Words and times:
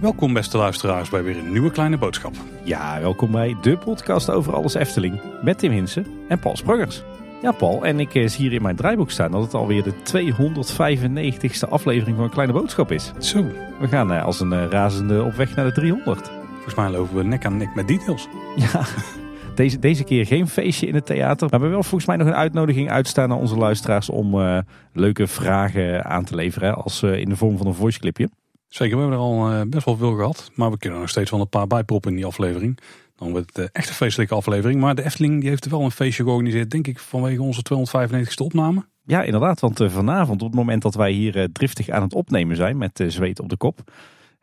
Welkom 0.00 0.32
beste 0.32 0.56
luisteraars 0.56 1.10
bij 1.10 1.22
weer 1.22 1.38
een 1.38 1.52
nieuwe 1.52 1.70
kleine 1.70 1.98
boodschap. 1.98 2.34
Ja, 2.62 3.00
welkom 3.00 3.30
bij 3.30 3.56
de 3.60 3.76
podcast 3.76 4.30
over 4.30 4.54
alles 4.54 4.74
Efteling 4.74 5.20
met 5.42 5.58
Tim 5.58 5.72
Hinsen 5.72 6.06
en 6.28 6.38
Paul 6.38 6.56
Sprangers. 6.56 7.02
Ja, 7.42 7.52
Paul, 7.52 7.84
en 7.84 8.00
ik 8.00 8.14
eh, 8.14 8.28
zie 8.28 8.40
hier 8.40 8.52
in 8.52 8.62
mijn 8.62 8.76
draaiboek 8.76 9.10
staan 9.10 9.30
dat 9.30 9.42
het 9.42 9.54
alweer 9.54 9.82
de 9.82 9.92
295ste 9.92 11.68
aflevering 11.68 12.16
van 12.16 12.24
een 12.24 12.30
kleine 12.30 12.52
boodschap 12.52 12.92
is. 12.92 13.12
Zo, 13.18 13.44
We 13.80 13.88
gaan 13.88 14.12
eh, 14.12 14.24
als 14.24 14.40
een 14.40 14.52
eh, 14.52 14.68
razende 14.70 15.22
op 15.22 15.34
weg 15.34 15.54
naar 15.54 15.64
de 15.64 15.72
300. 15.72 16.30
volgens 16.54 16.74
mij 16.74 16.90
lopen 16.90 17.16
we 17.16 17.22
nek 17.22 17.44
aan 17.44 17.56
nek 17.56 17.74
met 17.74 17.88
details. 17.88 18.28
Ja, 18.56 18.86
deze, 19.56 19.78
deze 19.78 20.04
keer 20.04 20.26
geen 20.26 20.48
feestje 20.48 20.86
in 20.86 20.94
het 20.94 21.06
theater. 21.06 21.40
Maar 21.40 21.48
we 21.48 21.64
hebben 21.64 21.70
wel 21.70 21.82
volgens 21.82 22.06
mij 22.06 22.16
nog 22.16 22.26
een 22.26 22.34
uitnodiging 22.34 22.90
uitstaan 22.90 23.28
naar 23.28 23.38
onze 23.38 23.56
luisteraars 23.56 24.10
om 24.10 24.40
eh, 24.40 24.58
leuke 24.92 25.26
vragen 25.26 26.04
aan 26.04 26.24
te 26.24 26.34
leveren. 26.34 26.68
hè, 26.68 26.74
Als 26.74 27.02
eh, 27.02 27.18
in 27.18 27.28
de 27.28 27.36
vorm 27.36 27.56
van 27.56 27.66
een 27.66 27.74
voice 27.74 27.98
clipje. 27.98 28.28
Zeker, 28.68 28.94
we 28.96 29.02
hebben 29.02 29.18
er 29.18 29.24
al 29.24 29.50
eh, 29.50 29.60
best 29.68 29.84
wel 29.84 29.96
veel 29.96 30.14
gehad. 30.14 30.50
Maar 30.54 30.70
we 30.70 30.78
kunnen 30.78 30.98
er 30.98 31.04
nog 31.04 31.12
steeds 31.12 31.30
wel 31.30 31.40
een 31.40 31.48
paar 31.48 31.66
bijproppen 31.66 32.10
in 32.10 32.16
die 32.16 32.26
aflevering. 32.26 32.78
Dan 33.16 33.30
wordt 33.30 33.56
het 33.56 33.72
echt 33.72 33.88
een 33.88 33.94
feestelijke 33.94 34.34
aflevering. 34.34 34.80
Maar 34.80 34.94
de 34.94 35.04
Efteling 35.04 35.40
die 35.40 35.48
heeft 35.48 35.64
er 35.64 35.70
wel 35.70 35.82
een 35.82 35.90
feestje 35.90 36.22
georganiseerd, 36.22 36.70
denk 36.70 36.86
ik, 36.86 36.98
vanwege 36.98 37.42
onze 37.42 37.62
295ste 37.74 38.44
opname. 38.44 38.84
Ja, 39.04 39.22
inderdaad. 39.22 39.60
Want 39.60 39.84
vanavond, 39.86 40.42
op 40.42 40.46
het 40.48 40.56
moment 40.56 40.82
dat 40.82 40.94
wij 40.94 41.10
hier 41.10 41.48
driftig 41.52 41.88
aan 41.88 42.02
het 42.02 42.14
opnemen 42.14 42.56
zijn 42.56 42.78
met 42.78 43.04
zweet 43.06 43.40
op 43.40 43.48
de 43.48 43.56
kop, 43.56 43.80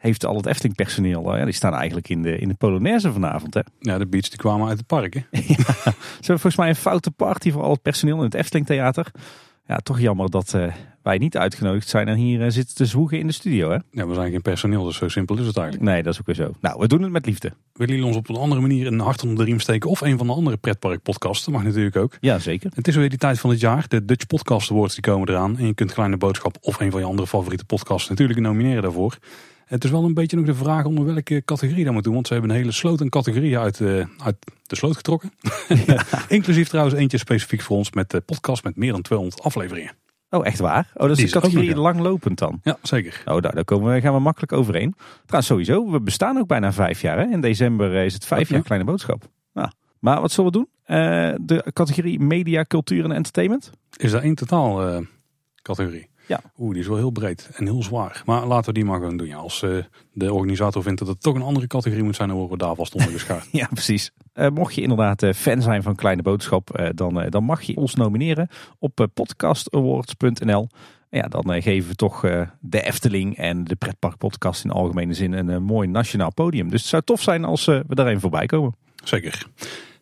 heeft 0.03 0.25
al 0.25 0.35
het 0.35 0.45
Efteling 0.45 0.75
personeel, 0.75 1.31
eh, 1.31 1.39
ja, 1.39 1.45
die 1.45 1.53
staan 1.53 1.73
eigenlijk 1.73 2.09
in 2.09 2.21
de, 2.21 2.37
in 2.37 2.47
de 2.47 2.53
Polonaise 2.53 3.11
vanavond. 3.11 3.53
Hè. 3.53 3.61
Ja, 3.79 3.97
de 3.97 4.07
beats 4.07 4.29
die 4.29 4.39
kwamen 4.39 4.67
uit 4.67 4.77
het 4.77 4.87
park. 4.87 5.13
Hè? 5.13 5.21
Ze 5.41 5.93
hebben 6.19 6.39
volgens 6.39 6.55
mij 6.55 6.69
een 6.69 6.75
foute 6.75 7.11
party 7.11 7.51
voor 7.51 7.61
al 7.61 7.71
het 7.71 7.81
personeel 7.81 8.17
in 8.17 8.23
het 8.23 8.33
Efteling 8.33 8.65
Theater. 8.65 9.11
Ja, 9.67 9.77
toch 9.77 9.99
jammer 9.99 10.29
dat 10.29 10.53
eh, 10.53 10.73
wij 11.01 11.17
niet 11.17 11.37
uitgenodigd 11.37 11.89
zijn 11.89 12.07
en 12.07 12.15
hier 12.15 12.43
eh, 12.43 12.51
zitten 12.51 12.75
te 12.75 12.85
zwoegen 12.85 13.19
in 13.19 13.27
de 13.27 13.33
studio. 13.33 13.69
Hè? 13.69 13.77
Ja, 13.91 14.07
we 14.07 14.13
zijn 14.13 14.31
geen 14.31 14.41
personeel, 14.41 14.83
dus 14.83 14.97
zo 14.97 15.07
simpel 15.07 15.37
is 15.37 15.45
het 15.45 15.57
eigenlijk. 15.57 15.89
Nee, 15.89 16.03
dat 16.03 16.13
is 16.13 16.19
ook 16.19 16.25
weer 16.25 16.35
zo. 16.35 16.51
Nou, 16.61 16.79
we 16.79 16.87
doen 16.87 17.01
het 17.01 17.11
met 17.11 17.25
liefde. 17.25 17.53
Willen 17.73 17.93
jullie 17.93 18.09
ons 18.09 18.17
op 18.17 18.29
een 18.29 18.35
andere 18.35 18.61
manier 18.61 18.87
een 18.87 18.99
hart 18.99 19.21
onder 19.21 19.37
de 19.37 19.43
riem 19.43 19.59
steken? 19.59 19.89
Of 19.89 20.01
een 20.01 20.17
van 20.17 20.27
de 20.27 20.33
andere 20.33 20.57
pretpark 20.57 21.01
podcasts? 21.01 21.45
Dat 21.45 21.53
mag 21.53 21.63
natuurlijk 21.63 21.95
ook. 21.95 22.17
Ja, 22.19 22.39
zeker. 22.39 22.71
Het 22.75 22.87
is 22.87 22.95
weer 22.95 23.09
die 23.09 23.17
tijd 23.17 23.39
van 23.39 23.49
het 23.49 23.59
jaar. 23.59 23.85
De 23.87 24.05
Dutch 24.05 24.27
Podcast 24.27 24.71
Awards 24.71 24.93
die 24.93 25.03
komen 25.03 25.29
eraan. 25.29 25.57
En 25.57 25.65
je 25.65 25.73
kunt 25.73 25.93
Kleine 25.93 26.17
Boodschap 26.17 26.57
of 26.61 26.79
een 26.79 26.91
van 26.91 26.99
je 26.99 27.05
andere 27.05 27.27
favoriete 27.27 27.65
podcasts 27.65 28.09
natuurlijk 28.09 28.39
nomineren 28.39 28.81
daarvoor. 28.81 29.17
Het 29.65 29.83
is 29.83 29.91
wel 29.91 30.03
een 30.03 30.13
beetje 30.13 30.37
nog 30.37 30.45
de 30.45 30.55
vraag 30.55 30.85
onder 30.85 31.05
welke 31.05 31.41
categorie 31.45 31.83
dat 31.83 31.93
moet 31.93 32.03
doen. 32.03 32.13
Want 32.13 32.27
ze 32.27 32.33
hebben 32.33 32.51
een 32.51 32.57
hele 32.57 32.71
sloot 32.71 33.01
aan 33.01 33.09
categorieën 33.09 33.59
uit, 33.59 33.81
eh, 33.81 34.05
uit 34.23 34.35
de 34.63 34.75
sloot 34.75 34.95
getrokken. 34.95 35.31
Inclusief 36.27 36.67
trouwens 36.67 36.95
eentje 36.95 37.17
specifiek 37.17 37.61
voor 37.61 37.77
ons 37.77 37.91
met 37.91 38.09
de 38.09 38.21
podcast 38.21 38.63
met 38.63 38.75
meer 38.75 38.91
dan 38.91 39.01
200 39.01 39.41
afleveringen. 39.41 39.93
Oh, 40.33 40.45
echt 40.45 40.59
waar? 40.59 40.91
Oh, 40.93 41.01
dat 41.01 41.09
is 41.09 41.15
Die 41.17 41.25
de 41.25 41.35
is 41.35 41.41
categorie 41.41 41.69
ja. 41.69 41.81
langlopend 41.81 42.39
dan. 42.39 42.59
Ja, 42.63 42.77
zeker. 42.81 43.21
Oh, 43.25 43.41
daar, 43.41 43.55
daar 43.55 43.63
komen 43.63 43.93
we, 43.93 44.01
gaan 44.01 44.13
we 44.13 44.19
makkelijk 44.19 44.51
overheen. 44.51 44.95
Trouwens, 45.25 45.47
sowieso, 45.47 45.91
we 45.91 46.01
bestaan 46.01 46.37
ook 46.37 46.47
bijna 46.47 46.73
vijf 46.73 47.01
jaar. 47.01 47.17
Hè? 47.17 47.31
In 47.31 47.41
december 47.41 47.95
eh, 47.95 48.05
is 48.05 48.13
het 48.13 48.25
vijf 48.25 48.49
jaar 48.49 48.61
Kleine 48.61 48.85
Boodschap. 48.85 49.23
Nou, 49.53 49.69
maar 49.99 50.21
wat 50.21 50.31
zullen 50.31 50.51
we 50.51 50.57
doen? 50.57 50.67
Eh, 50.83 51.33
de 51.41 51.71
categorie 51.73 52.19
media, 52.19 52.65
cultuur 52.67 53.03
en 53.03 53.11
entertainment? 53.11 53.71
Is 53.97 54.11
daar 54.11 54.21
één 54.21 54.35
totaal 54.35 54.87
eh, 54.87 54.99
categorie? 55.61 56.09
Ja. 56.27 56.41
Oeh, 56.57 56.71
die 56.71 56.81
is 56.81 56.87
wel 56.87 56.97
heel 56.97 57.11
breed 57.11 57.49
en 57.53 57.65
heel 57.65 57.83
zwaar. 57.83 58.21
Maar 58.25 58.45
laten 58.45 58.65
we 58.65 58.73
die 58.73 58.85
maar 58.85 58.99
gewoon 58.99 59.17
doen. 59.17 59.27
Ja. 59.27 59.37
Als 59.37 59.61
eh, 59.61 59.77
de 60.13 60.33
organisator 60.33 60.83
vindt 60.83 60.99
dat 60.99 61.07
het 61.07 61.21
toch 61.21 61.35
een 61.35 61.41
andere 61.41 61.67
categorie 61.67 62.03
moet 62.03 62.15
zijn, 62.15 62.27
dan 62.27 62.37
worden 62.37 62.57
we 62.57 62.63
daar 62.63 62.75
vast 62.75 62.95
onder 62.95 63.11
geschaard. 63.11 63.47
Ja, 63.63 63.67
precies. 63.67 64.11
Eh, 64.33 64.49
mocht 64.49 64.75
je 64.75 64.81
inderdaad 64.81 65.23
eh, 65.23 65.33
fan 65.33 65.61
zijn 65.61 65.83
van 65.83 65.95
Kleine 65.95 66.21
Boodschap, 66.21 66.91
dan, 66.95 67.25
dan 67.29 67.43
mag 67.43 67.61
je 67.61 67.75
ons 67.75 67.95
nomineren 67.95 68.47
op 68.79 69.07
podcastawards.nl. 69.13 70.67
Ja, 71.09 71.21
dan 71.21 71.61
geven 71.61 71.89
we 71.89 71.95
toch 71.95 72.21
de 72.59 72.81
Efteling 72.81 73.37
en 73.37 73.63
de 73.63 73.75
pretparkpodcast 73.75 74.63
in 74.63 74.71
algemene 74.71 75.13
zin 75.13 75.33
een 75.33 75.63
mooi 75.63 75.87
nationaal 75.87 76.33
podium. 76.33 76.69
Dus 76.69 76.81
het 76.81 76.89
zou 76.89 77.01
tof 77.05 77.21
zijn 77.21 77.45
als 77.45 77.65
we 77.65 77.83
daar 77.87 78.07
even 78.07 78.21
voorbij 78.21 78.45
komen. 78.45 78.75
Zeker. 79.03 79.47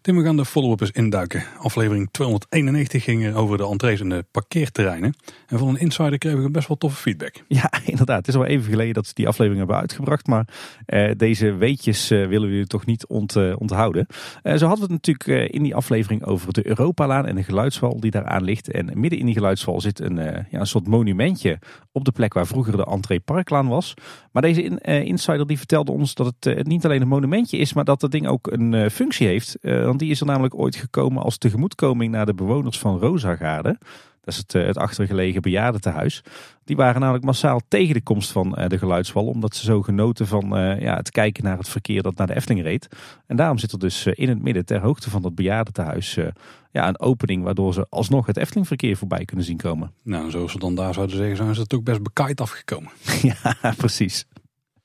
Tim, 0.01 0.15
we 0.17 0.23
gaan 0.23 0.35
de 0.37 0.45
follow-up 0.45 0.81
eens 0.81 0.91
induiken. 0.91 1.43
Aflevering 1.59 2.09
291 2.11 3.03
ging 3.03 3.25
er 3.25 3.35
over 3.35 3.57
de 3.57 3.65
entrees 3.67 3.99
en 3.99 4.09
de 4.09 4.25
parkeerterreinen. 4.31 5.13
En 5.47 5.57
van 5.57 5.67
een 5.67 5.77
insider 5.79 6.17
kregen 6.17 6.43
we 6.43 6.49
best 6.51 6.67
wel 6.67 6.77
toffe 6.77 7.01
feedback. 7.01 7.43
Ja, 7.47 7.71
inderdaad. 7.85 8.17
Het 8.17 8.27
is 8.27 8.35
al 8.35 8.45
even 8.45 8.69
geleden 8.71 8.93
dat 8.93 9.07
ze 9.07 9.13
die 9.13 9.27
aflevering 9.27 9.59
hebben 9.59 9.77
uitgebracht. 9.79 10.27
Maar 10.27 10.47
eh, 10.85 11.11
deze 11.17 11.53
weetjes 11.53 12.11
eh, 12.11 12.27
willen 12.27 12.47
we 12.47 12.53
jullie 12.53 12.67
toch 12.67 12.85
niet 12.85 13.07
ont, 13.07 13.35
eh, 13.35 13.53
onthouden. 13.57 14.05
Eh, 14.43 14.55
zo 14.55 14.65
hadden 14.67 14.87
we 14.87 14.93
het 14.93 15.05
natuurlijk 15.07 15.49
eh, 15.49 15.55
in 15.57 15.63
die 15.63 15.75
aflevering 15.75 16.25
over 16.25 16.53
de 16.53 16.67
Europalaan 16.67 17.25
en 17.25 17.35
de 17.35 17.43
geluidswal 17.43 17.99
die 17.99 18.11
daar 18.11 18.25
aan 18.25 18.43
ligt. 18.43 18.71
En 18.71 18.89
midden 18.93 19.19
in 19.19 19.25
die 19.25 19.35
geluidswal 19.35 19.81
zit 19.81 19.99
een, 19.99 20.17
eh, 20.19 20.43
ja, 20.49 20.59
een 20.59 20.67
soort 20.67 20.87
monumentje 20.87 21.59
op 21.91 22.05
de 22.05 22.11
plek 22.11 22.33
waar 22.33 22.47
vroeger 22.47 22.77
de 22.77 22.85
entree 22.85 23.19
Parklaan 23.19 23.67
was. 23.67 23.93
Maar 24.31 24.41
deze 24.41 24.63
in- 24.63 24.79
eh, 24.79 25.03
insider 25.03 25.47
die 25.47 25.57
vertelde 25.57 25.91
ons 25.91 26.13
dat 26.13 26.25
het 26.25 26.45
eh, 26.57 26.63
niet 26.63 26.85
alleen 26.85 27.01
een 27.01 27.07
monumentje 27.07 27.57
is, 27.57 27.73
maar 27.73 27.83
dat 27.85 27.99
dat 27.99 28.11
ding 28.11 28.27
ook 28.27 28.47
een 28.51 28.73
eh, 28.73 28.89
functie 28.89 29.27
heeft. 29.27 29.57
Want 29.91 30.03
die 30.03 30.11
is 30.11 30.19
er 30.19 30.25
namelijk 30.25 30.55
ooit 30.55 30.75
gekomen 30.75 31.23
als 31.23 31.37
tegemoetkoming 31.37 32.11
naar 32.11 32.25
de 32.25 32.33
bewoners 32.33 32.79
van 32.79 32.99
Rosagaarde. 32.99 33.77
Dat 34.23 34.33
is 34.33 34.37
het, 34.37 34.55
eh, 34.55 34.65
het 34.65 34.77
achtergelegen 34.77 35.41
bejaardentehuis. 35.41 36.23
Die 36.71 36.79
waren 36.79 37.01
namelijk 37.01 37.25
massaal 37.25 37.61
tegen 37.67 37.93
de 37.93 38.01
komst 38.01 38.31
van 38.31 38.55
eh, 38.55 38.67
de 38.67 38.77
geluidswal. 38.77 39.25
Omdat 39.25 39.55
ze 39.55 39.65
zo 39.65 39.81
genoten 39.81 40.27
van 40.27 40.57
eh, 40.57 40.81
ja, 40.81 40.95
het 40.95 41.11
kijken 41.11 41.43
naar 41.43 41.57
het 41.57 41.69
verkeer 41.69 42.01
dat 42.01 42.15
naar 42.15 42.27
de 42.27 42.35
Efteling 42.35 42.61
reed. 42.61 42.87
En 43.27 43.35
daarom 43.35 43.57
zit 43.57 43.71
er 43.71 43.79
dus 43.79 44.05
in 44.05 44.29
het 44.29 44.41
midden 44.41 44.65
ter 44.65 44.79
hoogte 44.79 45.09
van 45.09 45.21
dat 45.21 45.35
bejaardentehuis 45.35 46.17
eh, 46.17 46.27
ja, 46.71 46.87
een 46.87 46.99
opening. 46.99 47.43
Waardoor 47.43 47.73
ze 47.73 47.85
alsnog 47.89 48.25
het 48.25 48.37
Eftelingverkeer 48.37 48.97
voorbij 48.97 49.25
kunnen 49.25 49.45
zien 49.45 49.57
komen. 49.57 49.91
Nou, 50.03 50.25
en 50.25 50.31
zoals 50.31 50.51
ze 50.51 50.59
dan 50.59 50.75
daar 50.75 50.93
zouden 50.93 51.17
zeggen, 51.17 51.37
zijn 51.37 51.55
ze 51.55 51.61
het 51.61 51.73
ook 51.73 51.83
best 51.83 52.03
bekaaid 52.03 52.41
afgekomen. 52.41 52.91
ja, 53.41 53.73
precies. 53.77 54.25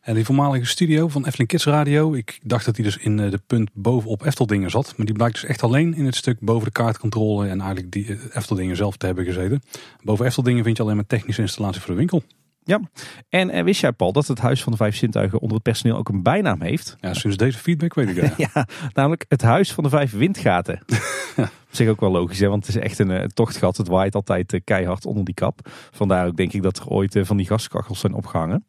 En 0.06 0.15
die 0.15 0.25
voormalige 0.25 0.65
studio 0.65 1.09
van 1.09 1.25
Efteling 1.25 1.49
Kids 1.49 1.65
Radio, 1.65 2.15
ik 2.15 2.41
dacht 2.43 2.65
dat 2.65 2.75
die 2.75 2.84
dus 2.84 2.97
in 2.97 3.21
eh, 3.21 3.31
de 3.31 3.41
punt 3.47 3.71
bovenop 3.72 4.25
Efteldingen 4.25 4.71
zat. 4.71 4.94
Maar 4.97 5.06
die 5.06 5.15
blijkt 5.15 5.34
dus 5.34 5.44
echt 5.44 5.62
alleen 5.62 5.94
in 5.94 6.05
het 6.05 6.15
stuk 6.15 6.41
boven 6.41 6.65
de 6.65 6.72
kaartcontrole 6.72 7.49
en 7.49 7.61
eigenlijk 7.61 7.93
die 7.93 8.06
eh, 8.06 8.37
Efteldingen 8.37 8.77
zelf 8.77 8.97
te 8.97 9.06
hebben 9.06 9.25
gezeten. 9.25 9.62
Boven 10.03 10.27
Efteldingen 10.27 10.65
vind 10.65 10.77
je 10.77 10.83
alleen 10.83 10.97
maar 10.97 11.06
technische 11.06 11.43
installatie 11.43 11.81
voor 11.81 11.91
de 11.91 11.97
winkel. 11.97 12.22
Ja. 12.65 12.81
En 13.28 13.50
eh, 13.50 13.65
wist 13.65 13.81
jij 13.81 13.93
Paul 13.93 14.12
dat 14.12 14.27
het 14.27 14.39
Huis 14.39 14.62
van 14.62 14.72
de 14.72 14.78
Vijf 14.78 14.97
Zintuigen 14.97 15.41
onder 15.41 15.55
het 15.55 15.62
personeel 15.62 15.97
ook 15.97 16.09
een 16.09 16.23
bijnaam 16.23 16.62
heeft? 16.62 16.97
Ja, 17.00 17.15
sinds 17.15 17.37
deze 17.37 17.59
feedback 17.59 17.94
weet 17.94 18.09
ik 18.09 18.17
het. 18.17 18.37
Ja, 18.55 18.67
namelijk 18.93 19.25
het 19.28 19.43
Huis 19.43 19.73
van 19.73 19.84
de 19.84 19.91
Vijf 19.91 20.12
Windgaten. 20.12 20.81
Op 21.37 21.83
zich 21.83 21.88
ook 21.88 22.00
wel 22.00 22.11
logisch, 22.11 22.38
hè? 22.38 22.49
want 22.49 22.67
het 22.67 22.77
is 22.77 22.83
echt 22.83 22.99
een, 22.99 23.28
tochtgat. 23.28 23.77
Het 23.77 23.88
waait 23.88 24.15
altijd 24.15 24.61
keihard 24.65 25.06
onder 25.06 25.25
die 25.25 25.34
kap. 25.34 25.59
Vandaar 25.91 26.27
ook 26.27 26.37
denk 26.37 26.53
ik 26.53 26.62
dat 26.62 26.78
er 26.78 26.88
ooit 26.88 27.19
van 27.23 27.37
die 27.37 27.47
gaskachels 27.47 28.00
zijn 28.00 28.15
opgehangen. 28.15 28.65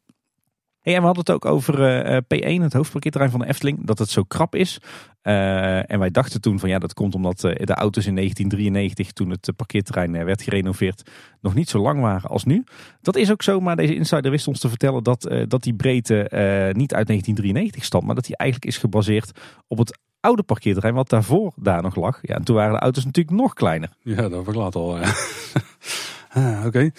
En 0.94 1.00
we 1.00 1.06
hadden 1.06 1.24
het 1.26 1.32
ook 1.32 1.46
over 1.46 1.84
eh, 1.84 2.18
eh, 2.18 2.24
P1, 2.24 2.62
het 2.62 2.74
hoofdparkeerterrein 2.74 3.32
van 3.32 3.40
de 3.40 3.48
Efteling, 3.48 3.86
dat 3.86 4.00
het 4.00 4.10
zo 4.10 4.24
krap 4.24 4.56
is. 4.56 4.78
Eh, 5.22 5.92
en 5.92 6.00
wij 6.00 6.12
dachten 6.12 6.42
toen 6.42 6.60
van 6.60 6.70
ja, 6.70 6.80
dat 6.80 6.94
komt 6.94 7.16
omdat 7.16 7.40
de 7.40 7.74
auto's 7.74 8.06
in 8.06 8.16
1993, 8.16 9.12
toen 9.12 9.30
het 9.30 9.50
parkeerterrein 9.56 10.26
werd 10.26 10.42
gerenoveerd, 10.42 11.10
nog 11.42 11.54
niet 11.54 11.70
zo 11.70 11.82
lang 11.82 12.02
waren 12.02 12.30
als 12.30 12.44
nu. 12.44 12.64
Dat 13.02 13.16
is 13.16 13.32
ook 13.32 13.44
zo, 13.44 13.60
maar 13.60 13.76
deze 13.76 13.96
insider 13.96 14.32
wist 14.32 14.48
ons 14.48 14.60
te 14.60 14.70
vertellen 14.70 15.04
dat, 15.04 15.32
dat 15.48 15.64
die 15.64 15.74
breedte 15.74 16.16
niet 16.74 16.94
uit 16.94 17.08
1993 17.08 17.84
stamt, 17.84 18.06
maar 18.06 18.16
dat 18.16 18.26
die 18.26 18.38
eigenlijk 18.38 18.72
is 18.72 18.78
gebaseerd 18.78 19.32
op 19.68 19.78
het 19.78 20.00
oude 20.20 20.44
parkeerterrein 20.44 20.96
wat 20.96 21.10
daarvoor 21.10 21.54
daar 21.56 21.82
nog 21.82 21.96
lag. 21.96 22.20
Ja, 22.22 22.36
en 22.36 22.44
toen 22.44 22.56
waren 22.56 22.74
de 22.74 22.80
auto's 22.80 23.06
natuurlijk 23.06 23.38
nog 23.38 23.54
kleiner. 23.54 23.90
Ja, 24.02 24.30
dat 24.30 24.44
verklaart 24.44 24.76
al. 24.76 24.98
ah, 26.30 26.66
Oké. 26.66 26.92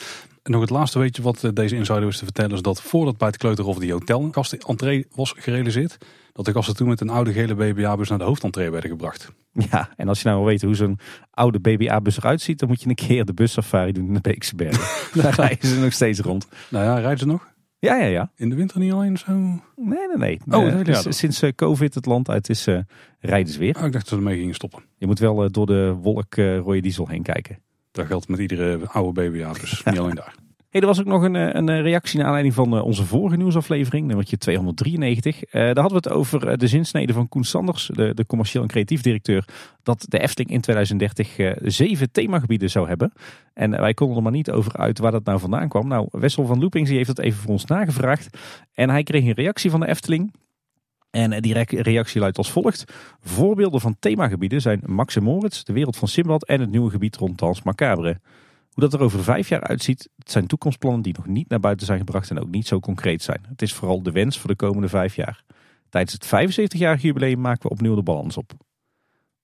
En 0.48 0.54
nog 0.54 0.62
het 0.62 0.70
laatste 0.70 0.98
weetje 0.98 1.22
wat 1.22 1.44
eh, 1.44 1.50
deze 1.52 1.76
insider 1.76 2.04
wist 2.04 2.18
te 2.18 2.24
vertellen 2.24 2.52
is 2.52 2.62
dat 2.62 2.82
voordat 2.82 3.16
bij 3.18 3.28
het 3.28 3.36
Kleuterhof 3.36 3.78
die 3.78 3.92
hotelgasten 3.92 4.58
entree 4.58 5.06
was 5.14 5.34
gerealiseerd, 5.36 5.98
dat 6.32 6.44
de 6.44 6.52
gasten 6.52 6.76
toen 6.76 6.88
met 6.88 7.00
een 7.00 7.08
oude 7.08 7.32
gele 7.32 7.54
BBA-bus 7.54 8.08
naar 8.08 8.18
de 8.18 8.24
hoofdentree 8.24 8.70
werden 8.70 8.90
gebracht. 8.90 9.32
Ja, 9.52 9.88
en 9.96 10.08
als 10.08 10.22
je 10.22 10.28
nou 10.28 10.38
wil 10.38 10.48
weten 10.48 10.66
hoe 10.66 10.76
zo'n 10.76 10.98
oude 11.30 11.58
BBA-bus 11.58 12.16
eruit 12.16 12.40
ziet, 12.40 12.58
dan 12.58 12.68
moet 12.68 12.82
je 12.82 12.88
een 12.88 12.94
keer 12.94 13.24
de 13.24 13.34
bussafari 13.34 13.92
doen 13.92 14.06
in 14.06 14.14
de 14.14 14.20
Beekse 14.20 14.54
Bergen. 14.54 14.82
Daar 15.22 15.34
rijden 15.34 15.68
ze 15.68 15.80
nog 15.80 15.92
steeds 15.92 16.20
rond. 16.20 16.48
Nou 16.68 16.84
ja, 16.84 16.98
rijden 16.98 17.18
ze 17.18 17.26
nog? 17.26 17.52
Ja, 17.78 17.96
ja, 17.96 18.06
ja. 18.06 18.30
In 18.36 18.48
de 18.48 18.54
winter 18.54 18.78
niet 18.78 18.92
alleen 18.92 19.16
zo? 19.16 19.32
Nee, 19.32 19.60
nee, 19.76 20.16
nee. 20.16 20.40
Oh, 20.50 20.66
Eh, 20.66 20.84
dus 20.84 21.18
sinds 21.18 21.42
eh, 21.42 21.52
COVID 21.52 21.94
het 21.94 22.06
land 22.06 22.28
uit 22.28 22.48
is, 22.48 22.66
rijden 23.18 23.52
ze 23.52 23.58
weer. 23.58 23.74
Ah, 23.74 23.86
ik 23.86 23.92
dacht 23.92 24.04
dat 24.04 24.08
ze 24.08 24.16
ermee 24.16 24.38
gingen 24.38 24.54
stoppen. 24.54 24.82
Je 24.96 25.06
moet 25.06 25.18
wel 25.18 25.50
door 25.50 25.66
de 25.66 25.96
wolk 26.02 26.34
rode 26.34 26.80
diesel 26.80 27.08
heen 27.08 27.22
kijken. 27.22 27.58
Dat 27.90 28.06
geldt 28.06 28.28
met 28.28 28.38
iedere 28.38 28.88
oude 28.88 29.28
BBA, 29.30 29.52
dus 29.52 29.84
niet 29.84 29.98
alleen 30.00 30.14
daar. 30.14 30.34
Hey, 30.70 30.80
er 30.80 30.86
was 30.86 31.00
ook 31.00 31.06
nog 31.06 31.22
een, 31.22 31.36
eh, 31.36 31.48
een 31.52 31.68
eh, 31.68 31.80
reactie 31.80 32.16
naar 32.16 32.26
aanleiding 32.26 32.54
van 32.54 32.76
eh, 32.76 32.84
onze 32.84 33.04
vorige 33.04 33.36
nieuwsaflevering, 33.36 34.06
nummertje 34.06 34.38
293. 34.38 35.44
Eh, 35.44 35.52
daar 35.52 35.78
hadden 35.78 36.02
we 36.02 36.08
het 36.08 36.08
over 36.08 36.58
de 36.58 36.66
zinsnede 36.66 37.12
van 37.12 37.28
Koen 37.28 37.44
Sanders, 37.44 37.90
de, 37.94 38.14
de 38.14 38.26
commercieel 38.26 38.62
en 38.62 38.68
creatief 38.68 39.02
directeur, 39.02 39.44
dat 39.82 40.04
de 40.08 40.18
Efteling 40.18 40.50
in 40.50 40.60
2030 40.60 41.38
eh, 41.38 41.52
zeven 41.62 42.10
themagebieden 42.10 42.70
zou 42.70 42.88
hebben. 42.88 43.12
En 43.54 43.70
wij 43.70 43.94
konden 43.94 44.16
er 44.16 44.22
maar 44.22 44.32
niet 44.32 44.50
over 44.50 44.76
uit 44.76 44.98
waar 44.98 45.12
dat 45.12 45.24
nou 45.24 45.38
vandaan 45.38 45.68
kwam. 45.68 45.88
Nou, 45.88 46.08
Wessel 46.10 46.46
van 46.46 46.60
Loopings 46.60 46.90
heeft 46.90 47.06
dat 47.06 47.18
even 47.18 47.40
voor 47.40 47.50
ons 47.50 47.64
nagevraagd. 47.64 48.38
En 48.72 48.90
hij 48.90 49.02
kreeg 49.02 49.24
een 49.24 49.32
reactie 49.32 49.70
van 49.70 49.80
de 49.80 49.88
Efteling. 49.88 50.34
En 51.10 51.42
die 51.42 51.64
reactie 51.82 52.20
luidt 52.20 52.38
als 52.38 52.52
volgt. 52.52 52.84
Voorbeelden 53.20 53.80
van 53.80 53.96
themagebieden 53.98 54.60
zijn 54.60 54.80
Max 54.86 55.16
en 55.16 55.22
Moritz, 55.22 55.62
de 55.62 55.72
wereld 55.72 55.96
van 55.96 56.08
Simbad 56.08 56.44
en 56.44 56.60
het 56.60 56.70
nieuwe 56.70 56.90
gebied 56.90 57.16
rond 57.16 57.38
Dans 57.38 57.62
Macabre. 57.62 58.20
Hoe 58.78 58.88
dat 58.88 59.00
er 59.00 59.06
over 59.06 59.22
vijf 59.22 59.48
jaar 59.48 59.62
uitziet, 59.62 60.08
het 60.18 60.30
zijn 60.30 60.46
toekomstplannen 60.46 61.02
die 61.02 61.14
nog 61.16 61.26
niet 61.26 61.48
naar 61.48 61.60
buiten 61.60 61.86
zijn 61.86 61.98
gebracht 61.98 62.30
en 62.30 62.40
ook 62.40 62.48
niet 62.48 62.66
zo 62.66 62.80
concreet 62.80 63.22
zijn. 63.22 63.40
Het 63.48 63.62
is 63.62 63.72
vooral 63.72 64.02
de 64.02 64.10
wens 64.10 64.38
voor 64.38 64.50
de 64.50 64.56
komende 64.56 64.88
vijf 64.88 65.16
jaar. 65.16 65.42
Tijdens 65.88 66.12
het 66.12 66.26
75-jarig 66.26 67.02
jubileum 67.02 67.40
maken 67.40 67.62
we 67.62 67.68
opnieuw 67.68 67.94
de 67.94 68.02
balans 68.02 68.36
op. 68.36 68.52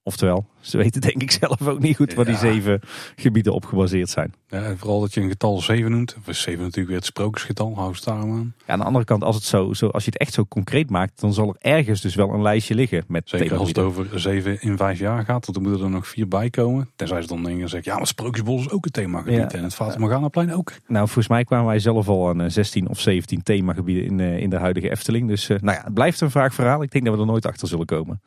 Oftewel, 0.06 0.46
ze 0.60 0.76
weten 0.76 1.00
denk 1.00 1.22
ik 1.22 1.30
zelf 1.30 1.66
ook 1.66 1.80
niet 1.80 1.96
goed 1.96 2.14
waar 2.14 2.24
die 2.24 2.36
zeven 2.36 2.80
gebieden 3.16 3.52
op 3.52 3.64
gebaseerd 3.64 4.08
zijn. 4.08 4.34
Ja, 4.48 4.76
vooral 4.76 5.00
dat 5.00 5.14
je 5.14 5.20
een 5.20 5.28
getal 5.28 5.60
7 5.60 5.90
noemt. 5.90 6.16
Of 6.26 6.34
7 6.34 6.60
natuurlijk 6.60 6.86
weer 6.86 6.96
het 6.96 7.04
sprookjesgetal, 7.04 7.74
hou 7.74 7.92
het 7.92 8.04
daarom 8.04 8.32
aan. 8.32 8.54
Ja, 8.66 8.72
aan 8.72 8.78
de 8.78 8.84
andere 8.84 9.04
kant, 9.04 9.22
als, 9.22 9.34
het 9.34 9.44
zo, 9.44 9.72
zo, 9.72 9.88
als 9.88 10.04
je 10.04 10.10
het 10.10 10.20
echt 10.20 10.32
zo 10.32 10.44
concreet 10.44 10.90
maakt, 10.90 11.20
dan 11.20 11.32
zal 11.32 11.48
er 11.48 11.56
ergens 11.58 12.00
dus 12.00 12.14
wel 12.14 12.30
een 12.30 12.42
lijstje 12.42 12.74
liggen 12.74 13.04
met 13.08 13.28
Zeker 13.28 13.56
als 13.56 13.68
het 13.68 13.78
over 13.78 14.20
7 14.20 14.62
in 14.62 14.76
5 14.76 14.98
jaar 14.98 15.24
gaat, 15.24 15.52
dan 15.54 15.62
moeten 15.62 15.82
er 15.82 15.90
nog 15.90 16.06
vier 16.06 16.28
bij 16.28 16.50
komen. 16.50 16.90
Tenzij 16.96 17.22
ze 17.22 17.28
dan 17.28 17.42
denken, 17.42 17.68
zeggen, 17.68 17.92
ja, 17.92 17.98
maar 17.98 18.06
Sprookjesbos 18.06 18.60
is 18.60 18.70
ook 18.70 18.84
een 18.84 18.90
themagebied. 18.90 19.52
Ja. 19.52 19.58
En 19.58 19.62
het 19.62 19.74
Fata 19.74 19.98
Morgana-plein 19.98 20.54
ook. 20.54 20.72
Nou, 20.86 21.04
volgens 21.04 21.28
mij 21.28 21.44
kwamen 21.44 21.66
wij 21.66 21.78
zelf 21.78 22.08
al 22.08 22.28
aan 22.28 22.50
16 22.50 22.88
of 22.88 23.00
17 23.00 23.42
themagebieden 23.42 24.04
in, 24.04 24.20
in 24.20 24.50
de 24.50 24.58
huidige 24.58 24.90
Efteling. 24.90 25.28
Dus 25.28 25.48
nou 25.48 25.62
ja, 25.64 25.82
het 25.84 25.94
blijft 25.94 26.20
een 26.20 26.30
vaag 26.30 26.54
verhaal. 26.54 26.82
Ik 26.82 26.90
denk 26.90 27.04
dat 27.04 27.14
we 27.14 27.20
er 27.20 27.26
nooit 27.26 27.46
achter 27.46 27.68
zullen 27.68 27.86
komen. 27.86 28.20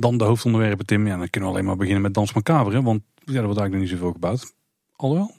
Dan 0.00 0.18
de 0.18 0.24
hoofdonderwerpen, 0.24 0.86
Tim. 0.86 1.06
Ja, 1.06 1.16
dan 1.16 1.30
kunnen 1.30 1.50
we 1.50 1.54
alleen 1.54 1.66
maar 1.66 1.76
beginnen 1.76 2.02
met 2.02 2.14
Dans 2.14 2.32
Macabre. 2.32 2.82
Want 2.82 3.02
ja, 3.14 3.38
er 3.38 3.44
wordt 3.44 3.60
eigenlijk 3.60 3.70
nog 3.70 3.80
niet 3.80 3.90
zoveel 3.90 4.12
gebouwd. 4.12 4.54
Alhoewel, 4.96 5.34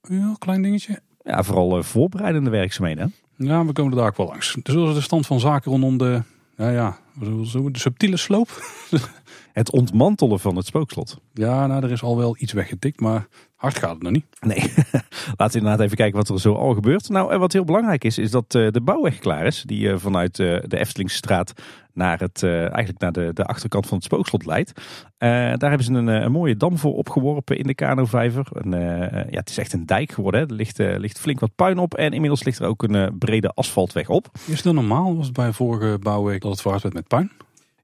een 0.00 0.38
klein 0.38 0.62
dingetje. 0.62 1.00
Ja, 1.22 1.42
vooral 1.42 1.78
uh, 1.78 1.82
voorbereidende 1.82 2.50
werkzaamheden. 2.50 3.14
Ja, 3.36 3.64
we 3.64 3.72
komen 3.72 3.92
er 3.92 3.98
daar 3.98 4.08
ook 4.08 4.16
wel 4.16 4.26
langs. 4.26 4.56
Dus 4.62 4.74
dat 4.74 4.88
is 4.88 4.94
de 4.94 5.00
stand 5.00 5.26
van 5.26 5.40
zaken 5.40 5.70
rondom 5.70 5.98
de, 5.98 6.22
ja, 6.56 6.70
ja, 6.70 6.98
de 7.14 7.70
subtiele 7.72 8.16
sloop. 8.16 8.48
Het 9.52 9.70
ontmantelen 9.70 10.40
van 10.40 10.56
het 10.56 10.66
spookslot. 10.66 11.20
Ja, 11.32 11.66
nou, 11.66 11.84
er 11.84 11.90
is 11.90 12.02
al 12.02 12.16
wel 12.16 12.36
iets 12.38 12.52
weggetikt, 12.52 13.00
maar 13.00 13.26
hard 13.56 13.78
gaat 13.78 13.90
het 13.90 14.02
nog 14.02 14.12
niet. 14.12 14.26
Nee, 14.40 14.58
laten 15.36 15.52
we 15.52 15.58
inderdaad 15.58 15.80
even 15.80 15.96
kijken 15.96 16.16
wat 16.16 16.28
er 16.28 16.40
zo 16.40 16.54
al 16.54 16.74
gebeurt. 16.74 17.08
Nou, 17.08 17.38
wat 17.38 17.52
heel 17.52 17.64
belangrijk 17.64 18.04
is, 18.04 18.18
is 18.18 18.30
dat 18.30 18.54
eh, 18.54 18.70
de 18.70 18.80
bouwweg 18.80 19.18
klaar 19.18 19.46
is. 19.46 19.62
Die 19.66 19.90
eh, 19.90 19.98
vanuit 19.98 20.36
de 20.36 20.78
Eftelingstraat 20.78 21.52
naar, 21.92 22.18
het, 22.18 22.42
eigenlijk 22.42 22.98
naar 22.98 23.12
de, 23.12 23.30
de 23.32 23.44
achterkant 23.44 23.86
van 23.86 23.96
het 23.96 24.06
spookslot 24.06 24.46
leidt. 24.46 24.72
Uh, 24.78 24.84
daar 25.18 25.68
hebben 25.68 25.84
ze 25.84 25.92
een, 25.92 26.06
een, 26.06 26.32
mooie 26.32 26.56
dam 26.56 26.78
voor 26.78 26.94
opgeworpen 26.94 27.58
in 27.58 27.66
de 27.66 27.74
Kanovijver. 27.74 28.46
Uh, 28.64 28.72
ja, 29.10 29.38
het 29.38 29.48
is 29.48 29.58
echt 29.58 29.72
een 29.72 29.86
dijk 29.86 30.12
geworden. 30.12 30.40
Hè. 30.40 30.46
Er 30.46 30.54
ligt, 30.54 30.78
ligt 30.78 31.20
flink 31.20 31.40
wat 31.40 31.54
puin 31.54 31.78
op 31.78 31.94
en 31.94 32.12
inmiddels 32.12 32.44
ligt 32.44 32.58
er 32.58 32.66
ook 32.66 32.82
een 32.82 33.18
brede 33.18 33.50
asfaltweg 33.54 34.08
op. 34.08 34.28
Is 34.46 34.62
dat 34.62 34.74
normaal? 34.74 35.16
Was 35.16 35.26
het 35.26 35.34
bij 35.34 35.52
vorige 35.52 35.98
bouwweek 35.98 36.40
dat 36.40 36.50
het 36.50 36.60
verhard 36.60 36.82
werd 36.82 36.94
met 36.94 37.08
puin? 37.08 37.30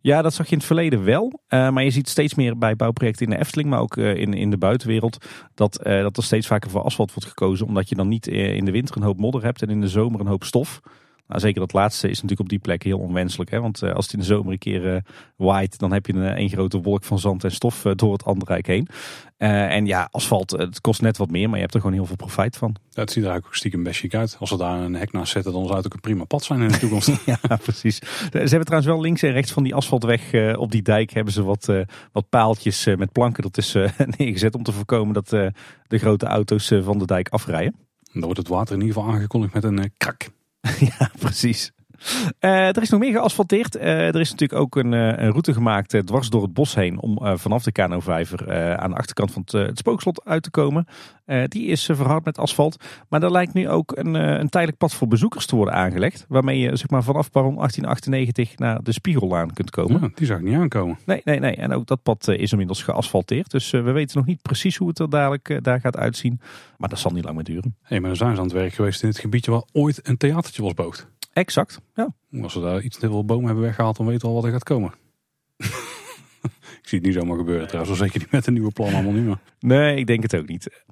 Ja, 0.07 0.23
dat 0.23 0.35
zag 0.35 0.47
je 0.47 0.53
in 0.53 0.59
het 0.59 0.67
verleden 0.67 1.05
wel. 1.05 1.41
maar 1.49 1.85
je 1.85 1.91
ziet 1.91 2.09
steeds 2.09 2.35
meer 2.35 2.59
bij 2.59 2.77
bouwprojecten 2.77 3.27
in 3.27 3.33
de 3.33 3.39
Efteling, 3.39 3.69
maar 3.69 3.81
ook 3.81 3.97
in, 3.97 4.35
in 4.35 4.51
de 4.51 4.59
buitenwereld, 4.59 5.25
dat, 5.55 5.81
dat 5.83 6.17
er 6.17 6.23
steeds 6.23 6.47
vaker 6.47 6.71
voor 6.71 6.83
asfalt 6.83 7.13
wordt 7.15 7.29
gekozen. 7.29 7.67
Omdat 7.67 7.89
je 7.89 7.95
dan 7.95 8.09
niet 8.09 8.27
in 8.27 8.65
de 8.65 8.71
winter 8.71 8.97
een 8.97 9.03
hoop 9.03 9.19
modder 9.19 9.43
hebt 9.43 9.63
en 9.63 9.69
in 9.69 9.81
de 9.81 9.89
zomer 9.89 10.21
een 10.21 10.27
hoop 10.27 10.45
stof. 10.45 10.81
Nou, 11.29 11.41
zeker 11.41 11.61
dat 11.61 11.73
laatste 11.73 12.09
is 12.09 12.15
natuurlijk 12.15 12.41
op 12.41 12.49
die 12.49 12.59
plek 12.59 12.83
heel 12.83 12.99
onwenselijk. 12.99 13.51
Hè? 13.51 13.61
Want 13.61 13.83
uh, 13.83 13.93
als 13.93 14.05
het 14.05 14.15
in 14.15 14.21
de 14.21 14.25
zomer 14.25 14.53
een 14.53 14.59
keer 14.59 14.95
uh, 14.95 15.01
waait, 15.37 15.79
dan 15.79 15.93
heb 15.93 16.07
je 16.07 16.13
een, 16.13 16.41
een 16.41 16.49
grote 16.49 16.81
wolk 16.81 17.05
van 17.05 17.19
zand 17.19 17.45
en 17.45 17.53
stof 17.53 17.83
door 17.83 18.13
het 18.13 18.25
Anderrijk 18.25 18.67
heen. 18.67 18.89
en 19.37 19.87
ja, 19.87 20.09
asfalt, 20.11 20.51
het 20.51 20.81
kost 20.81 21.03
net 21.03 21.17
wat 21.17 21.31
meer, 21.31 21.47
maar 21.47 21.55
je 21.55 21.63
hebt 21.63 21.75
er 21.75 21.81
gewoon 21.81 21.97
heel 21.97 22.07
veel 22.07 22.17
profijt 22.17 22.57
van. 22.57 22.77
Ja, 22.91 23.01
het 23.01 23.11
ziet 23.11 23.23
er 23.23 23.31
eigenlijk 23.31 23.47
ook 23.47 23.55
stiekem 23.55 23.83
best 23.83 24.01
chic 24.01 24.15
uit. 24.15 24.37
Als 24.39 24.49
ze 24.49 24.57
daar 24.57 24.81
een 24.81 24.95
hek 24.95 25.13
naast 25.13 25.33
zetten, 25.33 25.53
dan 25.53 25.65
zou 25.65 25.77
het 25.77 25.87
ook 25.87 25.95
een 25.95 26.01
prima 26.01 26.25
pad 26.25 26.45
zijn 26.45 26.61
in 26.61 26.69
de 26.69 26.79
toekomst. 26.79 27.11
ja, 27.25 27.39
precies. 27.63 27.97
Ze 27.97 28.39
hebben 28.39 28.65
trouwens 28.65 28.91
wel 28.91 29.01
links 29.01 29.23
en 29.23 29.33
rechts 29.33 29.53
van 29.53 29.63
die 29.63 29.75
asfaltweg 29.75 30.55
op 30.57 30.71
die 30.71 30.83
dijk 30.83 31.11
hebben 31.11 31.33
ze 31.33 31.43
wat, 31.43 31.73
wat 32.13 32.29
paaltjes 32.29 32.85
met 32.85 33.13
planken 33.13 33.45
ertussen 33.45 33.93
neergezet 34.19 34.55
om 34.55 34.63
te 34.63 34.73
voorkomen 34.73 35.15
dat 35.15 35.29
de 35.29 35.99
grote 35.99 36.27
auto's 36.27 36.73
van 36.83 36.99
de 36.99 37.07
dijk 37.07 37.29
afrijden. 37.29 37.75
Dan 38.13 38.23
wordt 38.23 38.39
het 38.39 38.49
water 38.49 38.75
in 38.75 38.81
ieder 38.81 38.95
geval 38.95 39.13
aangekondigd 39.13 39.55
met 39.55 39.65
een 39.65 39.93
krak. 39.97 40.29
ja, 40.81 41.11
precies. 41.21 41.76
Uh, 42.41 42.67
er 42.67 42.83
is 42.83 42.91
nog 42.91 43.01
meer 43.01 43.13
geasfalteerd. 43.13 43.77
Uh, 43.77 43.83
er 43.85 44.21
is 44.21 44.31
natuurlijk 44.31 44.61
ook 44.61 44.77
een, 44.77 44.93
uh, 44.93 45.07
een 45.07 45.31
route 45.31 45.53
gemaakt 45.53 46.07
dwars 46.07 46.31
door 46.31 46.43
het 46.43 46.53
bos 46.53 46.75
heen 46.75 47.01
om 47.01 47.39
vanaf 47.39 47.63
de 47.63 47.73
Kanovijver 47.73 48.77
aan 48.79 48.91
de 48.91 48.97
achterkant 48.97 49.31
van 49.33 49.43
het, 49.43 49.53
het 49.53 49.79
spookslot 49.79 50.25
uit 50.25 50.43
te 50.43 50.51
komen. 50.51 50.87
die 51.49 51.67
is 51.67 51.85
verhard 51.85 52.25
met 52.25 52.39
asfalt. 52.39 52.85
Maar 53.09 53.23
er 53.23 53.31
lijkt 53.31 53.55
nu 53.55 53.69
ook 53.69 53.97
een, 53.97 54.15
een 54.15 54.49
tijdelijk 54.49 54.79
pad 54.79 54.95
voor 54.95 55.09
bezoekers 55.09 55.47
te 55.47 55.57
worden 55.57 55.75
aangelegd. 55.75 56.25
Waarmee 56.29 56.59
je 56.59 56.77
zeg 56.77 56.91
maar, 56.91 57.03
vanaf 57.03 57.31
Baron 57.31 57.55
1898 57.55 58.59
naar 58.59 58.83
de 58.83 58.93
Spiegellaan 58.93 59.53
kunt 59.53 59.71
komen. 59.71 60.01
Ja, 60.01 60.09
die 60.15 60.27
zag 60.27 60.39
ik 60.39 60.45
niet 60.45 60.55
aankomen. 60.55 60.99
Nee, 61.05 61.21
nee, 61.25 61.39
nee. 61.39 61.57
En 61.57 61.73
ook 61.73 61.87
dat 61.87 62.03
pad 62.03 62.29
is 62.29 62.51
inmiddels 62.51 62.83
geasfalteerd. 62.83 63.51
Dus 63.51 63.71
we 63.71 63.93
weten 63.93 64.19
nog 64.19 64.27
niet 64.27 64.43
precies 64.43 64.77
hoe 64.77 64.89
het 64.89 64.99
er 64.99 65.11
dadelijk 65.11 65.59
daar 65.63 65.81
gaat 65.81 65.97
uitzien. 65.97 66.41
Maar 66.77 66.89
dat 66.89 66.99
zal 66.99 67.11
niet 67.11 67.25
lang 67.25 67.37
meer 67.37 67.45
duren. 67.45 67.77
Hey, 67.83 68.01
maar 68.01 68.09
dan 68.09 68.17
zijn 68.17 68.35
ze 68.35 68.41
aan 68.41 68.47
het 68.47 68.57
werk 68.57 68.75
geweest 68.75 69.03
in 69.03 69.09
het 69.09 69.19
gebiedje 69.19 69.51
waar 69.51 69.63
ooit 69.73 70.09
een 70.09 70.17
theatertje 70.17 70.63
was 70.63 70.75
boogd. 70.75 71.09
Exact, 71.37 71.81
ja. 71.95 72.15
Als 72.43 72.55
we 72.55 72.61
daar 72.61 72.83
iets 72.83 72.99
te 72.99 73.09
veel 73.09 73.25
bomen 73.25 73.47
hebben 73.47 73.65
weggehaald, 73.65 73.97
dan 73.97 74.07
weten 74.07 74.21
we 74.21 74.27
al 74.27 74.35
wat 74.35 74.45
er 74.45 74.51
gaat 74.51 74.63
komen. 74.63 74.95
ik 76.81 76.81
zie 76.83 76.99
het 76.99 77.03
niet 77.03 77.15
zomaar 77.15 77.37
gebeuren 77.37 77.69
trouwens. 77.69 77.99
Zeker 77.99 78.19
niet 78.19 78.31
met 78.31 78.47
een 78.47 78.53
nieuwe 78.53 78.73
plan 78.73 78.93
allemaal 78.93 79.13
niet 79.13 79.25
meer. 79.25 79.39
Nee, 79.59 79.97
ik 79.97 80.07
denk 80.07 80.23
het 80.23 80.37
ook 80.37 80.49
niet. 80.49 80.85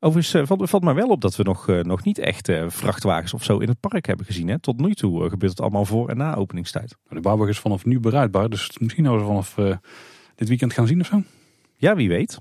Overigens 0.00 0.34
uh, 0.34 0.46
valt, 0.46 0.70
valt 0.70 0.82
mij 0.82 0.94
wel 0.94 1.08
op 1.08 1.20
dat 1.20 1.36
we 1.36 1.42
nog, 1.42 1.68
uh, 1.68 1.80
nog 1.80 2.04
niet 2.04 2.18
echt 2.18 2.48
uh, 2.48 2.64
vrachtwagens 2.68 3.34
of 3.34 3.44
zo 3.44 3.58
in 3.58 3.68
het 3.68 3.80
park 3.80 4.06
hebben 4.06 4.26
gezien. 4.26 4.48
Hè? 4.48 4.58
Tot 4.58 4.80
nu 4.80 4.94
toe 4.94 5.28
gebeurt 5.28 5.52
het 5.52 5.60
allemaal 5.60 5.84
voor 5.84 6.08
en 6.08 6.16
na 6.16 6.34
openingstijd. 6.34 6.96
Nou, 7.04 7.14
de 7.14 7.20
bouwweg 7.20 7.48
is 7.48 7.58
vanaf 7.58 7.84
nu 7.84 8.00
bereidbaar. 8.00 8.48
Dus 8.48 8.78
misschien 8.78 9.04
nou 9.04 9.20
vanaf 9.20 9.54
dit 10.34 10.48
weekend 10.48 10.72
gaan 10.72 10.86
zien 10.86 11.00
of 11.00 11.06
zo. 11.06 11.22
Ja, 11.76 11.96
wie 11.96 12.08
weet. 12.08 12.38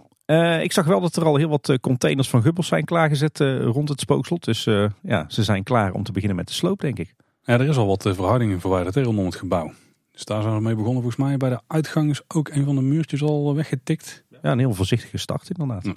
ik 0.62 0.72
zag 0.72 0.86
wel 0.86 1.02
dat 1.02 1.16
er 1.16 1.26
al 1.26 1.36
heel 1.36 1.50
wat 1.50 1.78
containers 1.82 2.30
van 2.30 2.42
Gubbels 2.42 2.68
zijn 2.68 2.86
klaargezet 2.86 3.40
rond 3.40 3.90
het 3.90 4.00
spookslot. 4.00 4.44
Dus 4.44 4.64
ja, 5.02 5.26
ze 5.28 5.44
zijn 5.44 5.64
klaar 5.64 5.94
om 5.94 6.04
te 6.04 6.12
beginnen 6.12 6.38
met 6.38 6.48
de 6.48 6.54
sloop, 6.54 6.80
denk 6.80 7.00
ik. 7.00 7.16
Ja, 7.44 7.54
er 7.54 7.68
is 7.68 7.78
al 7.78 7.88
wat 7.88 8.06
eh, 8.06 8.14
verhoudingen 8.14 8.60
verwijderd 8.60 8.96
rondom 8.96 9.26
het 9.26 9.36
gebouw. 9.36 9.72
Dus 10.12 10.26
daar 10.26 10.42
zijn 10.42 10.56
we 10.56 10.62
mee 10.62 10.76
begonnen. 10.76 11.02
Volgens 11.02 11.24
mij 11.24 11.38
bij 11.38 11.50
de 11.50 11.62
uitgang 11.68 12.10
is 12.10 12.22
ook 12.28 12.50
een 12.50 12.66
van 12.66 12.76
de 12.76 12.82
muurtjes 12.82 13.22
al 13.24 13.50
eh, 13.50 13.56
weggetikt. 13.56 14.24
Ja, 14.42 14.52
een 14.52 14.60
heel 14.60 14.74
voorzichtige 14.74 15.18
start 15.18 15.50
inderdaad. 15.50 15.86
Ja. 15.86 15.96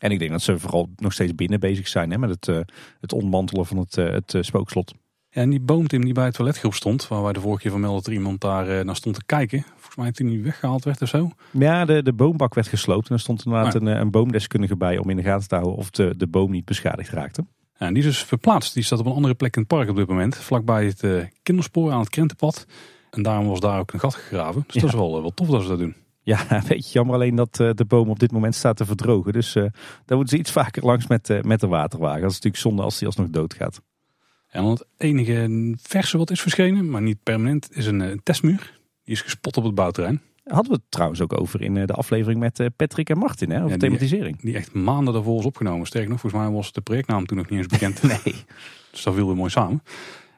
En 0.00 0.10
ik 0.10 0.18
denk 0.18 0.30
dat 0.30 0.42
ze 0.42 0.58
vooral 0.58 0.88
nog 0.96 1.12
steeds 1.12 1.34
binnen 1.34 1.60
bezig 1.60 1.88
zijn 1.88 2.10
hè, 2.10 2.18
met 2.18 2.30
het, 2.30 2.46
uh, 2.46 2.60
het 3.00 3.12
ontmantelen 3.12 3.66
van 3.66 3.76
het, 3.76 3.96
uh, 3.96 4.10
het 4.10 4.36
spookslot. 4.40 4.94
Ja, 5.30 5.42
en 5.42 5.50
die 5.50 5.60
boom 5.60 5.86
Tim 5.86 6.04
die 6.04 6.12
bij 6.12 6.24
het 6.24 6.34
toiletgroep 6.34 6.74
stond, 6.74 7.08
waar 7.08 7.22
wij 7.22 7.32
de 7.32 7.40
vorige 7.40 7.60
keer 7.60 7.70
vermelden 7.70 7.98
dat 7.98 8.06
er 8.06 8.12
iemand 8.12 8.40
daar 8.40 8.84
naar 8.84 8.96
stond 8.96 9.14
te 9.14 9.24
kijken. 9.26 9.64
Volgens 9.76 9.96
mij 9.96 10.12
toen 10.12 10.26
die 10.26 10.42
weggehaald 10.42 10.84
werd 10.84 11.02
of 11.02 11.08
zo. 11.08 11.30
Ja, 11.50 11.84
de, 11.84 12.02
de 12.02 12.12
boombak 12.12 12.54
werd 12.54 12.68
gesloopt 12.68 13.08
en 13.08 13.14
er 13.14 13.20
stond 13.20 13.44
inderdaad 13.44 13.74
een, 13.74 13.86
een 13.86 14.10
boomdeskundige 14.10 14.76
bij 14.76 14.98
om 14.98 15.10
in 15.10 15.16
de 15.16 15.22
gaten 15.22 15.48
te 15.48 15.54
houden 15.54 15.76
of 15.76 15.90
de, 15.90 16.14
de 16.16 16.26
boom 16.26 16.50
niet 16.50 16.64
beschadigd 16.64 17.10
raakte. 17.10 17.44
Ja, 17.80 17.86
en 17.86 17.94
die 17.94 18.02
is 18.02 18.08
dus 18.08 18.24
verplaatst. 18.24 18.74
Die 18.74 18.82
staat 18.82 18.98
op 18.98 19.06
een 19.06 19.12
andere 19.12 19.34
plek 19.34 19.56
in 19.56 19.60
het 19.60 19.70
park 19.70 19.88
op 19.88 19.96
dit 19.96 20.08
moment. 20.08 20.36
Vlakbij 20.36 20.86
het 20.86 21.02
uh, 21.02 21.24
kinderspoor 21.42 21.92
aan 21.92 22.00
het 22.00 22.08
Krentenpad. 22.08 22.66
En 23.10 23.22
daarom 23.22 23.46
was 23.46 23.60
daar 23.60 23.78
ook 23.78 23.92
een 23.92 24.00
gat 24.00 24.14
gegraven. 24.14 24.64
Dus 24.66 24.82
dat 24.82 24.90
is 24.90 24.98
wel, 24.98 25.16
uh, 25.16 25.20
wel 25.20 25.34
tof 25.34 25.48
dat 25.48 25.62
ze 25.62 25.68
dat 25.68 25.78
doen. 25.78 25.94
Ja, 26.22 26.46
weet 26.68 26.86
je, 26.86 26.92
jammer 26.92 27.14
alleen 27.14 27.34
dat 27.34 27.58
uh, 27.60 27.70
de 27.74 27.84
boom 27.84 28.08
op 28.08 28.18
dit 28.18 28.32
moment 28.32 28.54
staat 28.54 28.76
te 28.76 28.84
verdrogen. 28.84 29.32
Dus 29.32 29.52
daar 29.52 29.72
moeten 30.06 30.28
ze 30.28 30.38
iets 30.38 30.50
vaker 30.50 30.84
langs 30.84 31.06
met, 31.06 31.44
met 31.44 31.60
de 31.60 31.66
waterwagen. 31.66 32.20
Dat 32.20 32.30
is 32.30 32.36
natuurlijk 32.36 32.62
zonde 32.62 32.82
als 32.82 32.98
die 32.98 33.06
alsnog 33.06 33.28
doodgaat. 33.28 33.80
En 34.48 34.62
dan 34.62 34.70
het 34.70 34.86
enige 34.96 35.74
verse 35.82 36.18
wat 36.18 36.30
is 36.30 36.40
verschenen, 36.40 36.90
maar 36.90 37.02
niet 37.02 37.22
permanent, 37.22 37.68
is 37.72 37.86
een 37.86 38.20
testmuur. 38.22 38.78
Die 39.04 39.14
is 39.14 39.22
gespot 39.22 39.56
op 39.56 39.64
het 39.64 39.74
bouwterrein. 39.74 40.22
Hadden 40.50 40.72
we 40.72 40.78
het 40.78 40.90
trouwens 40.90 41.20
ook 41.20 41.40
over 41.40 41.62
in 41.62 41.74
de 41.74 41.92
aflevering 41.92 42.40
met 42.40 42.70
Patrick 42.76 43.10
en 43.10 43.18
Martin, 43.18 43.50
hè, 43.50 43.64
over 43.64 43.78
thematisering. 43.78 44.40
Die 44.40 44.54
echt 44.54 44.72
maanden 44.74 45.14
daarvoor 45.14 45.38
is 45.38 45.44
opgenomen. 45.44 45.86
Sterker 45.86 46.10
nog, 46.10 46.20
volgens 46.20 46.42
mij 46.42 46.52
was 46.52 46.72
de 46.72 46.80
projectnaam 46.80 47.26
toen 47.26 47.36
nog 47.36 47.48
niet 47.48 47.58
eens 47.58 47.68
bekend. 47.68 48.02
nee. 48.24 48.34
Dus 48.90 49.02
dat 49.02 49.14
viel 49.14 49.26
weer 49.26 49.36
mooi 49.36 49.50
samen. 49.50 49.82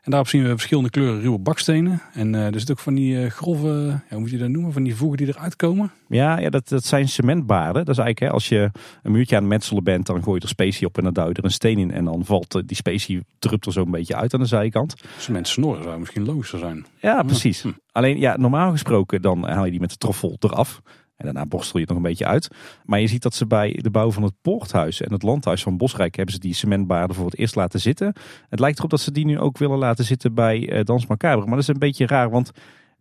En 0.03 0.11
daarop 0.11 0.29
zien 0.29 0.43
we 0.43 0.49
verschillende 0.49 0.91
kleuren 0.91 1.21
ruwe 1.21 1.39
bakstenen. 1.39 2.01
En 2.15 2.35
uh, 2.35 2.47
er 2.55 2.61
zit 2.61 2.71
ook 2.71 2.79
van 2.79 2.95
die 2.95 3.15
uh, 3.15 3.31
grove, 3.31 3.69
ja, 3.69 4.03
hoe 4.09 4.21
moet 4.21 4.31
je 4.31 4.39
dat 4.39 4.49
noemen, 4.49 4.73
van 4.73 4.83
die 4.83 4.95
voegen 4.97 5.19
die 5.19 5.27
eruit 5.27 5.57
komen. 5.57 5.91
Ja, 6.09 6.39
ja 6.39 6.51
dat, 6.51 6.69
dat 6.69 6.85
zijn 6.85 7.09
cementbaden. 7.09 7.85
Dat 7.85 7.89
is 7.89 7.99
eigenlijk, 7.99 8.19
hè, 8.19 8.31
als 8.31 8.49
je 8.49 8.71
een 9.03 9.13
muurtje 9.13 9.37
aan 9.37 9.43
het 9.43 9.53
metselen 9.53 9.85
bent, 9.85 10.07
dan 10.07 10.23
gooi 10.23 10.37
je 10.37 10.43
er 10.43 10.49
specie 10.49 10.87
op 10.87 10.99
en 10.99 11.05
dan 11.05 11.13
duw 11.13 11.29
je 11.29 11.35
er 11.35 11.45
een 11.45 11.51
steen 11.51 11.79
in. 11.79 11.91
En 11.91 12.05
dan 12.05 12.25
valt 12.25 12.55
uh, 12.55 12.63
die 12.67 12.77
specie, 12.77 13.25
drupt 13.39 13.67
er 13.67 13.73
zo 13.73 13.83
een 13.83 13.91
beetje 13.91 14.17
uit 14.17 14.35
aan 14.35 14.41
de 14.41 14.47
zijkant. 14.47 14.95
Cement 15.19 15.49
snoren 15.49 15.83
zou 15.83 15.99
misschien 15.99 16.25
logischer 16.25 16.59
zijn. 16.59 16.87
Ja, 17.01 17.23
precies. 17.23 17.63
Hm. 17.63 17.71
Alleen, 17.93 18.19
ja, 18.19 18.37
normaal 18.37 18.71
gesproken 18.71 19.23
dan 19.23 19.49
haal 19.49 19.65
je 19.65 19.71
die 19.71 19.81
met 19.81 19.91
de 19.91 19.97
troffel 19.97 20.37
eraf. 20.39 20.81
En 21.23 21.33
daarna 21.33 21.47
borstel 21.47 21.75
je 21.75 21.81
het 21.81 21.89
nog 21.89 21.97
een 21.97 22.09
beetje 22.09 22.27
uit. 22.27 22.49
Maar 22.85 23.01
je 23.01 23.07
ziet 23.07 23.23
dat 23.23 23.35
ze 23.35 23.47
bij 23.47 23.79
de 23.83 23.91
bouw 23.91 24.11
van 24.11 24.23
het 24.23 24.35
Poorthuis 24.43 25.01
en 25.01 25.13
het 25.13 25.23
Landhuis 25.23 25.63
van 25.63 25.77
Bosrijk 25.77 26.17
hebben 26.17 26.35
ze 26.35 26.41
die 26.41 26.55
cementbaarden 26.55 27.17
voor 27.17 27.25
het 27.25 27.39
eerst 27.39 27.55
laten 27.55 27.81
zitten. 27.81 28.13
Het 28.49 28.61
lijkt 28.61 28.79
erop 28.79 28.91
dat 28.91 29.01
ze 29.01 29.13
die 29.13 29.25
nu 29.25 29.39
ook 29.39 29.59
willen 29.59 29.79
laten 29.79 30.05
zitten 30.05 30.35
bij 30.35 30.73
uh, 30.73 30.85
Dans 30.85 31.07
Macabre. 31.07 31.45
Maar 31.45 31.55
dat 31.55 31.63
is 31.63 31.69
een 31.69 31.79
beetje 31.79 32.07
raar, 32.07 32.31
want 32.31 32.51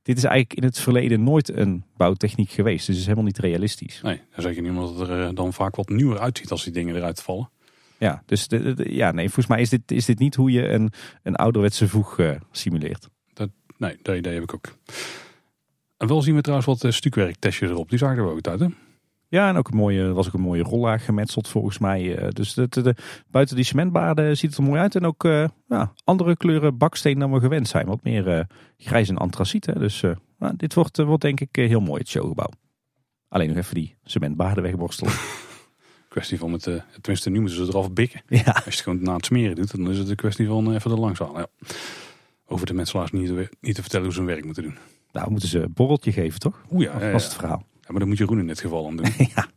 dit 0.04 0.18
is 0.18 0.24
eigenlijk 0.24 0.60
in 0.60 0.64
het 0.64 0.80
verleden 0.80 1.24
nooit 1.24 1.56
een 1.56 1.84
bouwtechniek 1.98 2.50
geweest. 2.50 2.78
Dus 2.78 2.88
het 2.88 2.98
is 2.98 3.06
helemaal 3.06 3.26
niet 3.26 3.40
realistisch. 3.40 4.02
Nee, 4.02 4.22
dan 4.34 4.42
zeg 4.42 4.56
je 4.56 4.62
niet 4.62 4.72
omdat 4.72 4.90
het 4.90 5.10
er 5.10 5.28
eh, 5.28 5.36
dan 5.36 5.54
vaak 5.54 5.76
wat 5.76 5.90
nieuwer 5.90 6.20
uitziet 6.20 6.52
als 6.52 6.64
die 6.64 6.74
dingen 6.74 6.96
eruit 6.96 7.22
vallen. 7.22 7.50
Ja, 7.98 8.24
dus 8.26 8.48
de, 8.48 8.86
ja, 8.90 9.12
nee, 9.12 9.26
volgens 9.26 9.48
mij 9.48 9.62
is 9.62 9.70
dit, 9.70 9.92
is 9.92 10.06
dit 10.06 10.20
niet 10.20 10.36
hoe 10.36 10.52
je 10.52 10.68
een, 10.68 10.92
een 11.24 11.36
ouderwetse 11.36 11.88
voeg 11.88 12.18
uh, 12.18 12.32
simuleert. 12.52 13.10
Dat 13.34 13.50
Nee, 13.82 13.98
dat 14.02 14.16
idee 14.16 14.34
heb 14.34 14.44
ik 14.44 14.54
ook. 14.54 14.78
En 16.02 16.08
wel 16.08 16.22
zien 16.22 16.36
we 16.36 16.42
trouwens 16.42 16.68
wat 16.68 16.84
uh, 16.84 16.92
stukwerktestjes 16.92 17.70
erop. 17.70 17.90
Die 17.90 17.98
zagen 17.98 18.18
er 18.18 18.30
ook 18.30 18.48
uit, 18.48 18.60
hè? 18.60 18.68
Ja, 19.28 19.50
en 19.50 19.58
ook 19.58 19.68
een 19.68 19.78
mooie, 19.78 20.14
was 20.14 20.28
ook 20.28 20.34
een 20.34 20.42
mooie 20.42 20.64
rollaag 20.64 21.06
gemetseld 21.06 21.48
volgens 21.48 21.78
mij. 21.78 22.22
Uh, 22.22 22.30
dus 22.30 22.54
de, 22.54 22.68
de, 22.70 22.82
de, 22.82 22.96
buiten 23.28 23.56
die 23.56 23.66
cementbaarden 23.66 24.38
ziet 24.38 24.50
het 24.50 24.60
er 24.60 24.66
mooi 24.66 24.82
uit. 24.82 24.96
En 24.96 25.06
ook 25.06 25.24
uh, 25.24 25.48
ja, 25.68 25.94
andere 26.04 26.38
kleuren 26.38 26.78
baksteen 26.78 27.20
dan 27.20 27.32
we 27.32 27.40
gewend 27.40 27.68
zijn. 27.68 27.86
Wat 27.86 28.04
meer 28.04 28.48
grijs 28.78 29.10
en 29.10 29.18
antraciet. 29.18 29.66
Hè? 29.66 29.80
Dus 29.80 30.02
nou, 30.38 30.54
dit 30.56 30.74
wordt, 30.74 30.98
wordt 30.98 31.22
denk 31.22 31.40
ik 31.40 31.56
heel 31.56 31.80
mooi, 31.80 32.00
het 32.00 32.10
showgebouw. 32.10 32.50
Alleen 33.28 33.48
nog 33.48 33.58
even 33.58 33.76
die 33.76 33.96
cementbaarden 34.04 34.64
wegborstelen. 34.64 35.14
kwestie 36.10 36.38
van 36.38 36.52
het, 36.52 36.64
tenminste 37.02 37.30
nu 37.30 37.40
moeten 37.40 37.66
ze 37.66 37.72
eraf 37.72 37.92
bikken. 37.92 38.22
Ja. 38.28 38.44
Als 38.44 38.64
je 38.64 38.70
het 38.70 38.80
gewoon 38.80 39.04
na 39.04 39.16
het 39.16 39.26
smeren 39.26 39.56
doet, 39.56 39.72
dan 39.72 39.90
is 39.90 39.98
het 39.98 40.10
een 40.10 40.16
kwestie 40.16 40.48
van 40.48 40.74
even 40.74 40.92
er 40.92 41.00
langs 41.00 41.20
halen. 41.20 41.48
Ja. 41.58 41.68
Over 42.52 42.66
de 42.66 42.74
metselaars 42.74 43.12
niet, 43.12 43.50
niet 43.62 43.76
te 43.76 43.82
vertellen 43.82 44.06
hoe 44.06 44.14
ze 44.14 44.20
hun 44.20 44.30
werk 44.30 44.46
moeten 44.46 44.64
doen. 44.64 44.78
Nou, 45.12 45.32
moeten 45.32 45.50
ze 45.50 45.60
een 45.60 45.74
borreltje 45.74 46.12
geven, 46.12 46.40
toch? 46.40 46.62
Oeh 46.72 46.84
ja, 46.84 47.12
was 47.12 47.24
het 47.24 47.34
verhaal. 47.34 47.66
Ja, 47.74 47.88
maar 47.88 48.00
dat 48.00 48.08
moet 48.08 48.18
Jeroen 48.18 48.40
in 48.40 48.48
dit 48.48 48.60
geval 48.60 48.88
aan 48.88 48.96
doen. 48.96 49.06
ja. 49.36 49.48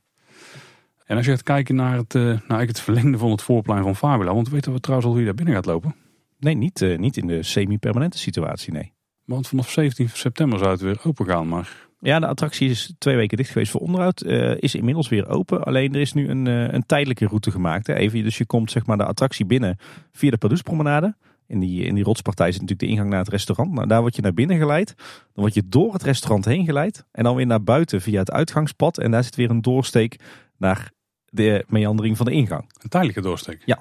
En 1.05 1.17
als 1.17 1.25
je 1.27 1.31
gaat 1.31 1.43
kijken 1.43 1.75
naar 1.75 1.97
het, 1.97 2.13
nou, 2.13 2.29
eigenlijk 2.29 2.69
het 2.69 2.81
verlengde 2.81 3.19
van 3.19 3.31
het 3.31 3.43
voorplein 3.43 3.83
van 3.83 3.97
Fabula. 3.97 4.35
Want 4.35 4.49
weten 4.49 4.73
we 4.73 4.81
trouwens 4.81 5.09
al 5.09 5.15
hoe 5.15 5.25
je 5.25 5.27
daar 5.27 5.45
binnen 5.45 5.55
gaat 5.55 5.67
lopen? 5.67 5.95
Nee, 6.39 6.55
niet, 6.55 6.81
uh, 6.81 6.99
niet 6.99 7.17
in 7.17 7.27
de 7.27 7.43
semi-permanente 7.43 8.19
situatie, 8.19 8.73
nee. 8.73 8.93
Want 9.25 9.49
vanaf 9.49 9.71
17 9.71 10.09
september 10.09 10.59
zou 10.59 10.71
het 10.71 10.81
weer 10.81 11.01
open 11.03 11.27
gaan, 11.27 11.49
maar... 11.49 11.83
Ja, 12.01 12.21
de 12.21 12.27
attractie 12.27 12.71
is 12.71 12.95
twee 12.99 13.17
weken 13.17 13.37
dicht 13.37 13.51
geweest 13.51 13.71
voor 13.71 13.81
onderhoud. 13.81 14.25
Uh, 14.25 14.55
is 14.59 14.75
inmiddels 14.75 15.09
weer 15.09 15.29
open. 15.29 15.63
Alleen 15.63 15.95
er 15.95 16.01
is 16.01 16.13
nu 16.13 16.29
een, 16.29 16.47
een 16.47 16.87
tijdelijke 16.87 17.27
route 17.27 17.51
gemaakt. 17.51 17.87
Hè. 17.87 17.95
Even, 17.95 18.23
dus 18.23 18.39
je 18.39 18.47
komt 18.47 18.71
zeg 18.71 18.87
maar 18.87 18.97
de 18.97 19.05
attractie 19.05 19.47
binnen 19.47 19.79
via 20.13 20.31
de 20.31 20.39
Pardoespromenade. 20.39 21.15
In 21.47 21.61
die, 21.61 21.85
in 21.85 21.95
die 21.95 22.05
rotspartij 22.05 22.53
zit 22.53 22.61
natuurlijk 22.61 22.89
de 22.89 22.95
ingang 22.95 23.11
naar 23.11 23.19
het 23.19 23.29
restaurant. 23.29 23.73
Nou, 23.73 23.87
daar 23.87 24.01
word 24.01 24.17
je 24.17 24.23
naar 24.23 24.35
binnen 24.35 24.59
geleid. 24.59 24.95
Dan 24.97 25.43
word 25.43 25.55
je 25.55 25.63
door 25.69 25.93
het 25.93 26.03
restaurant 26.03 26.45
heen 26.45 26.65
geleid. 26.65 27.05
En 27.13 27.25
dan 27.25 27.37
weer 27.37 27.47
naar 27.47 27.63
buiten 27.63 28.01
via 28.01 28.19
het 28.19 28.31
uitgangspad. 28.31 28.99
En 28.99 29.11
daar 29.11 29.25
zit 29.25 29.37
weer 29.37 29.51
een 29.51 29.63
doorsteek 29.63 30.19
naar 30.57 30.93
de 31.29 31.65
meandering 31.69 32.17
van 32.17 32.27
de 32.27 32.33
ingang. 32.33 32.71
Een 32.83 32.89
tijdelijke 32.89 33.21
doorsteek? 33.21 33.63
Ja. 33.65 33.77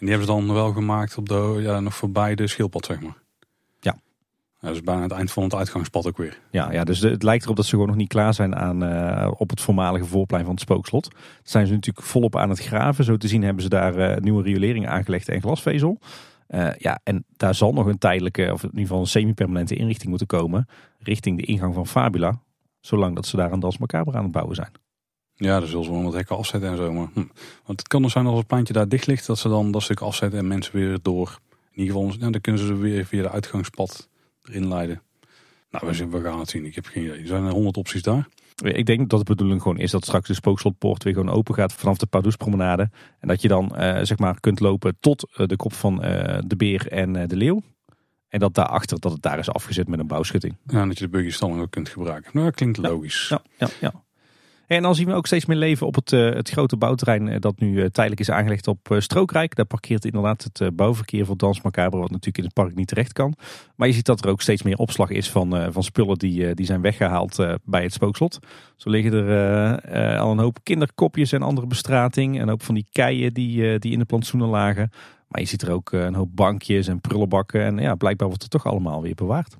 En 0.00 0.06
die 0.06 0.08
hebben 0.08 0.26
ze 0.26 0.32
dan 0.32 0.54
wel 0.54 0.72
gemaakt 0.72 1.16
op 1.16 1.28
de, 1.28 1.58
ja, 1.62 1.80
nog 1.80 1.94
voorbij 1.94 2.34
de 2.34 2.46
schildpad, 2.46 2.84
zeg 2.84 3.00
maar? 3.00 3.16
Ja. 3.80 3.96
ja 4.60 4.68
dus 4.68 4.82
bijna 4.82 5.02
het 5.02 5.12
eind 5.12 5.32
van 5.32 5.42
het 5.42 5.54
uitgangspad 5.54 6.06
ook 6.06 6.16
weer. 6.16 6.38
Ja, 6.50 6.72
ja 6.72 6.84
dus 6.84 7.00
de, 7.00 7.10
het 7.10 7.22
lijkt 7.22 7.44
erop 7.44 7.56
dat 7.56 7.64
ze 7.64 7.70
gewoon 7.70 7.86
nog 7.86 7.96
niet 7.96 8.08
klaar 8.08 8.34
zijn 8.34 8.56
aan, 8.56 8.84
uh, 8.84 9.30
op 9.36 9.50
het 9.50 9.60
voormalige 9.60 10.04
voorplein 10.04 10.44
van 10.44 10.52
het 10.52 10.62
spookslot. 10.62 11.04
Dat 11.12 11.50
zijn 11.50 11.66
ze 11.66 11.72
natuurlijk 11.72 12.06
volop 12.06 12.36
aan 12.36 12.48
het 12.48 12.60
graven. 12.60 13.04
Zo 13.04 13.16
te 13.16 13.28
zien 13.28 13.42
hebben 13.42 13.62
ze 13.62 13.68
daar 13.68 13.98
uh, 13.98 14.16
nieuwe 14.16 14.42
riolering 14.42 14.88
aangelegd 14.88 15.28
en 15.28 15.40
glasvezel. 15.40 15.98
Uh, 16.54 16.70
ja, 16.78 17.00
en 17.04 17.24
daar 17.36 17.54
zal 17.54 17.72
nog 17.72 17.86
een 17.86 17.98
tijdelijke, 17.98 18.52
of 18.52 18.62
in 18.62 18.68
ieder 18.68 18.86
geval 18.86 19.00
een 19.00 19.06
semi-permanente 19.06 19.74
inrichting 19.74 20.08
moeten 20.08 20.26
komen. 20.26 20.68
Richting 20.98 21.38
de 21.38 21.44
ingang 21.46 21.74
van 21.74 21.86
Fabula. 21.86 22.42
Zolang 22.80 23.14
dat 23.14 23.26
ze 23.26 23.36
daar 23.36 23.52
een 23.52 23.60
Dans 23.60 23.78
Macabre 23.78 24.16
aan 24.16 24.22
het 24.22 24.32
bouwen 24.32 24.54
zijn. 24.54 24.72
Ja, 25.34 25.58
dan 25.58 25.68
zullen 25.68 25.84
ze 25.84 25.90
wel 25.90 26.02
wat 26.02 26.12
hekken 26.12 26.36
afzetten 26.36 26.70
en 26.70 26.76
zo. 26.76 26.92
Maar, 26.92 27.08
hm. 27.12 27.24
Want 27.64 27.78
het 27.78 27.88
kan 27.88 28.02
dus 28.02 28.12
zijn 28.12 28.26
als 28.26 28.38
het 28.38 28.46
pleintje 28.46 28.72
daar 28.72 28.88
dicht 28.88 29.06
ligt, 29.06 29.26
dat 29.26 29.38
ze 29.38 29.48
dan 29.48 29.70
dat 29.70 29.82
stuk 29.82 30.00
afzetten 30.00 30.38
en 30.38 30.48
mensen 30.48 30.76
weer 30.76 30.98
door. 31.02 31.38
In 31.72 31.82
ieder 31.82 31.96
geval, 31.96 32.30
dan 32.30 32.40
kunnen 32.40 32.66
ze 32.66 32.76
weer 32.76 33.06
via 33.06 33.22
de 33.22 33.30
uitgangspad 33.30 34.08
erin 34.44 34.68
leiden. 34.68 35.02
Nou, 35.70 35.86
we, 36.10 36.20
gaan 36.22 36.38
het 36.38 36.48
zien. 36.48 36.64
Ik 36.64 36.74
heb 36.74 36.86
geen 36.86 37.04
idee. 37.04 37.20
Er 37.20 37.26
zijn 37.26 37.44
er 37.44 37.52
honderd 37.52 37.76
opties 37.76 38.02
daar. 38.02 38.28
Ik 38.62 38.86
denk 38.86 39.08
dat 39.08 39.18
de 39.18 39.24
bedoeling 39.24 39.62
gewoon 39.62 39.78
is 39.78 39.90
dat 39.90 40.04
straks 40.04 40.28
de 40.28 40.34
spookslotpoort 40.34 41.02
weer 41.02 41.12
gewoon 41.12 41.30
open 41.30 41.54
gaat 41.54 41.72
vanaf 41.72 41.98
de 41.98 42.06
Pardoespromenade. 42.06 42.90
En 43.18 43.28
dat 43.28 43.42
je 43.42 43.48
dan 43.48 43.72
uh, 43.74 43.98
zeg 44.02 44.18
maar 44.18 44.40
kunt 44.40 44.60
lopen 44.60 44.96
tot 45.00 45.30
uh, 45.36 45.46
de 45.46 45.56
kop 45.56 45.72
van 45.72 46.04
uh, 46.04 46.38
de 46.46 46.56
beer 46.56 46.88
en 46.88 47.12
de 47.28 47.36
leeuw. 47.36 47.62
En 48.28 48.38
dat 48.38 48.54
daarachter 48.54 49.00
dat 49.00 49.12
het 49.12 49.22
daar 49.22 49.38
is 49.38 49.50
afgezet 49.50 49.88
met 49.88 49.98
een 49.98 50.06
bouwschutting. 50.06 50.56
Ja, 50.66 50.80
en 50.80 50.88
dat 50.88 50.98
je 50.98 51.04
de 51.04 51.10
buggystalling 51.10 51.60
ook 51.60 51.70
kunt 51.70 51.88
gebruiken. 51.88 52.30
Nou, 52.32 52.46
dat 52.46 52.54
klinkt 52.54 52.78
logisch. 52.78 53.28
Ja, 53.28 53.42
ja, 53.58 53.68
ja. 53.80 53.92
En 54.70 54.82
dan 54.82 54.94
zien 54.94 55.06
we 55.06 55.14
ook 55.14 55.26
steeds 55.26 55.46
meer 55.46 55.56
leven 55.56 55.86
op 55.86 55.94
het, 55.94 56.12
uh, 56.12 56.34
het 56.34 56.50
grote 56.50 56.76
bouwterrein 56.76 57.40
dat 57.40 57.60
nu 57.60 57.72
uh, 57.72 57.84
tijdelijk 57.84 58.20
is 58.20 58.30
aangelegd 58.30 58.66
op 58.66 58.96
Strookrijk. 58.98 59.54
Daar 59.54 59.66
parkeert 59.66 60.04
inderdaad 60.04 60.50
het 60.52 60.76
bouwverkeer 60.76 61.26
voor 61.26 61.36
Dans 61.36 61.62
Macabre, 61.62 62.00
wat 62.00 62.10
natuurlijk 62.10 62.38
in 62.38 62.44
het 62.44 62.52
park 62.52 62.74
niet 62.74 62.88
terecht 62.88 63.12
kan. 63.12 63.34
Maar 63.76 63.88
je 63.88 63.94
ziet 63.94 64.06
dat 64.06 64.24
er 64.24 64.30
ook 64.30 64.40
steeds 64.40 64.62
meer 64.62 64.76
opslag 64.76 65.10
is 65.10 65.30
van, 65.30 65.72
van 65.72 65.82
spullen 65.82 66.18
die, 66.18 66.54
die 66.54 66.66
zijn 66.66 66.80
weggehaald 66.80 67.46
bij 67.64 67.82
het 67.82 67.92
spookslot. 67.92 68.38
Zo 68.76 68.90
liggen 68.90 69.12
er 69.12 70.18
al 70.18 70.30
een 70.30 70.38
hoop 70.38 70.58
kinderkopjes 70.62 71.32
en 71.32 71.42
andere 71.42 71.66
bestrating. 71.66 72.40
En 72.40 72.50
ook 72.50 72.60
van 72.60 72.74
die 72.74 72.86
keien 72.92 73.34
die, 73.34 73.78
die 73.78 73.92
in 73.92 73.98
de 73.98 74.04
plantsoenen 74.04 74.48
lagen. 74.48 74.90
Maar 75.28 75.40
je 75.40 75.46
ziet 75.46 75.62
er 75.62 75.72
ook 75.72 75.92
een 75.92 76.14
hoop 76.14 76.36
bankjes 76.36 76.88
en 76.88 77.00
prullenbakken. 77.00 77.62
En 77.62 77.78
ja, 77.78 77.94
blijkbaar 77.94 78.28
wordt 78.28 78.42
het 78.42 78.52
toch 78.52 78.66
allemaal 78.66 79.02
weer 79.02 79.14
bewaard. 79.14 79.56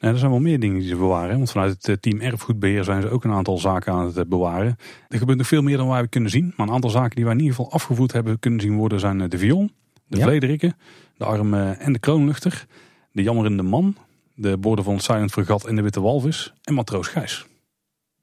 Er 0.00 0.18
zijn 0.18 0.30
wel 0.30 0.40
meer 0.40 0.60
dingen 0.60 0.78
die 0.78 0.88
ze 0.88 0.96
bewaren. 0.96 1.36
Want 1.36 1.50
vanuit 1.50 1.86
het 1.86 2.02
team 2.02 2.20
erfgoedbeheer 2.20 2.84
zijn 2.84 3.02
ze 3.02 3.08
ook 3.10 3.24
een 3.24 3.32
aantal 3.32 3.58
zaken 3.58 3.92
aan 3.92 4.12
het 4.14 4.28
bewaren. 4.28 4.76
Er 5.08 5.18
gebeurt 5.18 5.38
nog 5.38 5.46
veel 5.46 5.62
meer 5.62 5.76
dan 5.76 5.88
wij 5.88 6.08
kunnen 6.08 6.30
zien. 6.30 6.52
Maar 6.56 6.66
een 6.66 6.72
aantal 6.74 6.90
zaken 6.90 7.16
die 7.16 7.24
wij 7.24 7.32
in 7.34 7.40
ieder 7.40 7.54
geval 7.56 7.72
afgevoerd 7.72 8.12
hebben 8.12 8.38
kunnen 8.38 8.60
zien 8.60 8.76
worden 8.76 9.00
zijn 9.00 9.28
de 9.28 9.38
viool, 9.38 9.70
de 10.06 10.16
Ja. 10.18 10.24
vlederikken, 10.24 10.76
de 11.16 11.24
arm 11.24 11.54
en 11.54 11.92
de 11.92 11.98
kroonluchter, 11.98 12.66
de 13.12 13.22
jammerende 13.22 13.62
man, 13.62 13.96
de 14.34 14.56
borden 14.58 14.84
van 14.84 14.94
het 14.94 15.02
Silent 15.02 15.30
Fregat 15.30 15.64
en 15.66 15.76
de 15.76 15.82
witte 15.82 16.00
walvis 16.00 16.52
en 16.62 16.74
matroos 16.74 17.08
Gijs. 17.08 17.46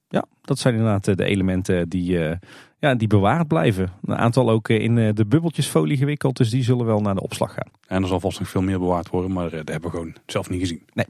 Ja, 0.09 0.25
dat 0.41 0.59
zijn 0.59 0.73
inderdaad 0.75 1.07
eh, 1.07 1.15
de 1.15 1.25
elementen 1.25 1.89
die, 1.89 2.25
eh, 2.25 2.37
ja, 2.79 2.95
die 2.95 3.07
bewaard 3.07 3.47
blijven. 3.47 3.91
Een 4.03 4.15
aantal 4.17 4.49
ook 4.49 4.69
eh, 4.69 4.79
in 4.79 4.97
eh, 4.97 5.09
de 5.13 5.25
bubbeltjesfolie 5.25 5.97
gewikkeld. 5.97 6.37
Dus 6.37 6.49
die 6.49 6.63
zullen 6.63 6.85
wel 6.85 7.01
naar 7.01 7.15
de 7.15 7.21
opslag 7.21 7.53
gaan. 7.53 7.71
En 7.87 8.01
er 8.01 8.07
zal 8.07 8.19
vast 8.19 8.39
nog 8.39 8.49
veel 8.49 8.61
meer 8.61 8.79
bewaard 8.79 9.09
worden, 9.09 9.31
maar 9.31 9.45
eh, 9.45 9.51
dat 9.57 9.67
hebben 9.69 9.91
we 9.91 9.97
gewoon 9.97 10.15
zelf 10.25 10.49
niet 10.49 10.59
gezien. 10.59 10.81
Nee. 10.93 11.05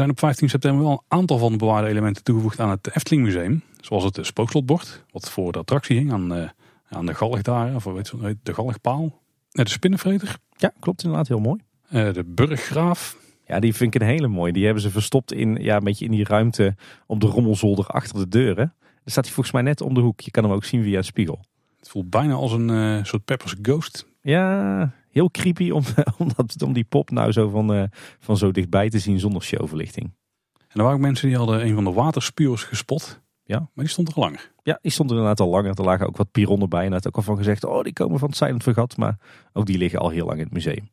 Zijn 0.00 0.12
op 0.12 0.18
15 0.18 0.48
september 0.48 0.82
wel 0.82 0.92
een 0.92 1.18
aantal 1.18 1.38
van 1.38 1.52
de 1.52 1.58
bewaarde 1.58 1.88
elementen 1.88 2.24
toegevoegd 2.24 2.60
aan 2.60 2.70
het 2.70 2.90
Efteling 2.96 3.22
Museum. 3.24 3.62
Zoals 3.80 4.04
het 4.04 4.18
spookslotbord, 4.22 5.04
wat 5.10 5.30
voor 5.30 5.52
de 5.52 5.58
attractie 5.58 5.96
hing 5.98 6.12
aan, 6.12 6.34
eh, 6.34 6.48
aan 6.88 7.06
de 7.06 7.14
galg 7.14 7.42
daar, 7.42 7.74
of 7.74 7.84
weet 7.84 8.08
je, 8.08 8.36
de 8.42 8.54
galgpaal. 8.54 9.22
Eh, 9.50 9.64
De 9.64 9.70
spinnenvreter, 9.70 10.36
Ja, 10.56 10.72
klopt 10.80 11.02
inderdaad 11.02 11.28
heel 11.28 11.38
mooi. 11.40 11.60
eh, 11.88 12.12
de 12.12 12.24
burggraaf, 12.24 13.16
Ja, 13.46 13.60
die 13.60 13.74
vind 13.74 13.94
ik 13.94 14.00
een 14.00 14.06
hele 14.06 14.28
mooie. 14.28 14.52
Die 14.52 14.64
hebben 14.64 14.82
ze 14.82 14.90
verstopt 14.90 15.32
in, 15.32 15.54
ja, 15.54 15.76
een 15.76 15.84
beetje 15.84 16.04
in 16.04 16.10
die 16.10 16.24
ruimte 16.24 16.76
op 17.06 17.20
de 17.20 17.26
rommelzolder 17.26 17.86
achter 17.86 18.18
de 18.18 18.28
deuren. 18.28 18.74
Daar 18.80 19.00
staat 19.04 19.24
hij 19.24 19.34
volgens 19.34 19.54
mij 19.54 19.62
net 19.64 19.80
om 19.80 19.94
de 19.94 20.00
hoek. 20.00 20.20
Je 20.20 20.30
kan 20.30 20.44
hem 20.44 20.52
ook 20.52 20.64
zien 20.64 20.82
via 20.82 20.96
een 20.98 21.04
spiegel. 21.04 21.40
Het 21.78 21.88
voelt 21.88 22.10
bijna 22.10 22.34
als 22.34 22.52
een 22.52 22.70
eh, 22.70 23.04
soort 23.04 23.24
Peppers 23.24 23.54
Ghost. 23.62 24.06
Ja, 24.22 24.92
heel 25.10 25.30
creepy 25.30 25.70
om, 25.70 25.82
om, 26.18 26.30
dat, 26.36 26.62
om 26.62 26.72
die 26.72 26.84
pop 26.84 27.10
nou 27.10 27.32
zo 27.32 27.48
van, 27.48 27.74
eh, 27.74 27.84
van 28.18 28.36
zo 28.36 28.50
dichtbij 28.50 28.90
te 28.90 28.98
zien 28.98 29.18
zonder 29.18 29.42
showverlichting. 29.42 30.12
En 30.58 30.76
er 30.76 30.82
waren 30.82 30.96
ook 30.96 31.04
mensen 31.04 31.28
die 31.28 31.36
hadden 31.36 31.66
een 31.66 31.74
van 31.74 31.84
de 31.84 31.92
waterspuurs 31.92 32.64
gespot. 32.64 33.20
Ja. 33.44 33.58
Maar 33.58 33.84
die 33.84 33.88
stond 33.88 34.08
er 34.08 34.18
langer. 34.18 34.52
Ja, 34.62 34.78
die 34.82 34.90
stond 34.90 35.10
er 35.10 35.16
inderdaad 35.16 35.46
al 35.46 35.52
langer. 35.52 35.78
Er 35.78 35.84
lagen 35.84 36.06
ook 36.06 36.16
wat 36.16 36.30
pironnen 36.30 36.68
bij. 36.68 36.84
En 36.84 36.92
had 36.92 37.06
ook 37.06 37.16
al 37.16 37.22
van 37.22 37.36
gezegd, 37.36 37.64
oh 37.64 37.82
die 37.82 37.92
komen 37.92 38.18
van 38.18 38.28
het 38.28 38.36
Silent 38.36 38.62
Vergat. 38.62 38.96
Maar 38.96 39.18
ook 39.52 39.66
die 39.66 39.78
liggen 39.78 39.98
al 39.98 40.08
heel 40.08 40.26
lang 40.26 40.38
in 40.38 40.44
het 40.44 40.52
museum. 40.52 40.88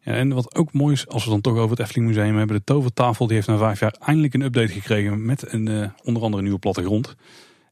Ja, 0.00 0.12
en 0.12 0.32
wat 0.32 0.54
ook 0.54 0.72
mooi 0.72 0.92
is, 0.92 1.08
als 1.08 1.24
we 1.24 1.30
dan 1.30 1.40
toch 1.40 1.56
over 1.56 1.70
het 1.70 1.78
Efteling 1.78 2.06
Museum 2.06 2.36
hebben. 2.36 2.56
De 2.56 2.64
tovertafel 2.64 3.26
die 3.26 3.36
heeft 3.36 3.48
na 3.48 3.56
vijf 3.56 3.80
jaar 3.80 3.96
eindelijk 4.00 4.34
een 4.34 4.42
update 4.42 4.72
gekregen 4.72 5.24
met 5.24 5.52
een, 5.52 5.68
eh, 5.68 5.88
onder 6.02 6.22
andere 6.22 6.36
een 6.36 6.42
nieuwe 6.42 6.58
plattegrond. 6.58 7.14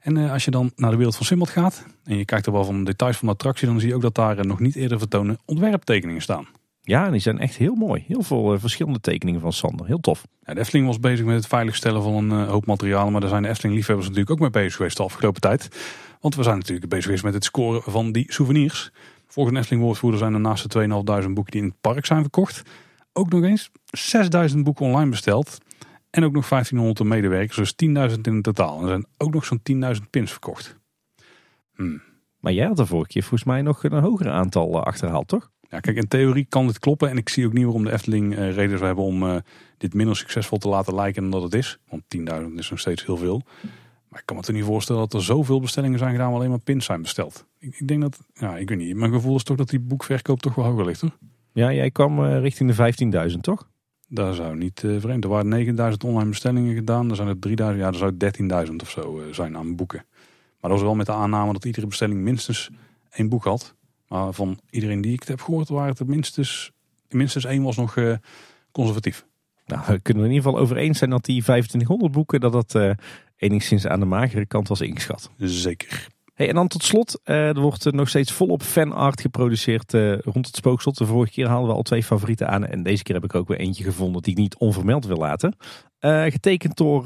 En 0.02 0.16
eh, 0.16 0.32
als 0.32 0.44
je 0.44 0.50
dan 0.50 0.72
naar 0.76 0.90
de 0.90 0.96
wereld 0.96 1.16
van 1.16 1.26
Simbad 1.26 1.50
gaat 1.50 1.86
en 2.04 2.16
je 2.16 2.24
kijkt 2.24 2.46
er 2.46 2.52
wel 2.52 2.64
van 2.64 2.78
de 2.78 2.84
details 2.84 3.16
van 3.16 3.28
de 3.28 3.34
attractie. 3.34 3.66
Dan 3.66 3.80
zie 3.80 3.88
je 3.88 3.94
ook 3.94 4.02
dat 4.02 4.14
daar 4.14 4.38
eh, 4.38 4.44
nog 4.44 4.60
niet 4.60 4.76
eerder 4.76 4.98
vertonen 4.98 5.38
ontwerptekeningen 5.44 6.22
staan. 6.22 6.46
Ja, 6.82 7.10
die 7.10 7.20
zijn 7.20 7.38
echt 7.38 7.56
heel 7.56 7.74
mooi. 7.74 8.04
Heel 8.06 8.22
veel 8.22 8.52
eh, 8.52 8.60
verschillende 8.60 9.00
tekeningen 9.00 9.40
van 9.40 9.52
Sander. 9.52 9.86
Heel 9.86 10.00
tof. 10.00 10.26
Ja, 10.44 10.54
de 10.54 10.60
Efteling 10.60 10.86
was 10.86 11.00
bezig 11.00 11.24
met 11.24 11.34
het 11.34 11.46
veiligstellen 11.46 12.02
van 12.02 12.30
een 12.30 12.48
hoop 12.48 12.66
materialen. 12.66 13.12
Maar 13.12 13.20
daar 13.20 13.30
zijn 13.30 13.42
de 13.42 13.48
Efteling 13.48 13.74
liefhebbers 13.74 14.08
natuurlijk 14.08 14.34
ook 14.34 14.40
mee 14.40 14.62
bezig 14.62 14.76
geweest 14.76 14.96
de 14.96 15.02
afgelopen 15.02 15.40
tijd. 15.40 15.68
Want 16.20 16.34
we 16.34 16.42
zijn 16.42 16.58
natuurlijk 16.58 16.88
bezig 16.88 17.04
geweest 17.04 17.24
met 17.24 17.34
het 17.34 17.44
scoren 17.44 17.82
van 17.82 18.12
die 18.12 18.32
souvenirs. 18.32 18.90
Volgens 19.26 19.54
een 19.54 19.60
Efteling 19.60 19.84
woordvoerder 19.84 20.18
zijn 20.20 20.34
er 20.34 20.40
naast 20.40 20.62
de 20.62 20.68
2500 20.68 21.34
boeken 21.34 21.52
die 21.52 21.62
in 21.62 21.68
het 21.68 21.80
park 21.80 22.06
zijn 22.06 22.20
verkocht. 22.20 22.62
Ook 23.12 23.30
nog 23.32 23.42
eens 23.42 23.70
6000 23.90 24.64
boeken 24.64 24.86
online 24.86 25.10
besteld. 25.10 25.58
En 26.12 26.24
ook 26.24 26.32
nog 26.32 26.48
1500 26.48 27.08
medewerkers, 27.08 27.74
dus 27.74 28.12
10.000 28.14 28.20
in 28.20 28.42
totaal. 28.42 28.76
En 28.76 28.82
er 28.82 28.88
zijn 28.88 29.06
ook 29.16 29.34
nog 29.34 29.44
zo'n 29.44 29.60
10.000 29.72 30.10
pins 30.10 30.30
verkocht. 30.30 30.76
Hmm. 31.74 32.02
Maar 32.40 32.52
jij 32.52 32.66
had 32.66 32.78
er 32.78 32.86
vorige 32.86 33.08
keer 33.08 33.22
volgens 33.22 33.44
mij 33.44 33.62
nog 33.62 33.84
een 33.84 33.92
hoger 33.92 34.30
aantal 34.30 34.74
eh, 34.74 34.82
achterhaald, 34.82 35.28
toch? 35.28 35.50
Ja, 35.68 35.80
kijk, 35.80 35.96
in 35.96 36.08
theorie 36.08 36.46
kan 36.48 36.66
dit 36.66 36.78
kloppen. 36.78 37.10
En 37.10 37.16
ik 37.16 37.28
zie 37.28 37.46
ook 37.46 37.52
niet 37.52 37.64
waarom 37.64 37.84
de 37.84 37.92
Efteling 37.92 38.36
eh, 38.36 38.54
reden 38.54 38.76
zou 38.76 38.84
hebben 38.84 39.04
om 39.04 39.22
eh, 39.22 39.36
dit 39.78 39.94
minder 39.94 40.16
succesvol 40.16 40.58
te 40.58 40.68
laten 40.68 40.94
lijken 40.94 41.22
dan 41.22 41.30
dat 41.30 41.42
het 41.42 41.54
is. 41.54 41.78
Want 41.88 42.02
10.000 42.16 42.54
is 42.54 42.70
nog 42.70 42.78
steeds 42.78 43.06
heel 43.06 43.16
veel. 43.16 43.42
Maar 44.08 44.20
ik 44.20 44.26
kan 44.26 44.36
me 44.36 44.42
toch 44.42 44.54
niet 44.54 44.64
voorstellen 44.64 45.00
dat 45.00 45.14
er 45.14 45.22
zoveel 45.22 45.60
bestellingen 45.60 45.98
zijn 45.98 46.10
gedaan 46.10 46.26
waar 46.26 46.36
alleen 46.36 46.50
maar 46.50 46.60
pins 46.60 46.84
zijn 46.84 47.02
besteld. 47.02 47.46
Ik, 47.58 47.76
ik 47.78 47.88
denk 47.88 48.00
dat, 48.00 48.18
ja, 48.34 48.56
ik 48.56 48.68
weet 48.68 48.78
niet. 48.78 48.96
Mijn 48.96 49.12
gevoel 49.12 49.36
is 49.36 49.42
toch 49.42 49.56
dat 49.56 49.68
die 49.68 49.80
boekverkoop 49.80 50.40
toch 50.40 50.54
wel 50.54 50.64
hoger 50.64 50.84
ligt, 50.84 51.00
hoor. 51.00 51.16
Ja, 51.52 51.72
jij 51.72 51.90
kwam 51.90 52.24
richting 52.24 52.74
de 52.74 53.30
15.000, 53.30 53.36
toch? 53.40 53.68
Daar 54.14 54.34
zou 54.34 54.56
niet 54.56 54.84
eh, 54.84 54.96
vreemd. 54.98 55.24
Er 55.24 55.30
waren 55.30 55.48
9000 55.48 56.04
online 56.04 56.28
bestellingen 56.28 56.74
gedaan. 56.74 57.10
Er 57.10 57.16
zijn 57.16 57.28
er 57.28 57.38
3000, 57.38 57.80
ja, 57.80 57.88
er 57.88 57.94
zou 57.94 58.12
13.000 58.68 58.76
of 58.76 58.90
zo 58.90 59.20
eh, 59.20 59.34
zijn 59.34 59.56
aan 59.56 59.76
boeken. 59.76 60.04
Maar 60.60 60.70
dat 60.70 60.70
was 60.70 60.82
wel 60.82 60.94
met 60.94 61.06
de 61.06 61.12
aanname 61.12 61.52
dat 61.52 61.64
iedere 61.64 61.86
bestelling 61.86 62.20
minstens 62.20 62.70
één 63.10 63.28
boek 63.28 63.44
had. 63.44 63.74
Maar 64.08 64.32
van 64.32 64.58
iedereen 64.70 65.00
die 65.00 65.12
ik 65.12 65.20
het 65.20 65.28
heb 65.28 65.40
gehoord, 65.40 65.68
waren 65.68 65.88
het 65.88 65.98
er 65.98 66.06
minstens, 66.06 66.72
minstens 67.08 67.44
één 67.44 67.62
was 67.62 67.76
nog 67.76 67.96
eh, 67.96 68.14
conservatief. 68.72 69.26
Nou, 69.66 69.82
we 69.86 70.00
kunnen 70.00 70.22
er 70.22 70.28
in 70.28 70.34
ieder 70.34 70.50
geval 70.50 70.64
over 70.64 70.76
eens 70.76 70.98
zijn 70.98 71.10
dat 71.10 71.24
die 71.24 71.42
2500 71.42 72.12
boeken, 72.12 72.40
dat 72.40 72.52
dat 72.52 72.96
enigszins 73.36 73.86
aan 73.86 74.00
de 74.00 74.06
magere 74.06 74.46
kant 74.46 74.68
was 74.68 74.80
ingeschat. 74.80 75.30
Zeker. 75.36 76.08
Hey, 76.32 76.48
en 76.48 76.54
dan 76.54 76.68
tot 76.68 76.82
slot, 76.82 77.20
uh, 77.24 77.48
er 77.48 77.60
wordt 77.60 77.92
nog 77.92 78.08
steeds 78.08 78.32
volop 78.32 78.62
fanart 78.62 79.20
geproduceerd 79.20 79.94
uh, 79.94 80.18
rond 80.18 80.46
het 80.46 80.56
spookslot. 80.56 80.98
De 80.98 81.06
vorige 81.06 81.32
keer 81.32 81.48
haalden 81.48 81.68
we 81.68 81.74
al 81.74 81.82
twee 81.82 82.02
favorieten 82.02 82.48
aan 82.48 82.66
en 82.66 82.82
deze 82.82 83.02
keer 83.02 83.14
heb 83.14 83.24
ik 83.24 83.34
ook 83.34 83.48
weer 83.48 83.58
eentje 83.58 83.84
gevonden 83.84 84.22
die 84.22 84.32
ik 84.32 84.38
niet 84.38 84.58
onvermeld 84.58 85.06
wil 85.06 85.16
laten. 85.16 85.56
getekend 86.30 86.76
door 86.76 87.02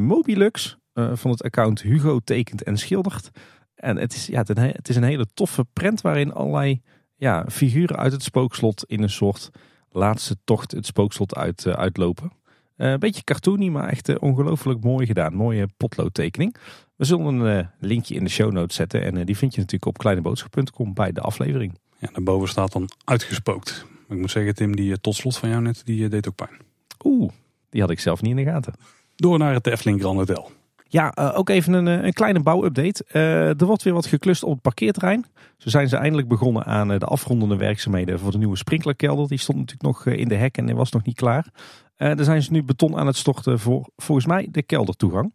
Mobilux 0.00 0.78
van 0.94 1.30
het 1.30 1.42
account 1.42 1.82
Hugo 1.82 2.18
Tekent 2.18 2.62
en 2.62 2.76
Schildert. 2.76 3.30
En 3.74 3.96
het 3.96 4.14
is, 4.14 4.26
ja, 4.26 4.42
het 4.54 4.88
is 4.88 4.96
een 4.96 5.02
hele 5.02 5.26
toffe 5.34 5.66
prent 5.72 6.00
waarin 6.00 6.32
allerlei 6.32 6.82
ja, 7.16 7.46
figuren 7.48 7.96
uit 7.96 8.12
het 8.12 8.22
spookslot 8.22 8.84
in 8.86 9.02
een 9.02 9.10
soort 9.10 9.50
laatste 9.90 10.36
tocht 10.44 10.70
het 10.70 10.86
spookslot 10.86 11.34
uit, 11.34 11.64
uh, 11.64 11.74
uitlopen. 11.74 12.32
Uh, 12.80 12.90
een 12.90 12.98
beetje 12.98 13.24
cartoony, 13.24 13.68
maar 13.68 13.88
echt 13.88 14.08
uh, 14.08 14.16
ongelooflijk 14.18 14.84
mooi 14.84 15.06
gedaan. 15.06 15.34
Mooie 15.34 15.68
potloodtekening. 15.76 16.56
We 16.96 17.04
zullen 17.04 17.34
een 17.34 17.68
linkje 17.78 18.14
in 18.14 18.24
de 18.24 18.30
show 18.30 18.52
notes 18.52 18.76
zetten. 18.76 19.02
En 19.02 19.26
die 19.26 19.36
vind 19.36 19.54
je 19.54 19.60
natuurlijk 19.60 19.86
op 19.86 19.98
kleineboodschap.com 19.98 20.94
bij 20.94 21.12
de 21.12 21.20
aflevering. 21.20 21.78
Ja, 21.98 22.08
daarboven 22.12 22.48
staat 22.48 22.72
dan 22.72 22.88
uitgespookt. 23.04 23.84
Maar 24.06 24.16
ik 24.16 24.22
moet 24.22 24.30
zeggen, 24.30 24.54
Tim, 24.54 24.76
die 24.76 25.00
tot 25.00 25.14
slot 25.14 25.36
van 25.36 25.48
jou 25.48 25.62
net, 25.62 25.82
die 25.84 26.08
deed 26.08 26.28
ook 26.28 26.34
pijn. 26.34 26.58
Oeh, 27.04 27.30
die 27.70 27.80
had 27.80 27.90
ik 27.90 28.00
zelf 28.00 28.22
niet 28.22 28.30
in 28.30 28.44
de 28.44 28.50
gaten. 28.50 28.74
Door 29.16 29.38
naar 29.38 29.54
het 29.54 29.66
Efteling 29.66 30.00
Grand 30.00 30.18
Hotel. 30.18 30.50
Ja, 30.88 31.18
uh, 31.18 31.38
ook 31.38 31.48
even 31.48 31.72
een, 31.72 31.86
een 31.86 32.12
kleine 32.12 32.40
bouwupdate. 32.40 33.04
Uh, 33.12 33.60
er 33.60 33.66
wordt 33.66 33.82
weer 33.82 33.92
wat 33.92 34.06
geklust 34.06 34.42
op 34.42 34.52
het 34.52 34.62
parkeerterrein. 34.62 35.26
Zo 35.56 35.68
zijn 35.68 35.88
ze 35.88 35.96
eindelijk 35.96 36.28
begonnen 36.28 36.64
aan 36.64 36.88
de 36.88 37.04
afrondende 37.04 37.56
werkzaamheden 37.56 38.18
voor 38.18 38.30
de 38.30 38.38
nieuwe 38.38 38.56
sprinklerkelder. 38.56 39.28
Die 39.28 39.38
stond 39.38 39.58
natuurlijk 39.58 39.84
nog 39.84 40.06
in 40.06 40.28
de 40.28 40.34
hek 40.34 40.56
en 40.56 40.76
was 40.76 40.90
nog 40.90 41.04
niet 41.04 41.16
klaar. 41.16 41.46
Daar 42.08 42.24
zijn 42.24 42.42
ze 42.42 42.52
nu 42.52 42.62
beton 42.62 42.96
aan 42.96 43.06
het 43.06 43.16
storten 43.16 43.58
voor 43.58 43.88
volgens 43.96 44.26
mij 44.26 44.48
de 44.50 44.62
keldertoegang. 44.62 45.34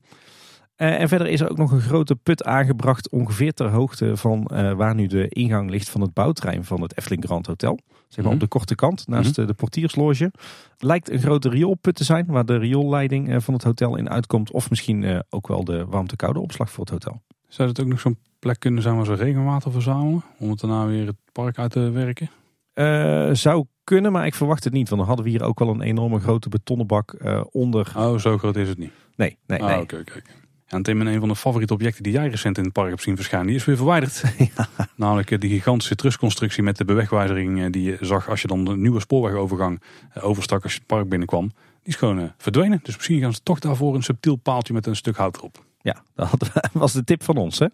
en 0.76 1.08
verder 1.08 1.28
is 1.28 1.42
er 1.42 1.50
ook 1.50 1.58
nog 1.58 1.72
een 1.72 1.82
grote 1.82 2.16
put 2.16 2.44
aangebracht 2.44 3.10
ongeveer 3.10 3.54
ter 3.54 3.70
hoogte 3.70 4.18
van 4.18 4.44
waar 4.78 4.96
nu 4.96 5.08
de 5.08 5.28
ingang 5.28 5.70
ligt 5.70 5.90
van 5.90 6.02
het 6.02 6.14
bouwterrein 6.14 6.66
van 6.66 6.82
het 6.82 6.98
Efteling 6.98 7.24
Grand 7.24 7.48
Hotel. 7.48 7.80
Zeg 8.08 8.26
maar 8.26 8.34
op 8.34 8.40
de 8.40 8.48
korte 8.48 8.76
kant, 8.76 9.08
naast 9.08 9.38
mm 9.38 9.46
de 9.46 9.54
portiersloge. 9.54 10.32
Lijkt 10.78 11.12
een 11.12 11.20
grote 11.20 11.50
rioolput 11.50 11.96
te 11.96 12.04
zijn, 12.04 12.26
waar 12.26 12.46
de 12.46 12.58
rioolleiding 12.58 13.30
eh, 13.30 13.40
van 13.40 13.54
het 13.54 13.64
hotel 13.64 13.96
in 13.96 14.10
uitkomt. 14.10 14.52
Of 14.52 14.70
misschien 14.70 15.04
eh, 15.04 15.20
ook 15.30 15.48
wel 15.48 15.64
de 15.64 15.86
warmte-koude 15.86 16.40
opslag 16.40 16.70
voor 16.70 16.84
het 16.84 16.94
hotel. 16.94 17.22
Zou 17.48 17.70
het 17.70 17.80
ook 17.80 17.88
nog 17.88 18.00
zo'n 18.00 18.18
plek 18.40 18.60
kunnen 18.60 18.82
zijn 18.82 18.96
waar 18.96 19.06
ze 19.06 19.14
regenwater 19.14 19.72
verzamelen? 19.72 20.24
Om 20.40 20.50
het 20.50 20.60
daarna 20.60 20.86
weer 20.86 21.08
het 21.08 21.16
park 21.32 21.58
uit 21.58 21.72
te 21.72 21.90
werken? 21.90 22.30
Uh, 22.76 23.30
zou 23.34 23.66
kunnen, 23.84 24.12
maar 24.12 24.26
ik 24.26 24.36
verwacht 24.36 24.64
het 24.64 24.74
niet. 24.74 24.90
Want 24.90 25.00
dan 25.00 25.08
hadden 25.08 25.26
we 25.26 25.32
hier 25.32 25.44
ook 25.44 25.60
wel 25.60 25.70
een 25.70 25.82
enorme 25.82 26.20
grote 26.20 26.50
betonnen 26.50 26.88
bak 26.88 27.16
onder. 27.52 27.94
Oh, 27.98 28.18
zo 28.18 28.38
groot 28.38 28.56
is 28.56 28.70
het 28.70 28.78
niet? 28.78 28.92
Nee, 29.16 29.38
nee, 29.48 29.62
ah, 29.62 29.68
nee. 29.68 29.82
Oké, 29.82 29.96
oké. 29.96 30.22
En 30.66 30.84
Tim, 30.84 31.02
een 31.02 31.20
van 31.20 31.30
de 31.30 31.36
favoriete 31.36 31.74
objecten 31.74 32.04
die 32.04 32.12
jij 32.12 32.28
recent 32.28 32.58
in 32.58 32.64
het 32.64 32.74
park 32.74 32.90
hebt 32.90 33.02
zien 33.02 33.16
verschijnen, 33.16 33.48
die 33.48 33.56
is 33.56 33.66
weer 33.66 33.76
verwijderd. 33.76 34.24
Namelijk 34.96 35.32
eh, 35.32 35.40
die 35.40 35.50
gigantische 35.50 35.96
trusconstructie 35.96 36.64
met 36.64 36.78
de 36.78 36.86
bewegwijzering 36.86 37.62
eh, 37.62 37.72
die 37.72 37.84
je 37.84 37.98
zag 38.02 38.30
als 38.30 38.42
je 38.42 38.48
dan 38.48 38.66
de 38.66 38.78
nieuwe 38.78 39.00
spoorwegovergang 39.00 39.82
eh, 40.14 40.26
overstak 40.26 40.64
als 40.64 40.72
je 40.72 40.78
het 40.78 40.88
park 40.88 41.10
binnenkwam. 41.10 41.48
Die 41.84 41.94
is 41.94 41.96
gewoon 41.96 42.34
verdwenen. 42.38 42.80
Dus 42.84 42.96
misschien 42.96 43.20
gaan 43.22 43.34
ze 43.34 43.40
toch 43.44 43.60
daarvoor 43.60 43.96
een 43.96 44.04
subtiel 44.04 44.36
paaltje 44.36 44.74
met 44.74 44.86
een 44.86 44.96
stuk 44.96 45.16
hout 45.16 45.38
erop. 45.38 45.66
Ja, 45.82 46.04
dat 46.16 46.52
was 46.72 46.94
de 46.94 47.04
tip 47.04 47.24
van 47.24 47.38
ons 47.38 47.60
hè. 47.60 47.68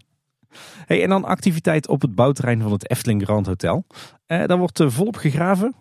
Hey, 0.86 1.04
en 1.04 1.10
dan 1.10 1.26
activiteit 1.26 1.88
op 1.88 2.02
het 2.02 2.16
bouwterrein 2.16 2.62
van 2.62 2.72
het 2.72 2.90
Efteling 2.90 3.24
Grand 3.24 3.46
Hotel. 3.46 3.86
Uh, 4.28 4.46
daar 4.46 4.58
wordt 4.58 4.84
volop 4.86 5.16
gegraven. 5.16 5.76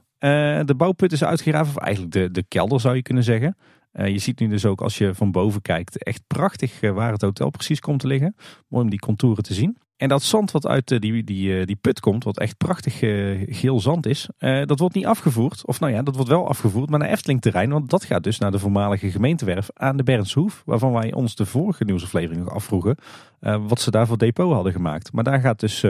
de 0.65 0.75
bouwput 0.77 1.13
is 1.13 1.25
uitgegraven, 1.25 1.77
of 1.77 1.83
eigenlijk 1.83 2.13
de, 2.13 2.31
de 2.31 2.45
kelder 2.49 2.81
zou 2.81 2.97
je 2.97 3.03
kunnen 3.03 3.25
zeggen. 3.25 3.57
Je 3.93 4.19
ziet 4.19 4.39
nu 4.39 4.49
dus 4.49 4.65
ook 4.65 4.81
als 4.81 4.99
je 4.99 5.15
van 5.15 5.33
boven 5.33 5.63
kijkt 5.63 6.03
echt 6.03 6.23
prachtig 6.27 6.81
waar 6.81 7.13
het 7.13 7.23
hotel 7.23 7.51
precies 7.51 7.81
komt 7.81 8.01
te 8.01 8.07
liggen. 8.07 8.35
Mooi 8.69 8.85
om 8.85 8.91
die 8.91 8.99
contouren 8.99 9.43
te 9.43 9.55
zien. 9.55 9.77
En 10.01 10.09
dat 10.09 10.23
zand 10.23 10.51
wat 10.51 10.67
uit 10.67 10.91
uh, 10.91 10.99
die, 10.99 11.25
die, 11.25 11.67
die 11.67 11.77
put 11.77 12.01
komt, 12.01 12.25
wat 12.25 12.39
echt 12.39 12.57
prachtig 12.57 12.99
geel 13.57 13.81
zand 13.81 14.07
is, 14.07 14.29
dat 14.39 14.79
wordt 14.79 14.95
niet 14.95 15.07
afgevoerd. 15.07 15.67
Of 15.67 15.81
nou 15.81 15.93
ja, 15.93 16.03
dat 16.03 16.15
wordt 16.15 16.31
wel 16.31 16.49
afgevoerd, 16.49 16.91
maar 16.91 16.99
naar 16.99 17.09
Efteling 17.09 17.41
terrein. 17.41 17.71
Want 17.71 17.91
dat 17.91 18.05
gaat 18.05 18.23
dus 18.23 18.39
naar 18.39 18.51
de 18.51 18.59
voormalige 18.59 19.11
gemeentewerf 19.11 19.69
aan 19.75 19.97
de 19.97 20.03
Bernshoef. 20.03 20.63
Waarvan 20.67 20.93
wij 20.93 21.13
ons 21.13 21.35
de 21.35 21.47
vorige 21.47 21.85
nieuwsaflevering 21.85 22.45
nog 22.45 22.55
afvroegen 22.55 22.97
wat 23.41 23.81
ze 23.81 23.91
daar 23.91 24.07
voor 24.07 24.19
depot 24.19 24.53
hadden 24.53 24.73
gemaakt. 24.73 25.13
Maar 25.13 25.25
daar 25.25 25.41
gaat 25.41 25.61
dus 25.61 25.85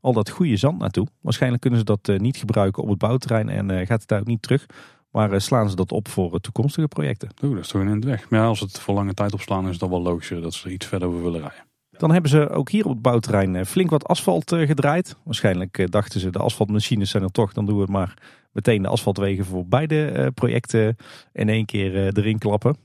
al 0.00 0.12
dat 0.12 0.30
goede 0.30 0.56
zand 0.56 0.78
naartoe. 0.78 1.06
Waarschijnlijk 1.20 1.62
kunnen 1.62 1.78
ze 1.78 1.84
dat 1.84 2.20
niet 2.20 2.36
gebruiken 2.36 2.82
op 2.82 2.88
het 2.88 2.98
bouwterrein 2.98 3.48
en 3.48 3.86
gaat 3.86 4.00
het 4.00 4.08
daar 4.08 4.20
ook 4.20 4.26
niet 4.26 4.42
terug. 4.42 4.66
Maar 5.14 5.32
eh, 5.32 5.38
slaan 5.38 5.70
ze 5.70 5.76
dat 5.76 5.92
op 5.92 6.08
voor 6.08 6.32
eh, 6.32 6.38
toekomstige 6.38 6.88
projecten? 6.88 7.28
Oeh, 7.42 7.54
dat 7.54 7.64
is 7.64 7.70
toch 7.70 7.82
in 7.82 8.00
de 8.00 8.06
weg. 8.06 8.30
Maar 8.30 8.46
als 8.46 8.60
het 8.60 8.80
voor 8.80 8.94
lange 8.94 9.14
tijd 9.14 9.32
opslaan 9.32 9.68
is 9.68 9.78
dan 9.78 9.90
wel 9.90 10.02
logischer 10.02 10.42
dat 10.42 10.54
ze 10.54 10.66
er 10.66 10.72
iets 10.72 10.86
verder 10.86 11.08
over 11.08 11.22
willen 11.22 11.40
rijden. 11.40 11.73
Dan 11.98 12.12
hebben 12.12 12.30
ze 12.30 12.48
ook 12.48 12.70
hier 12.70 12.84
op 12.84 12.90
het 12.90 13.02
bouwterrein 13.02 13.56
eh, 13.56 13.64
flink 13.64 13.90
wat 13.90 14.06
asfalt 14.06 14.50
gedraaid. 14.50 15.16
Waarschijnlijk 15.24 15.90
dachten 15.90 16.20
ze 16.20 16.30
de 16.30 16.38
asfaltmachines 16.38 17.10
zijn 17.10 17.22
er 17.22 17.30
toch, 17.30 17.52
dan 17.52 17.66
doen 17.66 17.78
we 17.78 17.92
maar 17.92 18.14
meteen 18.52 18.82
de 18.82 18.88
asfaltwegen 18.88 19.44
voor 19.44 19.66
beide 19.66 20.30
projecten 20.34 20.96
in 21.32 21.48
één 21.48 21.64
keer 21.64 22.16
erin 22.18 22.38
klappen. 22.38 22.76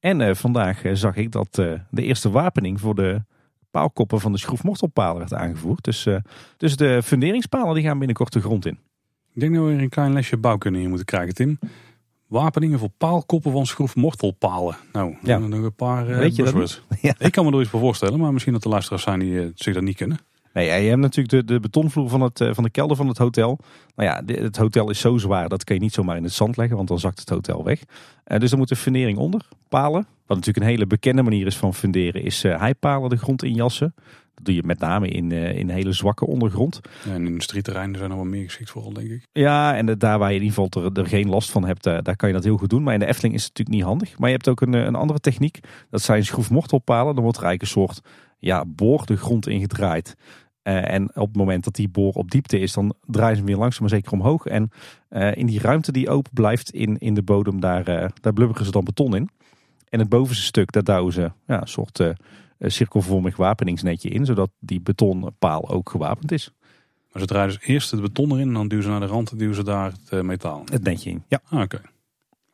En 0.00 0.36
vandaag 0.36 0.82
zag 0.92 1.16
ik 1.16 1.32
dat 1.32 1.54
de 1.54 2.02
eerste 2.02 2.30
wapening 2.30 2.80
voor 2.80 2.94
de 2.94 3.22
paalkoppen 3.70 4.20
van 4.20 4.32
de 4.32 4.38
schroefmortelpalen 4.38 5.18
werd 5.18 5.34
aangevoerd. 5.34 5.84
Dus, 5.84 6.08
dus 6.56 6.76
de 6.76 7.02
funderingspalen 7.02 7.74
die 7.74 7.84
gaan 7.84 7.98
binnenkort 7.98 8.32
de 8.32 8.40
grond 8.40 8.66
in. 8.66 8.78
Ik 9.34 9.40
denk 9.40 9.54
dat 9.54 9.64
we 9.64 9.70
weer 9.70 9.82
een 9.82 9.88
klein 9.88 10.12
lesje 10.12 10.36
bouwkunde 10.36 10.78
hier 10.78 10.88
moeten 10.88 11.06
krijgen, 11.06 11.34
Tim. 11.34 11.58
Wapeningen 12.32 12.78
voor 12.78 12.90
paalkoppen 12.98 13.52
van 13.52 13.66
schroefmortelpalen. 13.66 14.76
Nou, 14.92 15.16
ja. 15.22 15.38
nog 15.38 15.62
een 15.62 15.74
paar 15.74 16.10
uh, 16.10 16.18
Weet 16.18 16.36
je 16.36 16.42
dat 16.42 16.82
ja. 17.00 17.14
Ik 17.18 17.32
kan 17.32 17.44
me 17.44 17.52
er 17.52 17.60
iets 17.60 17.70
voor 17.70 17.80
voorstellen, 17.80 18.18
maar 18.18 18.32
misschien 18.32 18.52
dat 18.52 18.62
de 18.62 18.68
luisteraars 18.68 19.02
zijn 19.02 19.18
die 19.18 19.32
uh, 19.32 19.46
zich 19.54 19.74
dat 19.74 19.82
niet 19.82 19.96
kunnen. 19.96 20.18
Nee, 20.52 20.82
je 20.82 20.88
hebt 20.88 21.00
natuurlijk 21.00 21.28
de, 21.28 21.44
de 21.44 21.60
betonvloer 21.60 22.08
van, 22.08 22.20
het, 22.20 22.40
uh, 22.40 22.50
van 22.52 22.64
de 22.64 22.70
kelder 22.70 22.96
van 22.96 23.08
het 23.08 23.18
hotel. 23.18 23.58
Nou 23.96 24.08
ja, 24.08 24.34
het 24.42 24.56
hotel 24.56 24.90
is 24.90 25.00
zo 25.00 25.18
zwaar, 25.18 25.48
dat 25.48 25.64
kun 25.64 25.74
je 25.74 25.80
niet 25.80 25.92
zomaar 25.92 26.16
in 26.16 26.22
het 26.22 26.32
zand 26.32 26.56
leggen, 26.56 26.76
want 26.76 26.88
dan 26.88 26.98
zakt 26.98 27.20
het 27.20 27.28
hotel 27.28 27.64
weg. 27.64 27.80
dus 28.24 28.52
er 28.52 28.58
moet 28.58 28.70
een 28.70 28.76
fundering 28.76 29.18
onder, 29.18 29.48
palen. 29.68 30.06
Wat 30.26 30.36
natuurlijk 30.36 30.66
een 30.66 30.72
hele 30.72 30.86
bekende 30.86 31.22
manier 31.22 31.46
is 31.46 31.56
van 31.56 31.74
funderen, 31.74 32.22
is 32.22 32.42
heipalen 32.42 33.10
de 33.10 33.16
grond 33.16 33.42
injassen. 33.42 33.94
Dat 34.34 34.44
doe 34.44 34.54
je 34.54 34.62
met 34.64 34.78
name 34.78 35.08
in, 35.08 35.30
uh, 35.30 35.58
in 35.58 35.68
hele 35.68 35.92
zwakke 35.92 36.26
ondergrond. 36.26 36.80
Ja, 37.04 37.12
en 37.12 37.26
industrieterreinen 37.26 37.98
zijn 37.98 38.10
er 38.10 38.16
wel 38.16 38.24
meer 38.24 38.44
geschikt 38.44 38.70
voor, 38.70 38.94
denk 38.94 39.10
ik. 39.10 39.26
Ja, 39.32 39.76
en 39.76 39.86
daar 39.86 40.18
waar 40.18 40.28
je 40.28 40.36
in 40.36 40.42
ieder 40.42 40.68
geval 40.70 40.92
er, 40.94 41.06
geen 41.06 41.28
last 41.28 41.50
van 41.50 41.64
hebt, 41.64 41.86
uh, 41.86 41.98
daar 42.02 42.16
kan 42.16 42.28
je 42.28 42.34
dat 42.34 42.44
heel 42.44 42.56
goed 42.56 42.70
doen. 42.70 42.82
Maar 42.82 42.94
in 42.94 43.00
de 43.00 43.06
Efteling 43.06 43.34
is 43.34 43.44
het 43.44 43.58
natuurlijk 43.58 43.76
niet 43.78 43.88
handig. 43.88 44.18
Maar 44.18 44.28
je 44.28 44.34
hebt 44.34 44.48
ook 44.48 44.60
een, 44.60 44.74
eh, 44.74 44.84
een 44.84 44.94
andere 44.94 45.20
techniek. 45.20 45.60
Dat 45.90 46.02
zijn 46.02 46.24
schroefmortelpalen. 46.24 47.14
Dan 47.14 47.22
wordt 47.22 47.38
er 47.38 47.44
eigenlijk 47.44 47.76
een 47.76 47.82
soort 47.82 48.00
ja, 48.38 48.64
boor 48.66 49.06
de 49.06 49.16
grond 49.16 49.48
ingedraaid. 49.48 50.16
Uh, 50.62 50.92
en 50.92 51.16
op 51.16 51.28
het 51.28 51.36
moment 51.36 51.64
dat 51.64 51.74
die 51.74 51.88
boor 51.88 52.12
op 52.12 52.30
diepte 52.30 52.58
is, 52.58 52.72
dan 52.72 52.94
draaien 53.06 53.36
ze 53.36 53.42
hem 53.42 53.50
weer 53.50 53.60
langzaam 53.60 53.80
maar 53.80 53.90
zeker 53.90 54.12
omhoog. 54.12 54.46
En 54.46 54.70
in 55.34 55.46
die 55.46 55.60
ruimte 55.60 55.92
die 55.92 56.08
open 56.08 56.32
blijft 56.34 56.70
in, 56.70 56.98
in 56.98 57.14
de 57.14 57.22
bodem, 57.22 57.60
daar, 57.60 57.84
daar 58.20 58.32
blubberen 58.32 58.64
ze 58.64 58.70
dan 58.70 58.84
beton 58.84 59.16
in. 59.16 59.28
En 59.92 59.98
het 59.98 60.08
bovenste 60.08 60.44
stuk, 60.44 60.72
daar 60.72 60.84
douwen 60.84 61.12
ze 61.12 61.32
ja, 61.46 61.60
een 61.60 61.68
soort 61.68 62.00
eh, 62.00 62.10
cirkelvormig 62.70 63.36
wapeningsnetje 63.36 64.08
in, 64.08 64.24
zodat 64.24 64.50
die 64.58 64.80
betonpaal 64.80 65.68
ook 65.68 65.90
gewapend 65.90 66.32
is. 66.32 66.52
Maar 67.12 67.22
ze 67.22 67.28
draaien 67.28 67.48
dus 67.48 67.68
eerst 67.68 67.90
het 67.90 68.00
beton 68.00 68.32
erin 68.32 68.48
en 68.48 68.54
dan 68.54 68.68
duwen 68.68 68.84
ze 68.84 68.90
naar 68.90 69.00
de 69.00 69.06
rand 69.06 69.30
en 69.30 69.38
duwen 69.38 69.54
ze 69.54 69.64
daar 69.64 69.90
het 69.90 70.12
uh, 70.12 70.20
metaal 70.20 70.62
Het 70.64 70.82
netje 70.82 71.10
in, 71.10 71.22
ja. 71.28 71.40
Ah, 71.48 71.60
oké. 71.60 71.80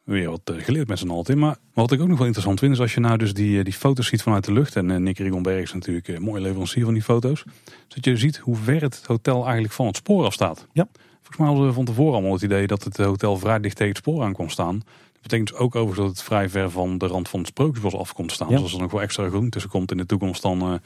Weer 0.05 0.31
wat 0.31 0.51
uh, 0.53 0.63
geleerd 0.65 0.89
met 0.89 0.99
z'n 0.99 1.11
allen 1.11 1.25
in. 1.27 1.39
Maar 1.39 1.57
wat 1.73 1.93
ik 1.93 2.01
ook 2.01 2.09
nog 2.09 2.17
wel 2.17 2.27
interessant 2.27 2.59
vind 2.59 2.73
is 2.73 2.81
als 2.81 2.95
je 2.95 3.01
nou 3.01 3.17
dus 3.17 3.35
die, 3.35 3.65
die 3.65 3.73
foto's 3.73 4.07
ziet 4.07 4.23
vanuit 4.23 4.45
de 4.45 4.53
lucht. 4.53 4.77
En 4.77 5.03
Nick 5.03 5.19
Rigonberg 5.19 5.63
is 5.63 5.73
natuurlijk 5.73 6.09
een 6.09 6.23
mooie 6.23 6.41
leverancier 6.41 6.85
van 6.85 6.93
die 6.93 7.03
foto's. 7.03 7.45
Dat 7.89 8.05
je 8.05 8.17
ziet 8.17 8.37
hoe 8.37 8.57
ver 8.57 8.83
het 8.83 9.03
hotel 9.07 9.45
eigenlijk 9.45 9.73
van 9.73 9.87
het 9.87 9.97
spoor 9.97 10.25
af 10.25 10.33
staat. 10.33 10.67
Ja. 10.73 10.89
Volgens 11.13 11.37
mij 11.37 11.47
hadden 11.47 11.67
we 11.67 11.73
van 11.73 11.85
tevoren 11.85 12.13
allemaal 12.13 12.33
het 12.33 12.43
idee 12.43 12.67
dat 12.67 12.85
het 12.85 12.97
hotel 12.97 13.37
vrij 13.37 13.61
dicht 13.61 13.77
tegen 13.77 13.93
het 13.93 14.03
spoor 14.03 14.23
aan 14.23 14.33
kwam 14.33 14.49
staan 14.49 14.83
betekent 15.29 15.49
dus 15.49 15.59
ook 15.59 15.75
overigens 15.75 16.07
dat 16.07 16.17
het 16.17 16.27
vrij 16.27 16.49
ver 16.49 16.71
van 16.71 16.99
de 16.99 17.07
rand 17.07 17.29
van 17.29 17.39
het 17.39 17.49
sprookjesbos 17.49 17.95
af 17.95 18.13
komt 18.13 18.33
staan. 18.33 18.49
Dus 18.49 18.61
als 18.61 18.73
er 18.73 18.81
nog 18.81 18.91
wel 18.91 19.03
extra 19.03 19.29
groen 19.29 19.51
tussen 19.51 19.71
komt 19.71 19.91
in 19.91 19.97
de 19.97 20.07
toekomst, 20.07 20.43
dan 20.43 20.73
uh, 20.73 20.79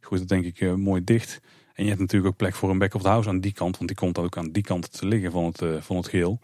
groeit 0.00 0.20
het 0.20 0.28
denk 0.28 0.44
ik 0.44 0.60
uh, 0.60 0.74
mooi 0.74 1.04
dicht. 1.04 1.40
En 1.74 1.82
je 1.82 1.88
hebt 1.88 2.00
natuurlijk 2.00 2.32
ook 2.32 2.36
plek 2.36 2.54
voor 2.54 2.70
een 2.70 2.78
back 2.78 2.94
of 2.94 3.02
the 3.02 3.08
house 3.08 3.28
aan 3.28 3.40
die 3.40 3.52
kant, 3.52 3.76
want 3.76 3.88
die 3.88 3.98
komt 3.98 4.18
ook 4.18 4.36
aan 4.36 4.52
die 4.52 4.62
kant 4.62 4.92
te 4.98 5.06
liggen 5.06 5.32
van 5.32 5.44
het, 5.44 5.62
uh, 5.62 5.76
van 5.80 5.96
het 5.96 6.08
geheel. 6.08 6.38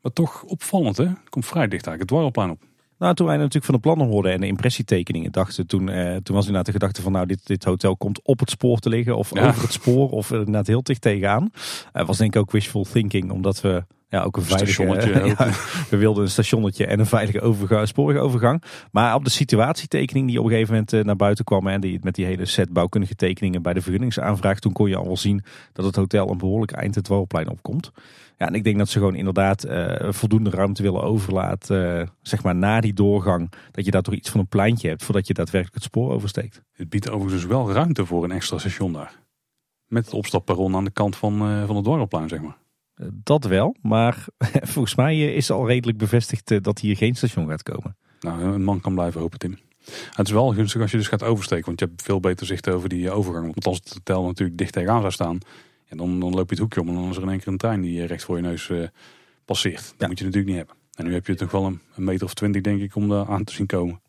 Maar 0.00 0.12
toch 0.12 0.42
opvallend 0.42 0.96
hè, 0.96 1.04
het 1.04 1.28
komt 1.28 1.46
vrij 1.46 1.68
dicht 1.68 1.86
eigenlijk 1.86 1.98
het 1.98 2.08
dwarrelplein 2.08 2.50
op. 2.50 2.62
Nou, 2.98 3.14
toen 3.14 3.26
wij 3.26 3.36
natuurlijk 3.36 3.64
van 3.64 3.74
de 3.74 3.80
plannen 3.80 4.06
hoorden 4.06 4.32
en 4.32 4.40
de 4.40 4.46
impressietekeningen 4.46 5.32
dachten, 5.32 5.66
toen, 5.66 5.88
eh, 5.88 6.16
toen 6.16 6.34
was 6.34 6.46
inderdaad 6.46 6.66
de 6.66 6.72
gedachte 6.72 7.02
van 7.02 7.12
nou, 7.12 7.26
dit, 7.26 7.46
dit 7.46 7.64
hotel 7.64 7.96
komt 7.96 8.20
op 8.22 8.40
het 8.40 8.50
spoor 8.50 8.78
te 8.78 8.88
liggen 8.88 9.16
of 9.16 9.38
over 9.38 9.62
het 9.62 9.72
spoor 9.72 10.10
of 10.10 10.30
inderdaad 10.30 10.66
heel 10.66 10.82
dicht 10.82 11.00
tegenaan. 11.00 11.50
Uh, 11.94 12.06
was 12.06 12.18
denk 12.18 12.34
ik 12.34 12.40
ook 12.40 12.50
wishful 12.50 12.84
thinking, 12.84 13.30
omdat 13.30 13.60
we 13.60 13.84
Ja, 14.08 14.22
ook 14.22 14.36
een 14.36 14.42
veilige 14.42 14.72
Stationnetje 14.72 15.22
ook. 15.22 15.28
ja, 15.38 15.50
we 15.90 15.96
wilden 15.96 16.22
een 16.22 16.30
stationnetje 16.30 16.86
en 16.86 16.98
een 16.98 17.06
veilige 17.06 17.40
overgang, 17.40 17.88
spoorwegovergang. 17.88 18.62
Maar 18.90 19.14
op 19.14 19.24
de 19.24 19.30
situatietekening 19.30 20.28
die 20.28 20.38
op 20.38 20.44
een 20.44 20.50
gegeven 20.50 20.72
moment 20.72 20.92
eh, 20.92 21.04
naar 21.04 21.16
buiten 21.16 21.44
kwam 21.44 21.66
en 21.66 21.80
die, 21.80 21.98
met 22.02 22.14
die 22.14 22.24
hele 22.24 22.44
set 22.44 22.72
bouwkundige 22.72 23.14
tekeningen 23.14 23.62
bij 23.62 23.72
de 23.72 23.82
vergunningsaanvraag, 23.82 24.58
toen 24.58 24.72
kon 24.72 24.88
je 24.88 24.96
al 24.96 25.06
wel 25.06 25.16
zien 25.16 25.44
dat 25.72 25.84
het 25.84 25.96
hotel 25.96 26.30
een 26.30 26.38
behoorlijk 26.38 26.72
eind 26.72 26.94
het 26.94 27.04
Dwarrelplein 27.04 27.48
opkomt. 27.48 27.92
Ja, 28.38 28.46
en 28.46 28.54
ik 28.54 28.64
denk 28.64 28.78
dat 28.78 28.88
ze 28.88 28.98
gewoon 28.98 29.14
inderdaad 29.14 29.64
eh, 29.64 30.12
voldoende 30.12 30.50
ruimte 30.50 30.82
willen 30.82 31.02
overlaten, 31.02 32.00
eh, 32.00 32.06
zeg 32.22 32.42
maar 32.42 32.56
na 32.56 32.80
die 32.80 32.92
doorgang, 32.92 33.52
dat 33.70 33.84
je 33.84 33.90
daar 33.90 34.02
toch 34.02 34.14
iets 34.14 34.30
van 34.30 34.40
een 34.40 34.48
pleintje 34.48 34.88
hebt 34.88 35.04
voordat 35.04 35.26
je 35.26 35.34
daadwerkelijk 35.34 35.74
het 35.74 35.84
spoor 35.84 36.12
oversteekt. 36.12 36.62
Het 36.72 36.88
biedt 36.88 37.08
overigens 37.08 37.42
dus 37.42 37.50
wel 37.50 37.72
ruimte 37.72 38.06
voor 38.06 38.24
een 38.24 38.32
extra 38.32 38.58
station 38.58 38.92
daar. 38.92 39.12
Met 39.86 40.04
het 40.04 40.14
opstapperron 40.14 40.76
aan 40.76 40.84
de 40.84 40.90
kant 40.90 41.16
van, 41.16 41.32
eh, 41.32 41.66
van 41.66 41.76
het 41.76 41.84
Dwarrelplein, 41.84 42.28
zeg 42.28 42.40
maar. 42.40 42.56
Eh, 42.96 43.06
dat 43.12 43.44
wel, 43.44 43.76
maar 43.82 44.24
volgens 44.72 44.94
mij 44.94 45.14
eh, 45.14 45.36
is 45.36 45.50
al 45.50 45.66
redelijk 45.66 45.98
bevestigd 45.98 46.50
eh, 46.50 46.58
dat 46.60 46.78
hier 46.78 46.96
geen 46.96 47.14
station 47.14 47.48
gaat 47.48 47.62
komen. 47.62 47.96
Nou, 48.20 48.42
een 48.42 48.64
man 48.64 48.80
kan 48.80 48.94
blijven 48.94 49.20
hopen, 49.20 49.38
Tim. 49.38 49.58
Het 50.14 50.26
is 50.26 50.32
wel 50.32 50.52
gunstig 50.52 50.80
als 50.80 50.90
je 50.90 50.96
dus 50.96 51.08
gaat 51.08 51.22
oversteken, 51.22 51.64
want 51.66 51.80
je 51.80 51.86
hebt 51.86 52.02
veel 52.02 52.20
beter 52.20 52.46
zicht 52.46 52.68
over 52.68 52.88
die 52.88 53.10
overgang. 53.10 53.44
Want 53.44 53.66
als 53.66 53.76
het 53.76 53.92
hotel 53.92 54.24
natuurlijk 54.24 54.58
dicht 54.58 54.72
tegenaan 54.72 55.00
zou 55.00 55.12
staan, 55.12 55.38
ja, 55.88 55.96
dan, 55.96 56.20
dan 56.20 56.30
loop 56.34 56.44
je 56.48 56.54
het 56.54 56.58
hoekje 56.58 56.80
om 56.80 56.88
en 56.88 56.94
dan 56.94 57.10
is 57.10 57.16
er 57.16 57.22
in 57.22 57.28
één 57.28 57.38
keer 57.38 57.48
een 57.48 57.56
trein 57.56 57.80
die 57.80 58.04
recht 58.04 58.24
voor 58.24 58.36
je 58.36 58.42
neus 58.42 58.70
passeert. 59.44 59.84
Dat 59.84 59.94
Ja. 59.98 60.06
moet 60.06 60.18
je 60.18 60.24
natuurlijk 60.24 60.50
niet 60.52 60.56
hebben. 60.56 60.76
En 60.94 61.04
nu 61.04 61.12
heb 61.12 61.26
je 61.26 61.34
toch 61.34 61.50
wel 61.50 61.64
een, 61.64 61.80
een 61.94 62.04
meter 62.04 62.26
of 62.26 62.34
twintig, 62.34 62.62
denk 62.62 62.80
ik, 62.80 62.94
om 62.96 63.08
daar 63.08 63.26
aan 63.28 63.44
te 63.44 63.52
zien 63.52 63.66
komen. 63.66 64.00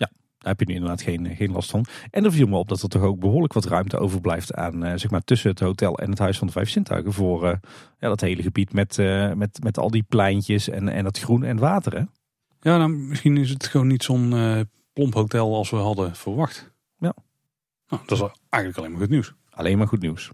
Daar 0.47 0.55
heb 0.57 0.67
je 0.67 0.73
nu 0.73 0.73
inderdaad 0.73 1.01
geen, 1.01 1.35
geen 1.35 1.51
last 1.51 1.69
van. 1.69 1.85
En 2.11 2.25
er 2.25 2.31
viel 2.31 2.47
me 2.47 2.57
op 2.57 2.69
dat 2.69 2.81
er 2.81 2.89
toch 2.89 3.01
ook 3.01 3.19
behoorlijk 3.19 3.53
wat 3.53 3.65
ruimte 3.65 3.97
overblijft 3.97 4.53
aan, 4.53 4.83
eh, 4.83 4.97
zeg 4.97 5.11
maar, 5.11 5.23
tussen 5.23 5.49
het 5.49 5.59
hotel 5.59 5.97
en 5.97 6.09
het 6.09 6.19
Huis 6.19 6.37
van 6.37 6.47
de 6.47 6.53
Vijf 6.53 6.69
Zintuigen. 6.69 7.13
Voor 7.13 7.47
eh, 7.47 7.57
ja, 7.99 8.07
dat 8.07 8.21
hele 8.21 8.41
gebied 8.41 8.73
met, 8.73 8.97
eh, 8.97 9.33
met, 9.33 9.63
met 9.63 9.77
al 9.77 9.89
die 9.89 10.03
pleintjes 10.03 10.69
en, 10.69 10.89
en 10.89 11.03
dat 11.03 11.19
groen 11.19 11.43
en 11.43 11.57
water. 11.57 11.93
Hè? 11.93 12.03
Ja, 12.59 12.77
nou, 12.77 12.89
misschien 12.89 13.37
is 13.37 13.49
het 13.49 13.67
gewoon 13.67 13.87
niet 13.87 14.03
zo'n 14.03 14.33
eh, 14.33 14.59
plomp 14.93 15.13
hotel 15.13 15.55
als 15.55 15.69
we 15.69 15.75
hadden 15.75 16.15
verwacht. 16.15 16.71
Ja. 16.97 17.13
Nou, 17.87 18.01
dat 18.05 18.17
is 18.17 18.29
eigenlijk 18.49 18.77
alleen 18.77 18.91
maar 18.91 19.01
goed 19.01 19.09
nieuws. 19.09 19.33
Alleen 19.49 19.77
maar 19.77 19.87
goed 19.87 20.01
nieuws. 20.01 20.31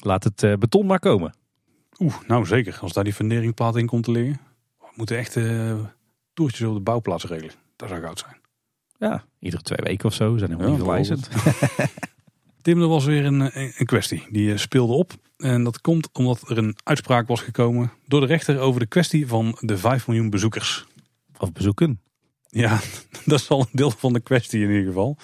Laat 0.00 0.24
het 0.24 0.42
eh, 0.42 0.54
beton 0.54 0.86
maar 0.86 0.98
komen. 0.98 1.34
Oeh, 1.98 2.14
nou 2.26 2.46
zeker. 2.46 2.78
Als 2.80 2.92
daar 2.92 3.04
die 3.04 3.12
funderingplaat 3.12 3.76
in 3.76 3.86
komt 3.86 4.04
te 4.04 4.10
liggen. 4.10 4.40
We 4.78 4.86
moeten 4.94 5.16
echt 5.16 5.36
eh 5.36 5.78
toertjes 6.32 6.68
op 6.68 6.74
de 6.74 6.80
bouwplaats 6.80 7.24
regelen. 7.24 7.54
Dat 7.76 7.88
zou 7.88 8.00
goud 8.00 8.18
zijn. 8.18 8.40
Ja, 8.98 9.24
iedere 9.40 9.62
twee 9.62 9.78
weken 9.82 10.08
of 10.08 10.14
zo 10.14 10.36
zijn 10.36 10.50
helemaal 10.50 10.70
Ja, 10.70 10.76
niet 10.76 10.84
verwijzend. 10.84 11.28
Tim, 12.62 12.80
er 12.80 12.88
was 12.88 13.04
weer 13.04 13.24
een, 13.24 13.50
een 13.54 13.86
kwestie. 13.86 14.26
Die 14.30 14.52
eh, 14.52 14.58
speelde 14.58 14.92
op. 14.92 15.12
En 15.36 15.64
dat 15.64 15.80
komt 15.80 16.08
omdat 16.12 16.48
er 16.48 16.58
een 16.58 16.76
uitspraak 16.84 17.28
was 17.28 17.40
gekomen 17.40 17.92
door 18.06 18.20
de 18.20 18.26
rechter 18.26 18.58
over 18.58 18.80
de 18.80 18.86
kwestie 18.86 19.26
van 19.26 19.56
de 19.60 19.78
5 19.78 20.06
miljoen 20.06 20.30
bezoekers. 20.30 20.86
Of 21.38 21.52
bezoeken. 21.52 22.00
Ja, 22.48 22.80
dat 23.24 23.40
is 23.40 23.48
wel 23.48 23.60
een 23.60 23.66
deel 23.72 23.90
van 23.90 24.12
de 24.12 24.20
kwestie 24.20 24.62
in 24.62 24.70
ieder 24.70 24.86
geval. 24.86 25.16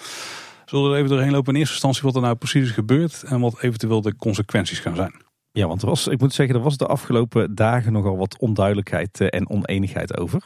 Zullen 0.65 0.85
we 0.85 0.91
er 0.91 0.97
even 0.97 1.09
doorheen 1.09 1.31
lopen 1.31 1.53
in 1.53 1.59
eerste 1.59 1.73
instantie 1.73 2.01
wat 2.01 2.15
er 2.15 2.21
nou 2.21 2.35
precies 2.35 2.63
is 2.63 2.71
gebeurd 2.71 3.23
en 3.23 3.39
wat 3.39 3.61
eventueel 3.61 4.01
de 4.01 4.15
consequenties 4.15 4.79
gaan 4.79 4.95
zijn. 4.95 5.24
Ja, 5.55 5.67
want 5.67 5.81
er 5.81 5.87
was, 5.87 6.07
ik 6.07 6.19
moet 6.19 6.33
zeggen, 6.33 6.55
er 6.55 6.61
was 6.61 6.77
de 6.77 6.85
afgelopen 6.85 7.55
dagen 7.55 7.91
nogal 7.91 8.17
wat 8.17 8.39
onduidelijkheid 8.39 9.21
eh, 9.21 9.27
en 9.29 9.49
oneenigheid 9.49 10.17
over. 10.17 10.43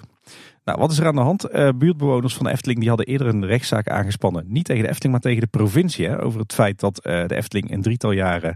Nou, 0.63 0.79
wat 0.79 0.91
is 0.91 0.99
er 0.99 1.07
aan 1.07 1.15
de 1.15 1.21
hand? 1.21 1.43
Eh, 1.43 1.69
buurtbewoners 1.75 2.35
van 2.35 2.45
de 2.45 2.51
Efteling 2.51 2.79
die 2.79 2.87
hadden 2.87 3.07
eerder 3.07 3.27
een 3.27 3.45
rechtszaak 3.45 3.89
aangespannen. 3.89 4.45
Niet 4.47 4.65
tegen 4.65 4.83
de 4.83 4.89
Efteling, 4.89 5.13
maar 5.13 5.21
tegen 5.21 5.41
de 5.41 5.57
provincie. 5.57 6.07
Hè, 6.07 6.23
over 6.23 6.39
het 6.39 6.53
feit 6.53 6.79
dat 6.79 6.99
eh, 6.99 7.27
de 7.27 7.35
Efteling 7.35 7.71
een 7.71 7.81
drietal 7.81 8.11
jaren 8.11 8.55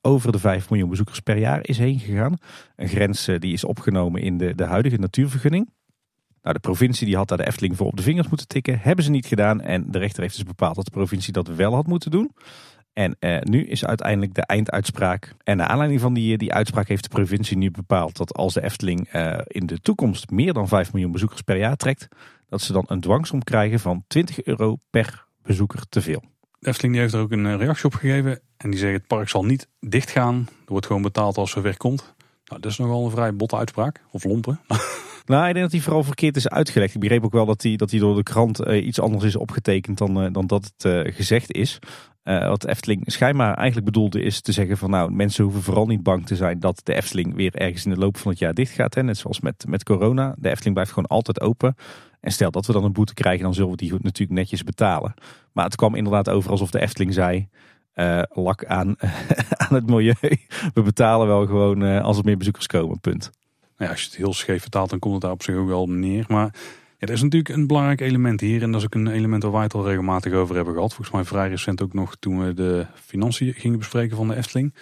over 0.00 0.32
de 0.32 0.38
5 0.38 0.70
miljoen 0.70 0.88
bezoekers 0.88 1.20
per 1.20 1.36
jaar 1.36 1.58
is 1.62 1.78
heen 1.78 1.98
gegaan. 1.98 2.36
Een 2.76 2.88
grens 2.88 3.24
die 3.38 3.52
is 3.52 3.64
opgenomen 3.64 4.22
in 4.22 4.38
de, 4.38 4.54
de 4.54 4.64
huidige 4.64 4.96
natuurvergunning. 4.96 5.68
Nou, 6.42 6.54
de 6.54 6.60
provincie 6.60 7.06
die 7.06 7.16
had 7.16 7.28
daar 7.28 7.38
de 7.38 7.46
Efteling 7.46 7.76
voor 7.76 7.86
op 7.86 7.96
de 7.96 8.02
vingers 8.02 8.28
moeten 8.28 8.48
tikken. 8.48 8.78
Hebben 8.78 9.04
ze 9.04 9.10
niet 9.10 9.26
gedaan. 9.26 9.60
En 9.60 9.90
de 9.90 9.98
rechter 9.98 10.22
heeft 10.22 10.34
dus 10.34 10.44
bepaald 10.44 10.76
dat 10.76 10.84
de 10.84 10.90
provincie 10.90 11.32
dat 11.32 11.48
wel 11.48 11.74
had 11.74 11.86
moeten 11.86 12.10
doen. 12.10 12.30
En 12.94 13.16
eh, 13.18 13.40
nu 13.40 13.64
is 13.66 13.84
uiteindelijk 13.84 14.34
de 14.34 14.42
einduitspraak. 14.42 15.34
En 15.42 15.56
naar 15.56 15.66
aanleiding 15.66 16.00
van 16.00 16.14
die, 16.14 16.38
die 16.38 16.52
uitspraak 16.52 16.88
heeft 16.88 17.02
de 17.02 17.08
provincie 17.08 17.56
nu 17.56 17.70
bepaald 17.70 18.16
dat 18.16 18.34
als 18.34 18.54
de 18.54 18.62
Efteling 18.62 19.08
eh, 19.08 19.38
in 19.46 19.66
de 19.66 19.80
toekomst 19.80 20.30
meer 20.30 20.52
dan 20.52 20.68
5 20.68 20.92
miljoen 20.92 21.12
bezoekers 21.12 21.40
per 21.40 21.56
jaar 21.56 21.76
trekt, 21.76 22.08
dat 22.48 22.60
ze 22.60 22.72
dan 22.72 22.84
een 22.86 23.00
dwangsom 23.00 23.42
krijgen 23.44 23.80
van 23.80 24.04
20 24.06 24.44
euro 24.44 24.76
per 24.90 25.26
bezoeker 25.42 25.88
te 25.88 26.00
veel. 26.00 26.22
De 26.58 26.68
Efteling 26.68 26.92
die 26.92 27.02
heeft 27.02 27.14
er 27.14 27.20
ook 27.20 27.32
een 27.32 27.46
eh, 27.46 27.56
reactie 27.56 27.84
op 27.84 27.94
gegeven 27.94 28.40
en 28.56 28.70
die 28.70 28.78
zegt 28.78 28.92
het 28.92 29.06
park 29.06 29.28
zal 29.28 29.44
niet 29.44 29.68
dichtgaan. 29.80 30.48
Er 30.48 30.72
wordt 30.72 30.86
gewoon 30.86 31.02
betaald 31.02 31.36
als 31.36 31.54
er 31.54 31.62
weer 31.62 31.76
komt. 31.76 32.14
Nou, 32.44 32.60
dat 32.60 32.70
is 32.70 32.78
nogal 32.78 33.04
een 33.04 33.10
vrij 33.10 33.34
botte 33.34 33.56
uitspraak. 33.56 34.00
Of 34.10 34.24
lompen. 34.24 34.60
Nou, 35.26 35.46
ik 35.46 35.52
denk 35.52 35.64
dat 35.64 35.72
hij 35.72 35.80
vooral 35.80 36.02
verkeerd 36.02 36.36
is 36.36 36.48
uitgelegd. 36.48 36.94
Ik 36.94 37.00
begreep 37.00 37.24
ook 37.24 37.32
wel 37.32 37.46
dat 37.46 37.62
hij, 37.62 37.76
dat 37.76 37.90
hij 37.90 38.00
door 38.00 38.16
de 38.16 38.22
krant 38.22 38.60
eh, 38.60 38.86
iets 38.86 39.00
anders 39.00 39.24
is 39.24 39.36
opgetekend 39.36 39.98
dan, 39.98 40.22
eh, 40.22 40.32
dan 40.32 40.46
dat 40.46 40.72
het 40.76 40.84
eh, 40.84 41.14
gezegd 41.14 41.52
is. 41.52 41.78
Eh, 42.24 42.48
wat 42.48 42.66
Efteling 42.66 43.02
schijnbaar 43.06 43.54
eigenlijk 43.54 43.86
bedoelde 43.86 44.22
is 44.22 44.40
te 44.40 44.52
zeggen 44.52 44.76
van 44.76 44.90
nou, 44.90 45.12
mensen 45.12 45.44
hoeven 45.44 45.62
vooral 45.62 45.86
niet 45.86 46.02
bang 46.02 46.26
te 46.26 46.36
zijn 46.36 46.60
dat 46.60 46.80
de 46.84 46.94
Efteling 46.94 47.34
weer 47.34 47.54
ergens 47.54 47.84
in 47.84 47.90
de 47.90 47.98
loop 47.98 48.16
van 48.16 48.30
het 48.30 48.40
jaar 48.40 48.54
dicht 48.54 48.72
gaat. 48.72 48.94
Hè? 48.94 49.02
Net 49.02 49.18
zoals 49.18 49.40
met, 49.40 49.64
met 49.68 49.82
corona. 49.82 50.34
De 50.38 50.48
Efteling 50.48 50.74
blijft 50.74 50.92
gewoon 50.92 51.08
altijd 51.08 51.40
open. 51.40 51.74
En 52.20 52.32
stel 52.32 52.50
dat 52.50 52.66
we 52.66 52.72
dan 52.72 52.84
een 52.84 52.92
boete 52.92 53.14
krijgen, 53.14 53.42
dan 53.42 53.54
zullen 53.54 53.70
we 53.70 53.76
die 53.76 53.92
natuurlijk 53.92 54.38
netjes 54.38 54.62
betalen. 54.62 55.14
Maar 55.52 55.64
het 55.64 55.76
kwam 55.76 55.94
inderdaad 55.94 56.28
over 56.28 56.50
alsof 56.50 56.70
de 56.70 56.80
Efteling 56.80 57.14
zei, 57.14 57.48
eh, 57.92 58.22
lak 58.28 58.64
aan, 58.64 58.94
aan 59.68 59.74
het 59.74 59.86
milieu. 59.86 60.36
We 60.74 60.82
betalen 60.82 61.26
wel 61.26 61.46
gewoon 61.46 61.82
eh, 61.82 62.02
als 62.02 62.18
er 62.18 62.24
meer 62.24 62.36
bezoekers 62.36 62.66
komen, 62.66 63.00
punt. 63.00 63.30
Nou 63.60 63.72
ja, 63.76 63.88
als 63.88 64.00
je 64.00 64.06
het 64.06 64.16
heel 64.16 64.34
scheef 64.34 64.60
vertaalt, 64.60 64.90
dan 64.90 64.98
komt 64.98 65.14
het 65.14 65.22
daar 65.22 65.32
op 65.32 65.42
zich 65.42 65.56
ook 65.56 65.68
wel 65.68 65.86
neer. 65.86 66.24
Maar 66.28 66.54
er 67.06 67.12
is 67.12 67.22
natuurlijk 67.22 67.56
een 67.56 67.66
belangrijk 67.66 68.00
element 68.00 68.40
hier. 68.40 68.62
En 68.62 68.70
dat 68.70 68.80
is 68.80 68.86
ook 68.86 68.94
een 68.94 69.08
element 69.08 69.42
waar 69.42 69.52
wij 69.52 69.62
het 69.62 69.74
al 69.74 69.86
regelmatig 69.86 70.32
over 70.32 70.54
hebben 70.54 70.74
gehad. 70.74 70.94
Volgens 70.94 71.16
mij 71.16 71.24
vrij 71.24 71.48
recent 71.48 71.82
ook 71.82 71.92
nog 71.92 72.16
toen 72.16 72.46
we 72.46 72.54
de 72.54 72.86
financiën 72.94 73.54
gingen 73.54 73.78
bespreken 73.78 74.16
van 74.16 74.28
de 74.28 74.36
Efteling. 74.36 74.74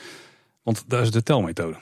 Want 0.63 0.85
daar 0.87 1.03
is 1.03 1.11
de 1.11 1.23
telmethode. 1.23 1.77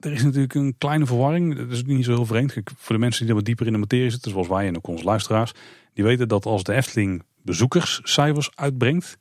Er 0.00 0.12
is 0.12 0.22
natuurlijk 0.22 0.54
een 0.54 0.74
kleine 0.78 1.06
verwarring. 1.06 1.56
Dat 1.56 1.70
is 1.70 1.84
niet 1.84 2.04
zo 2.04 2.14
heel 2.14 2.26
vreemd. 2.26 2.52
Voor 2.76 2.94
de 2.94 3.00
mensen 3.00 3.26
die 3.26 3.34
wat 3.34 3.44
dieper 3.44 3.66
in 3.66 3.72
de 3.72 3.78
materie 3.78 4.10
zitten, 4.10 4.30
zoals 4.30 4.48
wij 4.48 4.66
en 4.66 4.76
ook 4.76 4.86
onze 4.86 5.04
luisteraars. 5.04 5.52
Die 5.92 6.04
weten 6.04 6.28
dat 6.28 6.46
als 6.46 6.62
de 6.62 6.74
Efteling 6.74 7.22
bezoekerscijfers 7.42 8.50
uitbrengt. 8.54 9.16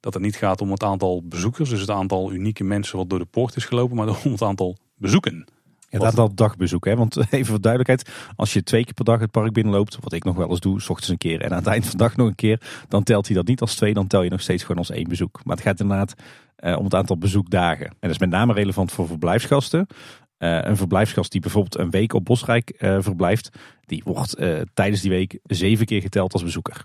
Dat 0.00 0.14
het 0.14 0.22
niet 0.22 0.36
gaat 0.36 0.60
om 0.60 0.70
het 0.70 0.82
aantal 0.82 1.22
bezoekers. 1.24 1.70
Dus 1.70 1.80
het 1.80 1.90
aantal 1.90 2.32
unieke 2.32 2.64
mensen 2.64 2.98
wat 2.98 3.10
door 3.10 3.18
de 3.18 3.24
poort 3.24 3.56
is 3.56 3.64
gelopen. 3.64 3.96
Maar 3.96 4.08
om 4.24 4.32
het 4.32 4.42
aantal 4.42 4.76
bezoeken. 4.96 5.46
Ja, 5.90 5.98
het 5.98 6.00
Wat- 6.00 6.08
aantal 6.08 6.34
dagbezoeken. 6.34 6.90
Hè? 6.90 6.96
Want 6.96 7.16
even 7.30 7.46
voor 7.46 7.60
duidelijkheid, 7.60 8.32
als 8.36 8.52
je 8.52 8.62
twee 8.62 8.84
keer 8.84 8.94
per 8.94 9.04
dag 9.04 9.20
het 9.20 9.30
park 9.30 9.52
binnenloopt, 9.52 9.98
wat 10.00 10.12
ik 10.12 10.24
nog 10.24 10.36
wel 10.36 10.50
eens 10.50 10.60
doe, 10.60 10.80
s 10.80 10.88
ochtends 10.88 11.10
een 11.10 11.18
keer 11.18 11.40
en 11.40 11.50
aan 11.50 11.56
het 11.58 11.66
eind 11.66 11.82
van 11.82 11.92
de 11.92 11.98
dag 11.98 12.16
nog 12.16 12.26
een 12.28 12.34
keer, 12.34 12.60
dan 12.88 13.02
telt 13.02 13.26
hij 13.26 13.36
dat 13.36 13.46
niet 13.46 13.60
als 13.60 13.74
twee, 13.74 13.94
dan 13.94 14.06
tel 14.06 14.22
je 14.22 14.30
nog 14.30 14.40
steeds 14.40 14.62
gewoon 14.62 14.78
als 14.78 14.90
één 14.90 15.08
bezoek. 15.08 15.40
Maar 15.44 15.56
het 15.56 15.64
gaat 15.64 15.80
inderdaad 15.80 16.14
eh, 16.56 16.78
om 16.78 16.84
het 16.84 16.94
aantal 16.94 17.18
bezoekdagen. 17.18 17.86
En 17.86 17.96
dat 18.00 18.10
is 18.10 18.18
met 18.18 18.30
name 18.30 18.52
relevant 18.52 18.92
voor 18.92 19.06
verblijfsgasten. 19.06 19.86
Eh, 20.36 20.58
een 20.62 20.76
verblijfsgast 20.76 21.32
die 21.32 21.40
bijvoorbeeld 21.40 21.78
een 21.78 21.90
week 21.90 22.12
op 22.12 22.24
Bosrijk 22.24 22.70
eh, 22.70 22.96
verblijft, 23.00 23.50
die 23.80 24.02
wordt 24.04 24.36
tijdens 24.74 25.00
die 25.00 25.10
week 25.10 25.38
zeven 25.42 25.86
keer 25.86 26.00
geteld 26.00 26.32
als 26.32 26.42
bezoeker. 26.42 26.84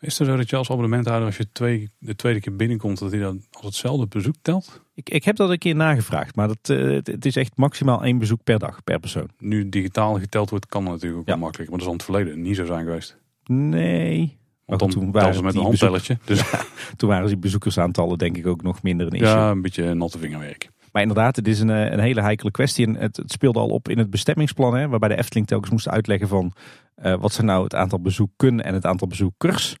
Is 0.00 0.18
het 0.18 0.28
zo 0.28 0.36
dat 0.36 0.50
je 0.50 0.56
als 0.56 0.70
abonnementhouder, 0.70 1.26
als 1.26 1.36
je 1.36 1.52
twee, 1.52 1.90
de 1.98 2.16
tweede 2.16 2.40
keer 2.40 2.56
binnenkomt, 2.56 2.98
dat 2.98 3.10
hij 3.10 3.20
dan 3.20 3.42
als 3.50 3.64
hetzelfde 3.64 4.06
bezoek 4.06 4.34
telt? 4.42 4.83
Ik, 4.94 5.08
ik 5.10 5.24
heb 5.24 5.36
dat 5.36 5.50
een 5.50 5.58
keer 5.58 5.74
nagevraagd, 5.74 6.36
maar 6.36 6.48
dat, 6.48 6.58
eh, 6.62 6.90
het, 7.02 7.24
is 7.26 7.36
echt 7.36 7.56
maximaal 7.56 8.04
één 8.04 8.18
bezoek 8.18 8.42
per 8.44 8.58
dag, 8.58 8.84
per 8.84 8.98
persoon. 9.00 9.28
Nu 9.38 9.68
digitaal 9.68 10.14
geteld 10.18 10.50
wordt, 10.50 10.66
kan 10.66 10.84
dat 10.84 10.92
natuurlijk 10.92 11.20
ook 11.20 11.28
Ja. 11.28 11.36
makkelijk. 11.36 11.70
Maar 11.70 11.78
dat 11.78 11.86
is 11.88 11.92
aan 11.92 11.98
het 11.98 12.08
verleden 12.10 12.42
niet 12.42 12.56
zo 12.56 12.64
zijn 12.64 12.84
geweest. 12.84 13.16
Nee. 13.44 14.38
Want 14.64 14.80
dan 14.80 14.90
toen 14.90 15.12
waren 15.12 15.34
ze 15.34 15.42
met 15.42 15.54
een 15.54 15.62
handtelletje. 15.62 16.18
Dus 16.24 16.42
Toen 16.96 17.08
waren 17.08 17.26
die 17.26 17.36
bezoekersaantallen 17.36 18.18
denk 18.18 18.36
ik 18.36 18.46
ook 18.46 18.62
nog 18.62 18.82
minder 18.82 19.06
een 19.06 19.12
issue. 19.12 19.28
ja, 19.28 19.50
een 19.50 19.62
beetje 19.62 19.94
natte 19.94 20.18
vingerwerk. 20.18 20.70
Maar 20.92 21.02
inderdaad, 21.02 21.36
het 21.36 21.48
is 21.48 21.60
een, 21.60 21.70
eh, 21.70 21.90
een 21.92 21.98
hele 21.98 22.20
heikele 22.20 22.50
kwestie. 22.50 22.86
En 22.86 22.94
het, 22.94 23.16
het 23.16 23.32
speelde 23.32 23.58
al 23.58 23.68
op 23.68 23.88
in 23.88 23.98
het 23.98 24.10
bestemmingsplan, 24.10 24.76
hè, 24.76 24.88
waarbij 24.88 25.08
de 25.08 25.16
Efteling 25.16 25.46
telkens 25.46 25.70
moest 25.70 25.88
uitleggen 25.88 26.28
van 26.28 26.52
eh, 26.94 27.14
wat 27.14 27.32
zijn 27.32 27.46
nou 27.46 27.64
het 27.64 27.74
aantal 27.74 28.00
bezoeken 28.00 28.60
en 28.64 28.74
het 28.74 28.86
aantal 28.86 29.08
bezoekers. 29.08 29.76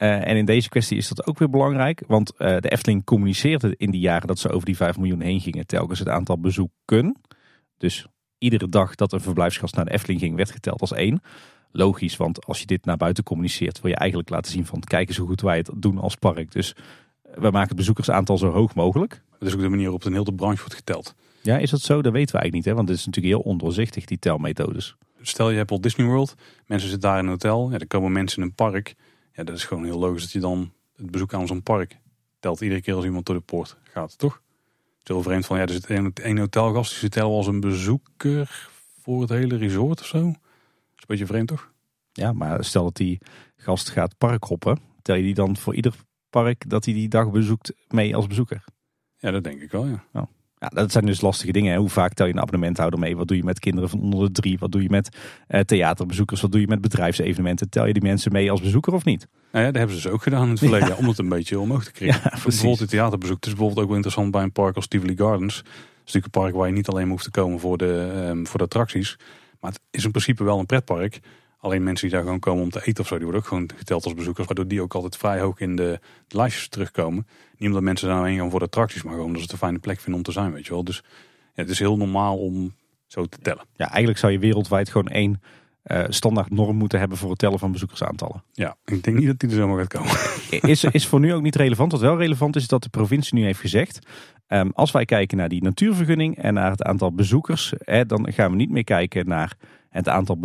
Eh, 0.00 0.28
en 0.28 0.36
in 0.36 0.44
deze 0.44 0.68
kwestie 0.68 0.96
is 0.96 1.08
dat 1.08 1.26
ook 1.26 1.38
weer 1.38 1.50
belangrijk, 1.50 2.02
want 2.06 2.36
eh, 2.36 2.56
de 2.56 2.70
Efteling 2.70 3.04
communiceerde 3.04 3.74
in 3.76 3.90
die 3.90 4.00
jaren 4.00 4.26
dat 4.26 4.38
ze 4.38 4.48
over 4.50 4.66
die 4.66 4.76
5 4.76 4.96
miljoen 4.96 5.20
heen 5.20 5.40
gingen 5.40 5.66
telkens 5.66 5.98
het 5.98 6.08
aantal 6.08 6.38
bezoeken. 6.38 7.16
Dus 7.76 8.06
iedere 8.38 8.68
dag 8.68 8.94
dat 8.94 9.12
een 9.12 9.20
verblijfsgast 9.20 9.74
naar 9.74 9.84
de 9.84 9.92
Efteling 9.92 10.20
ging, 10.20 10.36
werd 10.36 10.50
geteld 10.50 10.80
als 10.80 10.92
één. 10.92 11.22
Logisch, 11.72 12.16
want 12.16 12.46
als 12.46 12.60
je 12.60 12.66
dit 12.66 12.84
naar 12.84 12.96
buiten 12.96 13.24
communiceert, 13.24 13.80
wil 13.80 13.90
je 13.90 13.96
eigenlijk 13.96 14.30
laten 14.30 14.52
zien 14.52 14.66
van 14.66 14.80
kijk 14.80 15.08
eens 15.08 15.16
hoe 15.16 15.28
goed 15.28 15.40
wij 15.40 15.56
het 15.56 15.70
doen 15.76 15.98
als 15.98 16.14
park. 16.14 16.52
Dus 16.52 16.74
eh, 17.22 17.34
we 17.34 17.50
maken 17.50 17.68
het 17.68 17.76
bezoekersaantal 17.76 18.38
zo 18.38 18.50
hoog 18.50 18.74
mogelijk. 18.74 19.22
Dat 19.38 19.48
is 19.48 19.54
ook 19.54 19.60
de 19.60 19.68
manier 19.68 19.84
waarop 19.84 20.02
de 20.02 20.10
hele 20.10 20.34
branche 20.34 20.60
wordt 20.60 20.74
geteld. 20.74 21.14
Ja, 21.42 21.58
is 21.58 21.70
dat 21.70 21.80
zo? 21.80 22.02
Dat 22.02 22.12
weten 22.12 22.34
we 22.34 22.40
eigenlijk 22.40 22.52
niet, 22.52 22.64
hè? 22.64 22.74
want 22.74 22.88
het 22.88 22.98
is 22.98 23.06
natuurlijk 23.06 23.34
heel 23.34 23.44
ondoorzichtig, 23.52 24.04
die 24.04 24.18
telmethodes. 24.18 24.96
Stel 25.20 25.50
je 25.50 25.56
hebt 25.56 25.70
Walt 25.70 25.82
Disney 25.82 26.06
World, 26.06 26.34
mensen 26.66 26.88
zitten 26.88 27.10
daar 27.10 27.18
in 27.18 27.24
een 27.24 27.30
hotel. 27.30 27.70
Ja, 27.70 27.78
er 27.78 27.86
komen 27.86 28.12
mensen 28.12 28.42
in 28.42 28.48
een 28.48 28.54
park. 28.54 28.94
Ja, 29.32 29.44
dat 29.44 29.56
is 29.56 29.64
gewoon 29.64 29.84
heel 29.84 29.98
logisch 29.98 30.22
dat 30.22 30.32
je 30.32 30.40
dan 30.40 30.72
het 30.96 31.10
bezoek 31.10 31.34
aan 31.34 31.46
zo'n 31.46 31.62
park 31.62 31.98
telt. 32.40 32.60
Iedere 32.60 32.80
keer 32.80 32.94
als 32.94 33.04
iemand 33.04 33.26
door 33.26 33.34
de 33.34 33.40
poort 33.40 33.76
gaat, 33.82 34.18
toch? 34.18 34.34
Het 34.34 35.08
is 35.08 35.14
heel 35.14 35.22
vreemd 35.22 35.46
van, 35.46 35.56
ja, 35.56 35.62
er 35.62 35.72
zit 35.72 35.86
één, 36.20 36.38
hotelgast, 36.38 37.00
die 37.00 37.08
tellen 37.08 37.30
we 37.30 37.36
als 37.36 37.46
een 37.46 37.60
bezoeker. 37.60 38.68
voor 39.00 39.20
het 39.20 39.30
hele 39.30 39.56
resort 39.56 40.00
of 40.00 40.06
zo. 40.06 40.18
Dat 40.22 40.26
is 40.26 40.36
een 40.96 41.04
beetje 41.06 41.26
vreemd 41.26 41.48
toch? 41.48 41.72
Ja, 42.12 42.32
maar 42.32 42.64
stel 42.64 42.84
dat 42.84 42.96
die 42.96 43.18
gast 43.56 43.88
gaat 43.88 44.18
parkhoppen. 44.18 44.78
Tel 45.02 45.14
je 45.14 45.22
die 45.22 45.34
dan 45.34 45.56
voor 45.56 45.74
ieder 45.74 45.94
park 46.30 46.68
dat 46.68 46.84
hij 46.84 46.94
die 46.94 47.08
dag 47.08 47.30
bezoekt 47.30 47.72
mee 47.88 48.16
als 48.16 48.26
bezoeker? 48.26 48.64
Ja, 49.16 49.30
dat 49.30 49.44
denk 49.44 49.60
ik 49.60 49.70
wel, 49.70 49.86
ja. 49.86 50.28
Ja, 50.60 50.68
dat 50.68 50.92
zijn 50.92 51.06
dus 51.06 51.20
lastige 51.20 51.52
dingen. 51.52 51.72
Hè. 51.72 51.78
Hoe 51.78 51.88
vaak 51.88 52.12
tel 52.12 52.26
je 52.26 52.32
een 52.32 52.40
abonnementhouder 52.40 52.98
mee? 52.98 53.16
Wat 53.16 53.28
doe 53.28 53.36
je 53.36 53.44
met 53.44 53.58
kinderen 53.58 53.90
van 53.90 54.00
onder 54.00 54.26
de 54.26 54.32
drie? 54.32 54.58
Wat 54.58 54.72
doe 54.72 54.82
je 54.82 54.90
met 54.90 55.16
eh, 55.46 55.60
theaterbezoekers? 55.60 56.40
Wat 56.40 56.52
doe 56.52 56.60
je 56.60 56.66
met 56.66 56.80
bedrijfsevenementen? 56.80 57.68
Tel 57.68 57.86
je 57.86 57.92
die 57.92 58.02
mensen 58.02 58.32
mee 58.32 58.50
als 58.50 58.60
bezoeker 58.60 58.92
of 58.92 59.04
niet? 59.04 59.26
Nou 59.52 59.64
ja, 59.64 59.70
dat 59.70 59.78
hebben 59.78 59.96
ze 59.96 60.02
dus 60.02 60.12
ook 60.12 60.22
gedaan 60.22 60.44
in 60.44 60.50
het 60.50 60.58
verleden. 60.58 60.88
Ja. 60.88 60.94
Om 60.94 61.08
het 61.08 61.18
een 61.18 61.28
beetje 61.28 61.60
omhoog 61.60 61.84
te 61.84 61.92
krijgen. 61.92 62.20
Ja, 62.34 62.38
bijvoorbeeld 62.42 62.78
het 62.78 62.88
theaterbezoek. 62.88 63.36
Het 63.36 63.46
is 63.46 63.50
bijvoorbeeld 63.50 63.80
ook 63.80 63.86
wel 63.86 63.96
interessant 63.96 64.30
bij 64.30 64.42
een 64.42 64.52
park 64.52 64.76
als 64.76 64.86
Tivoli 64.86 65.16
Gardens. 65.16 65.56
Het 65.56 65.66
is 65.66 65.72
natuurlijk 65.96 66.34
een 66.34 66.42
park 66.42 66.54
waar 66.54 66.66
je 66.66 66.72
niet 66.72 66.88
alleen 66.88 67.08
hoeft 67.08 67.24
te 67.24 67.30
komen 67.30 67.60
voor 67.60 67.78
de, 67.78 68.12
ehm, 68.14 68.44
voor 68.44 68.58
de 68.58 68.64
attracties. 68.64 69.16
Maar 69.60 69.70
het 69.70 69.80
is 69.90 70.04
in 70.04 70.10
principe 70.10 70.44
wel 70.44 70.58
een 70.58 70.66
pretpark. 70.66 71.20
Alleen 71.60 71.82
mensen 71.82 72.06
die 72.06 72.16
daar 72.16 72.24
gewoon 72.24 72.40
komen 72.40 72.62
om 72.62 72.70
te 72.70 72.86
eten 72.86 73.02
of 73.02 73.06
zo, 73.08 73.14
die 73.14 73.24
worden 73.24 73.42
ook 73.42 73.48
gewoon 73.48 73.70
geteld 73.76 74.04
als 74.04 74.14
bezoekers. 74.14 74.46
Waardoor 74.46 74.68
die 74.68 74.82
ook 74.82 74.94
altijd 74.94 75.16
vrij 75.16 75.40
hoog 75.40 75.60
in 75.60 75.76
de, 75.76 76.00
de 76.26 76.36
lijstjes 76.36 76.68
terugkomen. 76.68 77.26
Niet 77.56 77.68
omdat 77.68 77.82
mensen 77.82 78.06
daar 78.08 78.16
nou 78.16 78.28
heen 78.28 78.38
gaan 78.38 78.50
voor 78.50 78.58
de 78.58 78.64
attracties, 78.64 79.02
maar 79.02 79.12
gewoon 79.12 79.26
omdat 79.26 79.40
ze 79.40 79.46
het 79.46 79.52
een 79.52 79.66
fijne 79.66 79.78
plek 79.78 79.96
vinden 80.00 80.14
om 80.14 80.22
te 80.22 80.32
zijn, 80.32 80.52
weet 80.52 80.66
je 80.66 80.72
wel. 80.72 80.84
Dus 80.84 81.02
ja, 81.54 81.62
het 81.62 81.70
is 81.70 81.78
heel 81.78 81.96
normaal 81.96 82.38
om 82.38 82.74
zo 83.06 83.24
te 83.26 83.38
tellen. 83.42 83.64
Ja, 83.76 83.88
eigenlijk 83.88 84.18
zou 84.18 84.32
je 84.32 84.38
wereldwijd 84.38 84.90
gewoon 84.90 85.08
één 85.08 85.40
eh, 85.82 86.04
standaard 86.08 86.50
norm 86.50 86.76
moeten 86.76 86.98
hebben 86.98 87.18
voor 87.18 87.30
het 87.30 87.38
tellen 87.38 87.58
van 87.58 87.72
bezoekersaantallen. 87.72 88.42
Ja, 88.52 88.76
ik 88.84 89.02
denk 89.02 89.18
niet 89.18 89.26
dat 89.26 89.38
die 89.38 89.48
er 89.48 89.54
zomaar 89.54 89.78
gaat 89.78 89.88
komen. 89.88 90.12
Is, 90.70 90.84
is 90.84 91.06
voor 91.06 91.20
nu 91.20 91.34
ook 91.34 91.42
niet 91.42 91.56
relevant. 91.56 91.92
Wat 91.92 92.00
wel 92.00 92.18
relevant 92.18 92.56
is, 92.56 92.62
is 92.62 92.68
dat 92.68 92.82
de 92.82 92.88
provincie 92.88 93.34
nu 93.38 93.44
heeft 93.44 93.60
gezegd. 93.60 93.98
ehm, 94.46 94.68
als 94.72 94.90
wij 94.90 95.04
kijken 95.04 95.36
naar 95.36 95.48
die 95.48 95.62
natuurvergunning 95.62 96.36
en 96.36 96.54
naar 96.54 96.70
het 96.70 96.82
aantal 96.82 97.14
bezoekers, 97.14 97.72
hè, 97.78 98.06
dan 98.06 98.32
gaan 98.32 98.50
we 98.50 98.56
niet 98.56 98.70
meer 98.70 98.84
kijken 98.84 99.28
naar 99.28 99.56
het 99.88 100.08
aantal 100.08 100.38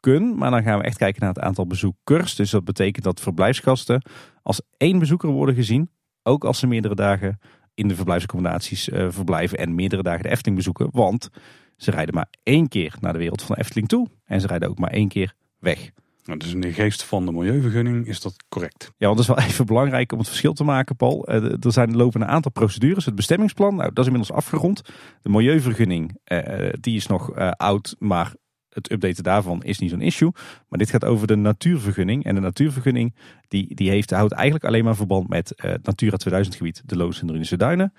bezoeken, 0.00 0.38
maar 0.38 0.50
dan 0.50 0.62
gaan 0.62 0.78
we 0.78 0.84
echt 0.84 0.98
kijken 0.98 1.20
naar 1.20 1.34
het 1.34 1.42
aantal 1.42 1.66
bezoekers. 1.66 2.34
Dus 2.34 2.50
dat 2.50 2.64
betekent 2.64 3.04
dat 3.04 3.20
verblijfsgasten 3.20 4.02
als 4.42 4.60
één 4.76 4.98
bezoeker 4.98 5.28
worden 5.28 5.54
gezien, 5.54 5.90
ook 6.22 6.44
als 6.44 6.58
ze 6.58 6.66
meerdere 6.66 6.94
dagen 6.94 7.38
in 7.74 7.88
de 7.88 7.94
verblijfsaccommodaties 7.94 8.88
eh, 8.88 9.06
verblijven 9.10 9.58
en 9.58 9.74
meerdere 9.74 10.02
dagen 10.02 10.22
de 10.22 10.30
Efteling 10.30 10.56
bezoeken. 10.56 10.88
Want 10.90 11.28
ze 11.76 11.90
rijden 11.90 12.14
maar 12.14 12.28
één 12.42 12.68
keer 12.68 12.94
naar 13.00 13.12
de 13.12 13.18
wereld 13.18 13.42
van 13.42 13.54
de 13.54 13.60
Efteling 13.60 13.88
toe 13.88 14.08
en 14.24 14.40
ze 14.40 14.46
rijden 14.46 14.68
ook 14.68 14.78
maar 14.78 14.90
één 14.90 15.08
keer 15.08 15.34
weg. 15.58 15.90
Nou, 16.24 16.38
dus 16.40 16.52
in 16.52 16.60
de 16.60 16.72
geest 16.72 17.02
van 17.02 17.26
de 17.26 17.32
milieuvergunning 17.32 18.06
is 18.06 18.20
dat 18.20 18.44
correct. 18.48 18.92
Ja, 18.96 19.06
want 19.06 19.18
het 19.18 19.28
is 19.28 19.34
wel 19.34 19.44
even 19.48 19.66
belangrijk 19.66 20.12
om 20.12 20.18
het 20.18 20.28
verschil 20.28 20.52
te 20.52 20.64
maken, 20.64 20.96
Paul. 20.96 21.26
Eh, 21.26 21.64
Er 21.64 21.72
zijn 21.72 21.96
lopen 21.96 22.20
een 22.20 22.28
aantal 22.28 22.50
procedures. 22.50 23.04
Het 23.04 23.14
bestemmingsplan, 23.14 23.74
nou, 23.74 23.88
dat 23.88 23.98
is 23.98 24.12
inmiddels 24.12 24.36
afgerond. 24.36 24.82
De 25.22 25.28
milieuvergunning, 25.28 26.18
eh, 26.24 26.72
die 26.80 26.96
is 26.96 27.06
nog 27.06 27.32
eh, 27.32 27.50
oud, 27.50 27.96
maar 27.98 28.34
het 28.78 28.92
updaten 28.92 29.22
daarvan 29.22 29.62
is 29.62 29.78
niet 29.78 29.90
zo'n 29.90 30.00
issue. 30.00 30.30
Maar 30.68 30.78
dit 30.78 30.90
gaat 30.90 31.04
over 31.04 31.26
de 31.26 31.36
natuurvergunning. 31.36 32.24
En 32.24 32.34
de 32.34 32.40
natuurvergunning 32.40 33.14
die, 33.48 33.74
die 33.74 33.90
heeft, 33.90 34.10
houdt 34.10 34.32
eigenlijk 34.32 34.64
alleen 34.64 34.84
maar 34.84 34.96
verband 34.96 35.28
met 35.28 35.54
eh, 35.54 35.70
het 35.70 35.86
Natura 35.86 36.16
2000 36.16 36.56
gebied, 36.56 36.82
de 36.84 36.96
Loos 36.96 37.20
Duinen. 37.48 37.92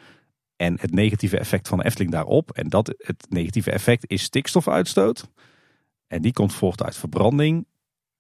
En 0.55 0.77
het 0.79 0.91
negatieve 0.91 1.37
effect 1.37 1.67
van 1.67 1.77
de 1.77 1.85
Efteling 1.85 2.11
daarop. 2.11 2.51
En 2.51 2.69
dat, 2.69 2.95
het 2.97 3.25
negatieve 3.29 3.71
effect 3.71 4.03
is 4.07 4.23
stikstofuitstoot. 4.23 5.29
En 6.07 6.21
die 6.21 6.33
komt 6.33 6.53
voort 6.53 6.83
uit 6.83 6.97
verbranding. 6.97 7.67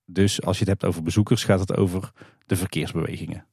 Dus 0.05 0.41
als 0.41 0.57
je 0.59 0.63
het 0.63 0.69
hebt 0.69 0.85
over 0.85 1.03
bezoekers, 1.03 1.43
gaat 1.43 1.59
het 1.59 1.77
over 1.77 2.11
de 2.45 2.55
verkeersbewegingen. 2.55 3.45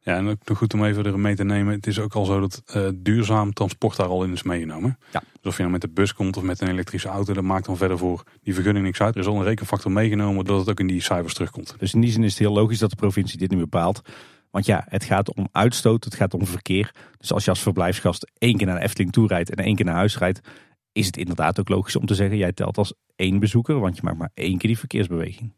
Ja, 0.00 0.16
en 0.16 0.28
ook 0.28 0.48
nog 0.48 0.58
goed 0.58 0.74
om 0.74 0.84
even 0.84 1.04
er 1.04 1.18
mee 1.18 1.34
te 1.34 1.44
nemen. 1.44 1.74
Het 1.74 1.86
is 1.86 1.98
ook 1.98 2.14
al 2.14 2.24
zo 2.24 2.40
dat 2.40 2.62
eh, 2.66 2.88
duurzaam 2.94 3.52
transport 3.52 3.96
daar 3.96 4.06
al 4.06 4.24
in 4.24 4.32
is 4.32 4.42
meegenomen. 4.42 4.98
Ja. 5.12 5.20
Dus 5.20 5.50
of 5.50 5.52
je 5.52 5.58
nou 5.58 5.72
met 5.72 5.80
de 5.80 5.88
bus 5.88 6.14
komt 6.14 6.36
of 6.36 6.42
met 6.42 6.60
een 6.60 6.68
elektrische 6.68 7.08
auto, 7.08 7.32
dat 7.32 7.44
maakt 7.44 7.66
dan 7.66 7.76
verder 7.76 7.98
voor 7.98 8.22
die 8.42 8.54
vergunning 8.54 8.84
niks 8.84 9.00
uit. 9.00 9.14
Er 9.14 9.20
is 9.20 9.26
al 9.26 9.36
een 9.36 9.44
rekenfactor 9.44 9.92
meegenomen 9.92 10.44
dat 10.44 10.58
het 10.58 10.70
ook 10.70 10.80
in 10.80 10.86
die 10.86 11.02
cijfers 11.02 11.34
terugkomt. 11.34 11.74
Dus 11.78 11.94
in 11.94 12.00
die 12.00 12.10
zin 12.10 12.24
is 12.24 12.30
het 12.30 12.38
heel 12.38 12.52
logisch 12.52 12.78
dat 12.78 12.90
de 12.90 12.96
provincie 12.96 13.38
dit 13.38 13.50
nu 13.50 13.56
bepaalt. 13.56 14.02
Want 14.50 14.66
ja, 14.66 14.84
het 14.88 15.04
gaat 15.04 15.34
om 15.34 15.48
uitstoot, 15.52 16.04
het 16.04 16.14
gaat 16.14 16.34
om 16.34 16.46
verkeer. 16.46 16.94
Dus 17.16 17.32
als 17.32 17.44
je 17.44 17.50
als 17.50 17.60
verblijfsgast 17.60 18.30
één 18.38 18.56
keer 18.56 18.66
naar 18.66 18.78
de 18.78 18.84
Efteling 18.84 19.12
toe 19.12 19.26
rijdt 19.26 19.50
en 19.50 19.64
één 19.64 19.76
keer 19.76 19.84
naar 19.84 19.94
huis 19.94 20.18
rijdt, 20.18 20.40
is 20.92 21.06
het 21.06 21.16
inderdaad 21.16 21.60
ook 21.60 21.68
logisch 21.68 21.96
om 21.96 22.06
te 22.06 22.14
zeggen, 22.14 22.36
jij 22.36 22.52
telt 22.52 22.78
als 22.78 22.94
één 23.16 23.38
bezoeker, 23.38 23.80
want 23.80 23.96
je 23.96 24.02
maakt 24.04 24.18
maar 24.18 24.30
één 24.34 24.58
keer 24.58 24.68
die 24.68 24.78
verkeersbeweging. 24.78 25.52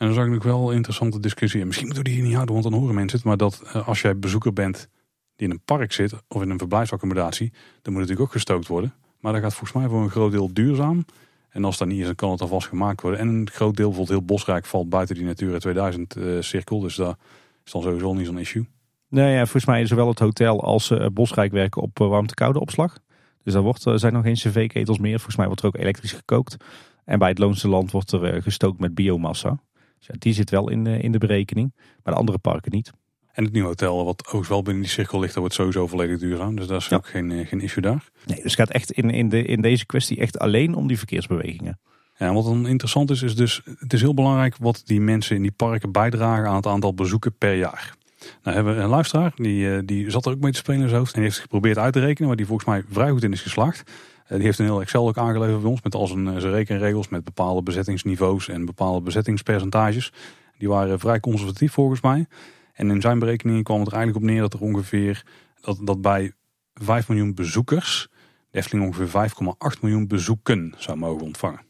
En 0.00 0.06
dan 0.06 0.14
zag 0.14 0.24
ik 0.24 0.32
nog 0.32 0.42
wel 0.42 0.70
een 0.70 0.76
interessante 0.76 1.20
discussie. 1.20 1.60
En 1.60 1.66
misschien 1.66 1.86
moeten 1.86 2.04
we 2.04 2.10
die 2.10 2.18
hier 2.18 2.28
niet 2.28 2.38
houden, 2.38 2.54
want 2.54 2.70
dan 2.70 2.80
horen 2.80 2.94
mensen 2.94 3.18
het. 3.18 3.26
Maar 3.26 3.36
dat 3.36 3.62
eh, 3.64 3.88
als 3.88 4.00
jij 4.00 4.18
bezoeker 4.18 4.52
bent 4.52 4.88
die 5.36 5.46
in 5.46 5.54
een 5.54 5.62
park 5.64 5.92
zit 5.92 6.14
of 6.28 6.42
in 6.42 6.50
een 6.50 6.58
verblijfsaccommodatie, 6.58 7.50
dan 7.50 7.60
moet 7.62 7.84
het 7.84 7.94
natuurlijk 7.94 8.20
ook 8.20 8.32
gestookt 8.32 8.66
worden. 8.66 8.94
Maar 9.20 9.32
dat 9.32 9.42
gaat 9.42 9.54
volgens 9.54 9.72
mij 9.72 9.88
voor 9.88 10.02
een 10.02 10.10
groot 10.10 10.30
deel 10.30 10.52
duurzaam. 10.52 11.04
En 11.50 11.64
als 11.64 11.78
dat 11.78 11.88
niet 11.88 11.98
is, 11.98 12.06
dan 12.06 12.14
kan 12.14 12.30
het 12.30 12.40
alvast 12.40 12.68
gemaakt 12.68 13.00
worden. 13.00 13.20
En 13.20 13.28
een 13.28 13.50
groot 13.50 13.76
deel, 13.76 13.88
bijvoorbeeld 13.88 14.18
heel 14.18 14.26
Bosrijk, 14.26 14.66
valt 14.66 14.88
buiten 14.88 15.14
die 15.14 15.24
Natura 15.24 15.58
2000 15.58 16.16
eh, 16.16 16.24
cirkel. 16.40 16.80
Dus 16.80 16.94
dat 16.94 17.16
is 17.64 17.72
dan 17.72 17.82
sowieso 17.82 18.14
niet 18.14 18.26
zo'n 18.26 18.38
issue. 18.38 18.68
Nee, 19.08 19.32
ja, 19.32 19.40
volgens 19.40 19.64
mij 19.64 19.80
is 19.82 19.88
zowel 19.88 20.08
het 20.08 20.18
hotel 20.18 20.64
als 20.64 20.90
eh, 20.90 21.06
Bosrijk 21.12 21.52
werken 21.52 21.82
op 21.82 21.98
warmte-koude 21.98 22.60
opslag. 22.60 22.98
Dus 23.42 23.52
daar 23.52 23.62
wordt, 23.62 23.82
zijn 23.94 24.12
nog 24.12 24.22
geen 24.22 24.34
cv-ketels 24.34 24.98
meer. 24.98 25.14
Volgens 25.14 25.36
mij 25.36 25.46
wordt 25.46 25.62
er 25.62 25.68
ook 25.68 25.76
elektrisch 25.76 26.12
gekookt. 26.12 26.56
En 27.04 27.18
bij 27.18 27.28
het 27.28 27.38
Loonse 27.38 27.68
Land 27.68 27.90
wordt 27.90 28.12
er 28.12 28.42
gestookt 28.42 28.80
met 28.80 28.94
biomassa. 28.94 29.60
Dus 30.00 30.08
ja, 30.08 30.14
die 30.18 30.32
zit 30.32 30.50
wel 30.50 30.70
in, 30.70 30.84
uh, 30.84 31.02
in 31.02 31.12
de 31.12 31.18
berekening. 31.18 31.72
Maar 32.02 32.14
de 32.14 32.20
andere 32.20 32.38
parken 32.38 32.72
niet. 32.72 32.90
En 33.32 33.44
het 33.44 33.52
nieuwe 33.52 33.68
hotel, 33.68 34.04
wat 34.04 34.28
ook 34.32 34.46
wel 34.46 34.62
binnen 34.62 34.82
die 34.82 34.92
cirkel 34.92 35.18
ligt, 35.20 35.32
dat 35.32 35.40
wordt 35.40 35.54
sowieso 35.54 35.86
volledig 35.86 36.18
duurzaam. 36.18 36.56
Dus 36.56 36.66
daar 36.66 36.76
is 36.76 36.86
Ja. 36.88 36.96
ook 36.96 37.06
geen, 37.06 37.30
eh, 37.30 37.46
geen 37.46 37.60
issue 37.60 37.82
daar. 37.82 38.04
Nee, 38.26 38.36
dus 38.42 38.44
het 38.44 38.54
gaat 38.54 38.70
echt 38.70 38.90
in, 38.92 39.10
in, 39.10 39.28
de, 39.28 39.42
in 39.42 39.60
deze 39.60 39.86
kwestie 39.86 40.18
echt 40.18 40.38
alleen 40.38 40.74
om 40.74 40.86
die 40.86 40.98
verkeersbewegingen. 40.98 41.78
Ja, 42.16 42.32
wat 42.32 42.44
dan 42.44 42.68
interessant 42.68 43.10
is, 43.10 43.22
is 43.22 43.36
dus, 43.36 43.60
het 43.78 43.92
is 43.92 44.00
heel 44.00 44.14
belangrijk 44.14 44.56
wat 44.56 44.82
die 44.84 45.00
mensen 45.00 45.36
in 45.36 45.42
die 45.42 45.52
parken 45.52 45.92
bijdragen 45.92 46.48
aan 46.48 46.56
het 46.56 46.66
aantal 46.66 46.94
bezoeken 46.94 47.34
per 47.38 47.54
jaar. 47.54 47.94
Nou 48.42 48.56
hebben 48.56 48.76
we 48.76 48.82
een 48.82 48.88
luisteraar, 48.88 49.32
die, 49.36 49.74
eh, 49.74 49.82
die 49.84 50.10
zat 50.10 50.26
er 50.26 50.32
ook 50.32 50.40
mee 50.40 50.52
te 50.52 50.58
spelen 50.58 50.80
in 50.80 50.86
zijn 50.88 50.98
hoofd. 51.00 51.12
En 51.14 51.20
die 51.20 51.28
heeft 51.28 51.42
geprobeerd 51.42 51.78
uit 51.78 51.92
te 51.92 52.00
rekenen, 52.00 52.28
waar 52.28 52.36
die 52.36 52.46
volgens 52.46 52.68
mij 52.68 52.82
vrij 52.90 53.10
goed 53.10 53.22
in 53.22 53.32
is 53.32 53.42
geslaagd. 53.42 53.90
Eh, 54.30 54.36
die 54.36 54.44
heeft 54.44 54.58
een 54.58 54.64
heel 54.64 54.80
Excel 54.80 55.08
ook 55.08 55.18
aangeleverd 55.18 55.60
bij 55.60 55.70
ons, 55.70 55.82
met 55.82 55.94
al 55.94 56.06
zijn, 56.06 56.28
eh, 56.28 56.36
zijn 56.36 56.52
rekenregels, 56.52 57.08
met 57.08 57.24
bepaalde 57.24 57.62
bezettingsniveaus 57.62 58.48
en 58.48 58.64
bepaalde 58.64 59.00
bezettingspercentages. 59.00 60.12
Die 60.58 60.68
waren 60.68 60.98
vrij 60.98 61.20
conservatief 61.20 61.72
volgens 61.72 62.00
mij. 62.00 62.26
En 62.72 62.90
in 62.90 63.00
zijn 63.00 63.18
berekeningen 63.18 63.62
kwam 63.62 63.78
het 63.78 63.88
er 63.88 63.94
eigenlijk 63.94 64.24
op 64.24 64.30
neer 64.30 64.40
dat 64.40 64.52
er 64.52 64.60
ongeveer, 64.60 65.24
dat, 65.60 65.78
dat 65.82 66.00
bij 66.00 66.32
5 66.74 67.08
miljoen 67.08 67.34
bezoekers, 67.34 68.08
de 68.50 68.58
Efteling 68.58 68.86
ongeveer 68.86 69.08
5,8 69.08 69.80
miljoen 69.80 70.06
bezoeken 70.06 70.74
zou 70.76 70.98
mogen 70.98 71.26
ontvangen. 71.26 71.60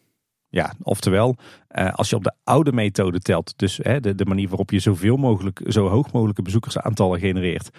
Ja, 0.48 0.74
oftewel, 0.82 1.36
eh, 1.68 1.92
als 1.94 2.10
je 2.10 2.16
op 2.16 2.24
de 2.24 2.32
oude 2.44 2.72
methode 2.72 3.18
telt, 3.18 3.52
dus 3.56 3.76
de 4.00 4.24
manier 4.26 4.48
waarop 4.48 4.70
je 4.70 4.78
zoveel 4.78 5.16
mogelijk, 5.16 5.60
zo 5.66 5.88
hoog 5.88 6.12
mogelijke 6.12 6.42
bezoekersaantallen 6.42 7.20
genereert, 7.20 7.70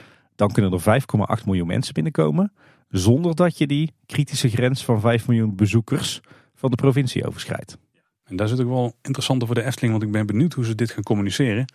dan 0.42 0.52
kunnen 0.52 0.72
er 0.72 1.02
5,8 1.40 1.46
miljoen 1.46 1.68
mensen 1.68 1.94
binnenkomen, 1.94 2.54
zonder 2.90 3.36
dat 3.36 3.58
je 3.58 3.68
die 3.68 3.94
kritische 4.06 4.50
grens 4.50 4.86
van 4.86 5.00
5 5.02 5.28
miljoen 5.28 5.56
bezoekers 5.56 6.22
van 6.56 6.70
de 6.70 6.76
provincie 6.76 7.28
overschrijdt. 7.28 7.78
En 8.24 8.36
daar 8.36 8.48
zit 8.48 8.62
ook 8.62 8.68
wel 8.68 8.96
interessanter 9.02 9.48
voor 9.48 9.56
de 9.56 9.64
Efteling, 9.64 9.92
want 9.92 10.04
ik 10.04 10.12
ben 10.12 10.26
benieuwd 10.26 10.54
hoe 10.54 10.66
ze 10.66 10.76
dit 10.76 10.92
gaan 10.92 11.04
communiceren. 11.04 11.66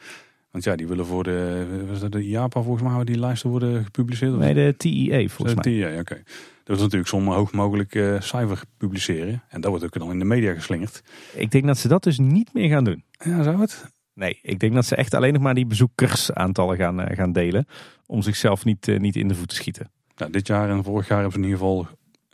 Want 0.50 0.64
ja, 0.64 0.76
die 0.76 0.87
willen 0.87 1.07
voor 1.07 1.24
de, 1.24 1.66
was 1.88 2.00
dat 2.00 2.12
de 2.12 2.22
IAPA 2.22 2.62
volgens 2.62 2.92
mij, 2.92 3.05
die 3.05 3.18
lijsten 3.18 3.50
worden 3.50 3.85
gepubliceerd? 3.85 4.33
Of 4.33 4.38
Nee, 4.38 4.55
de 4.55 4.74
TIE 4.76 5.29
volgens 5.29 5.64
mij. 5.64 5.72
Ja, 5.72 6.00
oké. 6.00 6.22
Dat 6.64 6.76
is 6.76 6.83
natuurlijk 6.83 7.11
zo'n 7.11 7.26
hoog 7.26 7.52
mogelijk 7.52 7.94
eh, 7.94 8.20
cijfer 8.20 8.62
publiceren. 8.76 9.42
En 9.48 9.61
dat 9.61 9.70
wordt 9.70 9.85
ook 9.85 9.98
dan 9.98 10.11
in 10.11 10.18
de 10.18 10.24
media 10.24 10.55
geslingerd. 10.55 11.02
Ik 11.35 11.50
denk 11.50 11.66
dat 11.66 11.79
ze 11.79 11.88
dat 11.88 12.02
dus 12.02 12.18
niet 12.18 12.52
meer 12.52 12.68
gaan 12.68 12.85
doen. 12.85 13.05
Ja, 13.11 13.42
zou 13.42 13.61
het? 13.61 13.94
Nee, 14.14 14.38
ik 14.42 14.59
denk 14.59 14.74
dat 14.74 14.87
ze 14.87 14.96
echt 14.96 15.14
alleen 15.14 15.33
nog 15.33 15.42
maar 15.42 15.55
die 15.55 15.66
bezoekersaantallen 15.66 16.76
gaan, 16.76 17.00
eh, 17.00 17.16
gaan 17.16 17.33
delen. 17.33 17.66
Om 18.06 18.22
zichzelf 18.22 18.64
niet, 18.64 18.88
eh, 18.88 18.98
niet 18.98 19.16
in 19.16 19.28
de 19.28 19.34
voet 19.34 19.48
te 19.48 19.54
schieten. 19.54 19.90
Nou, 20.16 20.30
dit 20.32 20.46
jaar 20.46 20.70
en 20.70 20.84
vorig 20.84 21.08
jaar 21.08 21.20
hebben 21.20 21.40
ze 21.40 21.46
in 21.46 21.52
ieder 21.52 21.58
geval, 21.58 21.86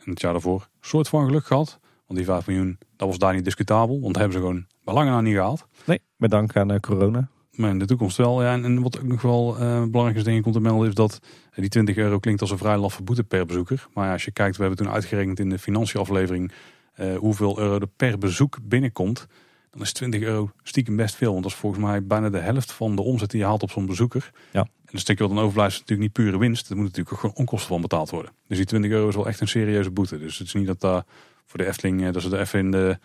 en 0.03 0.09
het 0.09 0.21
jaar 0.21 0.31
daarvoor, 0.31 0.61
een 0.61 0.87
soort 0.87 1.07
van 1.07 1.25
geluk 1.25 1.45
gehad. 1.45 1.79
Want 2.07 2.19
die 2.19 2.25
5 2.25 2.47
miljoen, 2.47 2.77
dat 2.95 3.07
was 3.07 3.17
daar 3.17 3.33
niet 3.33 3.43
discutabel. 3.43 4.01
Want 4.01 4.13
dat 4.13 4.15
hebben 4.15 4.33
ze 4.33 4.39
gewoon 4.39 4.65
bij 4.83 4.93
lange 4.93 5.09
na 5.09 5.21
niet 5.21 5.33
gehaald. 5.33 5.67
Nee, 5.85 5.99
met 6.15 6.29
dank 6.29 6.55
aan 6.55 6.71
eh, 6.71 6.79
corona. 6.79 7.29
Maar 7.51 7.69
in 7.69 7.79
de 7.79 7.85
toekomst 7.85 8.17
wel. 8.17 8.43
Ja, 8.43 8.53
en, 8.53 8.65
en 8.65 8.81
wat 8.81 8.99
ook 8.99 9.07
nog 9.07 9.21
wel 9.21 9.57
eh 9.57 9.83
belangrijk 9.83 10.15
is, 10.15 10.23
denk 10.23 10.39
ik, 10.39 10.45
om 10.45 10.51
te 10.51 10.59
melden, 10.59 10.87
is 10.87 10.93
dat 10.93 11.19
die 11.55 11.69
20 11.69 11.95
euro 11.95 12.19
klinkt 12.19 12.41
als 12.41 12.51
een 12.51 12.57
vrij 12.57 12.77
laffe 12.77 13.03
boete 13.03 13.23
per 13.23 13.45
bezoeker. 13.45 13.87
Maar 13.93 14.05
ja, 14.05 14.11
als 14.11 14.25
je 14.25 14.31
kijkt, 14.31 14.55
we 14.57 14.63
hebben 14.63 14.85
toen 14.85 14.93
uitgerekend 14.93 15.39
in 15.39 15.49
de 15.49 15.59
financiënaflevering 15.59 16.51
eh 16.93 17.15
hoeveel 17.15 17.59
euro 17.59 17.79
er 17.79 17.87
per 17.87 18.17
bezoek 18.17 18.57
binnenkomt. 18.63 19.27
Dan 19.71 19.81
is 19.81 19.93
20 19.93 20.21
euro 20.21 20.51
stiekem 20.63 20.95
best 20.95 21.15
veel. 21.15 21.31
Want 21.31 21.43
dat 21.43 21.51
is 21.51 21.57
volgens 21.57 21.83
mij 21.83 22.05
bijna 22.05 22.29
de 22.29 22.39
helft 22.39 22.71
van 22.71 22.95
de 22.95 23.01
omzet 23.01 23.31
die 23.31 23.39
je 23.39 23.45
haalt 23.45 23.63
op 23.63 23.71
zo'n 23.71 23.85
bezoeker. 23.85 24.31
Ja. 24.51 24.67
En 24.93 24.99
een 24.99 25.05
stukje 25.05 25.23
wat 25.23 25.33
dan 25.33 25.43
overblijft 25.43 25.73
is 25.73 25.79
natuurlijk 25.79 26.07
niet 26.07 26.25
pure 26.25 26.37
winst. 26.37 26.69
Er 26.69 26.75
moet 26.75 26.85
natuurlijk 26.85 27.13
ook 27.15 27.19
gewoon 27.19 27.35
onkosten 27.35 27.67
van 27.67 27.81
betaald 27.81 28.09
worden. 28.09 28.31
Dus 28.47 28.57
die 28.57 28.65
20 28.65 28.91
euro 28.91 29.07
is 29.07 29.15
wel 29.15 29.27
echt 29.27 29.39
een 29.39 29.47
serieuze 29.47 29.91
boete. 29.91 30.19
Dus 30.19 30.37
het 30.37 30.47
is 30.47 30.53
niet 30.53 30.67
dat 30.67 30.81
daar 30.81 31.03
voor 31.45 31.59
de 31.59 31.65
Efteling, 31.65 32.05
eh, 32.05 32.11
dat 32.13 32.21
ze 32.21 32.29
er 32.29 32.39
even 32.39 32.59
in 32.59 32.71
de, 32.71 32.97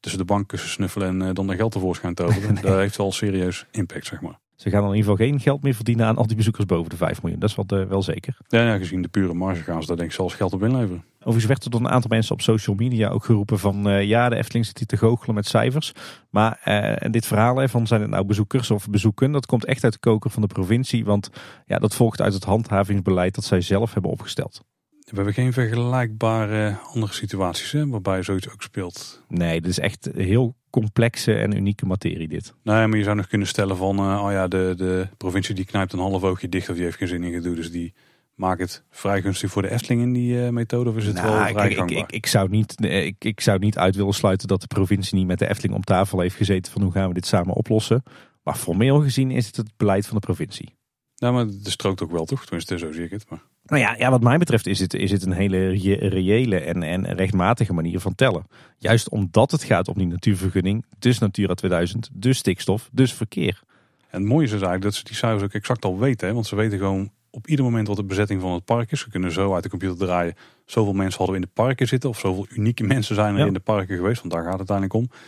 tussen 0.00 0.20
de 0.20 0.26
bankkussen 0.26 0.70
snuffelen 0.70 1.08
en 1.08 1.28
eh, 1.28 1.34
dan 1.34 1.46
de 1.46 1.56
geld 1.56 1.72
tevoorschijn 1.72 2.14
toveren. 2.14 2.54
Dat 2.62 2.76
heeft 2.76 2.96
wel 2.96 3.12
serieus 3.12 3.66
impact, 3.70 4.06
zeg 4.06 4.20
maar. 4.20 4.38
Ze 4.56 4.70
gaan 4.70 4.82
in 4.82 4.94
ieder 4.94 5.10
geval 5.10 5.26
geen 5.26 5.40
geld 5.40 5.62
meer 5.62 5.74
verdienen 5.74 6.06
aan 6.06 6.16
al 6.16 6.26
die 6.26 6.36
bezoekers 6.36 6.66
boven 6.66 6.90
de 6.90 6.96
5 6.96 7.22
miljoen. 7.22 7.40
Dat 7.40 7.50
is 7.50 7.56
wel, 7.56 7.86
wel 7.86 8.02
zeker. 8.02 8.36
Ja, 8.48 8.62
ja, 8.62 8.76
gezien 8.76 9.02
de 9.02 9.08
pure 9.08 9.34
marge 9.34 9.62
gaan 9.62 9.80
ze 9.80 9.86
daar 9.86 9.96
denk 9.96 10.08
ik 10.08 10.14
zelfs 10.14 10.34
geld 10.34 10.52
op 10.52 10.62
inleveren. 10.62 11.04
Overigens 11.18 11.46
werd 11.46 11.64
er 11.64 11.70
door 11.70 11.80
een 11.80 11.88
aantal 11.88 12.10
mensen 12.10 12.32
op 12.32 12.40
social 12.40 12.76
media 12.76 13.08
ook 13.08 13.24
geroepen 13.24 13.58
van 13.58 13.88
uh, 13.88 14.02
ja, 14.02 14.28
de 14.28 14.36
Efteling 14.36 14.66
zit 14.66 14.78
hier 14.78 14.86
te 14.86 14.96
goochelen 14.96 15.34
met 15.34 15.46
cijfers. 15.46 15.92
Maar 16.30 16.60
uh, 16.64 17.02
en 17.02 17.10
dit 17.10 17.26
verhaal 17.26 17.56
hè, 17.56 17.68
van 17.68 17.86
zijn 17.86 18.00
het 18.00 18.10
nou 18.10 18.24
bezoekers 18.24 18.70
of 18.70 18.88
bezoeken, 18.90 19.32
dat 19.32 19.46
komt 19.46 19.64
echt 19.64 19.84
uit 19.84 19.92
de 19.92 19.98
koker 19.98 20.30
van 20.30 20.42
de 20.42 20.48
provincie. 20.48 21.04
Want 21.04 21.30
ja, 21.66 21.78
dat 21.78 21.94
volgt 21.94 22.20
uit 22.20 22.34
het 22.34 22.44
handhavingsbeleid 22.44 23.34
dat 23.34 23.44
zij 23.44 23.60
zelf 23.60 23.92
hebben 23.92 24.10
opgesteld. 24.10 24.64
We 25.10 25.16
hebben 25.16 25.34
geen 25.34 25.52
vergelijkbare 25.52 26.76
andere 26.92 27.12
situaties 27.12 27.72
hè, 27.72 27.88
waarbij 27.88 28.22
zoiets 28.22 28.48
ook 28.48 28.62
speelt. 28.62 29.22
Nee, 29.28 29.60
dit 29.60 29.70
is 29.70 29.78
echt 29.78 30.08
heel 30.14 30.54
complexe 30.70 31.34
en 31.34 31.56
unieke 31.56 31.86
materie 31.86 32.28
dit. 32.28 32.54
Nee, 32.62 32.86
maar 32.86 32.98
je 32.98 33.04
zou 33.04 33.16
nog 33.16 33.26
kunnen 33.26 33.46
stellen 33.46 33.76
van, 33.76 33.98
uh, 33.98 34.24
oh 34.24 34.32
ja, 34.32 34.48
de, 34.48 34.74
de 34.76 35.08
provincie 35.16 35.54
die 35.54 35.64
knijpt 35.64 35.92
een 35.92 35.98
half 35.98 36.22
oogje 36.22 36.48
dicht 36.48 36.68
of 36.68 36.74
die 36.74 36.84
heeft 36.84 36.96
geen 36.96 37.08
zin 37.08 37.24
in 37.24 37.32
gedoe. 37.32 37.54
Dus 37.54 37.70
die 37.70 37.94
maakt 38.34 38.60
het 38.60 38.84
vrij 38.90 39.22
gunstig 39.22 39.50
voor 39.50 39.62
de 39.62 39.70
Efteling 39.70 40.02
in 40.02 40.12
die 40.12 40.34
uh, 40.34 40.48
methode 40.48 40.90
of 40.90 40.96
is 40.96 41.06
het 41.06 41.14
nou, 41.14 41.26
wel 41.26 41.46
vrij 41.46 41.70
ik, 41.70 41.90
ik, 41.90 42.12
ik, 42.12 42.26
zou 42.26 42.48
niet, 42.48 42.84
ik, 42.84 43.24
ik 43.24 43.40
zou 43.40 43.58
niet 43.58 43.78
uit 43.78 43.96
willen 43.96 44.14
sluiten 44.14 44.48
dat 44.48 44.60
de 44.60 44.66
provincie 44.66 45.18
niet 45.18 45.26
met 45.26 45.38
de 45.38 45.48
Efteling 45.48 45.74
om 45.74 45.84
tafel 45.84 46.20
heeft 46.20 46.36
gezeten 46.36 46.72
van 46.72 46.82
hoe 46.82 46.92
gaan 46.92 47.08
we 47.08 47.14
dit 47.14 47.26
samen 47.26 47.54
oplossen. 47.54 48.02
Maar 48.42 48.56
formeel 48.56 49.00
gezien 49.00 49.30
is 49.30 49.46
het 49.46 49.56
het 49.56 49.70
beleid 49.76 50.06
van 50.06 50.14
de 50.14 50.26
provincie. 50.26 50.74
Nou, 51.16 51.34
maar 51.34 51.44
het 51.44 51.70
strookt 51.70 52.02
ook 52.02 52.10
wel 52.10 52.24
toch? 52.24 52.44
Tenminste, 52.44 52.78
zo 52.78 52.92
zie 52.92 53.04
ik 53.04 53.10
het. 53.10 53.30
Maar... 53.30 53.42
Nou 53.66 53.82
ja, 53.82 53.94
ja, 53.98 54.10
wat 54.10 54.22
mij 54.22 54.38
betreft 54.38 54.66
is 54.66 54.78
het, 54.78 54.94
is 54.94 55.10
het 55.10 55.26
een 55.26 55.32
hele 55.32 55.68
reële 56.08 56.60
en, 56.60 56.82
en 56.82 57.14
rechtmatige 57.14 57.72
manier 57.72 58.00
van 58.00 58.14
tellen. 58.14 58.46
Juist 58.78 59.08
omdat 59.08 59.50
het 59.50 59.64
gaat 59.64 59.88
om 59.88 59.98
die 59.98 60.06
natuurvergunning, 60.06 60.84
dus 60.98 61.18
Natura 61.18 61.54
2000, 61.54 62.10
dus 62.12 62.38
stikstof, 62.38 62.88
dus 62.92 63.12
verkeer. 63.12 63.62
En 64.10 64.20
het 64.20 64.30
mooie 64.30 64.44
is 64.44 64.50
dus 64.50 64.60
eigenlijk 64.60 64.82
dat 64.82 64.94
ze 64.94 65.04
die 65.04 65.14
cijfers 65.14 65.42
ook 65.42 65.52
exact 65.52 65.84
al 65.84 65.98
weten. 65.98 66.28
Hè? 66.28 66.34
Want 66.34 66.46
ze 66.46 66.56
weten 66.56 66.78
gewoon 66.78 67.10
op 67.30 67.46
ieder 67.46 67.64
moment 67.64 67.88
wat 67.88 67.96
de 67.96 68.04
bezetting 68.04 68.40
van 68.40 68.52
het 68.52 68.64
park 68.64 68.92
is. 68.92 69.00
Ze 69.00 69.10
kunnen 69.10 69.32
zo 69.32 69.54
uit 69.54 69.62
de 69.62 69.68
computer 69.68 69.96
draaien. 69.96 70.34
Zoveel 70.64 70.92
mensen 70.92 71.18
hadden 71.18 71.36
we 71.36 71.42
in 71.42 71.48
de 71.54 71.62
parken 71.62 71.88
zitten. 71.88 72.08
Of 72.08 72.18
zoveel 72.18 72.46
unieke 72.50 72.84
mensen 72.94 73.14
zijn 73.14 73.36
er 73.36 73.46
in 73.46 73.52
de 73.52 73.60
parken 73.60 73.96
geweest. 73.96 74.20
Want 74.20 74.32
daar 74.32 74.42
gaat 74.42 74.58
het 74.58 74.70
uiteindelijk 74.70 74.96
om. 74.96 75.18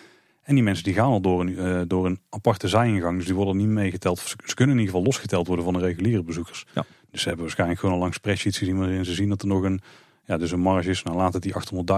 En 0.42 0.54
die 0.54 0.64
mensen 0.64 0.84
die 0.84 0.94
gaan 0.94 1.10
al 1.10 1.20
door 1.20 1.40
een, 1.40 1.48
uh, 1.48 1.80
door 1.86 2.06
een 2.06 2.20
aparte 2.30 2.68
zijingang. 2.68 3.16
Dus 3.16 3.26
die 3.26 3.34
worden 3.34 3.56
niet 3.56 3.68
meegeteld. 3.68 4.18
Ze, 4.18 4.36
ze 4.44 4.54
kunnen 4.54 4.74
in 4.74 4.80
ieder 4.80 4.94
geval 4.94 5.10
losgeteld 5.10 5.46
worden 5.46 5.64
van 5.64 5.74
de 5.74 5.80
reguliere 5.80 6.22
bezoekers. 6.22 6.66
Ja. 6.74 6.84
Dus 7.18 7.26
ze 7.26 7.32
hebben 7.32 7.46
waarschijnlijk 7.48 7.80
gewoon 7.80 7.94
al 7.94 8.00
lang 8.02 8.14
spreadsheets 8.14 8.58
gezien 8.58 8.78
waarin 8.78 9.04
ze 9.04 9.14
zien 9.14 9.28
dat 9.28 9.42
er 9.42 9.48
nog 9.48 9.62
een, 9.62 9.80
ja, 10.24 10.36
dus 10.36 10.50
een 10.50 10.60
marge 10.60 10.90
is. 10.90 11.02
Nou 11.02 11.16
laat 11.16 11.32
het 11.32 11.42
die 11.42 11.52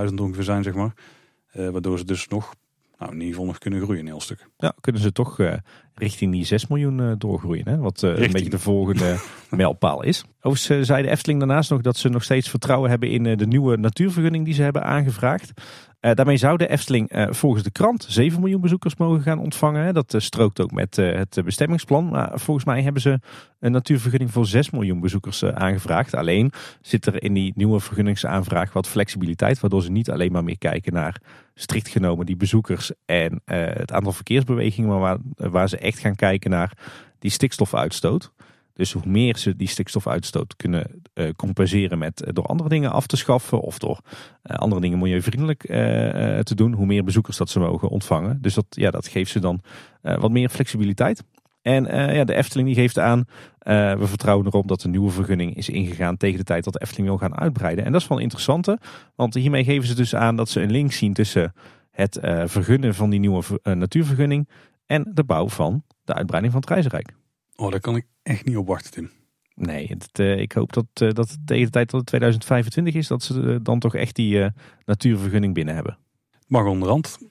800.000 0.08 0.14
ongeveer 0.14 0.42
zijn, 0.44 0.62
zeg 0.62 0.74
maar. 0.74 0.92
Uh, 1.54 1.68
waardoor 1.68 1.98
ze 1.98 2.04
dus 2.04 2.28
nog, 2.28 2.54
nou 2.98 3.10
in 3.10 3.16
ieder 3.16 3.32
geval 3.32 3.46
nog 3.46 3.58
kunnen 3.58 3.80
groeien 3.80 4.00
een 4.00 4.06
heel 4.06 4.20
stuk. 4.20 4.48
Ja, 4.56 4.74
kunnen 4.80 5.02
ze 5.02 5.12
toch 5.12 5.38
uh, 5.38 5.54
richting 5.94 6.32
die 6.32 6.44
6 6.44 6.66
miljoen 6.66 6.98
uh, 6.98 7.12
doorgroeien. 7.18 7.68
Hè? 7.68 7.76
Wat 7.76 8.02
een 8.02 8.32
beetje 8.32 8.50
de 8.50 8.58
volgende 8.58 9.16
mijlpaal 9.50 10.02
is. 10.02 10.24
Overigens 10.40 10.86
zei 10.86 11.02
de 11.02 11.10
Efteling 11.10 11.38
daarnaast 11.38 11.70
nog 11.70 11.80
dat 11.80 11.96
ze 11.96 12.08
nog 12.08 12.24
steeds 12.24 12.48
vertrouwen 12.48 12.90
hebben 12.90 13.10
in 13.10 13.36
de 13.36 13.46
nieuwe 13.46 13.76
natuurvergunning 13.76 14.44
die 14.44 14.54
ze 14.54 14.62
hebben 14.62 14.84
aangevraagd. 14.84 15.52
Uh, 16.00 16.12
daarmee 16.14 16.36
zou 16.36 16.56
de 16.56 16.68
Efteling 16.68 17.12
uh, 17.12 17.26
volgens 17.30 17.62
de 17.62 17.70
krant 17.70 18.06
7 18.08 18.40
miljoen 18.40 18.60
bezoekers 18.60 18.96
mogen 18.96 19.22
gaan 19.22 19.38
ontvangen. 19.38 19.94
Dat 19.94 20.14
uh, 20.14 20.20
strookt 20.20 20.60
ook 20.60 20.70
met 20.70 20.96
het 20.96 21.40
bestemmingsplan. 21.44 22.08
Maar 22.08 22.30
volgens 22.34 22.66
mij 22.66 22.82
hebben 22.82 23.02
ze 23.02 23.20
een 23.58 23.72
natuurvergunning 23.72 24.30
voor 24.30 24.46
6 24.46 24.70
miljoen 24.70 25.00
bezoekers 25.00 25.44
aangevraagd. 25.44 26.14
Alleen 26.14 26.52
zit 26.80 27.06
er 27.06 27.22
in 27.22 27.34
die 27.34 27.52
nieuwe 27.56 27.80
vergunningsaanvraag 27.80 28.72
wat 28.72 28.88
flexibiliteit. 28.88 29.60
Waardoor 29.60 29.82
ze 29.82 29.90
niet 29.90 30.10
alleen 30.10 30.32
maar 30.32 30.44
meer 30.44 30.58
kijken 30.58 30.92
naar 30.92 31.20
strikt 31.54 31.88
genomen 31.88 32.26
die 32.26 32.36
bezoekers 32.36 32.92
en 33.04 33.40
het 33.44 33.92
aantal 33.92 34.12
verkeersbewegingen. 34.12 34.90
Maar 34.90 35.00
waar, 35.00 35.18
waar 35.50 35.68
ze 35.68 35.78
echt 35.78 35.98
gaan 35.98 36.16
kijken 36.16 36.50
naar 36.50 36.72
die 37.18 37.30
stikstofuitstoot. 37.30 38.32
Dus 38.80 38.92
hoe 38.92 39.02
meer 39.06 39.36
ze 39.36 39.56
die 39.56 39.68
stikstofuitstoot 39.68 40.56
kunnen 40.56 41.02
uh, 41.14 41.30
compenseren 41.36 41.98
met 41.98 42.22
uh, 42.22 42.28
door 42.32 42.44
andere 42.44 42.68
dingen 42.68 42.90
af 42.90 43.06
te 43.06 43.16
schaffen 43.16 43.60
of 43.60 43.78
door 43.78 44.00
uh, 44.42 44.56
andere 44.56 44.80
dingen 44.80 44.98
milieuvriendelijk 44.98 45.60
te 46.42 46.54
doen, 46.54 46.72
hoe 46.72 46.86
meer 46.86 47.04
bezoekers 47.04 47.36
dat 47.36 47.50
ze 47.50 47.58
mogen 47.58 47.88
ontvangen. 47.88 48.38
Dus 48.42 48.54
dat, 48.54 48.64
ja, 48.68 48.90
dat 48.90 49.08
geeft 49.08 49.30
ze 49.30 49.40
dan 49.40 49.60
wat 50.00 50.30
meer 50.30 50.48
flexibiliteit. 50.48 51.24
En 51.62 51.84
ja, 52.14 52.24
de 52.24 52.34
Efteling 52.34 52.68
die 52.68 52.76
geeft 52.76 52.98
aan, 52.98 53.24
we 53.98 54.06
vertrouwen 54.06 54.46
erop 54.46 54.68
dat 54.68 54.80
de 54.80 54.88
nieuwe 54.88 55.10
vergunning 55.10 55.56
is 55.56 55.68
ingegaan 55.68 56.16
tegen 56.16 56.38
de 56.38 56.44
tijd 56.44 56.64
dat 56.64 56.72
de 56.72 56.80
Efteling 56.80 57.08
wil 57.08 57.18
gaan 57.18 57.36
uitbreiden. 57.36 57.84
En 57.84 57.92
dat 57.92 58.00
is 58.00 58.08
wel 58.08 58.18
interessant, 58.18 58.74
want 59.16 59.34
hiermee 59.34 59.64
geven 59.64 59.88
ze 59.88 59.94
dus 59.94 60.14
aan 60.14 60.36
dat 60.36 60.48
ze 60.48 60.60
een 60.60 60.70
link 60.70 60.92
zien 60.92 61.12
tussen 61.12 61.52
het 61.90 62.18
vergunnen 62.44 62.94
van 62.94 63.10
die 63.10 63.20
nieuwe 63.20 63.42
natuurvergunning 63.62 64.48
en 64.86 65.10
de 65.14 65.24
bouw 65.24 65.48
van 65.48 65.82
de 66.04 66.14
uitbreiding 66.14 66.52
van 66.52 66.62
het 66.62 66.70
Reizenrijk. 66.70 67.18
Oh, 67.60 67.70
daar 67.70 67.80
kan 67.80 67.96
ik 67.96 68.06
echt 68.22 68.44
niet 68.44 68.56
op 68.56 68.66
wachten, 68.66 68.90
Tim. 68.90 69.10
Nee, 69.54 69.86
het, 69.86 70.18
uh, 70.18 70.38
ik 70.38 70.52
hoop 70.52 70.72
dat, 70.72 70.86
uh, 71.02 71.10
dat 71.10 71.38
tegen 71.44 71.64
de 71.64 71.70
tijd 71.70 71.90
dat 71.90 72.00
het 72.00 72.08
2025 72.08 72.94
is, 72.94 73.06
dat 73.06 73.22
ze 73.22 73.40
uh, 73.40 73.56
dan 73.62 73.78
toch 73.78 73.94
echt 73.94 74.16
die 74.16 74.50
natuurvergunning 74.84 75.54
binnen 75.54 75.74
hebben. 75.74 75.98
Mag 76.46 76.66
onderhand. 76.66 77.16
In 77.20 77.28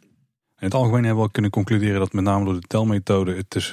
het 0.66 0.74
algemeen 0.74 1.04
hebben 1.04 1.24
we 1.24 1.32
kunnen 1.32 1.52
concluderen 1.52 2.00
dat 2.00 2.14
met 2.14 2.24
name 2.24 2.46
door 2.46 2.54
de 2.54 2.68
telmethode 2.68 3.36
het 3.36 3.46
dus 3.48 3.72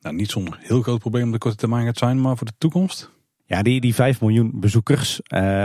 nou, 0.00 0.14
niet 0.14 0.30
zo'n 0.30 0.54
heel 0.58 0.82
groot 0.82 0.98
probleem 0.98 1.26
op 1.26 1.32
de 1.32 1.38
korte 1.38 1.56
termijn 1.56 1.86
gaat 1.86 1.98
zijn, 1.98 2.20
maar 2.20 2.36
voor 2.36 2.46
de 2.46 2.52
toekomst. 2.58 3.10
Ja, 3.44 3.62
die, 3.62 3.80
die 3.80 3.94
5 3.94 4.20
miljoen 4.20 4.50
bezoekers, 4.54 5.20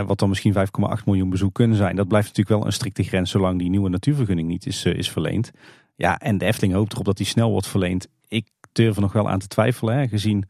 wat 0.06 0.20
dan 0.20 0.30
misschien 0.30 0.54
5,8 0.54 1.04
miljoen 1.06 1.30
bezoek 1.30 1.54
kunnen 1.54 1.78
zijn, 1.78 1.96
dat 1.96 2.08
blijft 2.08 2.28
natuurlijk 2.28 2.58
wel 2.58 2.66
een 2.66 2.74
strikte 2.74 3.04
grens 3.04 3.32
zolang 3.32 3.60
die 3.60 3.70
nieuwe 3.70 3.90
natuurvergunning 3.90 4.48
niet 4.48 4.66
is, 4.66 4.86
is 4.86 5.12
verleend. 5.12 5.52
Ja, 5.96 6.20
en 6.20 6.38
de 6.38 6.46
Efteling 6.46 6.74
hoopt 6.74 6.94
erop 6.94 7.06
dat 7.06 7.18
die 7.18 7.26
snel 7.26 7.52
wordt 7.52 7.68
verleend. 7.68 8.08
Ik 8.28 8.48
durf 8.76 8.96
er 8.96 9.02
nog 9.02 9.14
wel 9.14 9.30
aan 9.30 9.40
te 9.40 9.48
twijfelen, 9.48 9.98
hè, 9.98 10.08
gezien 10.08 10.46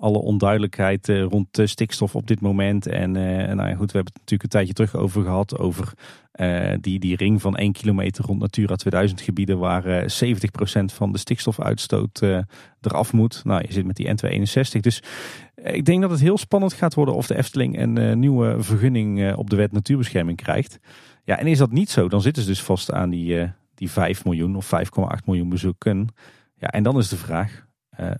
alle 0.00 0.18
onduidelijkheid 0.18 1.08
uh, 1.08 1.22
rond 1.22 1.58
uh, 1.58 1.66
stikstof 1.66 2.14
op 2.14 2.26
dit 2.26 2.40
moment. 2.40 2.86
En 2.86 3.14
uh, 3.14 3.54
nou 3.54 3.68
ja, 3.68 3.74
goed, 3.74 3.92
we 3.92 3.96
hebben 3.98 4.12
het 4.12 4.18
natuurlijk 4.18 4.42
een 4.42 4.48
tijdje 4.48 4.72
terug 4.72 4.96
over 4.96 5.22
gehad. 5.22 5.58
Over 5.58 5.92
die, 6.80 6.98
die 6.98 7.16
ring 7.16 7.40
van 7.40 7.56
1 7.56 7.72
kilometer 7.72 8.24
rond 8.24 8.40
Natura 8.40 8.76
2000 8.76 9.20
gebieden. 9.20 9.58
Waar 9.58 10.02
70% 10.02 10.06
van 10.84 11.12
de 11.12 11.18
stikstofuitstoot 11.18 12.22
eraf 12.80 13.12
moet. 13.12 13.44
Nou, 13.44 13.62
je 13.66 13.72
zit 13.72 13.86
met 13.86 13.96
die 13.96 14.08
N261. 14.08 14.80
Dus 14.80 15.02
ik 15.54 15.84
denk 15.84 16.00
dat 16.00 16.10
het 16.10 16.20
heel 16.20 16.38
spannend 16.38 16.72
gaat 16.72 16.94
worden 16.94 17.14
of 17.14 17.26
de 17.26 17.36
Efteling 17.36 17.78
een 17.78 18.18
nieuwe 18.18 18.56
vergunning 18.58 19.34
op 19.34 19.50
de 19.50 19.56
wet 19.56 19.72
natuurbescherming 19.72 20.36
krijgt. 20.36 20.78
Ja, 21.24 21.38
en 21.38 21.46
is 21.46 21.58
dat 21.58 21.72
niet 21.72 21.90
zo, 21.90 22.08
dan 22.08 22.22
zitten 22.22 22.42
ze 22.42 22.48
dus 22.48 22.62
vast 22.62 22.92
aan 22.92 23.10
die, 23.10 23.52
die 23.74 23.90
5 23.90 24.24
miljoen 24.24 24.56
of 24.56 24.72
5,8 24.74 25.24
miljoen 25.24 25.48
bezoeken. 25.48 26.08
Ja, 26.56 26.68
en 26.68 26.82
dan 26.82 26.98
is 26.98 27.08
de 27.08 27.16
vraag, 27.16 27.66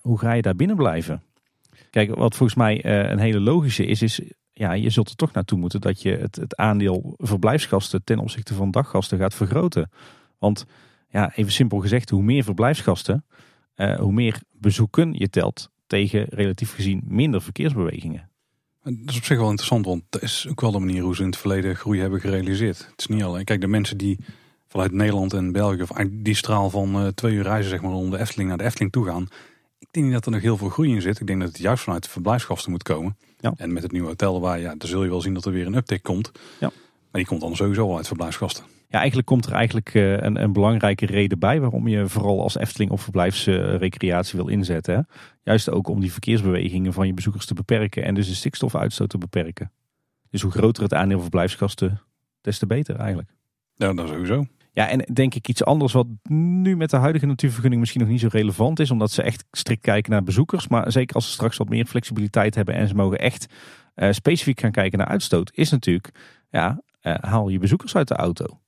hoe 0.01 0.19
ga 0.19 0.33
je 0.33 0.43
daar 0.43 0.57
binnen 0.57 0.77
blijven? 0.77 1.23
Kijk, 1.90 2.14
wat 2.14 2.37
volgens 2.37 2.59
mij 2.59 2.85
uh, 2.85 3.11
een 3.11 3.19
hele 3.19 3.40
logische 3.40 3.87
is, 3.87 4.03
is 4.03 4.21
ja, 4.53 4.73
je 4.73 4.90
zult 4.90 5.09
er 5.09 5.16
toch 5.16 5.33
naartoe 5.33 5.59
moeten 5.59 5.81
dat 5.81 6.03
je 6.03 6.16
het, 6.16 6.37
het 6.37 6.57
aandeel 6.57 7.14
verblijfsgasten 7.16 8.05
ten 8.05 8.19
opzichte 8.19 8.55
van 8.55 8.71
daggasten 8.71 9.19
gaat 9.19 9.35
vergroten. 9.35 9.90
Want 10.38 10.66
ja, 11.09 11.33
even 11.35 11.53
simpel 11.53 11.79
gezegd, 11.79 12.11
hoe 12.11 12.23
meer 12.23 12.45
verblijfsgasten, 12.45 13.25
uh, 13.77 13.99
hoe 13.99 14.12
meer 14.12 14.40
bezoeken 14.53 15.12
je 15.12 15.31
telt 15.31 15.71
tegen 15.87 16.25
relatief 16.29 16.75
gezien 16.75 17.03
minder 17.05 17.43
verkeersbewegingen. 17.43 18.29
Dat 18.83 18.93
is 19.07 19.16
op 19.16 19.25
zich 19.25 19.38
wel 19.38 19.49
interessant, 19.49 19.85
want 19.85 20.03
dat 20.09 20.23
is 20.23 20.47
ook 20.51 20.61
wel 20.61 20.71
de 20.71 20.79
manier 20.79 21.03
hoe 21.03 21.14
ze 21.14 21.23
in 21.23 21.29
het 21.29 21.37
verleden 21.37 21.77
groei 21.77 22.01
hebben 22.01 22.21
gerealiseerd. 22.21 22.79
Het 22.79 23.01
is 23.01 23.07
niet 23.07 23.23
alleen, 23.23 23.45
kijk, 23.45 23.61
de 23.61 23.66
mensen 23.66 23.99
die 23.99 24.19
vanuit 24.69 24.93
Nederland 24.93 25.33
en 25.33 25.53
België, 25.53 25.83
of 25.83 25.90
die 26.11 26.35
straal 26.35 26.71
van 26.71 27.12
twee 27.14 27.35
uur 27.35 27.43
reizen 27.43 27.71
zeg 27.71 27.83
maar, 27.83 27.93
om 27.93 28.11
de 28.11 28.19
Efteling 28.19 28.49
naar 28.49 28.59
de 28.59 28.64
Efteling 28.64 28.93
toe 28.93 29.07
gaan, 29.07 29.29
ik 29.81 29.88
denk 29.90 30.07
niet 30.07 30.14
dat 30.14 30.27
er 30.27 30.33
nog 30.33 30.40
heel 30.40 30.57
veel 30.57 30.69
groei 30.69 30.95
in 30.95 31.03
zit. 31.03 31.21
Ik 31.21 31.27
denk 31.27 31.40
dat 31.40 31.49
het 31.49 31.59
juist 31.59 31.83
vanuit 31.83 32.03
de 32.03 32.09
verblijfsgasten 32.09 32.71
moet 32.71 32.83
komen. 32.83 33.16
Ja. 33.38 33.53
En 33.57 33.73
met 33.73 33.83
het 33.83 33.93
nieuwe 33.93 34.09
hotel 34.09 34.40
waar, 34.40 34.61
ja, 34.61 34.75
dan 34.75 34.88
zul 34.88 35.03
je 35.03 35.11
wel 35.11 35.21
zien 35.21 35.35
dat 35.35 35.45
er 35.45 35.53
weer 35.53 35.66
een 35.66 35.75
uptick 35.75 36.03
komt. 36.03 36.31
Ja. 36.61 36.71
Maar 37.11 37.21
die 37.21 37.27
komt 37.27 37.40
dan 37.40 37.57
sowieso 37.57 37.87
wel 37.87 37.97
uit 37.97 38.07
verblijfsgasten. 38.07 38.64
Ja, 38.88 38.99
eigenlijk 38.99 39.27
komt 39.27 39.47
er 39.47 39.53
eigenlijk 39.53 39.95
eh, 39.95 40.12
een, 40.12 40.43
een 40.43 40.53
belangrijke 40.53 41.07
reden 41.07 41.38
bij 41.38 41.61
waarom 41.61 41.88
je 41.88 42.09
vooral 42.09 42.43
als 42.43 42.57
Efteling 42.57 42.90
op 42.90 43.01
verblijfsrecreatie 43.01 44.38
wil 44.38 44.49
inzetten. 44.49 44.95
Hè? 44.95 45.01
Juist 45.43 45.71
ook 45.71 45.88
om 45.88 46.01
die 46.01 46.12
verkeersbewegingen 46.12 46.93
van 46.93 47.07
je 47.07 47.14
bezoekers 47.14 47.47
te 47.47 47.55
beperken 47.55 48.05
en 48.05 48.14
dus 48.14 48.29
de 48.29 48.35
stikstofuitstoot 48.35 49.09
te 49.09 49.19
beperken. 49.19 49.73
Dus 50.31 50.43
hoe 50.43 50.51
groter 50.51 50.83
het 50.83 50.95
aandeel 50.95 51.21
verblijfsgasten, 51.21 52.03
des 52.40 52.59
te 52.59 52.66
beter 52.66 52.97
eigenlijk. 52.97 53.31
Ja, 53.75 53.93
dat 53.93 54.09
sowieso. 54.09 54.47
Ja, 54.72 54.88
en 54.88 54.98
denk 55.12 55.35
ik 55.35 55.48
iets 55.48 55.64
anders 55.64 55.92
wat 55.92 56.06
nu 56.22 56.76
met 56.76 56.90
de 56.90 56.96
huidige 56.96 57.26
natuurvergunning 57.26 57.80
misschien 57.80 58.00
nog 58.00 58.11
niet 58.11 58.20
zo 58.20 58.28
relevant 58.30 58.80
is. 58.80 58.90
Omdat 58.90 59.11
ze 59.11 59.22
echt 59.22 59.44
strikt 59.50 59.83
kijken 59.83 60.11
naar 60.11 60.22
bezoekers. 60.22 60.68
Maar 60.68 60.92
zeker 60.92 61.14
als 61.14 61.26
ze 61.26 61.33
straks 61.33 61.56
wat 61.56 61.68
meer 61.68 61.87
flexibiliteit 61.87 62.54
hebben 62.54 62.74
en 62.74 62.88
ze 62.88 62.94
mogen 62.94 63.18
echt 63.18 63.46
uh, 63.96 64.12
specifiek 64.12 64.61
gaan 64.61 64.70
kijken 64.70 64.98
naar 64.98 65.06
uitstoot. 65.06 65.50
Is 65.54 65.70
natuurlijk, 65.70 66.11
ja, 66.50 66.83
uh, 67.02 67.14
haal 67.20 67.48
je 67.48 67.59
bezoekers 67.59 67.96
uit 67.96 68.09
de 68.09 68.14
auto 68.14 68.61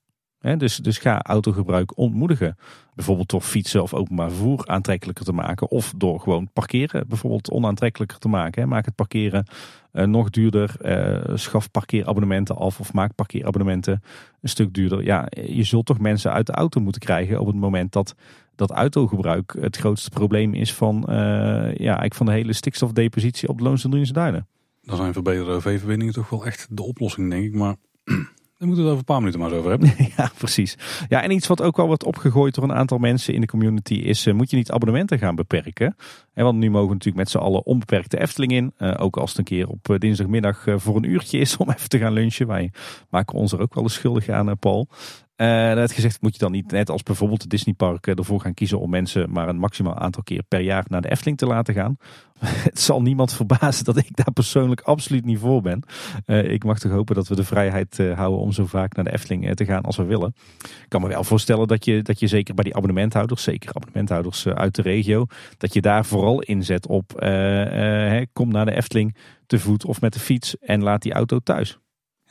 dus, 0.42 0.76
dus 0.76 0.98
ga 0.98 1.22
autogebruik 1.22 1.98
ontmoedigen. 1.98 2.56
Bijvoorbeeld 2.94 3.30
door 3.30 3.40
fietsen 3.40 3.82
of 3.82 3.94
openbaar 3.94 4.28
vervoer 4.28 4.66
aantrekkelijker 4.66 5.24
te 5.24 5.32
maken. 5.32 5.70
Of 5.70 5.92
door 5.96 6.20
gewoon 6.20 6.48
parkeren 6.52 7.08
bijvoorbeeld 7.08 7.50
onaantrekkelijker 7.50 8.18
te 8.18 8.28
maken. 8.28 8.68
Maak 8.68 8.84
het 8.84 8.94
parkeren 8.94 9.46
uh, 9.92 10.04
nog 10.04 10.30
duurder. 10.30 10.74
Uh, 10.82 11.36
schaf 11.36 11.70
parkeerabonnementen 11.70 12.56
af 12.56 12.80
of 12.80 12.92
maak 12.92 13.14
parkeerabonnementen 13.14 14.02
een 14.40 14.48
stuk 14.48 14.74
duurder. 14.74 15.04
Ja, 15.04 15.26
je 15.30 15.62
zult 15.62 15.86
toch 15.86 15.98
mensen 15.98 16.32
uit 16.32 16.46
de 16.46 16.52
auto 16.52 16.80
moeten 16.80 17.00
krijgen 17.00 17.40
op 17.40 17.46
het 17.46 17.56
moment 17.56 17.92
dat 17.92 18.14
dat 18.54 18.70
autogebruik 18.70 19.56
het 19.60 19.76
grootste 19.76 20.10
probleem 20.10 20.54
is 20.54 20.74
van, 20.74 20.96
uh, 21.08 21.14
ja, 21.14 21.74
eigenlijk 21.76 22.14
van 22.14 22.26
de 22.26 22.32
hele 22.32 22.52
stikstofdepositie 22.52 23.48
op 23.48 23.58
de 23.58 23.64
Loonsendruinse 23.64 24.12
Duinen. 24.12 24.46
Dan 24.82 24.96
zijn 24.96 25.12
verbeterde 25.12 25.50
OV-verbindingen 25.50 26.14
toch 26.14 26.30
wel 26.30 26.46
echt 26.46 26.66
de 26.70 26.82
oplossing, 26.82 27.30
denk 27.30 27.44
ik. 27.44 27.54
Maar 27.54 27.76
daar 28.62 28.70
moeten 28.70 28.86
we 28.86 28.92
het 28.92 29.00
over 29.00 29.08
een 29.08 29.14
paar 29.14 29.18
minuten 29.18 29.40
maar 29.40 29.50
eens 29.50 29.58
over 29.58 29.70
hebben. 29.70 30.14
ja, 30.16 30.30
precies. 30.38 30.76
Ja, 31.08 31.22
en 31.22 31.30
iets 31.30 31.46
wat 31.46 31.62
ook 31.62 31.76
wel 31.76 31.86
wordt 31.86 32.04
opgegooid 32.04 32.54
door 32.54 32.64
een 32.64 32.72
aantal 32.72 32.98
mensen 32.98 33.34
in 33.34 33.40
de 33.40 33.46
community 33.46 33.94
is, 33.94 34.26
uh, 34.26 34.34
moet 34.34 34.50
je 34.50 34.56
niet 34.56 34.70
abonnementen 34.70 35.18
gaan 35.18 35.34
beperken? 35.34 35.96
En 36.34 36.44
want 36.44 36.58
nu 36.58 36.70
mogen 36.70 36.88
we 36.88 36.92
natuurlijk 36.92 37.22
met 37.22 37.30
z'n 37.30 37.38
allen 37.38 37.66
onbeperkte 37.66 38.20
Efteling 38.20 38.52
in. 38.52 38.72
Uh, 38.78 38.94
ook 38.98 39.16
als 39.16 39.30
het 39.30 39.38
een 39.38 39.44
keer 39.44 39.68
op 39.68 39.96
dinsdagmiddag 39.98 40.64
voor 40.76 40.96
een 40.96 41.10
uurtje 41.10 41.38
is 41.38 41.56
om 41.56 41.70
even 41.76 41.88
te 41.88 41.98
gaan 41.98 42.12
lunchen. 42.12 42.46
Wij 42.46 42.70
maken 43.10 43.38
ons 43.38 43.52
er 43.52 43.60
ook 43.60 43.74
wel 43.74 43.82
eens 43.82 43.94
schuldig 43.94 44.28
aan, 44.28 44.58
Paul. 44.58 44.88
Uh, 45.42 45.48
net 45.48 45.92
gezegd 45.92 46.22
moet 46.22 46.32
je 46.32 46.38
dan 46.38 46.52
niet 46.52 46.70
net 46.70 46.90
als 46.90 47.02
bijvoorbeeld 47.02 47.42
de 47.42 47.48
Disneypark 47.48 48.06
ervoor 48.06 48.40
gaan 48.40 48.54
kiezen 48.54 48.80
om 48.80 48.90
mensen 48.90 49.30
maar 49.30 49.48
een 49.48 49.58
maximaal 49.58 49.98
aantal 49.98 50.22
keer 50.22 50.42
per 50.48 50.60
jaar 50.60 50.84
naar 50.88 51.00
de 51.00 51.10
Efteling 51.10 51.38
te 51.38 51.46
laten 51.46 51.74
gaan. 51.74 51.96
Het 52.68 52.80
zal 52.80 53.02
niemand 53.02 53.32
verbazen 53.32 53.84
dat 53.84 53.96
ik 53.96 54.16
daar 54.16 54.32
persoonlijk 54.32 54.80
absoluut 54.80 55.24
niet 55.24 55.38
voor 55.38 55.62
ben. 55.62 55.82
Uh, 56.26 56.50
ik 56.50 56.64
mag 56.64 56.78
toch 56.78 56.92
hopen 56.92 57.14
dat 57.14 57.28
we 57.28 57.34
de 57.34 57.44
vrijheid 57.44 57.98
uh, 57.98 58.16
houden 58.16 58.40
om 58.40 58.52
zo 58.52 58.66
vaak 58.66 58.94
naar 58.94 59.04
de 59.04 59.12
Efteling 59.12 59.54
te 59.54 59.64
gaan 59.64 59.82
als 59.82 59.96
we 59.96 60.04
willen. 60.04 60.34
Ik 60.62 60.86
kan 60.88 61.00
me 61.00 61.08
wel 61.08 61.24
voorstellen 61.24 61.68
dat 61.68 61.84
je, 61.84 62.02
dat 62.02 62.20
je 62.20 62.26
zeker 62.26 62.54
bij 62.54 62.64
die 62.64 62.74
abonnementhouders, 62.74 63.42
zeker 63.42 63.74
abonnementhouders 63.74 64.46
uit 64.46 64.74
de 64.74 64.82
regio, 64.82 65.26
dat 65.58 65.72
je 65.72 65.80
daar 65.80 66.04
vooral 66.04 66.40
inzet 66.42 66.86
op 66.86 67.12
kom 68.32 68.48
naar 68.48 68.64
de 68.64 68.76
Efteling 68.76 69.16
te 69.46 69.58
voet 69.58 69.84
of 69.84 70.00
met 70.00 70.12
de 70.12 70.20
fiets 70.20 70.58
en 70.58 70.82
laat 70.82 71.02
die 71.02 71.12
auto 71.12 71.38
thuis 71.38 71.78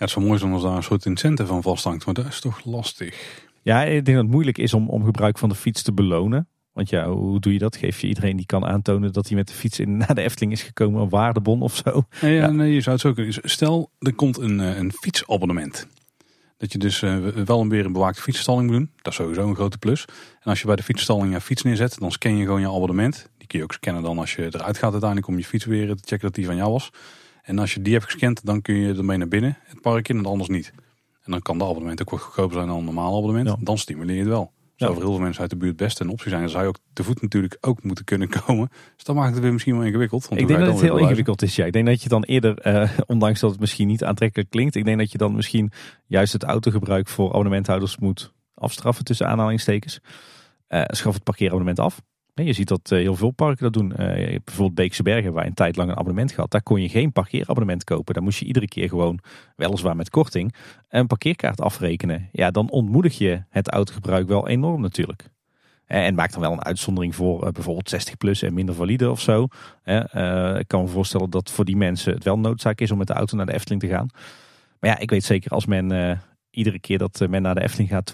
het 0.01 0.09
zou 0.09 0.25
mooi 0.25 0.39
zijn 0.39 0.51
als 0.51 0.61
daar 0.61 0.75
een 0.75 0.83
soort 0.83 1.05
incentive 1.05 1.49
van 1.49 1.61
vasthangt, 1.61 2.05
maar 2.05 2.13
dat 2.13 2.25
is 2.25 2.39
toch 2.39 2.65
lastig. 2.65 3.43
Ja, 3.61 3.83
ik 3.83 4.05
denk 4.05 4.17
dat 4.17 4.25
het 4.25 4.33
moeilijk 4.33 4.57
is 4.57 4.73
om, 4.73 4.89
om 4.89 5.03
gebruik 5.03 5.37
van 5.37 5.49
de 5.49 5.55
fiets 5.55 5.81
te 5.81 5.93
belonen. 5.93 6.47
Want 6.73 6.89
ja, 6.89 7.09
hoe 7.09 7.39
doe 7.39 7.53
je 7.53 7.59
dat? 7.59 7.75
Geef 7.75 7.99
je 7.99 8.07
iedereen 8.07 8.37
die 8.37 8.45
kan 8.45 8.65
aantonen 8.65 9.13
dat 9.13 9.27
hij 9.27 9.37
met 9.37 9.47
de 9.47 9.53
fiets 9.53 9.79
in, 9.79 9.97
naar 9.97 10.15
de 10.15 10.21
Efteling 10.21 10.51
is 10.51 10.63
gekomen 10.63 11.01
een 11.01 11.09
waardebon 11.09 11.61
of 11.61 11.75
zo? 11.75 12.05
Nee, 12.21 12.35
ja, 12.35 12.49
nee, 12.51 12.73
je 12.73 12.81
zou 12.81 12.91
het 12.95 13.05
zo 13.05 13.13
kunnen. 13.13 13.33
Stel, 13.43 13.91
er 13.99 14.13
komt 14.13 14.37
een, 14.37 14.59
eh, 14.59 14.77
een 14.77 14.91
fietsabonnement. 14.91 15.87
Dat 16.57 16.71
je 16.71 16.77
dus 16.77 17.01
uh, 17.01 17.27
wel 17.27 17.67
weer 17.67 17.85
een 17.85 17.93
bewaakte 17.93 18.21
fietsstalling 18.21 18.67
moet 18.67 18.77
doen. 18.77 18.89
Dat 19.01 19.11
is 19.11 19.19
sowieso 19.19 19.47
een 19.47 19.55
grote 19.55 19.77
plus. 19.77 20.05
En 20.39 20.49
als 20.49 20.59
je 20.59 20.65
bij 20.65 20.75
de 20.75 20.83
fietsstalling 20.83 21.33
je 21.33 21.41
fiets 21.41 21.61
neerzet, 21.61 21.99
dan 21.99 22.11
scan 22.11 22.37
je 22.37 22.45
gewoon 22.45 22.61
je 22.61 22.67
abonnement. 22.67 23.29
Die 23.37 23.47
kun 23.47 23.59
je 23.59 23.63
ook 23.63 23.73
scannen 23.73 24.03
dan 24.03 24.17
als 24.17 24.35
je 24.35 24.43
eruit 24.45 24.77
gaat 24.77 24.91
uiteindelijk 24.91 25.27
om 25.27 25.37
je 25.37 25.43
fiets 25.43 25.65
weer 25.65 25.87
te 25.87 26.03
checken 26.05 26.25
dat 26.25 26.35
die 26.35 26.45
van 26.45 26.55
jou 26.55 26.71
was. 26.71 26.91
En 27.41 27.59
als 27.59 27.73
je 27.73 27.81
die 27.81 27.93
hebt 27.93 28.05
gescand, 28.05 28.45
dan 28.45 28.61
kun 28.61 28.75
je 28.75 28.93
ermee 28.93 29.17
naar 29.17 29.27
binnen 29.27 29.57
het 29.63 29.81
park 29.81 30.09
in 30.09 30.17
en 30.17 30.25
anders 30.25 30.49
niet. 30.49 30.73
En 31.21 31.31
dan 31.31 31.41
kan 31.41 31.57
de 31.57 31.63
abonnement 31.63 32.01
ook 32.01 32.09
wat 32.09 32.19
goedkoper 32.19 32.55
zijn 32.55 32.67
dan 32.67 32.77
een 32.77 32.83
normaal 32.83 33.17
abonnement. 33.17 33.65
Dan 33.65 33.77
stimuleer 33.77 34.15
je 34.15 34.21
het 34.21 34.29
wel. 34.29 34.51
Zou 34.75 34.93
voor 34.93 35.01
heel 35.01 35.11
veel 35.11 35.21
mensen 35.21 35.41
uit 35.41 35.49
de 35.49 35.57
buurt 35.57 35.75
best 35.75 35.99
een 35.99 36.09
optie 36.09 36.29
zijn. 36.29 36.41
Dan 36.41 36.49
zou 36.49 36.63
je 36.63 36.69
ook 36.69 36.77
te 36.93 37.03
voet 37.03 37.21
natuurlijk 37.21 37.57
ook 37.61 37.83
moeten 37.83 38.05
kunnen 38.05 38.29
komen. 38.45 38.69
Dus 38.95 39.03
dat 39.03 39.15
maakt 39.15 39.33
het 39.33 39.43
weer 39.43 39.51
misschien 39.51 39.75
wel 39.77 39.85
ingewikkeld. 39.85 40.27
Want 40.27 40.41
ik 40.41 40.47
denk 40.47 40.59
dat 40.59 40.67
het 40.67 40.81
heel 40.81 40.97
ingewikkeld 40.97 41.41
is. 41.41 41.55
Ja. 41.55 41.65
Ik 41.65 41.73
denk 41.73 41.85
dat 41.85 42.03
je 42.03 42.09
dan 42.09 42.23
eerder, 42.23 42.57
eh, 42.57 42.89
ondanks 43.05 43.39
dat 43.39 43.51
het 43.51 43.59
misschien 43.59 43.87
niet 43.87 44.03
aantrekkelijk 44.03 44.49
klinkt. 44.49 44.75
Ik 44.75 44.85
denk 44.85 44.97
dat 44.97 45.11
je 45.11 45.17
dan 45.17 45.35
misschien 45.35 45.71
juist 46.05 46.33
het 46.33 46.43
autogebruik 46.43 47.07
voor 47.07 47.29
abonnementhouders 47.29 47.97
moet 47.97 48.33
afstraffen 48.53 49.05
tussen 49.05 49.27
aanhalingstekens. 49.27 49.99
Uh, 50.69 50.83
schaf 50.87 51.13
het 51.13 51.23
parkeerabonnement 51.23 51.79
af. 51.79 52.01
Je 52.33 52.53
ziet 52.53 52.67
dat 52.67 52.91
eh, 52.91 52.99
heel 52.99 53.15
veel 53.15 53.31
parken 53.31 53.63
dat 53.63 53.73
doen. 53.73 53.95
Eh, 53.95 54.39
bijvoorbeeld 54.43 54.75
Beekse 54.75 55.03
Bergen, 55.03 55.33
waar 55.33 55.45
een 55.45 55.53
tijd 55.53 55.75
lang 55.75 55.89
een 55.89 55.97
abonnement 55.97 56.31
gehad. 56.31 56.51
Daar 56.51 56.63
kon 56.63 56.81
je 56.81 56.89
geen 56.89 57.11
parkeerabonnement 57.11 57.83
kopen. 57.83 58.13
Daar 58.13 58.23
moest 58.23 58.39
je 58.39 58.45
iedere 58.45 58.67
keer 58.67 58.89
gewoon, 58.89 59.19
weliswaar 59.55 59.95
met 59.95 60.09
korting, 60.09 60.55
een 60.89 61.07
parkeerkaart 61.07 61.61
afrekenen. 61.61 62.29
Ja, 62.31 62.51
dan 62.51 62.69
ontmoedig 62.69 63.17
je 63.17 63.43
het 63.49 63.69
autogebruik 63.69 64.27
wel 64.27 64.47
enorm 64.47 64.81
natuurlijk. 64.81 65.29
En 65.85 66.15
maak 66.15 66.31
dan 66.31 66.41
wel 66.41 66.51
een 66.51 66.63
uitzondering 66.63 67.15
voor 67.15 67.51
bijvoorbeeld 67.51 67.89
60 67.89 68.17
plus 68.17 68.41
en 68.41 68.53
minder 68.53 68.75
valide 68.75 69.11
of 69.11 69.21
zo. 69.21 69.43
ik 70.57 70.67
kan 70.67 70.81
me 70.81 70.87
voorstellen 70.87 71.29
dat 71.29 71.51
voor 71.51 71.65
die 71.65 71.77
mensen 71.77 72.13
het 72.13 72.23
wel 72.23 72.39
noodzaak 72.39 72.79
is 72.81 72.91
om 72.91 72.97
met 72.97 73.07
de 73.07 73.13
auto 73.13 73.37
naar 73.37 73.45
de 73.45 73.53
Efteling 73.53 73.81
te 73.81 73.87
gaan. 73.87 74.09
Maar 74.79 74.89
ja, 74.89 74.97
ik 74.97 75.09
weet 75.09 75.23
zeker 75.23 75.51
als 75.51 75.65
men 75.65 76.19
iedere 76.49 76.79
keer 76.79 76.97
dat 76.97 77.25
men 77.29 77.41
naar 77.41 77.55
de 77.55 77.61
Efteling 77.61 77.89
gaat 77.89 78.13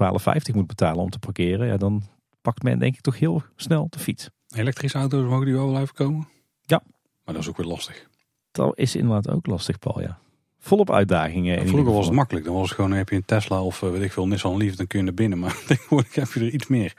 12,50 0.50 0.56
moet 0.56 0.68
betalen 0.68 1.04
om 1.04 1.10
te 1.10 1.20
parkeren. 1.20 1.68
Ja, 1.68 1.78
dan 1.78 2.04
pakt 2.48 2.64
men 2.64 2.80
denk 2.80 2.96
ik 2.96 3.02
toch 3.02 3.20
heel 3.20 3.44
snel 3.56 3.88
de 3.90 4.00
fiets. 4.00 4.30
Elektrische 4.56 4.98
auto's 4.98 5.30
mogen 5.30 5.46
die 5.46 5.56
wel 5.56 5.70
blijven 5.70 5.96
komen? 5.96 6.28
Ja. 6.62 6.82
Maar 7.26 7.34
dat 7.34 7.44
is 7.44 7.50
ook 7.50 7.58
weer 7.58 7.66
lastig. 7.66 8.08
Dat 8.52 8.78
is 8.78 8.96
inderdaad 8.96 9.30
ook 9.30 9.46
lastig, 9.46 9.80
Paul, 9.80 10.02
ja. 10.02 10.20
Volop 10.60 10.92
uitdagingen. 10.92 11.60
Ja, 11.60 11.68
vroeger 11.68 11.94
was 11.94 12.06
het 12.06 12.16
makkelijk. 12.16 12.46
Dan 12.46 12.54
was 12.54 12.64
het 12.64 12.76
gewoon, 12.76 12.92
heb 12.92 13.10
je 13.10 13.16
een 13.16 13.26
Tesla 13.26 13.64
of 13.64 13.84
eh, 13.84 13.90
weet 13.90 14.02
ik 14.02 14.12
veel, 14.12 14.28
Nissan 14.28 14.58
Leaf, 14.58 14.76
dan 14.76 14.88
kun 14.88 15.00
je 15.00 15.06
naar 15.06 15.14
binnen. 15.14 15.40
Maar 15.40 15.64
tegenwoordig 15.68 16.16
heb 16.16 16.32
je 16.32 16.40
er 16.40 16.50
iets 16.50 16.68
meer. 16.68 16.94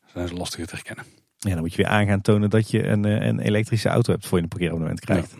Dan 0.00 0.10
zijn 0.12 0.28
ze 0.28 0.34
lastiger 0.34 0.66
te 0.66 0.74
herkennen. 0.74 1.04
Ja, 1.38 1.50
dan 1.50 1.60
moet 1.60 1.70
je 1.70 1.76
weer 1.76 1.92
aan 1.92 2.06
gaan 2.06 2.20
tonen 2.20 2.50
dat 2.50 2.70
je 2.70 2.86
een, 2.86 3.04
eh, 3.04 3.26
een 3.26 3.40
elektrische 3.40 3.88
auto 3.88 4.12
hebt 4.12 4.26
voor 4.26 4.36
je 4.36 4.42
een 4.42 4.48
parkeerabonnement 4.48 5.00
krijgt. 5.00 5.34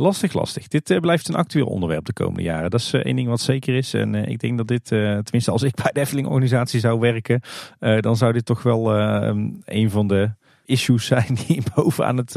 Lastig, 0.00 0.32
lastig. 0.32 0.68
Dit 0.68 0.90
uh, 0.90 0.98
blijft 0.98 1.28
een 1.28 1.34
actueel 1.34 1.66
onderwerp 1.66 2.04
de 2.04 2.12
komende 2.12 2.42
jaren. 2.42 2.70
Dat 2.70 2.80
is 2.80 2.94
uh, 2.94 3.04
één 3.04 3.16
ding 3.16 3.28
wat 3.28 3.40
zeker 3.40 3.74
is. 3.74 3.94
En 3.94 4.14
uh, 4.14 4.26
ik 4.26 4.38
denk 4.38 4.56
dat 4.56 4.68
dit, 4.68 4.84
tenminste 4.84 5.50
als 5.50 5.62
ik 5.62 5.74
bij 5.74 5.90
de 5.92 6.00
Efteling 6.00 6.26
organisatie 6.26 6.80
zou 6.80 7.00
werken, 7.00 7.40
dan 7.78 8.16
zou 8.16 8.32
dit 8.32 8.44
toch 8.44 8.62
wel 8.62 8.94
een 9.64 9.90
van 9.90 10.08
de 10.08 10.30
issues 10.64 11.06
zijn 11.06 11.38
die 11.46 11.62
bovenaan 11.74 12.16
het, 12.16 12.34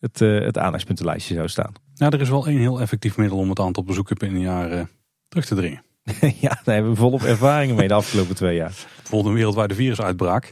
het, 0.00 0.18
het 0.18 0.58
aandachtspuntenlijstje 0.58 1.34
zou 1.34 1.48
staan. 1.48 1.72
Nou, 1.94 2.14
er 2.14 2.20
is 2.20 2.28
wel 2.28 2.46
één 2.46 2.58
heel 2.58 2.80
effectief 2.80 3.16
middel 3.16 3.38
om 3.38 3.48
het 3.48 3.60
aantal 3.60 3.84
bezoeken 3.84 4.16
in 4.16 4.34
een 4.34 4.40
jaar 4.40 4.88
terug 5.28 5.44
te 5.46 5.54
dringen. 5.54 5.82
ja, 6.46 6.60
daar 6.64 6.74
hebben 6.74 6.92
we 6.92 6.98
volop 6.98 7.22
ervaringen 7.22 7.74
mee 7.74 7.88
de 7.88 7.94
afgelopen 7.94 8.34
twee 8.34 8.56
jaar. 8.56 8.72
Bijvoorbeeld 8.96 9.26
een 9.26 9.38
wereldwijde 9.38 9.74
virusuitbraak. 9.74 10.50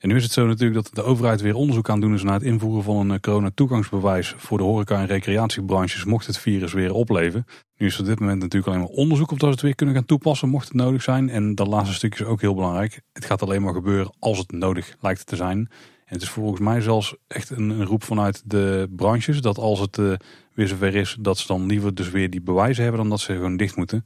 En 0.00 0.08
nu 0.08 0.16
is 0.16 0.22
het 0.22 0.32
zo 0.32 0.46
natuurlijk 0.46 0.84
dat 0.84 0.94
de 0.94 1.02
overheid 1.02 1.40
weer 1.40 1.54
onderzoek 1.54 1.88
aan 1.88 2.00
doen 2.00 2.14
is 2.14 2.22
naar 2.22 2.34
het 2.34 2.42
invoeren 2.42 2.82
van 2.82 2.96
een 2.96 3.10
eh, 3.10 3.20
corona-toegangsbewijs 3.20 4.34
voor 4.36 4.58
de 4.58 4.64
horeca- 4.64 5.00
en 5.00 5.06
recreatiebranches 5.06 6.04
mocht 6.04 6.26
het 6.26 6.38
virus 6.38 6.72
weer 6.72 6.92
opleven. 6.92 7.46
Nu 7.76 7.86
is 7.86 7.94
er 7.94 8.00
op 8.00 8.06
dit 8.06 8.20
moment 8.20 8.40
natuurlijk 8.40 8.72
alleen 8.72 8.86
maar 8.86 8.96
onderzoek 8.96 9.30
of 9.30 9.38
dat 9.38 9.48
ze 9.48 9.54
het 9.54 9.62
weer 9.62 9.74
kunnen 9.74 9.94
gaan 9.94 10.04
toepassen 10.04 10.48
mocht 10.48 10.68
het 10.68 10.76
nodig 10.76 11.02
zijn. 11.02 11.28
En 11.28 11.54
dat 11.54 11.66
laatste 11.66 11.94
stukje 11.94 12.24
is 12.24 12.30
ook 12.30 12.40
heel 12.40 12.54
belangrijk. 12.54 13.00
Het 13.12 13.24
gaat 13.24 13.42
alleen 13.42 13.62
maar 13.62 13.74
gebeuren 13.74 14.14
als 14.18 14.38
het 14.38 14.52
nodig 14.52 14.96
lijkt 15.00 15.26
te 15.26 15.36
zijn. 15.36 15.58
En 15.58 16.16
het 16.16 16.22
is 16.22 16.28
volgens 16.28 16.60
mij 16.60 16.80
zelfs 16.80 17.16
echt 17.26 17.50
een, 17.50 17.84
roep 17.84 18.04
vanuit 18.04 18.42
de 18.50 18.88
branches 18.96 19.40
dat 19.40 19.58
als 19.58 19.80
het 19.80 19.98
uh, 19.98 20.12
weer 20.54 20.68
zover 20.68 20.94
is, 20.94 21.16
dat 21.20 21.38
ze 21.38 21.46
dan 21.46 21.66
liever 21.66 21.94
dus 21.94 22.10
weer 22.10 22.30
die 22.30 22.42
bewijzen 22.42 22.82
hebben 22.82 23.00
dan 23.00 23.10
dat 23.10 23.20
ze 23.20 23.32
gewoon 23.32 23.56
dicht 23.56 23.76
moeten. 23.76 24.04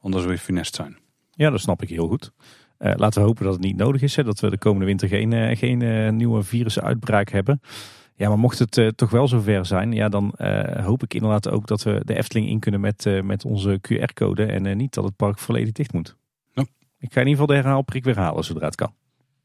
Anders 0.00 0.24
weer 0.24 0.38
finest 0.38 0.74
zijn. 0.74 0.98
Ja, 1.30 1.50
dat 1.50 1.60
snap 1.60 1.82
ik 1.82 1.88
heel 1.88 2.08
goed. 2.08 2.32
Uh, 2.78 2.92
laten 2.96 3.20
we 3.20 3.26
hopen 3.26 3.44
dat 3.44 3.52
het 3.52 3.62
niet 3.62 3.76
nodig 3.76 4.02
is. 4.02 4.16
Hè, 4.16 4.24
dat 4.24 4.40
we 4.40 4.50
de 4.50 4.58
komende 4.58 4.86
winter 4.86 5.08
geen, 5.08 5.32
uh, 5.32 5.56
geen 5.56 5.80
uh, 5.80 6.10
nieuwe 6.10 6.42
virusuitbraak 6.42 7.30
hebben. 7.30 7.60
Ja, 8.14 8.28
maar 8.28 8.38
mocht 8.38 8.58
het 8.58 8.92
toch 8.96 9.10
wel 9.10 9.28
zover 9.28 9.66
zijn, 9.66 9.92
ja, 9.92 10.08
dan 10.08 10.34
hoop 10.80 11.02
ik 11.02 11.14
inderdaad 11.14 11.48
ook 11.48 11.66
dat 11.66 11.82
we 11.82 12.00
de 12.04 12.16
Efteling 12.16 12.48
in 12.48 12.60
kunnen 12.60 12.80
met, 12.80 13.22
met 13.24 13.44
onze 13.44 13.80
QR-code. 13.80 14.46
En 14.46 14.76
niet 14.76 14.94
dat 14.94 15.04
het 15.04 15.16
park 15.16 15.38
volledig 15.38 15.72
dicht 15.72 15.92
moet. 15.92 16.16
Ja. 16.52 16.62
Ik 16.98 17.12
ga 17.12 17.20
in 17.20 17.26
ieder 17.26 17.30
geval 17.30 17.46
de 17.46 17.54
herhaalprik 17.54 18.04
weer 18.04 18.18
halen 18.18 18.44
zodra 18.44 18.66
het 18.66 18.74
kan. 18.74 18.94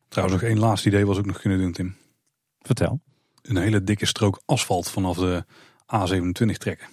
Trouwens, 0.07 0.41
nog 0.41 0.49
één 0.49 0.59
laatste 0.59 0.87
idee 0.87 1.05
was 1.05 1.17
ook 1.17 1.25
nog 1.25 1.39
kunnen 1.39 1.59
doen, 1.59 1.71
Tim. 1.71 1.95
Vertel. 2.59 2.99
Een 3.41 3.57
hele 3.57 3.83
dikke 3.83 4.05
strook 4.05 4.41
asfalt 4.45 4.89
vanaf 4.89 5.17
de 5.17 5.45
A27 5.95 6.57
trekken. 6.57 6.87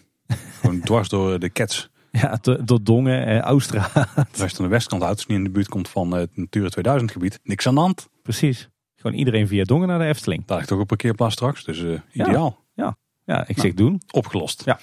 Gewoon 0.60 0.80
dwars 0.88 1.08
door 1.08 1.38
de 1.38 1.50
Kets. 1.50 1.90
Ja, 2.22 2.38
door 2.64 2.82
Dongen 2.82 3.26
en 3.26 3.44
Oostraat. 3.44 3.94
Als 4.16 4.50
je 4.50 4.58
aan 4.58 4.64
de 4.64 4.68
westkant 4.68 5.02
uit, 5.02 5.16
dus 5.16 5.26
niet 5.26 5.38
in 5.38 5.44
de 5.44 5.50
buurt 5.50 5.68
komt 5.68 5.88
van 5.88 6.10
het 6.10 6.36
Natura 6.36 6.68
2000 6.68 7.10
gebied, 7.10 7.40
niks 7.42 7.66
aan 7.66 7.74
de 7.74 7.80
hand. 7.80 8.08
Precies. 8.22 8.68
Gewoon 8.94 9.16
iedereen 9.16 9.46
via 9.46 9.64
Dongen 9.64 9.88
naar 9.88 9.98
de 9.98 10.04
Efteling. 10.04 10.46
Daar 10.46 10.58
ligt 10.58 10.72
ook 10.72 10.80
een 10.80 10.86
parkeerplaats 10.86 11.34
straks, 11.34 11.64
dus 11.64 11.80
uh, 11.80 12.00
ideaal. 12.12 12.64
Ja, 12.74 12.96
ja. 13.24 13.44
ik 13.46 13.58
zeg 13.58 13.74
doen. 13.74 14.02
Opgelost. 14.10 14.62
Ja. 14.64 14.78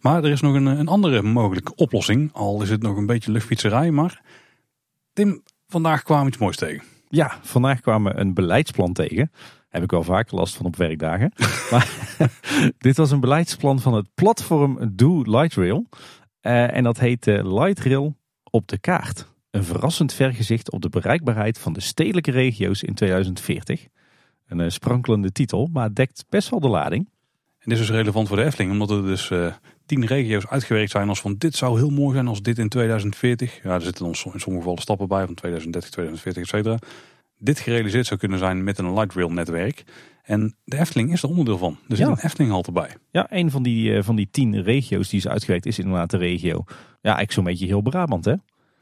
Maar 0.00 0.24
er 0.24 0.30
is 0.30 0.40
nog 0.40 0.54
een, 0.54 0.66
een 0.66 0.88
andere 0.88 1.22
mogelijke 1.22 1.74
oplossing. 1.74 2.32
Al 2.32 2.62
is 2.62 2.70
het 2.70 2.82
nog 2.82 2.96
een 2.96 3.06
beetje 3.06 3.32
luchtfietserij, 3.32 3.90
maar 3.90 4.22
Tim, 5.12 5.42
vandaag 5.66 6.02
kwam 6.02 6.26
iets 6.26 6.38
moois 6.38 6.56
tegen. 6.56 6.82
Ja, 7.08 7.38
vandaag 7.42 7.80
kwamen 7.80 8.14
we 8.14 8.20
een 8.20 8.34
beleidsplan 8.34 8.92
tegen. 8.92 9.30
Heb 9.68 9.82
ik 9.82 9.90
wel 9.90 10.02
vaak 10.02 10.30
last 10.30 10.56
van 10.56 10.66
op 10.66 10.76
werkdagen. 10.76 11.32
maar 11.70 11.90
dit 12.78 12.96
was 12.96 13.10
een 13.10 13.20
beleidsplan 13.20 13.80
van 13.80 13.94
het 13.94 14.06
platform 14.14 14.92
Do 14.96 15.22
Light 15.22 15.54
Rail. 15.54 15.86
Uh, 16.48 16.76
en 16.76 16.84
dat 16.84 16.98
heet 16.98 17.26
uh, 17.26 17.58
Light 17.58 17.80
Rail 17.80 18.16
op 18.50 18.68
de 18.68 18.78
kaart. 18.78 19.26
Een 19.50 19.64
verrassend 19.64 20.12
vergezicht 20.12 20.72
op 20.72 20.82
de 20.82 20.88
bereikbaarheid 20.88 21.58
van 21.58 21.72
de 21.72 21.80
stedelijke 21.80 22.30
regio's 22.30 22.82
in 22.82 22.94
2040. 22.94 23.86
Een 24.46 24.58
uh, 24.58 24.68
sprankelende 24.68 25.32
titel, 25.32 25.68
maar 25.72 25.94
dekt 25.94 26.24
best 26.28 26.48
wel 26.48 26.60
de 26.60 26.68
lading. 26.68 27.08
En 27.58 27.70
dit 27.70 27.78
is 27.78 27.86
dus 27.86 27.96
relevant 27.96 28.28
voor 28.28 28.36
de 28.36 28.44
Efteling, 28.44 28.72
omdat 28.72 28.90
er 28.90 29.02
dus 29.02 29.32
tien 29.86 30.06
regio's 30.06 30.46
uitgewerkt 30.46 30.90
zijn 30.90 31.08
als 31.08 31.20
van 31.20 31.34
dit 31.38 31.54
zou 31.54 31.78
heel 31.78 31.90
mooi 31.90 32.14
zijn 32.14 32.28
als 32.28 32.42
dit 32.42 32.58
in 32.58 32.68
2040. 32.68 33.62
Ja, 33.62 33.74
er 33.74 33.80
zitten 33.80 34.06
in 34.06 34.14
sommige 34.14 34.50
gevallen 34.50 34.82
stappen 34.82 35.08
bij 35.08 35.26
van 35.26 35.34
2030, 35.34 35.90
2040, 35.90 36.42
et 36.42 36.48
cetera. 36.48 36.78
Dit 37.38 37.58
gerealiseerd 37.58 38.06
zou 38.06 38.20
kunnen 38.20 38.38
zijn 38.38 38.64
met 38.64 38.78
een 38.78 38.92
light 38.92 39.14
rail 39.14 39.30
netwerk. 39.30 39.84
En 40.28 40.54
de 40.64 40.78
Efteling 40.78 41.12
is 41.12 41.22
er 41.22 41.28
onderdeel 41.28 41.58
van. 41.58 41.72
Er 41.88 41.96
zit 41.96 42.06
ja. 42.06 42.12
een 42.12 42.18
Efteling 42.18 42.50
halte 42.50 42.72
bij. 42.72 42.96
Ja, 43.10 43.26
een 43.30 43.50
van 43.50 43.62
die, 43.62 43.90
uh, 43.90 44.02
van 44.02 44.16
die 44.16 44.28
tien 44.30 44.62
regio's 44.62 45.08
die 45.08 45.18
is 45.18 45.28
uitgewerkt 45.28 45.66
is 45.66 45.78
inderdaad 45.78 46.10
de 46.10 46.16
regio. 46.16 46.64
Ja, 46.66 46.76
eigenlijk 47.00 47.32
zo'n 47.32 47.44
beetje 47.44 47.66
heel 47.66 47.80
Brabant 47.80 48.24
hè? 48.24 48.34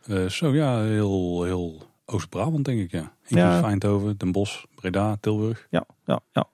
Uh, 0.07 0.28
zo 0.28 0.55
ja, 0.55 0.82
heel, 0.82 1.44
heel 1.44 1.82
Oost-Brabant 2.05 2.64
denk 2.64 2.80
ik, 2.80 2.90
ja. 2.90 3.12
Inclusief 3.26 3.61
Ja. 3.61 3.62
Eindhoven, 3.62 4.18
Den 4.18 4.32
Bosch, 4.32 4.64
Breda, 4.74 5.16
Tilburg. 5.20 5.66
Ja, 5.70 5.86
ja, 6.05 6.20
ja. 6.32 6.47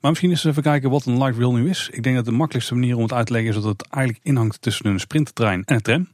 Maar 0.00 0.10
misschien 0.10 0.30
eens 0.30 0.44
even 0.44 0.62
kijken 0.62 0.90
wat 0.90 1.04
een 1.04 1.18
light 1.18 1.38
rail 1.38 1.52
nu 1.52 1.68
is. 1.68 1.88
Ik 1.92 2.02
denk 2.02 2.16
dat 2.16 2.24
de 2.24 2.30
makkelijkste 2.30 2.74
manier 2.74 2.96
om 2.96 3.02
het 3.02 3.12
uit 3.12 3.26
te 3.26 3.32
leggen 3.32 3.50
is 3.50 3.56
dat 3.56 3.64
het 3.64 3.88
eigenlijk 3.88 4.24
inhangt 4.24 4.62
tussen 4.62 4.86
een 4.86 5.00
sprinttrein 5.00 5.64
en 5.64 5.74
een 5.74 5.82
tram. 5.82 6.08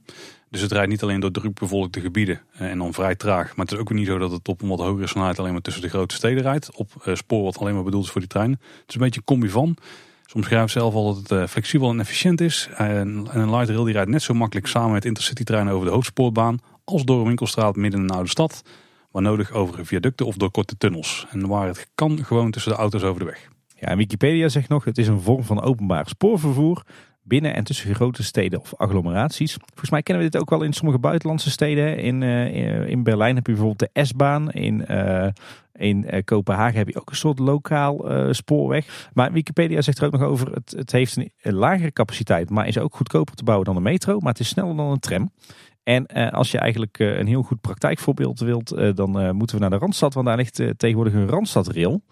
Dus 0.52 0.60
het 0.60 0.72
rijdt 0.72 0.88
niet 0.88 1.02
alleen 1.02 1.20
door 1.20 1.30
drukbevolkte 1.30 2.00
gebieden 2.00 2.40
eh, 2.52 2.70
en 2.70 2.78
dan 2.78 2.92
vrij 2.92 3.14
traag. 3.14 3.56
Maar 3.56 3.64
het 3.64 3.74
is 3.74 3.80
ook 3.80 3.92
niet 3.92 4.06
zo 4.06 4.18
dat 4.18 4.30
het 4.30 4.48
op 4.48 4.62
een 4.62 4.68
wat 4.68 4.78
hogere 4.78 5.06
snelheid 5.06 5.38
alleen 5.38 5.52
maar 5.52 5.60
tussen 5.60 5.82
de 5.82 5.88
grote 5.88 6.14
steden 6.14 6.42
rijdt. 6.42 6.76
Op 6.76 6.90
eh, 7.04 7.14
spoor 7.14 7.42
wat 7.42 7.58
alleen 7.58 7.74
maar 7.74 7.82
bedoeld 7.82 8.04
is 8.04 8.10
voor 8.10 8.20
die 8.20 8.30
trein. 8.30 8.50
Het 8.50 8.84
is 8.86 8.94
een 8.94 9.00
beetje 9.00 9.20
een 9.20 9.26
combi 9.26 9.48
van. 9.48 9.76
Soms 10.26 10.46
schrijft 10.46 10.72
zelf 10.72 10.94
al 10.94 11.14
dat 11.14 11.16
het 11.16 11.30
eh, 11.30 11.46
flexibel 11.46 11.90
en 11.90 12.00
efficiënt 12.00 12.40
is. 12.40 12.68
En 12.76 13.28
een 13.30 13.50
light 13.50 13.68
rail 13.68 13.84
die 13.84 13.92
rijdt 13.92 14.10
net 14.10 14.22
zo 14.22 14.34
makkelijk 14.34 14.66
samen 14.66 14.92
met 14.92 15.04
intercity 15.04 15.42
treinen 15.42 15.72
over 15.72 15.86
de 15.86 15.92
hoofdspoorbaan. 15.92 16.58
Als 16.84 17.04
door 17.04 17.18
een 17.18 17.26
winkelstraat 17.26 17.76
midden 17.76 18.00
in 18.00 18.06
een 18.06 18.14
oude 18.14 18.30
stad. 18.30 18.62
Waar 19.10 19.22
nodig 19.22 19.52
over 19.52 19.86
viaducten 19.86 20.26
of 20.26 20.36
door 20.36 20.50
korte 20.50 20.76
tunnels. 20.76 21.26
En 21.30 21.48
waar 21.48 21.66
het 21.66 21.90
kan 21.94 22.24
gewoon 22.24 22.50
tussen 22.50 22.72
de 22.72 22.78
auto's 22.78 23.02
over 23.02 23.20
de 23.20 23.26
weg. 23.26 23.48
Ja, 23.76 23.86
en 23.88 23.96
Wikipedia 23.96 24.48
zegt 24.48 24.68
nog, 24.68 24.84
het 24.84 24.98
is 24.98 25.08
een 25.08 25.20
vorm 25.20 25.42
van 25.44 25.62
openbaar 25.62 26.08
spoorvervoer 26.08 26.82
binnen 27.22 27.54
en 27.54 27.64
tussen 27.64 27.94
grote 27.94 28.22
steden 28.22 28.60
of 28.60 28.74
agglomeraties. 28.76 29.52
Volgens 29.52 29.90
mij 29.90 30.02
kennen 30.02 30.24
we 30.24 30.30
dit 30.30 30.40
ook 30.40 30.50
wel 30.50 30.62
in 30.62 30.72
sommige 30.72 30.98
buitenlandse 30.98 31.50
steden. 31.50 31.98
In, 31.98 32.22
eh, 32.22 32.88
in 32.88 33.02
Berlijn 33.02 33.34
heb 33.34 33.46
je 33.46 33.52
bijvoorbeeld 33.52 33.90
de 33.92 34.04
S-baan. 34.04 34.50
In, 34.50 34.86
eh, 34.86 35.28
in 35.72 36.06
eh, 36.08 36.24
Kopenhagen 36.24 36.78
heb 36.78 36.88
je 36.88 37.00
ook 37.00 37.10
een 37.10 37.16
soort 37.16 37.38
lokaal 37.38 38.10
eh, 38.10 38.32
spoorweg. 38.32 39.10
Maar 39.12 39.32
Wikipedia 39.32 39.80
zegt 39.82 39.98
er 39.98 40.06
ook 40.06 40.12
nog 40.12 40.22
over, 40.22 40.52
het, 40.52 40.74
het 40.76 40.92
heeft 40.92 41.16
een, 41.16 41.32
een 41.42 41.54
lagere 41.54 41.92
capaciteit, 41.92 42.50
maar 42.50 42.66
is 42.66 42.78
ook 42.78 42.96
goedkoper 42.96 43.34
te 43.34 43.44
bouwen 43.44 43.66
dan 43.66 43.76
een 43.76 43.82
metro. 43.82 44.18
Maar 44.18 44.32
het 44.32 44.40
is 44.40 44.48
sneller 44.48 44.76
dan 44.76 44.90
een 44.90 44.98
tram. 44.98 45.30
En 45.82 46.06
eh, 46.06 46.32
als 46.32 46.50
je 46.50 46.58
eigenlijk 46.58 46.98
eh, 46.98 47.18
een 47.18 47.26
heel 47.26 47.42
goed 47.42 47.60
praktijkvoorbeeld 47.60 48.40
wilt, 48.40 48.70
eh, 48.70 48.94
dan 48.94 49.20
eh, 49.20 49.30
moeten 49.30 49.56
we 49.56 49.62
naar 49.62 49.70
de 49.70 49.78
Randstad. 49.78 50.14
Want 50.14 50.26
daar 50.26 50.36
ligt 50.36 50.58
eh, 50.58 50.68
tegenwoordig 50.76 51.14
een 51.14 51.28
Randstadrail 51.28 52.02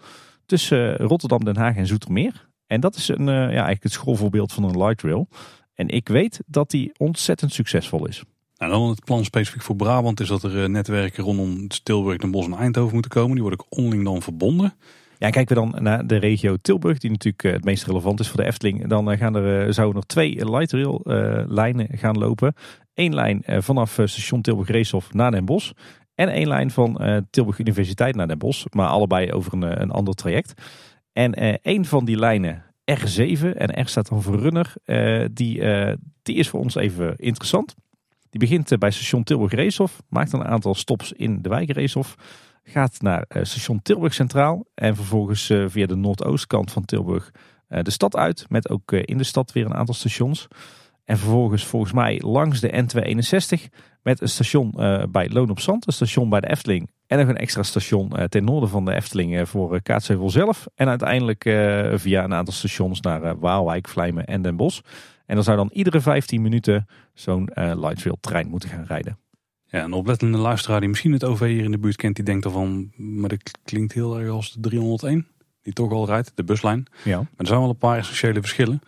tussen 0.45 0.99
eh, 0.99 1.05
Rotterdam, 1.05 1.43
Den 1.43 1.57
Haag 1.57 1.75
en 1.75 1.87
Zoetermeer. 1.87 2.49
En 2.71 2.79
dat 2.79 2.95
is 2.95 3.07
een, 3.07 3.29
eh, 3.29 3.35
ja, 3.35 3.47
eigenlijk 3.47 3.83
het 3.83 3.91
schoolvoorbeeld 3.91 4.53
van 4.53 4.63
een 4.63 4.77
light 4.77 5.01
rail. 5.01 5.27
En 5.73 5.87
ik 5.87 6.07
weet 6.07 6.39
dat 6.45 6.69
die 6.69 6.91
ontzettend 6.97 7.53
succesvol 7.53 8.07
is. 8.07 8.23
Nou, 8.57 8.71
dan 8.71 8.89
het 8.89 9.05
plan 9.05 9.25
specifiek 9.25 9.61
voor 9.61 9.75
Brabant 9.75 10.19
is 10.19 10.27
dat 10.27 10.43
er 10.43 10.63
eh, 10.63 10.69
netwerken 10.69 11.23
rondom 11.23 11.67
Tilburg, 11.83 12.17
Den 12.17 12.31
Bosch 12.31 12.47
en 12.47 12.57
Eindhoven 12.57 12.93
moeten 12.93 13.11
komen. 13.11 13.31
Die 13.31 13.41
worden 13.41 13.59
ook 13.59 13.77
onderling 13.77 14.03
dan 14.03 14.21
verbonden. 14.21 14.73
Ja, 15.17 15.27
en 15.27 15.31
kijken 15.31 15.55
we 15.55 15.61
dan 15.61 15.83
naar 15.83 16.07
de 16.07 16.15
regio 16.17 16.55
Tilburg, 16.61 16.97
die 16.97 17.11
natuurlijk 17.11 17.43
eh, 17.43 17.51
het 17.51 17.63
meest 17.63 17.85
relevant 17.85 18.19
is 18.19 18.27
voor 18.27 18.39
de 18.39 18.47
Efteling. 18.47 18.87
Dan 18.87 19.17
gaan 19.17 19.35
er, 19.35 19.73
zouden 19.73 20.01
er 20.01 20.07
twee 20.07 20.49
light 20.49 20.71
rail 20.71 21.01
lijnen 21.47 21.87
gaan 21.97 22.17
lopen. 22.17 22.53
Eén 22.93 23.13
lijn 23.13 23.43
vanaf 23.45 23.91
station 23.91 24.41
Tilburg-Reeshof 24.41 25.13
naar 25.13 25.31
Den 25.31 25.45
Bosch. 25.45 25.71
En 26.15 26.29
één 26.29 26.47
lijn 26.47 26.71
van 26.71 27.01
Tilburg 27.29 27.59
Universiteit 27.59 28.15
naar 28.15 28.27
Den 28.27 28.37
Bosch. 28.37 28.65
Maar 28.69 28.87
allebei 28.87 29.31
over 29.31 29.53
een, 29.53 29.81
een 29.81 29.91
ander 29.91 30.13
traject. 30.13 30.53
En 31.13 31.33
eh 31.33 31.55
één 31.61 31.85
van 31.85 32.05
die 32.05 32.17
lijnen, 32.17 32.63
R7, 32.91 33.57
en 33.57 33.81
R 33.81 33.87
staat 33.87 34.09
dan 34.09 34.21
voor 34.21 34.39
runner, 34.39 34.73
eh, 34.83 35.25
die, 35.31 35.61
eh, 35.61 35.95
die 36.23 36.35
is 36.35 36.49
voor 36.49 36.59
ons 36.59 36.75
even 36.75 37.15
interessant. 37.15 37.75
Die 38.29 38.39
begint 38.39 38.79
bij 38.79 38.91
station 38.91 39.23
Tilburg-Reeshof, 39.23 40.01
maakt 40.09 40.31
dan 40.31 40.39
een 40.39 40.47
aantal 40.47 40.75
stops 40.75 41.11
in 41.11 41.41
de 41.41 41.49
wijk 41.49 41.71
Reeshof. 41.71 42.15
Gaat 42.63 43.01
naar 43.01 43.25
station 43.27 43.81
Tilburg 43.81 44.13
Centraal 44.13 44.65
en 44.75 44.95
vervolgens 44.95 45.45
via 45.65 45.85
de 45.85 45.95
noordoostkant 45.95 46.71
van 46.71 46.85
Tilburg 46.85 47.31
de 47.67 47.91
stad 47.91 48.15
uit. 48.15 48.45
Met 48.49 48.69
ook 48.69 48.91
in 48.91 49.17
de 49.17 49.23
stad 49.23 49.51
weer 49.51 49.65
een 49.65 49.73
aantal 49.73 49.93
stations. 49.93 50.47
En 51.05 51.17
vervolgens 51.17 51.65
volgens 51.65 51.91
mij 51.91 52.21
langs 52.23 52.59
de 52.59 52.83
N261 52.83 53.69
met 54.03 54.21
een 54.21 54.29
station 54.29 54.71
bij 55.11 55.29
Loon 55.29 55.49
op 55.49 55.59
Zand, 55.59 55.87
een 55.87 55.93
station 55.93 56.29
bij 56.29 56.41
de 56.41 56.49
Efteling. 56.49 56.89
En 57.11 57.17
nog 57.17 57.27
een 57.27 57.37
extra 57.37 57.63
station 57.63 58.17
eh, 58.17 58.23
ten 58.23 58.43
noorden 58.43 58.69
van 58.69 58.85
de 58.85 58.93
Efteling 58.93 59.37
eh, 59.37 59.45
voor 59.45 59.73
eh, 59.75 59.79
Kaatsheuvel 59.83 60.29
zelf. 60.29 60.67
En 60.75 60.87
uiteindelijk 60.87 61.43
via 61.99 62.23
een 62.23 62.33
aantal 62.33 62.53
stations 62.53 63.01
naar 63.01 63.39
Waalwijk, 63.39 63.87
Vlijmen 63.87 64.25
en 64.25 64.41
Den 64.41 64.55
Bosch. 64.55 64.79
En 65.25 65.35
dan 65.35 65.43
zou 65.43 65.57
dan 65.57 65.69
iedere 65.73 66.01
15 66.01 66.41
minuten 66.41 66.87
zo'n 67.13 67.49
light 67.55 68.03
rail 68.03 68.17
trein 68.21 68.47
moeten 68.47 68.69
gaan 68.69 68.83
rijden. 68.83 69.17
Ja, 69.65 69.83
een 69.83 69.93
oplettende 69.93 70.37
luisteraar 70.37 70.79
die 70.79 70.89
misschien 70.89 71.11
het 71.11 71.23
OV 71.23 71.39
hier 71.39 71.63
in 71.63 71.71
de 71.71 71.79
buurt 71.79 71.95
kent, 71.95 72.15
die 72.15 72.25
denkt 72.25 72.45
ervan, 72.45 72.91
maar 72.95 73.29
dat 73.29 73.51
klinkt 73.63 73.93
heel 73.93 74.19
erg 74.19 74.29
als 74.29 74.53
de 74.53 74.59
301, 74.59 75.27
die 75.61 75.73
toch 75.73 75.91
al 75.91 76.05
rijdt, 76.05 76.31
de 76.35 76.43
buslijn. 76.43 76.85
Ja. 77.03 77.17
Maar 77.17 77.27
er 77.37 77.47
zijn 77.47 77.59
wel 77.59 77.69
een 77.69 77.77
paar 77.77 77.97
essentiële 77.97 78.39
verschillen. 78.39 78.81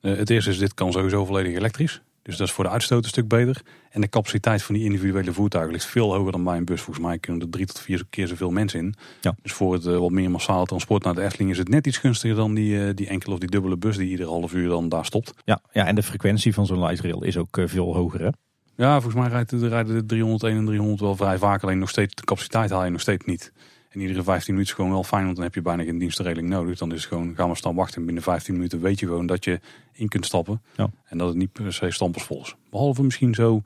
Het 0.00 0.30
eerste 0.30 0.50
is, 0.50 0.58
dit 0.58 0.74
kan 0.74 0.92
sowieso 0.92 1.24
volledig 1.24 1.54
elektrisch. 1.54 2.02
Dus 2.30 2.38
dat 2.38 2.48
is 2.48 2.54
voor 2.54 2.64
de 2.64 2.70
uitstoot 2.70 3.02
een 3.02 3.08
stuk 3.08 3.28
beter. 3.28 3.62
En 3.90 4.00
de 4.00 4.08
capaciteit 4.08 4.62
van 4.62 4.74
die 4.74 4.84
individuele 4.84 5.32
voertuigen 5.32 5.72
ligt 5.72 5.84
veel 5.84 6.14
hoger 6.14 6.32
dan 6.32 6.44
bij 6.44 6.56
een 6.56 6.64
bus. 6.64 6.80
Volgens 6.80 7.06
mij 7.06 7.18
kunnen 7.18 7.42
er 7.42 7.50
drie 7.50 7.66
tot 7.66 7.80
vier 7.80 8.04
keer 8.10 8.26
zoveel 8.26 8.50
mensen 8.50 8.78
in. 8.78 8.94
Ja. 9.20 9.34
Dus 9.42 9.52
voor 9.52 9.72
het 9.72 9.86
eh, 9.86 9.96
wat 9.96 10.10
meer 10.10 10.30
massale 10.30 10.66
transport 10.66 11.04
naar 11.04 11.14
de 11.14 11.22
Efteling 11.22 11.50
is 11.50 11.58
het 11.58 11.68
net 11.68 11.86
iets 11.86 11.98
gunstiger 11.98 12.36
dan 12.36 12.54
die, 12.54 12.86
eh, 12.86 12.94
die 12.94 13.08
enkele 13.08 13.32
of 13.32 13.38
die 13.38 13.50
dubbele 13.50 13.76
bus 13.76 13.96
die 13.96 14.08
ieder 14.08 14.26
half 14.26 14.52
uur 14.52 14.68
dan 14.68 14.88
daar 14.88 15.04
stopt. 15.04 15.34
Ja, 15.44 15.60
ja, 15.72 15.86
en 15.86 15.94
de 15.94 16.02
frequentie 16.02 16.54
van 16.54 16.66
zo'n 16.66 16.80
light 16.80 17.00
rail 17.00 17.22
is 17.22 17.36
ook 17.36 17.58
eh, 17.58 17.64
veel 17.66 17.94
hoger. 17.94 18.20
Hè? 18.20 18.30
Ja, 18.76 19.00
volgens 19.00 19.22
mij 19.22 19.30
rijdt 19.30 19.50
de, 19.50 19.68
rijden 19.68 19.94
de 19.94 20.06
301 20.06 20.56
en 20.56 20.66
300 20.66 21.00
wel 21.00 21.16
vrij 21.16 21.38
vaak. 21.38 21.62
Alleen 21.62 21.78
nog 21.78 21.90
steeds 21.90 22.14
de 22.14 22.24
capaciteit 22.24 22.70
haal 22.70 22.84
je 22.84 22.90
nog 22.90 23.00
steeds 23.00 23.24
niet. 23.24 23.52
En 23.90 24.00
iedere 24.00 24.22
15 24.22 24.52
minuten 24.52 24.72
is 24.72 24.78
gewoon 24.78 24.90
wel 24.94 25.04
fijn, 25.04 25.24
want 25.24 25.34
dan 25.34 25.44
heb 25.44 25.54
je 25.54 25.62
bijna 25.62 25.82
geen 25.82 25.98
dienstregeling 25.98 26.48
nodig. 26.48 26.78
Dan 26.78 26.92
is 26.92 27.00
het 27.00 27.08
gewoon, 27.08 27.34
ga 27.36 27.46
maar 27.46 27.56
staan 27.56 27.74
wachten. 27.74 27.96
En 27.96 28.04
binnen 28.04 28.22
15 28.22 28.54
minuten 28.54 28.80
weet 28.80 29.00
je 29.00 29.06
gewoon 29.06 29.26
dat 29.26 29.44
je 29.44 29.60
in 29.92 30.08
kunt 30.08 30.26
stappen. 30.26 30.62
Ja. 30.76 30.90
En 31.04 31.18
dat 31.18 31.28
het 31.28 31.36
niet 31.36 31.52
per 31.52 31.72
se 31.72 31.90
stampersvol 31.90 32.40
is. 32.40 32.54
Behalve 32.70 33.02
misschien 33.02 33.34
zo 33.34 33.62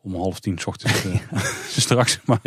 om 0.00 0.14
half 0.14 0.40
tien 0.40 0.58
's 0.58 0.66
ochtends 0.66 1.04
eh, 1.06 1.38
straks. 1.86 2.20
Maar 2.24 2.38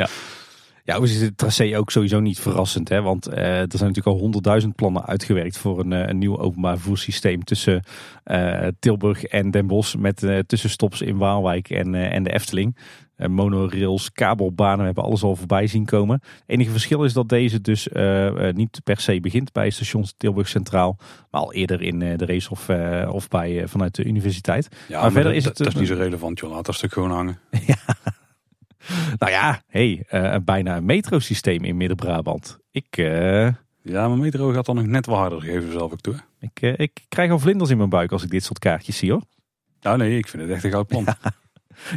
Ja, 0.88 0.94
overigens 0.94 1.22
is 1.22 1.28
het 1.28 1.38
tracé 1.38 1.78
ook 1.78 1.92
sowieso 1.92 2.20
niet 2.20 2.40
verrassend. 2.40 2.90
Hè? 2.90 3.02
Want 3.02 3.28
eh, 3.28 3.38
er 3.38 3.68
zijn 3.70 3.88
natuurlijk 3.88 4.08
al 4.08 4.18
honderdduizend 4.18 4.76
plannen 4.76 5.06
uitgewerkt 5.06 5.58
voor 5.58 5.80
een, 5.80 5.94
eh, 5.94 6.08
een 6.08 6.18
nieuw 6.18 6.38
openbaar 6.38 6.78
vervoerssysteem 6.78 7.44
tussen 7.44 7.84
eh, 8.24 8.68
Tilburg 8.80 9.24
en 9.24 9.52
Den 9.52 9.68
Bosch. 9.68 9.96
Met 9.96 10.24
eh, 10.24 10.40
tussenstops 10.40 11.02
in 11.02 11.18
Waalwijk 11.18 11.70
en, 11.70 11.96
en 11.96 12.24
de 12.24 12.34
Efteling. 12.34 12.78
Eh, 13.18 13.28
monorails, 13.28 14.12
kabelbanen, 14.12 14.80
we 14.80 14.86
hebben 14.86 15.04
alles 15.04 15.24
al 15.24 15.36
voorbij 15.36 15.68
zien 15.68 15.86
komen. 15.86 16.20
Het 16.22 16.44
enige 16.46 16.72
verschil 16.72 17.04
is 17.04 17.14
dat 17.14 17.30
deze 17.30 17.62
dus 17.62 17.90
eh, 17.90 18.48
eh, 18.48 18.56
niet 18.56 18.82
per 18.84 19.00
se 19.00 19.20
begint 19.20 19.52
bij 19.52 19.70
station 19.70 20.06
Tilburg 20.18 20.48
Centraal. 20.48 20.98
Maar 21.32 21.42
al 21.42 21.54
eerder 21.54 21.82
in 21.82 22.00
de 22.00 22.26
race 22.26 22.50
of, 22.50 22.70
of 23.10 23.28
bij, 23.28 23.68
vanuit 23.68 23.96
de 23.96 24.04
universiteit. 24.04 24.68
ja, 24.88 25.02
Maar 25.02 25.12
verder 25.12 25.32
dat, 25.32 25.42
is 25.42 25.46
het 25.46 25.58
dat 25.58 25.68
is 25.68 25.76
niet 25.76 25.88
zo 25.88 25.96
relevant, 25.96 26.40
joh. 26.40 26.52
Laat 26.52 26.66
dat 26.66 26.76
stuk 26.76 26.94
gewoon 26.94 27.12
hangen. 27.12 27.40
Nou 29.18 29.32
ja, 29.32 29.62
hey, 29.68 30.06
bijna 30.44 30.78
een 30.78 30.86
metrosysteem 30.86 31.64
in 31.64 31.78
Midden-Brabant. 31.78 32.60
Ik... 32.72 32.96
Ja, 33.82 34.08
mijn 34.08 34.20
metro 34.20 34.52
gaat 34.52 34.66
dan 34.66 34.76
nog 34.76 34.86
net 34.86 35.06
wat 35.06 35.18
harder, 35.18 35.42
geven 35.42 35.72
zelf 35.72 35.92
ook 35.92 36.02
toe. 36.02 36.16
Ik, 36.40 36.62
ik 36.62 37.06
krijg 37.08 37.32
al 37.32 37.40
vlinders 37.40 37.70
in 37.70 37.78
mijn 37.78 37.90
buik 37.90 38.12
als 38.12 38.24
ik 38.24 38.30
dit 38.30 38.44
soort 38.44 38.60
kaartjes 38.60 38.98
zie 38.98 39.12
hoor. 39.12 39.22
Nou 39.82 39.98
nee, 39.98 40.18
ik 40.18 40.28
vind 40.28 40.44
het 40.44 40.52
echt 40.52 40.64
een 40.64 40.72
goud 40.72 40.88
plan. 40.88 41.06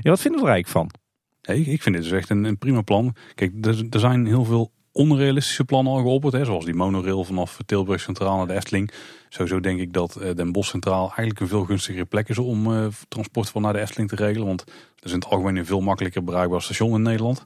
Ja, 0.02 0.10
wat 0.10 0.20
vinden 0.20 0.40
we 0.40 0.46
er 0.46 0.52
eigenlijk 0.52 0.68
van? 0.68 1.00
Nee, 1.42 1.60
ik 1.60 1.82
vind 1.82 1.94
dit 1.94 2.04
dus 2.04 2.12
echt 2.12 2.30
een, 2.30 2.44
een 2.44 2.58
prima 2.58 2.82
plan. 2.82 3.14
Kijk, 3.34 3.66
er, 3.66 3.86
er 3.90 4.00
zijn 4.00 4.26
heel 4.26 4.44
veel 4.44 4.72
onrealistische 4.92 5.64
plannen 5.64 5.92
al 5.92 5.98
geopperd. 5.98 6.32
Hè, 6.32 6.44
zoals 6.44 6.64
die 6.64 6.74
monorail 6.74 7.24
vanaf 7.24 7.58
Tilburg 7.66 8.00
Centraal 8.00 8.36
naar 8.36 8.46
de 8.46 8.54
Efteling. 8.54 8.90
Sowieso 9.28 9.60
denk 9.60 9.80
ik 9.80 9.92
dat 9.92 10.16
eh, 10.16 10.34
Den 10.34 10.52
Bosch 10.52 10.70
Centraal 10.70 11.04
eigenlijk 11.04 11.40
een 11.40 11.48
veel 11.48 11.64
gunstigere 11.64 12.04
plek 12.04 12.28
is 12.28 12.38
om 12.38 12.74
eh, 12.74 12.86
transport 13.08 13.48
van 13.48 13.62
naar 13.62 13.72
de 13.72 13.80
Efteling 13.80 14.08
te 14.08 14.16
regelen. 14.16 14.46
Want 14.46 14.64
dat 14.66 15.04
is 15.04 15.12
in 15.12 15.18
het 15.18 15.28
algemeen 15.28 15.56
een 15.56 15.66
veel 15.66 15.80
makkelijker 15.80 16.24
bereikbaar 16.24 16.62
station 16.62 16.94
in 16.94 17.02
Nederland. 17.02 17.44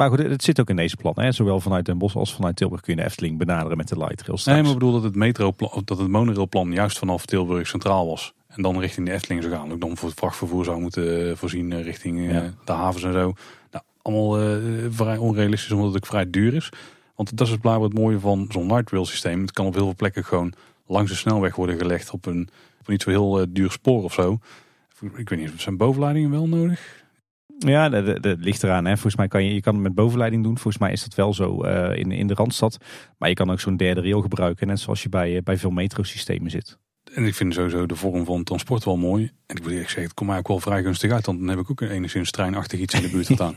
Maar 0.00 0.08
goed, 0.08 0.18
het 0.18 0.44
zit 0.44 0.60
ook 0.60 0.70
in 0.70 0.76
deze 0.76 0.96
plannen. 0.96 1.24
Hè? 1.24 1.32
Zowel 1.32 1.60
vanuit 1.60 1.84
Den 1.84 1.98
Bosch 1.98 2.16
als 2.16 2.34
vanuit 2.34 2.56
Tilburg 2.56 2.80
kun 2.80 2.94
je 2.94 3.00
de 3.00 3.06
Efteling 3.06 3.38
benaderen 3.38 3.76
met 3.76 3.88
de 3.88 3.96
light 3.96 4.22
rail 4.22 4.38
Nee, 4.44 4.62
maar 4.62 4.72
ik 4.72 4.78
bedoel 4.78 4.92
dat 4.92 5.02
het, 5.02 5.14
metro 5.14 5.54
dat 5.84 5.98
het 5.98 6.08
monorailplan 6.08 6.72
juist 6.72 6.98
vanaf 6.98 7.26
Tilburg 7.26 7.66
Centraal 7.66 8.06
was. 8.06 8.34
En 8.48 8.62
dan 8.62 8.80
richting 8.80 9.06
de 9.06 9.12
Efteling 9.12 9.42
zou 9.42 9.54
gaan. 9.54 9.72
Ook 9.72 9.80
dan 9.80 9.96
voor 9.96 10.08
het 10.08 10.18
vrachtvervoer 10.18 10.64
zou 10.64 10.80
moeten 10.80 11.30
eh, 11.30 11.36
voorzien 11.36 11.72
eh, 11.72 11.82
richting 11.82 12.18
eh, 12.18 12.32
Ja. 12.32 12.54
de 12.64 12.72
havens 12.72 13.04
en 13.04 13.12
zo. 13.12 13.32
Nou, 13.70 13.84
allemaal 14.02 14.60
vrij 14.90 15.16
onrealistisch 15.16 15.72
omdat 15.72 15.86
het 15.86 15.96
ook 15.96 16.10
vrij 16.10 16.30
duur 16.30 16.54
is. 16.54 16.68
Want 17.14 17.36
dat 17.36 17.48
is 17.48 17.56
blijkbaar 17.56 17.88
het 17.88 17.98
mooie 17.98 18.20
van 18.20 18.46
zo'n 18.48 18.66
light 18.66 18.90
rail 18.90 19.06
systeem. 19.06 19.40
Het 19.40 19.52
kan 19.52 19.66
op 19.66 19.74
heel 19.74 19.84
veel 19.84 19.94
plekken 19.94 20.24
gewoon 20.24 20.52
langs 20.86 21.10
de 21.10 21.16
snelweg 21.16 21.56
worden 21.56 21.78
gelegd 21.78 22.10
op 22.10 22.26
een, 22.26 22.48
op 22.80 22.86
een 22.86 22.92
niet 22.92 23.02
zo 23.02 23.10
heel 23.10 23.46
duur 23.48 23.70
spoor 23.70 24.02
of 24.02 24.12
zo. 24.12 24.38
Ik 25.16 25.28
weet 25.28 25.38
niet, 25.38 25.52
zijn 25.56 25.76
bovenleidingen 25.76 26.30
wel 26.30 26.48
nodig? 26.48 26.99
Ja, 27.66 27.88
dat, 27.88 28.38
ligt 28.38 28.62
eraan. 28.62 28.84
Hè. 28.84 28.92
Volgens 28.92 29.16
mij 29.16 29.28
kan 29.28 29.44
je, 29.44 29.54
je 29.54 29.60
kan 29.60 29.74
het 29.74 29.82
met 29.82 29.94
bovenleiding 29.94 30.42
doen. 30.42 30.58
Volgens 30.58 30.82
mij 30.82 30.92
is 30.92 31.02
dat 31.02 31.14
wel 31.14 31.34
zo 31.34 31.62
eh, 31.62 31.98
in, 31.98 32.12
in 32.12 32.26
de 32.26 32.34
Randstad. 32.34 32.76
Maar 33.18 33.28
je 33.28 33.34
kan 33.34 33.50
ook 33.50 33.60
zo'n 33.60 33.76
derde 33.76 34.00
rail 34.00 34.20
gebruiken. 34.20 34.66
Net 34.66 34.80
zoals 34.80 35.02
je 35.02 35.08
bij, 35.08 35.36
eh, 35.36 35.42
bij 35.42 35.56
veel 35.56 35.70
metrosystemen 35.70 36.50
zit. 36.50 36.78
En 37.14 37.24
ik 37.24 37.34
vind 37.34 37.54
sowieso 37.54 37.86
de 37.86 37.96
vorm 37.96 38.24
van 38.24 38.44
transport 38.44 38.84
wel 38.84 38.96
mooi. 38.96 39.30
En 39.46 39.56
ik 39.56 39.62
moet 39.62 39.70
eerlijk 39.70 39.88
zeggen, 39.88 40.04
het 40.04 40.14
komt 40.14 40.28
mij 40.28 40.38
ook 40.38 40.48
wel 40.48 40.60
vrij 40.60 40.82
gunstig 40.82 41.10
uit. 41.10 41.26
Want 41.26 41.38
dan 41.38 41.48
heb 41.48 41.58
ik 41.58 41.70
ook 41.70 41.80
een 41.80 41.90
enigszins 41.90 42.30
treinachtig 42.30 42.80
iets 42.80 42.94
in 42.94 43.02
de 43.02 43.08
buurt 43.08 43.26
staan. 43.34 43.54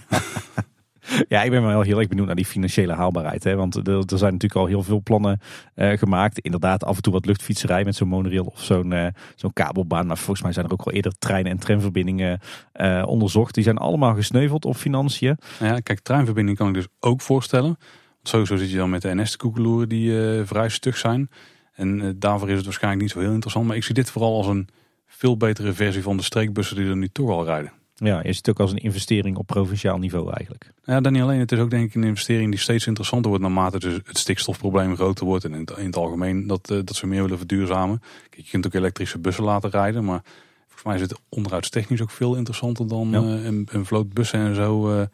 Ja, 1.28 1.43
ik 1.43 1.49
ben 1.51 1.66
wel 1.66 1.82
heel 1.82 1.99
erg 1.99 2.07
benieuwd 2.07 2.26
naar 2.26 2.36
die 2.36 2.45
financiële 2.45 2.93
haalbaarheid. 2.93 3.43
Hè? 3.43 3.55
Want 3.55 3.76
er, 3.76 4.03
zijn 4.07 4.32
natuurlijk 4.32 4.55
al 4.55 4.66
heel 4.66 4.84
veel 4.84 5.01
plannen 5.03 5.39
uh, 5.76 5.97
gemaakt. 5.97 6.39
Inderdaad, 6.39 6.84
af 6.84 6.95
en 6.95 7.01
toe 7.01 7.14
wat 7.14 7.26
luchtfietserij 7.26 7.84
met 7.84 7.95
zo'n 7.95 8.07
monorail 8.07 8.45
of 8.45 8.61
zo'n 8.61 8.91
uh, 8.91 9.07
zo'n 9.36 9.53
kabelbaan. 9.53 10.07
Maar 10.07 10.18
volgens 10.18 10.41
mij 10.41 10.53
zijn 10.53 10.66
er 10.66 10.72
ook 10.72 10.82
al 10.82 10.91
eerder 10.91 11.14
trein- 11.20 11.45
en 11.45 11.57
tramverbindingen 11.57 12.39
uh, 12.76 13.03
onderzocht. 13.05 13.53
Die 13.53 13.64
zijn 13.64 13.78
allemaal 13.78 14.16
gesneuveld 14.16 14.66
op 14.66 14.76
financiën. 14.76 15.38
Ja, 15.59 15.80
kijk, 15.80 15.99
treinverbinding 15.99 16.57
kan 16.57 16.68
ik 16.68 16.74
dus 16.74 16.88
ook 16.99 17.22
voorstellen. 17.22 17.78
Want 18.14 18.30
sowieso 18.30 18.55
zit 18.55 18.72
je 18.72 18.78
dan 18.78 18.89
met 18.89 19.01
de 19.01 19.16
NS 19.16 19.32
te 19.32 19.38
koekeloeren 19.38 19.89
die 19.89 20.11
vrij 20.43 20.70
stug 20.70 20.97
zijn. 20.97 21.30
En 21.74 22.16
daarvoor 22.20 22.49
is 22.49 22.55
het 22.55 22.66
waarschijnlijk 22.66 23.03
niet 23.03 23.11
zo 23.11 23.20
heel 23.20 23.32
interessant. 23.32 23.68
Maar 23.68 23.76
ik 23.76 23.84
zie 23.84 23.95
dit 23.95 24.11
vooral 24.11 24.38
als 24.38 24.47
een 24.47 24.68
veel 25.07 25.38
betere 25.38 25.74
versie 25.74 26.03
van 26.03 26.18
de 26.18 26.24
streekbussen 26.24 26.76
die 26.76 26.86
er 26.86 26.97
nu 26.97 27.07
toch 27.07 27.30
al 27.30 27.45
rijden. 27.45 27.72
Ja, 27.95 28.19
je 28.23 28.33
ziet 28.33 28.45
het 28.45 28.49
ook 28.49 28.59
als 28.59 28.71
een 28.71 28.77
investering 28.77 29.37
op 29.37 29.47
provinciaal 29.47 29.97
niveau 29.97 30.31
eigenlijk. 30.31 30.71
Ja, 30.83 31.01
dan 31.01 31.13
niet 31.13 31.21
alleen. 31.21 31.39
Het 31.39 31.51
is 31.51 31.59
ook 31.59 31.69
denk 31.69 31.87
ik 31.87 31.95
een 31.95 32.03
investering 32.03 32.49
die 32.49 32.59
steeds 32.59 32.87
interessanter 32.87 33.29
wordt 33.29 33.43
naarmate 33.43 33.79
dus 33.79 33.93
het 34.05 34.17
stikstofprobleem 34.17 34.95
groter 34.95 35.25
wordt. 35.25 35.45
En 35.45 35.53
in 35.53 35.59
het, 35.59 35.77
in 35.77 35.85
het 35.85 35.95
algemeen 35.95 36.47
dat, 36.47 36.69
uh, 36.71 36.79
dat 36.83 36.95
ze 36.95 37.07
meer 37.07 37.21
willen 37.21 37.37
verduurzamen. 37.37 38.01
Kijk, 38.29 38.43
je 38.43 38.49
kunt 38.49 38.65
ook 38.65 38.73
elektrische 38.73 39.19
bussen 39.19 39.43
laten 39.43 39.69
rijden. 39.69 40.05
Maar 40.05 40.21
volgens 40.65 40.83
mij 40.83 40.95
is 40.95 41.01
het 41.01 41.19
onderhoudstechnisch 41.29 42.01
ook 42.01 42.11
veel 42.11 42.35
interessanter 42.35 42.87
dan 42.87 43.09
ja. 43.09 43.21
uh, 43.21 43.45
een, 43.45 43.67
een 43.71 43.85
vloot 43.85 44.13
bussen 44.13 44.39
en 44.39 44.55
zo 44.55 44.95
uh, 44.95 45.05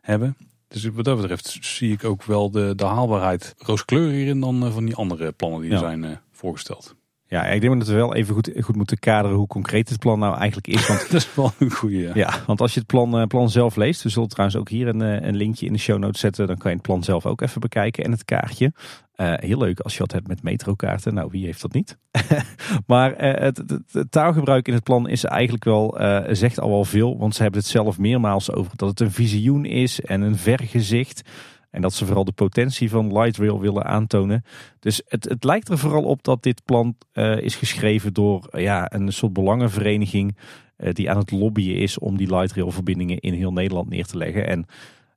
hebben. 0.00 0.36
Dus 0.68 0.84
wat 0.84 1.04
dat 1.04 1.16
betreft 1.16 1.58
zie 1.60 1.92
ik 1.92 2.04
ook 2.04 2.22
wel 2.22 2.50
de, 2.50 2.72
de 2.74 2.84
haalbaarheid 2.84 3.54
rooskleuriger 3.58 4.26
in 4.26 4.40
dan 4.40 4.72
van 4.72 4.84
die 4.84 4.94
andere 4.94 5.32
plannen 5.32 5.60
die 5.60 5.70
ja. 5.70 5.76
er 5.76 5.82
zijn 5.82 6.20
voorgesteld. 6.32 6.95
Ja, 7.28 7.44
ik 7.44 7.60
denk 7.60 7.78
dat 7.78 7.88
we 7.88 7.94
wel 7.94 8.14
even 8.14 8.34
goed, 8.34 8.50
goed 8.60 8.76
moeten 8.76 8.98
kaderen 8.98 9.36
hoe 9.36 9.46
concreet 9.46 9.88
het 9.88 9.98
plan 9.98 10.18
nou 10.18 10.36
eigenlijk 10.36 10.66
is. 10.66 10.86
Want, 10.86 11.00
dat 11.10 11.20
is 11.20 11.34
wel 11.34 11.52
een 11.58 11.70
goede. 11.70 11.98
Ja. 11.98 12.10
ja, 12.14 12.30
want 12.46 12.60
als 12.60 12.72
je 12.72 12.78
het 12.78 12.88
plan, 12.88 13.20
uh, 13.20 13.26
plan 13.26 13.50
zelf 13.50 13.76
leest, 13.76 14.02
we 14.02 14.08
zullen 14.08 14.28
trouwens 14.28 14.58
ook 14.58 14.68
hier 14.68 14.88
een, 14.88 15.00
een 15.00 15.36
linkje 15.36 15.66
in 15.66 15.72
de 15.72 15.78
show 15.78 15.98
notes 15.98 16.20
zetten. 16.20 16.46
Dan 16.46 16.56
kan 16.56 16.70
je 16.70 16.76
het 16.76 16.86
plan 16.86 17.04
zelf 17.04 17.26
ook 17.26 17.40
even 17.40 17.60
bekijken 17.60 18.04
en 18.04 18.10
het 18.10 18.24
kaartje. 18.24 18.72
Uh, 19.16 19.32
heel 19.36 19.58
leuk 19.58 19.80
als 19.80 19.92
je 19.92 19.98
wat 19.98 20.12
hebt 20.12 20.28
met 20.28 20.42
metrokaarten. 20.42 21.14
Nou, 21.14 21.28
wie 21.30 21.44
heeft 21.44 21.62
dat 21.62 21.72
niet? 21.72 21.98
maar 22.86 23.10
uh, 23.12 23.40
het, 23.40 23.56
het, 23.56 23.82
het, 23.92 24.10
taalgebruik 24.10 24.68
in 24.68 24.74
het 24.74 24.82
plan 24.82 25.08
is 25.08 25.24
eigenlijk 25.24 25.64
wel, 25.64 25.98
zegt 26.30 26.60
al 26.60 26.70
wel 26.70 26.84
veel. 26.84 27.18
Want 27.18 27.34
ze 27.34 27.42
hebben 27.42 27.60
het 27.60 27.68
zelf 27.68 27.98
meermaals 27.98 28.52
over 28.52 28.76
dat 28.76 28.88
het 28.88 29.00
een 29.00 29.12
visioen 29.12 29.64
is 29.64 30.00
en 30.00 30.20
een 30.20 30.36
vergezicht. 30.36 31.22
En 31.70 31.82
dat 31.82 31.94
ze 31.94 32.06
vooral 32.06 32.24
de 32.24 32.32
potentie 32.32 32.90
van 32.90 33.18
light 33.18 33.36
rail 33.36 33.60
willen 33.60 33.84
aantonen. 33.84 34.44
Dus 34.78 35.02
het, 35.06 35.24
het 35.24 35.44
lijkt 35.44 35.68
er 35.68 35.78
vooral 35.78 36.02
op 36.02 36.22
dat 36.22 36.42
dit 36.42 36.64
plan 36.64 36.96
uh, 37.12 37.38
is 37.38 37.54
geschreven 37.54 38.12
door 38.12 38.48
uh, 38.50 38.62
ja, 38.62 38.92
een 38.92 39.12
soort 39.12 39.32
belangenvereniging. 39.32 40.36
Uh, 40.78 40.92
die 40.92 41.10
aan 41.10 41.18
het 41.18 41.30
lobbyen 41.30 41.76
is 41.76 41.98
om 41.98 42.16
die 42.16 42.34
light 42.34 42.52
rail 42.52 42.70
verbindingen 42.70 43.18
in 43.18 43.34
heel 43.34 43.52
Nederland 43.52 43.88
neer 43.88 44.06
te 44.06 44.16
leggen. 44.16 44.46
En 44.46 44.66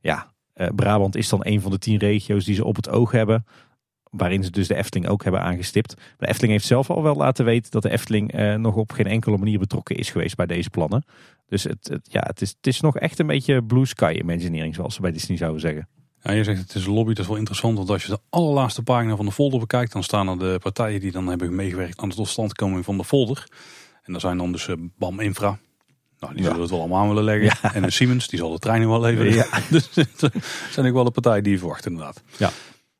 ja, 0.01 0.31
Brabant 0.75 1.15
is 1.15 1.29
dan 1.29 1.39
een 1.43 1.61
van 1.61 1.71
de 1.71 1.77
tien 1.77 1.97
regio's 1.97 2.45
die 2.45 2.55
ze 2.55 2.65
op 2.65 2.75
het 2.75 2.89
oog 2.89 3.11
hebben. 3.11 3.45
Waarin 4.11 4.43
ze 4.43 4.51
dus 4.51 4.67
de 4.67 4.75
Efteling 4.75 5.07
ook 5.07 5.23
hebben 5.23 5.41
aangestipt. 5.41 5.95
Maar 5.95 6.15
de 6.17 6.27
Efteling 6.27 6.51
heeft 6.51 6.65
zelf 6.65 6.89
al 6.89 7.03
wel 7.03 7.15
laten 7.15 7.45
weten 7.45 7.71
dat 7.71 7.81
de 7.81 7.89
Efteling 7.89 8.55
nog 8.57 8.75
op 8.75 8.91
geen 8.91 9.07
enkele 9.07 9.37
manier 9.37 9.59
betrokken 9.59 9.95
is 9.95 10.09
geweest 10.09 10.35
bij 10.35 10.45
deze 10.45 10.69
plannen. 10.69 11.03
Dus 11.45 11.63
het, 11.63 11.87
het 11.87 12.07
ja, 12.11 12.23
het, 12.25 12.41
is, 12.41 12.49
het 12.49 12.67
is 12.67 12.79
nog 12.81 12.97
echt 12.97 13.19
een 13.19 13.27
beetje 13.27 13.63
blue 13.63 13.85
sky 13.85 14.17
imagineering 14.21 14.75
zoals 14.75 14.95
ze 14.95 15.01
bij 15.01 15.11
Disney 15.11 15.37
zouden 15.37 15.61
zeggen. 15.61 15.87
Ja, 16.21 16.31
je 16.31 16.43
zegt 16.43 16.59
het 16.59 16.75
is 16.75 16.85
een 16.85 16.93
lobby, 16.93 17.13
dat 17.13 17.23
is 17.23 17.27
wel 17.27 17.37
interessant. 17.37 17.77
Want 17.77 17.89
als 17.89 18.03
je 18.03 18.09
de 18.09 18.19
allerlaatste 18.29 18.83
pagina 18.83 19.15
van 19.15 19.25
de 19.25 19.31
folder 19.31 19.59
bekijkt, 19.59 19.91
dan 19.91 20.03
staan 20.03 20.27
er 20.27 20.39
de 20.39 20.59
partijen 20.61 20.99
die 20.99 21.11
dan 21.11 21.27
hebben 21.27 21.55
meegewerkt 21.55 22.01
aan 22.01 22.09
de 22.09 22.15
totstandkoming 22.15 22.85
van 22.85 22.97
de 22.97 23.03
folder. 23.03 23.47
En 24.03 24.11
daar 24.11 24.21
zijn 24.21 24.37
dan 24.37 24.51
dus 24.51 24.67
uh, 24.67 24.75
BAM 24.97 25.19
Infra. 25.19 25.59
Nou, 26.19 26.33
die 26.33 26.41
ja. 26.41 26.47
zullen 26.47 26.61
het 26.61 26.71
wel 26.71 26.79
allemaal 26.79 27.01
aan 27.01 27.07
willen 27.07 27.23
leggen. 27.23 27.59
Ja. 27.61 27.73
En 27.73 27.81
de 27.81 27.91
Siemens, 27.91 28.27
die 28.27 28.39
zal 28.39 28.51
de 28.51 28.59
treinen 28.59 28.89
wel 28.89 29.01
leveren. 29.01 29.33
Ja. 29.33 29.47
dus 29.69 29.89
het 29.95 30.33
zijn 30.71 30.87
ook 30.87 30.93
wel 30.93 31.03
de 31.03 31.11
partijen 31.11 31.43
die 31.43 31.51
je 31.51 31.59
verwacht 31.59 31.85
inderdaad. 31.85 32.23
Ja. 32.37 32.51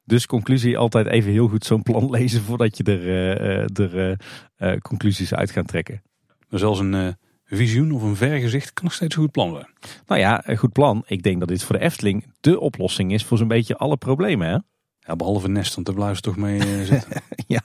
Dus 0.04 0.26
conclusie, 0.26 0.78
altijd 0.78 1.08
even 1.08 1.32
heel 1.32 1.48
goed 1.48 1.66
zo'n 1.66 1.84
plan 1.84 2.10
lezen 2.20 2.42
voordat 2.42 2.78
je 2.78 2.84
er, 2.84 3.06
uh, 3.06 3.86
er 3.86 4.18
uh, 4.58 4.78
conclusies 4.78 5.34
uit 5.34 5.52
gaat 5.52 5.68
trekken. 5.68 6.02
Er 6.50 6.60
zelfs 6.60 6.80
een 6.80 7.16
visioen 7.50 7.92
of 7.92 8.02
een 8.02 8.16
vergezicht 8.16 8.74
kan 8.74 8.84
nog 8.84 8.94
steeds 8.94 9.16
een 9.16 9.22
goed 9.22 9.32
plan 9.32 9.52
zijn. 9.52 9.68
Nou 10.08 10.22
ja, 10.22 10.48
een 10.50 10.58
goed 10.58 10.74
plan. 10.74 11.04
Ik 11.08 11.24
denk 11.24 11.40
dat 11.40 11.48
dit 11.48 11.64
voor 11.64 11.78
de 11.78 11.84
Efteling 11.84 12.26
de 12.40 12.60
oplossing 12.60 13.14
is 13.14 13.24
voor 13.26 13.38
zo'n 13.38 13.48
beetje 13.48 13.78
alle 13.78 13.98
problemen. 13.98 14.48
Hè? 14.48 14.58
Ja, 15.00 15.16
behalve 15.16 15.48
Nest, 15.48 15.74
want 15.74 15.86
daar 15.86 15.96
blijven 15.96 16.16
ze 16.16 16.22
toch 16.22 16.38
mee 16.38 16.58
uh, 16.58 16.86
zitten. 16.86 17.22
ja, 17.48 17.62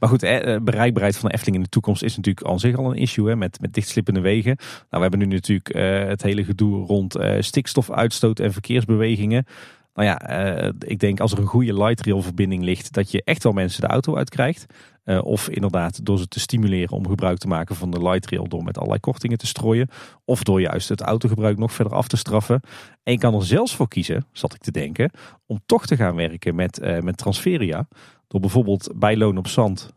maar 0.00 0.08
goed, 0.08 0.20
hè, 0.20 0.60
bereikbaarheid 0.60 1.16
van 1.16 1.28
de 1.28 1.34
Efteling 1.34 1.56
in 1.56 1.62
de 1.62 1.68
toekomst 1.68 2.02
is 2.02 2.16
natuurlijk 2.16 2.46
aan 2.46 2.60
zich 2.60 2.76
al 2.76 2.90
een 2.90 2.98
issue 2.98 3.28
hè, 3.28 3.36
met, 3.36 3.60
met 3.60 3.74
dichtslippende 3.74 4.20
wegen. 4.20 4.56
Nou, 4.56 4.76
we 4.90 5.00
hebben 5.00 5.18
nu 5.18 5.26
natuurlijk 5.26 5.74
uh, 5.74 6.08
het 6.08 6.22
hele 6.22 6.44
gedoe 6.44 6.86
rond 6.86 7.16
uh, 7.16 7.36
stikstofuitstoot 7.40 8.40
en 8.40 8.52
verkeersbewegingen. 8.52 9.46
Nou 9.94 10.08
ja, 10.08 10.44
uh, 10.64 10.70
ik 10.78 10.98
denk 10.98 11.20
als 11.20 11.32
er 11.32 11.38
een 11.38 11.46
goede 11.46 11.74
light 11.74 12.06
rail 12.06 12.22
verbinding 12.22 12.62
ligt, 12.62 12.92
dat 12.92 13.10
je 13.10 13.22
echt 13.24 13.42
wel 13.42 13.52
mensen 13.52 13.80
de 13.80 13.86
auto 13.86 14.16
uitkrijgt. 14.16 14.66
Uh, 15.04 15.24
of 15.24 15.48
inderdaad 15.48 16.04
door 16.04 16.18
ze 16.18 16.28
te 16.28 16.40
stimuleren 16.40 16.96
om 16.96 17.08
gebruik 17.08 17.38
te 17.38 17.46
maken 17.46 17.76
van 17.76 17.90
de 17.90 18.02
light 18.02 18.30
rail 18.30 18.48
door 18.48 18.62
met 18.62 18.76
allerlei 18.76 19.00
kortingen 19.00 19.38
te 19.38 19.46
strooien. 19.46 19.88
Of 20.24 20.42
door 20.42 20.60
juist 20.60 20.88
het 20.88 21.00
autogebruik 21.00 21.58
nog 21.58 21.72
verder 21.72 21.92
af 21.94 22.08
te 22.08 22.16
straffen. 22.16 22.60
En 23.02 23.12
je 23.12 23.18
kan 23.18 23.34
er 23.34 23.44
zelfs 23.44 23.76
voor 23.76 23.88
kiezen, 23.88 24.26
zat 24.32 24.54
ik 24.54 24.60
te 24.60 24.70
denken, 24.70 25.10
om 25.46 25.60
toch 25.66 25.86
te 25.86 25.96
gaan 25.96 26.14
werken 26.14 26.54
met, 26.54 26.80
uh, 26.82 26.98
met 26.98 27.16
Transferia. 27.16 27.88
Door 28.28 28.40
bijvoorbeeld 28.40 28.92
bij 28.94 29.16
Loon 29.16 29.38
op 29.38 29.48
Zand 29.48 29.90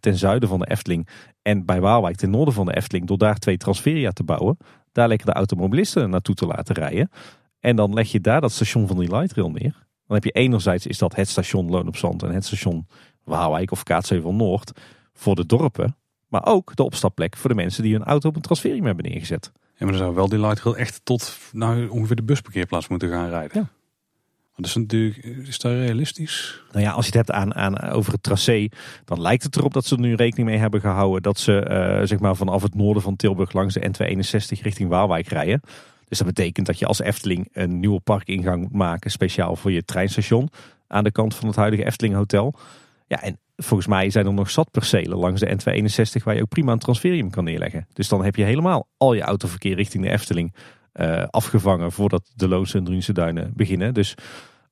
ten 0.00 0.16
zuiden 0.16 0.48
van 0.48 0.58
de 0.58 0.70
Efteling 0.70 1.08
en 1.42 1.64
bij 1.64 1.80
Waalwijk 1.80 2.16
ten 2.16 2.30
noorden 2.30 2.54
van 2.54 2.66
de 2.66 2.76
Efteling, 2.76 3.06
door 3.06 3.18
daar 3.18 3.38
twee 3.38 3.56
Transferia 3.56 4.10
te 4.10 4.24
bouwen. 4.24 4.56
Daar 4.92 5.08
lekker 5.08 5.26
de 5.26 5.32
automobilisten 5.32 6.10
naartoe 6.10 6.34
te 6.34 6.46
laten 6.46 6.74
rijden. 6.74 7.10
En 7.62 7.76
dan 7.76 7.92
leg 7.92 8.12
je 8.12 8.20
daar 8.20 8.40
dat 8.40 8.52
station 8.52 8.86
van 8.86 8.98
die 8.98 9.16
light 9.16 9.32
rail 9.32 9.50
neer. 9.50 9.86
Dan 10.06 10.16
heb 10.16 10.24
je 10.24 10.30
enerzijds 10.30 10.86
is 10.86 10.98
dat 10.98 11.14
het 11.14 11.28
station 11.28 11.70
Loon 11.70 11.86
op 11.86 11.96
Zand 11.96 12.22
en 12.22 12.30
het 12.30 12.44
station 12.44 12.86
Waalwijk 13.24 13.70
of 13.70 13.82
Kaatsheuvel 13.82 14.34
Noord 14.34 14.72
voor 15.12 15.34
de 15.34 15.46
dorpen. 15.46 15.96
Maar 16.28 16.46
ook 16.46 16.76
de 16.76 16.82
opstapplek 16.82 17.36
voor 17.36 17.50
de 17.50 17.56
mensen 17.56 17.82
die 17.82 17.92
hun 17.92 18.04
auto 18.04 18.28
op 18.28 18.36
een 18.36 18.42
transferium 18.42 18.84
hebben 18.84 19.04
neergezet. 19.04 19.52
Ja, 19.54 19.62
maar 19.78 19.88
dan 19.88 19.96
zou 19.96 20.14
wel 20.14 20.28
die 20.28 20.38
light 20.38 20.60
rail 20.60 20.76
echt 20.76 21.00
tot 21.04 21.38
nou, 21.52 21.88
ongeveer 21.88 22.16
de 22.16 22.22
busparkeerplaats 22.22 22.88
moeten 22.88 23.08
gaan 23.08 23.28
rijden. 23.28 23.60
Ja. 23.60 23.68
Dat 24.56 24.66
is 24.66 24.74
natuurlijk, 24.74 25.16
is 25.46 25.58
dat 25.58 25.72
realistisch? 25.72 26.62
Nou 26.72 26.84
ja, 26.84 26.90
als 26.90 27.06
je 27.06 27.18
het 27.18 27.26
hebt 27.26 27.38
aan, 27.38 27.54
aan, 27.54 27.80
over 27.80 28.12
het 28.12 28.22
tracé, 28.22 28.68
dan 29.04 29.20
lijkt 29.20 29.42
het 29.42 29.56
erop 29.56 29.72
dat 29.72 29.86
ze 29.86 29.94
er 29.94 30.00
nu 30.00 30.14
rekening 30.14 30.48
mee 30.48 30.58
hebben 30.58 30.80
gehouden 30.80 31.22
dat 31.22 31.38
ze 31.38 31.52
uh, 31.70 32.06
zeg 32.06 32.18
maar 32.18 32.36
vanaf 32.36 32.62
het 32.62 32.74
noorden 32.74 33.02
van 33.02 33.16
Tilburg 33.16 33.52
langs 33.52 33.74
de 33.74 33.80
N261 33.80 34.62
richting 34.62 34.88
Waalwijk 34.88 35.28
rijden. 35.28 35.60
Dus 36.12 36.20
dat 36.20 36.34
betekent 36.34 36.66
dat 36.66 36.78
je 36.78 36.86
als 36.86 37.00
Efteling 37.00 37.48
een 37.52 37.80
nieuwe 37.80 38.00
parkingang 38.00 38.62
moet 38.62 38.72
maken, 38.72 39.10
speciaal 39.10 39.56
voor 39.56 39.72
je 39.72 39.84
treinstation 39.84 40.48
aan 40.86 41.04
de 41.04 41.10
kant 41.10 41.34
van 41.34 41.46
het 41.46 41.56
huidige 41.56 41.84
Efteling 41.84 42.14
Hotel. 42.14 42.54
Ja, 43.06 43.22
en 43.22 43.38
volgens 43.56 43.88
mij 43.88 44.10
zijn 44.10 44.26
er 44.26 44.32
nog 44.32 44.50
zat 44.50 44.70
percelen 44.70 45.18
langs 45.18 45.40
de 45.40 45.46
N261 45.46 46.22
waar 46.24 46.34
je 46.34 46.42
ook 46.42 46.48
prima 46.48 46.72
een 46.72 46.78
transferium 46.78 47.30
kan 47.30 47.44
neerleggen. 47.44 47.86
Dus 47.92 48.08
dan 48.08 48.24
heb 48.24 48.36
je 48.36 48.44
helemaal 48.44 48.88
al 48.96 49.14
je 49.14 49.20
autoverkeer 49.20 49.74
richting 49.74 50.04
de 50.04 50.10
Efteling 50.10 50.54
uh, 50.94 51.24
afgevangen 51.30 51.92
voordat 51.92 52.32
de 52.34 52.48
Loonse 52.48 52.78
en 52.78 52.84
Drunse 52.84 53.12
duinen 53.12 53.52
beginnen. 53.56 53.94
Dus 53.94 54.14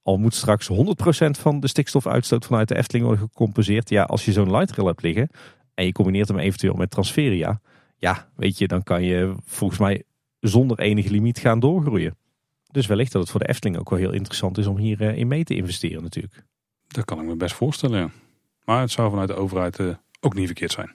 al 0.03 0.17
moet 0.17 0.35
straks 0.35 0.71
100% 0.71 0.75
van 1.31 1.61
de 1.61 1.69
stikstofuitstoot 1.69 2.47
vanuit 2.47 2.69
de 2.69 2.77
Efteling 2.77 3.05
worden 3.05 3.25
gecompenseerd. 3.25 3.89
Ja, 3.89 4.03
als 4.03 4.25
je 4.25 4.33
zo'n 4.33 4.51
light 4.51 4.77
rail 4.77 4.89
hebt 4.89 5.03
liggen 5.03 5.29
en 5.75 5.85
je 5.85 5.93
combineert 5.93 6.29
hem 6.29 6.39
eventueel 6.39 6.75
met 6.75 6.91
transferia. 6.91 7.61
Ja, 7.99 8.29
weet 8.37 8.59
je, 8.59 8.67
dan 8.67 8.83
kan 8.83 9.03
je 9.03 9.35
volgens 9.45 9.81
mij 9.81 10.05
zonder 10.41 10.79
enige 10.79 11.11
limiet 11.11 11.39
gaan 11.39 11.61
doorgroeien. 11.61 12.17
Dus 12.71 12.87
wellicht 12.87 13.13
dat 13.13 13.23
het 13.23 13.31
voor 13.31 13.41
de 13.41 13.49
Efteling 13.49 13.79
ook 13.79 13.91
wel 13.91 13.99
heel 13.99 14.13
interessant 14.13 14.59
is 14.59 14.67
om 14.67 14.77
hierin 14.77 15.17
in 15.17 15.29
mee 15.29 15.45
te 15.45 15.55
investeren 15.55 16.03
natuurlijk. 16.03 16.45
Dat 16.89 17.05
kan 17.05 17.21
ik 17.21 17.27
me 17.27 17.37
best 17.37 17.55
voorstellen, 17.55 17.99
ja. 17.99 18.11
Maar 18.65 18.81
het 18.81 18.91
zou 18.91 19.11
vanuit 19.11 19.29
de 19.29 19.35
overheid 19.35 19.79
uh, 19.79 19.95
ook 20.21 20.35
niet 20.35 20.47
verkeerd 20.47 20.73
zijn. 20.73 20.95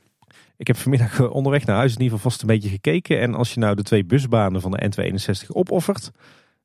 Ik 0.57 0.67
heb 0.67 0.77
vanmiddag 0.77 1.19
eh, 1.19 1.33
onderweg 1.33 1.65
naar 1.65 1.75
huis 1.75 1.93
in 1.93 2.01
ieder 2.01 2.15
geval 2.17 2.31
vast 2.31 2.41
een 2.41 2.47
beetje 2.47 2.69
gekeken. 2.69 3.19
En 3.19 3.33
als 3.33 3.53
je 3.53 3.59
nou 3.59 3.75
de 3.75 3.83
twee 3.83 4.05
busbanen 4.05 4.61
van 4.61 4.71
de 4.71 4.89
N261 4.89 5.47
opoffert, 5.47 6.01
nou, 6.01 6.13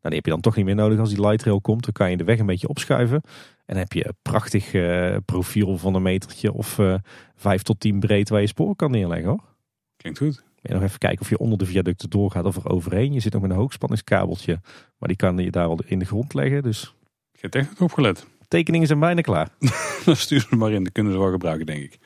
dan 0.00 0.12
heb 0.12 0.24
je 0.24 0.30
dan 0.30 0.40
toch 0.40 0.56
niet 0.56 0.64
meer 0.64 0.74
nodig 0.74 0.98
als 0.98 1.08
die 1.08 1.20
light 1.20 1.44
rail 1.44 1.60
komt. 1.60 1.84
Dan 1.84 1.92
kan 1.92 2.10
je 2.10 2.16
de 2.16 2.24
weg 2.24 2.38
een 2.38 2.46
beetje 2.46 2.68
opschuiven. 2.68 3.20
En 3.66 3.76
dan 3.76 3.76
heb 3.76 3.92
je 3.92 4.06
een 4.06 4.16
prachtig 4.22 4.72
uh, 4.72 5.16
profiel 5.24 5.78
van 5.78 5.94
een 5.94 6.02
metertje 6.02 6.52
of 6.52 6.78
uh, 6.78 6.94
5 7.36 7.62
tot 7.62 7.80
10 7.80 8.00
breed 8.00 8.28
waar 8.28 8.40
je 8.40 8.46
sporen 8.46 8.76
kan 8.76 8.90
neerleggen 8.90 9.28
hoor. 9.28 9.44
Klinkt 9.96 10.18
goed. 10.18 10.44
En 10.62 10.74
nog 10.74 10.82
even 10.82 10.98
kijken 10.98 11.20
of 11.20 11.28
je 11.28 11.38
onder 11.38 11.58
de 11.58 11.66
viaducten 11.66 12.10
doorgaat 12.10 12.44
of 12.44 12.56
er 12.56 12.70
overheen. 12.70 13.12
Je 13.12 13.20
zit 13.20 13.32
nog 13.32 13.42
met 13.42 13.50
een 13.50 13.56
hoogspanningskabeltje, 13.56 14.60
maar 14.98 15.08
die 15.08 15.16
kan 15.16 15.38
je 15.38 15.50
daar 15.50 15.66
al 15.66 15.78
in 15.86 15.98
de 15.98 16.04
grond 16.04 16.34
leggen. 16.34 16.62
Dus... 16.62 16.94
Je 17.32 17.38
hebt 17.40 17.54
echt 17.54 17.68
goed 17.68 17.80
opgelet. 17.80 18.26
Tekeningen 18.48 18.86
zijn 18.86 18.98
bijna 18.98 19.20
klaar. 19.20 19.48
Dan 20.04 20.16
stuur 20.16 20.40
ze 20.40 20.56
maar 20.56 20.72
in, 20.72 20.84
dat 20.84 20.92
kunnen 20.92 21.12
ze 21.12 21.18
wel 21.18 21.30
gebruiken 21.30 21.66
denk 21.66 21.82
ik. 21.82 21.98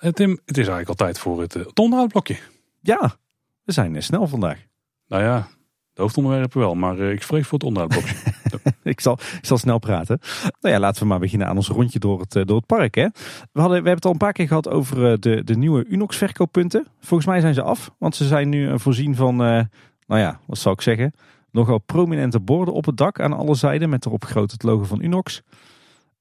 Uh, 0.00 0.10
Tim, 0.10 0.30
het 0.30 0.58
is 0.58 0.68
eigenlijk 0.68 0.88
al 0.88 0.94
tijd 0.94 1.18
voor 1.18 1.40
het, 1.40 1.54
uh, 1.54 1.66
het 1.66 1.78
onderhoudblokje. 1.78 2.36
Ja, 2.80 3.16
we 3.62 3.72
zijn 3.72 3.94
uh, 3.94 4.00
snel 4.00 4.26
vandaag. 4.26 4.58
Nou 5.08 5.22
ja, 5.22 5.48
de 5.92 6.02
hoofdonderwerpen 6.02 6.60
wel, 6.60 6.74
maar 6.74 6.98
ik 6.98 7.22
vrees 7.22 7.46
voor 7.46 7.58
het 7.58 7.66
onderhoudblokje. 7.66 8.16
ik, 8.82 9.00
zal, 9.00 9.18
ik 9.42 9.58
snel 9.58 9.78
praten. 9.78 10.18
Nou 10.60 10.74
ja, 10.74 10.80
laten 10.80 11.02
we 11.02 11.08
maar 11.08 11.18
beginnen 11.18 11.48
aan 11.48 11.56
ons 11.56 11.68
rondje 11.68 11.98
door 11.98 12.20
het, 12.20 12.32
door 12.48 12.56
het 12.56 12.66
park. 12.66 12.94
Hè. 12.94 13.06
We, 13.52 13.60
hadden, 13.60 13.82
we 13.82 13.88
hebben 13.88 13.94
het 13.94 14.04
al 14.04 14.12
een 14.12 14.18
paar 14.18 14.32
keer 14.32 14.46
gehad 14.46 14.68
over 14.68 15.20
de, 15.20 15.44
de 15.44 15.56
nieuwe 15.56 15.84
Unox 15.88 16.16
verkooppunten. 16.16 16.86
Volgens 17.00 17.28
mij 17.28 17.40
zijn 17.40 17.54
ze 17.54 17.62
af, 17.62 17.90
want 17.98 18.16
ze 18.16 18.26
zijn 18.26 18.48
nu 18.48 18.78
voorzien 18.78 19.14
van, 19.14 19.36
nou 19.36 19.68
ja, 20.06 20.40
wat 20.46 20.58
zal 20.58 20.72
ik 20.72 20.80
zeggen 20.80 21.12
Nogal 21.56 21.78
prominente 21.78 22.40
borden 22.40 22.74
op 22.74 22.84
het 22.84 22.96
dak 22.96 23.20
aan 23.20 23.32
alle 23.32 23.54
zijden 23.54 23.88
met 23.88 24.06
erop 24.06 24.24
groot 24.24 24.50
het 24.50 24.62
logo 24.62 24.84
van 24.84 25.02
Unox. 25.02 25.42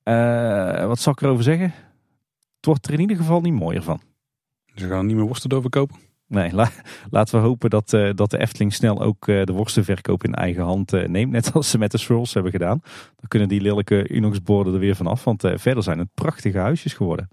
Uh, 0.03 0.85
wat 0.85 0.99
zal 0.99 1.13
ik 1.13 1.21
erover 1.21 1.43
zeggen? 1.43 1.73
Het 2.55 2.65
wordt 2.65 2.87
er 2.87 2.93
in 2.93 2.99
ieder 2.99 3.17
geval 3.17 3.41
niet 3.41 3.53
mooier 3.53 3.83
van. 3.83 4.01
Ze 4.75 4.87
gaan 4.87 5.05
niet 5.05 5.15
meer 5.15 5.25
worsten 5.25 5.51
overkopen? 5.51 5.99
Nee, 6.27 6.51
laten 7.09 7.39
we 7.39 7.45
hopen 7.45 7.69
dat, 7.69 7.93
uh, 7.93 8.09
dat 8.15 8.29
de 8.29 8.37
Efteling 8.37 8.73
snel 8.73 9.01
ook 9.01 9.27
uh, 9.27 9.43
de 9.43 9.53
worstenverkoop 9.53 10.23
in 10.23 10.33
eigen 10.33 10.63
hand 10.63 10.93
uh, 10.93 11.07
neemt. 11.07 11.31
Net 11.31 11.53
als 11.53 11.69
ze 11.69 11.77
met 11.77 11.91
de 11.91 11.97
swirls 11.97 12.33
hebben 12.33 12.51
gedaan. 12.51 12.79
Dan 13.15 13.27
kunnen 13.27 13.47
die 13.47 13.61
lelijke 13.61 14.09
Unox-borden 14.09 14.73
er 14.73 14.79
weer 14.79 14.95
vanaf. 14.95 15.23
Want 15.23 15.41
verder 15.55 15.83
zijn 15.83 15.99
het 15.99 16.13
prachtige 16.13 16.57
huisjes 16.57 16.93
geworden. 16.93 17.29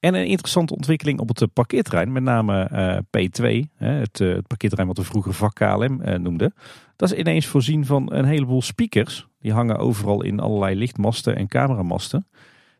En 0.00 0.14
een 0.14 0.26
interessante 0.26 0.74
ontwikkeling 0.74 1.18
op 1.18 1.28
het 1.28 1.52
parkeerterrein, 1.52 2.12
met 2.12 2.22
name 2.22 2.68
P2, 3.04 3.44
het, 3.76 4.18
het, 4.18 4.46
parkeerterrein 4.46 4.88
wat 4.88 4.98
we 4.98 5.04
vroeger 5.04 5.32
vak 5.32 5.54
KLM 5.54 6.22
noemden. 6.22 6.54
Dat 6.96 7.12
is 7.12 7.18
ineens 7.18 7.46
voorzien 7.46 7.86
van 7.86 8.12
een 8.12 8.24
heleboel 8.24 8.62
speakers. 8.62 9.26
Die 9.38 9.52
hangen 9.52 9.76
overal 9.76 10.22
in 10.22 10.40
allerlei 10.40 10.74
lichtmasten 10.74 11.36
en 11.36 11.48
cameramasten. 11.48 12.26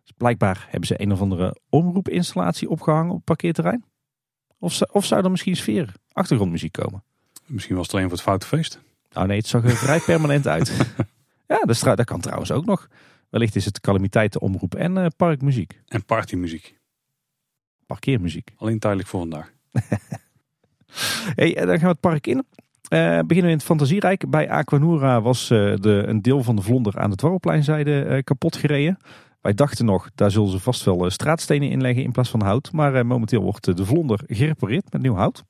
Dus 0.03 0.13
blijkbaar 0.17 0.67
hebben 0.71 0.87
ze 0.87 1.03
een 1.03 1.13
of 1.13 1.21
andere 1.21 1.57
omroepinstallatie 1.69 2.71
opgehangen 2.71 3.11
op 3.11 3.17
het 3.17 3.25
parkeerterrein. 3.25 3.85
Of, 4.65 4.83
of 4.83 5.05
zou 5.05 5.25
er 5.25 5.31
misschien 5.31 5.57
sfeer, 5.57 5.93
achtergrondmuziek 6.13 6.73
komen? 6.73 7.03
Misschien 7.47 7.77
was 7.77 7.87
het 7.87 7.95
alleen 7.95 8.09
voor 8.09 8.17
het 8.17 8.27
foute 8.27 8.47
feest. 8.47 8.81
Nou 9.13 9.27
nee, 9.27 9.39
het 9.39 9.47
zag 9.47 9.65
er 9.65 9.77
vrij 9.77 10.01
permanent 10.01 10.47
uit. 10.47 10.69
ja, 11.53 11.59
dat, 11.61 11.81
dat 11.83 12.05
kan 12.05 12.21
trouwens 12.21 12.51
ook 12.51 12.65
nog. 12.65 12.89
Wellicht 13.31 13.57
is 13.57 13.65
het 13.65 13.81
calamiteitenomroep 13.81 14.75
en 14.75 14.97
uh, 14.97 15.07
parkmuziek. 15.17 15.81
En 15.89 16.05
partymuziek. 16.05 16.75
Parkeermuziek. 17.87 18.51
Alleen 18.57 18.79
tijdelijk 18.79 19.09
voor 19.09 19.21
vandaag. 19.21 19.53
hey, 21.41 21.55
dan 21.55 21.67
gaan 21.67 21.79
we 21.79 21.87
het 21.87 22.01
park 22.01 22.27
in. 22.27 22.37
Uh, 22.37 22.41
beginnen 23.09 23.27
we 23.27 23.35
in 23.35 23.57
het 23.57 23.63
Fantasierijk. 23.63 24.31
Bij 24.31 24.51
Aquanura 24.51 25.21
was 25.21 25.51
uh, 25.51 25.77
de, 25.77 26.05
een 26.07 26.23
deel 26.23 26.43
van 26.43 26.57
de 26.57 26.63
vlonder 26.63 26.99
aan 26.99 27.11
het 27.11 27.21
Warrelpleinzijde 27.21 28.05
uh, 28.09 28.23
kapot 28.23 28.57
gereden. 28.57 28.99
Wij 29.45 29.55
dachten 29.55 29.85
nog, 29.85 30.11
daar 30.15 30.31
zullen 30.31 30.51
ze 30.51 30.59
vast 30.59 30.85
wel 30.85 31.11
straatstenen 31.11 31.71
inleggen 31.71 32.03
in 32.03 32.13
plaats 32.13 32.31
van 32.31 32.43
hout. 32.43 32.73
Maar 32.73 33.07
momenteel 33.07 33.43
wordt 33.43 33.77
de 33.77 33.85
vlonder 33.85 34.21
gerepareerd 34.27 34.93
met 34.93 35.03
nieuw 35.03 35.15
hout. 35.15 35.45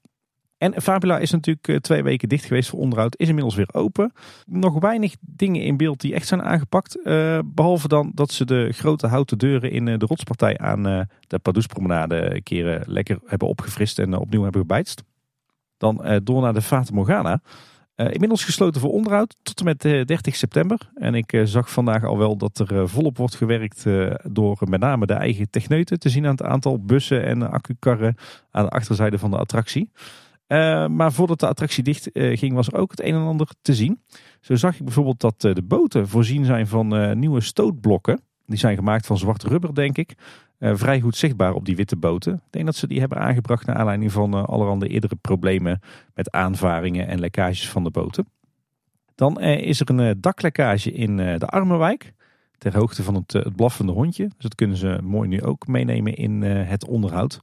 En 0.58 0.82
Fabula 0.82 1.18
is 1.18 1.30
natuurlijk 1.30 1.82
twee 1.82 2.02
weken 2.02 2.28
dicht 2.28 2.44
geweest 2.44 2.68
voor 2.68 2.78
onderhoud. 2.78 3.18
Is 3.18 3.28
inmiddels 3.28 3.54
weer 3.54 3.68
open. 3.72 4.12
Nog 4.46 4.78
weinig 4.78 5.14
dingen 5.20 5.62
in 5.62 5.76
beeld 5.76 6.00
die 6.00 6.14
echt 6.14 6.26
zijn 6.26 6.42
aangepakt. 6.42 6.98
behalve 7.44 7.88
dan 7.88 8.10
dat 8.14 8.32
ze 8.32 8.44
de 8.44 8.72
grote 8.72 9.06
houten 9.06 9.38
deuren 9.38 9.70
in 9.70 9.84
de 9.84 10.06
rotspartij 10.06 10.58
aan 10.58 10.82
de 10.82 11.38
Padoespromenade 11.42 12.40
keren 12.42 12.82
lekker 12.86 13.18
hebben 13.24 13.48
opgefrist 13.48 13.98
en 13.98 14.16
opnieuw 14.16 14.42
hebben 14.42 14.60
gebijtst. 14.60 15.02
Dan 15.76 16.00
uh, 16.04 16.16
door 16.22 16.42
naar 16.42 16.54
de 16.54 16.62
Fata 16.62 16.94
Morgana. 16.94 17.40
Uh, 17.96 18.12
inmiddels 18.12 18.44
gesloten 18.44 18.80
voor 18.80 18.90
onderhoud 18.90 19.36
tot 19.42 19.58
en 19.58 19.64
met 19.64 19.84
uh, 19.84 20.04
30 20.04 20.36
september. 20.36 20.90
En 20.94 21.14
ik 21.14 21.40
zag 21.44 21.70
vandaag 21.70 22.04
al 22.04 22.18
wel 22.18 22.36
dat 22.36 22.58
er 22.58 22.88
volop 22.88 23.16
wordt 23.16 23.34
gewerkt 23.34 23.84
door 24.22 24.58
met 24.68 24.80
name 24.80 25.06
de 25.06 25.12
eigen 25.12 25.50
techneuten. 25.50 25.98
Te 25.98 26.08
zien 26.08 26.24
aan 26.24 26.30
het 26.30 26.42
aantal 26.42 26.84
bussen 26.84 27.24
en 27.24 27.50
accukarren 27.50 28.16
aan 28.50 28.64
de 28.64 28.70
achterzijde 28.70 29.18
van 29.18 29.30
de 29.30 29.36
attractie. 29.36 29.90
maar 30.88 31.12
voordat 31.12 31.40
de 31.40 31.46
attractie 31.46 31.82
dicht 31.82 32.10
ging 32.12 32.52
was 32.52 32.66
er 32.66 32.74
ook 32.74 32.90
het 32.90 33.02
een 33.02 33.14
en 33.14 33.20
ander 33.20 33.48
te 33.62 33.74
zien. 33.74 34.02
Zo 34.40 34.54
zag 34.54 34.74
ik 34.74 34.84
bijvoorbeeld 34.84 35.20
dat 35.20 35.40
de 35.40 35.62
boten 35.64 36.08
voorzien 36.08 36.44
zijn 36.44 36.66
van 36.66 37.18
nieuwe 37.18 37.40
stootblokken. 37.40 38.20
Die 38.46 38.58
zijn 38.58 38.76
gemaakt 38.76 39.06
van 39.06 39.18
zwart 39.18 39.42
rubber 39.42 39.74
denk 39.74 39.98
ik. 39.98 40.14
Uh, 40.58 40.72
vrij 40.74 41.00
goed 41.00 41.16
zichtbaar 41.16 41.54
op 41.54 41.64
die 41.64 41.76
witte 41.76 41.96
boten. 41.96 42.34
Ik 42.34 42.40
denk 42.50 42.64
dat 42.64 42.76
ze 42.76 42.86
die 42.86 43.00
hebben 43.00 43.18
aangebracht 43.18 43.66
naar 43.66 43.76
aanleiding 43.76 44.12
van 44.12 44.34
uh, 44.34 44.44
allerhande 44.44 44.88
eerdere 44.88 45.16
problemen 45.16 45.80
met 46.14 46.30
aanvaringen 46.30 47.06
en 47.06 47.20
lekkages 47.20 47.70
van 47.70 47.84
de 47.84 47.90
boten. 47.90 48.26
Dan 49.14 49.42
uh, 49.42 49.60
is 49.60 49.80
er 49.80 49.90
een 49.90 50.20
daklekkage 50.20 50.92
in 50.92 51.16
de 51.16 51.46
Armenwijk. 51.46 52.12
Ter 52.58 52.76
hoogte 52.76 53.02
van 53.02 53.14
het, 53.14 53.32
het, 53.32 53.56
blaffende 53.56 53.92
hondje. 53.92 54.24
Dus 54.24 54.34
dat 54.38 54.54
kunnen 54.54 54.76
ze 54.76 54.98
mooi 55.02 55.28
nu 55.28 55.42
ook 55.42 55.66
meenemen 55.66 56.14
in 56.14 56.42
het 56.42 56.86
onderhoud. 56.86 57.40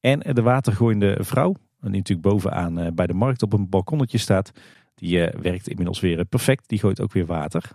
En 0.00 0.20
de 0.20 0.42
watergooiende 0.42 1.16
vrouw, 1.20 1.52
die 1.80 1.90
natuurlijk 1.90 2.28
bovenaan 2.28 2.94
bij 2.94 3.06
de 3.06 3.14
markt 3.14 3.42
op 3.42 3.52
een 3.52 3.68
balkonnetje 3.68 4.18
staat. 4.18 4.50
Die 4.94 5.18
werkt 5.18 5.68
inmiddels 5.68 6.00
weer 6.00 6.24
perfect. 6.24 6.68
Die 6.68 6.78
gooit 6.78 7.00
ook 7.00 7.12
weer 7.12 7.26
water. 7.26 7.70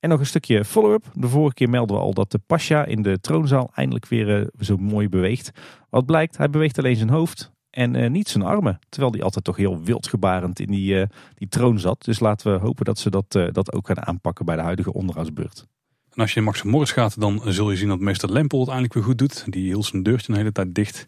En 0.00 0.08
nog 0.08 0.20
een 0.20 0.26
stukje 0.26 0.64
follow-up. 0.64 1.04
De 1.14 1.28
vorige 1.28 1.54
keer 1.54 1.68
melden 1.68 1.96
we 1.96 2.02
al 2.02 2.14
dat 2.14 2.30
de 2.30 2.40
Pasha 2.46 2.84
in 2.84 3.02
de 3.02 3.20
troonzaal 3.20 3.70
eindelijk 3.74 4.06
weer 4.06 4.40
uh, 4.40 4.46
zo 4.60 4.76
mooi 4.76 5.08
beweegt. 5.08 5.50
Wat 5.90 6.06
blijkt, 6.06 6.36
hij 6.36 6.50
beweegt 6.50 6.78
alleen 6.78 6.96
zijn 6.96 7.08
hoofd 7.08 7.52
en 7.70 7.94
uh, 7.94 8.10
niet 8.10 8.28
zijn 8.28 8.44
armen. 8.44 8.78
Terwijl 8.88 9.12
hij 9.12 9.22
altijd 9.22 9.44
toch 9.44 9.56
heel 9.56 9.82
wildgebarend 9.82 10.60
in 10.60 10.66
die, 10.66 10.94
uh, 10.94 11.02
die 11.34 11.48
troon 11.48 11.78
zat. 11.78 12.04
Dus 12.04 12.20
laten 12.20 12.52
we 12.52 12.58
hopen 12.58 12.84
dat 12.84 12.98
ze 12.98 13.10
dat, 13.10 13.32
dat 13.52 13.72
ook 13.72 13.86
gaan 13.86 14.06
aanpakken 14.06 14.44
bij 14.44 14.56
de 14.56 14.62
huidige 14.62 14.92
onderhoudsbeurt. 14.92 15.66
En 16.12 16.20
als 16.20 16.32
je 16.32 16.38
in 16.38 16.44
Max 16.44 16.62
Morris 16.62 16.92
gaat, 16.92 17.20
dan 17.20 17.42
zul 17.44 17.70
je 17.70 17.76
zien 17.76 17.88
dat 17.88 18.00
meester 18.00 18.32
Lempel 18.32 18.58
het 18.58 18.68
eindelijk 18.68 18.94
weer 18.94 19.04
goed 19.04 19.18
doet. 19.18 19.44
Die 19.52 19.64
hield 19.64 19.84
zijn 19.84 20.02
deurtje 20.02 20.32
een 20.32 20.38
hele 20.38 20.52
tijd 20.52 20.74
dicht. 20.74 21.06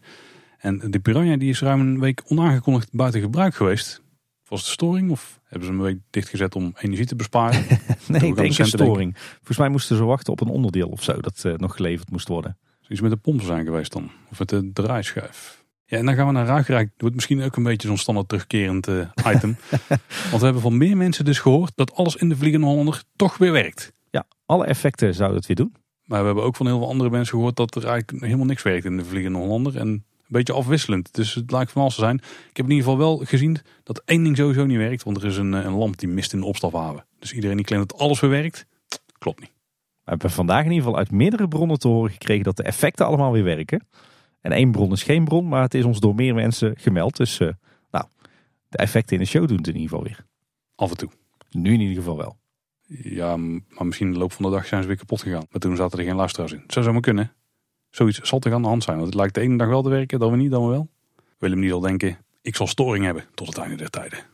En 0.57 0.91
de 0.91 0.99
Piranha 0.99 1.37
die 1.37 1.49
is 1.49 1.61
ruim 1.61 1.79
een 1.79 1.99
week 1.99 2.23
onaangekondigd 2.27 2.91
buiten 2.91 3.21
gebruik 3.21 3.55
geweest. 3.55 4.00
Was 4.51 4.61
het 4.61 4.69
storing 4.69 5.11
of 5.11 5.39
hebben 5.43 5.67
ze 5.67 5.73
hem 5.73 5.83
een 5.83 5.91
week 5.91 6.01
dichtgezet 6.09 6.55
om 6.55 6.73
energie 6.77 7.05
te 7.05 7.15
besparen? 7.15 7.65
nee, 8.07 8.21
ik 8.25 8.35
denk 8.35 8.57
een 8.57 8.65
storing. 8.65 9.17
Volgens 9.17 9.57
mij 9.57 9.69
moesten 9.69 9.97
ze 9.97 10.03
wachten 10.03 10.33
op 10.33 10.41
een 10.41 10.47
onderdeel 10.47 10.87
of 10.87 11.03
zo 11.03 11.21
dat 11.21 11.43
uh, 11.45 11.53
nog 11.53 11.75
geleverd 11.75 12.11
moest 12.11 12.27
worden. 12.27 12.57
Iets 12.87 13.01
met 13.01 13.11
de 13.11 13.17
pompen 13.17 13.45
zijn 13.45 13.65
geweest 13.65 13.91
dan. 13.91 14.11
Of 14.31 14.39
met 14.39 14.49
de 14.49 14.69
draaischijf. 14.73 15.63
Ja, 15.85 15.97
en 15.97 16.05
dan 16.05 16.15
gaan 16.15 16.27
we 16.27 16.31
naar 16.31 16.45
Ruigrijk. 16.45 16.87
Dat 16.89 17.01
wordt 17.01 17.15
misschien 17.15 17.41
ook 17.41 17.55
een 17.55 17.63
beetje 17.63 17.87
zo'n 17.87 17.97
standaard 17.97 18.27
terugkerend 18.27 18.87
uh, 18.87 19.07
item. 19.27 19.57
Want 20.29 20.39
we 20.39 20.43
hebben 20.43 20.61
van 20.61 20.77
meer 20.77 20.97
mensen 20.97 21.25
dus 21.25 21.39
gehoord 21.39 21.71
dat 21.75 21.95
alles 21.95 22.15
in 22.15 22.29
de 22.29 22.35
Vliegende 22.35 22.67
Hollander 22.67 23.03
toch 23.15 23.37
weer 23.37 23.51
werkt. 23.51 23.93
Ja, 24.09 24.25
alle 24.45 24.65
effecten 24.65 25.13
zouden 25.13 25.37
het 25.37 25.47
weer 25.47 25.55
doen. 25.55 25.75
Maar 26.05 26.19
we 26.19 26.25
hebben 26.25 26.43
ook 26.43 26.55
van 26.55 26.65
heel 26.65 26.77
veel 26.77 26.89
andere 26.89 27.09
mensen 27.09 27.35
gehoord 27.35 27.55
dat 27.55 27.75
er 27.75 27.87
eigenlijk 27.87 28.23
helemaal 28.23 28.45
niks 28.45 28.63
werkt 28.63 28.85
in 28.85 28.97
de 28.97 29.05
Vliegende 29.05 29.37
Hollander. 29.37 29.77
En 29.77 30.05
beetje 30.31 30.53
afwisselend. 30.53 31.13
Dus 31.13 31.33
het 31.33 31.51
lijkt 31.51 31.71
van 31.71 31.81
alles 31.81 31.95
te 31.95 32.01
zijn. 32.01 32.15
Ik 32.49 32.57
heb 32.57 32.65
in 32.65 32.71
ieder 32.71 32.83
geval 32.83 32.97
wel 32.97 33.17
gezien 33.17 33.57
dat 33.83 34.01
één 34.05 34.23
ding 34.23 34.37
sowieso 34.37 34.65
niet 34.65 34.77
werkt. 34.77 35.03
Want 35.03 35.17
er 35.17 35.25
is 35.25 35.37
een, 35.37 35.53
eh, 35.53 35.63
een 35.63 35.73
lamp 35.73 35.97
die 35.97 36.09
mist 36.09 36.33
in 36.33 36.39
de 36.39 36.45
opstaphaven. 36.45 37.05
Dus 37.19 37.33
iedereen 37.33 37.55
die 37.55 37.65
claimt 37.65 37.89
dat 37.89 37.99
alles 37.99 38.19
weer 38.19 38.29
werkt, 38.29 38.65
klopt 39.17 39.39
niet. 39.39 39.51
We 40.03 40.09
hebben 40.09 40.31
vandaag 40.31 40.63
in 40.65 40.71
ieder 40.71 40.83
geval 40.83 40.97
uit 40.97 41.11
meerdere 41.11 41.47
bronnen 41.47 41.79
te 41.79 41.87
horen 41.87 42.11
gekregen 42.11 42.43
dat 42.43 42.57
de 42.57 42.63
effecten 42.63 43.05
allemaal 43.05 43.31
weer 43.31 43.43
werken. 43.43 43.87
En 44.41 44.51
één 44.51 44.71
bron 44.71 44.91
is 44.91 45.03
geen 45.03 45.23
bron, 45.23 45.47
maar 45.47 45.61
het 45.61 45.73
is 45.73 45.83
ons 45.83 45.99
door 45.99 46.15
meer 46.15 46.33
mensen 46.33 46.73
gemeld. 46.77 47.17
Dus 47.17 47.39
uh, 47.39 47.49
nou, 47.91 48.05
de 48.69 48.77
effecten 48.77 49.15
in 49.15 49.21
de 49.21 49.29
show 49.29 49.47
doen 49.47 49.57
het 49.57 49.67
in 49.67 49.75
ieder 49.75 49.89
geval 49.89 50.03
weer. 50.03 50.25
Af 50.75 50.89
en 50.89 50.97
toe. 50.97 51.09
Nu 51.49 51.73
in 51.73 51.79
ieder 51.79 51.95
geval 51.95 52.17
wel. 52.17 52.37
Ja, 53.03 53.37
maar 53.37 53.85
misschien 53.85 54.07
in 54.07 54.13
de 54.13 54.19
loop 54.19 54.31
van 54.31 54.45
de 54.45 54.51
dag 54.51 54.65
zijn 54.65 54.81
ze 54.81 54.87
weer 54.87 54.97
kapot 54.97 55.21
gegaan. 55.21 55.45
Maar 55.49 55.61
toen 55.61 55.75
zaten 55.75 55.99
er 55.99 56.05
geen 56.05 56.15
luisteraars 56.15 56.51
in. 56.51 56.61
Het 56.61 56.73
zou 56.73 56.85
zomaar 56.85 57.01
kunnen. 57.01 57.33
Zoiets 57.91 58.19
zal 58.21 58.39
toch 58.39 58.53
aan 58.53 58.61
de 58.61 58.67
hand 58.67 58.83
zijn. 58.83 58.95
Want 58.95 59.07
het 59.07 59.17
lijkt 59.17 59.35
de 59.35 59.41
ene 59.41 59.57
dag 59.57 59.67
wel 59.67 59.81
te 59.81 59.89
werken, 59.89 60.19
dan 60.19 60.31
we 60.31 60.37
niet, 60.37 60.51
dan 60.51 60.63
we 60.63 60.69
wel. 60.69 60.89
Willem 61.37 61.59
niet 61.59 61.71
al 61.71 61.79
denken, 61.79 62.17
ik 62.41 62.55
zal 62.55 62.67
storing 62.67 63.05
hebben 63.05 63.25
tot 63.33 63.47
het 63.47 63.57
einde 63.57 63.75
der 63.75 63.89
tijden. 63.89 64.19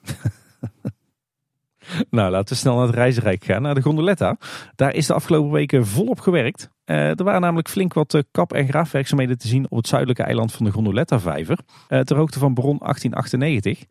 nou, 2.09 2.31
laten 2.31 2.53
we 2.53 2.59
snel 2.59 2.75
naar 2.75 2.85
het 2.85 2.95
reisrijk 2.95 3.43
gaan, 3.43 3.61
naar 3.61 3.75
de 3.75 3.81
Gondoletta. 3.81 4.37
Daar 4.75 4.93
is 4.93 5.07
de 5.07 5.13
afgelopen 5.13 5.51
weken 5.51 5.87
volop 5.87 6.19
gewerkt. 6.19 6.69
Uh, 6.85 7.19
er 7.19 7.23
waren 7.23 7.41
namelijk 7.41 7.69
flink 7.69 7.93
wat 7.93 8.13
uh, 8.13 8.21
kap- 8.31 8.53
en 8.53 8.67
graafwerkzaamheden 8.67 9.37
te 9.37 9.47
zien 9.47 9.65
op 9.69 9.77
het 9.77 9.87
zuidelijke 9.87 10.23
eiland 10.23 10.53
van 10.53 10.65
de 10.65 10.71
Gondoletta-vijver. 10.71 11.59
Uh, 11.89 11.99
ter 11.99 12.17
hoogte 12.17 12.39
van 12.39 12.53
Bron 12.53 12.77
1898. 12.77 13.85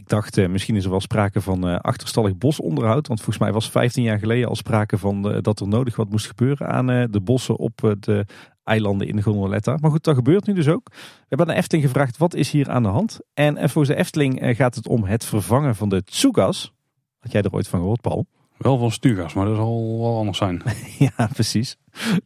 Ik 0.00 0.08
dacht, 0.08 0.36
uh, 0.36 0.48
misschien 0.48 0.76
is 0.76 0.84
er 0.84 0.90
wel 0.90 1.00
sprake 1.00 1.40
van 1.40 1.68
uh, 1.68 1.76
achterstallig 1.76 2.36
bosonderhoud. 2.36 3.06
Want 3.06 3.20
volgens 3.20 3.38
mij 3.38 3.52
was 3.52 3.70
15 3.70 4.02
jaar 4.02 4.18
geleden 4.18 4.48
al 4.48 4.56
sprake 4.56 4.98
van 4.98 5.32
uh, 5.32 5.38
dat 5.40 5.60
er 5.60 5.68
nodig 5.68 5.96
wat 5.96 6.10
moest 6.10 6.26
gebeuren 6.26 6.68
aan 6.68 6.86
de 6.86 7.20
bossen 7.20 7.56
op 7.56 7.96
de 8.00 8.26
eilanden 8.64 9.08
in 9.08 9.16
de 9.16 9.22
Gondoletta. 9.22 9.76
Maar 9.80 9.90
goed, 9.90 10.04
dat 10.04 10.14
gebeurt 10.14 10.46
nu 10.46 10.54
dus 10.54 10.68
ook. 10.68 10.88
We 10.92 11.26
hebben 11.28 11.46
aan 11.46 11.52
de 11.52 11.58
Efteling 11.58 11.86
gevraagd, 11.86 12.16
wat 12.16 12.34
is 12.34 12.50
hier 12.50 12.70
aan 12.70 12.82
de 12.82 12.88
hand? 12.88 13.20
En, 13.34 13.70
voor 13.70 13.86
de 13.86 13.94
Efteling 13.94 14.56
gaat 14.56 14.74
het 14.74 14.88
om 14.88 15.04
het 15.04 15.24
vervangen 15.24 15.76
van 15.76 15.88
de 15.88 16.04
Tsugas. 16.04 16.72
Had 17.18 17.32
jij 17.32 17.42
er 17.42 17.52
ooit 17.52 17.68
van 17.68 17.78
gehoord, 17.78 18.00
Paul? 18.00 18.26
Wel 18.56 18.78
van 18.78 18.90
Stugas, 18.90 19.34
maar 19.34 19.46
dat 19.46 19.56
zal 19.56 19.98
wel 19.98 20.16
anders 20.16 20.38
zijn. 20.38 20.62
ja, 21.16 21.28
precies. 21.32 21.76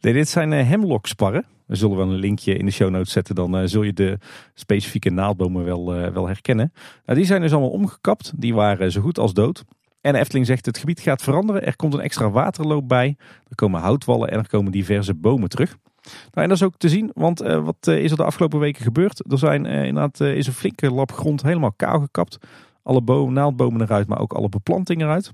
Nee, 0.01 0.13
dit 0.13 0.29
zijn 0.29 0.51
hemlocksparren. 0.51 1.45
We 1.65 1.75
zullen 1.75 1.97
wel 1.97 2.07
een 2.07 2.15
linkje 2.15 2.57
in 2.57 2.65
de 2.65 2.71
show 2.71 2.89
notes 2.89 3.11
zetten. 3.11 3.35
Dan 3.35 3.61
uh, 3.61 3.67
zul 3.67 3.83
je 3.83 3.93
de 3.93 4.17
specifieke 4.53 5.09
naaldbomen 5.09 5.63
wel, 5.63 5.97
uh, 5.97 6.07
wel 6.07 6.27
herkennen. 6.27 6.73
Nou, 7.05 7.17
die 7.17 7.27
zijn 7.27 7.41
dus 7.41 7.51
allemaal 7.51 7.69
omgekapt. 7.69 8.31
Die 8.35 8.53
waren 8.53 8.91
zo 8.91 9.01
goed 9.01 9.19
als 9.19 9.33
dood. 9.33 9.63
En 10.01 10.15
Efteling 10.15 10.45
zegt 10.45 10.65
het 10.65 10.77
gebied 10.77 10.99
gaat 10.99 11.21
veranderen. 11.21 11.65
Er 11.65 11.75
komt 11.75 11.93
een 11.93 11.99
extra 11.99 12.29
waterloop 12.29 12.87
bij. 12.87 13.15
Er 13.47 13.55
komen 13.55 13.81
houtwallen 13.81 14.29
en 14.29 14.37
er 14.37 14.47
komen 14.47 14.71
diverse 14.71 15.13
bomen 15.13 15.49
terug. 15.49 15.77
Nou, 16.03 16.13
en 16.31 16.47
dat 16.47 16.57
is 16.57 16.63
ook 16.63 16.77
te 16.77 16.89
zien, 16.89 17.11
want 17.13 17.39
wat 17.39 17.87
is 17.87 18.11
er 18.11 18.17
de 18.17 18.23
afgelopen 18.23 18.59
weken 18.59 18.83
gebeurd? 18.83 19.31
Er 19.31 19.37
zijn 19.37 19.65
inderdaad 19.65 20.19
is 20.19 20.47
een 20.47 20.53
flinke 20.53 20.91
lap 20.91 21.11
grond 21.11 21.41
helemaal 21.41 21.73
kaal 21.75 21.99
gekapt. 21.99 22.37
Alle 22.83 23.01
bomen, 23.01 23.33
naaldbomen 23.33 23.81
eruit, 23.81 24.07
maar 24.07 24.19
ook 24.19 24.33
alle 24.33 24.49
beplantingen 24.49 25.05
eruit. 25.05 25.33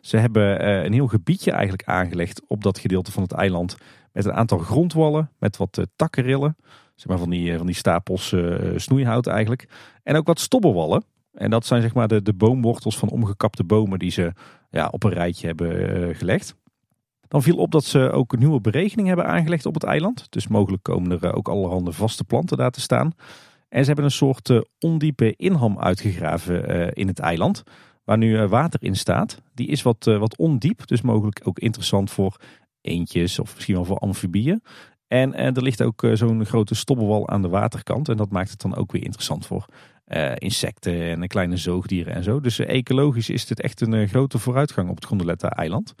Ze 0.00 0.16
hebben 0.16 0.68
een 0.84 0.92
heel 0.92 1.06
gebiedje 1.06 1.50
eigenlijk 1.50 1.88
aangelegd 1.88 2.42
op 2.46 2.62
dat 2.62 2.78
gedeelte 2.78 3.12
van 3.12 3.22
het 3.22 3.32
eiland. 3.32 3.76
Met 4.16 4.24
een 4.24 4.32
aantal 4.32 4.58
grondwallen, 4.58 5.30
met 5.38 5.56
wat 5.56 5.78
uh, 5.78 5.84
takkenrillen. 5.96 6.56
Zeg 6.94 7.06
maar 7.08 7.18
van 7.18 7.30
die, 7.30 7.50
eh, 7.50 7.56
van 7.56 7.66
die 7.66 7.74
stapels 7.74 8.34
snoeihout 8.76 9.26
eigenlijk. 9.26 9.68
En 10.02 10.16
ook 10.16 10.26
wat 10.26 10.40
stobbelwallen. 10.40 11.04
En 11.32 11.50
dat 11.50 11.66
zijn 11.66 11.82
zeg 11.82 11.94
maar 11.94 12.08
de, 12.08 12.22
de 12.22 12.32
boomwortels 12.32 12.98
van 12.98 13.08
omgekapte 13.08 13.64
bomen 13.64 13.98
die 13.98 14.10
ze 14.10 14.32
ja, 14.70 14.88
op 14.90 15.02
een 15.04 15.12
rijtje 15.12 15.46
hebben 15.46 16.14
gelegd. 16.14 16.54
Dan 17.28 17.42
viel 17.42 17.56
op 17.56 17.70
dat 17.70 17.84
ze 17.84 18.10
ook 18.10 18.32
een 18.32 18.38
nieuwe 18.38 18.60
beregening 18.60 19.08
hebben 19.08 19.26
aangelegd 19.26 19.66
op 19.66 19.74
het 19.74 19.84
eiland. 19.84 20.26
Dus 20.32 20.48
mogelijk 20.48 20.82
komen 20.82 21.20
er 21.20 21.34
ook 21.34 21.48
allerhande 21.48 21.92
vaste 21.92 22.24
planten 22.24 22.56
daar 22.56 22.70
te 22.70 22.80
staan. 22.80 23.12
En 23.68 23.80
ze 23.80 23.86
hebben 23.86 24.04
een 24.04 24.10
soort 24.10 24.62
ondiepe 24.78 25.34
inham 25.36 25.78
uitgegraven 25.78 26.92
in 26.92 27.06
het 27.06 27.18
eiland 27.18 27.64
waar 28.06 28.18
nu 28.18 28.38
eh, 28.38 28.48
water 28.48 28.82
in 28.82 28.96
staat, 28.96 29.42
die 29.54 29.66
is 29.66 29.82
wat, 29.82 30.06
eh, 30.06 30.18
wat 30.18 30.36
ondiep. 30.36 30.86
Dus 30.86 31.00
mogelijk 31.00 31.40
ook 31.44 31.58
interessant 31.58 32.10
voor 32.10 32.36
eentjes 32.86 33.38
of 33.38 33.54
misschien 33.54 33.74
wel 33.74 33.84
voor 33.84 33.98
amfibieën. 33.98 34.62
En, 35.08 35.34
en 35.34 35.54
er 35.54 35.62
ligt 35.62 35.82
ook 35.82 36.02
eh, 36.02 36.14
zo'n 36.14 36.46
grote 36.46 36.74
stobbelwal 36.74 37.28
aan 37.28 37.42
de 37.42 37.48
waterkant. 37.48 38.08
En 38.08 38.16
dat 38.16 38.30
maakt 38.30 38.50
het 38.50 38.60
dan 38.60 38.76
ook 38.76 38.92
weer 38.92 39.04
interessant 39.04 39.46
voor 39.46 39.66
insecten 40.34 41.22
en 41.22 41.28
kleine 41.28 41.56
zoogdieren 41.56 42.14
en 42.14 42.22
zo. 42.22 42.40
Dus 42.40 42.58
ecologisch 42.58 43.30
is 43.30 43.46
dit 43.46 43.60
echt 43.60 43.80
een 43.80 44.08
grote 44.08 44.38
vooruitgang 44.38 44.88
op 44.88 44.94
het 44.94 45.04
Gondoletta-eiland. 45.04 45.94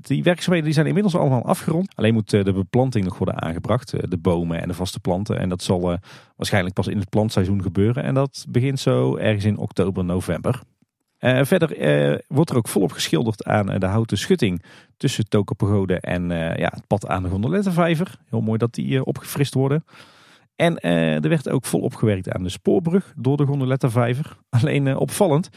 die 0.00 0.22
werkzaamheden 0.22 0.64
die 0.64 0.74
zijn 0.74 0.86
inmiddels 0.86 1.16
allemaal 1.16 1.44
afgerond. 1.44 1.94
Alleen 1.94 2.14
moet 2.14 2.30
de 2.30 2.52
beplanting 2.52 3.04
nog 3.04 3.18
worden 3.18 3.42
aangebracht. 3.42 4.10
de 4.10 4.18
bomen 4.18 4.60
en 4.60 4.68
de 4.68 4.74
vaste 4.74 5.00
planten. 5.00 5.38
En 5.38 5.48
dat 5.48 5.62
zal 5.62 5.98
waarschijnlijk 6.36 6.74
pas 6.74 6.86
in 6.86 6.98
het 6.98 7.08
plantseizoen 7.08 7.62
gebeuren. 7.62 8.02
En 8.02 8.14
dat 8.14 8.46
begint 8.48 8.80
zo 8.80 9.16
ergens 9.16 9.44
in 9.44 9.58
oktober, 9.58 10.04
november. 10.04 10.60
Uh, 11.20 11.44
verder 11.44 11.78
uh, 12.10 12.18
wordt 12.26 12.50
er 12.50 12.56
ook 12.56 12.68
volop 12.68 12.92
geschilderd 12.92 13.44
aan 13.44 13.72
uh, 13.72 13.78
de 13.78 13.86
houten 13.86 14.18
schutting 14.18 14.62
tussen 14.96 15.28
Tokapagode 15.28 16.00
en 16.00 16.28
ja, 16.30 16.70
het 16.74 16.86
pad 16.86 17.06
aan 17.06 17.22
de 17.22 17.28
Gondolettenvijver. 17.28 18.18
Heel 18.28 18.40
mooi 18.40 18.58
dat 18.58 18.74
die 18.74 19.04
opgefrist 19.04 19.54
worden. 19.54 19.84
En 20.56 20.80
er 20.80 21.28
werd 21.28 21.48
ook 21.48 21.64
volop 21.64 21.94
gewerkt 21.94 22.32
aan 22.32 22.42
de 22.42 22.48
spoorbrug 22.48 23.12
door 23.16 23.36
de 23.36 23.46
Gondolettenvijver. 23.46 24.36
Alleen 24.60 24.96
opvallend, 24.96 25.48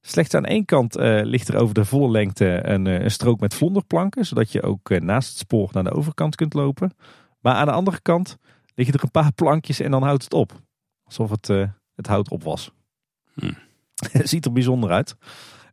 slechts 0.00 0.34
aan 0.34 0.44
één 0.44 0.64
kant 0.64 0.94
ligt 1.22 1.48
er 1.48 1.56
over 1.56 1.74
de 1.74 1.84
volle 1.84 2.10
lengte 2.10 2.60
een, 2.68 2.86
een, 2.86 3.10
strook 3.10 3.40
met 3.40 3.54
vlonderplanken. 3.54 4.26
Zodat 4.26 4.52
je 4.52 4.62
ook 4.62 5.00
naast 5.00 5.28
het 5.28 5.38
spoor 5.38 5.70
naar 5.72 5.84
de 5.84 5.92
overkant 5.92 6.34
kunt 6.34 6.54
lopen. 6.54 6.90
Maar 7.40 7.54
aan 7.54 7.66
de 7.66 7.72
andere 7.72 8.00
kant 8.00 8.36
liggen 8.74 8.94
er 8.94 9.02
een 9.02 9.10
paar 9.10 9.32
plankjes 9.32 9.80
en 9.80 9.90
dan 9.90 10.02
houdt 10.02 10.24
het 10.24 10.34
op. 10.34 10.52
Alsof 11.04 11.30
het, 11.30 11.46
het 11.94 12.06
hout 12.06 12.30
op 12.30 12.42
was. 12.42 12.70
Hmm. 13.34 13.65
Ziet 14.30 14.44
er 14.44 14.52
bijzonder 14.52 14.90
uit. 14.90 15.16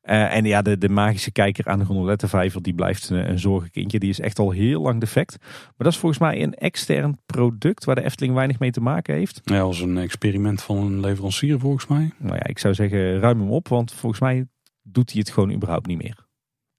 Uh, 0.03 0.35
en 0.35 0.45
ja, 0.45 0.61
de, 0.61 0.77
de 0.77 0.89
magische 0.89 1.31
kijker 1.31 1.67
aan 1.67 1.79
de 1.79 1.85
gondolettenvijver, 1.85 2.61
die 2.61 2.73
blijft 2.73 3.09
een, 3.09 3.29
een 3.29 3.39
zorgenkindje. 3.39 3.99
Die 3.99 4.09
is 4.09 4.19
echt 4.19 4.39
al 4.39 4.51
heel 4.51 4.81
lang 4.81 4.99
defect. 4.99 5.37
Maar 5.39 5.73
dat 5.77 5.91
is 5.93 5.97
volgens 5.97 6.21
mij 6.21 6.41
een 6.41 6.53
extern 6.53 7.17
product 7.25 7.85
waar 7.85 7.95
de 7.95 8.03
Efteling 8.03 8.33
weinig 8.33 8.59
mee 8.59 8.71
te 8.71 8.81
maken 8.81 9.15
heeft. 9.15 9.41
Ja, 9.43 9.59
als 9.59 9.79
een 9.79 9.97
experiment 9.97 10.61
van 10.61 10.77
een 10.77 10.99
leverancier 10.99 11.59
volgens 11.59 11.87
mij. 11.87 12.11
Nou 12.17 12.35
ja, 12.35 12.45
ik 12.45 12.59
zou 12.59 12.73
zeggen 12.73 13.19
ruim 13.19 13.39
hem 13.39 13.51
op, 13.51 13.67
want 13.67 13.93
volgens 13.93 14.21
mij 14.21 14.47
doet 14.81 15.11
hij 15.11 15.19
het 15.19 15.29
gewoon 15.29 15.51
überhaupt 15.51 15.87
niet 15.87 16.01
meer. 16.01 16.22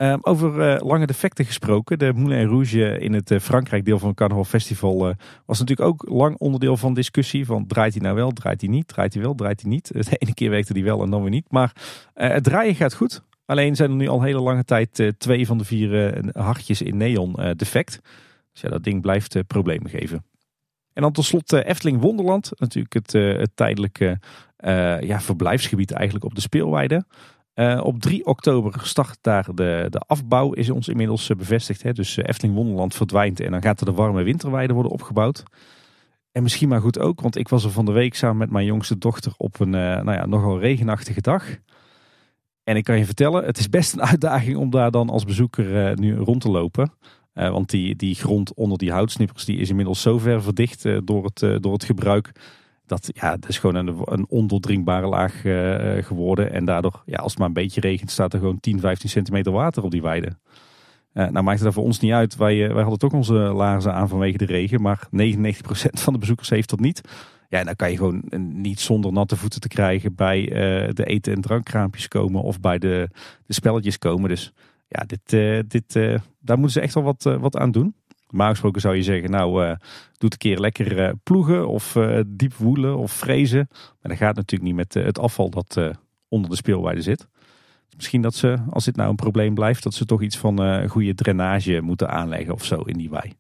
Ehm, 0.05 0.19
over 0.23 0.75
uh, 0.75 0.81
lange 0.81 1.07
defecten 1.07 1.45
gesproken. 1.45 1.99
De 1.99 2.13
Moulin 2.15 2.49
Rouge 2.49 2.99
in 2.99 3.13
het 3.13 3.31
uh, 3.31 3.39
Frankrijk 3.39 3.85
deel 3.85 3.99
van 3.99 4.09
het 4.09 4.17
Carnaval 4.17 4.45
Festival 4.45 5.15
was 5.47 5.59
natuurlijk 5.59 5.89
ook 5.89 6.09
lang 6.09 6.37
onderdeel 6.39 6.77
van 6.77 6.95
discussie. 6.95 7.47
Van 7.47 7.67
draait 7.67 7.93
hij 7.95 8.03
nou 8.03 8.15
wel, 8.15 8.31
draait 8.31 8.61
hij 8.61 8.71
niet, 8.71 8.89
draait 8.89 9.15
hij 9.15 9.23
wel, 9.23 9.35
draait 9.35 9.61
hij 9.61 9.71
niet. 9.71 9.93
De 10.11 10.17
ene 10.17 10.35
keer 10.35 10.51
werkte 10.51 10.73
hij 10.73 10.83
wel 10.83 11.03
en 11.03 11.11
dan 11.11 11.21
weer 11.21 11.31
niet. 11.31 11.47
Maar 11.51 11.73
het 12.15 12.45
draaien 12.45 12.75
gaat 12.75 12.95
goed. 12.95 13.23
Alleen 13.47 13.77
zijn 13.77 13.91
er 13.91 13.97
nu 13.97 14.09
al 14.09 14.23
hele 14.23 14.41
lange 14.41 14.65
tijd 14.65 15.15
twee 15.19 15.47
van 15.47 15.59
de 15.59 15.65
vier 15.65 16.21
hartjes 16.33 16.83
in 16.83 16.97
neon 16.97 17.37
defect. 17.57 18.01
Dus 18.53 18.61
ja, 18.61 18.69
dat 18.69 18.85
ding 18.85 19.03
blijft 19.03 19.47
problemen 19.47 19.91
geven. 19.91 20.25
En 20.93 21.03
dan 21.03 21.13
tot 21.13 21.25
slot 21.25 21.53
Efteling 21.53 22.01
Wonderland. 22.01 22.51
Natuurlijk 22.55 22.95
het, 22.95 23.13
het 23.13 23.51
tijdelijke 23.55 24.19
ja, 25.01 25.21
verblijfsgebied 25.21 25.93
eigenlijk 25.93 26.25
op 26.25 26.35
de 26.35 26.41
speelweide. 26.41 27.05
Uh, 27.55 27.81
op 27.85 28.01
3 28.01 28.27
oktober 28.27 28.81
start 28.83 29.19
daar 29.21 29.55
de, 29.55 29.87
de 29.91 29.99
afbouw, 29.99 30.53
is 30.53 30.71
ons 30.71 30.89
inmiddels 30.89 31.29
uh, 31.29 31.37
bevestigd. 31.37 31.83
Hè? 31.83 31.93
Dus 31.93 32.17
uh, 32.17 32.25
Efteling 32.29 32.55
Wonderland 32.55 32.95
verdwijnt 32.95 33.41
en 33.41 33.51
dan 33.51 33.63
gaat 33.63 33.81
er 33.81 33.87
de 33.87 33.93
warme 33.93 34.23
winterweide 34.23 34.73
worden 34.73 34.93
opgebouwd. 34.93 35.43
En 36.33 36.43
misschien 36.43 36.69
maar 36.69 36.81
goed 36.81 36.99
ook, 36.99 37.21
want 37.21 37.37
ik 37.37 37.49
was 37.49 37.65
er 37.65 37.71
van 37.71 37.85
de 37.85 37.93
week 37.93 38.15
samen 38.15 38.37
met 38.37 38.51
mijn 38.51 38.67
jongste 38.67 38.99
dochter 38.99 39.33
op 39.37 39.61
een 39.61 39.71
nou 39.71 40.13
ja, 40.13 40.27
nogal 40.27 40.61
regenachtige 40.61 41.21
dag. 41.21 41.45
En 42.65 42.77
ik 42.77 42.85
kan 42.85 42.99
je 42.99 43.05
vertellen, 43.05 43.45
het 43.45 43.59
is 43.59 43.69
best 43.69 43.93
een 43.93 44.03
uitdaging 44.03 44.57
om 44.57 44.71
daar 44.71 44.91
dan 44.91 45.11
als 45.11 45.25
bezoeker 45.25 45.99
nu 46.01 46.17
rond 46.17 46.41
te 46.41 46.51
lopen. 46.51 46.93
want 47.33 47.71
die, 47.71 47.97
die 47.97 48.15
grond 48.15 48.55
onder 48.55 48.79
die 48.79 48.93
houtsnippers 48.93 49.45
die 49.45 49.59
is 49.59 49.69
inmiddels 49.69 50.03
zo 50.03 50.19
ver 50.19 50.43
verdicht 50.43 50.87
door, 51.05 51.25
het, 51.25 51.63
door 51.63 51.73
het 51.73 51.85
gebruik 51.85 52.33
dat, 52.87 53.11
ja, 53.13 53.37
dat 53.37 53.49
is 53.49 53.59
gewoon 53.59 53.75
een, 53.75 54.03
een 54.05 54.27
ondoordringbare 54.29 55.07
laag 55.07 55.45
uh, 55.45 56.05
geworden. 56.05 56.53
En 56.53 56.65
daardoor, 56.65 57.03
ja, 57.07 57.17
als 57.17 57.31
het 57.31 57.39
maar 57.39 57.49
een 57.49 57.55
beetje 57.55 57.81
regent, 57.81 58.11
staat 58.11 58.33
er 58.33 58.39
gewoon 58.39 58.61
10, 58.61 58.81
15 58.81 59.09
centimeter 59.09 59.53
water 59.53 59.83
op 59.83 59.91
die 59.91 60.03
weide. 60.03 60.37
Uh, 61.13 61.29
nou 61.29 61.45
maakt 61.45 61.57
het 61.57 61.65
dat 61.65 61.75
voor 61.75 61.85
ons 61.85 62.01
niet 62.01 62.13
uit. 62.13 62.37
Wij, 62.37 62.73
wij 62.73 62.83
hadden 62.83 62.99
toch 62.99 63.13
onze 63.13 63.35
laarzen 63.35 63.95
aan 63.95 64.09
vanwege 64.09 64.39
de 64.39 64.45
regen. 64.45 64.83
Maar 64.83 65.09
99% 65.09 65.09
van 65.91 66.13
de 66.13 66.19
bezoekers 66.19 66.49
heeft 66.49 66.71
dat 66.71 66.81
niet. 66.81 67.01
Ja, 67.49 67.59
en 67.59 67.67
dan 67.67 67.77
kan 67.77 67.91
je 67.91 67.97
gewoon 67.97 68.23
niet 68.53 68.81
zonder 68.81 69.13
natte 69.13 69.37
voeten 69.37 69.61
te 69.61 69.69
krijgen 69.69 70.15
bij 70.15 70.47
de 70.93 71.05
eten- 71.05 71.35
en 71.35 71.41
drankkraampjes 71.41 72.09
komen. 72.09 72.43
Of 72.43 72.61
bij 72.61 72.79
de, 72.79 73.09
de 73.47 73.55
spelletjes 73.55 73.99
komen. 73.99 74.29
Dus 74.29 74.53
ja, 74.89 75.05
dit, 75.07 75.31
dit, 75.71 75.93
daar 76.41 76.59
moeten 76.59 76.71
ze 76.71 76.81
echt 76.81 76.95
wel 76.95 77.03
wat, 77.03 77.23
wat 77.23 77.57
aan 77.57 77.71
doen. 77.71 77.95
Normaal 78.35 78.53
gesproken 78.53 78.81
zou 78.81 78.97
je 78.97 79.03
zeggen, 79.03 79.31
nou, 79.31 79.65
uh, 79.65 79.75
doe 80.19 80.31
een 80.31 80.39
keer 80.39 80.59
lekker 80.59 80.99
uh, 80.99 81.11
ploegen 81.23 81.69
of 81.69 81.95
uh, 81.95 82.21
diep 82.27 82.55
woelen 82.55 82.97
of 82.97 83.13
frezen. 83.13 83.69
Maar 83.71 83.97
dat 84.01 84.17
gaat 84.17 84.37
natuurlijk 84.37 84.63
niet 84.63 84.75
met 84.75 84.95
het 85.05 85.19
afval 85.19 85.51
dat 85.51 85.81
onder 86.29 86.51
de 86.51 86.57
speelweide 86.57 87.03
zit. 87.03 87.29
Misschien 87.97 88.23
dat 88.23 88.35
ze, 88.35 88.59
als 88.71 88.85
dit 88.85 88.97
nou 88.97 89.11
een 89.11 89.17
probleem 89.17 89.55
blijft, 89.55 89.83
dat 89.83 89.95
ze 89.95 90.05
toch 90.05 90.23
iets 90.23 90.37
van 90.37 90.89
goede 90.89 91.15
drainage 91.15 91.81
moeten 91.81 92.11
aanleggen 92.11 92.55
of 92.55 92.65
zo 92.65 92.81
in 92.81 92.99
die 92.99 93.11
wei. 93.11 93.33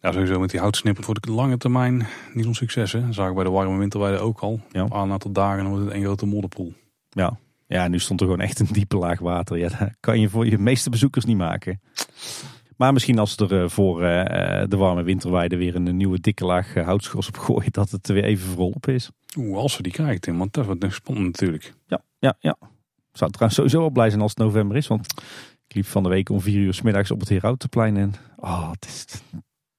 Ja, 0.00 0.12
sowieso 0.12 0.40
met 0.40 0.50
die 0.50 0.60
houtsnippers 0.60 1.06
wordt 1.06 1.24
het 1.24 1.34
lange 1.34 1.56
termijn 1.56 2.06
niet 2.34 2.44
zo'n 2.44 2.54
succes. 2.54 2.92
Hè? 2.92 3.00
Dat 3.00 3.14
zagen 3.14 3.34
bij 3.34 3.44
de 3.44 3.50
warme 3.50 3.78
winterweide 3.78 4.18
ook 4.18 4.40
al. 4.40 4.60
Ja. 4.70 4.84
Op 4.84 4.92
een 4.92 5.10
aantal 5.10 5.32
dagen 5.32 5.62
dan 5.62 5.68
wordt 5.68 5.84
het 5.84 5.94
een 5.94 6.02
grote 6.02 6.26
modderpoel. 6.26 6.72
Ja. 7.10 7.38
ja, 7.66 7.88
nu 7.88 7.98
stond 7.98 8.20
er 8.20 8.26
gewoon 8.26 8.42
echt 8.42 8.60
een 8.60 8.68
diepe 8.70 8.96
laag 8.96 9.18
water. 9.18 9.58
Ja, 9.58 9.68
dat 9.68 9.90
kan 10.00 10.20
je 10.20 10.28
voor 10.28 10.46
je 10.46 10.58
meeste 10.58 10.90
bezoekers 10.90 11.24
niet 11.24 11.36
maken. 11.36 11.80
Maar 12.76 12.92
misschien 12.92 13.18
als 13.18 13.36
er 13.36 13.62
eh, 13.62 13.68
voor 13.68 14.02
eh, 14.02 14.60
eh, 14.60 14.68
de 14.68 14.76
warme 14.76 15.02
winterweide 15.02 15.56
weer 15.56 15.74
een 15.74 15.96
nieuwe 15.96 16.20
dikke 16.20 16.44
laag 16.44 16.74
houtschors 16.74 17.28
op 17.28 17.36
gooien, 17.36 17.72
dat 17.72 17.90
het 17.90 18.08
weer 18.08 18.24
even 18.24 18.48
verholpen 18.48 18.94
is. 18.94 19.10
Oeh, 19.36 19.58
als 19.58 19.76
we 19.76 19.82
die 19.82 19.92
krijgen, 19.92 20.20
Tim, 20.20 20.38
want 20.38 20.52
dat 20.52 20.64
wordt 20.64 20.82
nog 20.82 20.94
spannend 20.94 21.26
natuurlijk. 21.26 21.74
Ja, 21.86 22.02
ja, 22.18 22.36
ja. 22.40 22.56
Zou 23.12 23.30
trouwens 23.30 23.58
sowieso 23.58 23.78
wel 23.80 23.90
blij 23.90 24.08
zijn 24.08 24.22
als 24.22 24.30
het 24.30 24.40
november 24.40 24.76
is, 24.76 24.86
want 24.86 25.12
ik 25.68 25.74
liep 25.74 25.86
van 25.86 26.02
de 26.02 26.08
week 26.08 26.28
om 26.28 26.40
vier 26.40 26.60
uur 26.60 26.74
s 26.74 26.82
middags 26.82 27.10
op 27.10 27.20
het 27.20 27.28
Herautenplein 27.28 27.96
en 27.96 28.14
oh, 28.36 28.70
het 28.70 28.84
is... 28.84 29.22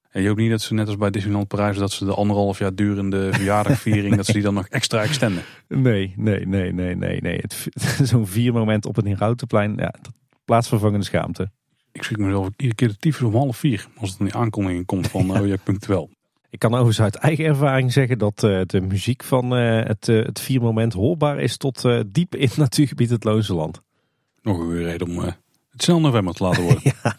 En 0.08 0.22
je 0.22 0.28
hoopt 0.28 0.40
niet 0.40 0.50
dat 0.50 0.60
ze 0.60 0.74
net 0.74 0.86
als 0.86 0.96
bij 0.96 1.10
Disneyland 1.10 1.48
Parijs, 1.48 1.76
dat 1.76 1.92
ze 1.92 2.04
de 2.04 2.14
anderhalf 2.14 2.58
jaar 2.58 2.74
durende 2.74 3.32
verjaardagviering, 3.32 4.16
dat 4.16 4.26
ze 4.26 4.32
die 4.32 4.42
dan 4.42 4.54
nog 4.54 4.68
extra 4.68 5.02
extenden. 5.02 5.42
Nee, 5.68 6.12
nee, 6.16 6.46
nee, 6.46 6.72
nee, 6.72 6.96
nee, 6.96 7.20
nee. 7.20 7.40
Zo'n 8.02 8.26
vier 8.26 8.52
moment 8.52 8.86
op 8.86 8.96
het 8.96 9.04
Herautenplein, 9.04 9.74
ja, 9.76 9.94
plaatsvervangende 10.44 11.04
schaamte 11.04 11.50
ik 11.98 12.04
schrik 12.04 12.18
mezelf 12.18 12.48
iedere 12.56 12.74
keer 12.74 12.88
de 12.88 12.96
tyfus 12.96 13.22
om 13.22 13.34
half 13.34 13.56
vier. 13.56 13.88
Als 13.96 14.10
het 14.10 14.20
een 14.20 14.34
aankondiging 14.34 14.86
komt 14.86 15.08
van 15.08 15.38
oh 15.40 15.46
ja, 15.46 15.56
punctueel. 15.64 16.10
Ik 16.50 16.58
kan 16.58 16.72
overigens 16.72 17.00
uit 17.00 17.14
eigen 17.14 17.44
ervaring 17.44 17.92
zeggen 17.92 18.18
dat 18.18 18.42
uh, 18.42 18.60
de 18.66 18.80
muziek 18.80 19.24
van 19.24 19.58
uh, 19.58 19.84
het, 19.84 20.08
uh, 20.08 20.24
het 20.24 20.40
viermoment 20.40 20.92
hoorbaar 20.92 21.40
is 21.40 21.56
tot 21.56 21.88
diep 22.06 22.34
in 22.34 22.48
het 22.48 22.56
natuurgebied 22.56 23.10
het 23.10 23.24
Loonse 23.24 23.54
Land. 23.54 23.80
Nog 24.42 24.58
een 24.58 24.82
reden 24.82 25.08
om 25.08 25.18
het 25.18 25.82
snel 25.82 26.00
november 26.00 26.34
te 26.34 26.42
laten 26.42 26.62
worden. 26.62 26.80
ja. 27.02 27.16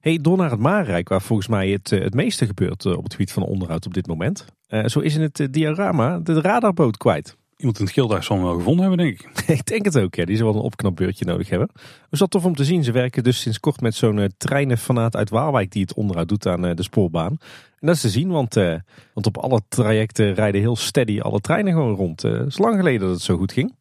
Hey, 0.00 0.18
door 0.18 0.36
naar 0.36 0.50
het 0.50 0.60
Maarrijk, 0.60 1.08
waar 1.08 1.22
volgens 1.22 1.48
mij 1.48 1.68
het, 1.68 1.90
het 1.90 2.14
meeste 2.14 2.46
gebeurt 2.46 2.86
op 2.86 3.02
het 3.02 3.12
gebied 3.12 3.32
van 3.32 3.42
onderhoud 3.42 3.86
op 3.86 3.94
dit 3.94 4.06
moment. 4.06 4.44
zo 4.84 5.00
is 5.00 5.14
in 5.14 5.22
het 5.22 5.48
diorama 5.50 6.18
de 6.18 6.40
radarboot 6.40 6.96
kwijt 6.96 7.36
iemand 7.58 7.78
in 7.78 7.84
het 7.84 8.24
zal 8.24 8.36
hem 8.36 8.44
wel 8.44 8.54
gevonden 8.54 8.88
hebben, 8.88 9.06
denk 9.06 9.20
ik. 9.20 9.48
ik 9.58 9.66
denk 9.66 9.84
het 9.84 9.98
ook, 9.98 10.14
ja. 10.14 10.24
Die 10.24 10.36
zal 10.36 10.46
wel 10.46 10.54
een 10.54 10.60
opknapbeurtje 10.62 11.24
nodig 11.24 11.48
hebben. 11.48 11.68
Was 12.10 12.18
dat 12.18 12.30
tof 12.30 12.44
om 12.44 12.54
te 12.54 12.64
zien. 12.64 12.84
Ze 12.84 12.92
werken 12.92 13.22
dus 13.22 13.40
sinds 13.40 13.60
kort 13.60 13.80
met 13.80 13.94
zo'n 13.94 14.16
uh, 14.16 14.24
treinenfanaat 14.36 15.16
uit 15.16 15.30
Waalwijk 15.30 15.70
die 15.70 15.82
het 15.82 15.94
onderhoud 15.94 16.28
doet 16.28 16.46
aan 16.46 16.66
uh, 16.66 16.74
de 16.74 16.82
spoorbaan. 16.82 17.36
En 17.78 17.86
dat 17.86 17.94
is 17.94 18.00
te 18.00 18.08
zien, 18.08 18.28
want, 18.28 18.56
uh, 18.56 18.74
want 19.14 19.26
op 19.26 19.36
alle 19.36 19.60
trajecten 19.68 20.34
rijden 20.34 20.60
heel 20.60 20.76
steady 20.76 21.20
alle 21.20 21.40
treinen 21.40 21.72
gewoon 21.72 21.94
rond. 21.94 22.22
Het 22.22 22.46
is 22.46 22.58
lang 22.58 22.76
geleden 22.76 23.00
dat 23.00 23.10
het 23.10 23.20
zo 23.20 23.36
goed 23.36 23.52
ging. 23.52 23.74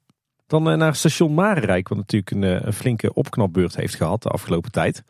Dan 0.47 0.63
naar 0.78 0.95
station 0.95 1.34
Marenrijk, 1.34 1.88
wat 1.88 1.97
natuurlijk 1.97 2.32
een, 2.32 2.73
flinke 2.73 3.13
opknapbeurt 3.13 3.75
heeft 3.75 3.95
gehad 3.95 4.23
de 4.23 4.30
afgelopen 4.30 4.71
tijd. 4.71 5.03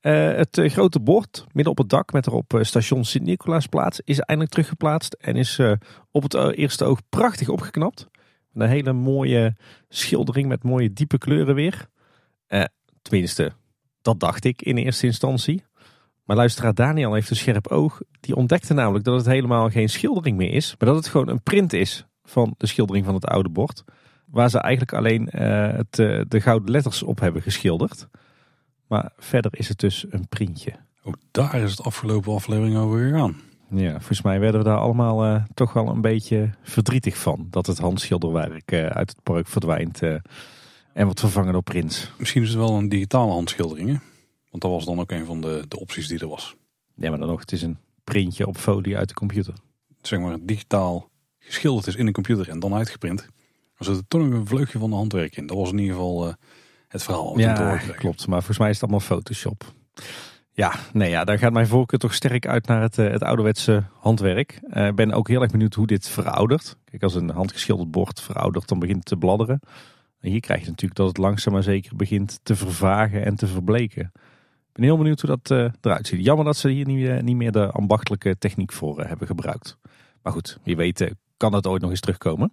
Het 0.00 0.60
grote 0.62 1.00
bord 1.00 1.46
midden 1.52 1.72
op 1.72 1.78
het 1.78 1.88
dak 1.88 2.12
met 2.12 2.26
erop 2.26 2.58
station 2.60 3.04
Sint-Nicolaasplaats 3.04 4.00
is 4.04 4.18
eindelijk 4.18 4.54
teruggeplaatst 4.54 5.12
en 5.12 5.36
is 5.36 5.60
op 6.10 6.22
het 6.22 6.34
eerste 6.34 6.84
oog 6.84 7.00
prachtig 7.08 7.48
opgeknapt. 7.48 8.08
Een 8.54 8.68
hele 8.68 8.92
mooie 8.92 9.56
schildering 9.88 10.48
met 10.48 10.62
mooie 10.62 10.92
diepe 10.92 11.18
kleuren 11.18 11.54
weer. 11.54 11.88
Eh, 12.46 12.64
tenminste, 13.02 13.52
dat 14.02 14.20
dacht 14.20 14.44
ik 14.44 14.62
in 14.62 14.76
eerste 14.76 15.06
instantie. 15.06 15.64
Maar 16.24 16.36
luisteraar 16.36 16.74
Daniel 16.74 17.14
heeft 17.14 17.30
een 17.30 17.36
scherp 17.36 17.66
oog. 17.66 18.00
Die 18.20 18.34
ontdekte 18.34 18.74
namelijk 18.74 19.04
dat 19.04 19.16
het 19.16 19.26
helemaal 19.26 19.70
geen 19.70 19.88
schildering 19.88 20.36
meer 20.36 20.52
is. 20.52 20.74
Maar 20.78 20.88
dat 20.88 20.96
het 20.96 21.08
gewoon 21.08 21.28
een 21.28 21.42
print 21.42 21.72
is 21.72 22.06
van 22.22 22.54
de 22.56 22.66
schildering 22.66 23.04
van 23.04 23.14
het 23.14 23.26
oude 23.26 23.48
bord. 23.48 23.84
Waar 24.26 24.50
ze 24.50 24.58
eigenlijk 24.60 24.92
alleen 24.94 25.28
het, 25.30 25.94
de 26.30 26.40
gouden 26.40 26.70
letters 26.70 27.02
op 27.02 27.20
hebben 27.20 27.42
geschilderd. 27.42 28.08
Maar 28.90 29.12
verder 29.18 29.50
is 29.58 29.68
het 29.68 29.78
dus 29.78 30.06
een 30.08 30.28
printje. 30.28 30.72
Ook 31.02 31.16
daar 31.30 31.54
is 31.54 31.70
het 31.70 31.82
afgelopen 31.82 32.34
aflevering 32.34 32.76
over 32.76 32.98
gegaan. 32.98 33.36
Ja, 33.68 33.90
volgens 33.90 34.22
mij 34.22 34.40
werden 34.40 34.60
we 34.60 34.66
daar 34.66 34.78
allemaal 34.78 35.44
toch 35.54 35.72
wel 35.72 35.88
een 35.88 36.00
beetje 36.00 36.50
verdrietig 36.62 37.18
van. 37.18 37.46
Dat 37.50 37.66
het 37.66 37.78
handschilderwerk 37.78 38.72
uit 38.72 39.10
het 39.10 39.22
park 39.22 39.46
verdwijnt 39.46 40.02
en 40.92 41.04
wordt 41.04 41.20
vervangen 41.20 41.52
door 41.52 41.62
prints. 41.62 42.12
Misschien 42.18 42.42
is 42.42 42.48
het 42.48 42.58
wel 42.58 42.76
een 42.76 42.88
digitale 42.88 43.32
handschildering, 43.32 43.88
hè? 43.88 43.96
Want 44.50 44.62
dat 44.62 44.70
was 44.70 44.84
dan 44.84 45.00
ook 45.00 45.10
een 45.10 45.26
van 45.26 45.40
de, 45.40 45.64
de 45.68 45.80
opties 45.80 46.08
die 46.08 46.18
er 46.18 46.28
was. 46.28 46.56
Ja, 46.94 47.10
maar 47.10 47.18
dan 47.18 47.28
nog, 47.28 47.40
het 47.40 47.52
is 47.52 47.62
een 47.62 47.78
printje 48.04 48.46
op 48.46 48.56
folie 48.56 48.96
uit 48.96 49.08
de 49.08 49.14
computer. 49.14 49.54
Zeg 50.02 50.20
maar 50.20 50.36
digitaal 50.40 51.08
geschilderd 51.38 51.86
is 51.86 51.96
in 51.96 52.06
een 52.06 52.12
computer 52.12 52.48
en 52.48 52.60
dan 52.60 52.74
uitgeprint. 52.74 53.28
Er 53.76 53.84
zit 53.84 54.02
toch 54.08 54.20
nog 54.20 54.32
een 54.32 54.46
vleugje 54.46 54.78
van 54.78 54.90
de 54.90 54.96
handwerk 54.96 55.36
in. 55.36 55.46
Dat 55.46 55.56
was 55.56 55.70
in 55.70 55.78
ieder 55.78 55.94
geval 55.94 56.34
het 56.92 57.02
verhaal. 57.02 57.38
Ja, 57.38 57.76
klopt. 57.76 58.26
Maar 58.26 58.38
volgens 58.38 58.58
mij 58.58 58.68
is 58.68 58.74
het 58.74 58.82
allemaal 58.82 59.06
Photoshop. 59.06 59.72
Ja, 60.52 60.74
nee, 60.92 61.10
ja, 61.10 61.24
daar 61.24 61.38
gaat 61.38 61.52
mijn 61.52 61.66
voorkeur 61.66 61.98
toch 61.98 62.14
sterk 62.14 62.46
uit 62.46 62.66
naar 62.66 62.82
het, 62.82 62.98
uh, 62.98 63.10
het 63.10 63.22
ouderwetse 63.22 63.84
handwerk. 63.98 64.60
Ik 64.62 64.76
uh, 64.76 64.92
ben 64.92 65.12
ook 65.12 65.28
heel 65.28 65.42
erg 65.42 65.50
benieuwd 65.50 65.74
hoe 65.74 65.86
dit 65.86 66.08
veroudert. 66.08 66.76
Kijk, 66.84 67.02
als 67.02 67.14
een 67.14 67.30
handgeschilderd 67.30 67.90
bord 67.90 68.20
veroudert, 68.20 68.68
dan 68.68 68.78
begint 68.78 68.96
het 68.96 69.06
te 69.06 69.16
bladderen. 69.16 69.60
En 70.20 70.30
hier 70.30 70.40
krijg 70.40 70.60
je 70.60 70.68
natuurlijk 70.68 71.00
dat 71.00 71.08
het 71.08 71.16
langzaam 71.16 71.52
maar 71.52 71.62
zeker 71.62 71.96
begint 71.96 72.40
te 72.42 72.56
vervagen 72.56 73.24
en 73.24 73.34
te 73.34 73.46
verbleken. 73.46 74.10
Ik 74.68 74.72
ben 74.72 74.84
heel 74.84 74.96
benieuwd 74.96 75.20
hoe 75.20 75.30
dat 75.30 75.50
uh, 75.58 75.70
eruit 75.80 76.06
ziet. 76.06 76.24
Jammer 76.24 76.44
dat 76.44 76.56
ze 76.56 76.68
hier 76.68 76.86
niet, 76.86 77.06
uh, 77.06 77.20
niet 77.20 77.36
meer 77.36 77.52
de 77.52 77.70
ambachtelijke 77.70 78.38
techniek 78.38 78.72
voor 78.72 79.04
hebben 79.04 79.26
gebruikt. 79.26 79.76
Maar 80.22 80.32
goed, 80.32 80.58
wie 80.62 80.76
weet 80.76 81.14
kan 81.36 81.52
dat 81.52 81.66
ooit 81.66 81.82
nog 81.82 81.90
eens 81.90 82.00
terugkomen. 82.00 82.52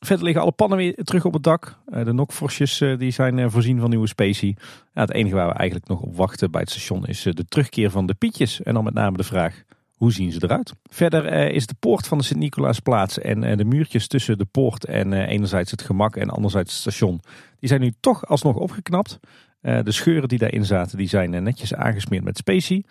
Verder 0.00 0.24
liggen 0.24 0.42
alle 0.42 0.52
pannen 0.52 0.78
weer 0.78 0.94
terug 0.94 1.24
op 1.24 1.32
het 1.32 1.42
dak. 1.42 1.78
de 1.84 2.12
nokvorsjes 2.12 2.78
die 2.98 3.10
zijn 3.10 3.50
voorzien 3.50 3.80
van 3.80 3.90
nieuwe 3.90 4.06
specie. 4.06 4.56
Ja, 4.94 5.00
het 5.00 5.12
enige 5.12 5.34
waar 5.34 5.48
we 5.48 5.54
eigenlijk 5.54 5.88
nog 5.88 6.00
op 6.00 6.16
wachten 6.16 6.50
bij 6.50 6.60
het 6.60 6.70
station 6.70 7.06
is 7.06 7.22
de 7.22 7.44
terugkeer 7.48 7.90
van 7.90 8.06
de 8.06 8.14
pietjes. 8.14 8.62
En 8.62 8.74
dan 8.74 8.84
met 8.84 8.94
name 8.94 9.16
de 9.16 9.24
vraag, 9.24 9.62
hoe 9.96 10.12
zien 10.12 10.32
ze 10.32 10.42
eruit? 10.42 10.72
Verder 10.82 11.50
is 11.50 11.66
de 11.66 11.74
poort 11.78 12.06
van 12.06 12.18
de 12.18 12.24
Sint-Nicolaasplaats 12.24 13.18
en 13.18 13.56
de 13.56 13.64
muurtjes 13.64 14.06
tussen 14.06 14.38
de 14.38 14.44
poort 14.44 14.84
en 14.84 15.12
enerzijds 15.12 15.70
het 15.70 15.82
gemak 15.82 16.16
en 16.16 16.30
anderzijds 16.30 16.72
het 16.72 16.80
station. 16.80 17.20
Die 17.58 17.68
zijn 17.68 17.80
nu 17.80 17.92
toch 18.00 18.26
alsnog 18.26 18.56
opgeknapt. 18.56 19.20
De 19.62 19.92
scheuren 19.92 20.28
die 20.28 20.38
daarin 20.38 20.64
zaten, 20.64 20.98
die 20.98 21.08
zijn 21.08 21.42
netjes 21.42 21.74
aangesmeerd 21.74 22.24
met 22.24 22.36
specie. 22.36 22.86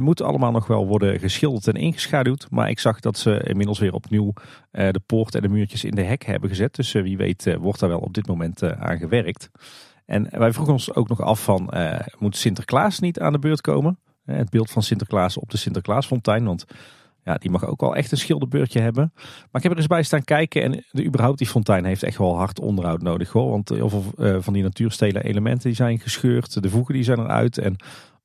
moeten 0.00 0.26
allemaal 0.26 0.50
nog 0.50 0.66
wel 0.66 0.86
worden 0.86 1.18
geschilderd 1.18 1.66
en 1.66 1.74
ingeschaduwd. 1.74 2.46
Maar 2.50 2.68
ik 2.68 2.78
zag 2.78 3.00
dat 3.00 3.18
ze 3.18 3.42
inmiddels 3.42 3.78
weer 3.78 3.92
opnieuw 3.92 4.32
de 4.70 5.00
poort 5.06 5.34
en 5.34 5.42
de 5.42 5.48
muurtjes 5.48 5.84
in 5.84 5.94
de 5.94 6.02
hek 6.02 6.24
hebben 6.24 6.48
gezet. 6.48 6.74
Dus 6.74 6.92
wie 6.92 7.16
weet 7.16 7.56
wordt 7.58 7.80
daar 7.80 7.88
wel 7.88 7.98
op 7.98 8.14
dit 8.14 8.26
moment 8.26 8.62
aan 8.62 8.98
gewerkt. 8.98 9.50
En 10.06 10.28
wij 10.30 10.52
vroegen 10.52 10.74
ons 10.74 10.94
ook 10.94 11.08
nog 11.08 11.20
af 11.20 11.44
van, 11.44 11.74
moet 12.18 12.36
Sinterklaas 12.36 12.98
niet 12.98 13.20
aan 13.20 13.32
de 13.32 13.38
beurt 13.38 13.60
komen? 13.60 13.98
Het 14.24 14.50
beeld 14.50 14.70
van 14.70 14.82
Sinterklaas 14.82 15.36
op 15.36 15.50
de 15.50 15.56
Sinterklaasfontein. 15.56 16.44
Want 16.44 16.64
ja, 17.24 17.34
die 17.34 17.50
mag 17.50 17.66
ook 17.66 17.80
wel 17.80 17.96
echt 17.96 18.12
een 18.12 18.18
schilderbeurtje 18.18 18.80
hebben. 18.80 19.12
Maar 19.14 19.48
ik 19.52 19.62
heb 19.62 19.72
er 19.72 19.78
eens 19.78 19.86
bij 19.86 20.02
staan 20.02 20.24
kijken. 20.24 20.62
En 20.62 20.84
de, 20.90 21.04
überhaupt 21.04 21.38
die 21.38 21.46
fontein 21.46 21.84
heeft 21.84 22.02
echt 22.02 22.18
wel 22.18 22.36
hard 22.36 22.60
onderhoud 22.60 23.02
nodig. 23.02 23.30
Hoor. 23.30 23.50
Want 23.50 23.68
heel 23.68 23.88
veel 23.88 24.04
uh, 24.16 24.36
van 24.40 24.52
die 24.52 24.62
natuurstelen 24.62 25.24
elementen 25.24 25.68
die 25.68 25.76
zijn 25.76 25.98
gescheurd. 25.98 26.62
De 26.62 26.70
voegen 26.70 26.94
die 26.94 27.02
zijn 27.02 27.18
eruit. 27.18 27.58
En 27.58 27.76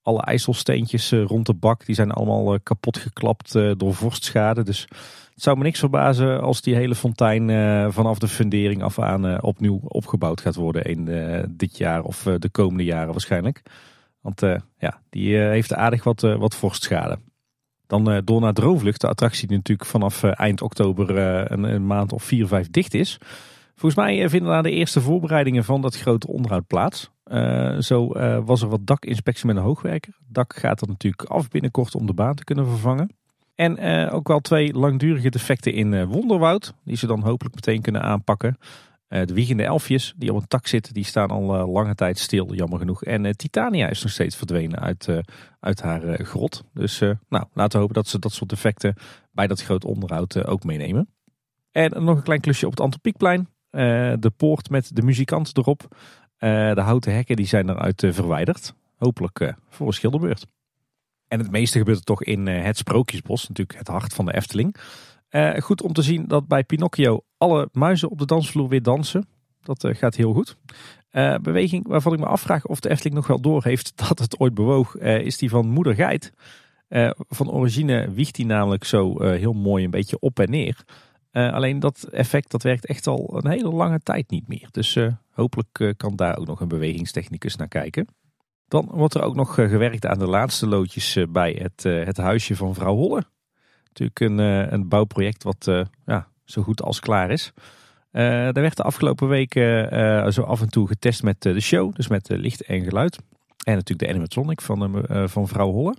alle 0.01 0.21
ijselsteentjes 0.21 1.11
uh, 1.11 1.25
rond 1.25 1.45
de 1.45 1.53
bak 1.53 1.85
die 1.85 1.95
zijn 1.95 2.11
allemaal 2.11 2.53
uh, 2.53 2.59
kapot 2.63 2.97
geklapt 2.97 3.51
door 3.77 3.93
vorstschade. 3.93 4.63
Dus 4.63 4.81
het 5.33 5.43
zou 5.43 5.57
me 5.57 5.63
niks 5.63 5.79
verbazen 5.79 6.41
als 6.41 6.61
die 6.61 6.75
hele 6.75 6.95
fontein 6.95 7.49
vanaf 7.91 8.19
de 8.19 8.27
fundering 8.27 8.83
af 8.83 8.99
aan 8.99 9.41
opnieuw 9.41 9.79
opgebouwd 9.83 10.41
gaat 10.41 10.55
worden. 10.55 10.83
In 10.83 11.05
dit 11.49 11.77
jaar 11.77 12.03
of 12.03 12.23
de 12.39 12.49
komende 12.49 12.83
jaren 12.83 13.11
waarschijnlijk. 13.11 13.61
Want 14.21 14.41
ja, 14.77 15.01
die 15.09 15.35
heeft 15.35 15.73
aardig 15.73 16.03
wat, 16.03 16.21
wat 16.21 16.55
vorstschade. 16.55 17.17
Dan 17.87 18.21
door 18.25 18.41
naar 18.41 18.53
Droomvlucht, 18.53 19.01
de 19.01 19.07
attractie 19.07 19.47
die 19.47 19.57
natuurlijk 19.57 19.89
vanaf 19.89 20.23
eind 20.23 20.61
oktober 20.61 21.17
een, 21.51 21.63
een, 21.63 21.87
maand 21.87 22.13
of 22.13 22.23
vier, 22.23 22.47
vijf 22.47 22.69
dicht 22.71 22.93
is. 22.93 23.19
Volgens 23.75 23.95
mij 24.05 24.29
vinden 24.29 24.51
daar 24.51 24.63
de 24.63 24.71
eerste 24.71 25.01
voorbereidingen 25.01 25.63
van 25.63 25.81
dat 25.81 25.97
grote 25.97 26.27
onderhoud 26.27 26.67
plaats. 26.67 27.09
zo 27.79 28.07
was 28.45 28.61
er 28.61 28.67
wat 28.69 28.87
dakinspectie 28.87 29.47
met 29.47 29.55
een 29.55 29.61
hoogwerker. 29.61 30.13
Dak 30.27 30.55
gaat 30.55 30.81
er 30.81 30.87
natuurlijk 30.87 31.23
af 31.23 31.49
binnenkort 31.49 31.95
om 31.95 32.05
de 32.05 32.13
baan 32.13 32.35
te 32.35 32.43
kunnen 32.43 32.67
vervangen. 32.67 33.09
En 33.55 34.09
ook 34.11 34.27
wel 34.27 34.39
twee 34.39 34.73
langdurige 34.73 35.29
defecten 35.29 35.73
in 35.73 36.05
Wonderwoud, 36.05 36.73
die 36.83 36.97
ze 36.97 37.07
dan 37.07 37.23
hopelijk 37.23 37.55
meteen 37.55 37.81
kunnen 37.81 38.01
aanpakken. 38.01 38.57
Uh, 39.09 39.25
de 39.25 39.33
wiegende 39.33 39.63
elfjes 39.63 40.13
die 40.17 40.33
op 40.33 40.41
een 40.41 40.47
tak 40.47 40.67
zitten, 40.67 40.93
die 40.93 41.03
staan 41.03 41.29
al 41.29 41.59
uh, 41.59 41.73
lange 41.73 41.95
tijd 41.95 42.19
stil, 42.19 42.53
jammer 42.53 42.79
genoeg. 42.79 43.03
En 43.03 43.23
uh, 43.23 43.31
Titania 43.31 43.89
is 43.89 44.01
nog 44.01 44.11
steeds 44.11 44.35
verdwenen 44.35 44.79
uit, 44.79 45.07
uit 45.59 45.81
haar 45.81 46.25
grot. 46.25 46.63
Dus 46.73 46.99
nou, 46.99 47.45
laten 47.53 47.71
we 47.71 47.77
hopen 47.77 47.95
dat 47.95 48.07
ze 48.07 48.19
dat 48.19 48.31
soort 48.31 48.51
effecten 48.51 48.95
bij 49.31 49.47
dat 49.47 49.63
groot 49.63 49.85
onderhoud 49.85 50.45
ook 50.45 50.63
meenemen. 50.63 51.09
En 51.71 52.03
nog 52.03 52.17
een 52.17 52.23
klein 52.23 52.41
klusje 52.41 52.65
op 52.65 52.71
het 52.71 52.79
Antropiekplein. 52.79 53.47
de 54.19 54.31
poort 54.37 54.69
met 54.69 54.95
de 54.95 55.01
muzikant 55.01 55.57
erop. 55.57 55.97
de 56.39 56.81
houten 56.81 57.13
hekken 57.13 57.35
die 57.35 57.47
zijn 57.47 57.69
eruit 57.69 58.03
verwijderd. 58.09 58.73
Hopelijk 58.95 59.53
voor 59.69 59.93
schilderbeurt. 59.93 60.45
En 61.27 61.39
het 61.39 61.51
meeste 61.51 61.77
gebeurt 61.77 61.97
er 61.97 62.03
toch 62.03 62.23
in 62.23 62.47
het 62.47 62.77
Sprookjesbos, 62.77 63.47
natuurlijk 63.47 63.77
het 63.77 63.87
hart 63.87 64.13
van 64.13 64.25
de 64.25 64.35
Efteling. 64.35 64.75
Goed 65.57 65.81
om 65.81 65.93
te 65.93 66.01
zien 66.01 66.27
dat 66.27 66.47
bij 66.47 66.63
Pinocchio 66.63 67.21
alle 67.37 67.69
muizen 67.71 68.09
op 68.09 68.17
de 68.17 68.25
dansvloer 68.25 68.67
weer 68.67 68.81
dansen. 68.81 69.27
Dat 69.61 69.83
uh, 69.83 69.95
gaat 69.95 70.15
heel 70.15 70.33
goed. 70.33 70.57
Uh, 71.11 71.35
beweging 71.35 71.87
waarvan 71.87 72.13
ik 72.13 72.19
me 72.19 72.25
afvraag 72.25 72.65
of 72.65 72.79
de 72.79 72.89
Efteling 72.89 73.15
nog 73.15 73.27
wel 73.27 73.41
door 73.41 73.63
heeft 73.63 73.93
dat 74.07 74.19
het 74.19 74.39
ooit 74.39 74.53
bewoog, 74.53 74.97
is 74.97 75.37
die 75.37 75.49
van 75.49 75.69
Moeder 75.69 75.95
Geit. 75.95 76.33
van 77.29 77.51
origine 77.51 78.11
wiegt 78.11 78.35
die 78.35 78.45
namelijk 78.45 78.83
zo 78.83 79.23
heel 79.23 79.53
mooi 79.53 79.83
een 79.83 79.91
beetje 79.91 80.19
op 80.19 80.39
en 80.39 80.49
neer. 80.49 80.83
alleen 81.31 81.79
dat 81.79 82.03
effect 82.03 82.51
dat 82.51 82.63
werkt 82.63 82.85
echt 82.85 83.07
al 83.07 83.39
een 83.43 83.51
hele 83.51 83.69
lange 83.71 83.99
tijd 84.03 84.29
niet 84.29 84.47
meer. 84.47 84.67
Dus 84.71 84.97
hopelijk 85.31 85.93
kan 85.97 86.15
daar 86.15 86.37
ook 86.37 86.47
nog 86.47 86.61
een 86.61 86.67
bewegingstechnicus 86.67 87.55
naar 87.55 87.67
kijken. 87.67 88.07
Dan 88.67 88.89
wordt 88.91 89.13
er 89.13 89.21
ook 89.21 89.35
nog 89.35 89.53
gewerkt 89.53 90.05
aan 90.05 90.19
de 90.19 90.27
laatste 90.27 90.67
loodjes 90.67 91.17
bij 91.29 91.51
het, 91.61 91.83
het 91.83 92.17
huisje 92.17 92.55
van 92.55 92.73
vrouw 92.73 92.95
Holle. 92.95 93.23
Natuurlijk 93.99 94.19
een, 94.19 94.39
eh, 94.39 94.71
een 94.71 94.87
bouwproject 94.87 95.43
wat 95.43 95.67
eh, 95.67 95.81
ja, 96.05 96.27
zo 96.47 96.61
goed 96.61 96.81
als 96.81 96.99
klaar 96.99 97.31
is. 97.31 97.51
Uh, 98.11 98.23
daar 98.23 98.53
werd 98.53 98.77
de 98.77 98.83
afgelopen 98.83 99.27
weken 99.27 100.33
zo 100.33 100.41
af 100.41 100.61
en 100.61 100.69
toe 100.69 100.87
getest 100.87 101.23
met 101.23 101.41
de 101.41 101.59
show, 101.59 101.95
dus 101.95 102.07
met 102.07 102.29
licht 102.29 102.61
en 102.61 102.83
geluid. 102.83 103.19
En 103.63 103.73
natuurlijk 103.73 103.99
de 103.99 104.07
animatronic 104.09 104.61
van, 104.61 105.05
van 105.29 105.47
vrouw 105.47 105.71
Holle. 105.71 105.95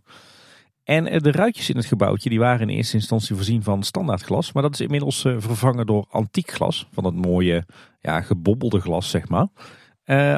En 0.84 1.04
de 1.22 1.30
ruitjes 1.30 1.70
in 1.70 1.76
het 1.76 1.84
gebouwtje 1.84 2.28
die 2.28 2.38
waren 2.38 2.68
in 2.68 2.76
eerste 2.76 2.96
instantie 2.96 3.34
voorzien 3.34 3.62
van 3.62 3.82
standaard 3.82 4.22
glas. 4.22 4.52
Maar 4.52 4.62
dat 4.62 4.72
is 4.72 4.80
inmiddels 4.80 5.20
vervangen 5.20 5.86
door 5.86 6.06
antiek 6.10 6.50
glas. 6.50 6.88
Van 6.92 7.02
dat 7.02 7.14
mooie 7.14 7.66
ja, 8.00 8.20
gebobbelde 8.20 8.80
glas, 8.80 9.10
zeg 9.10 9.28
maar. 9.28 9.46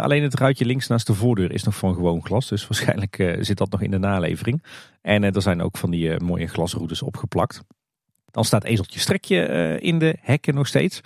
Alleen 0.00 0.22
het 0.22 0.34
ruitje 0.34 0.64
links 0.64 0.86
naast 0.86 1.06
de 1.06 1.14
voordeur 1.14 1.52
is 1.52 1.62
nog 1.62 1.76
van 1.76 1.94
gewoon 1.94 2.24
glas. 2.24 2.48
Dus 2.48 2.66
waarschijnlijk 2.66 3.36
zit 3.40 3.58
dat 3.58 3.70
nog 3.70 3.82
in 3.82 3.90
de 3.90 3.98
nalevering. 3.98 4.64
En 5.02 5.22
er 5.22 5.42
zijn 5.42 5.62
ook 5.62 5.76
van 5.76 5.90
die 5.90 6.20
mooie 6.20 6.46
glasroutes 6.46 7.02
opgeplakt. 7.02 7.62
Dan 8.30 8.44
staat 8.44 8.64
ezeltje 8.64 9.00
strekje 9.00 9.78
in 9.80 9.98
de 9.98 10.16
hekken 10.20 10.54
nog 10.54 10.66
steeds. 10.66 11.00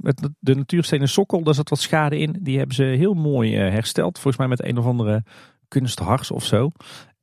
met 0.00 0.28
de 0.38 0.54
natuurstenen 0.54 1.08
sokkel, 1.08 1.42
daar 1.42 1.54
zat 1.54 1.68
wat 1.68 1.80
schade 1.80 2.18
in. 2.18 2.36
Die 2.40 2.58
hebben 2.58 2.76
ze 2.76 2.82
heel 2.82 3.14
mooi 3.14 3.56
hersteld. 3.56 4.14
Volgens 4.18 4.36
mij 4.36 4.48
met 4.48 4.64
een 4.64 4.78
of 4.78 4.84
andere 4.84 5.24
kunsthars 5.68 6.30
of 6.30 6.44
zo. 6.44 6.70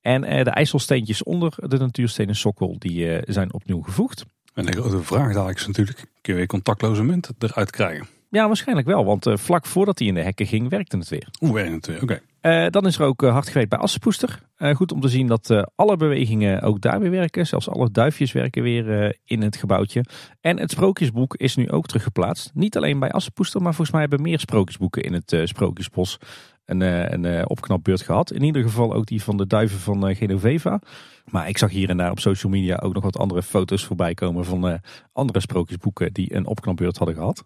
En 0.02 0.22
de 0.22 0.50
ijzelsteentjes 0.50 1.24
onder 1.24 1.54
de 1.58 1.78
natuurstenen 1.78 2.36
sokkel, 2.36 2.76
die 2.78 3.20
zijn 3.24 3.54
opnieuw 3.54 3.82
gevoegd. 3.82 4.26
En 4.54 4.66
de 4.66 4.72
grote 4.72 5.04
vraag 5.04 5.34
dadelijk 5.34 5.60
is 5.60 5.68
natuurlijk, 5.68 5.98
kun 5.98 6.34
je 6.34 6.34
weer 6.34 6.48
contactloze 6.48 7.04
munt 7.04 7.30
eruit 7.40 7.70
krijgen? 7.72 8.08
Ja, 8.30 8.48
waarschijnlijk 8.48 8.88
wel. 8.88 9.06
Want 9.06 9.26
vlak 9.34 9.66
voordat 9.66 10.00
hij 10.00 10.08
in 10.08 10.14
de 10.14 10.22
hekken 10.22 10.46
ging, 10.46 10.70
werkte 10.70 10.98
het 10.98 11.10
weer. 11.10 11.28
Hoe 11.40 11.54
werkte 11.54 11.74
het 11.74 11.86
weer? 11.86 11.96
Oké. 11.96 12.04
Okay. 12.04 12.22
Uh, 12.42 12.68
dan 12.70 12.86
is 12.86 12.98
er 12.98 13.06
ook 13.06 13.24
uh, 13.24 13.32
hard 13.32 13.48
gewerkt 13.48 13.70
bij 13.70 13.80
Assenpoester. 13.80 14.40
goed 14.74 14.92
om 14.92 15.00
te 15.00 15.08
zien 15.08 15.28
dat 15.28 15.72
alle 15.76 15.98
bewegingen 15.98 16.62
ook 16.62 16.82
daar 16.82 17.00
weer 17.00 17.12
werken. 17.12 17.48
Zelfs 17.48 17.70
alle 17.70 17.92
duifjes 17.92 18.32
werken 18.32 18.64
weer 18.64 19.18
in 19.26 19.42
het 19.42 19.56
gebouwtje. 19.56 20.06
En 20.42 20.60
het 20.60 20.72
sprookjesboek 20.72 21.36
is 21.36 21.56
nu 21.56 21.70
ook 21.70 21.88
teruggeplaatst. 21.88 22.52
Niet 22.54 22.78
alleen 22.78 23.00
bij 23.00 23.12
Assenpoester, 23.12 23.62
maar 23.62 23.74
volgens 23.74 23.92
mij 23.92 24.02
hebben 24.02 24.22
meer 24.22 24.40
sprookjesboeken 24.40 25.04
in 25.04 25.14
het 25.14 25.42
Sprookjesbos 25.44 26.18
een, 26.66 26.82
een 26.82 27.50
opknapbeurt 27.50 28.02
gehad. 28.02 28.32
In 28.32 28.44
ieder 28.44 28.64
geval 28.64 28.94
ook 28.94 29.06
die 29.06 29.24
van 29.24 29.38
de 29.38 29.48
duiven 29.48 29.80
van 29.80 30.16
Genoveva. 30.16 30.82
Maar 31.26 31.48
ik 31.48 31.58
zag 31.58 31.70
hier 31.70 31.90
en 31.90 31.98
daar 31.98 32.12
op 32.12 32.20
social 32.20 32.52
media 32.52 32.76
ook 32.76 32.94
nog 32.94 33.04
wat 33.04 33.18
andere 33.18 33.44
foto's 33.44 33.86
voorbij 33.86 34.14
komen 34.14 34.46
van 34.46 34.80
andere 35.14 35.40
sprookjesboeken 35.40 36.14
die 36.14 36.36
een 36.36 36.46
opknapbeurt 36.46 36.98
hadden 36.98 37.16
gehad. 37.16 37.44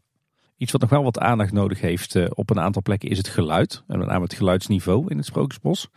Iets 0.57 0.71
wat 0.71 0.81
nog 0.81 0.89
wel 0.89 1.03
wat 1.03 1.19
aandacht 1.19 1.51
nodig 1.51 1.81
heeft 1.81 2.15
uh, 2.15 2.25
op 2.29 2.49
een 2.49 2.59
aantal 2.59 2.81
plekken 2.81 3.09
is 3.09 3.17
het 3.17 3.27
geluid. 3.27 3.83
En 3.87 3.99
met 3.99 4.07
name 4.07 4.23
het 4.23 4.33
geluidsniveau 4.33 5.05
in 5.09 5.17
het 5.17 5.25
Sprookjesbos. 5.25 5.87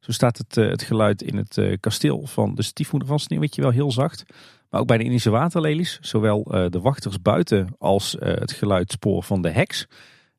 Zo 0.00 0.12
staat 0.12 0.38
het, 0.38 0.56
uh, 0.56 0.68
het 0.70 0.82
geluid 0.82 1.22
in 1.22 1.36
het 1.36 1.56
uh, 1.56 1.76
kasteel 1.80 2.26
van 2.26 2.54
de 2.54 2.62
stiefmoeder 2.62 3.08
van 3.08 3.18
Sneeuwwitje 3.18 3.62
wel 3.62 3.70
heel 3.70 3.92
zacht. 3.92 4.24
Maar 4.70 4.80
ook 4.80 4.86
bij 4.86 4.98
de 4.98 5.04
Indische 5.04 5.30
waterlelies, 5.30 5.98
zowel 6.00 6.44
eh, 6.44 6.66
de 6.70 6.80
wachters 6.80 7.22
buiten 7.22 7.74
als 7.78 8.18
eh, 8.18 8.34
het 8.34 8.52
geluidspoor 8.52 9.22
van 9.22 9.42
de 9.42 9.50
heks, 9.50 9.86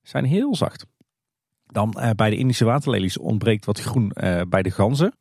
zijn 0.03 0.25
heel 0.25 0.55
zacht. 0.55 0.85
Dan 1.65 1.93
eh, 1.93 2.09
bij 2.09 2.29
de 2.29 2.35
Indische 2.35 2.65
waterlelies 2.65 3.17
ontbreekt 3.17 3.65
wat 3.65 3.79
groen 3.79 4.11
eh, 4.11 4.41
bij 4.49 4.61
de 4.61 4.71
ganzen. 4.71 5.13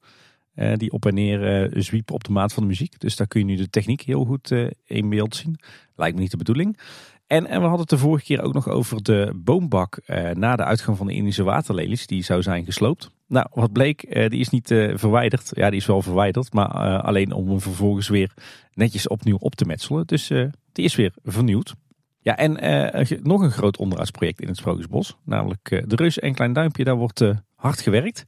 eh, 0.56 0.76
die 0.76 0.90
op 0.92 1.06
en 1.06 1.14
neer 1.14 1.62
eh, 1.72 1.82
zwiepen 1.82 2.14
op 2.14 2.24
de 2.24 2.32
maat 2.32 2.52
van 2.52 2.62
de 2.62 2.68
muziek. 2.68 2.98
Dus 3.00 3.16
daar 3.16 3.26
kun 3.26 3.40
je 3.40 3.46
nu 3.46 3.56
de 3.56 3.70
techniek 3.70 4.00
heel 4.00 4.24
goed 4.24 4.50
eh, 4.50 4.70
in 4.84 5.08
beeld 5.08 5.36
zien. 5.36 5.58
Lijkt 5.96 6.14
me 6.14 6.20
niet 6.22 6.30
de 6.30 6.36
bedoeling. 6.36 6.78
En, 7.26 7.46
en 7.46 7.56
we 7.60 7.66
hadden 7.66 7.80
het 7.80 7.88
de 7.88 7.98
vorige 7.98 8.24
keer 8.24 8.42
ook 8.42 8.52
nog 8.52 8.68
over 8.68 9.02
de 9.02 9.32
boombak 9.36 9.96
eh, 9.96 10.30
na 10.30 10.56
de 10.56 10.64
uitgang 10.64 10.96
van 10.96 11.06
de 11.06 11.12
Indische 11.12 11.42
waterlelies. 11.42 12.06
Die 12.06 12.22
zou 12.22 12.42
zijn 12.42 12.64
gesloopt. 12.64 13.10
Nou, 13.28 13.46
wat 13.52 13.72
bleek, 13.72 14.02
eh, 14.02 14.30
die 14.30 14.40
is 14.40 14.48
niet 14.48 14.70
eh, 14.70 14.92
verwijderd. 14.96 15.50
Ja, 15.54 15.70
die 15.70 15.78
is 15.80 15.86
wel 15.86 16.02
verwijderd, 16.02 16.52
maar 16.52 16.68
alleen 17.02 17.32
om 17.32 17.48
hem 17.48 17.60
vervolgens 17.60 18.08
weer 18.08 18.30
netjes 18.72 19.08
opnieuw 19.08 19.36
op 19.36 19.54
te 19.54 19.64
metselen. 19.64 20.06
Dus 20.06 20.28
die 20.72 20.84
is 20.84 20.94
weer 20.94 21.12
vernieuwd. 21.22 21.74
Ja, 22.20 22.36
en 22.36 22.52
nog 23.22 23.40
een 23.42 23.50
groot 23.50 23.76
onderhoudsproject 23.76 24.40
in 24.40 24.48
het 24.48 24.56
Sprookjesbos. 24.56 25.16
Namelijk 25.24 25.68
de 25.86 25.96
Reus 25.96 26.18
en 26.18 26.34
Klein 26.34 26.52
Duimpje, 26.52 26.84
daar 26.84 26.96
wordt 26.96 27.24
hard 27.54 27.80
gewerkt. 27.80 28.24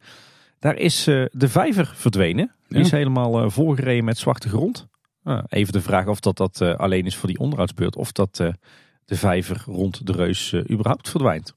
Daar 0.59 0.77
is 0.77 1.05
de 1.05 1.49
vijver 1.49 1.93
verdwenen. 1.95 2.55
Die 2.69 2.79
Ja. 2.79 2.85
is 2.85 2.91
helemaal 2.91 3.51
volgereden 3.51 4.05
met 4.05 4.19
zwarte 4.19 4.49
grond. 4.49 4.87
Nou, 5.23 5.45
even 5.49 5.73
de 5.73 5.81
vraag 5.81 6.07
of 6.07 6.21
dat, 6.21 6.37
dat 6.37 6.61
alleen 6.61 7.07
is 7.07 7.17
voor 7.17 7.29
die 7.29 7.39
onderhoudsbeurt. 7.39 7.97
Of 7.97 8.13
dat 8.13 8.41
de 9.09 9.17
vijver 9.17 9.63
rond 9.67 10.07
de 10.07 10.13
Reus 10.13 10.53
eh, 10.53 10.71
überhaupt 10.71 11.09
verdwijnt. 11.09 11.55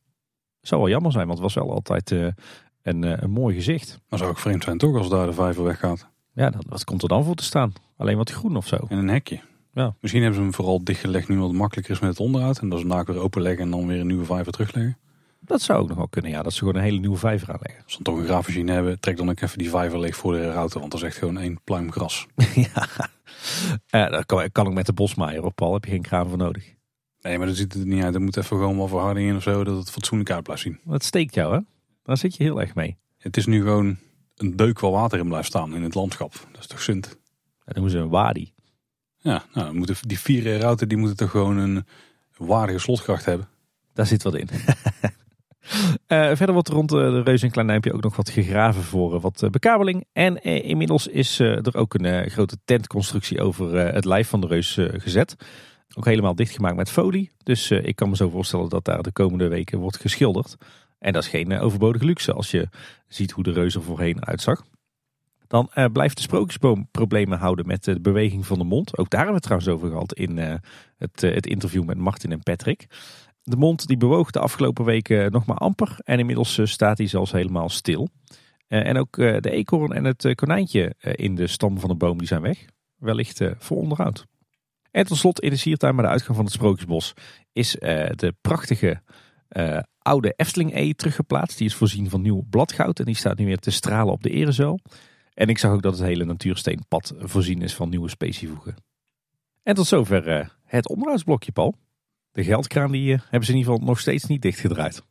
Zou 0.62 0.82
wel 0.82 0.90
jammer 0.90 1.12
zijn, 1.12 1.28
want 1.28 1.40
het 1.40 1.54
was 1.54 1.64
wel 1.64 1.74
altijd 1.74 2.12
eh, 2.12 2.28
een, 2.82 3.04
eh, 3.04 3.22
een 3.22 3.32
mooi 3.32 3.56
gezicht. 3.56 4.00
Maar 4.10 4.20
zou 4.20 4.32
ook 4.32 4.40
vreemd 4.40 4.64
zijn 4.64 4.78
toch 4.78 4.98
als 4.98 5.10
daar 5.10 5.26
de 5.26 5.34
vijver 5.34 5.64
weggaat. 5.64 6.08
Ja, 6.34 6.50
dat, 6.50 6.66
wat 6.68 6.84
komt 6.84 7.02
er 7.02 7.08
dan 7.08 7.24
voor 7.24 7.36
te 7.36 7.44
staan? 7.44 7.74
Alleen 7.98 8.18
wat 8.18 8.32
groen 8.32 8.56
of 8.56 8.68
zo? 8.68 8.78
En 8.88 8.98
een 8.98 9.08
hekje. 9.08 9.40
Ja. 9.74 9.96
Misschien 10.00 10.22
hebben 10.22 10.40
ze 10.40 10.46
hem 10.46 10.54
vooral 10.54 10.84
dichtgelegd 10.84 11.28
nu 11.28 11.38
wat 11.40 11.48
het 11.48 11.58
makkelijker 11.58 11.94
is 11.94 12.00
met 12.00 12.10
het 12.10 12.20
onderhoud. 12.20 12.60
En 12.60 12.70
dat 12.70 12.80
ze 12.80 12.86
hem 12.86 12.96
daar 12.96 13.06
weer 13.06 13.24
openleggen 13.24 13.64
en 13.64 13.72
dan 13.72 13.88
weer 13.88 14.00
een 14.00 14.08
nieuwe 14.08 14.26
vijver 14.26 14.52
terugleggen. 14.52 14.98
Dat 15.40 15.62
zou 15.62 15.82
ook 15.82 15.88
nog 15.88 15.98
wel 15.98 16.08
kunnen, 16.08 16.32
ja. 16.32 16.42
Dat 16.44 16.54
ze 16.54 16.60
gewoon 16.60 16.76
een 16.76 16.82
hele 16.82 17.00
nieuwe 17.00 17.18
vijver 17.18 17.48
aanleggen. 17.48 17.84
Als 17.84 17.94
ze 17.94 18.04
dan 18.04 18.14
toch 18.14 18.24
een 18.24 18.30
graafmachine 18.30 18.72
hebben, 18.72 19.00
trek 19.00 19.18
dan 19.18 19.30
ook 19.30 19.42
even 19.42 19.58
die 19.58 19.70
vijver 19.70 20.00
leeg 20.00 20.16
voor 20.16 20.34
de 20.34 20.52
router. 20.52 20.80
Want 20.80 20.92
dat 20.92 21.02
is 21.02 21.08
echt 21.08 21.18
gewoon 21.18 21.38
één 21.38 21.60
pluim 21.64 21.92
gras. 21.92 22.28
ja, 23.88 24.10
dat 24.10 24.26
kan, 24.26 24.52
kan 24.52 24.68
ook 24.68 24.74
met 24.74 24.86
de 24.86 24.94
bosmaaier 24.94 25.44
op, 25.44 25.56
Paul. 25.56 25.74
Heb 25.74 25.86
je 25.86 25.92
geen 25.92 26.02
kraan 26.02 26.30
voor 26.30 26.38
nodig. 26.38 26.74
Nee, 27.22 27.38
maar 27.38 27.48
dat 27.48 27.56
ziet 27.56 27.74
er 27.74 27.86
niet 27.86 28.04
uit. 28.04 28.16
Er 28.16 28.22
moet 28.22 28.38
even 28.38 28.58
gewoon 28.58 28.78
wat 28.78 28.90
verharding 28.90 29.30
in 29.30 29.36
of 29.36 29.44
zo, 29.44 29.64
dat 29.64 29.78
het 29.78 29.92
fatsoenlijk 29.92 30.32
uit 30.32 30.44
blijft 30.44 30.62
zien. 30.62 30.80
Dat 30.84 31.04
steekt 31.04 31.36
jou, 31.36 31.54
hè? 31.54 31.60
Daar 32.04 32.18
zit 32.18 32.36
je 32.36 32.44
heel 32.44 32.62
erg 32.62 32.76
mee. 32.76 32.98
Het 33.18 33.38
is 33.38 33.46
nu 33.46 33.62
gewoon 33.62 33.98
een 34.36 34.56
deuk 34.56 34.80
waar 34.80 34.92
water 34.92 35.20
in 35.20 35.28
blijft 35.28 35.48
staan 35.48 35.76
in 35.76 35.84
het 35.84 35.96
landschap. 35.96 36.34
Dat 36.52 36.62
is 36.62 36.68
toch 36.68 36.82
zund? 36.82 37.18
Dat 37.66 37.76
noemen 37.76 37.92
ze 37.92 37.98
een 37.98 38.10
wadi. 38.10 38.54
Ja, 39.18 39.44
nou, 39.54 39.66
dan 39.68 39.76
moeten 39.78 39.96
die 40.08 40.20
vier 40.20 40.60
routen 40.60 40.90
die 40.90 40.98
moeten 40.98 41.18
toch 41.18 41.32
gewoon 41.32 41.58
een 41.58 41.86
waardige 42.38 42.80
slotgracht 42.80 43.26
hebben. 43.26 43.48
Daar 43.94 44.06
zit 44.06 44.24
wat 44.24 44.36
in. 44.36 44.50
Eh, 46.08 46.28
verder 46.36 46.54
wordt 46.54 46.70
rond 46.70 46.92
eh, 46.92 46.98
de 46.98 47.22
Reus 47.22 47.42
en 47.44 47.52
Klein 47.52 47.68
Duimpje 47.68 47.94
ook 47.94 48.04
nog 48.04 48.16
wat 48.16 48.30
gegraven 48.30 48.84
voor 48.84 49.16
eh, 49.16 49.22
wat 49.22 49.44
eh, 49.44 49.50
bekabeling. 49.50 50.06
En 50.14 50.42
eh, 50.42 50.70
inmiddels 50.70 51.08
is 51.08 51.40
eh, 51.40 51.48
er 51.48 51.76
ook 51.76 51.94
een 51.94 52.06
eh, 52.06 52.32
grote 52.32 52.58
tentconstructie 52.66 53.42
over 53.42 53.78
eh, 53.78 53.94
het 53.94 54.06
lijf 54.06 54.28
van 54.28 54.42
de 54.42 54.48
Reus 54.48 54.78
eh, 54.78 54.88
gezet. 54.92 55.36
Ook 55.94 56.06
helemaal 56.06 56.36
dichtgemaakt 56.36 56.76
met 56.76 56.92
folie. 56.92 57.32
Dus 57.44 57.72
eh, 57.72 57.86
ik 57.86 57.96
kan 57.96 58.10
me 58.10 58.16
zo 58.16 58.30
voorstellen 58.30 58.70
dat 58.70 58.86
daar 58.86 59.02
de 59.02 59.12
komende 59.12 59.48
weken 59.48 59.80
wordt 59.80 59.98
geschilderd. 59.98 60.56
En 61.00 61.14
dat 61.14 61.24
is 61.24 61.30
geen 61.30 61.52
eh, 61.52 61.64
overbodige 61.64 62.06
luxe 62.06 62.34
als 62.34 62.52
je 62.52 62.70
ziet 63.08 63.32
hoe 63.32 63.44
de 63.44 63.52
Reus 63.52 63.76
er 63.76 63.84
voorheen 63.84 64.26
uitzag. 64.26 64.64
Dan 65.48 65.70
eh, 65.74 65.86
blijft 65.94 66.16
de 66.16 66.22
sprookjesboom 66.22 66.88
problemen 66.92 67.40
houden 67.40 67.68
met 67.68 67.84
de 67.84 68.02
beweging 68.02 68.46
van 68.46 68.58
de 68.58 68.64
mond. 68.64 68.98
Ook 68.98 69.10
daar 69.10 69.26
hebben 69.26 69.42
we 69.42 69.48
het 69.48 69.60
trouwens 69.60 69.72
over 69.72 69.90
gehad 69.90 70.14
in 70.14 70.38
het, 70.98 71.22
het 71.22 71.48
interview 71.48 71.84
met 71.84 71.98
Martin 71.98 72.32
en 72.32 72.44
Patrick. 72.44 72.86
De 73.44 73.56
mond 73.56 73.88
die 73.88 73.98
bewoog 73.98 74.32
de 74.32 74.40
afgelopen 74.40 74.86
weken 74.86 75.32
nog 75.32 75.46
maar 75.46 75.58
amper. 75.58 75.96
En 76.04 76.20
inmiddels 76.20 76.60
staat 76.64 76.98
hij 76.98 77.08
zelfs 77.08 77.32
helemaal 77.32 77.70
stil. 77.70 78.10
En 78.68 78.98
ook 78.98 79.16
de 79.16 79.52
eekhoorn 79.52 79.92
en 79.92 80.04
het 80.04 80.36
konijntje 80.36 80.96
in 80.98 81.36
de 81.36 81.48
stam 81.48 81.80
van 81.80 81.90
de 81.90 81.96
boom 81.96 82.18
die 82.18 82.28
zijn 82.28 82.42
weg. 82.42 82.66
Wellicht 82.96 83.42
voor 83.58 83.78
onderhoud. 83.78 84.28
En 84.92 85.06
tot 85.06 85.18
slot 85.18 85.40
in 85.40 85.50
de 85.50 85.56
siertuin 85.56 85.96
bij 85.96 86.06
de 86.06 86.12
uitgang 86.12 86.36
van 86.36 86.46
het 86.46 86.54
Sprookjesbos 86.54 87.14
is 87.54 87.78
eh, 87.78 88.10
de 88.16 88.36
prachtige 88.42 89.02
eh, 89.48 89.80
oude 89.98 90.34
Efteling-E 90.36 90.94
teruggeplaatst. 90.94 91.58
Die 91.58 91.68
is 91.68 91.76
voorzien 91.76 92.10
van 92.10 92.22
nieuw 92.22 92.44
bladgoud 92.50 93.00
en 93.00 93.06
die 93.06 93.16
staat 93.16 93.38
nu 93.38 93.46
weer 93.46 93.60
te 93.60 93.72
stralen 93.72 94.14
op 94.14 94.24
de 94.24 94.30
erezuil. 94.30 94.80
En 95.34 95.48
ik 95.48 95.58
zag 95.58 95.72
ook 95.72 95.82
dat 95.82 95.98
het 95.98 96.08
hele 96.08 96.26
natuursteenpad 96.26 97.14
voorzien 97.18 97.62
is 97.62 97.76
van 97.76 97.90
nieuwe 97.90 98.10
specievoegen. 98.10 98.76
En 99.64 99.76
tot 99.76 99.88
zover 99.88 100.28
eh, 100.28 100.48
het 100.66 100.88
onderhoudsblokje, 100.88 101.52
Paul. 101.52 101.76
De 102.32 102.44
geldkraan 102.44 102.92
die, 102.92 103.10
hebben 103.10 103.46
ze 103.46 103.52
in 103.52 103.58
ieder 103.58 103.74
geval 103.74 103.88
nog 103.88 104.00
steeds 104.00 104.26
niet 104.26 104.42
dichtgedraaid. 104.42 105.04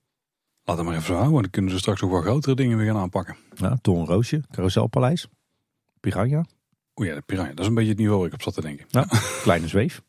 Laat 0.64 0.76
het 0.76 0.87
maar 0.87 0.97
even 0.97 1.14
houden, 1.14 1.43
dan 1.43 1.51
kunnen 1.51 1.70
ze 1.70 1.78
straks 1.78 2.03
ook 2.03 2.11
wel 2.11 2.20
grotere 2.20 2.55
dingen 2.55 2.76
weer 2.76 2.87
gaan 2.87 2.97
aanpakken. 2.97 3.37
Nou, 3.55 3.78
Torenroosje, 3.81 4.43
Carouselpaleis, 4.51 5.26
Piranha, 6.01 6.45
Oeh 7.01 7.09
ja, 7.09 7.14
de 7.14 7.22
piranha, 7.26 7.51
dat 7.51 7.61
is 7.61 7.66
een 7.66 7.74
beetje 7.74 7.90
het 7.90 7.98
niveau 7.98 8.18
waar 8.18 8.26
ik 8.26 8.34
op 8.34 8.42
zat 8.42 8.55
te 8.55 8.61
denken. 8.61 8.86
Kleine 9.42 9.68
Zweef. 9.68 10.03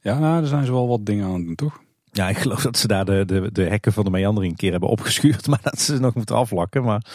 Ja, 0.00 0.18
nou, 0.18 0.38
daar 0.40 0.48
zijn 0.48 0.64
ze 0.64 0.72
wel 0.72 0.88
wat 0.88 1.06
dingen 1.06 1.24
aan 1.24 1.34
het 1.34 1.44
doen, 1.44 1.54
toch? 1.54 1.80
Ja, 2.10 2.28
ik 2.28 2.36
geloof 2.36 2.62
dat 2.62 2.76
ze 2.76 2.86
daar 2.86 3.04
de, 3.04 3.24
de, 3.24 3.52
de 3.52 3.62
hekken 3.62 3.92
van 3.92 4.04
de 4.04 4.10
meandering 4.10 4.52
een 4.52 4.58
keer 4.58 4.70
hebben 4.70 4.88
opgeschuurd. 4.88 5.46
Maar 5.48 5.60
dat 5.62 5.80
ze 5.80 6.00
nog 6.00 6.14
moeten 6.14 6.36
aflakken. 6.36 6.82
Maar 6.82 7.06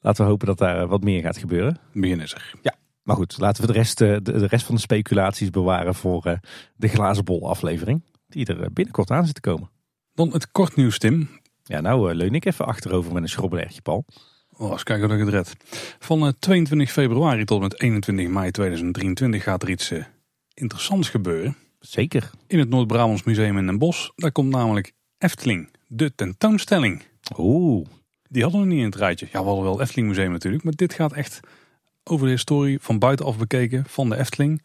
laten 0.00 0.24
we 0.24 0.30
hopen 0.30 0.46
dat 0.46 0.58
daar 0.58 0.86
wat 0.86 1.02
meer 1.02 1.22
gaat 1.22 1.38
gebeuren. 1.38 1.78
Begin 1.92 2.20
is 2.20 2.34
er. 2.34 2.54
Maar 3.02 3.16
goed, 3.16 3.38
laten 3.38 3.60
we 3.60 3.72
de 3.72 3.78
rest, 3.78 4.00
eh, 4.00 4.16
de, 4.22 4.38
de 4.38 4.46
rest 4.46 4.66
van 4.66 4.74
de 4.74 4.80
speculaties 4.80 5.50
bewaren 5.50 5.94
voor 5.94 6.24
eh, 6.24 6.38
de 6.76 6.88
glazen 6.88 7.24
bol 7.24 7.48
aflevering. 7.48 8.02
Die 8.28 8.46
er 8.46 8.62
eh, 8.62 8.66
binnenkort 8.72 9.10
aan 9.10 9.26
zit 9.26 9.34
te 9.34 9.40
komen. 9.40 9.70
Dan 10.14 10.32
het 10.32 10.50
kort 10.50 10.76
nieuws, 10.76 10.98
Tim. 10.98 11.28
Ja, 11.62 11.80
nou 11.80 12.14
leun 12.14 12.34
ik 12.34 12.44
even 12.44 12.66
achterover 12.66 13.12
met 13.12 13.22
een 13.22 13.28
schrobbelertje, 13.28 13.82
Paul. 13.82 14.04
Oh, 14.56 14.70
eens 14.70 14.82
kijken 14.82 15.06
of 15.06 15.12
ik 15.12 15.18
het 15.18 15.28
red. 15.28 15.56
Van 15.98 16.26
eh, 16.26 16.32
22 16.38 16.92
februari 16.92 17.44
tot 17.44 17.56
en 17.56 17.62
met 17.62 17.80
21 17.80 18.28
mei 18.28 18.50
2023 18.50 19.42
gaat 19.42 19.62
er 19.62 19.70
iets 19.70 19.90
eh, 19.90 20.04
interessants 20.54 21.08
gebeuren. 21.08 21.56
Zeker. 21.80 22.30
In 22.46 22.58
het 22.58 22.68
Noord-Brabants 22.68 23.22
Museum 23.22 23.58
in 23.58 23.66
Den 23.66 23.78
Bosch. 23.78 24.08
Daar 24.16 24.32
komt 24.32 24.50
namelijk 24.50 24.92
Efteling, 25.18 25.68
de 25.86 26.14
tentoonstelling. 26.14 27.02
Oeh, 27.38 27.86
Die 28.28 28.42
hadden 28.42 28.60
we 28.60 28.66
niet 28.66 28.78
in 28.78 28.84
het 28.84 28.94
rijtje. 28.94 29.26
Ja, 29.32 29.38
we 29.40 29.46
hadden 29.46 29.64
wel 29.64 29.72
het 29.72 29.80
Efteling 29.80 30.08
Museum 30.08 30.32
natuurlijk. 30.32 30.64
Maar 30.64 30.72
dit 30.76 30.94
gaat 30.94 31.12
echt 31.12 31.40
over 32.04 32.26
de 32.26 32.32
historie 32.32 32.78
van 32.80 32.98
buitenaf 32.98 33.38
bekeken 33.38 33.84
van 33.86 34.08
de 34.08 34.16
Efteling. 34.16 34.62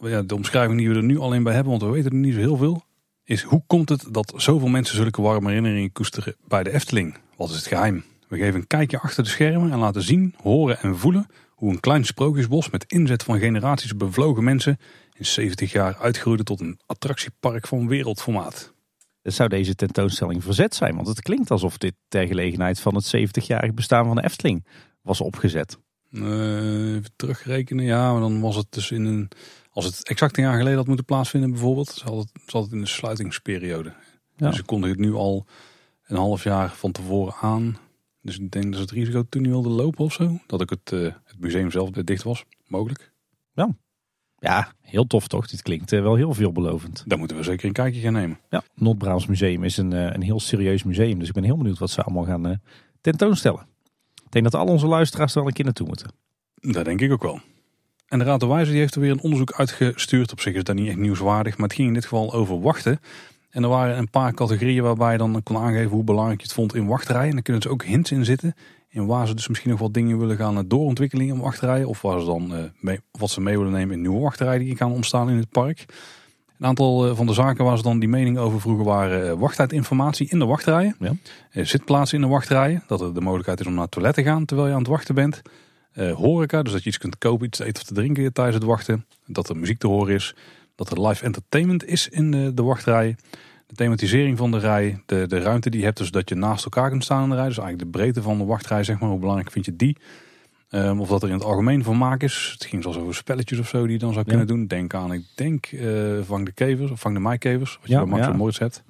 Ja, 0.00 0.22
de 0.22 0.34
omschrijving 0.34 0.78
die 0.78 0.88
we 0.88 0.94
er 0.94 1.02
nu 1.02 1.18
alleen 1.18 1.42
bij 1.42 1.54
hebben, 1.54 1.70
want 1.70 1.82
we 1.82 1.90
weten 1.90 2.10
er 2.10 2.16
niet 2.16 2.34
zo 2.34 2.40
heel 2.40 2.56
veel. 2.56 2.84
Is 3.24 3.42
hoe 3.42 3.62
komt 3.66 3.88
het 3.88 4.04
dat 4.10 4.32
zoveel 4.36 4.68
mensen 4.68 4.96
zulke 4.96 5.22
warme 5.22 5.48
herinneringen 5.48 5.92
koesteren 5.92 6.36
bij 6.48 6.62
de 6.62 6.72
Efteling? 6.72 7.16
Wat 7.36 7.50
is 7.50 7.56
het 7.56 7.66
geheim? 7.66 8.04
We 8.28 8.36
geven 8.36 8.60
een 8.60 8.66
kijkje 8.66 9.00
achter 9.00 9.22
de 9.22 9.28
schermen 9.28 9.72
en 9.72 9.78
laten 9.78 10.02
zien, 10.02 10.34
horen 10.42 10.80
en 10.80 10.96
voelen 10.96 11.26
hoe 11.56 11.70
een 11.70 11.80
klein 11.80 12.04
sprookjesbos 12.04 12.70
met 12.70 12.84
inzet 12.86 13.22
van 13.22 13.38
generaties 13.38 13.96
bevlogen 13.96 14.44
mensen 14.44 14.78
in 15.12 15.26
70 15.26 15.72
jaar 15.72 15.96
uitgroeide 15.96 16.42
tot 16.42 16.60
een 16.60 16.78
attractiepark 16.86 17.66
van 17.66 17.88
wereldformaat. 17.88 18.74
het 19.22 19.34
zou 19.34 19.48
deze 19.48 19.74
tentoonstelling 19.74 20.44
verzet 20.44 20.74
zijn. 20.74 20.94
Want 20.94 21.06
het 21.06 21.22
klinkt 21.22 21.50
alsof 21.50 21.78
dit 21.78 21.94
ter 22.08 22.26
gelegenheid 22.26 22.80
van 22.80 22.94
het 22.94 23.16
70-jarig 23.16 23.74
bestaan 23.74 24.06
van 24.06 24.16
de 24.16 24.24
Efteling 24.24 24.66
was 25.02 25.20
opgezet. 25.20 25.78
Eh, 26.10 26.94
even 26.94 27.10
terugrekenen, 27.16 27.84
ja, 27.84 28.12
maar 28.12 28.20
dan 28.20 28.40
was 28.40 28.56
het 28.56 28.66
dus 28.70 28.90
in 28.90 29.04
een. 29.04 29.28
Als 29.70 29.84
het 29.84 30.08
exact 30.08 30.36
een 30.36 30.42
jaar 30.42 30.56
geleden 30.56 30.78
had 30.78 30.86
moeten 30.86 31.04
plaatsvinden, 31.04 31.50
bijvoorbeeld, 31.50 31.90
zat 31.90 32.16
het, 32.16 32.30
zat 32.46 32.62
het 32.62 32.72
in 32.72 32.80
de 32.80 32.86
sluitingsperiode. 32.86 33.92
Ja. 34.36 34.46
Dus 34.46 34.56
ze 34.56 34.62
konden 34.62 34.90
het 34.90 34.98
nu 34.98 35.14
al 35.14 35.46
een 36.06 36.16
half 36.16 36.44
jaar 36.44 36.70
van 36.70 36.92
tevoren 36.92 37.34
aan. 37.40 37.76
Dus 38.26 38.38
ik 38.38 38.50
denk 38.50 38.72
dat 38.72 38.80
het 38.80 38.90
risico 38.90 39.24
toen 39.28 39.42
niet 39.42 39.50
wilden 39.50 39.72
lopen 39.72 40.04
of 40.04 40.12
zo. 40.12 40.38
Dat 40.46 40.62
ook 40.62 40.70
het, 40.70 40.92
eh, 40.92 41.00
het 41.00 41.38
museum 41.38 41.70
zelf 41.70 41.90
dicht 41.90 42.22
was, 42.22 42.44
mogelijk. 42.66 43.14
Ja, 44.38 44.72
heel 44.80 45.06
tof 45.06 45.28
toch? 45.28 45.46
Dit 45.46 45.62
klinkt 45.62 45.92
eh, 45.92 46.00
wel 46.02 46.14
heel 46.14 46.34
veelbelovend. 46.34 47.04
Daar 47.06 47.18
moeten 47.18 47.36
we 47.36 47.42
zeker 47.42 47.66
een 47.66 47.72
kijkje 47.72 48.00
gaan 48.00 48.12
nemen. 48.12 48.38
Ja, 48.50 48.62
Noord-Brabants 48.74 49.26
Museum 49.26 49.64
is 49.64 49.76
een, 49.76 49.92
eh, 49.92 50.12
een 50.12 50.22
heel 50.22 50.40
serieus 50.40 50.82
museum. 50.82 51.18
Dus 51.18 51.28
ik 51.28 51.34
ben 51.34 51.44
heel 51.44 51.56
benieuwd 51.56 51.78
wat 51.78 51.90
ze 51.90 52.02
allemaal 52.02 52.24
gaan 52.24 52.60
tentoonstellen. 53.00 53.66
Ik 54.24 54.32
denk 54.32 54.44
dat 54.44 54.54
al 54.54 54.66
onze 54.66 54.86
luisteraars 54.86 55.32
er 55.32 55.38
wel 55.38 55.48
een 55.48 55.54
keer 55.54 55.64
naartoe 55.64 55.86
moeten. 55.86 56.10
Dat 56.54 56.84
denk 56.84 57.00
ik 57.00 57.12
ook 57.12 57.22
wel. 57.22 57.40
En 58.06 58.18
de 58.18 58.24
Raad 58.24 58.40
de 58.40 58.46
Wijze 58.46 58.70
die 58.70 58.80
heeft 58.80 58.94
er 58.94 59.00
weer 59.00 59.10
een 59.10 59.20
onderzoek 59.20 59.52
uitgestuurd. 59.52 60.32
Op 60.32 60.40
zich 60.40 60.54
is 60.54 60.64
dat 60.64 60.74
niet 60.74 60.88
echt 60.88 60.96
nieuwswaardig, 60.96 61.56
maar 61.56 61.66
het 61.66 61.76
ging 61.76 61.88
in 61.88 61.94
dit 61.94 62.02
geval 62.02 62.32
over 62.32 62.60
wachten. 62.60 63.00
En 63.56 63.62
er 63.62 63.68
waren 63.68 63.98
een 63.98 64.10
paar 64.10 64.34
categorieën 64.34 64.82
waarbij 64.82 65.12
je 65.12 65.18
dan 65.18 65.42
kon 65.42 65.56
aangeven 65.56 65.90
hoe 65.90 66.04
belangrijk 66.04 66.40
je 66.40 66.46
het 66.46 66.54
vond 66.54 66.74
in 66.74 66.86
wachtrijen. 66.86 67.28
En 67.28 67.32
dan 67.34 67.42
kunnen 67.42 67.62
ze 67.62 67.68
ook 67.68 67.84
hints 67.84 68.10
in 68.10 68.24
zitten. 68.24 68.54
In 68.88 69.06
waar 69.06 69.26
ze 69.26 69.34
dus 69.34 69.48
misschien 69.48 69.70
nog 69.70 69.78
wat 69.80 69.94
dingen 69.94 70.18
willen 70.18 70.36
gaan 70.36 70.68
doorontwikkelen 70.68 71.26
in 71.26 71.38
wachtrijen. 71.38 71.88
Of 71.88 72.02
waar 72.02 72.20
ze 72.20 72.26
dan, 72.26 72.54
eh, 72.54 72.64
mee, 72.80 73.00
wat 73.10 73.30
ze 73.30 73.40
mee 73.40 73.58
willen 73.58 73.72
nemen 73.72 73.94
in 73.94 74.00
nieuwe 74.00 74.20
wachtrijen 74.20 74.60
die 74.60 74.76
gaan 74.76 74.92
ontstaan 74.92 75.30
in 75.30 75.36
het 75.36 75.50
park. 75.50 75.84
Een 76.58 76.66
aantal 76.66 77.06
eh, 77.06 77.16
van 77.16 77.26
de 77.26 77.32
zaken 77.32 77.64
waar 77.64 77.76
ze 77.76 77.82
dan 77.82 77.98
die 77.98 78.08
mening 78.08 78.38
over 78.38 78.60
vroegen 78.60 78.84
waren 78.84 79.30
eh, 79.30 79.38
wachttijdinformatie 79.38 80.28
in 80.30 80.38
de 80.38 80.46
wachtrijen. 80.46 80.96
Ja. 80.98 81.12
Eh, 81.50 81.64
zitplaatsen 81.64 82.16
in 82.18 82.24
de 82.24 82.30
wachtrijen. 82.30 82.82
Dat 82.86 83.00
er 83.00 83.14
de 83.14 83.20
mogelijkheid 83.20 83.60
is 83.60 83.66
om 83.66 83.72
naar 83.72 83.82
het 83.82 83.90
toilet 83.90 84.14
te 84.14 84.22
gaan 84.22 84.44
terwijl 84.44 84.68
je 84.68 84.74
aan 84.74 84.80
het 84.82 84.90
wachten 84.90 85.14
bent. 85.14 85.42
Eh, 85.96 86.12
horeca, 86.12 86.62
dus 86.62 86.72
dat 86.72 86.82
je 86.82 86.88
iets 86.88 86.98
kunt 86.98 87.18
kopen, 87.18 87.46
iets 87.46 87.58
te 87.58 87.64
eten 87.64 87.82
of 87.82 87.88
te 87.88 87.94
drinken 87.94 88.32
tijdens 88.32 88.56
het 88.56 88.64
wachten. 88.64 89.04
Dat 89.26 89.48
er 89.48 89.56
muziek 89.56 89.78
te 89.78 89.86
horen 89.86 90.14
is. 90.14 90.34
Dat 90.76 90.90
er 90.90 91.06
live 91.06 91.24
entertainment 91.24 91.84
is 91.84 92.08
in 92.08 92.30
de, 92.30 92.54
de 92.54 92.62
wachtrij. 92.62 93.16
De 93.66 93.74
thematisering 93.74 94.38
van 94.38 94.50
de 94.50 94.58
rij. 94.58 95.02
De, 95.06 95.26
de 95.26 95.38
ruimte 95.38 95.70
die 95.70 95.78
je 95.78 95.86
hebt, 95.86 95.98
dus 95.98 96.10
dat 96.10 96.28
je 96.28 96.34
naast 96.34 96.64
elkaar 96.64 96.90
kunt 96.90 97.04
staan 97.04 97.22
in 97.22 97.28
de 97.28 97.34
rij. 97.34 97.46
Dus 97.46 97.58
eigenlijk 97.58 97.92
de 97.92 97.98
breedte 97.98 98.22
van 98.22 98.38
de 98.38 98.44
wachtrij, 98.44 98.84
zeg 98.84 98.98
maar. 98.98 99.10
Hoe 99.10 99.18
belangrijk 99.18 99.50
vind 99.50 99.64
je 99.64 99.76
die? 99.76 99.96
Ehm, 100.68 101.00
of 101.00 101.08
dat 101.08 101.22
er 101.22 101.28
in 101.28 101.34
het 101.34 101.44
algemeen 101.44 101.82
vermaak 101.82 102.22
is. 102.22 102.50
Het 102.52 102.64
ging 102.64 102.82
zelfs 102.82 102.98
over 102.98 103.14
spelletjes 103.14 103.58
of 103.58 103.68
zo 103.68 103.82
die 103.82 103.92
je 103.92 103.98
dan 103.98 104.12
zou 104.12 104.24
kunnen 104.24 104.46
doen. 104.46 104.66
Denk 104.66 104.94
aan, 104.94 105.12
ik 105.12 105.24
denk, 105.34 105.66
eh, 105.66 106.18
vang 106.22 106.44
de 106.44 106.52
kevers 106.52 106.90
of 106.90 107.00
vang 107.00 107.14
de 107.14 107.20
maaikevers. 107.20 107.78
Wat 107.80 107.88
je 107.88 107.94
Ja, 107.94 108.04
bij 108.04 108.34
Max 108.34 108.56
ja. 108.58 108.64
hebt. 108.64 108.82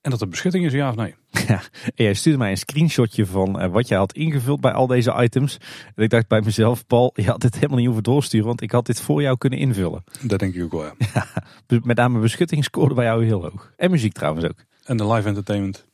En 0.00 0.10
dat 0.10 0.20
er 0.20 0.28
beschutting 0.28 0.64
is, 0.64 0.72
ja 0.72 0.88
of 0.88 0.96
nee? 0.96 1.14
Ja, 1.48 1.62
en 1.84 2.04
jij 2.04 2.14
stuurde 2.14 2.38
mij 2.38 2.50
een 2.50 2.56
screenshotje 2.56 3.26
van 3.26 3.60
eh, 3.60 3.70
wat 3.70 3.88
jij 3.88 3.98
had 3.98 4.12
ingevuld 4.12 4.60
bij 4.60 4.72
al 4.72 4.86
deze 4.86 5.14
items. 5.22 5.58
En 5.94 6.02
ik 6.02 6.10
dacht 6.10 6.28
bij 6.28 6.40
mezelf, 6.40 6.86
Paul, 6.86 7.12
je 7.14 7.24
had 7.24 7.40
dit 7.40 7.54
helemaal 7.54 7.76
niet 7.76 7.86
hoeven 7.86 8.02
doorsturen, 8.02 8.46
want 8.46 8.60
ik 8.60 8.70
had 8.70 8.86
dit 8.86 9.00
voor 9.00 9.22
jou 9.22 9.38
kunnen 9.38 9.58
invullen. 9.58 10.04
Dat 10.20 10.38
denk 10.38 10.54
ik 10.54 10.62
ook 10.62 10.72
wel, 10.72 10.92
ja. 11.14 11.26
Met 11.84 11.96
name 11.96 12.20
beschutting 12.20 12.64
scoorde 12.64 12.94
bij 12.94 13.04
jou 13.04 13.24
heel 13.24 13.42
hoog. 13.42 13.72
En 13.76 13.90
muziek 13.90 14.12
trouwens 14.12 14.44
ook. 14.44 14.64
En 14.84 14.96
de 14.96 15.06
live 15.06 15.28
entertainment. 15.28 15.86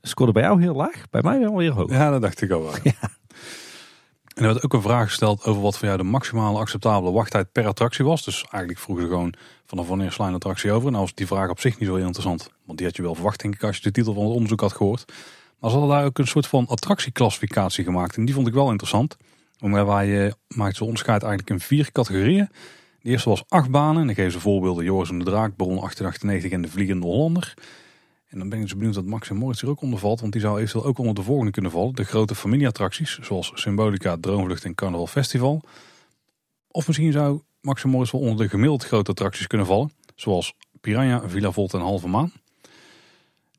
Scoorde 0.00 0.32
bij 0.32 0.42
jou 0.42 0.60
heel 0.60 0.74
laag, 0.74 1.02
bij 1.10 1.22
mij 1.22 1.38
wel 1.38 1.58
heel 1.58 1.72
hoog. 1.72 1.90
Ja, 1.90 2.10
dat 2.10 2.22
dacht 2.22 2.42
ik 2.42 2.50
al 2.50 2.62
wel. 2.62 2.72
En 4.36 4.44
er 4.44 4.52
werd 4.52 4.64
ook 4.64 4.72
een 4.72 4.82
vraag 4.82 5.06
gesteld 5.06 5.44
over 5.44 5.62
wat 5.62 5.78
voor 5.78 5.86
jou 5.86 5.98
de 5.98 6.04
maximale 6.04 6.58
acceptabele 6.58 7.12
wachttijd 7.12 7.52
per 7.52 7.66
attractie 7.66 8.04
was. 8.04 8.24
Dus 8.24 8.42
eigenlijk 8.42 8.78
vroegen 8.78 9.04
ze 9.04 9.10
gewoon 9.10 9.34
vanaf 9.66 9.88
wanneer 9.88 10.12
sla 10.12 10.32
attractie 10.32 10.72
over. 10.72 10.90
Nou 10.90 11.02
was 11.02 11.14
die 11.14 11.26
vraag 11.26 11.50
op 11.50 11.60
zich 11.60 11.78
niet 11.78 11.88
zo 11.88 11.94
heel 11.94 12.04
interessant. 12.04 12.50
Want 12.64 12.78
die 12.78 12.86
had 12.86 12.96
je 12.96 13.02
wel 13.02 13.14
verwacht 13.14 13.40
denk 13.40 13.54
ik 13.54 13.62
als 13.62 13.76
je 13.76 13.82
de 13.82 13.90
titel 13.90 14.14
van 14.14 14.24
het 14.24 14.32
onderzoek 14.32 14.60
had 14.60 14.72
gehoord. 14.72 15.04
Maar 15.60 15.70
ze 15.70 15.76
hadden 15.76 15.96
daar 15.96 16.04
ook 16.04 16.18
een 16.18 16.26
soort 16.26 16.46
van 16.46 16.66
attractieclassificatie 16.66 17.84
gemaakt. 17.84 18.16
En 18.16 18.24
die 18.24 18.34
vond 18.34 18.46
ik 18.46 18.54
wel 18.54 18.70
interessant. 18.70 19.16
Waarbij 19.58 20.06
je 20.06 20.34
maakt 20.48 20.76
ze 20.76 20.84
onderscheid 20.84 21.22
eigenlijk 21.22 21.50
in 21.50 21.60
vier 21.60 21.92
categorieën. 21.92 22.48
De 23.00 23.10
eerste 23.10 23.28
was 23.28 23.44
acht 23.48 23.70
banen. 23.70 24.00
En 24.00 24.06
dan 24.06 24.14
geven 24.14 24.32
ze 24.32 24.40
voorbeelden 24.40 24.84
Joris 24.84 25.10
en 25.10 25.18
de 25.18 25.24
Draak, 25.24 25.56
Baron 25.56 25.76
1898 25.76 26.50
en 26.50 26.62
de 26.62 26.68
Vliegende 26.68 27.06
Hollander. 27.06 27.54
En 28.28 28.38
dan 28.38 28.48
ben 28.48 28.58
ik 28.58 28.64
dus 28.64 28.76
benieuwd 28.76 28.94
dat 28.94 29.04
Max 29.04 29.30
en 29.30 29.36
Moritz 29.36 29.62
er 29.62 29.68
ook 29.68 29.80
onder 29.80 29.98
valt. 29.98 30.20
Want 30.20 30.32
die 30.32 30.40
zou 30.40 30.58
eventueel 30.58 30.84
ook 30.84 30.98
onder 30.98 31.14
de 31.14 31.22
volgende 31.22 31.50
kunnen 31.50 31.70
vallen. 31.70 31.94
De 31.94 32.04
grote 32.04 32.34
familieattracties, 32.34 33.18
zoals 33.18 33.52
Symbolica, 33.54 34.16
Droomvlucht 34.20 34.64
en 34.64 34.74
Carnaval 34.74 35.06
Festival. 35.06 35.62
Of 36.68 36.86
misschien 36.86 37.12
zou 37.12 37.40
Max 37.60 37.84
en 37.84 37.90
Moritz 37.90 38.12
wel 38.12 38.20
onder 38.20 38.36
de 38.36 38.48
gemiddeld 38.48 38.84
grote 38.84 39.10
attracties 39.10 39.46
kunnen 39.46 39.66
vallen. 39.66 39.92
Zoals 40.14 40.54
Piranha, 40.80 41.28
Villa 41.28 41.50
Volta 41.50 41.78
en 41.78 41.84
Halve 41.84 42.08
Maan. 42.08 42.32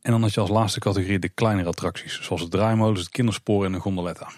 En 0.01 0.11
dan 0.11 0.21
had 0.21 0.33
je 0.33 0.39
als 0.39 0.49
laatste 0.49 0.79
categorie 0.79 1.19
de 1.19 1.29
kleinere 1.29 1.69
attracties. 1.69 2.21
Zoals 2.21 2.41
de 2.41 2.47
draaimolens, 2.47 2.99
het 2.99 3.09
kinderspoor 3.09 3.65
en 3.65 3.71
de 3.71 3.79
gondoletta. 3.79 4.29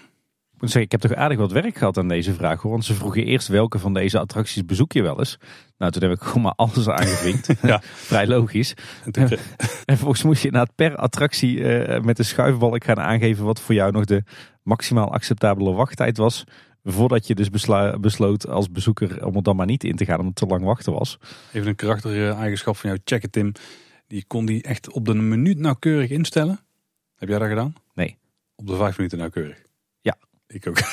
Ik 0.60 0.66
moet 0.66 0.74
zeggen, 0.74 0.94
ik 0.94 1.02
heb 1.02 1.10
toch 1.10 1.24
aardig 1.24 1.38
wat 1.38 1.52
werk 1.52 1.76
gehad 1.76 1.98
aan 1.98 2.08
deze 2.08 2.34
vraag. 2.34 2.62
hoor. 2.62 2.70
Want 2.70 2.84
ze 2.84 2.94
vroegen 2.94 3.24
eerst 3.24 3.48
welke 3.48 3.78
van 3.78 3.94
deze 3.94 4.18
attracties 4.18 4.64
bezoek 4.64 4.92
je 4.92 5.02
wel 5.02 5.18
eens. 5.18 5.38
Nou, 5.78 5.92
toen 5.92 6.02
heb 6.02 6.12
ik 6.12 6.22
gewoon 6.22 6.42
maar 6.42 6.52
alles 6.56 6.88
aangevinkt. 6.98 7.48
Ja. 7.62 7.80
Vrij 7.82 8.26
logisch. 8.26 8.74
En 9.84 9.98
volgens 9.98 10.22
moest 10.22 10.42
je 10.42 10.46
inderdaad 10.46 10.74
per 10.74 10.96
attractie 10.96 11.64
eh, 11.64 12.02
met 12.02 12.16
de 12.16 12.22
schuifbalk 12.22 12.84
gaan 12.84 13.00
aangeven 13.00 13.44
wat 13.44 13.60
voor 13.60 13.74
jou 13.74 13.92
nog 13.92 14.04
de 14.04 14.22
maximaal 14.62 15.12
acceptabele 15.12 15.72
wachttijd 15.72 16.16
was. 16.16 16.44
Voordat 16.84 17.26
je 17.26 17.34
dus 17.34 17.50
besloot 18.00 18.48
als 18.48 18.70
bezoeker 18.70 19.26
om 19.26 19.36
er 19.36 19.42
dan 19.42 19.56
maar 19.56 19.66
niet 19.66 19.84
in 19.84 19.96
te 19.96 20.04
gaan, 20.04 20.18
omdat 20.18 20.38
het 20.38 20.48
te 20.48 20.54
lang 20.54 20.64
wachten 20.64 20.92
was. 20.92 21.18
Even 21.52 21.68
een 21.68 21.74
karaktereigenschap 21.74 22.76
van 22.76 22.90
jou 22.90 23.02
checken, 23.04 23.30
Tim. 23.30 23.52
Die 24.06 24.24
kon 24.26 24.46
die 24.46 24.62
echt 24.62 24.92
op 24.92 25.04
de 25.04 25.14
minuut 25.14 25.58
nauwkeurig 25.58 26.10
instellen. 26.10 26.60
Heb 27.16 27.28
jij 27.28 27.38
dat 27.38 27.48
gedaan? 27.48 27.74
Nee. 27.94 28.16
Op 28.54 28.66
de 28.66 28.76
vijf 28.76 28.96
minuten 28.96 29.18
nauwkeurig? 29.18 29.68
Ja. 30.50 30.54
Ik 30.54 30.66
ook. 30.68 30.78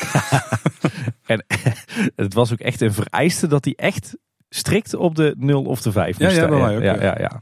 En 1.26 1.46
het 2.16 2.34
was 2.34 2.52
ook 2.52 2.60
echt 2.60 2.82
een 2.82 2.94
vereiste 2.94 3.48
dat 3.48 3.66
hij 3.66 3.74
echt 3.76 4.18
strikt 4.50 4.94
op 4.96 5.16
de 5.16 5.36
0 5.38 5.64
of 5.64 5.82
de 5.82 5.92
5 5.92 6.18
Ja, 6.18 6.26
moest 6.26 6.38
ja, 6.38 6.44
staan. 6.46 6.58
bij 6.60 6.66
mij 6.68 6.76
ook, 6.76 6.84
ja, 6.84 6.94
ja. 6.96 7.02
ja, 7.04 7.16
ja. 7.20 7.42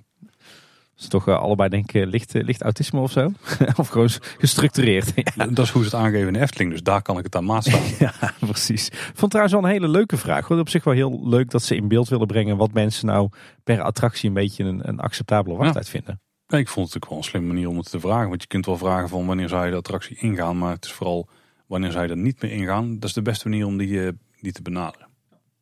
Toch 1.08 1.28
eh, 1.28 1.38
allebei 1.40 1.70
denk 1.70 1.92
ik 1.92 2.02
eh, 2.02 2.08
licht, 2.10 2.36
eh, 2.36 2.44
licht 2.44 2.62
autisme 2.62 3.00
of 3.00 3.12
zo. 3.12 3.32
of 3.76 3.88
gewoon 3.88 4.10
gestructureerd. 4.38 5.12
ja, 5.36 5.46
Dat 5.48 5.66
is 5.66 5.72
hoe 5.72 5.84
ze 5.84 5.96
het 5.96 6.06
aangeven 6.06 6.28
in 6.28 6.34
de 6.34 6.40
Efteling. 6.40 6.72
Dus 6.72 6.82
daar 6.84 7.02
kan 7.02 7.18
ik 7.18 7.24
het 7.24 7.36
aan 7.36 7.46
maat 7.46 7.64
staan. 7.66 7.82
ja, 8.00 8.14
precies. 8.40 8.88
Ik 8.90 9.12
vond 9.14 9.32
trouwens 9.32 9.56
wel 9.56 9.66
een 9.66 9.72
hele 9.72 9.88
leuke 9.88 10.18
vraag. 10.18 10.48
hoor. 10.48 10.60
Op 10.60 10.70
zich 10.70 10.84
wel 10.84 10.94
heel 10.94 11.28
leuk 11.30 11.50
dat 11.50 11.64
ze 11.64 11.76
in 11.76 11.88
beeld 11.88 12.10
willen 12.10 12.28
brengen 12.28 12.58
wat 12.58 12.74
mensen 12.74 13.06
nou 13.06 13.30
per 13.64 13.82
attractie 13.82 14.28
een 14.28 14.34
beetje 14.36 14.64
een, 14.64 14.88
een 14.88 15.00
acceptabele 15.00 15.56
wachttijd 15.56 15.90
vinden. 15.90 16.22
Ik 16.48 16.68
vond 16.68 16.94
het 16.94 17.04
ook 17.04 17.10
wel 17.10 17.18
een 17.18 17.24
slimme 17.24 17.48
manier 17.48 17.68
om 17.70 17.78
het 17.78 17.90
te 17.90 18.00
vragen. 18.00 18.30
Want 18.30 18.42
je 18.42 18.48
kunt 18.48 18.66
wel 18.66 18.78
vragen 18.78 19.10
van 19.10 19.26
wanneer 19.26 19.50
zou 19.50 19.66
je 19.66 19.72
de 19.72 19.78
attractie 19.78 20.18
ingaan. 20.20 20.58
Maar 20.58 20.72
het 20.74 20.86
is 20.86 20.92
vooral 20.92 21.30
wanneer 21.68 21.92
je 21.92 21.98
er 21.98 22.18
niet 22.18 22.42
meer 22.42 22.52
ingaan. 22.52 23.00
Dat 23.00 23.10
is 23.10 23.16
de 23.16 23.22
beste 23.22 23.50
manier 23.50 23.66
om 23.66 23.78
die, 23.78 24.06
eh, 24.06 24.12
die 24.42 24.52
te 24.52 24.62
benaderen. 24.62 25.05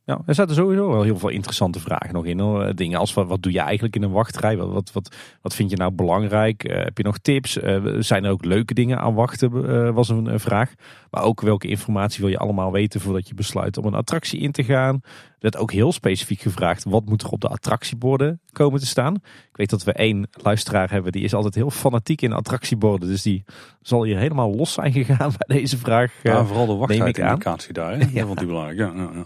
Ja, 0.05 0.21
er 0.25 0.35
zaten 0.35 0.55
sowieso 0.55 0.89
wel 0.89 1.01
heel 1.01 1.17
veel 1.17 1.29
interessante 1.29 1.79
vragen 1.79 2.13
nog 2.13 2.25
in. 2.25 2.39
Hoor. 2.39 2.63
Eh, 2.63 2.73
Dingen 2.75 2.99
als 2.99 3.13
wat, 3.13 3.27
wat 3.27 3.41
doe 3.43 3.51
je 3.51 3.59
eigenlijk 3.59 3.95
in 3.95 4.03
een 4.03 4.11
wachtrij? 4.11 4.57
Wat, 4.57 4.69
wat, 4.71 4.91
wat, 4.91 5.15
wat 5.41 5.55
vind 5.55 5.69
je 5.69 5.75
nou 5.75 5.91
belangrijk? 5.91 6.63
Eh, 6.63 6.83
heb 6.83 6.97
je 6.97 7.03
nog 7.03 7.17
tips? 7.17 7.59
Eh, 7.59 7.83
zijn 7.99 8.23
er 8.23 8.31
ook 8.31 8.45
leuke 8.45 8.73
dingen 8.73 8.99
aan 8.99 9.13
wachten? 9.13 9.93
was 9.93 10.09
een, 10.09 10.39
vraag. 10.39 10.73
Maar 11.09 11.23
ook 11.23 11.41
welke 11.41 11.67
informatie 11.67 12.21
wil 12.21 12.29
je 12.29 12.37
allemaal 12.37 12.71
weten 12.71 13.01
voordat 13.01 13.27
je 13.27 13.33
besluit 13.33 13.77
om 13.77 13.85
een 13.85 13.93
attractie 13.93 14.39
in 14.39 14.51
te 14.51 14.63
gaan? 14.63 14.99
Er 15.03 15.51
werd 15.51 15.57
ook 15.57 15.71
heel 15.71 15.91
specifiek 15.91 16.41
gevraagd 16.41 16.83
wat 16.83 17.05
moet 17.05 17.21
er 17.21 17.29
op 17.29 17.41
de 17.41 17.47
attractieborden 17.47 18.41
komen 18.51 18.79
te 18.79 18.85
staan. 18.85 19.15
Ik 19.49 19.57
weet 19.57 19.69
dat 19.69 19.83
we 19.83 19.93
één 19.93 20.27
luisteraar 20.31 20.91
hebben 20.91 21.11
die 21.11 21.23
is 21.23 21.33
altijd 21.33 21.55
heel 21.55 21.69
fanatiek 21.69 22.21
in 22.21 22.33
attractieborden. 22.33 23.07
Dus 23.07 23.21
die 23.21 23.43
zal 23.81 24.03
hier 24.03 24.17
helemaal 24.17 24.55
los 24.55 24.73
zijn 24.73 24.91
gegaan 24.91 25.31
bij 25.37 25.57
deze 25.57 25.77
vraag. 25.77 26.13
Ja, 26.23 26.45
vooral 26.45 26.65
de 26.65 26.73
wachttijdindicatie 26.73 27.73
daar. 27.73 27.91
Hè? 27.91 27.97
Dat 27.97 28.25
vond 28.25 28.37
hij 28.37 28.47
belangrijk. 28.47 28.77
Ja, 28.77 28.91
ja, 28.95 29.09
ja. 29.13 29.25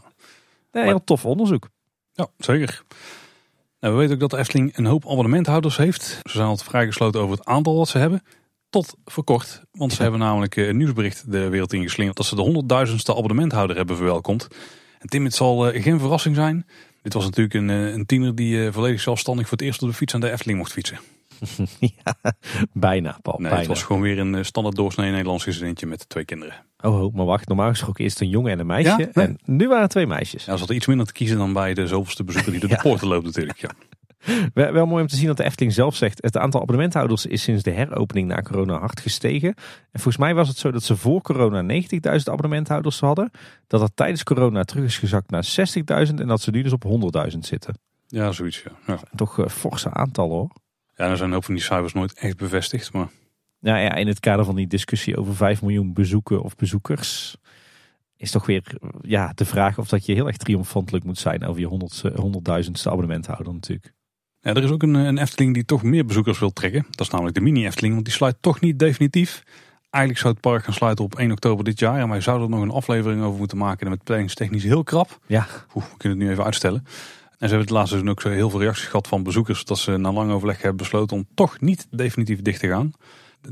Een 0.71 0.83
heel 0.83 1.03
tof 1.03 1.25
onderzoek. 1.25 1.69
ja 2.13 2.27
zeker. 2.37 2.83
Nou, 3.79 3.93
we 3.93 3.99
weten 3.99 4.13
ook 4.13 4.19
dat 4.19 4.29
de 4.29 4.37
Efteling 4.37 4.77
een 4.77 4.85
hoop 4.85 5.05
abonnementhouders 5.05 5.77
heeft. 5.77 6.03
Ze 6.03 6.31
zijn 6.31 6.47
altijd 6.47 6.69
vrijgesloten 6.69 7.21
over 7.21 7.37
het 7.37 7.45
aantal 7.45 7.75
wat 7.77 7.87
ze 7.87 7.97
hebben. 7.97 8.23
Tot 8.69 8.95
voor 9.05 9.23
kort. 9.23 9.61
Want 9.71 9.93
ze 9.93 10.01
hebben 10.01 10.19
namelijk 10.19 10.55
eh, 10.55 10.67
een 10.67 10.77
nieuwsbericht 10.77 11.31
de 11.31 11.49
wereld 11.49 11.73
ingeslingerd. 11.73 12.17
Dat 12.17 12.25
ze 12.25 12.35
de 12.35 12.41
honderdduizendste 12.41 13.15
abonnementhouder 13.15 13.75
hebben 13.75 13.95
verwelkomd. 13.95 14.47
En 14.99 15.09
Tim, 15.09 15.23
het 15.23 15.33
zal 15.35 15.67
eh, 15.67 15.83
geen 15.83 15.99
verrassing 15.99 16.35
zijn. 16.35 16.65
Dit 17.01 17.13
was 17.13 17.23
natuurlijk 17.23 17.53
een, 17.53 17.69
eh, 17.69 17.93
een 17.93 18.05
tiener 18.05 18.35
die 18.35 18.71
volledig 18.71 19.01
zelfstandig 19.01 19.47
voor 19.47 19.57
het 19.57 19.67
eerst 19.67 19.81
op 19.81 19.89
de 19.89 19.95
fiets 19.95 20.13
aan 20.13 20.19
de 20.19 20.31
Efteling 20.31 20.57
mocht 20.57 20.71
fietsen. 20.71 20.99
ja, 22.03 22.33
bijna, 22.73 23.17
Paul. 23.21 23.37
Nee, 23.37 23.47
bijna. 23.47 23.57
het 23.57 23.67
was 23.67 23.83
gewoon 23.83 24.01
weer 24.01 24.19
een 24.19 24.35
eh, 24.35 24.43
standaard 24.43 24.75
doorsnee 24.75 25.11
Nederlands 25.11 25.43
gezinnetje 25.43 25.87
met 25.87 26.09
twee 26.09 26.25
kinderen. 26.25 26.65
Oh, 26.83 27.03
oh, 27.03 27.13
maar 27.13 27.25
wacht, 27.25 27.47
normaal 27.47 27.69
gesproken 27.69 28.05
is 28.05 28.11
het 28.11 28.21
een 28.21 28.29
jongen 28.29 28.51
en 28.51 28.59
een 28.59 28.65
meisje. 28.65 28.89
Ja? 28.89 29.09
Nee. 29.13 29.25
En 29.25 29.37
nu 29.45 29.67
waren 29.67 29.81
het 29.81 29.91
twee 29.91 30.07
meisjes. 30.07 30.45
Ja, 30.45 30.57
zat 30.57 30.69
er 30.69 30.75
iets 30.75 30.87
minder 30.87 31.05
te 31.05 31.13
kiezen 31.13 31.37
dan 31.37 31.53
bij 31.53 31.73
de 31.73 31.87
zoveelste 31.87 32.23
bezoeker 32.23 32.51
die 32.51 32.59
door 32.59 32.69
de 32.75 32.79
poorten 32.81 33.07
loopt 33.07 33.25
natuurlijk. 33.25 33.59
Ja. 33.59 33.69
Wel, 34.53 34.85
mooi 34.85 35.01
om 35.01 35.07
te 35.07 35.15
zien 35.15 35.27
dat 35.27 35.37
de 35.37 35.43
Efteling 35.43 35.73
zelf 35.73 35.95
zegt... 35.95 36.21
het 36.21 36.37
aantal 36.37 36.61
abonnementhouders 36.61 37.25
is 37.25 37.41
sinds 37.41 37.63
de 37.63 37.71
heropening 37.71 38.27
na 38.27 38.41
corona 38.41 38.79
hard 38.79 38.99
gestegen. 38.99 39.53
En 39.91 39.99
volgens 39.99 40.17
mij 40.17 40.33
was 40.33 40.47
het 40.47 40.57
zo 40.57 40.71
dat 40.71 40.83
ze 40.83 40.95
voor 40.95 41.21
corona 41.21 41.81
90.000 41.81 41.89
abonnementhouders 42.23 42.99
hadden. 42.99 43.31
Dat 43.67 43.79
dat 43.79 43.91
tijdens 43.95 44.23
corona 44.23 44.63
terug 44.63 44.83
is 44.83 44.97
gezakt 44.97 45.29
naar 45.29 45.47
60.000 46.07 46.15
en 46.15 46.27
dat 46.27 46.41
ze 46.41 46.51
nu 46.51 46.61
dus 46.61 46.73
op 46.73 46.83
100.000 47.31 47.37
zitten. 47.39 47.79
ja, 48.07 48.31
zoiets. 48.31 48.63
Ja. 48.63 48.71
Ja. 48.87 48.99
Toch 49.15 49.37
uh, 49.37 49.47
forse 49.47 49.93
aantallen 49.93 50.35
hoor. 50.35 50.51
Ja, 50.97 51.09
er 51.09 51.17
zijn 51.17 51.29
een 51.29 51.35
hoop 51.35 51.45
van 51.45 51.53
die 51.53 51.63
cijfers 51.63 51.93
nooit 51.93 52.13
echt 52.13 52.37
bevestigd. 52.37 52.93
Maar 52.93 53.07
Nou 53.59 53.79
ja, 53.79 53.95
in 53.95 54.07
het 54.07 54.19
kader 54.19 54.45
van 54.45 54.55
die 54.55 54.67
discussie 54.67 55.17
over 55.17 55.35
5 55.35 55.61
miljoen 55.61 55.93
bezoeken 55.93 56.41
of 56.43 56.55
bezoekers... 56.55 57.37
is 58.15 58.31
toch 58.31 58.45
weer 58.45 58.63
ja, 59.01 59.31
de 59.35 59.45
vraag 59.45 59.77
of 59.77 59.87
dat 59.87 60.05
je 60.05 60.13
heel 60.13 60.27
erg 60.27 60.37
triomfantelijk 60.37 61.05
moet 61.05 61.17
zijn... 61.17 61.45
over 61.45 61.61
je 61.61 61.67
100, 61.67 62.01
eh, 62.03 62.63
100.000ste 62.65 62.83
abonnementhouder 62.83 63.53
natuurlijk. 63.53 63.93
Ja, 64.39 64.53
er 64.53 64.63
is 64.63 64.69
ook 64.69 64.83
een, 64.83 64.93
een 64.93 65.17
Efteling 65.17 65.53
die 65.53 65.65
toch 65.65 65.83
meer 65.83 66.05
bezoekers 66.05 66.39
wil 66.39 66.53
trekken. 66.53 66.85
Dat 66.89 66.99
is 66.99 67.09
namelijk 67.09 67.35
de 67.35 67.41
mini-Efteling, 67.41 67.93
want 67.93 68.05
die 68.05 68.13
sluit 68.15 68.35
toch 68.39 68.59
niet 68.59 68.79
definitief. 68.79 69.43
Eigenlijk 69.89 70.23
zou 70.23 70.33
het 70.33 70.41
park 70.41 70.63
gaan 70.63 70.73
sluiten 70.73 71.05
op 71.05 71.15
1 71.15 71.31
oktober 71.31 71.65
dit 71.65 71.79
jaar. 71.79 71.99
En 71.99 72.09
wij 72.09 72.21
zouden 72.21 72.47
er 72.47 72.53
nog 72.53 72.63
een 72.63 72.71
aflevering 72.71 73.23
over 73.23 73.39
moeten 73.39 73.57
maken. 73.57 73.85
En 73.85 73.91
met 73.91 74.03
planningstechnisch 74.03 74.63
heel 74.63 74.83
krap. 74.83 75.19
Ja, 75.25 75.47
Oeh, 75.75 75.85
we 75.85 75.97
kunnen 75.97 76.17
het 76.17 76.27
nu 76.27 76.33
even 76.33 76.43
uitstellen. 76.43 76.85
En 77.37 77.47
ze 77.47 77.55
hebben 77.55 77.59
het 77.59 77.69
laatste 77.69 77.89
seizoen 77.89 78.09
ook 78.11 78.21
zo 78.21 78.29
heel 78.29 78.49
veel 78.49 78.59
reacties 78.59 78.85
gehad 78.85 79.07
van 79.07 79.23
bezoekers. 79.23 79.65
Dat 79.65 79.77
ze 79.77 79.97
na 79.97 80.11
lang 80.11 80.31
overleg 80.31 80.57
hebben 80.57 80.77
besloten 80.77 81.17
om 81.17 81.27
toch 81.33 81.59
niet 81.61 81.87
definitief 81.91 82.41
dicht 82.41 82.59
te 82.59 82.67
gaan. 82.67 82.91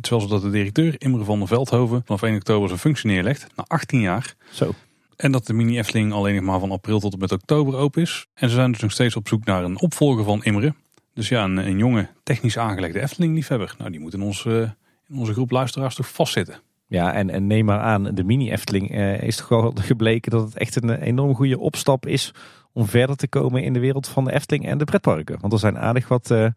Terwijl 0.01 0.27
dat 0.27 0.41
de 0.41 0.49
directeur 0.49 0.95
Imre 0.97 1.23
van 1.23 1.39
der 1.39 1.47
Veldhoven 1.47 2.01
vanaf 2.05 2.21
1 2.21 2.35
oktober 2.35 2.67
zijn 2.67 2.79
functie 2.79 3.09
neerlegt. 3.09 3.47
Na 3.55 3.63
18 3.67 3.99
jaar. 3.99 4.35
zo. 4.51 4.73
En 5.15 5.31
dat 5.31 5.45
de 5.45 5.53
mini 5.53 5.77
Efteling 5.77 6.13
alleen 6.13 6.35
nog 6.35 6.43
maar 6.43 6.59
van 6.59 6.71
april 6.71 6.99
tot 6.99 7.13
en 7.13 7.19
met 7.19 7.31
oktober 7.31 7.75
open 7.75 8.01
is. 8.01 8.27
En 8.33 8.49
ze 8.49 8.55
zijn 8.55 8.71
dus 8.71 8.81
nog 8.81 8.91
steeds 8.91 9.15
op 9.15 9.27
zoek 9.27 9.45
naar 9.45 9.63
een 9.63 9.81
opvolger 9.81 10.23
van 10.23 10.43
Imre. 10.43 10.73
Dus 11.13 11.29
ja, 11.29 11.43
een, 11.43 11.57
een 11.57 11.77
jonge, 11.77 12.09
technisch 12.23 12.57
aangelegde 12.57 13.01
Efteling-liefhebber. 13.01 13.75
Nou, 13.77 13.91
die 13.91 13.99
moet 13.99 14.13
in, 14.13 14.21
ons, 14.21 14.45
eh, 14.45 14.61
in 15.07 15.17
onze 15.17 15.33
groep 15.33 15.51
luisteraars 15.51 15.95
toch 15.95 16.09
vastzitten. 16.09 16.61
Ja, 16.87 17.13
en, 17.13 17.29
en 17.29 17.47
neem 17.47 17.65
maar 17.65 17.79
aan, 17.79 18.03
de 18.03 18.23
mini-Efteling 18.23 18.91
eh, 18.91 19.21
is 19.21 19.35
toch 19.35 19.47
wel 19.47 19.73
gebleken 19.75 20.31
dat 20.31 20.41
het 20.41 20.57
echt 20.57 20.75
een 20.75 20.89
eh, 20.89 21.07
enorm 21.07 21.35
goede 21.35 21.59
opstap 21.59 22.05
is 22.05 22.33
om 22.75 22.85
verder 22.85 23.15
te 23.15 23.27
komen 23.27 23.63
in 23.63 23.73
de 23.73 23.79
wereld 23.79 24.07
van 24.07 24.23
de 24.23 24.33
Efteling 24.33 24.67
en 24.67 24.77
de 24.77 24.83
pretparken. 24.83 25.39
Want 25.39 25.53
er 25.53 25.59
zijn 25.59 25.77
aardig 25.77 26.07
wat 26.07 26.31
eh, 26.31 26.47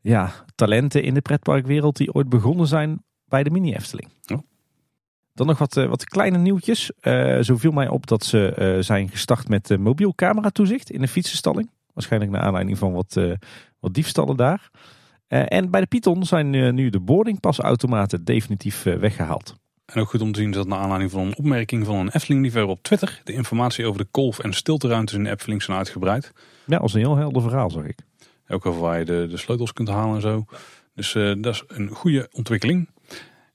ja, 0.00 0.32
talenten 0.54 1.02
in 1.02 1.14
de 1.14 1.20
pretparkwereld 1.20 1.96
die 1.96 2.14
ooit 2.14 2.28
begonnen 2.28 2.66
zijn 2.66 3.02
bij 3.24 3.42
de 3.42 3.50
mini-Efteling. 3.50 4.08
Dan 5.32 5.46
nog 5.46 5.58
wat, 5.58 5.74
wat 5.74 6.04
kleine 6.04 6.38
nieuwtjes. 6.38 6.90
zo 7.40 7.56
viel 7.56 7.72
mij 7.72 7.88
op 7.88 8.06
dat 8.06 8.24
ze 8.24 8.76
zijn 8.80 9.08
gestart 9.08 9.48
met 9.48 9.78
mobiel 9.78 10.14
camera 10.14 10.50
toezicht 10.50 10.90
in 10.90 11.00
de 11.00 11.08
fietsenstalling. 11.08 11.70
Waarschijnlijk 11.92 12.32
naar 12.32 12.40
aanleiding 12.40 12.78
van 12.78 12.92
wat, 12.92 13.20
wat 13.78 13.94
diefstallen 13.94 14.36
daar. 14.36 14.70
en 15.26 15.70
bij 15.70 15.80
de 15.80 15.86
Python 15.86 16.24
zijn 16.24 16.74
nu 16.74 16.90
de 16.90 17.00
boardingpasautomaten 17.00 18.24
definitief 18.24 18.82
weggehaald. 18.82 19.56
En 19.86 20.00
ook 20.00 20.08
goed 20.08 20.20
om 20.20 20.32
te 20.32 20.40
zien 20.40 20.50
dat 20.50 20.66
naar 20.66 20.78
aanleiding 20.78 21.10
van 21.10 21.26
een 21.26 21.36
opmerking 21.36 21.86
van 21.86 21.96
een 21.96 22.10
Efteling-liefhebber 22.10 22.72
op 22.72 22.82
Twitter... 22.82 23.20
de 23.24 23.32
informatie 23.32 23.86
over 23.86 24.00
de 24.00 24.08
kolf- 24.10 24.38
en 24.38 24.52
stilteruimtes 24.52 25.16
in 25.16 25.24
de 25.24 25.30
Efteling 25.30 25.62
zijn 25.62 25.76
uitgebreid. 25.76 26.32
Ja, 26.66 26.76
als 26.76 26.94
een 26.94 27.00
heel 27.00 27.16
helder 27.16 27.42
verhaal, 27.42 27.70
zag 27.70 27.84
ik. 27.84 27.98
Ook 28.48 28.66
over 28.66 28.80
waar 28.80 28.98
je 28.98 29.04
de, 29.04 29.26
de 29.30 29.36
sleutels 29.36 29.72
kunt 29.72 29.88
halen 29.88 30.14
en 30.14 30.20
zo. 30.20 30.44
Dus 30.94 31.14
uh, 31.14 31.34
dat 31.38 31.54
is 31.54 31.62
een 31.66 31.88
goede 31.88 32.28
ontwikkeling. 32.32 32.88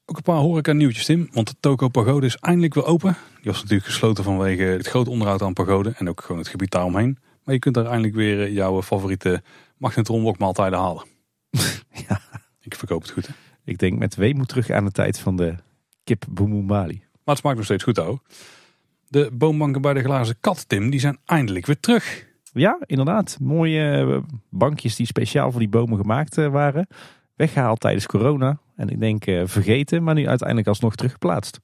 Ook 0.06 0.18
een 0.18 0.24
paar 0.24 0.36
horeca 0.36 0.74
nieuwtjes 0.74 1.06
Tim, 1.06 1.30
want 1.32 1.48
de 1.48 1.56
Toko 1.60 1.88
Pagode 1.88 2.26
is 2.26 2.36
eindelijk 2.36 2.74
weer 2.74 2.86
open. 2.86 3.18
Die 3.36 3.52
was 3.52 3.62
natuurlijk 3.62 3.86
gesloten 3.86 4.24
vanwege 4.24 4.64
het 4.64 4.88
grote 4.88 5.10
onderhoud 5.10 5.41
aan 5.41 5.53
Pagode 5.53 5.94
en 5.98 6.10
ook 6.10 6.22
gewoon 6.22 6.38
het 6.38 6.48
gebied 6.48 6.72
daaromheen. 6.72 7.18
Maar 7.44 7.53
je 7.53 7.60
kunt 7.60 7.76
daar 7.76 7.86
eindelijk 7.86 8.16
weer 8.16 8.41
eh, 8.41 8.53
jouw 8.53 8.82
favoriete 8.82 9.41
magnetronwokmaaltijden 9.78 10.80
halen. 10.80 11.03
ja. 12.08 12.22
Ik 12.62 12.76
verkoop 12.76 13.02
het 13.02 13.12
goed 13.12 13.28
hè? 13.28 13.34
Ik 13.64 13.78
denk 13.78 13.99
met 13.99 14.16
weemoed 14.16 14.48
terug 14.48 14.70
aan 14.70 14.86
de 14.86 14.91
tijd 14.91 15.20
van 15.20 15.36
de 15.36 15.56
kip. 16.11 16.39
Maar 16.39 16.89
het 17.23 17.38
smaakt 17.38 17.55
nog 17.55 17.65
steeds 17.65 17.83
goed 17.83 17.99
ook. 17.99 18.21
De 19.07 19.29
boombanken 19.33 19.81
bij 19.81 19.93
de 19.93 20.03
glazen 20.03 20.35
kat 20.39 20.69
Tim, 20.69 20.89
die 20.89 20.99
zijn 20.99 21.17
eindelijk 21.25 21.65
weer 21.65 21.79
terug. 21.79 22.25
Ja, 22.53 22.79
inderdaad. 22.85 23.38
Mooie 23.41 23.91
eh, 23.91 24.35
bankjes 24.49 24.95
die 24.95 25.05
speciaal 25.05 25.51
voor 25.51 25.59
die 25.59 25.69
bomen 25.69 25.97
gemaakt 25.97 26.38
eh, 26.38 26.47
waren. 26.47 26.88
Weggehaald 27.35 27.79
tijdens 27.79 28.05
corona. 28.05 28.59
En 28.75 28.89
ik 28.89 28.99
denk 28.99 29.25
uh, 29.25 29.41
vergeten, 29.45 30.03
maar 30.03 30.13
nu 30.13 30.27
uiteindelijk 30.27 30.67
alsnog 30.67 30.95
teruggeplaatst. 30.95 31.59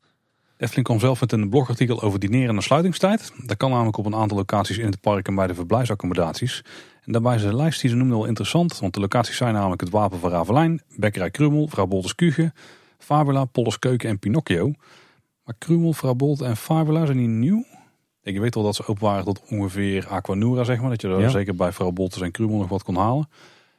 Efteling 0.58 0.86
kwam 0.86 1.00
zelf 1.00 1.20
met 1.20 1.32
een 1.32 1.50
blogartikel 1.50 2.02
over 2.02 2.20
dineren 2.20 2.56
en 2.56 2.62
sluitingstijd. 2.62 3.34
Dat 3.46 3.58
kan 3.58 3.72
namelijk 3.72 3.98
op 3.98 4.06
een 4.06 4.16
aantal 4.16 4.38
locaties 4.38 4.78
in 4.78 4.86
het 4.86 5.02
park 5.02 5.28
en 5.28 5.36
bij 5.36 5.48
de 5.48 5.54
verblijfsaccommodaties. 5.54 6.64
En 7.04 7.12
daarbij 7.12 7.36
is 7.36 7.42
de 7.42 7.56
lijst 7.56 7.82
die 7.82 7.90
ze 7.90 7.96
noemen 7.96 8.18
wel 8.18 8.26
interessant. 8.26 8.80
Want 8.80 8.94
de 8.94 9.00
locaties 9.00 9.38
zijn 9.38 9.54
namelijk 9.54 9.82
het 9.82 9.90
Wapen 9.90 10.20
van 10.20 10.32
Ravelijn, 10.32 10.82
Bekkerij 10.96 11.32
Krummel, 11.32 11.68
Vrouw 11.68 11.86
Bolters 11.86 12.16
Kuge, 12.16 12.54
Fabula, 12.98 13.46
Polles 13.46 13.80
Keuken 13.80 14.10
en 14.10 14.20
Pinocchio. 14.20 14.72
Maar 15.44 15.56
Krummel, 15.58 15.94
Vrouw 15.94 16.14
Bolt 16.14 16.42
en 16.42 16.58
Fabula 16.58 17.06
zijn 17.06 17.18
niet 17.18 17.30
nieuw. 17.30 17.66
Ik 18.22 18.40
weet 18.40 18.56
wel 18.56 18.64
dat 18.64 18.76
ze 18.76 18.88
open 18.88 19.04
waren 19.04 19.26
tot 19.26 19.42
ongeveer 19.50 20.08
Aquanura, 20.08 20.64
zeg 20.64 20.82
maar. 20.82 20.90
Dat 20.90 21.02
je 21.02 21.08
er 21.08 21.30
zeker 21.30 21.56
bij 21.56 21.72
Vrouw 21.72 21.92
Bolters 21.92 22.22
en 22.22 22.32
Krummel 22.32 22.58
nog 22.58 22.70
wat 22.70 22.84
kon 22.84 22.96
halen. 22.96 23.30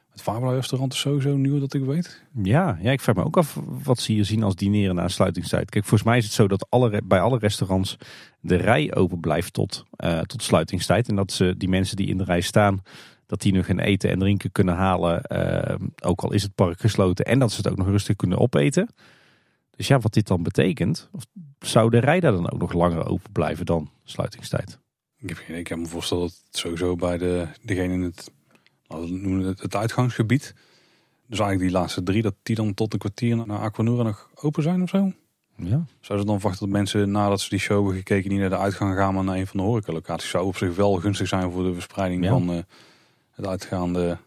Het 0.09 0.21
Fabula 0.21 0.51
restaurant 0.51 0.93
is 0.93 0.99
sowieso 0.99 1.35
nieuw 1.35 1.59
dat 1.59 1.73
ik 1.73 1.83
weet. 1.83 2.23
Ja, 2.43 2.77
ja, 2.81 2.91
ik 2.91 3.01
vraag 3.01 3.15
me 3.15 3.23
ook 3.23 3.37
af 3.37 3.59
wat 3.83 3.99
ze 3.99 4.11
hier 4.11 4.25
zien 4.25 4.43
als 4.43 4.55
dineren 4.55 4.95
na 4.95 5.07
sluitingstijd. 5.07 5.69
Kijk, 5.69 5.85
volgens 5.85 6.09
mij 6.09 6.17
is 6.17 6.23
het 6.23 6.33
zo 6.33 6.47
dat 6.47 6.65
alle, 6.69 7.01
bij 7.05 7.19
alle 7.21 7.37
restaurants 7.37 7.97
de 8.39 8.55
rij 8.55 8.95
open 8.95 9.19
blijft 9.19 9.53
tot, 9.53 9.85
uh, 9.97 10.19
tot 10.19 10.43
sluitingstijd. 10.43 11.07
En 11.07 11.15
dat 11.15 11.31
ze 11.31 11.55
die 11.57 11.69
mensen 11.69 11.95
die 11.95 12.07
in 12.07 12.17
de 12.17 12.23
rij 12.23 12.41
staan, 12.41 12.81
dat 13.29 13.41
die 13.41 13.53
nog 13.53 13.67
een 13.67 13.79
eten 13.79 14.09
en 14.09 14.19
drinken 14.19 14.51
kunnen 14.51 14.75
halen. 14.75 15.21
Uh, 15.27 15.87
ook 16.03 16.21
al 16.21 16.33
is 16.33 16.43
het 16.43 16.55
park 16.55 16.79
gesloten. 16.79 17.25
En 17.25 17.39
dat 17.39 17.51
ze 17.51 17.57
het 17.57 17.69
ook 17.69 17.77
nog 17.77 17.87
rustig 17.87 18.15
kunnen 18.15 18.37
opeten. 18.37 18.89
Dus 19.75 19.87
ja, 19.87 19.99
wat 19.99 20.13
dit 20.13 20.27
dan 20.27 20.43
betekent, 20.43 21.09
of 21.11 21.25
zou 21.59 21.89
de 21.89 21.99
rij 21.99 22.19
daar 22.19 22.31
dan 22.31 22.51
ook 22.51 22.59
nog 22.59 22.73
langer 22.73 23.05
open 23.05 23.31
blijven 23.31 23.65
dan 23.65 23.89
sluitingstijd? 24.03 24.79
Ik 25.17 25.29
heb 25.29 25.37
geen 25.37 25.57
Ik 25.57 25.63
kan 25.63 25.79
me 25.79 25.85
voorstellen 25.85 26.23
dat 26.23 26.41
het 26.45 26.57
sowieso 26.57 26.95
bij 26.95 27.17
de, 27.17 27.47
degene 27.61 27.93
in 27.93 28.01
het, 28.01 28.31
noemen 28.87 29.45
het, 29.45 29.61
het 29.61 29.75
uitgangsgebied, 29.75 30.53
dus 31.27 31.39
eigenlijk 31.39 31.71
die 31.71 31.79
laatste 31.79 32.03
drie, 32.03 32.21
dat 32.21 32.35
die 32.43 32.55
dan 32.55 32.73
tot 32.73 32.93
een 32.93 32.99
kwartier 32.99 33.35
naar 33.35 33.59
Aquanura 33.59 34.03
nog 34.03 34.29
open 34.35 34.63
zijn 34.63 34.81
of 34.81 34.89
zo? 34.89 35.11
Ja. 35.55 35.85
Zou 36.01 36.19
ze 36.19 36.25
dan 36.25 36.39
verwachten 36.39 36.69
dat 36.69 36.77
mensen 36.77 37.11
nadat 37.11 37.41
ze 37.41 37.49
die 37.49 37.59
show 37.59 37.77
hebben 37.77 37.95
gekeken 37.95 38.29
niet 38.29 38.39
naar 38.39 38.49
de 38.49 38.57
uitgang 38.57 38.95
gaan, 38.95 39.13
maar 39.13 39.23
naar 39.23 39.37
een 39.37 39.47
van 39.47 39.59
de 39.59 39.65
horecalocaties? 39.65 40.29
Zou 40.29 40.45
op 40.45 40.57
zich 40.57 40.75
wel 40.75 40.95
gunstig 40.95 41.27
zijn 41.27 41.51
voor 41.51 41.63
de 41.63 41.73
verspreiding 41.73 42.25
van 42.25 42.51
uh, 42.51 42.59
het 43.39 43.47
uitgaande 43.47 44.17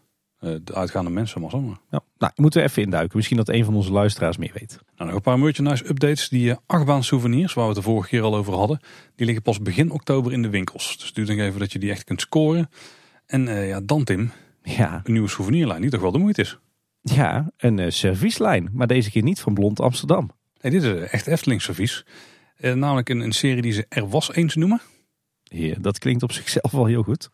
eh, 0.43 0.55
de 0.63 0.73
uitgaande 0.73 1.09
mensen 1.09 1.41
maar 1.41 1.49
zomaar. 1.49 1.77
Ja, 1.89 2.03
nou, 2.17 2.33
moeten 2.35 2.61
we 2.61 2.67
even 2.67 2.83
induiken. 2.83 3.17
Misschien 3.17 3.37
dat 3.37 3.49
een 3.49 3.65
van 3.65 3.75
onze 3.75 3.91
luisteraars 3.91 4.37
meer 4.37 4.51
weet. 4.53 4.79
Nou, 4.95 5.05
nog 5.09 5.15
een 5.15 5.21
paar 5.21 5.39
merchandise 5.39 5.89
updates. 5.89 6.29
Die 6.29 6.49
uh, 6.49 6.55
achtbaan 6.65 7.03
souvenirs, 7.03 7.53
waar 7.53 7.63
we 7.63 7.73
het 7.73 7.83
de 7.83 7.89
vorige 7.89 8.09
keer 8.09 8.21
al 8.21 8.35
over 8.35 8.53
hadden, 8.53 8.79
die 9.15 9.25
liggen 9.25 9.43
pas 9.43 9.61
begin 9.61 9.91
oktober 9.91 10.33
in 10.33 10.41
de 10.41 10.49
winkels. 10.49 10.97
Dus 10.97 11.13
duurt 11.13 11.27
nog 11.27 11.37
even 11.37 11.59
dat 11.59 11.71
je 11.71 11.79
die 11.79 11.91
echt 11.91 12.03
kunt 12.03 12.21
scoren. 12.21 12.69
En 13.25 13.47
uh, 13.47 13.67
ja, 13.67 13.81
dan 13.81 14.03
Tim, 14.03 14.31
ja. 14.63 15.01
een 15.03 15.11
nieuwe 15.11 15.27
souvenirlijn 15.27 15.81
die 15.81 15.89
toch 15.89 16.01
wel 16.01 16.11
de 16.11 16.17
moeite 16.17 16.41
is. 16.41 16.59
Ja, 17.01 17.51
een 17.57 17.77
uh, 17.77 17.89
servicelijn, 17.89 18.69
maar 18.71 18.87
deze 18.87 19.11
keer 19.11 19.23
niet 19.23 19.39
van 19.39 19.53
Blond 19.53 19.79
Amsterdam. 19.79 20.31
Nee, 20.61 20.71
dit 20.71 20.83
is 20.83 21.09
echt 21.09 21.27
Efteling 21.27 21.61
servies. 21.61 22.05
namelijk 22.57 23.09
een, 23.09 23.19
een 23.19 23.31
serie 23.31 23.61
die 23.61 23.71
ze 23.71 23.85
Er 23.89 24.09
Was 24.09 24.33
Eens 24.33 24.55
noemen. 24.55 24.81
Ja, 25.43 25.75
dat 25.79 25.99
klinkt 25.99 26.23
op 26.23 26.31
zichzelf 26.31 26.71
wel 26.71 26.85
heel 26.85 27.03
goed. 27.03 27.29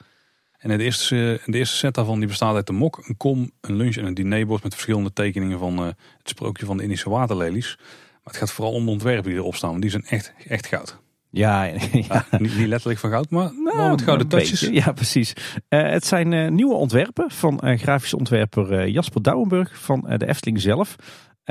En 0.60 0.77
de 0.77 0.84
eerste, 0.84 1.41
de 1.45 1.57
eerste 1.57 1.76
set 1.76 1.94
daarvan 1.94 2.19
die 2.19 2.27
bestaat 2.27 2.56
uit 2.56 2.69
een 2.69 2.76
mok, 2.76 3.03
een 3.07 3.18
kom, 3.18 3.52
een 3.61 3.76
lunch 3.76 3.95
en 3.95 4.06
een 4.06 4.14
dinerbord 4.14 4.64
met 4.64 4.73
verschillende 4.73 5.14
tekeningen 5.14 5.60
van 5.60 5.80
uh, 5.80 5.86
het 6.18 6.30
sprookje 6.30 6.65
van 6.65 6.77
de 6.77 6.84
Indische 6.84 7.10
waterlelies. 7.10 7.76
Maar 7.77 8.34
het 8.34 8.38
gaat 8.38 8.52
vooral 8.52 8.73
om 8.73 8.86
de 8.86 8.91
ontwerpen 8.91 9.30
die 9.30 9.40
erop 9.40 9.56
staan, 9.56 9.69
want 9.69 9.81
die 9.81 9.91
zijn 9.91 10.06
echt, 10.06 10.34
echt 10.48 10.68
goud. 10.68 10.99
Ja, 11.30 11.64
ja. 12.10 12.26
niet, 12.38 12.57
niet, 12.57 12.68
letterlijk 12.68 12.99
van 12.99 13.10
goud, 13.10 13.30
maar 13.30 13.52
nou, 13.53 13.77
wel 13.77 13.90
met 13.90 14.02
gouden 14.02 14.27
touches. 14.27 14.60
Ja, 14.60 14.91
precies. 14.91 15.34
Uh, 15.69 15.90
het 15.90 16.06
zijn 16.06 16.31
uh, 16.31 16.49
nieuwe 16.49 16.73
ontwerpen 16.73 17.31
van 17.31 17.61
uh, 17.64 17.77
grafisch 17.77 18.14
ontwerper 18.14 18.88
Jasper 18.90 19.22
Douwenburg 19.22 19.80
van 19.80 20.06
de 20.18 20.27
Efteling 20.27 20.61
zelf. 20.61 20.95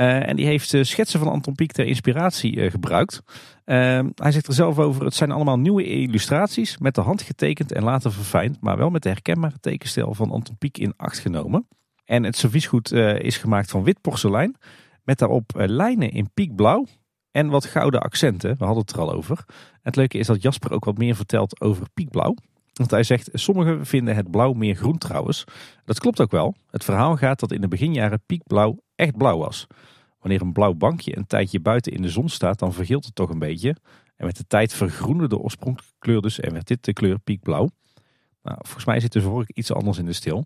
En 0.07 0.35
die 0.35 0.45
heeft 0.45 0.75
schetsen 0.81 1.19
van 1.19 1.27
Anton 1.27 1.55
Pieck 1.55 1.71
ter 1.71 1.85
inspiratie 1.85 2.69
gebruikt. 2.69 3.21
Ehm, 3.65 4.09
hij 4.15 4.31
zegt 4.31 4.47
er 4.47 4.53
zelf 4.53 4.79
over, 4.79 5.05
het 5.05 5.13
zijn 5.13 5.31
allemaal 5.31 5.59
nieuwe 5.59 5.83
illustraties 5.83 6.77
met 6.77 6.95
de 6.95 7.01
hand 7.01 7.21
getekend 7.21 7.71
en 7.71 7.83
later 7.83 8.11
verfijnd, 8.11 8.61
maar 8.61 8.77
wel 8.77 8.89
met 8.89 9.03
de 9.03 9.09
herkenbare 9.09 9.59
tekenstijl 9.59 10.13
van 10.13 10.31
Anton 10.31 10.57
Pieck 10.57 10.77
in 10.77 10.93
acht 10.97 11.19
genomen. 11.19 11.67
En 12.05 12.23
het 12.23 12.37
serviesgoed 12.37 12.91
is 12.91 13.37
gemaakt 13.37 13.71
van 13.71 13.83
wit 13.83 14.01
porselein, 14.01 14.55
met 15.03 15.17
daarop 15.17 15.51
lijnen 15.55 16.11
in 16.11 16.29
piekblauw 16.33 16.85
en 17.31 17.49
wat 17.49 17.65
gouden 17.65 18.01
accenten. 18.01 18.55
We 18.57 18.65
hadden 18.65 18.83
het 18.83 18.91
er 18.91 18.99
al 18.99 19.13
over. 19.13 19.45
Het 19.81 19.95
leuke 19.95 20.17
is 20.17 20.27
dat 20.27 20.41
Jasper 20.41 20.71
ook 20.71 20.85
wat 20.85 20.97
meer 20.97 21.15
vertelt 21.15 21.61
over 21.61 21.87
piekblauw. 21.93 22.35
Want 22.79 22.91
hij 22.91 23.03
zegt, 23.03 23.29
sommigen 23.33 23.85
vinden 23.85 24.15
het 24.15 24.31
blauw 24.31 24.53
meer 24.53 24.75
groen 24.75 24.97
trouwens. 24.97 25.43
Dat 25.85 25.99
klopt 25.99 26.21
ook 26.21 26.31
wel. 26.31 26.55
Het 26.69 26.83
verhaal 26.83 27.15
gaat 27.15 27.39
dat 27.39 27.51
in 27.51 27.61
de 27.61 27.67
beginjaren 27.67 28.21
piekblauw 28.25 28.79
echt 28.95 29.17
blauw 29.17 29.37
was. 29.37 29.67
Wanneer 30.19 30.41
een 30.41 30.53
blauw 30.53 30.73
bankje 30.73 31.17
een 31.17 31.27
tijdje 31.27 31.59
buiten 31.59 31.91
in 31.91 32.01
de 32.01 32.09
zon 32.09 32.29
staat, 32.29 32.59
dan 32.59 32.73
vergeelt 32.73 33.05
het 33.05 33.15
toch 33.15 33.29
een 33.29 33.39
beetje. 33.39 33.75
En 34.15 34.25
met 34.25 34.37
de 34.37 34.47
tijd 34.47 34.73
vergroende 34.73 35.27
de 35.27 35.37
oorspronkelijke 35.37 35.95
kleur 35.99 36.21
dus 36.21 36.39
en 36.39 36.53
werd 36.53 36.67
dit 36.67 36.85
de 36.85 36.93
kleur 36.93 37.19
piekblauw. 37.19 37.69
Nou, 38.43 38.57
volgens 38.61 38.85
mij 38.85 38.99
zit 38.99 39.15
er 39.15 39.21
voor 39.21 39.45
iets 39.47 39.73
anders 39.73 39.97
in 39.97 40.05
de 40.05 40.13
stil. 40.13 40.45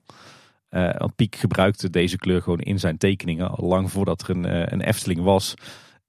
Uh, 0.70 0.96
want 0.98 1.16
Piek 1.16 1.36
gebruikte 1.36 1.90
deze 1.90 2.18
kleur 2.18 2.42
gewoon 2.42 2.60
in 2.60 2.80
zijn 2.80 2.98
tekeningen 2.98 3.50
al 3.50 3.68
lang 3.68 3.92
voordat 3.92 4.22
er 4.22 4.30
een, 4.30 4.46
uh, 4.46 4.66
een 4.66 4.82
Efteling 4.82 5.22
was. 5.22 5.54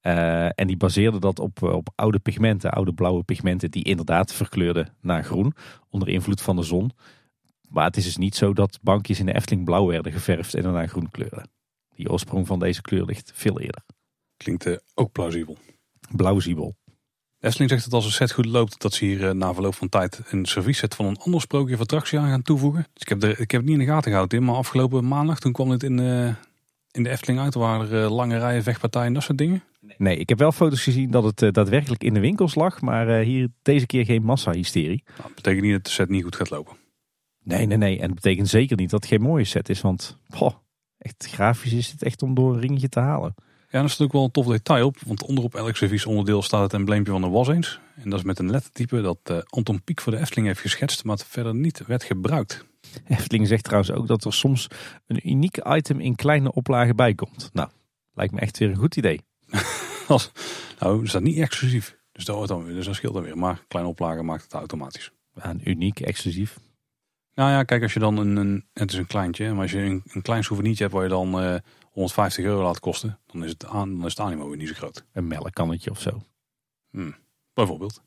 Uh, 0.06 0.44
en 0.44 0.66
die 0.66 0.76
baseerde 0.76 1.18
dat 1.18 1.38
op, 1.38 1.62
op 1.62 1.88
oude 1.94 2.18
pigmenten, 2.18 2.70
oude 2.70 2.92
blauwe 2.92 3.22
pigmenten 3.22 3.70
die 3.70 3.84
inderdaad 3.84 4.32
verkleurden 4.32 4.94
naar 5.00 5.24
groen 5.24 5.54
onder 5.90 6.08
invloed 6.08 6.42
van 6.42 6.56
de 6.56 6.62
zon. 6.62 6.90
Maar 7.68 7.84
het 7.84 7.96
is 7.96 8.04
dus 8.04 8.16
niet 8.16 8.36
zo 8.36 8.52
dat 8.52 8.78
bankjes 8.82 9.18
in 9.18 9.26
de 9.26 9.34
Efteling 9.34 9.64
blauw 9.64 9.86
werden 9.86 10.12
geverfd 10.12 10.54
en 10.54 10.62
daarna 10.62 10.86
groen 10.86 11.10
kleuren. 11.10 11.50
Die 11.94 12.10
oorsprong 12.10 12.46
van 12.46 12.58
deze 12.58 12.82
kleur 12.82 13.04
ligt 13.04 13.32
veel 13.34 13.60
eerder. 13.60 13.82
Klinkt 14.36 14.66
uh, 14.66 14.76
ook 14.94 15.12
plausibel. 15.12 15.56
Plausibel. 16.16 16.76
Efteling 17.40 17.70
zegt 17.70 17.84
dat 17.84 17.92
als 17.92 18.04
een 18.04 18.10
set 18.10 18.32
goed 18.32 18.46
loopt, 18.46 18.80
dat 18.80 18.92
ze 18.92 19.04
hier 19.04 19.20
uh, 19.20 19.30
na 19.30 19.54
verloop 19.54 19.74
van 19.74 19.88
tijd 19.88 20.20
een 20.30 20.46
servieset 20.46 20.94
van 20.94 21.06
een 21.06 21.18
ander 21.18 21.40
sprookje 21.40 21.74
of 21.74 21.80
attractie 21.80 22.18
aan 22.18 22.28
gaan 22.28 22.42
toevoegen. 22.42 22.86
Dus 22.92 23.02
ik 23.02 23.08
heb, 23.08 23.24
ik 23.24 23.50
heb 23.50 23.60
het 23.60 23.70
niet 23.70 23.78
in 23.80 23.86
de 23.86 23.92
gaten 23.92 24.10
gehouden, 24.10 24.38
in, 24.38 24.44
maar 24.44 24.54
afgelopen 24.54 25.08
maandag 25.08 25.38
toen 25.38 25.52
kwam 25.52 25.70
het 25.70 25.82
in, 25.82 25.98
in 26.90 27.02
de 27.02 27.08
Efteling 27.08 27.40
uit. 27.40 27.54
Er 27.54 27.60
waren 27.60 28.10
lange 28.10 28.38
rijen, 28.38 28.62
vechtpartijen 28.62 29.06
en 29.06 29.14
dat 29.14 29.22
soort 29.22 29.38
dingen. 29.38 29.62
Nee, 29.96 30.16
ik 30.16 30.28
heb 30.28 30.38
wel 30.38 30.52
foto's 30.52 30.82
gezien 30.82 31.10
dat 31.10 31.24
het 31.24 31.54
daadwerkelijk 31.54 32.04
in 32.04 32.14
de 32.14 32.20
winkels 32.20 32.54
lag, 32.54 32.80
maar 32.80 33.18
hier 33.18 33.48
deze 33.62 33.86
keer 33.86 34.04
geen 34.04 34.22
massa-hysterie. 34.22 35.02
Nou, 35.06 35.22
dat 35.22 35.34
betekent 35.34 35.62
niet 35.62 35.72
dat 35.72 35.84
de 35.84 35.90
set 35.90 36.08
niet 36.08 36.22
goed 36.22 36.36
gaat 36.36 36.50
lopen. 36.50 36.76
Nee, 37.42 37.66
nee, 37.66 37.76
nee. 37.76 38.00
En 38.00 38.06
dat 38.06 38.14
betekent 38.14 38.48
zeker 38.48 38.76
niet 38.76 38.90
dat 38.90 39.00
het 39.00 39.10
geen 39.10 39.22
mooie 39.22 39.44
set 39.44 39.68
is, 39.68 39.80
want 39.80 40.18
poh, 40.38 40.54
echt 40.98 41.26
grafisch 41.30 41.72
is 41.72 41.90
het 41.90 42.02
echt 42.02 42.22
om 42.22 42.34
door 42.34 42.54
een 42.54 42.60
ringetje 42.60 42.88
te 42.88 43.00
halen. 43.00 43.34
Ja, 43.74 43.80
dat 43.80 43.90
is 43.90 43.98
natuurlijk 43.98 44.12
wel 44.12 44.24
een 44.24 44.30
tof 44.30 44.46
detail 44.46 44.86
op. 44.86 44.96
Want 45.06 45.24
onderop 45.24 45.54
elk 45.54 45.76
serviesonderdeel 45.76 46.42
staat 46.42 46.62
het 46.62 46.72
embleempje 46.72 47.12
van 47.12 47.20
de 47.20 47.28
was 47.28 47.48
eens. 47.48 47.80
En 47.94 48.10
dat 48.10 48.18
is 48.18 48.24
met 48.24 48.38
een 48.38 48.50
lettertype 48.50 49.00
dat 49.00 49.18
uh, 49.30 49.38
Anton 49.46 49.82
Pieck 49.82 50.00
voor 50.00 50.12
de 50.12 50.18
Efteling 50.18 50.46
heeft 50.46 50.60
geschetst, 50.60 51.04
maar 51.04 51.16
het 51.16 51.26
verder 51.26 51.54
niet 51.54 51.86
werd 51.86 52.04
gebruikt. 52.04 52.64
Efteling 53.08 53.46
zegt 53.46 53.64
trouwens 53.64 53.92
ook 53.92 54.06
dat 54.06 54.24
er 54.24 54.32
soms 54.32 54.68
een 55.06 55.28
uniek 55.28 55.58
item 55.66 56.00
in 56.00 56.14
kleine 56.14 56.52
oplagen 56.52 56.96
bij 56.96 57.14
komt. 57.14 57.50
Nou, 57.52 57.68
lijkt 58.12 58.32
me 58.32 58.40
echt 58.40 58.58
weer 58.58 58.68
een 58.68 58.76
goed 58.76 58.96
idee. 58.96 59.20
Nou, 60.78 61.02
is 61.02 61.12
dat 61.12 61.22
niet 61.22 61.38
exclusief. 61.38 61.96
Dus 62.12 62.24
dat, 62.24 62.48
dan 62.48 62.64
dus 62.66 62.86
dat 62.86 62.94
scheelt 62.94 63.14
dan 63.14 63.22
weer. 63.22 63.38
Maar 63.38 63.64
kleine 63.68 63.90
oplagen 63.90 64.24
maakt 64.24 64.42
het 64.42 64.52
automatisch. 64.52 65.10
Een 65.34 65.68
uniek, 65.68 66.00
exclusief. 66.00 66.58
Nou 67.34 67.50
ja, 67.50 67.62
kijk, 67.62 67.82
als 67.82 67.92
je 67.92 68.00
dan 68.00 68.16
een, 68.16 68.36
een 68.36 68.66
het 68.72 68.92
is 68.92 68.98
een 68.98 69.06
kleintje, 69.06 69.52
maar 69.52 69.62
als 69.62 69.70
je 69.70 69.78
een, 69.78 70.02
een 70.04 70.22
klein 70.22 70.44
souvenirtje 70.44 70.82
hebt 70.82 70.94
waar 70.94 71.04
je 71.04 71.10
dan 71.10 71.40
uh, 71.40 71.54
eh, 71.54 71.60
150 71.90 72.44
euro 72.44 72.62
laat 72.62 72.80
kosten, 72.80 73.18
dan 73.26 73.44
is 73.44 73.50
het, 73.50 73.66
aan, 73.66 73.96
dan 73.96 74.06
is 74.06 74.16
het 74.16 74.20
animo 74.20 74.48
weer 74.48 74.56
niet 74.56 74.68
zo 74.68 74.74
groot. 74.74 75.04
Een 75.12 75.28
melkkannetje 75.28 75.90
of 75.90 76.00
zo. 76.00 76.22
Bijvoorbeeld. 77.54 78.02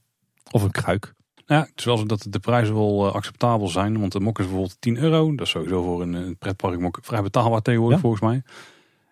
Of 0.52 0.64
een 0.64 0.72
kruik. 0.72 1.14
Ja, 1.46 1.60
het 1.60 1.74
is 1.76 1.86
wel 1.86 1.98
zo 1.98 2.06
dat 2.06 2.26
de 2.30 2.40
prijzen 2.40 2.76
wel 2.76 3.08
eh, 3.08 3.14
acceptabel 3.14 3.68
zijn. 3.68 4.00
Want 4.00 4.12
de 4.12 4.20
mok 4.20 4.40
is 4.40 4.46
bijvoorbeeld 4.46 4.82
10 4.82 4.98
euro. 4.98 5.36
Dat 5.36 5.46
is 5.46 5.52
sowieso 5.52 5.84
voor 5.84 6.02
een, 6.02 6.14
een 6.14 6.38
pretparkmok 6.38 7.00
vrij 7.02 7.22
betaalbaar 7.22 7.62
tegenwoordig 7.62 7.98
Ja. 7.98 8.04
volgens 8.04 8.22
mij. 8.22 8.44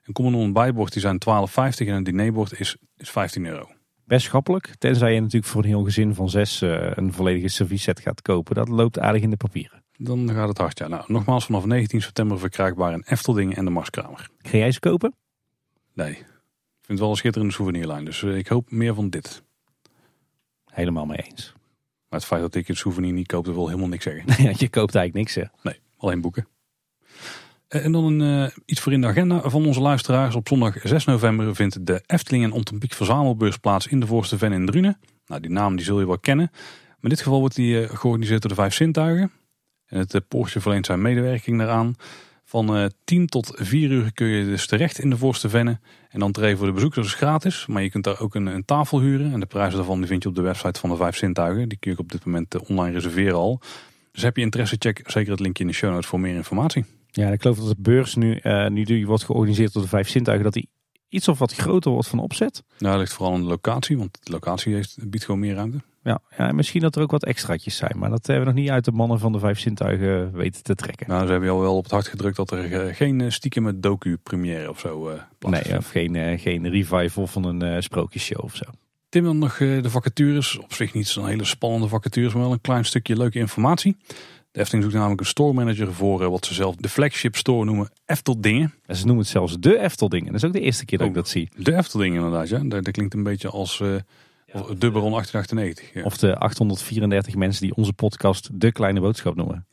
Een 0.06 0.14
common 0.14 0.54
bijbord 0.54 0.94
die 0.94 1.02
zijn 1.02 1.22
12,50 1.30 1.88
en 1.88 1.88
een 1.88 2.04
dinerbord 2.04 2.60
is, 2.60 2.76
is 2.98 3.10
15 3.10 3.46
euro. 3.46 3.70
Best 4.04 4.26
schappelijk. 4.26 4.76
Tenzij 4.78 5.14
je 5.14 5.22
natuurlijk 5.22 5.52
voor 5.52 5.64
een 5.64 5.68
heel 5.68 5.84
gezin 5.84 6.16
van 6.16 6.30
zes 6.30 6.62
eh, 6.62 6.92
een 6.96 7.14
volledige 7.14 7.48
servieset 7.48 8.00
gaat 8.00 8.22
kopen. 8.22 8.56
Dat 8.56 8.70
loopt 8.70 9.00
aardig 9.00 9.22
in 9.22 9.30
de 9.30 9.38
papieren. 9.38 9.84
Dan 9.98 10.30
gaat 10.30 10.48
het 10.48 10.58
hard. 10.58 10.80
Ja, 10.80 10.88
nou, 10.88 11.04
nogmaals, 11.08 11.46
vanaf 11.46 11.66
19 11.66 12.02
september 12.02 12.40
verkrijgbaar 12.40 12.94
in 12.94 13.04
Efteldingen 13.06 13.58
en 13.58 13.66
de 13.66 13.72
Marskramer. 13.72 14.30
Ga 14.38 14.58
jij 14.58 14.72
ze 14.72 14.80
kopen? 14.80 15.16
Nee, 15.94 16.12
ik 16.12 16.18
vind 16.82 16.88
het 16.88 17.00
wel 17.00 17.10
een 17.10 17.16
schitterende 17.16 17.54
souvenirlijn. 17.54 18.06
Dus 18.06 18.24
eh, 18.24 18.38
ik 18.38 18.48
hoop 18.48 18.72
meer 18.72 18.94
van 18.94 19.10
dit. 19.10 19.44
Helemaal 20.66 21.06
mee 21.06 21.18
eens. 21.18 21.54
Maar 22.10 22.20
het 22.20 22.26
feit 22.26 22.42
dat 22.42 22.56
ik 22.56 22.68
het 22.68 22.78
souvenir 22.78 23.12
niet 23.12 23.28
koop, 23.28 23.46
dat 23.46 23.54
wil 23.54 23.68
helemaal 23.68 23.88
niks 23.88 24.04
zeggen. 24.04 24.24
Ja, 24.46 24.54
je 24.58 24.70
koopt 24.70 24.96
eigenlijk 24.96 25.14
niks 25.14 25.36
hè. 25.36 25.44
Nee, 25.70 25.80
alleen 25.98 26.22
boeken. 26.22 26.48
Eh, 27.68 27.86
En 27.86 27.92
dan 27.92 28.22
eh, 28.22 28.48
iets 28.66 28.80
voor 28.80 28.94
in 28.94 29.02
de 29.02 29.08
agenda 29.08 29.50
van 29.50 29.66
onze 29.66 29.82
luisteraars. 29.82 30.36
Op 30.36 30.48
zondag 30.48 30.76
6 30.84 31.06
november 31.06 31.56
vindt 31.56 31.86
de 31.86 32.04
Efteling 32.06 32.44
en 32.44 32.52
Ontempiek 32.52 32.94
verzamelbeurs 32.94 33.58
plaats 33.58 33.88
in 33.88 34.00
de 34.00 34.06
Voorste 34.06 34.38
Ven 34.38 34.52
in 34.52 34.66
Drunen. 34.66 34.98
Nou, 35.28 35.42
die 35.42 35.52
naam 35.52 35.76
die 35.76 35.86
zul 35.86 36.00
je 36.00 36.06
wel 36.06 36.20
kennen. 36.20 36.50
Maar 36.52 36.98
in 37.02 37.10
dit 37.10 37.22
geval 37.22 37.40
wordt 37.40 37.56
die 37.56 37.82
eh, 37.82 37.98
georganiseerd 37.98 38.42
door 38.42 38.50
de 38.50 38.56
Vijf 38.56 38.74
Zintuigen. 38.74 39.32
En 39.86 40.00
het 40.00 40.14
eh, 40.14 40.22
poortje 40.28 40.62
verleent 40.62 40.86
zijn 40.86 41.02
medewerking 41.02 41.58
daaraan. 41.58 41.96
Van 42.44 42.76
eh 42.76 42.86
10 43.04 43.28
tot 43.28 43.52
4 43.56 43.92
uur 43.92 44.14
kun 44.14 44.28
je 44.28 44.46
dus 44.46 44.68
terecht 44.68 45.00
in 45.00 45.10
de 45.10 45.18
Voorste 45.18 45.50
Venne. 45.50 45.80
En 46.10 46.20
dan 46.20 46.28
entree 46.28 46.56
voor 46.56 46.68
de 46.68 46.74
bezoekers 46.74 47.06
is 47.06 47.14
gratis. 47.14 47.66
Maar 47.66 47.82
je 47.82 47.90
kunt 47.90 48.04
daar 48.04 48.20
ook 48.20 48.36
een, 48.36 48.46
een 48.46 48.66
tafel 48.66 49.00
huren. 49.00 49.34
En 49.34 49.40
de 49.40 49.46
prijzen 49.46 49.78
daarvan 49.78 49.98
die 49.98 50.08
vind 50.08 50.24
je 50.24 50.30
op 50.30 50.36
de 50.36 50.42
website 50.42 50.80
van 50.80 50.90
de 50.90 50.96
Vijf 50.96 51.18
Zintuigen. 51.18 51.70
Die 51.70 51.78
kun 51.78 51.92
je 51.92 51.98
op 51.98 52.12
dit 52.12 52.26
moment 52.26 52.68
online 52.68 52.94
reserveren 52.94 53.36
al. 53.36 53.62
Dus 54.12 54.24
heb 54.24 54.36
je 54.36 54.42
interesse, 54.42 54.76
check 54.80 55.02
zeker 55.06 55.32
het 55.32 55.40
linkje 55.40 55.64
in 55.64 55.70
de 55.70 55.76
show 55.76 55.92
notes 55.92 56.08
voor 56.08 56.20
meer 56.20 56.36
informatie. 56.36 56.86
Ja, 57.16 57.30
ik 57.30 57.42
geloof 57.42 57.58
dat 57.58 57.68
de 57.68 57.76
beurs 57.78 58.16
nu, 58.16 58.36
eh, 58.36 58.68
nu 58.68 58.84
die 58.84 59.08
wordt 59.08 59.24
georganiseerd 59.24 59.74
door 59.74 59.82
de 59.82 59.88
vijf 59.88 60.10
zintuigen, 60.10 60.44
dat 60.44 60.54
die 60.54 60.70
iets 61.10 61.28
of 61.28 61.40
wat 61.40 61.54
groter 61.54 61.92
wordt 61.92 62.08
van 62.08 62.20
opzet. 62.20 62.64
Nou, 62.78 62.92
dat 62.92 63.02
ligt 63.02 63.14
vooral 63.14 63.34
aan 63.34 63.42
de 63.42 63.48
locatie, 63.48 63.98
want 63.98 64.18
de 64.24 64.32
locatie 64.32 64.74
heeft, 64.74 64.98
biedt 65.10 65.26
gewoon 65.26 65.40
meer 65.40 65.56
ruimte. 65.56 65.82
Ja, 66.04 66.20
ja, 66.38 66.48
en 66.48 66.56
misschien 66.56 66.82
dat 66.82 66.96
er 66.96 67.02
ook 67.02 67.12
wat 67.12 67.26
extraatjes 67.26 67.76
zijn. 67.76 67.98
Maar 67.98 68.10
dat 68.10 68.28
hebben 68.28 68.46
we 68.46 68.52
nog 68.52 68.62
niet 68.62 68.72
uit 68.72 68.86
de 68.86 68.92
mannen 68.92 69.20
van 69.20 69.32
de 69.32 69.40
vijf 69.40 69.60
zintuigen 69.60 70.32
weten 70.32 70.64
te 70.64 70.76
trekken. 70.76 71.08
Nou, 71.08 71.26
ze 71.26 71.32
hebben 71.32 71.50
al 71.50 71.60
wel 71.60 71.78
op 71.78 71.84
het 71.84 71.92
hart 71.92 72.08
gedrukt 72.08 72.36
dat 72.36 72.52
er 72.52 72.74
eh, 72.74 72.96
geen 72.96 73.22
eh, 73.22 73.30
stiekem 73.30 73.82
docu-première 73.82 74.70
of 74.70 74.80
zo 74.80 75.20
plaats 75.38 75.68
Nee, 75.68 75.78
of 75.78 75.90
geen, 75.90 76.40
geen 76.40 76.70
revival 76.70 77.28
van 77.28 77.44
een 77.44 77.84
sprookjesshow 77.84 78.44
of 78.44 78.56
zo. 78.56 78.66
Tim 79.10 79.24
dan 79.24 79.38
nog 79.38 79.58
de 79.58 79.90
vacatures. 79.90 80.58
Op 80.58 80.74
zich 80.74 80.94
niet 80.94 81.08
zo'n 81.08 81.28
hele 81.28 81.44
spannende 81.44 81.88
vacatures, 81.88 82.34
maar 82.34 82.44
wel 82.44 82.52
een 82.52 82.62
klein 82.62 82.86
stukje 82.86 83.18
leuke 83.18 83.40
informatie. 83.40 83.98
De 84.56 84.62
Efteling 84.62 84.84
zoekt 84.84 84.96
namelijk 84.98 85.22
een 85.22 85.28
store 85.28 85.54
manager 85.54 85.94
voor 85.94 86.22
eh, 86.24 86.30
wat 86.30 86.46
ze 86.46 86.54
zelf 86.54 86.76
de 86.76 86.90
flagship 86.90 87.36
store 87.36 87.66
noemen 87.66 87.90
Efteldingen. 88.06 88.74
En 88.86 88.96
ze 88.96 89.06
noemen 89.06 89.24
het 89.24 89.32
zelfs 89.32 89.58
de 89.60 89.80
Efteldingen. 89.80 90.26
Dat 90.32 90.36
is 90.36 90.48
ook 90.48 90.54
de 90.54 90.60
eerste 90.60 90.86
keer 90.86 90.98
dat 90.98 91.08
ik 91.08 91.14
Oh. 91.14 91.20
dat 91.20 91.30
zie. 91.30 91.50
De 91.58 91.76
Efteldingen 91.76 92.16
inderdaad, 92.24 92.50
ja. 92.50 92.60
Dat, 92.60 92.84
dat 92.84 92.92
klinkt 92.94 93.14
een 93.14 93.24
beetje 93.24 93.50
als 93.50 93.80
eh 93.80 93.96
of 94.54 94.68
de 94.68 94.92
Baron 94.92 95.12
1898. 95.12 95.94
Ja. 95.94 96.04
Of 96.04 96.18
de 96.18 96.36
834 96.38 97.36
mensen 97.36 97.62
die 97.62 97.76
onze 97.76 97.94
podcast 97.94 98.50
de 98.54 98.72
kleine 98.72 99.00
boodschap 99.00 99.36
noemen. 99.36 99.68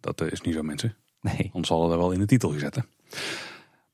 Dat 0.00 0.20
eh, 0.20 0.30
is 0.30 0.40
niet 0.40 0.54
zo 0.54 0.62
mensen. 0.62 0.96
Nee. 1.20 1.50
Anders 1.52 1.68
hadden 1.68 1.88
we 1.88 1.94
dat 1.94 2.02
wel 2.02 2.12
in 2.12 2.20
de 2.20 2.26
titel 2.26 2.50
gezet. 2.50 2.74
Hè? 2.74 2.80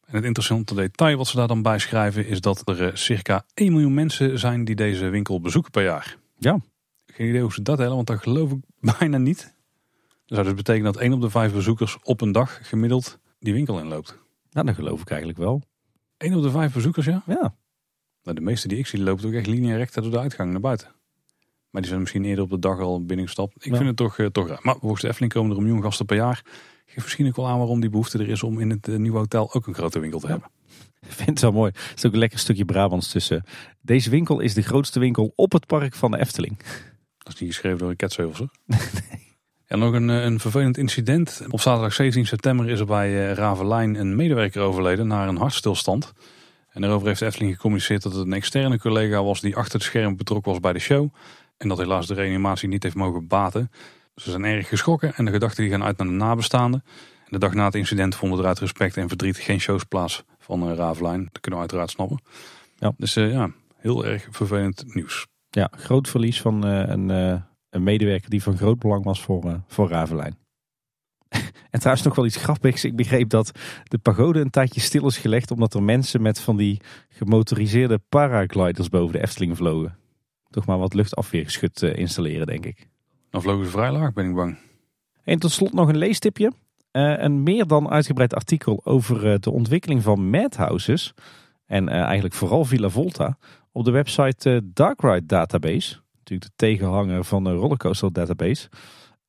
En 0.06 0.14
het 0.14 0.24
interessante 0.24 0.74
detail 0.74 1.16
wat 1.16 1.27
ze 1.27 1.36
daar 1.36 1.48
dan 1.48 1.62
bij 1.62 1.78
schrijven 1.78 2.27
is 2.27 2.40
dat 2.40 2.62
er 2.69 2.98
circa 2.98 3.44
1 3.55 3.73
miljoen 3.73 3.94
mensen 3.94 4.39
zijn 4.39 4.64
die 4.64 4.74
deze 4.74 5.09
winkel 5.09 5.40
bezoeken 5.40 5.70
per 5.70 5.82
jaar. 5.82 6.16
Ja. 6.39 6.60
Geen 7.06 7.28
idee 7.28 7.40
hoe 7.43 7.52
ze 7.52 7.62
dat 7.62 7.78
hellen, 7.78 7.94
want 7.94 8.06
dat 8.06 8.23
geloof 8.23 8.51
ik 8.51 8.59
bijna 8.98 9.19
niet. 9.19 9.55
Dat 10.26 10.36
zou 10.38 10.42
dus 10.44 10.54
betekenen 10.56 10.92
dat 10.92 11.02
1 11.02 11.12
op 11.12 11.20
de 11.20 11.30
5 11.30 11.52
bezoekers 11.52 11.98
op 12.02 12.20
een 12.20 12.32
dag 12.32 12.68
gemiddeld 12.68 13.18
die 13.38 13.52
winkel 13.52 13.78
inloopt. 13.78 14.18
Nou, 14.50 14.66
dat 14.66 14.74
geloof 14.74 15.00
ik 15.00 15.08
eigenlijk 15.10 15.38
wel. 15.38 15.62
1 16.16 16.34
op 16.34 16.42
de 16.42 16.50
5 16.50 16.72
bezoekers, 16.72 17.06
ja? 17.06 17.22
Ja. 17.26 17.54
Nou, 18.22 18.36
de 18.36 18.40
meeste 18.42 18.68
die 18.68 18.78
ik 18.78 18.86
zie 18.86 19.00
lopen 19.02 19.24
ook 19.26 19.32
echt 19.32 19.46
lineair 19.46 19.76
recht 19.78 19.94
door 19.94 20.10
de 20.10 20.18
uitgang 20.18 20.50
naar 20.50 20.60
buiten. 20.60 20.88
Maar 21.70 21.80
die 21.80 21.90
zijn 21.90 22.00
misschien 22.02 22.24
eerder 22.24 22.44
op 22.44 22.50
de 22.50 22.58
dag 22.58 22.78
al 22.78 23.04
binnengestapt. 23.04 23.54
Ik 23.56 23.70
Ja. 23.70 23.76
vind 23.76 23.88
het 23.88 23.96
toch, 23.96 24.18
eh, 24.18 24.26
toch 24.26 24.48
raar. 24.48 24.58
Maar 24.62 24.76
volgens 24.80 25.00
de 25.02 25.08
Efteling 25.08 25.32
komen 25.32 25.50
er 25.50 25.56
een 25.56 25.62
miljoen 25.62 25.82
gasten 25.82 26.06
per 26.06 26.16
jaar. 26.16 26.42
Geeft 26.84 27.02
misschien 27.02 27.26
ook 27.26 27.36
wel 27.36 27.48
aan 27.48 27.58
waarom 27.58 27.80
die 27.80 27.90
behoefte 27.90 28.18
er 28.18 28.28
is 28.28 28.42
om 28.42 28.60
in 28.60 28.70
het 28.70 28.88
eh, 28.88 28.96
nieuwe 28.96 29.18
hotel 29.18 29.54
ook 29.54 29.66
een 29.66 29.74
grote 29.74 29.98
winkel 29.98 30.20
te 30.20 30.26
Ja. 30.26 30.32
hebben. 30.32 30.50
Ik 31.00 31.12
vind 31.12 31.28
het 31.28 31.40
wel 31.40 31.52
mooi. 31.52 31.72
Er 31.74 31.92
is 31.96 32.06
ook 32.06 32.12
een 32.12 32.18
lekker 32.18 32.38
stukje 32.38 32.64
Brabants 32.64 33.10
tussen. 33.10 33.44
Deze 33.80 34.10
winkel 34.10 34.40
is 34.40 34.54
de 34.54 34.62
grootste 34.62 34.98
winkel 35.00 35.32
op 35.34 35.52
het 35.52 35.66
park 35.66 35.94
van 35.94 36.10
de 36.10 36.18
Efteling. 36.18 36.58
Dat 37.18 37.32
is 37.34 37.40
niet 37.40 37.50
geschreven 37.50 37.78
door 37.78 37.90
een 37.90 37.96
ketseuvels 37.96 38.38
hoor. 38.38 38.50
En 39.72 39.78
nog 39.78 39.92
een, 39.92 40.10
eh, 40.10 40.24
een 40.24 40.40
vervelend 40.40 40.78
incident. 40.78 41.42
Op 41.50 41.60
zaterdag 41.60 41.92
17 41.92 42.26
september 42.26 42.68
is 42.68 42.80
er 42.80 42.86
bij 42.86 43.28
eh, 43.28 43.34
Ravelijn 43.34 43.94
een 43.94 44.16
medewerker 44.16 44.62
overleden 44.62 45.06
na 45.06 45.28
een 45.28 45.36
hartstilstand. 45.36 46.12
En 46.68 46.80
daarover 46.80 47.06
heeft 47.06 47.18
de 47.18 47.26
Efteling 47.26 47.54
gecommuniceerd 47.54 48.02
dat 48.02 48.12
het 48.12 48.26
een 48.26 48.32
externe 48.32 48.78
collega 48.78 49.22
was 49.22 49.40
die 49.40 49.56
achter 49.56 49.72
het 49.72 49.82
scherm 49.82 50.16
betrokken 50.16 50.52
was 50.52 50.60
bij 50.60 50.72
de 50.72 50.78
show. 50.78 51.08
En 51.56 51.68
dat 51.68 51.78
helaas 51.78 52.06
de 52.06 52.14
reanimatie 52.14 52.68
niet 52.68 52.82
heeft 52.82 52.94
mogen 52.94 53.26
baten. 53.26 53.70
Ze 54.14 54.30
zijn 54.30 54.44
erg 54.44 54.68
geschrokken 54.68 55.14
en 55.14 55.24
de 55.24 55.30
gedachten 55.30 55.62
die 55.62 55.72
gaan 55.72 55.84
uit 55.84 55.96
naar 55.96 56.06
de 56.06 56.12
nabestaanden. 56.12 56.84
En 57.24 57.30
de 57.30 57.38
dag 57.38 57.54
na 57.54 57.64
het 57.64 57.74
incident 57.74 58.14
vonden 58.14 58.38
er 58.38 58.46
uit 58.46 58.58
respect 58.58 58.96
en 58.96 59.08
verdriet 59.08 59.36
geen 59.36 59.60
shows 59.60 59.84
plaats 59.84 60.24
van 60.38 60.70
eh, 60.70 60.76
Ravelijn. 60.76 61.28
Dat 61.32 61.40
kunnen 61.40 61.60
we 61.60 61.66
uiteraard 61.66 61.90
snappen. 61.90 62.20
Ja. 62.76 62.92
Dus 62.96 63.14
ja, 63.14 63.50
heel 63.76 64.04
erg 64.04 64.26
vervelend 64.30 64.94
nieuws. 64.94 65.26
Ja, 65.50 65.70
groot 65.76 66.08
verlies 66.08 66.40
van 66.40 66.62
een, 66.62 67.44
een 67.72 67.82
medewerker 67.82 68.30
die 68.30 68.42
van 68.42 68.56
groot 68.56 68.78
belang 68.78 69.04
was 69.04 69.22
voor, 69.22 69.44
eh, 69.44 69.54
voor 69.66 69.88
Ravelijn. 69.88 70.36
en 71.70 71.78
trouwens 71.78 72.06
nog 72.06 72.14
wel 72.14 72.26
iets 72.26 72.36
grappigs. 72.36 72.84
Ik 72.84 72.96
begreep 72.96 73.28
dat 73.28 73.52
de 73.84 73.98
pagode 73.98 74.40
een 74.40 74.50
tijdje 74.50 74.80
stil 74.80 75.06
is 75.06 75.18
gelegd 75.18 75.50
omdat 75.50 75.74
er 75.74 75.82
mensen 75.82 76.22
met 76.22 76.40
van 76.40 76.56
die 76.56 76.80
gemotoriseerde 77.08 78.00
paragliders 78.08 78.88
boven 78.88 79.12
de 79.12 79.22
Efteling 79.22 79.56
vlogen. 79.56 79.96
Toch 80.50 80.66
maar 80.66 80.78
wat 80.78 80.94
luchtafweergeschut 80.94 81.82
eh, 81.82 81.96
installeren, 81.96 82.46
denk 82.46 82.66
ik. 82.66 82.88
Dan 83.30 83.42
vlogen 83.42 83.64
ze 83.64 83.70
vrij 83.70 83.92
laag, 83.92 84.12
ben 84.12 84.28
ik 84.28 84.34
bang. 84.34 84.58
En 85.24 85.38
tot 85.38 85.50
slot 85.50 85.72
nog 85.72 85.88
een 85.88 85.98
leestipje. 85.98 86.52
Eh, 86.90 87.14
een 87.16 87.42
meer 87.42 87.66
dan 87.66 87.90
uitgebreid 87.90 88.34
artikel 88.34 88.80
over 88.84 89.40
de 89.40 89.50
ontwikkeling 89.50 90.02
van 90.02 90.30
madhouses. 90.30 91.14
En 91.66 91.88
eigenlijk 91.88 92.34
vooral 92.34 92.64
Villa 92.64 92.88
Volta. 92.88 93.38
Op 93.72 93.84
de 93.84 93.90
website 93.90 94.50
eh, 94.50 94.60
Dark 94.64 95.00
Ride 95.00 95.26
Database. 95.26 96.01
Natuurlijk 96.32 96.59
de 96.59 96.66
tegenhanger 96.66 97.24
van 97.24 97.44
de 97.44 97.52
Rollercoaster 97.52 98.12
Database. 98.12 98.68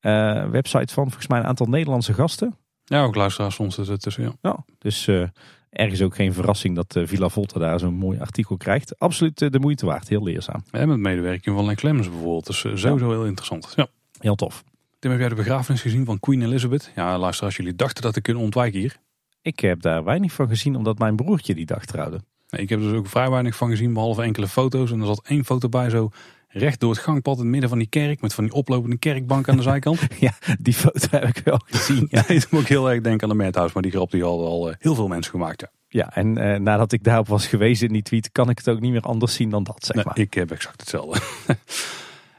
Eh, 0.00 0.50
website 0.50 0.94
van 0.94 1.04
volgens 1.04 1.26
mij 1.26 1.38
een 1.38 1.46
aantal 1.46 1.66
Nederlandse 1.66 2.14
gasten. 2.14 2.56
Ja, 2.84 3.02
ook 3.02 3.14
luisteraars 3.14 3.54
soms 3.54 3.78
er 3.78 3.98
tussen. 3.98 4.22
Ja. 4.22 4.32
Ja, 4.42 4.64
dus 4.78 5.06
eh, 5.06 5.28
ergens 5.70 6.02
ook 6.02 6.14
geen 6.14 6.32
verrassing 6.32 6.74
dat 6.74 6.96
eh, 6.96 7.06
Villa 7.06 7.28
Volta 7.28 7.58
daar 7.58 7.78
zo'n 7.78 7.94
mooi 7.94 8.18
artikel 8.18 8.56
krijgt. 8.56 8.98
Absoluut 8.98 9.38
de 9.38 9.58
moeite 9.60 9.86
waard. 9.86 10.08
Heel 10.08 10.22
leerzaam. 10.22 10.62
En 10.70 10.88
met 10.88 10.98
medewerking 10.98 11.56
van 11.56 11.64
Len 11.64 11.76
Clemens 11.76 12.08
bijvoorbeeld. 12.08 12.46
Dus 12.46 12.58
sowieso 12.58 12.96
heel 12.96 13.26
interessant. 13.26 13.72
Ja. 13.76 13.86
Heel 14.18 14.34
tof. 14.34 14.64
Tim, 14.98 15.10
heb 15.10 15.20
jij 15.20 15.28
de 15.28 15.34
begrafenis 15.34 15.82
gezien 15.82 16.04
van 16.04 16.20
Queen 16.20 16.42
Elizabeth? 16.42 16.92
Ja, 16.94 17.18
luister, 17.18 17.44
als 17.44 17.56
jullie 17.56 17.74
dachten 17.74 18.02
dat 18.02 18.12
te 18.12 18.20
kunnen 18.20 18.42
ontwijken 18.42 18.80
hier. 18.80 18.96
Ik 19.42 19.60
heb 19.60 19.80
daar 19.80 20.04
weinig 20.04 20.32
van 20.32 20.48
gezien 20.48 20.76
omdat 20.76 20.98
mijn 20.98 21.16
broertje 21.16 21.54
die 21.54 21.66
dag 21.66 21.84
trouwde. 21.84 22.20
Nee, 22.48 22.62
ik 22.62 22.68
heb 22.68 22.78
er 22.80 22.84
dus 22.84 22.96
ook 22.96 23.06
vrij 23.06 23.30
weinig 23.30 23.56
van 23.56 23.70
gezien, 23.70 23.92
behalve 23.92 24.22
enkele 24.22 24.48
foto's. 24.48 24.90
En 24.90 25.00
er 25.00 25.06
zat 25.06 25.26
één 25.26 25.44
foto 25.44 25.68
bij 25.68 25.90
zo 25.90 26.10
recht 26.54 26.80
door 26.80 26.90
het 26.90 27.00
gangpad 27.00 27.34
in 27.36 27.40
het 27.42 27.50
midden 27.50 27.68
van 27.68 27.78
die 27.78 27.88
kerk. 27.88 28.20
Met 28.20 28.34
van 28.34 28.44
die 28.44 28.52
oplopende 28.52 28.96
kerkbank 28.96 29.48
aan 29.48 29.56
de 29.56 29.62
zijkant. 29.62 29.98
Ja, 30.18 30.32
die 30.60 30.74
foto 30.74 31.06
heb 31.10 31.24
ik 31.36 31.40
wel 31.44 31.60
gezien. 31.66 32.06
ja, 32.10 32.22
dat 32.26 32.50
moet 32.50 32.60
ik 32.60 32.68
heel 32.68 32.90
erg 32.90 33.00
denken 33.00 33.30
aan 33.30 33.36
de 33.36 33.44
Madhouse. 33.44 33.72
Maar 33.74 33.82
die 33.82 33.92
grap 33.92 34.10
die 34.10 34.22
hadden 34.22 34.46
al 34.46 34.70
eh, 34.70 34.76
heel 34.78 34.94
veel 34.94 35.08
mensen 35.08 35.30
gemaakt. 35.32 35.60
Ja. 35.60 35.70
Ja, 35.88 36.14
en 36.14 36.38
eh, 36.38 36.60
nadat 36.60 36.92
ik 36.92 37.04
daarop 37.04 37.28
was 37.28 37.46
gewezen 37.46 37.86
in 37.86 37.92
die 37.92 38.02
tweet, 38.02 38.32
kan 38.32 38.50
ik 38.50 38.58
het 38.58 38.68
ook 38.68 38.80
niet 38.80 38.92
meer 38.92 39.00
anders 39.02 39.34
zien 39.34 39.50
dan 39.50 39.62
dat, 39.64 39.84
zeg 39.84 39.96
Nee, 39.96 40.04
maar. 40.04 40.18
ik 40.18 40.34
heb 40.34 40.50
exact 40.50 40.80
hetzelfde. 40.80 41.20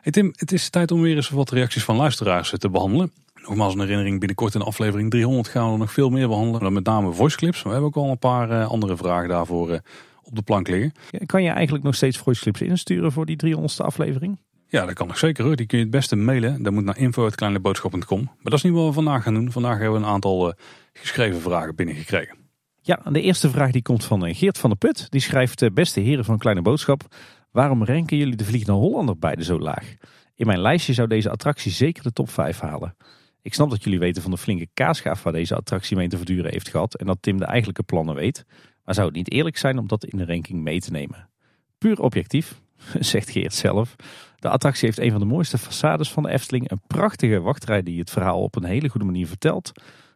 hey 0.02 0.12
Tim, 0.12 0.34
het 0.36 0.52
is 0.52 0.70
tijd 0.70 0.92
om 0.92 1.02
weer 1.02 1.16
eens 1.16 1.30
wat 1.30 1.50
reacties 1.50 1.84
van 1.84 1.96
luisteraars 1.96 2.54
te 2.58 2.70
behandelen. 2.70 3.12
Nogmaals 3.48 3.74
een 3.74 3.80
herinnering, 3.80 4.18
binnenkort 4.20 4.56
in 4.56 4.62
aflevering 4.62 5.10
300 5.12 5.48
gaan 5.48 5.72
we 5.72 5.78
nog 5.78 5.92
veel 5.92 6.10
meer 6.10 6.28
behandelen. 6.28 6.60
Dan 6.62 6.74
met 6.74 6.86
name 6.86 7.12
voice 7.12 7.38
clips. 7.38 7.64
We 7.64 7.70
hebben 7.70 7.88
ook 7.88 7.96
al 7.96 8.10
een 8.10 8.18
paar 8.18 8.50
eh, 8.50 8.68
andere 8.70 8.98
vragen 8.98 9.30
daarvoor 9.30 9.72
eh, 9.72 9.80
op 10.26 10.36
de 10.36 10.42
plank 10.42 10.68
liggen. 10.68 10.92
Kan 11.26 11.44
je 11.44 11.50
eigenlijk 11.50 11.84
nog 11.84 11.96
steeds 11.96 12.18
voice 12.18 12.42
clips 12.42 12.62
insturen 12.62 13.12
voor 13.12 13.26
die 13.26 13.38
300ste 13.46 13.86
aflevering? 13.86 14.40
Ja, 14.68 14.86
dat 14.86 14.94
kan 14.94 15.08
nog 15.08 15.18
zeker 15.18 15.44
hoor. 15.44 15.56
Die 15.56 15.66
kun 15.66 15.78
je 15.78 15.84
het 15.84 15.94
beste 15.94 16.16
mailen. 16.16 16.64
Dat 16.64 16.74
moet 16.74 16.84
naar 16.84 16.98
info.kleineboodschap.com. 16.98 18.24
Maar 18.24 18.36
dat 18.44 18.54
is 18.54 18.64
niet 18.64 18.74
wat 18.74 18.88
we 18.88 18.94
vandaag 18.94 19.24
gaan 19.24 19.34
doen. 19.34 19.52
Vandaag 19.52 19.80
hebben 19.80 20.00
we 20.00 20.06
een 20.06 20.12
aantal 20.14 20.50
eh, 20.50 20.56
geschreven 20.94 21.42
vragen 21.42 21.76
binnengekregen. 21.76 22.38
Ja, 22.82 23.00
de 23.12 23.22
eerste 23.22 23.50
vraag 23.50 23.72
die 23.72 23.82
komt 23.82 24.06
van 24.06 24.26
eh, 24.26 24.36
Geert 24.36 24.58
van 24.58 24.70
der 24.70 24.80
Put. 24.80 25.12
Die 25.12 25.22
schrijft, 25.22 25.62
eh, 25.62 25.70
beste 25.74 26.00
heren 26.00 26.26
van 26.26 26.38
Kleine 26.38 26.62
Boodschap, 26.62 27.16
waarom 27.52 27.84
ranken 27.84 28.18
jullie 28.18 28.36
de 28.36 28.46
Vliegende 28.46 28.80
Hollander 28.80 29.18
beide 29.18 29.44
zo 29.44 29.60
laag? 29.60 29.94
In 30.36 30.46
mijn 30.46 30.60
lijstje 30.60 30.94
zou 30.94 31.08
deze 31.08 31.30
attractie 31.30 31.72
zeker 31.72 32.04
de 32.04 32.12
top 32.12 32.30
5 32.30 32.60
halen. 32.60 32.96
Ik 33.42 33.54
snap 33.54 33.70
dat 33.70 33.84
jullie 33.84 34.00
weten 34.00 34.22
van 34.22 34.32
de 34.32 34.38
flinke 34.38 34.68
kaasgaaf 34.74 35.24
waar 35.24 35.34
deze 35.34 35.56
attractie 35.56 35.98
mee 35.98 36.08
te 36.08 36.18
verduren 36.18 36.52
heeft 36.52 36.70
gehad 36.70 36.96
en 36.96 37.06
dat 37.06 37.18
Tim 37.22 37.38
de 37.38 37.46
eigenlijke 37.46 37.84
plannen 37.84 38.16
weet. 38.16 38.46
Maar 38.86 38.95
zou 38.95 39.07
het 39.07 39.16
niet 39.16 39.32
eerlijk 39.32 39.57
zijn 39.57 39.78
om 39.78 39.88
dat 39.88 40.06
in 40.06 40.18
de 40.18 40.26
ranking 40.26 40.64
mee 40.64 40.80
te 40.80 40.91
nemen? 40.91 41.30
Puur 41.78 42.02
objectief 42.02 42.62
zegt 42.99 43.30
Geert 43.30 43.53
zelf. 43.53 43.95
De 44.40 44.49
attractie 44.49 44.86
heeft 44.86 44.99
een 44.99 45.12
van 45.12 45.20
de 45.20 45.26
mooiste 45.26 45.60
façades 45.60 46.12
van 46.12 46.24
de 46.24 46.30
Efteling. 46.30 46.72
Een 46.72 46.82
prachtige 46.88 47.40
wachtrij 47.40 47.84
die 47.84 47.99
het 47.99 48.10
verhaal 48.10 48.41
op 48.41 48.56
een 48.56 48.64
hele 48.64 48.90
goede 48.90 49.06
manier 49.06 49.28
vertelt. 49.28 49.72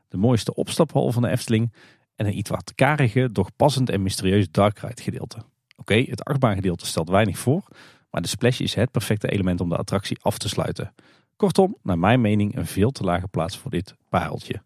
De 0.07 0.17
mooiste 0.17 0.53
opstaphal 0.53 1.11
van 1.11 1.21
de 1.21 1.29
Efteling. 1.29 1.73
En 2.15 2.25
een 2.25 2.37
iets 2.37 2.49
wat 2.49 2.75
karige, 2.75 3.31
doch 3.31 3.55
passend 3.55 3.89
en 3.89 4.01
mysterieus 4.01 4.51
dark 4.51 4.79
ride 4.79 5.01
gedeelte. 5.01 5.37
Oké, 5.75 5.95
het 5.95 6.23
achtbaangedeelte 6.23 6.85
stelt 6.85 7.09
weinig 7.09 7.37
voor. 7.37 7.67
Maar 8.09 8.21
de 8.21 8.27
splash 8.27 8.59
is 8.59 8.73
het 8.73 8.91
perfecte 8.91 9.29
element 9.29 9.61
om 9.61 9.69
de 9.69 9.77
attractie 9.77 10.17
af 10.21 10.37
te 10.37 10.49
sluiten. 10.49 10.93
Kortom, 11.35 11.77
naar 11.83 11.99
mijn 11.99 12.21
mening 12.21 12.55
een 12.55 12.65
veel 12.65 12.91
te 12.91 13.03
lage 13.03 13.27
plaats 13.27 13.57
voor 13.57 13.71
dit 13.71 13.95
pareltje. 14.09 14.61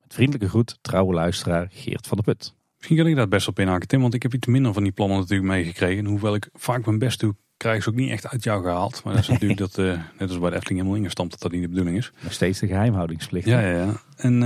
Met 0.00 0.14
vriendelijke 0.14 0.48
groet, 0.48 0.78
trouwe 0.80 1.14
luisteraar 1.14 1.68
Geert 1.70 2.06
van 2.06 2.16
der 2.16 2.34
Put. 2.34 2.54
Misschien 2.84 3.04
kan 3.04 3.12
ik 3.12 3.18
daar 3.18 3.38
best 3.38 3.48
op 3.48 3.58
inhaken, 3.58 3.88
Tim, 3.88 4.00
want 4.00 4.14
ik 4.14 4.22
heb 4.22 4.34
iets 4.34 4.46
minder 4.46 4.72
van 4.72 4.82
die 4.82 4.92
plannen 4.92 5.18
natuurlijk 5.18 5.48
meegekregen. 5.48 6.04
Hoewel 6.04 6.34
ik 6.34 6.48
vaak 6.52 6.84
mijn 6.86 6.98
best 6.98 7.20
doe, 7.20 7.34
krijg 7.56 7.82
ze 7.82 7.88
ook 7.88 7.94
niet 7.94 8.10
echt 8.10 8.28
uit 8.28 8.44
jou 8.44 8.62
gehaald. 8.62 9.04
Maar 9.04 9.12
dat 9.12 9.22
is 9.22 9.28
natuurlijk 9.38 9.60
dat, 9.60 9.78
uh, 9.78 10.00
net 10.18 10.28
als 10.28 10.38
bij 10.38 10.50
de 10.50 10.56
Efteling 10.56 10.80
helemaal 10.80 11.00
ingestampt, 11.00 11.32
dat 11.32 11.40
dat 11.40 11.52
niet 11.52 11.62
de 11.62 11.68
bedoeling 11.68 11.96
is. 11.96 12.12
Nog 12.22 12.32
steeds 12.32 12.58
de 12.58 12.66
geheimhoudingsplicht. 12.66 13.46
Ja, 13.46 13.60
ja, 13.60 13.76
ja. 13.76 14.00
En 14.16 14.32
uh, 14.32 14.40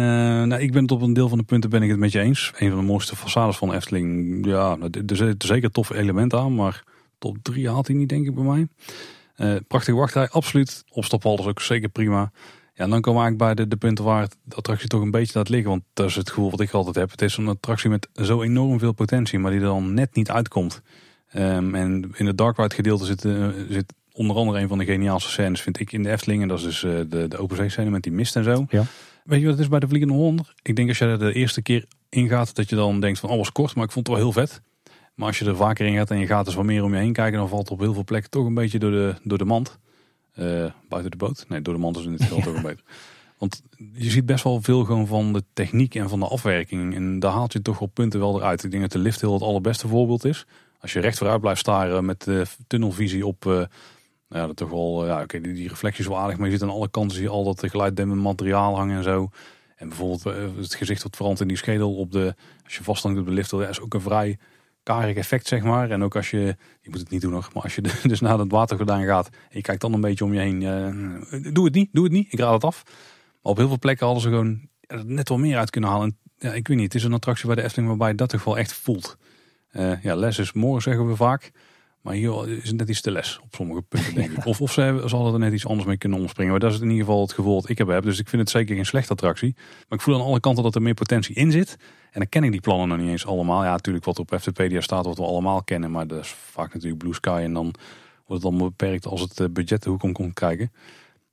nou, 0.45 0.57
ik 0.57 0.73
ben 0.73 0.83
het 0.83 0.91
op 0.91 1.03
een 1.03 1.13
deel 1.13 1.29
van 1.29 1.39
de 1.39 1.45
punten 1.45 1.71
ben 1.71 1.83
ik 1.83 1.91
het 1.91 1.99
met 1.99 2.13
je 2.13 2.21
eens. 2.21 2.53
Een 2.57 2.71
van 2.71 2.79
de 2.79 2.85
mooiste 2.85 3.17
façades 3.17 3.59
van 3.59 3.69
de 3.69 3.75
Efteling. 3.75 4.47
Ja, 4.47 4.77
er 5.07 5.17
zit 5.17 5.45
zeker 5.45 5.71
toffe 5.71 5.97
elementen 5.97 6.39
aan, 6.39 6.55
maar 6.55 6.83
top 7.19 7.37
3 7.43 7.69
haalt 7.69 7.87
hij 7.87 7.97
niet 7.97 8.09
denk 8.09 8.27
ik 8.27 8.35
bij 8.35 8.45
mij. 8.45 8.69
Uh, 9.37 9.61
prachtige 9.69 9.97
wachtrij, 9.97 10.29
absoluut. 10.29 10.85
Opstaphal 10.91 11.39
is 11.39 11.47
ook 11.47 11.61
zeker 11.61 11.89
prima. 11.89 12.31
Ja, 12.79 12.85
en 12.85 12.91
dan 12.91 13.01
komen 13.01 13.21
we 13.21 13.27
eigenlijk 13.27 13.57
bij 13.57 13.65
de, 13.65 13.71
de 13.71 13.77
punten 13.77 14.05
waar 14.05 14.29
de 14.43 14.57
attractie 14.57 14.89
toch 14.89 15.01
een 15.01 15.11
beetje 15.11 15.39
laat 15.39 15.49
liggen. 15.49 15.71
Want 15.71 15.83
dat 15.93 16.07
is 16.07 16.15
het 16.15 16.29
gevoel 16.29 16.51
wat 16.51 16.61
ik 16.61 16.71
altijd 16.71 16.95
heb. 16.95 17.11
Het 17.11 17.23
is 17.23 17.37
een 17.37 17.49
attractie 17.49 17.91
met 17.91 18.09
zo 18.15 18.43
enorm 18.43 18.79
veel 18.79 18.93
potentie, 18.93 19.39
maar 19.39 19.51
die 19.51 19.61
er 19.61 19.67
dan 19.67 19.95
net 19.95 20.15
niet 20.15 20.31
uitkomt. 20.31 20.83
Um, 21.35 21.75
en 21.75 22.11
in 22.17 22.27
het 22.27 22.39
Dark 22.39 22.57
Ride 22.57 22.75
gedeelte 22.75 23.05
zit, 23.05 23.25
uh, 23.25 23.49
zit 23.69 23.95
onder 24.13 24.37
andere 24.37 24.61
een 24.61 24.69
van 24.69 24.79
de 24.79 24.85
geniaalste 24.85 25.31
scènes, 25.31 25.61
vind 25.61 25.81
ik, 25.81 25.93
in 25.93 26.03
de 26.03 26.11
Efteling. 26.11 26.43
En 26.43 26.49
dat 26.49 26.59
is 26.59 26.65
dus 26.65 26.83
uh, 26.83 27.01
de, 27.09 27.29
de 27.29 27.37
open 27.37 27.57
zee 27.57 27.69
scène 27.69 27.91
met 27.91 28.03
die 28.03 28.13
mist 28.13 28.37
en 28.37 28.45
zo. 28.45 28.67
Ja. 28.69 28.85
Weet 29.25 29.41
je 29.41 29.45
wat 29.45 29.55
het 29.55 29.63
is 29.63 29.71
bij 29.71 29.81
de 29.81 29.89
Vliegende 29.89 30.15
Hollander? 30.15 30.55
Ik 30.63 30.77
denk 30.77 30.89
als 30.89 30.99
je 30.99 31.05
er 31.05 31.19
de 31.19 31.33
eerste 31.33 31.63
keer 31.63 31.85
ingaat, 32.09 32.55
dat 32.55 32.69
je 32.69 32.77
dan 32.77 33.01
denkt 33.01 33.19
van, 33.19 33.31
oh 33.31 33.37
was 33.37 33.53
kort, 33.53 33.75
maar 33.75 33.85
ik 33.85 33.93
vond 33.93 34.07
het 34.07 34.17
wel 34.17 34.25
heel 34.25 34.35
vet. 34.45 34.61
Maar 35.15 35.27
als 35.27 35.39
je 35.39 35.45
er 35.45 35.57
vaker 35.57 35.87
in 35.87 35.95
gaat 35.95 36.11
en 36.11 36.19
je 36.19 36.27
gaat 36.27 36.45
dus 36.45 36.55
wat 36.55 36.65
meer 36.65 36.85
om 36.85 36.95
je 36.95 37.01
heen 37.01 37.13
kijken, 37.13 37.39
dan 37.39 37.49
valt 37.49 37.63
het 37.63 37.71
op 37.71 37.81
heel 37.81 37.95
veel 37.95 38.05
plekken 38.05 38.31
toch 38.31 38.47
een 38.47 38.55
beetje 38.55 38.79
door 38.79 38.91
de, 38.91 39.15
door 39.23 39.39
de 39.39 39.45
mand. 39.45 39.79
Uh, 40.39 40.71
buiten 40.89 41.11
de 41.11 41.17
boot. 41.17 41.45
Nee, 41.49 41.63
door 41.63 41.75
de 41.75 41.81
mand 41.81 41.97
is 41.97 42.05
in 42.05 42.11
dit 42.11 42.23
geval 42.23 42.41
toch 42.41 42.55
een 42.55 42.63
beter. 42.63 42.85
Want 43.39 43.63
je 43.93 44.11
ziet 44.11 44.27
best 44.27 44.45
wel 44.45 44.63
veel 44.63 44.85
gewoon 44.85 45.07
van 45.07 45.33
de 45.33 45.45
techniek 45.53 45.95
en 45.95 46.09
van 46.09 46.21
de 46.21 46.27
afwerking. 46.27 46.95
En 46.95 47.19
daar 47.19 47.33
haalt 47.33 47.53
je 47.53 47.63
toch 47.63 47.79
wel 47.79 47.89
punten 47.89 48.21
wel 48.21 48.37
eruit. 48.37 48.65
Ik 48.65 48.71
denk 48.71 48.83
dat 48.83 48.93
de 48.93 48.99
lift 48.99 49.21
heel 49.21 49.33
het 49.33 49.43
allerbeste 49.43 49.89
voorbeeld 49.89 50.25
is. 50.25 50.47
Als 50.81 50.93
je 50.93 51.01
recht 51.01 51.19
vooruit 51.19 51.41
blijft 51.41 51.61
staren 51.61 52.05
met 52.05 52.25
de 52.25 52.47
tunnelvisie 52.67 53.27
op... 53.27 53.45
Uh, 53.45 53.63
ja, 54.29 54.47
dat 54.47 54.57
toch 54.57 54.71
wel, 54.71 55.07
ja, 55.07 55.23
oké, 55.23 55.41
die, 55.41 55.53
die 55.53 55.69
reflecties 55.69 56.07
wel 56.07 56.19
aardig, 56.19 56.37
maar 56.37 56.47
je 56.47 56.53
ziet 56.53 56.63
aan 56.63 56.71
alle 56.71 56.89
kanten 56.89 57.17
zie 57.17 57.25
je 57.25 57.31
al 57.31 57.45
dat 57.45 57.61
de 57.61 57.69
geluiddemmend 57.69 58.23
materiaal 58.23 58.77
hangen 58.77 58.97
en 58.97 59.03
zo. 59.03 59.31
En 59.77 59.89
bijvoorbeeld 59.89 60.25
het 60.57 60.75
gezicht 60.75 61.03
wat 61.03 61.17
verandert 61.17 61.43
in 61.43 61.49
die 61.49 61.57
schedel 61.57 61.95
op 61.95 62.13
de, 62.13 62.35
als 62.65 62.77
je 62.77 62.83
vasthangt 62.83 63.19
op 63.19 63.27
de 63.27 63.33
lift, 63.33 63.51
dat 63.51 63.69
is 63.69 63.81
ook 63.81 63.95
een 63.95 64.01
vrij 64.01 64.39
karig 64.89 65.17
effect, 65.17 65.47
zeg 65.47 65.63
maar. 65.63 65.91
En 65.91 66.03
ook 66.03 66.17
als 66.17 66.31
je, 66.31 66.57
je 66.81 66.91
moet 66.91 66.99
het 66.99 67.11
niet 67.11 67.21
doen 67.21 67.33
nog, 67.33 67.55
maar 67.55 67.63
als 67.63 67.75
je 67.75 67.83
dus 68.13 68.21
naar 68.21 68.39
het 68.39 68.51
watergordijn 68.51 69.07
gaat 69.07 69.29
en 69.29 69.57
je 69.57 69.61
kijkt 69.61 69.81
dan 69.81 69.93
een 69.93 70.01
beetje 70.01 70.25
om 70.25 70.35
je 70.35 70.41
heen. 70.41 70.61
Uh, 70.61 71.55
doe 71.55 71.65
het 71.65 71.75
niet, 71.75 71.89
doe 71.93 72.05
het 72.05 72.13
niet, 72.13 72.33
ik 72.33 72.39
raad 72.39 72.53
het 72.53 72.65
af. 72.65 72.83
Maar 73.43 73.53
op 73.53 73.57
heel 73.57 73.69
veel 73.69 73.79
plekken 73.79 74.07
hadden 74.07 74.25
ze 74.25 74.29
gewoon 74.29 74.69
net 75.05 75.29
wel 75.29 75.39
meer 75.39 75.59
uit 75.59 75.71
kunnen 75.71 75.91
halen. 75.91 76.09
En, 76.09 76.49
ja, 76.49 76.55
ik 76.55 76.69
weet 76.69 76.77
niet, 76.77 76.93
het 76.93 76.95
is 76.95 77.05
een 77.05 77.13
attractie 77.13 77.47
bij 77.47 77.55
de 77.55 77.63
Efteling 77.63 77.89
waarbij 77.89 78.15
dat 78.15 78.29
toch 78.29 78.45
wel 78.45 78.59
echt 78.59 78.73
voelt. 78.73 79.17
Uh, 79.73 80.03
ja, 80.03 80.15
les 80.15 80.39
is 80.39 80.53
morgen 80.53 80.83
zeggen 80.83 81.09
we 81.09 81.17
vaak. 81.17 81.51
Maar 82.01 82.15
hier 82.15 82.49
is 82.49 82.69
het 82.69 82.77
net 82.77 82.89
iets 82.89 83.01
te 83.01 83.11
les 83.11 83.41
op 83.43 83.55
sommige 83.55 83.83
punten, 83.83 84.15
denk 84.15 84.31
ik. 84.31 84.45
Of, 84.51 84.61
of 84.61 84.73
ze 84.73 85.03
zal 85.05 85.33
er 85.33 85.39
net 85.39 85.53
iets 85.53 85.67
anders 85.67 85.87
mee 85.87 85.99
kunnen 85.99 86.19
omspringen. 86.19 86.51
Maar 86.51 86.61
dat 86.61 86.73
is 86.73 86.81
in 86.81 86.91
ieder 86.91 87.05
geval 87.05 87.21
het 87.21 87.33
gevoel 87.33 87.61
dat 87.61 87.71
ik 87.71 87.79
heb. 87.79 88.03
Dus 88.03 88.19
ik 88.19 88.29
vind 88.29 88.43
het 88.43 88.51
zeker 88.51 88.75
geen 88.75 88.87
slechte 88.87 89.13
attractie. 89.13 89.55
Maar 89.57 89.99
ik 89.99 90.01
voel 90.01 90.15
aan 90.15 90.27
alle 90.27 90.41
kanten 90.41 90.63
dat 90.63 90.75
er 90.75 90.83
meer 90.83 90.95
potentie 90.95 91.35
in 91.35 91.51
zit. 91.51 91.77
En 92.11 92.21
dan 92.21 92.29
ken 92.29 92.45
ik 92.45 92.51
die 92.51 92.61
plannen 92.61 92.89
nog 92.89 92.99
niet 92.99 93.09
eens 93.09 93.27
allemaal. 93.27 93.65
Ja, 93.65 93.71
natuurlijk 93.71 94.05
wat 94.05 94.19
op 94.19 94.35
FTPedia 94.39 94.81
staat, 94.81 95.05
wat 95.05 95.19
we 95.19 95.25
allemaal 95.25 95.63
kennen. 95.63 95.91
Maar 95.91 96.07
dat 96.07 96.19
is 96.21 96.29
vaak 96.29 96.75
natuurlijk 96.75 97.03
Blue 97.03 97.15
Sky. 97.15 97.41
En 97.45 97.53
dan 97.53 97.75
wordt 98.27 98.43
het 98.43 98.53
dan 98.53 98.59
beperkt 98.59 99.07
als 99.07 99.21
het 99.21 99.53
budget 99.53 99.83
de 99.83 99.91
hoek 99.91 100.03
om 100.03 100.13
komt 100.13 100.35
kijken. 100.35 100.73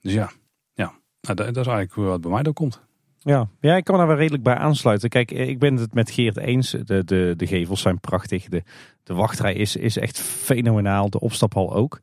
Dus 0.02 0.14
ja, 0.14 0.31
ja. 0.73 0.93
Nou, 1.22 1.35
dat, 1.35 1.47
is 1.47 1.68
eigenlijk 1.68 1.93
wat 1.93 2.22
bij 2.22 2.31
mij 2.31 2.45
ook 2.45 2.56
komt. 2.56 2.81
Ja. 3.19 3.47
ja, 3.60 3.76
ik 3.76 3.84
kan 3.84 3.97
daar 3.97 4.07
wel 4.07 4.15
redelijk 4.15 4.43
bij 4.43 4.56
aansluiten. 4.56 5.10
Kijk, 5.10 5.31
ik 5.31 5.60
ben 5.60 5.76
het 5.76 5.93
met 5.93 6.11
Geert 6.11 6.38
eens. 6.38 6.72
De, 6.72 7.03
de, 7.03 7.34
de 7.38 7.47
gevels 7.47 7.81
zijn 7.81 7.99
prachtig. 7.99 8.47
De, 8.47 8.64
de 9.03 9.14
wachtrij 9.14 9.53
is, 9.53 9.76
is 9.76 9.97
echt 9.97 10.19
fenomenaal. 10.19 11.10
De 11.10 11.19
opstaphal 11.19 11.73
ook. 11.73 11.99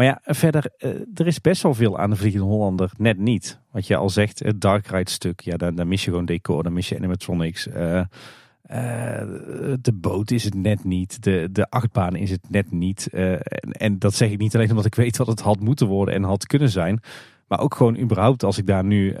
Maar 0.00 0.08
ja, 0.08 0.34
verder, 0.34 0.70
er 1.14 1.26
is 1.26 1.40
best 1.40 1.62
wel 1.62 1.74
veel 1.74 1.98
aan 1.98 2.10
de 2.10 2.16
Vliegende 2.16 2.46
Hollander 2.46 2.90
net 2.96 3.18
niet. 3.18 3.60
Wat 3.70 3.86
je 3.86 3.96
al 3.96 4.10
zegt, 4.10 4.38
het 4.38 4.60
Dark 4.60 4.86
Ride 4.86 5.10
stuk. 5.10 5.40
Ja, 5.40 5.56
dan 5.56 5.88
mis 5.88 6.04
je 6.04 6.10
gewoon 6.10 6.24
decor, 6.24 6.62
dan 6.62 6.72
mis 6.72 6.88
je 6.88 6.96
animatronics. 6.96 7.66
Uh, 7.66 7.74
uh, 7.74 8.04
de 9.80 9.92
boot 9.94 10.30
is 10.30 10.44
het 10.44 10.54
net 10.54 10.84
niet. 10.84 11.22
De, 11.22 11.48
de 11.52 11.70
achtbaan 11.70 12.16
is 12.16 12.30
het 12.30 12.50
net 12.50 12.70
niet. 12.70 13.08
En, 13.70 13.98
dat 13.98 14.14
zeg 14.14 14.30
ik 14.30 14.38
niet 14.38 14.54
alleen 14.54 14.70
omdat 14.70 14.84
ik 14.84 14.94
weet 14.94 15.16
wat 15.16 15.26
het 15.26 15.40
had 15.40 15.60
moeten 15.60 15.86
worden 15.86 16.14
en 16.14 16.22
had 16.22 16.46
kunnen 16.46 16.70
zijn. 16.70 17.00
Maar 17.48 17.60
ook 17.60 17.74
gewoon 17.74 17.98
überhaupt 17.98 18.42
als 18.42 18.58
ik 18.58 18.66
daar 18.66 18.84
nu 18.84 19.16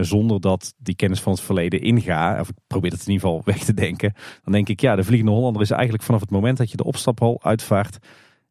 zonder 0.00 0.40
dat 0.40 0.74
die 0.78 0.96
kennis 0.96 1.20
van 1.20 1.32
het 1.32 1.40
verleden 1.40 1.80
inga, 1.80 2.40
of 2.40 2.48
ik 2.48 2.56
probeer 2.66 2.90
het 2.90 3.06
in 3.06 3.12
ieder 3.12 3.28
geval 3.28 3.42
weg 3.44 3.64
te 3.64 3.74
denken, 3.74 4.12
dan 4.44 4.52
denk 4.52 4.68
ik 4.68 4.80
ja, 4.80 4.96
de 4.96 5.04
Vliegende 5.04 5.32
Hollander 5.32 5.62
is 5.62 5.70
eigenlijk 5.70 6.02
vanaf 6.02 6.20
het 6.20 6.30
moment 6.30 6.58
dat 6.58 6.70
je 6.70 6.76
de 6.76 6.84
opstaphal 6.84 7.38
uitvaart, 7.42 7.98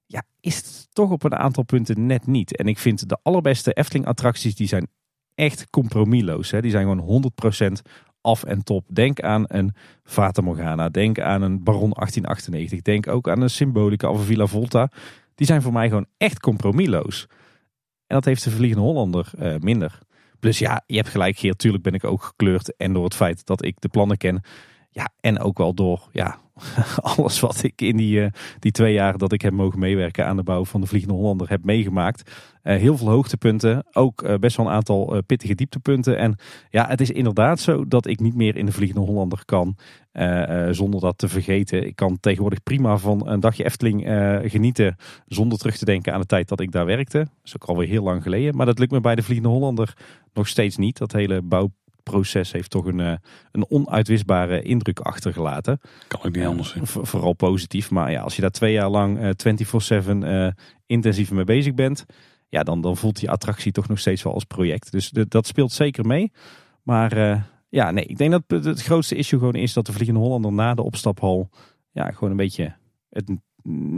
ja, 0.08 0.24
is 0.40 0.56
het 0.56 0.88
toch 0.94 1.12
op 1.12 1.24
een 1.24 1.36
aantal 1.36 1.64
punten 1.64 2.06
net 2.06 2.28
niet. 2.28 2.56
En 2.56 2.68
ik 2.68 2.78
vind 2.78 3.10
de 3.10 3.18
allerbeste 3.24 3.74
Efteling 3.74 4.08
attracties, 4.08 4.56
die 4.56 4.68
zijn 4.68 4.88
echt 5.36 5.70
compromisloos. 5.70 6.52
Hè? 6.52 6.62
Die 6.62 6.72
zijn 6.72 6.88
gewoon 6.88 7.32
100% 7.68 7.72
af 8.22 8.44
en 8.44 8.64
top. 8.64 8.86
Denk 8.90 9.22
aan 9.22 9.44
een 9.48 9.74
Fata 10.04 10.42
Morgana, 10.42 10.90
denk 10.90 11.20
aan 11.20 11.42
een 11.42 11.64
Baron 11.64 11.90
1898, 11.90 12.82
denk 12.82 13.08
ook 13.08 13.30
aan 13.30 13.42
een 13.42 13.50
Symbolica 13.50 14.10
of 14.10 14.26
Villa 14.26 14.46
Volta. 14.46 14.90
Die 15.36 15.48
zijn 15.48 15.62
voor 15.62 15.74
mij 15.74 15.88
gewoon 15.88 16.08
echt 16.18 16.40
compromisloos. 16.40 17.26
En 18.08 18.16
dat 18.16 18.26
heeft 18.26 18.44
de 18.44 18.50
Vliegende 18.50 18.84
Hollander 18.84 19.32
uh, 19.40 19.56
minder. 19.60 20.00
Plus 20.40 20.60
ja, 20.60 20.84
je 20.86 20.96
hebt 20.96 21.10
gelijk 21.10 21.38
Geert, 21.38 21.58
tuurlijk 21.58 21.84
ben 21.84 21.94
ik 21.94 22.04
ook 22.04 22.24
gekleurd. 22.24 22.76
En 22.76 22.94
door 22.94 23.04
het 23.04 23.16
feit 23.16 23.46
dat 23.46 23.66
ik 23.66 23.80
de 23.80 23.90
plannen 23.90 24.18
ken. 24.18 24.42
Ja, 24.90 25.10
en 25.20 25.40
ook 25.40 25.58
wel 25.58 25.74
door 25.74 26.10
ja, 26.12 26.40
alles 27.16 27.40
wat 27.40 27.64
ik 27.64 27.82
in 27.82 27.98
die, 27.98 28.20
uh, 28.20 28.28
die 28.60 28.72
twee 28.72 28.94
jaar 28.94 29.18
dat 29.18 29.32
ik 29.32 29.42
heb 29.42 29.54
mogen 29.54 29.80
meewerken 29.80 30.26
aan 30.26 30.36
de 30.36 30.44
bouw 30.44 30.66
van 30.66 30.82
de 30.82 30.88
Vliegende 30.88 31.16
Hollander 31.16 31.50
heb 31.50 31.64
meegemaakt. 31.64 32.32
Uh, 32.64 32.76
heel 32.76 32.98
veel 32.98 33.10
hoogtepunten, 33.10 33.86
ook 33.92 34.24
uh, 34.24 34.36
best 34.36 34.58
wel 34.58 34.66
een 34.66 34.72
aantal 34.72 35.22
pittige 35.26 35.56
dieptepunten. 35.56 36.18
En 36.18 36.36
ja, 36.70 36.88
het 36.88 37.02
is 37.02 37.12
inderdaad 37.12 37.60
zo 37.60 37.88
dat 37.88 38.08
ik 38.08 38.20
niet 38.20 38.36
meer 38.36 38.56
in 38.56 38.66
de 38.66 38.72
Vliegende 38.72 39.06
Hollander 39.06 39.46
kan 39.46 39.78
zonder 40.72 41.00
dat 41.00 41.18
te 41.18 41.28
vergeten. 41.28 41.86
Ik 41.86 41.96
kan 41.96 42.20
tegenwoordig 42.20 42.64
prima 42.64 42.98
van 42.98 43.28
een 43.28 43.40
dagje 43.40 43.66
Efteling 43.66 44.02
genieten 44.52 44.96
zonder 45.28 45.58
terug 45.58 45.78
te 45.78 45.86
denken 45.86 46.14
aan 46.14 46.20
de 46.20 46.26
tijd 46.26 46.48
dat 46.48 46.60
ik 46.60 46.72
daar 46.72 46.86
werkte. 46.86 47.18
Dat 47.18 47.28
is 47.44 47.56
ook 47.56 47.64
alweer 47.64 47.88
heel 47.88 48.04
lang 48.04 48.24
geleden. 48.24 48.56
Maar 48.56 48.66
dat 48.66 48.80
lukt 48.80 48.92
me 48.92 49.00
bij 49.00 49.16
de 49.16 49.24
Vliegende 49.24 49.52
Hollander 49.52 49.94
nog 50.34 50.48
steeds 50.48 50.78
niet. 50.78 50.98
Dat 50.98 51.12
hele 51.12 51.42
bouw 51.42 51.72
proces 52.10 52.52
heeft 52.52 52.70
toch 52.70 52.86
een, 52.86 53.20
een 53.52 53.70
onuitwisbare 53.70 54.62
indruk 54.62 55.00
achtergelaten. 55.00 55.80
Kan 56.08 56.24
ook 56.24 56.36
niet 56.36 56.46
anders. 56.46 56.76
Uh, 56.76 56.84
vooral 56.84 57.34
positief. 57.34 57.92
Maar 57.92 58.12
ja, 58.12 58.22
als 58.22 58.36
je 58.36 58.42
daar 58.42 58.52
twee 58.52 58.74
jaar 58.74 58.90
lang 58.90 59.20
uh, 59.20 60.04
24-7 60.04 60.08
uh, 60.18 60.48
intensief 60.86 61.32
mee 61.32 61.44
bezig 61.44 61.74
bent, 61.74 62.06
ja, 62.50 62.64
dan, 62.64 62.82
dan 62.82 62.98
voelt 62.98 63.20
die 63.20 63.32
attractie 63.32 63.72
toch 63.72 63.88
nog 63.88 64.00
steeds 64.00 64.24
wel 64.24 64.34
als 64.34 64.44
project. 64.44 64.92
Dus 64.92 65.10
de, 65.10 65.28
dat 65.28 65.48
speelt 65.48 65.72
zeker 65.72 66.06
mee. 66.06 66.32
Maar 66.84 67.46
ja, 67.70 67.92
nee, 67.92 68.06
ik 68.06 68.18
denk 68.18 68.32
dat 68.32 68.44
het, 68.48 68.66
het 68.66 68.82
grootste 68.82 69.16
issue 69.16 69.40
gewoon 69.40 69.56
is 69.56 69.74
dat 69.74 69.86
de 69.86 69.94
Vliegende 69.94 70.20
Hollander 70.20 70.54
na 70.54 70.74
de 70.74 70.84
opstaphal 70.84 71.50
ja, 71.92 72.12
gewoon 72.12 72.30
een 72.30 72.38
beetje 72.38 72.76
het 73.10 73.30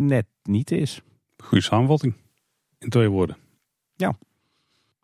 net 0.06 0.26
niet 0.44 0.72
is. 0.72 1.02
Goede 1.38 1.64
samenvatting. 1.64 2.14
In 2.78 2.90
twee 2.90 3.10
woorden. 3.10 3.38
Ja. 3.96 4.18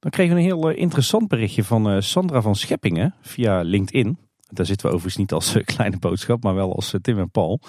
Dan 0.06 0.14
kregen 0.14 0.36
een 0.36 0.44
heel 0.44 0.69
interessant 0.69 1.27
berichtje 1.27 1.64
van 1.64 2.03
Sandra 2.03 2.41
van 2.41 2.56
Scheppingen 2.56 3.15
via 3.22 3.61
LinkedIn. 3.61 4.18
Daar 4.49 4.65
zitten 4.65 4.88
we 4.88 4.94
overigens 4.94 5.22
niet 5.22 5.32
als 5.32 5.57
kleine 5.64 5.98
boodschap, 5.98 6.44
maar 6.44 6.56
wel 6.56 6.76
als 6.76 6.95
Tim 7.02 7.19
en 7.19 7.30
Paul. 7.30 7.60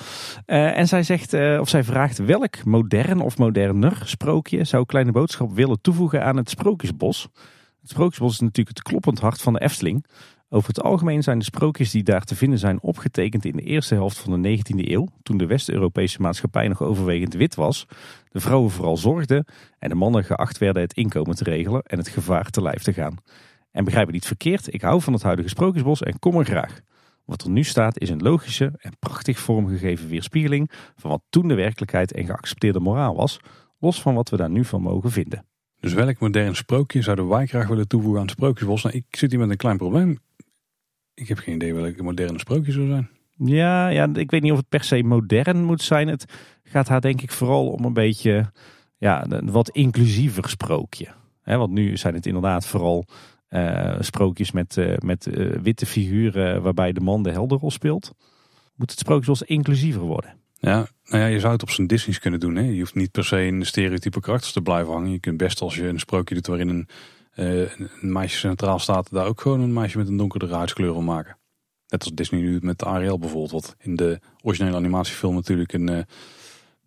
En 0.46 0.88
zij 0.88 1.02
zegt, 1.02 1.34
of 1.34 1.68
zij 1.68 1.84
vraagt 1.84 2.18
welk 2.18 2.64
modern 2.64 3.20
of 3.20 3.38
moderner 3.38 4.02
sprookje 4.04 4.64
zou 4.64 4.84
Kleine 4.86 5.12
Boodschap 5.12 5.52
willen 5.52 5.80
toevoegen 5.80 6.24
aan 6.24 6.36
het 6.36 6.50
Sprookjesbos. 6.50 7.28
Het 7.80 7.90
Sprookjesbos 7.90 8.32
is 8.32 8.40
natuurlijk 8.40 8.76
het 8.76 8.86
kloppend 8.88 9.18
hart 9.18 9.40
van 9.40 9.52
de 9.52 9.60
Efteling. 9.60 10.04
Over 10.48 10.68
het 10.68 10.82
algemeen 10.82 11.22
zijn 11.22 11.38
de 11.38 11.44
sprookjes 11.44 11.90
die 11.90 12.02
daar 12.02 12.24
te 12.24 12.36
vinden 12.36 12.58
zijn 12.58 12.82
opgetekend 12.82 13.44
in 13.44 13.56
de 13.56 13.62
eerste 13.62 13.94
helft 13.94 14.18
van 14.18 14.42
de 14.42 14.58
19e 14.58 14.88
eeuw, 14.88 15.08
toen 15.22 15.36
de 15.36 15.46
West-Europese 15.46 16.20
maatschappij 16.20 16.68
nog 16.68 16.82
overwegend 16.82 17.34
wit 17.34 17.54
was, 17.54 17.86
de 18.28 18.40
vrouwen 18.40 18.70
vooral 18.70 18.96
zorgden 18.96 19.44
en 19.78 19.88
de 19.88 19.94
mannen 19.94 20.24
geacht 20.24 20.58
werden 20.58 20.82
het 20.82 20.92
inkomen 20.92 21.36
te 21.36 21.44
regelen 21.44 21.82
en 21.82 21.98
het 21.98 22.08
gevaar 22.08 22.50
te 22.50 22.62
lijf 22.62 22.82
te 22.82 22.92
gaan. 22.92 23.16
En 23.70 23.84
begrijp 23.84 24.06
me 24.06 24.12
niet 24.12 24.26
verkeerd, 24.26 24.74
ik 24.74 24.82
hou 24.82 25.00
van 25.00 25.12
het 25.12 25.22
huidige 25.22 25.48
Sprookjesbos 25.48 26.02
en 26.02 26.18
kom 26.18 26.36
er 26.36 26.44
graag. 26.44 26.80
Wat 27.24 27.42
er 27.42 27.50
nu 27.50 27.64
staat 27.64 28.00
is 28.00 28.10
een 28.10 28.22
logische 28.22 28.72
en 28.78 28.98
prachtig 28.98 29.38
vormgegeven 29.38 30.08
weerspiegeling 30.08 30.70
van 30.96 31.10
wat 31.10 31.22
toen 31.28 31.48
de 31.48 31.54
werkelijkheid 31.54 32.12
en 32.12 32.24
geaccepteerde 32.24 32.80
moraal 32.80 33.16
was. 33.16 33.40
Los 33.78 34.02
van 34.02 34.14
wat 34.14 34.28
we 34.28 34.36
daar 34.36 34.50
nu 34.50 34.64
van 34.64 34.82
mogen 34.82 35.10
vinden. 35.10 35.44
Dus 35.80 35.92
welk 35.92 36.18
modern 36.18 36.56
sprookje 36.56 37.02
zouden 37.02 37.28
wij 37.28 37.46
graag 37.46 37.68
willen 37.68 37.88
toevoegen 37.88 38.20
aan 38.20 38.26
het 38.26 38.36
Sprookjesbos? 38.36 38.82
Nou, 38.82 38.96
ik 38.96 39.16
zit 39.16 39.30
hier 39.30 39.40
met 39.40 39.50
een 39.50 39.56
klein 39.56 39.76
probleem. 39.76 40.18
Ik 41.16 41.28
heb 41.28 41.38
geen 41.38 41.54
idee 41.54 41.74
welke 41.74 42.02
moderne 42.02 42.38
sprookje 42.38 42.72
zou 42.72 42.86
zijn. 42.86 43.08
Ja, 43.36 43.88
ja, 43.88 44.08
ik 44.14 44.30
weet 44.30 44.42
niet 44.42 44.52
of 44.52 44.58
het 44.58 44.68
per 44.68 44.84
se 44.84 45.02
modern 45.02 45.64
moet 45.64 45.82
zijn. 45.82 46.08
Het 46.08 46.24
gaat 46.62 46.88
haar 46.88 47.00
denk 47.00 47.22
ik 47.22 47.32
vooral 47.32 47.70
om 47.70 47.84
een 47.84 47.92
beetje 47.92 48.50
ja, 48.98 49.26
een 49.28 49.50
wat 49.50 49.68
inclusiever 49.68 50.48
sprookje. 50.48 51.06
He, 51.42 51.56
want 51.56 51.72
nu 51.72 51.96
zijn 51.96 52.14
het 52.14 52.26
inderdaad 52.26 52.66
vooral 52.66 53.04
uh, 53.50 53.96
sprookjes 54.00 54.52
met, 54.52 54.76
uh, 54.76 54.96
met 54.98 55.26
uh, 55.26 55.56
witte 55.62 55.86
figuren 55.86 56.62
waarbij 56.62 56.92
de 56.92 57.00
man 57.00 57.22
de 57.22 57.30
helderrol 57.30 57.70
speelt. 57.70 58.14
Moet 58.74 58.90
het 58.90 58.98
sprookjesbos 58.98 59.42
inclusiever 59.42 60.00
worden? 60.00 60.34
Ja, 60.58 60.86
nou 61.04 61.22
ja, 61.22 61.26
je 61.26 61.40
zou 61.40 61.52
het 61.52 61.62
op 61.62 61.70
zijn 61.70 61.86
Disney's 61.86 62.18
kunnen 62.18 62.40
doen. 62.40 62.56
Hè? 62.56 62.62
Je 62.62 62.78
hoeft 62.78 62.94
niet 62.94 63.10
per 63.10 63.24
se 63.24 63.46
in 63.46 63.58
de 63.58 63.64
stereotype 63.64 64.20
karakters 64.20 64.52
te 64.52 64.62
blijven 64.62 64.92
hangen. 64.92 65.10
Je 65.10 65.20
kunt 65.20 65.36
best 65.36 65.60
als 65.60 65.74
je 65.74 65.88
een 65.88 65.98
sprookje 65.98 66.34
doet 66.34 66.46
waarin 66.46 66.68
een, 66.68 66.88
een 67.36 67.88
meisje 68.00 68.38
centraal 68.38 68.78
staat, 68.78 69.10
daar 69.10 69.26
ook 69.26 69.40
gewoon 69.40 69.60
een 69.60 69.72
meisje 69.72 69.98
met 69.98 70.08
een 70.08 70.16
donkere 70.16 70.54
huidskleur 70.54 70.94
van 70.94 71.04
maken. 71.04 71.36
Net 71.88 72.04
als 72.04 72.14
Disney 72.14 72.40
nu 72.40 72.58
met 72.62 72.84
Ariel 72.84 73.18
bijvoorbeeld, 73.18 73.50
wat 73.50 73.76
in 73.78 73.96
de 73.96 74.20
originele 74.42 74.76
animatiefilm 74.76 75.34
natuurlijk 75.34 75.72
een, 75.72 75.84
nou 75.84 76.04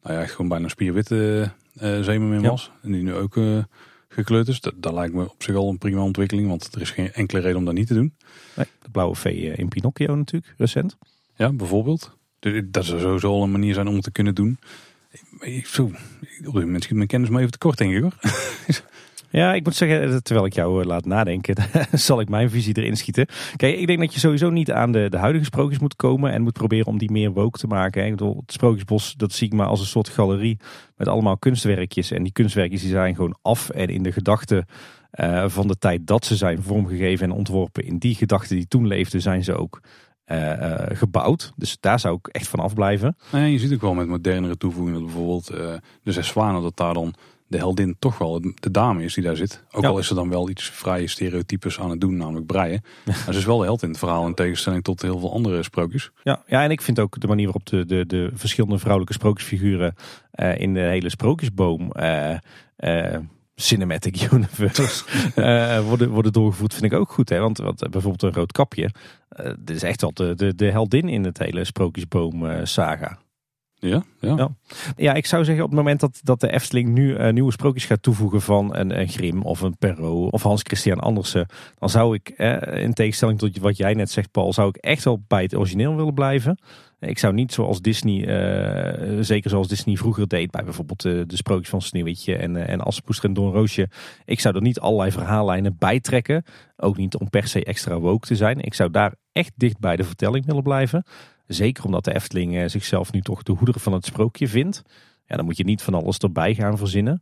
ja, 0.04 0.26
gewoon 0.26 0.48
bijna 0.48 0.64
een 0.64 0.70
spierwitte 0.70 1.52
uh, 1.82 2.02
zeemermin 2.02 2.42
was. 2.42 2.64
Ja. 2.66 2.80
En 2.82 2.92
die 2.92 3.04
nu 3.04 3.14
ook 3.14 3.38
gekleurd 4.10 4.48
is. 4.48 4.62
Dat, 4.62 4.74
dat, 4.78 4.94
lijkt 4.94 5.14
me 5.14 5.30
op 5.30 5.44
zich 5.44 5.56
al 5.56 5.70
een 5.70 5.78
prima 5.78 6.02
ontwikkeling, 6.02 6.48
want 6.48 6.76
er 6.76 6.82
is 6.82 6.92
geen 6.92 7.14
enkele 7.14 7.42
reden 7.42 7.58
om 7.58 7.66
dat 7.66 7.74
niet 7.74 7.88
te 7.88 7.94
doen. 7.94 8.14
Nee, 8.56 8.66
de 8.82 8.90
blauwe 8.90 9.16
vee 9.16 9.54
in 9.56 9.68
Pinocchio 9.68 10.16
natuurlijk, 10.16 10.54
recent. 10.58 10.98
Ja, 11.36 11.52
bijvoorbeeld. 11.52 12.18
Dat 12.66 12.86
zou 12.86 13.00
sowieso 13.00 13.32
al 13.32 13.44
een 13.44 13.52
manier 13.52 13.74
zijn 13.74 13.88
om 13.88 13.94
het 13.94 14.04
te 14.04 14.12
kunnen 14.12 14.36
doen. 14.36 14.60
Ik, 15.40 15.66
zo, 15.66 15.84
op 15.84 15.94
dit 16.54 16.54
moment 16.54 16.84
schiet 16.84 16.96
mijn 16.96 17.08
kennis 17.08 17.30
maar 17.30 17.40
even 17.40 17.52
tekort, 17.52 17.78
denk 17.78 17.94
ik 17.94 18.02
hoor. 18.02 18.14
Ja, 19.32 19.54
ik 19.54 19.64
moet 19.64 19.76
zeggen, 19.76 20.24
terwijl 20.24 20.46
ik 20.46 20.54
jou 20.54 20.86
laat 20.86 21.06
nadenken, 21.06 21.56
zal 21.92 22.20
ik 22.20 22.30
mijn 22.30 22.50
visie 22.50 22.78
erin 22.78 22.98
schieten. 22.98 23.28
Kijk, 23.56 23.78
ik 23.78 23.88
denk 23.88 24.00
dat 24.00 24.14
je 24.14 24.20
sowieso 24.20 24.50
niet 24.50 24.72
aan 24.72 24.92
de, 24.92 25.10
de 25.10 25.18
huidige 25.18 25.46
sprookjes 25.46 25.80
moet 25.80 25.96
komen 25.96 26.32
en 26.32 26.42
moet 26.42 26.54
proberen 26.54 26.88
om 26.88 26.98
die 26.98 27.12
meer 27.12 27.32
woke 27.32 27.60
te 27.60 27.68
maken. 27.68 28.06
Ik 28.06 28.12
bedoel, 28.12 28.38
het 28.42 28.52
Sprookjesbos, 28.52 29.14
dat 29.14 29.34
zie 29.34 29.48
ik 29.48 29.54
maar 29.54 29.68
als 29.68 29.80
een 29.80 29.86
soort 29.86 30.10
galerie 30.10 30.58
met 30.96 31.08
allemaal 31.08 31.38
kunstwerkjes. 31.38 32.12
En 32.12 32.24
die 32.24 32.32
kunstwerkjes 32.32 32.82
die 32.82 32.90
zijn 32.90 33.16
gewoon 33.16 33.38
af 33.42 33.70
en 33.70 33.88
in 33.88 34.04
de 34.04 34.12
gedachten 34.12 34.66
uh, 35.14 35.48
van 35.48 35.68
de 35.68 35.78
tijd 35.78 36.08
dat 36.08 36.26
ze 36.26 36.36
zijn 36.36 36.62
vormgegeven 36.62 37.26
en 37.26 37.38
ontworpen. 37.38 37.86
In 37.86 37.98
die 37.98 38.16
gedachten 38.16 38.56
die 38.56 38.68
toen 38.68 38.88
leefden, 38.88 39.22
zijn 39.22 39.44
ze 39.44 39.56
ook 39.56 39.82
gebouwd. 40.88 41.54
Dus 41.56 41.78
daar 41.80 42.00
zou 42.00 42.16
ik 42.16 42.28
echt 42.28 42.48
van 42.48 42.60
afblijven. 42.60 43.16
Nou 43.32 43.46
je 43.46 43.60
ziet 43.60 43.74
ook 43.74 43.82
wel 43.82 43.94
met 43.94 44.08
modernere 44.08 44.58
toevoegingen, 44.58 45.02
bijvoorbeeld 45.02 45.48
de 46.04 46.12
Zes 46.12 46.28
Zwanen, 46.28 46.62
dat 46.62 46.78
daar 46.78 46.94
dan 46.94 47.14
de 47.50 47.58
heldin 47.58 47.96
toch 48.00 48.18
wel 48.18 48.42
de 48.42 48.72
dame 48.72 49.04
is 49.04 49.14
die 49.14 49.24
daar 49.24 49.36
zit. 49.36 49.64
Ook 49.72 49.86
al 49.86 50.00
is 50.00 50.08
ze 50.08 50.14
dan 50.14 50.30
wel 50.30 50.50
iets 50.50 50.64
vrije 50.70 51.08
stereotypes 51.08 51.80
aan 51.80 51.90
het 51.90 52.02
doen, 52.02 52.18
namelijk 52.18 52.46
breien. 52.46 52.82
Maar 53.06 53.34
ze 53.34 53.40
is 53.40 53.46
wel 53.46 53.58
de 53.58 53.64
held 53.64 53.84
in 53.84 53.90
het 53.90 53.98
verhaal 53.98 54.28
in 54.28 54.34
tegenstelling 54.34 54.84
tot 54.84 55.02
heel 55.02 55.20
veel 55.20 55.34
andere 55.34 55.64
sprookjes. 55.64 56.12
Ja, 56.24 56.44
ja 56.48 56.64
en 56.64 56.72
ik 56.72 56.82
vind 56.82 57.00
ook 57.00 57.20
de 57.20 57.28
manier 57.28 57.46
waarop 57.46 57.66
de, 57.66 57.86
de, 57.86 58.06
de 58.06 58.30
verschillende 58.34 58.78
vrouwelijke 58.78 59.14
sprookjesfiguren 59.14 59.96
uh, 60.36 60.60
in 60.60 60.74
de 60.74 60.80
hele 60.80 61.10
sprookjesboom... 61.10 61.92
Uh, 62.00 62.36
uh, 62.78 63.18
Cinematic 63.56 64.22
Universe 64.32 65.04
worden, 65.88 66.10
worden 66.10 66.34
doorgevoerd, 66.34 66.74
vind 66.74 66.92
ik 66.92 67.00
ook 67.00 67.12
goed. 67.12 67.30
Hè? 67.30 67.40
Want 67.40 67.58
wat, 67.58 67.88
bijvoorbeeld 67.90 68.24
een 68.24 68.34
rood 68.34 68.52
kapje. 68.52 68.90
dit 69.60 69.76
is 69.76 69.84
echt 69.84 70.02
wel 70.02 70.14
de, 70.14 70.36
de, 70.36 70.56
de 70.56 70.72
heldin 70.72 71.10
in 71.10 71.24
het 71.24 71.38
hele 71.38 71.64
sprookjesboom 71.64 72.66
saga. 72.66 73.20
Ja, 73.80 74.04
ja. 74.20 74.36
ja. 74.36 74.50
Ja. 74.96 75.14
ik 75.14 75.26
zou 75.26 75.44
zeggen 75.44 75.64
op 75.64 75.70
het 75.70 75.80
moment 75.80 76.00
dat, 76.00 76.20
dat 76.24 76.40
de 76.40 76.52
Efteling 76.52 76.90
nu 76.90 77.18
uh, 77.18 77.30
nieuwe 77.30 77.52
sprookjes 77.52 77.86
gaat 77.86 78.02
toevoegen 78.02 78.42
van 78.42 78.76
een, 78.76 79.00
een 79.00 79.08
Grim 79.08 79.42
of 79.42 79.62
een 79.62 79.78
Perrault 79.78 80.32
of 80.32 80.44
Hans 80.44 80.62
Christian 80.62 81.00
Andersen. 81.00 81.48
Dan 81.78 81.90
zou 81.90 82.16
ik, 82.16 82.30
eh, 82.30 82.84
in 82.84 82.94
tegenstelling 82.94 83.40
tot 83.40 83.58
wat 83.58 83.78
jij 83.78 83.94
net 83.94 84.12
zegt 84.12 84.32
Paul, 84.32 84.54
zou 84.54 84.68
ik 84.68 84.76
echt 84.76 85.04
wel 85.04 85.24
bij 85.28 85.44
het 85.44 85.56
origineel 85.56 85.96
willen 85.96 86.14
blijven. 86.14 86.60
Ik 87.00 87.20
zou 87.20 87.34
niet 87.34 87.54
zoals 87.54 87.82
Disney, 87.82 88.18
uh, 88.18 89.18
zeker 89.22 89.50
zoals 89.50 89.68
Disney 89.68 89.96
vroeger 89.96 90.28
deed 90.28 90.52
bij 90.52 90.64
bijvoorbeeld 90.64 91.02
de 91.02 91.26
sprookjes 91.28 91.70
van 91.70 91.82
Sneeuwwitje 91.82 92.36
en, 92.36 92.68
en 92.68 92.82
Assepoester 92.82 93.26
en 93.26 93.34
Doornroosje. 93.34 93.90
Ik 94.26 94.40
zou 94.40 94.56
er 94.56 94.62
niet 94.62 94.80
allerlei 94.80 95.12
verhaallijnen 95.12 95.76
bij 95.78 96.00
trekken. 96.00 96.44
Ook 96.78 96.98
niet 96.98 97.18
om 97.18 97.30
per 97.30 97.48
se 97.48 97.64
extra 97.64 98.00
woke 98.00 98.28
te 98.28 98.36
zijn. 98.36 98.60
Ik 98.60 98.74
zou 98.74 98.92
daar 98.92 99.14
echt 99.32 99.52
dicht 99.56 99.80
bij 99.80 99.96
de 99.96 100.04
vertelling 100.04 100.46
willen 100.46 100.64
blijven. 100.64 101.04
Zeker 101.50 101.84
omdat 101.84 102.04
de 102.04 102.14
Efteling 102.16 102.58
eh, 102.58 102.68
zichzelf 102.68 103.12
nu 103.12 103.22
toch 103.22 103.44
de 103.44 103.52
hoeder 103.52 103.80
van 103.80 103.94
het 103.94 104.06
sprookje 104.06 104.48
vindt. 104.48 104.82
Ja, 105.26 105.36
dan 105.36 105.46
moet 105.46 105.58
je 105.58 105.64
niet 105.64 105.82
van 105.82 105.94
alles 105.94 106.18
erbij 106.18 106.54
gaan 106.54 106.78
verzinnen. 106.78 107.22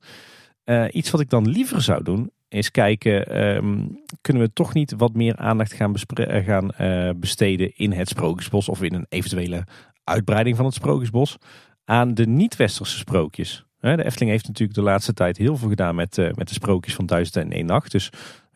Uh, 0.65 0.85
iets 0.91 1.11
wat 1.11 1.21
ik 1.21 1.29
dan 1.29 1.47
liever 1.47 1.81
zou 1.81 2.03
doen, 2.03 2.31
is 2.47 2.71
kijken, 2.71 3.45
um, 3.55 4.03
kunnen 4.21 4.43
we 4.43 4.53
toch 4.53 4.73
niet 4.73 4.93
wat 4.97 5.13
meer 5.13 5.35
aandacht 5.35 5.73
gaan, 5.73 5.93
uh, 6.19 6.45
gaan 6.45 6.71
besteden 7.19 7.75
in 7.75 7.91
het 7.91 8.09
Sprookjesbos 8.09 8.69
of 8.69 8.81
in 8.81 8.93
een 8.93 9.05
eventuele 9.09 9.63
uitbreiding 10.03 10.55
van 10.55 10.65
het 10.65 10.73
Sprookjesbos 10.73 11.37
aan 11.85 12.13
de 12.13 12.27
niet-westerse 12.27 12.97
sprookjes. 12.97 13.65
De 13.79 14.03
Efteling 14.03 14.31
heeft 14.31 14.47
natuurlijk 14.47 14.77
de 14.77 14.83
laatste 14.83 15.13
tijd 15.13 15.37
heel 15.37 15.57
veel 15.57 15.69
gedaan 15.69 15.95
met, 15.95 16.17
met 16.17 16.47
de 16.47 16.53
sprookjes 16.53 16.95
van 16.95 17.05
Duizend 17.05 17.35
en 17.35 17.51
één 17.51 17.65
Nacht. 17.65 17.91
Dus 17.91 18.09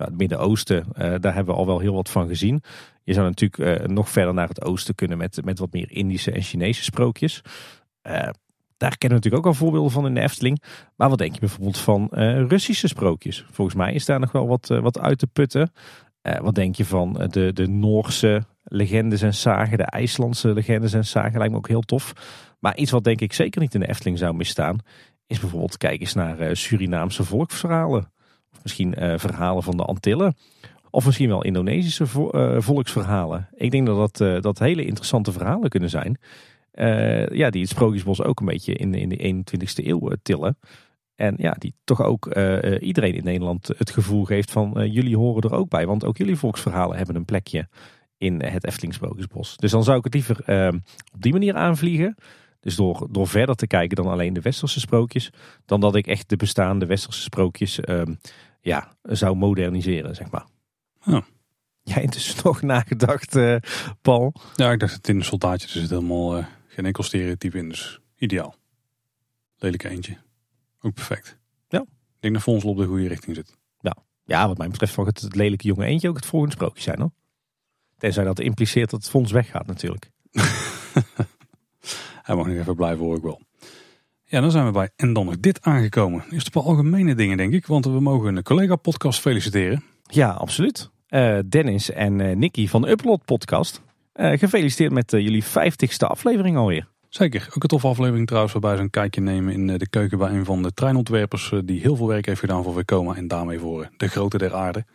het 0.06 0.18
Midden-Oosten, 0.18 0.86
daar 0.96 1.34
hebben 1.34 1.54
we 1.54 1.60
al 1.60 1.66
wel 1.66 1.80
heel 1.80 1.94
wat 1.94 2.10
van 2.10 2.28
gezien. 2.28 2.64
Je 3.04 3.14
zou 3.14 3.28
natuurlijk 3.28 3.82
uh, 3.82 3.88
nog 3.88 4.10
verder 4.10 4.34
naar 4.34 4.48
het 4.48 4.64
oosten 4.64 4.96
kunnen 4.96 5.18
met, 5.18 5.46
met 5.46 5.60
wat 5.60 5.74
meer 5.74 5.92
Indische 5.92 6.32
en 6.32 6.42
Chinese 6.42 6.84
sprookjes. 6.84 7.42
Uh, 8.04 8.14
daar 8.78 8.98
kennen 8.98 9.20
we 9.20 9.24
natuurlijk 9.24 9.46
ook 9.46 9.46
al 9.46 9.54
voorbeelden 9.54 9.92
van 9.92 10.06
in 10.06 10.14
de 10.14 10.22
Efteling. 10.22 10.62
Maar 10.96 11.10
wat 11.10 11.18
denk 11.18 11.34
je 11.34 11.40
bijvoorbeeld 11.40 11.78
van 11.78 12.08
Russische 12.48 12.88
sprookjes? 12.88 13.46
Volgens 13.52 13.78
mij 13.78 13.94
is 13.94 14.06
daar 14.06 14.20
nog 14.20 14.32
wel 14.32 14.48
wat, 14.48 14.68
wat 14.68 15.00
uit 15.00 15.18
te 15.18 15.28
putten. 15.28 15.72
wat 16.22 16.56
denk 16.56 16.76
je 16.76 16.86
van 16.86 17.14
de, 17.30 17.54
de 17.54 17.68
Noorse 17.68 18.44
legendes 18.64 19.22
en 19.22 19.34
zagen, 19.34 19.78
de 19.78 19.84
IJslandse 19.84 20.54
legendes 20.54 20.94
en 20.94 21.06
zagen? 21.06 21.38
Lijkt 21.38 21.52
me 21.52 21.58
ook 21.58 21.68
heel 21.68 21.82
tof. 21.82 22.14
Maar 22.60 22.78
iets 22.78 22.92
wat 22.92 23.04
denk 23.04 23.22
ik 23.22 23.34
zeker 23.34 23.62
niet 23.62 23.74
in 23.74 23.80
de 23.80 23.90
Efteling 23.90 24.18
zou 24.18 24.34
misstaan, 24.34 24.80
is 25.28 25.40
bijvoorbeeld 25.40 25.78
kijk 25.78 26.02
eens 26.02 26.14
naar 26.14 26.56
Surinaamse 26.56 27.24
volksverhalen. 27.24 28.12
Of 28.54 28.60
misschien 28.64 28.94
verhalen 29.18 29.64
van 29.64 29.78
de 29.78 29.84
Antillen. 29.84 30.36
Of 30.92 31.06
misschien 31.06 31.28
wel 31.28 31.44
Indonesische 31.44 32.06
uh, 32.32 32.56
volksverhalen. 32.60 33.48
Ik 33.54 33.72
denk 33.72 33.86
dat 33.86 33.98
dat, 33.98 34.30
uh, 34.30 34.42
dat 34.42 34.60
hele 34.60 34.86
interessante 34.86 35.32
verhalen 35.32 35.70
kunnen 35.70 35.90
zijn. 35.90 36.20
Ja, 37.32 37.50
die 37.50 37.62
het 37.62 37.70
Sprookjesbos 37.70 38.24
ook 38.24 38.40
een 38.40 38.46
beetje 38.46 38.74
in, 38.74 38.94
in 38.94 39.10
de 39.10 39.44
21ste 39.58 39.86
eeuw 39.86 40.12
tillen. 40.24 40.58
En 41.16 41.36
ja, 41.38 41.56
die 41.58 41.74
toch 41.84 42.02
ook 42.02 42.26
iedereen 42.80 43.14
in 43.14 43.24
Nederland 43.24 43.68
het 43.78 43.90
gevoel 43.90 44.24
geeft 44.24 44.52
van 44.52 44.90
jullie 44.92 45.18
horen 45.18 45.42
er 45.42 45.56
ook 45.58 45.70
bij. 45.70 45.86
Want 45.86 46.06
ook 46.06 46.18
jullie 46.18 46.36
volksverhalen 46.36 46.98
hebben 46.98 47.16
een 47.16 47.26
plekje 47.26 47.68
in 48.18 48.44
het 48.44 48.66
Efteling 48.66 48.94
Sprookjesbos. 48.94 49.58
Dus 49.58 49.72
dan 49.72 49.84
zou 49.84 49.98
ik 49.98 50.04
het 50.04 50.14
liever 50.14 50.38
op 51.14 51.22
die 51.22 51.32
manier 51.32 51.56
aanvliegen. 51.56 52.16
Dus 52.62 52.76
door, 52.76 53.08
door 53.12 53.28
verder 53.28 53.56
te 53.56 53.68
kijken 53.68 53.96
dan 53.96 54.08
alleen 54.08 54.34
de 54.34 54.42
westerse 54.42 54.80
sprookjes. 54.80 55.30
Dan 55.66 55.80
dat 55.80 55.96
ik 55.96 56.08
echt 56.08 56.30
de 56.30 56.36
bestaande 56.36 56.86
westerse 56.86 57.22
sprookjes 57.22 57.80
ja, 58.62 58.96
zou 59.04 59.36
moderniseren, 59.36 60.16
zeg 60.16 60.32
maar. 60.32 60.46
Ja. 61.06 61.24
Jij 61.84 62.02
intussen 62.02 62.42
nog 62.44 62.62
nagedacht, 62.62 63.36
uh, 63.36 63.56
Paul? 64.02 64.34
Ja, 64.56 64.72
ik 64.72 64.80
dacht 64.80 64.94
het 64.94 65.08
in 65.08 65.18
de 65.18 65.24
soldaatje 65.24 65.68
zit 65.68 65.90
helemaal 65.90 66.38
uh, 66.38 66.46
geen 66.68 66.86
enkel 66.86 67.04
stereotype 67.04 67.58
in. 67.58 67.70
Dus 67.70 68.00
ideaal. 68.18 68.56
Lelijk 69.58 69.84
eentje. 69.84 70.18
Ook 70.82 70.94
perfect. 70.94 71.38
Ja. 71.68 71.80
Ik 71.80 71.88
denk 72.20 72.34
dat 72.34 72.44
Fonsel 72.44 72.70
op 72.70 72.78
de 72.78 72.86
goede 72.86 73.08
richting 73.08 73.36
zit. 73.36 73.58
Ja, 73.80 73.96
ja 74.24 74.48
wat 74.48 74.58
mij 74.58 74.68
betreft 74.68 74.98
mag 74.98 75.06
het, 75.06 75.22
het 75.22 75.36
lelijke 75.36 75.68
jonge 75.68 75.86
eentje 75.86 76.10
ook 76.10 76.16
het 76.16 76.26
volgende 76.26 76.56
sprookje 76.56 76.82
zijn 76.82 77.00
hoor. 77.00 77.12
Tenzij 77.98 78.24
dat 78.24 78.40
impliceert 78.40 78.90
dat 78.90 79.00
het 79.00 79.10
fonds 79.10 79.32
weggaat 79.32 79.68
natuurlijk. 79.68 80.12
Hij 82.22 82.36
mag 82.36 82.48
nog 82.48 82.56
even 82.56 82.76
blijven 82.76 83.06
hoor 83.06 83.16
ik 83.16 83.24
wel. 83.24 83.42
Ja, 84.24 84.42
dan 84.42 84.52
zijn 84.52 84.66
we 84.66 84.72
bij 84.72 84.90
En 84.96 85.14
dan 85.14 85.26
nog 85.26 85.40
dit 85.40 85.62
aangekomen. 85.62 86.24
Eerst 86.30 86.46
een 86.46 86.52
paar 86.52 86.64
algemene 86.64 87.16
dingen 87.16 87.38
denk 87.38 87.54
ik. 87.54 87.66
Want 87.66 87.86
we 87.86 88.00
mogen 88.00 88.36
een 88.36 88.44
collega 88.44 88.76
podcast 88.76 89.20
feliciteren. 89.20 89.84
Ja, 90.04 90.30
absoluut. 90.30 90.90
Uh, 91.10 91.40
Dennis 91.50 91.92
en 91.92 92.20
uh, 92.20 92.36
Nicky 92.36 92.68
van 92.68 92.88
Upload 92.88 93.26
podcast. 93.26 93.82
Uh, 94.16 94.38
gefeliciteerd 94.38 94.92
met 94.92 95.12
jullie 95.12 95.44
vijftigste 95.44 96.08
aflevering 96.08 96.58
alweer. 96.58 96.88
Zeker, 97.10 97.48
ook 97.56 97.64
een 97.64 97.70
toffe 97.70 97.88
aflevering 97.88 98.28
trouwens 98.28 98.54
waarbij 98.54 98.76
ze 98.76 98.82
een 98.82 98.90
kijkje 98.90 99.22
nemen 99.22 99.54
in 99.54 99.68
de 99.68 99.90
keuken 99.90 100.18
bij 100.18 100.30
een 100.30 100.46
van 100.46 100.64
de 100.64 100.74
treinontwerpers 100.74 101.54
die 101.66 101.82
heel 101.82 101.96
veel 101.96 102.08
werk 102.08 102.26
heeft 102.26 102.40
gedaan 102.40 102.64
voor 102.64 102.74
Vekoma 102.74 103.16
en 103.16 103.28
daarmee 103.28 103.60
voor 103.60 103.90
de 103.98 104.08
grote 104.08 104.38
der 104.38 104.54
aarde. 104.54 104.86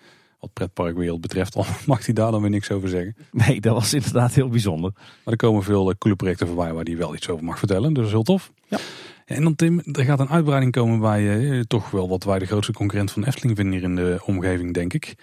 Wat 0.41 0.53
pretparkwereld 0.53 1.21
betreft, 1.21 1.55
al 1.55 1.65
mag 1.87 2.05
hij 2.05 2.15
daar 2.15 2.31
dan 2.31 2.41
weer 2.41 2.51
niks 2.51 2.71
over 2.71 2.89
zeggen. 2.89 3.17
Nee, 3.33 3.61
dat 3.61 3.75
was 3.75 3.95
inderdaad 3.95 4.35
heel 4.35 4.49
bijzonder. 4.49 4.93
Maar 4.95 5.33
er 5.35 5.37
komen 5.37 5.63
veel 5.63 5.99
coole 5.99 6.17
projecten 6.17 6.47
voorbij 6.47 6.73
waar 6.73 6.85
hij 6.85 6.97
wel 6.97 7.15
iets 7.15 7.29
over 7.29 7.45
mag 7.45 7.59
vertellen, 7.59 7.93
dus 7.95 8.11
heel 8.11 8.23
tof. 8.23 8.53
Ja. 8.69 8.79
En 9.25 9.43
dan 9.43 9.55
Tim, 9.55 9.81
er 9.93 10.05
gaat 10.05 10.21
een 10.21 10.29
uitbreiding 10.29 10.73
komen 10.73 11.01
bij 11.01 11.51
eh, 11.51 11.61
toch 11.61 11.91
wel 11.91 12.09
wat 12.09 12.25
wij 12.25 12.39
de 12.39 12.47
grootste 12.47 12.73
concurrent 12.73 13.11
van 13.11 13.25
Efteling 13.25 13.57
vinden 13.57 13.75
hier 13.75 13.83
in 13.83 13.97
de 13.97 14.21
omgeving, 14.25 14.75
denk 14.75 14.93
ik. 14.93 15.15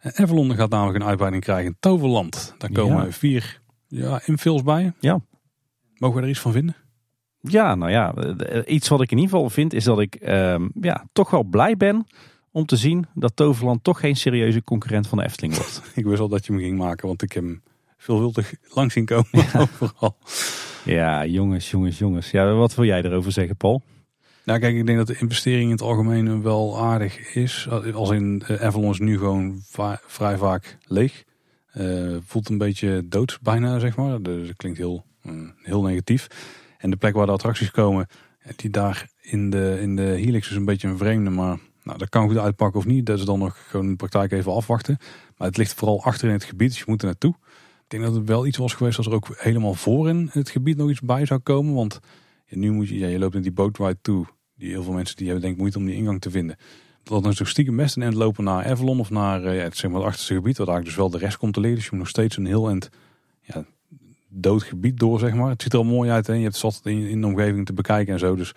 Avalon 0.00 0.54
gaat 0.54 0.70
namelijk 0.70 0.98
een 0.98 1.08
uitbreiding 1.08 1.44
krijgen 1.44 1.66
in 1.66 1.76
Toverland. 1.80 2.54
Daar 2.58 2.72
komen 2.72 3.12
vier 3.12 3.60
ja, 3.88 4.22
infills 4.24 4.62
bij. 4.62 4.92
Ja. 5.00 5.20
Mogen 5.96 6.16
we 6.16 6.22
er 6.22 6.28
iets 6.28 6.40
van 6.40 6.52
vinden? 6.52 6.76
Ja, 7.40 7.74
nou 7.74 7.90
ja, 7.90 8.14
eh, 8.14 8.74
iets 8.74 8.88
wat 8.88 9.00
ik 9.00 9.10
in 9.10 9.18
ieder 9.18 9.32
geval 9.32 9.50
vind 9.50 9.72
is 9.72 9.84
dat 9.84 10.00
ik 10.00 10.14
ehm, 10.14 10.68
ja, 10.80 11.06
toch 11.12 11.30
wel 11.30 11.42
blij 11.42 11.76
ben 11.76 12.06
om 12.50 12.66
te 12.66 12.76
zien 12.76 13.06
dat 13.14 13.36
Toverland 13.36 13.84
toch 13.84 14.00
geen 14.00 14.16
serieuze 14.16 14.62
concurrent 14.62 15.06
van 15.06 15.18
de 15.18 15.24
Efteling 15.24 15.56
wordt. 15.56 15.82
ik 15.94 16.04
wist 16.04 16.20
al 16.20 16.28
dat 16.28 16.46
je 16.46 16.52
hem 16.52 16.60
ging 16.60 16.78
maken, 16.78 17.06
want 17.06 17.22
ik 17.22 17.32
heb 17.32 17.42
hem 17.42 17.62
veelvuldig 17.96 18.54
lang 18.74 18.92
zien 18.92 19.04
komen 19.04 19.46
overal. 19.60 20.16
Ja, 20.84 21.26
jongens, 21.26 21.70
jongens, 21.70 21.98
jongens. 21.98 22.30
Ja, 22.30 22.52
wat 22.52 22.74
wil 22.74 22.84
jij 22.84 23.02
erover 23.02 23.32
zeggen, 23.32 23.56
Paul? 23.56 23.82
Nou 24.44 24.58
kijk, 24.58 24.76
ik 24.76 24.86
denk 24.86 24.98
dat 24.98 25.06
de 25.06 25.18
investering 25.18 25.64
in 25.64 25.70
het 25.70 25.82
algemeen 25.82 26.42
wel 26.42 26.78
aardig 26.78 27.34
is. 27.34 27.68
Als 27.94 28.10
in 28.10 28.42
uh, 28.48 28.62
Avalon 28.62 28.90
is 28.90 28.98
nu 28.98 29.18
gewoon 29.18 29.62
vrij 30.06 30.36
vaak 30.36 30.78
leeg. 30.84 31.24
Uh, 31.74 32.16
voelt 32.24 32.48
een 32.48 32.58
beetje 32.58 33.02
dood 33.08 33.38
bijna, 33.42 33.78
zeg 33.78 33.96
maar. 33.96 34.22
Dus 34.22 34.46
dat 34.46 34.56
klinkt 34.56 34.78
heel, 34.78 35.04
mm, 35.22 35.54
heel 35.62 35.82
negatief. 35.82 36.26
En 36.78 36.90
de 36.90 36.96
plek 36.96 37.14
waar 37.14 37.26
de 37.26 37.32
attracties 37.32 37.70
komen, 37.70 38.06
die 38.56 38.70
daar 38.70 39.08
in 39.20 39.50
de, 39.50 39.78
in 39.80 39.96
de 39.96 40.02
Helix 40.02 40.50
is 40.50 40.56
een 40.56 40.64
beetje 40.64 40.88
een 40.88 40.98
vreemde. 40.98 41.30
Maar 41.30 41.58
nou, 41.90 42.02
dat 42.02 42.08
kan 42.08 42.28
goed 42.28 42.38
uitpakken 42.38 42.80
of 42.80 42.86
niet. 42.86 43.06
Dat 43.06 43.18
is 43.18 43.24
dan 43.24 43.38
nog 43.38 43.68
gewoon 43.68 43.84
in 43.84 43.90
de 43.90 43.96
praktijk 43.96 44.32
even 44.32 44.52
afwachten. 44.52 44.96
Maar 45.36 45.48
het 45.48 45.56
ligt 45.56 45.74
vooral 45.74 46.02
achter 46.04 46.28
in 46.28 46.34
het 46.34 46.44
gebied, 46.44 46.68
dus 46.68 46.78
je 46.78 46.84
moet 46.86 47.00
er 47.00 47.06
naartoe. 47.06 47.34
Ik 47.84 47.96
denk 47.96 48.02
dat 48.02 48.14
het 48.14 48.28
wel 48.28 48.46
iets 48.46 48.56
was 48.56 48.74
geweest 48.74 48.96
als 48.96 49.06
er 49.06 49.12
ook 49.12 49.28
helemaal 49.36 49.74
voor 49.74 50.08
in 50.08 50.30
het 50.32 50.50
gebied 50.50 50.76
nog 50.76 50.90
iets 50.90 51.00
bij 51.00 51.26
zou 51.26 51.40
komen. 51.40 51.74
Want 51.74 52.00
nu 52.48 52.70
moet 52.70 52.88
je, 52.88 52.98
ja, 52.98 53.06
je 53.06 53.18
loopt 53.18 53.34
in 53.34 53.42
die 53.42 53.52
boatride 53.52 53.98
toe. 54.02 54.26
Die 54.56 54.70
heel 54.70 54.82
veel 54.82 54.92
mensen 54.92 55.16
die 55.16 55.24
hebben 55.24 55.42
denk 55.42 55.54
ik 55.54 55.60
moeite 55.60 55.78
om 55.78 55.84
die 55.84 55.94
ingang 55.94 56.20
te 56.20 56.30
vinden. 56.30 56.56
Dat 57.02 57.22
dan 57.22 57.32
zo 57.32 57.44
stiekem 57.44 57.76
best 57.76 57.96
end 57.96 58.14
lopen 58.14 58.44
naar 58.44 58.64
Avalon 58.64 59.00
of 59.00 59.10
naar 59.10 59.54
ja, 59.54 59.62
het, 59.62 59.76
zeg 59.76 59.90
maar, 59.90 60.00
het 60.00 60.08
achterste 60.08 60.34
gebied. 60.34 60.58
Waar 60.58 60.66
eigenlijk 60.66 60.96
dus 60.96 61.06
wel 61.06 61.20
de 61.20 61.26
rest 61.26 61.36
komt 61.36 61.54
te 61.54 61.60
liggen. 61.60 61.78
Dus 61.78 61.88
je 61.88 61.90
moet 61.92 62.00
nog 62.00 62.10
steeds 62.10 62.36
een 62.36 62.46
heel 62.46 62.70
end 62.70 62.88
ja, 63.40 63.64
dood 64.28 64.62
gebied 64.62 64.98
door, 64.98 65.18
zeg 65.18 65.34
maar. 65.34 65.50
Het 65.50 65.62
ziet 65.62 65.72
er 65.72 65.78
al 65.78 65.84
mooi 65.84 66.10
uit 66.10 66.28
en 66.28 66.36
je 66.36 66.42
hebt 66.42 66.56
zat 66.56 66.80
in, 66.84 67.08
in 67.08 67.20
de 67.20 67.26
omgeving 67.26 67.66
te 67.66 67.72
bekijken 67.72 68.12
en 68.12 68.18
zo. 68.18 68.36
Dus 68.36 68.54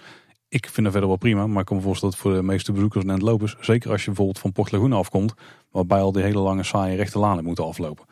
ik 0.54 0.70
vind 0.70 0.84
dat 0.84 0.92
verder 0.92 1.10
wel 1.10 1.18
prima. 1.18 1.48
Maar 1.48 1.60
ik 1.60 1.66
kan 1.66 1.78
me 1.78 1.84
voorstellen 1.84 2.14
dat 2.14 2.24
voor 2.24 2.34
de 2.34 2.44
meeste 2.44 2.72
bezoekers 2.72 3.06
en 3.06 3.20
lopers, 3.20 3.56
zeker 3.60 3.92
als 3.92 4.02
je 4.02 4.08
bijvoorbeeld 4.08 4.40
van 4.40 4.52
Port 4.52 4.72
Laguna 4.72 4.96
afkomt, 4.96 5.34
waarbij 5.72 6.00
al 6.00 6.12
die 6.12 6.24
hele 6.24 6.40
lange 6.40 6.64
saaie 6.64 6.96
rechte 6.96 7.20
lanen 7.20 7.44
moeten 7.44 7.66
aflopen. 7.66 8.06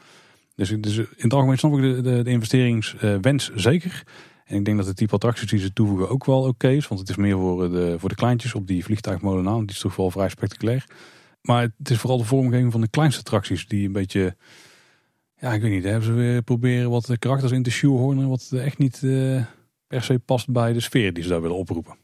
Dus, 0.56 0.70
dus 0.80 0.98
in 0.98 1.08
het 1.18 1.34
algemeen 1.34 1.58
snap 1.58 1.78
ik 1.78 1.82
de, 1.82 2.22
de, 2.24 2.30
investeringswens 2.30 3.52
zeker. 3.56 4.04
En 4.46 4.58
ik 4.58 4.66
denk 4.66 4.78
dat 4.78 4.86
de 4.86 4.94
type 4.94 5.14
attracties 5.14 5.50
die 5.50 5.60
ze 5.60 5.74
toevoegen 5.74 6.10
ook 6.10 6.26
wel 6.26 6.42
oké 6.42 6.70
is. 6.70 6.88
Want 6.88 7.00
het 7.00 7.10
is 7.10 7.16
meer 7.16 7.38
voor 7.38 7.70
de, 7.72 7.96
voor 8.00 8.10
de 8.10 8.16
kleintjes 8.16 8.54
op 8.54 8.68
die 8.68 8.84
vliegtuigmolen 8.84 9.48
aan. 9.48 9.60
Die 9.60 9.76
is 9.76 9.80
toch 9.80 9.96
wel 9.96 10.12
vrij 10.12 10.30
spectaculair. 10.30 10.86
Maar 11.42 11.62
het 11.78 11.90
is 11.90 11.98
vooral 11.98 12.18
de 12.18 12.24
vormgeving 12.24 12.72
van 12.72 12.82
de 12.82 12.90
kleinste 12.90 13.20
attracties 13.20 13.68
die 13.68 13.86
een 13.86 13.92
beetje... 13.92 14.36
Ja, 15.36 15.54
ik 15.54 15.62
weet 15.62 15.72
niet. 15.72 15.84
Hebben 15.84 16.04
ze 16.04 16.14
weer 16.14 16.42
proberen 16.42 16.90
wat 16.90 17.18
karakters 17.20 17.52
in 17.52 17.64
te 17.64 17.72
shoehornen. 17.72 18.30
Wat 18.30 18.52
echt 18.52 18.78
niet 18.78 19.02
uh, 19.02 19.44
per 19.88 20.04
se 20.04 20.20
past 20.20 20.52
bij 20.52 20.74
de 20.74 20.80
sfeer 20.80 21.14
die 21.14 21.24
ze 21.24 21.30
daar 21.30 21.42
willen 21.42 21.58
oproepen. 21.58 21.96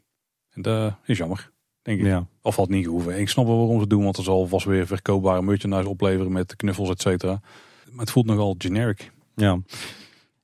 Dat 0.62 0.94
is 1.04 1.18
jammer. 1.18 1.50
Denk 1.82 2.00
ik. 2.00 2.06
Ja. 2.06 2.26
Of 2.42 2.56
had 2.56 2.68
niet 2.68 2.84
gehoeven. 2.84 3.20
Ik 3.20 3.28
snap 3.28 3.46
wel 3.46 3.58
waarom 3.58 3.80
ze 3.80 3.86
doen. 3.86 4.04
Want 4.04 4.16
er 4.16 4.22
zal 4.22 4.46
vast 4.46 4.66
weer 4.66 4.86
verkoopbare 4.86 5.42
merchandise 5.42 5.88
opleveren 5.88 6.32
met 6.32 6.56
knuffels, 6.56 6.90
et 6.90 7.00
cetera. 7.00 7.40
Maar 7.90 8.00
het 8.00 8.10
voelt 8.10 8.26
nogal 8.26 8.54
generic. 8.58 9.10
Ja. 9.34 9.58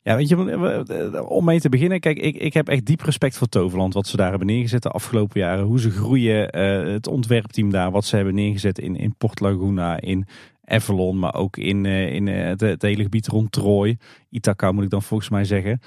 Ja, 0.03 0.17
weet 0.17 0.29
je, 0.29 1.29
om 1.29 1.45
mee 1.45 1.61
te 1.61 1.69
beginnen, 1.69 2.01
kijk, 2.01 2.19
ik, 2.19 2.37
ik 2.37 2.55
heb 2.55 2.69
echt 2.69 2.87
diep 2.87 3.01
respect 3.01 3.37
voor 3.37 3.47
Toverland. 3.47 3.95
Wat 3.95 4.07
ze 4.07 4.17
daar 4.17 4.29
hebben 4.29 4.47
neergezet 4.47 4.83
de 4.83 4.89
afgelopen 4.89 5.41
jaren. 5.41 5.65
Hoe 5.65 5.81
ze 5.81 5.91
groeien, 5.91 6.59
uh, 6.59 6.93
het 6.93 7.07
ontwerpteam 7.07 7.71
daar, 7.71 7.91
wat 7.91 8.05
ze 8.05 8.17
hebben 8.17 8.35
neergezet 8.35 8.79
in, 8.79 8.97
in 8.97 9.15
Port 9.17 9.41
Laguna, 9.41 10.01
in 10.01 10.27
Avalon, 10.65 11.19
maar 11.19 11.35
ook 11.35 11.57
in, 11.57 11.85
uh, 11.85 12.15
in 12.15 12.27
uh, 12.27 12.45
het, 12.45 12.61
het, 12.61 12.83
hele 12.83 13.03
gebied 13.03 13.27
rond 13.27 13.53
Troy. 13.53 13.99
Ithaca 14.31 14.73
moet 14.73 14.85
ik 14.85 14.91
dan 14.91 15.03
volgens 15.03 15.29
mij 15.29 15.45
zeggen. 15.45 15.81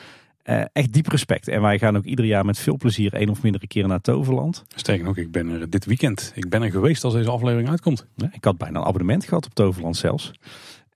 Echt 0.74 0.94
diep 0.94 1.08
respect. 1.08 1.48
En 1.48 1.62
wij 1.62 1.80
gaan 1.80 1.98
ook 1.98 2.04
ieder 2.04 2.26
jaar 2.26 2.46
met 2.46 2.60
veel 2.60 2.78
plezier 2.78 3.14
één 3.14 3.30
of 3.30 3.42
meerdere 3.42 3.68
keren 3.68 3.90
naar 3.90 4.02
Toverland. 4.02 4.66
Sterker 4.76 5.06
nog, 5.06 5.18
ik 5.18 5.32
ben 5.32 5.50
er 5.50 5.70
dit 5.70 5.86
weekend. 5.86 6.32
Ik 6.36 6.50
ben 6.50 6.62
er 6.62 6.72
geweest 6.72 7.04
als 7.04 7.14
deze 7.14 7.30
aflevering 7.30 7.70
uitkomt. 7.70 8.06
Ja, 8.16 8.30
ik 8.32 8.44
had 8.44 8.58
bijna 8.58 8.80
een 8.80 8.86
abonnement 8.86 9.26
gehad 9.26 9.46
op 9.46 9.54
Toverland 9.54 9.98
zelfs. 9.98 10.32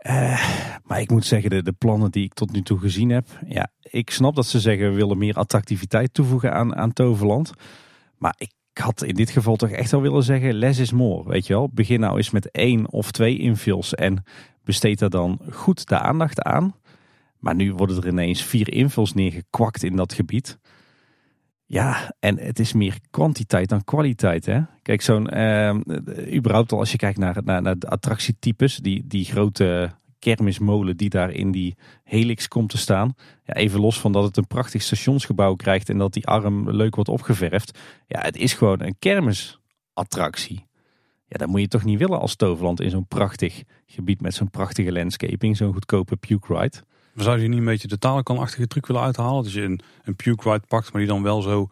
Uh, 0.07 0.45
maar 0.83 1.01
ik 1.01 1.09
moet 1.09 1.25
zeggen, 1.25 1.49
de, 1.49 1.63
de, 1.63 1.71
plannen 1.71 2.11
die 2.11 2.23
ik 2.23 2.33
tot 2.33 2.51
nu 2.51 2.61
toe 2.61 2.79
gezien 2.79 3.09
heb. 3.09 3.27
Ja, 3.47 3.71
ik 3.81 4.09
snap 4.09 4.35
dat 4.35 4.45
ze 4.45 4.59
zeggen 4.59 4.89
we 4.89 4.95
willen 4.95 5.17
meer 5.17 5.35
attractiviteit 5.35 6.13
toevoegen 6.13 6.53
aan, 6.53 6.75
aan 6.75 6.93
Toverland. 6.93 7.51
Maar 8.17 8.35
ik 8.37 8.51
had 8.73 9.03
in 9.03 9.15
dit 9.15 9.29
geval 9.29 9.55
toch 9.55 9.69
echt 9.69 9.91
wel 9.91 10.01
willen 10.01 10.23
zeggen 10.23 10.53
less 10.53 10.79
is 10.79 10.91
more. 10.91 11.29
Weet 11.29 11.47
je 11.47 11.53
wel, 11.53 11.69
begin 11.73 11.99
nou 11.99 12.17
eens 12.17 12.29
met 12.29 12.51
één 12.51 12.91
of 12.91 13.11
twee 13.11 13.37
infills 13.37 13.95
en 13.95 14.23
besteed 14.63 14.99
daar 14.99 15.09
dan 15.09 15.39
goed 15.49 15.87
de 15.87 15.99
aandacht 15.99 16.41
aan. 16.41 16.75
Maar 17.41 17.55
nu 17.55 17.73
worden 17.73 17.97
er 17.97 18.07
ineens 18.07 18.43
vier 18.43 18.73
infills 18.73 19.13
neergekwakt 19.13 19.83
in 19.83 19.95
dat 19.95 20.13
gebied. 20.13 20.59
Ja, 21.65 22.15
en 22.19 22.39
het 22.39 22.59
is 22.59 22.73
meer 22.73 22.97
kwantiteit 23.09 23.69
dan 23.69 23.83
kwaliteit. 23.83 24.45
Hè? 24.45 24.61
Kijk, 24.81 25.01
zo'n, 25.01 25.37
uh, 25.37 25.75
überhaupt 26.35 26.71
al 26.71 26.79
als 26.79 26.91
je 26.91 26.97
kijkt 26.97 27.17
naar, 27.17 27.37
naar, 27.43 27.61
naar 27.61 27.77
de 27.77 27.87
attractietypes, 27.87 28.77
die, 28.77 29.07
die 29.07 29.25
grote 29.25 29.91
kermismolen 30.19 30.97
die 30.97 31.09
daar 31.09 31.31
in 31.31 31.51
die 31.51 31.75
helix 32.03 32.47
komt 32.47 32.69
te 32.69 32.77
staan. 32.77 33.13
Ja, 33.43 33.53
even 33.53 33.79
los 33.79 33.99
van 33.99 34.11
dat 34.11 34.23
het 34.23 34.37
een 34.37 34.47
prachtig 34.47 34.81
stationsgebouw 34.81 35.55
krijgt 35.55 35.89
en 35.89 35.97
dat 35.97 36.13
die 36.13 36.27
arm 36.27 36.71
leuk 36.71 36.95
wordt 36.95 37.09
opgeverfd. 37.09 37.79
Ja, 38.07 38.21
het 38.21 38.37
is 38.37 38.53
gewoon 38.53 38.81
een 38.81 38.95
kermisattractie. 38.99 40.65
Ja, 41.27 41.37
dat 41.37 41.47
moet 41.47 41.61
je 41.61 41.67
toch 41.67 41.83
niet 41.83 41.99
willen 41.99 42.19
als 42.19 42.35
Toverland 42.35 42.81
in 42.81 42.89
zo'n 42.89 43.07
prachtig 43.07 43.63
gebied 43.85 44.21
met 44.21 44.33
zo'n 44.33 44.49
prachtige 44.49 44.91
landscaping, 44.91 45.57
zo'n 45.57 45.73
goedkope 45.73 46.15
puke 46.15 46.53
ride. 46.53 46.83
Zou 47.15 47.39
je 47.39 47.47
niet 47.47 47.57
een 47.57 47.65
beetje 47.65 47.87
de 47.87 47.97
talenkanachtige 47.97 48.67
truc 48.67 48.85
willen 48.85 49.01
uithalen? 49.01 49.43
Dat 49.43 49.51
je 49.51 49.61
een, 49.61 49.81
een 50.03 50.15
puke 50.15 50.51
ride 50.51 50.65
pakt, 50.67 50.91
maar 50.91 51.01
die 51.01 51.09
dan 51.09 51.23
wel 51.23 51.41
zo 51.41 51.69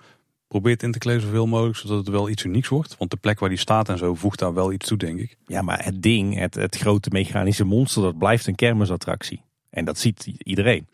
probeert 0.47 0.83
in 0.83 0.91
te 0.91 0.99
kleden 0.99 1.21
zoveel 1.21 1.47
mogelijk, 1.47 1.77
zodat 1.77 1.97
het 1.97 2.07
wel 2.07 2.29
iets 2.29 2.43
unieks 2.43 2.67
wordt. 2.67 2.97
Want 2.97 3.11
de 3.11 3.17
plek 3.17 3.39
waar 3.39 3.49
die 3.49 3.57
staat 3.57 3.89
en 3.89 3.97
zo 3.97 4.15
voegt 4.15 4.39
daar 4.39 4.53
wel 4.53 4.71
iets 4.71 4.87
toe, 4.87 4.97
denk 4.97 5.19
ik. 5.19 5.37
Ja, 5.45 5.61
maar 5.61 5.83
het 5.83 6.01
ding, 6.01 6.37
het, 6.37 6.55
het 6.55 6.75
grote 6.75 7.09
mechanische 7.11 7.63
monster, 7.63 8.01
dat 8.01 8.17
blijft 8.17 8.47
een 8.47 8.55
kermisattractie. 8.55 9.43
En 9.69 9.85
dat 9.85 9.97
ziet 9.97 10.25
iedereen. 10.37 10.87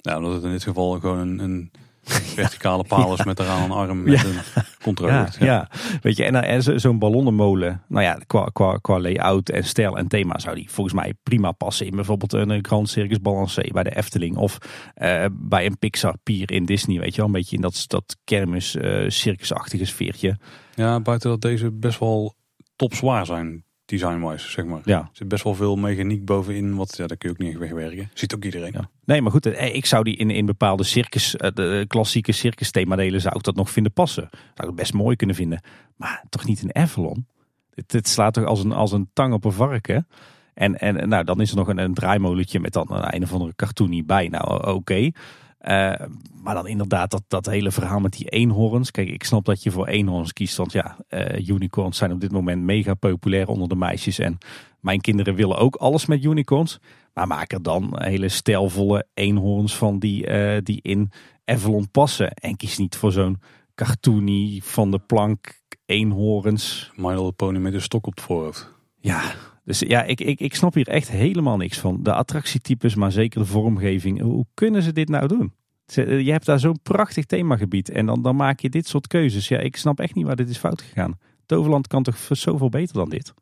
Nou, 0.00 0.18
omdat 0.18 0.34
het 0.34 0.44
in 0.44 0.50
dit 0.50 0.62
geval 0.62 1.00
gewoon 1.00 1.18
een, 1.18 1.38
een 1.38 1.70
verticale 2.34 2.84
paal 2.84 3.14
is 3.14 3.24
met 3.24 3.38
eraan 3.38 3.62
een 3.62 3.70
arm 3.70 4.02
met 4.02 4.24
een 4.24 4.62
controle. 4.82 5.12
Ja, 5.12 5.28
ja. 5.38 5.68
weet 6.02 6.16
je, 6.16 6.24
en, 6.24 6.34
en 6.34 6.80
zo'n 6.80 6.98
ballonnenmolen, 6.98 7.82
nou 7.88 8.04
ja, 8.04 8.18
qua, 8.26 8.48
qua, 8.52 8.76
qua 8.76 9.00
layout 9.00 9.48
en 9.48 9.64
stijl 9.64 9.98
en 9.98 10.08
thema 10.08 10.38
zou 10.38 10.54
die 10.54 10.70
volgens 10.70 10.96
mij 10.96 11.14
prima 11.22 11.52
passen 11.52 11.86
in 11.86 11.96
bijvoorbeeld 11.96 12.32
een 12.32 12.64
Grand 12.64 12.88
Circus 12.88 13.20
Balancé 13.20 13.62
bij 13.72 13.82
de 13.82 13.96
Efteling 13.96 14.36
of 14.36 14.58
uh, 15.02 15.24
bij 15.32 15.66
een 15.66 15.78
Pixar 15.78 16.16
Pier 16.22 16.50
in 16.50 16.64
Disney, 16.64 16.98
weet 16.98 17.10
je 17.10 17.16
wel, 17.16 17.26
een 17.26 17.32
beetje 17.32 17.56
in 17.56 17.62
dat, 17.62 17.84
dat 17.86 18.16
kermis 18.24 18.74
uh, 18.74 19.08
circusachtige 19.08 19.84
sfeertje. 19.84 20.38
Ja, 20.74 21.00
buiten 21.00 21.30
dat 21.30 21.40
deze 21.40 21.70
best 21.70 21.98
wel 21.98 22.34
top 22.76 22.94
zwaar 22.94 23.26
zijn 23.26 23.64
design-wise, 23.84 24.50
zeg 24.50 24.64
maar. 24.64 24.80
Ja. 24.84 24.98
Er 24.98 25.08
zit 25.12 25.28
best 25.28 25.44
wel 25.44 25.54
veel 25.54 25.76
mechaniek 25.76 26.24
bovenin, 26.24 26.76
wat 26.76 26.96
ja, 26.96 27.06
daar 27.06 27.16
kun 27.16 27.28
je 27.28 27.34
ook 27.34 27.40
niet 27.42 27.58
wegwerken. 27.58 28.10
Ziet 28.14 28.34
ook 28.34 28.44
iedereen. 28.44 28.72
Ja. 28.72 28.90
Nee, 29.04 29.22
maar 29.22 29.30
goed, 29.30 29.46
eh, 29.46 29.74
ik 29.74 29.86
zou 29.86 30.04
die 30.04 30.16
in, 30.16 30.30
in 30.30 30.46
bepaalde 30.46 30.84
circus, 30.84 31.36
eh, 31.36 31.50
de 31.54 31.84
klassieke 31.88 32.32
circus 32.32 32.70
themadelen, 32.70 33.20
zou 33.20 33.36
ik 33.36 33.42
dat 33.42 33.56
nog 33.56 33.70
vinden 33.70 33.92
passen. 33.92 34.28
Zou 34.54 34.70
ik 34.70 34.74
best 34.74 34.92
mooi 34.92 35.16
kunnen 35.16 35.36
vinden. 35.36 35.60
Maar 35.96 36.24
toch 36.28 36.44
niet 36.44 36.62
in 36.62 36.74
Avalon. 36.74 37.26
Het, 37.74 38.08
slaat 38.08 38.34
toch 38.34 38.44
als 38.44 38.64
een, 38.64 38.72
als 38.72 38.92
een 38.92 39.10
tang 39.12 39.32
op 39.32 39.44
een 39.44 39.52
varken. 39.52 40.06
En, 40.54 40.78
en 40.78 41.08
nou, 41.08 41.24
dan 41.24 41.40
is 41.40 41.50
er 41.50 41.56
nog 41.56 41.68
een, 41.68 41.78
een 41.78 41.94
draaimolentje 41.94 42.60
met 42.60 42.72
dan 42.72 42.86
een, 42.90 43.14
een 43.14 43.22
of 43.22 43.32
andere 43.32 43.54
cartoonie 43.54 44.04
bij. 44.04 44.28
Nou, 44.28 44.72
oké. 44.72 45.10
Uh, 45.68 45.94
maar 46.42 46.54
dan 46.54 46.66
inderdaad 46.66 47.10
dat, 47.10 47.22
dat 47.28 47.46
hele 47.46 47.70
verhaal 47.70 48.00
met 48.00 48.12
die 48.12 48.28
eenhoorns. 48.28 48.90
Kijk, 48.90 49.08
ik 49.08 49.24
snap 49.24 49.44
dat 49.44 49.62
je 49.62 49.70
voor 49.70 49.86
eenhoorns 49.86 50.32
kiest. 50.32 50.56
Want 50.56 50.72
ja, 50.72 50.96
uh, 51.08 51.48
unicorns 51.48 51.96
zijn 51.96 52.12
op 52.12 52.20
dit 52.20 52.32
moment 52.32 52.62
mega 52.62 52.94
populair 52.94 53.48
onder 53.48 53.68
de 53.68 53.76
meisjes. 53.76 54.18
En 54.18 54.38
mijn 54.80 55.00
kinderen 55.00 55.34
willen 55.34 55.56
ook 55.56 55.76
alles 55.76 56.06
met 56.06 56.24
unicorns. 56.24 56.78
Maar 57.14 57.26
maak 57.26 57.52
er 57.52 57.62
dan 57.62 58.02
hele 58.02 58.28
stijlvolle 58.28 59.06
eenhoorns 59.14 59.76
van 59.76 59.98
die, 59.98 60.26
uh, 60.26 60.58
die 60.62 60.78
in 60.82 61.10
Avalon 61.44 61.90
passen. 61.90 62.30
En 62.30 62.56
kies 62.56 62.78
niet 62.78 62.96
voor 62.96 63.12
zo'n 63.12 63.40
cartoonie 63.74 64.64
van 64.64 64.90
de 64.90 64.98
plank 64.98 65.60
eenhoorns. 65.86 66.90
My 66.96 67.08
Little 67.08 67.32
Pony 67.32 67.58
met 67.58 67.74
een 67.74 67.82
stok 67.82 68.06
op 68.06 68.14
het 68.14 68.24
voorhoofd. 68.24 68.70
Ja, 69.00 69.22
dus 69.64 69.78
ja, 69.78 70.02
ik, 70.02 70.20
ik, 70.20 70.40
ik 70.40 70.54
snap 70.54 70.74
hier 70.74 70.88
echt 70.88 71.10
helemaal 71.10 71.56
niks 71.56 71.78
van. 71.78 72.02
De 72.02 72.12
attractietypes, 72.12 72.94
maar 72.94 73.12
zeker 73.12 73.40
de 73.40 73.46
vormgeving. 73.46 74.20
Hoe 74.20 74.46
kunnen 74.54 74.82
ze 74.82 74.92
dit 74.92 75.08
nou 75.08 75.28
doen? 75.28 75.52
Je 75.94 76.30
hebt 76.30 76.46
daar 76.46 76.60
zo'n 76.60 76.78
prachtig 76.82 77.24
themagebied 77.24 77.90
en 77.90 78.06
dan, 78.06 78.22
dan 78.22 78.36
maak 78.36 78.60
je 78.60 78.68
dit 78.68 78.86
soort 78.88 79.06
keuzes. 79.06 79.48
Ja, 79.48 79.58
ik 79.58 79.76
snap 79.76 80.00
echt 80.00 80.14
niet 80.14 80.26
waar 80.26 80.36
dit 80.36 80.48
is 80.48 80.58
fout 80.58 80.82
gegaan. 80.82 81.18
Toverland 81.46 81.86
kan 81.86 82.02
toch 82.02 82.16
zoveel 82.30 82.68
beter 82.68 82.94
dan 82.94 83.08
dit? 83.08 83.34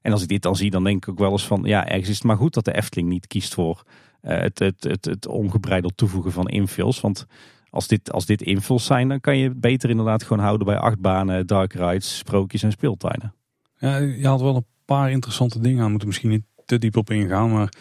En 0.00 0.12
als 0.12 0.22
ik 0.22 0.28
dit 0.28 0.42
dan 0.42 0.56
zie, 0.56 0.70
dan 0.70 0.84
denk 0.84 1.02
ik 1.02 1.08
ook 1.08 1.18
wel 1.18 1.30
eens 1.30 1.46
van... 1.46 1.62
ja, 1.64 1.86
ergens 1.86 2.08
is 2.08 2.14
het 2.14 2.24
maar 2.24 2.36
goed 2.36 2.54
dat 2.54 2.64
de 2.64 2.76
Efteling 2.76 3.08
niet 3.08 3.26
kiest 3.26 3.54
voor 3.54 3.82
uh, 4.22 4.38
het, 4.38 4.58
het, 4.58 4.84
het, 4.84 5.04
het 5.04 5.26
ongebreideld 5.26 5.96
toevoegen 5.96 6.32
van 6.32 6.48
infills. 6.48 7.00
Want 7.00 7.26
als 7.70 7.88
dit, 7.88 8.12
als 8.12 8.26
dit 8.26 8.42
infills 8.42 8.84
zijn, 8.84 9.08
dan 9.08 9.20
kan 9.20 9.38
je 9.38 9.48
het 9.48 9.60
beter 9.60 9.90
inderdaad 9.90 10.22
gewoon 10.22 10.42
houden 10.42 10.66
bij 10.66 10.78
achtbanen, 10.78 11.46
dark 11.46 11.72
rides, 11.72 12.16
sprookjes 12.16 12.62
en 12.62 12.70
speeltuinen. 12.70 13.34
Ja, 13.78 13.96
je 13.96 14.26
had 14.26 14.40
wel 14.40 14.56
een 14.56 14.66
paar 14.84 15.10
interessante 15.10 15.60
dingen 15.60 15.82
aan. 15.84 15.90
Moeten 15.90 16.08
misschien 16.08 16.30
niet 16.30 16.44
te 16.64 16.78
diep 16.78 16.96
op 16.96 17.10
ingaan. 17.10 17.52
Maar 17.52 17.72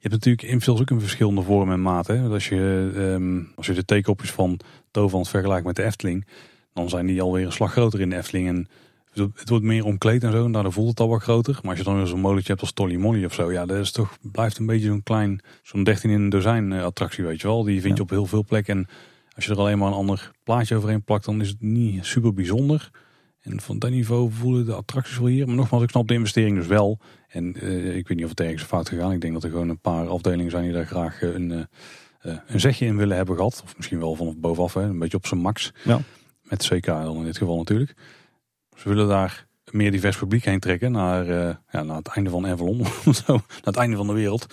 Je 0.00 0.08
hebt 0.08 0.24
natuurlijk 0.24 0.52
invuls 0.52 0.80
ook 0.80 0.90
een 0.90 1.00
verschillende 1.00 1.42
vormen 1.42 1.74
en 1.74 1.82
maten. 1.82 2.20
hè. 2.20 2.28
Als 2.28 2.48
je, 2.48 2.90
ehm, 2.96 3.42
als 3.56 3.66
je 3.66 3.72
de 3.72 3.84
theekopjes 3.84 4.30
van 4.30 4.60
Toverland 4.90 5.28
vergelijkt 5.28 5.66
met 5.66 5.76
de 5.76 5.82
Efteling, 5.84 6.26
dan 6.72 6.88
zijn 6.88 7.06
die 7.06 7.22
alweer 7.22 7.46
een 7.46 7.52
slag 7.52 7.72
groter 7.72 8.00
in 8.00 8.10
de 8.10 8.16
Efteling. 8.16 8.48
En 8.48 8.68
het 9.34 9.48
wordt 9.48 9.64
meer 9.64 9.84
omkleed 9.84 10.24
en 10.24 10.32
zo, 10.32 10.44
en 10.44 10.52
daardoor 10.52 10.72
voelt 10.72 10.88
het 10.88 11.00
al 11.00 11.08
wat 11.08 11.22
groter. 11.22 11.58
Maar 11.62 11.70
als 11.70 11.78
je 11.78 11.84
dan 11.84 11.96
weer 11.96 12.06
zo'n 12.06 12.20
molentje 12.20 12.48
hebt 12.48 12.60
als 12.60 12.72
Tolly 12.72 12.96
Molly 12.96 13.24
of 13.24 13.34
zo, 13.34 13.52
ja, 13.52 13.66
dat 13.66 13.76
is 13.76 13.92
toch, 13.92 14.18
blijft 14.32 14.58
een 14.58 14.66
beetje 14.66 14.86
zo'n 14.86 15.02
klein, 15.02 15.40
zo'n 15.62 15.84
13 15.84 16.10
in 16.10 16.20
een 16.20 16.28
dozijn 16.28 16.72
eh, 16.72 16.84
attractie, 16.84 17.24
weet 17.24 17.40
je 17.40 17.46
wel. 17.46 17.62
Die 17.62 17.80
vind 17.80 17.96
je 17.96 18.02
op 18.02 18.10
heel 18.10 18.26
veel 18.26 18.44
plekken. 18.44 18.76
En 18.76 18.86
als 19.34 19.44
je 19.44 19.50
er 19.52 19.58
alleen 19.58 19.78
maar 19.78 19.88
een 19.88 19.94
ander 19.94 20.30
plaatje 20.44 20.76
overheen 20.76 21.02
plakt, 21.04 21.24
dan 21.24 21.40
is 21.40 21.48
het 21.48 21.60
niet 21.60 22.04
super 22.04 22.34
bijzonder. 22.34 22.90
En 23.48 23.60
van 23.60 23.78
dat 23.78 23.90
niveau 23.90 24.30
voelen 24.32 24.66
de 24.66 24.74
attracties 24.74 25.18
wel 25.18 25.26
hier. 25.26 25.46
Maar 25.46 25.56
nogmaals, 25.56 25.82
ik 25.82 25.90
snap 25.90 26.08
de 26.08 26.14
investering 26.14 26.56
dus 26.56 26.66
wel. 26.66 26.98
En 27.28 27.54
eh, 27.54 27.96
ik 27.96 28.08
weet 28.08 28.16
niet 28.16 28.24
of 28.24 28.30
het 28.30 28.40
ergens 28.40 28.62
fout 28.62 28.88
gegaan. 28.88 29.12
Ik 29.12 29.20
denk 29.20 29.32
dat 29.32 29.44
er 29.44 29.50
gewoon 29.50 29.68
een 29.68 29.80
paar 29.80 30.08
afdelingen 30.08 30.50
zijn 30.50 30.62
die 30.62 30.72
daar 30.72 30.86
graag 30.86 31.22
eh, 31.22 31.34
een, 31.34 31.66
eh, 32.20 32.36
een 32.46 32.60
zegje 32.60 32.86
in 32.86 32.96
willen 32.96 33.16
hebben 33.16 33.36
gehad. 33.36 33.60
Of 33.64 33.76
misschien 33.76 33.98
wel 33.98 34.14
vanaf 34.14 34.36
bovenaf, 34.36 34.74
hè, 34.74 34.82
een 34.82 34.98
beetje 34.98 35.16
op 35.16 35.26
zijn 35.26 35.40
max. 35.40 35.72
Ja. 35.84 36.00
Met 36.42 36.66
CK 36.66 36.86
dan 36.86 37.16
in 37.16 37.24
dit 37.24 37.38
geval 37.38 37.56
natuurlijk. 37.56 37.94
Ze 38.76 38.88
willen 38.88 39.08
daar 39.08 39.46
meer 39.70 39.90
divers 39.90 40.16
publiek 40.16 40.44
heen 40.44 40.60
trekken 40.60 40.92
naar, 40.92 41.28
eh, 41.28 41.54
ja, 41.70 41.82
naar 41.82 41.96
het 41.96 42.08
einde 42.08 42.30
van 42.30 42.46
Avalon. 42.46 42.80
of 43.06 43.22
zo, 43.26 43.32
naar 43.32 43.60
het 43.60 43.76
einde 43.76 43.96
van 43.96 44.06
de 44.06 44.12
wereld. 44.12 44.46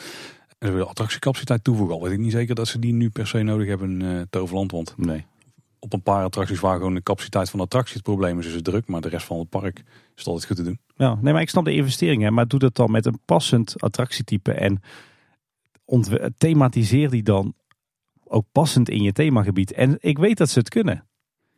En 0.58 0.68
ze 0.68 0.74
willen 0.74 0.88
attractiecapaciteit 0.88 1.64
toevoegen. 1.64 1.96
Al 1.96 2.02
weet 2.02 2.12
ik 2.12 2.20
niet 2.20 2.32
zeker 2.32 2.56
dat 2.56 2.68
ze 2.68 2.80
die 2.80 2.94
nu 2.94 3.10
per 3.10 3.28
se 3.28 3.42
nodig 3.42 3.68
hebben 3.68 4.02
in 4.02 4.28
Toverland. 4.30 4.72
Want 4.72 4.94
Nee. 4.98 5.26
Op 5.86 5.94
een 5.94 6.02
paar 6.02 6.24
attracties 6.24 6.60
waar 6.60 6.78
gewoon 6.78 6.94
de 6.94 7.04
capaciteit 7.04 7.50
van 7.50 7.60
de 7.60 7.66
attractie 7.66 7.94
het 7.94 8.04
probleem 8.04 8.40
is, 8.40 8.46
is 8.46 8.54
het 8.54 8.64
druk. 8.64 8.88
Maar 8.88 9.02
de 9.02 9.10
rest 9.10 9.26
van 9.26 9.40
het 9.40 9.50
park 9.50 9.78
is 9.78 9.84
het 10.16 10.28
altijd 10.28 10.46
goed 10.46 10.56
te 10.56 10.64
doen. 10.64 10.80
Ja, 10.96 11.18
nee, 11.22 11.34
maar 11.34 11.42
ik 11.42 11.50
snap 11.50 11.66
de 11.66 11.74
investeringen. 11.74 12.34
Maar 12.34 12.48
doe 12.48 12.60
dat 12.60 12.76
dan 12.76 12.92
met 12.92 13.06
een 13.06 13.20
passend 13.26 13.82
attractietype. 13.82 14.52
En 14.52 14.82
thematiseer 16.38 17.10
die 17.10 17.24
dan 17.24 17.54
ook 18.24 18.46
passend 18.52 18.90
in 18.90 19.04
je 19.04 19.12
themagebied. 19.12 19.72
En 19.72 19.98
ik 20.00 20.18
weet 20.18 20.38
dat 20.38 20.50
ze 20.50 20.60
het 20.60 20.70
kunnen. 20.70 21.06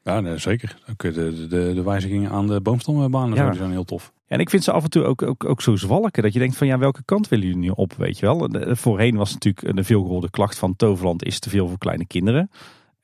Ja, 0.03 0.19
nee, 0.19 0.37
zeker. 0.37 0.77
Ook 0.89 1.01
de, 1.01 1.47
de, 1.47 1.47
de, 1.47 1.83
wijzigingen 1.83 2.31
aan 2.31 2.47
de 2.47 2.61
Ja. 2.63 3.49
die 3.49 3.57
zijn 3.57 3.71
heel 3.71 3.83
tof. 3.83 4.13
En 4.27 4.39
ik 4.39 4.49
vind 4.49 4.63
ze 4.63 4.71
af 4.71 4.83
en 4.83 4.89
toe 4.89 5.03
ook, 5.03 5.21
ook, 5.21 5.45
ook 5.45 5.61
zo 5.61 5.75
zwalken. 5.75 6.23
Dat 6.23 6.33
je 6.33 6.39
denkt 6.39 6.57
van 6.57 6.67
ja, 6.67 6.77
welke 6.77 7.03
kant 7.05 7.27
willen 7.27 7.45
jullie 7.45 7.61
nu 7.61 7.69
op, 7.69 7.93
weet 7.93 8.19
je 8.19 8.25
wel. 8.25 8.49
Voorheen 8.75 9.15
was 9.15 9.33
natuurlijk 9.33 9.77
een 9.77 9.85
veelgehoorde 9.85 10.29
klacht 10.29 10.57
van 10.57 10.75
Toverland 10.75 11.23
is 11.23 11.39
te 11.39 11.49
veel 11.49 11.67
voor 11.67 11.77
kleine 11.77 12.05
kinderen. 12.05 12.49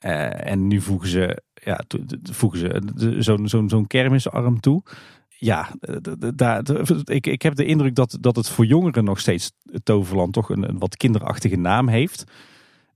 Eh, 0.04 0.50
en 0.50 0.66
nu 0.66 0.80
voegen 0.80 1.08
ze, 1.08 1.42
ja, 1.54 1.84
voegen 2.22 2.58
ze 2.58 3.22
zo'n 3.22 3.48
zo'n 3.48 3.68
zo'n 3.68 3.86
kermisarm 3.86 4.60
toe. 4.60 4.82
Ja, 5.28 5.74
de- 5.80 6.32
daar, 6.34 6.62
ik, 7.04 7.26
ik 7.26 7.42
heb 7.42 7.54
de 7.54 7.64
indruk 7.64 7.94
dat, 7.94 8.18
dat 8.20 8.36
het 8.36 8.48
voor 8.48 8.66
jongeren 8.66 9.04
nog 9.04 9.20
steeds 9.20 9.52
Toverland 9.82 10.32
toch 10.32 10.48
een, 10.48 10.68
een 10.68 10.78
wat 10.78 10.96
kinderachtige 10.96 11.56
naam 11.56 11.88
heeft. 11.88 12.24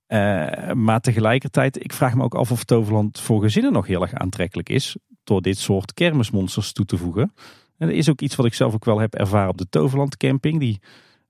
Eh, 0.07 0.73
maar 0.73 1.01
tegelijkertijd, 1.01 1.85
ik 1.85 1.93
vraag 1.93 2.15
me 2.15 2.23
ook 2.23 2.35
af 2.35 2.53
of 2.53 2.65
Toverland 2.65 3.21
voor 3.21 3.43
gezinnen 3.43 3.73
nog 3.73 3.87
heel 3.87 4.03
erg 4.03 4.13
aantrekkelijk 4.13 4.69
is. 4.69 4.97
Door 5.25 5.43
dit 5.43 5.59
soort 5.59 5.95
kermismonsters 5.95 6.73
toe 6.73 6.85
te 6.85 6.97
voegen. 6.97 7.33
En 7.79 7.87
dat 7.87 7.97
is 7.97 8.09
ook 8.09 8.21
iets 8.21 8.37
wat 8.37 8.47
ik 8.47 8.55
zelf 8.55 8.75
ook 8.75 8.85
wel 8.85 8.99
heb 8.99 9.15
ervaren 9.15 9.51
op 9.51 9.59
de 9.59 9.69
Toverland 9.69 10.17
camping. 10.17 10.61
Die 10.61 10.81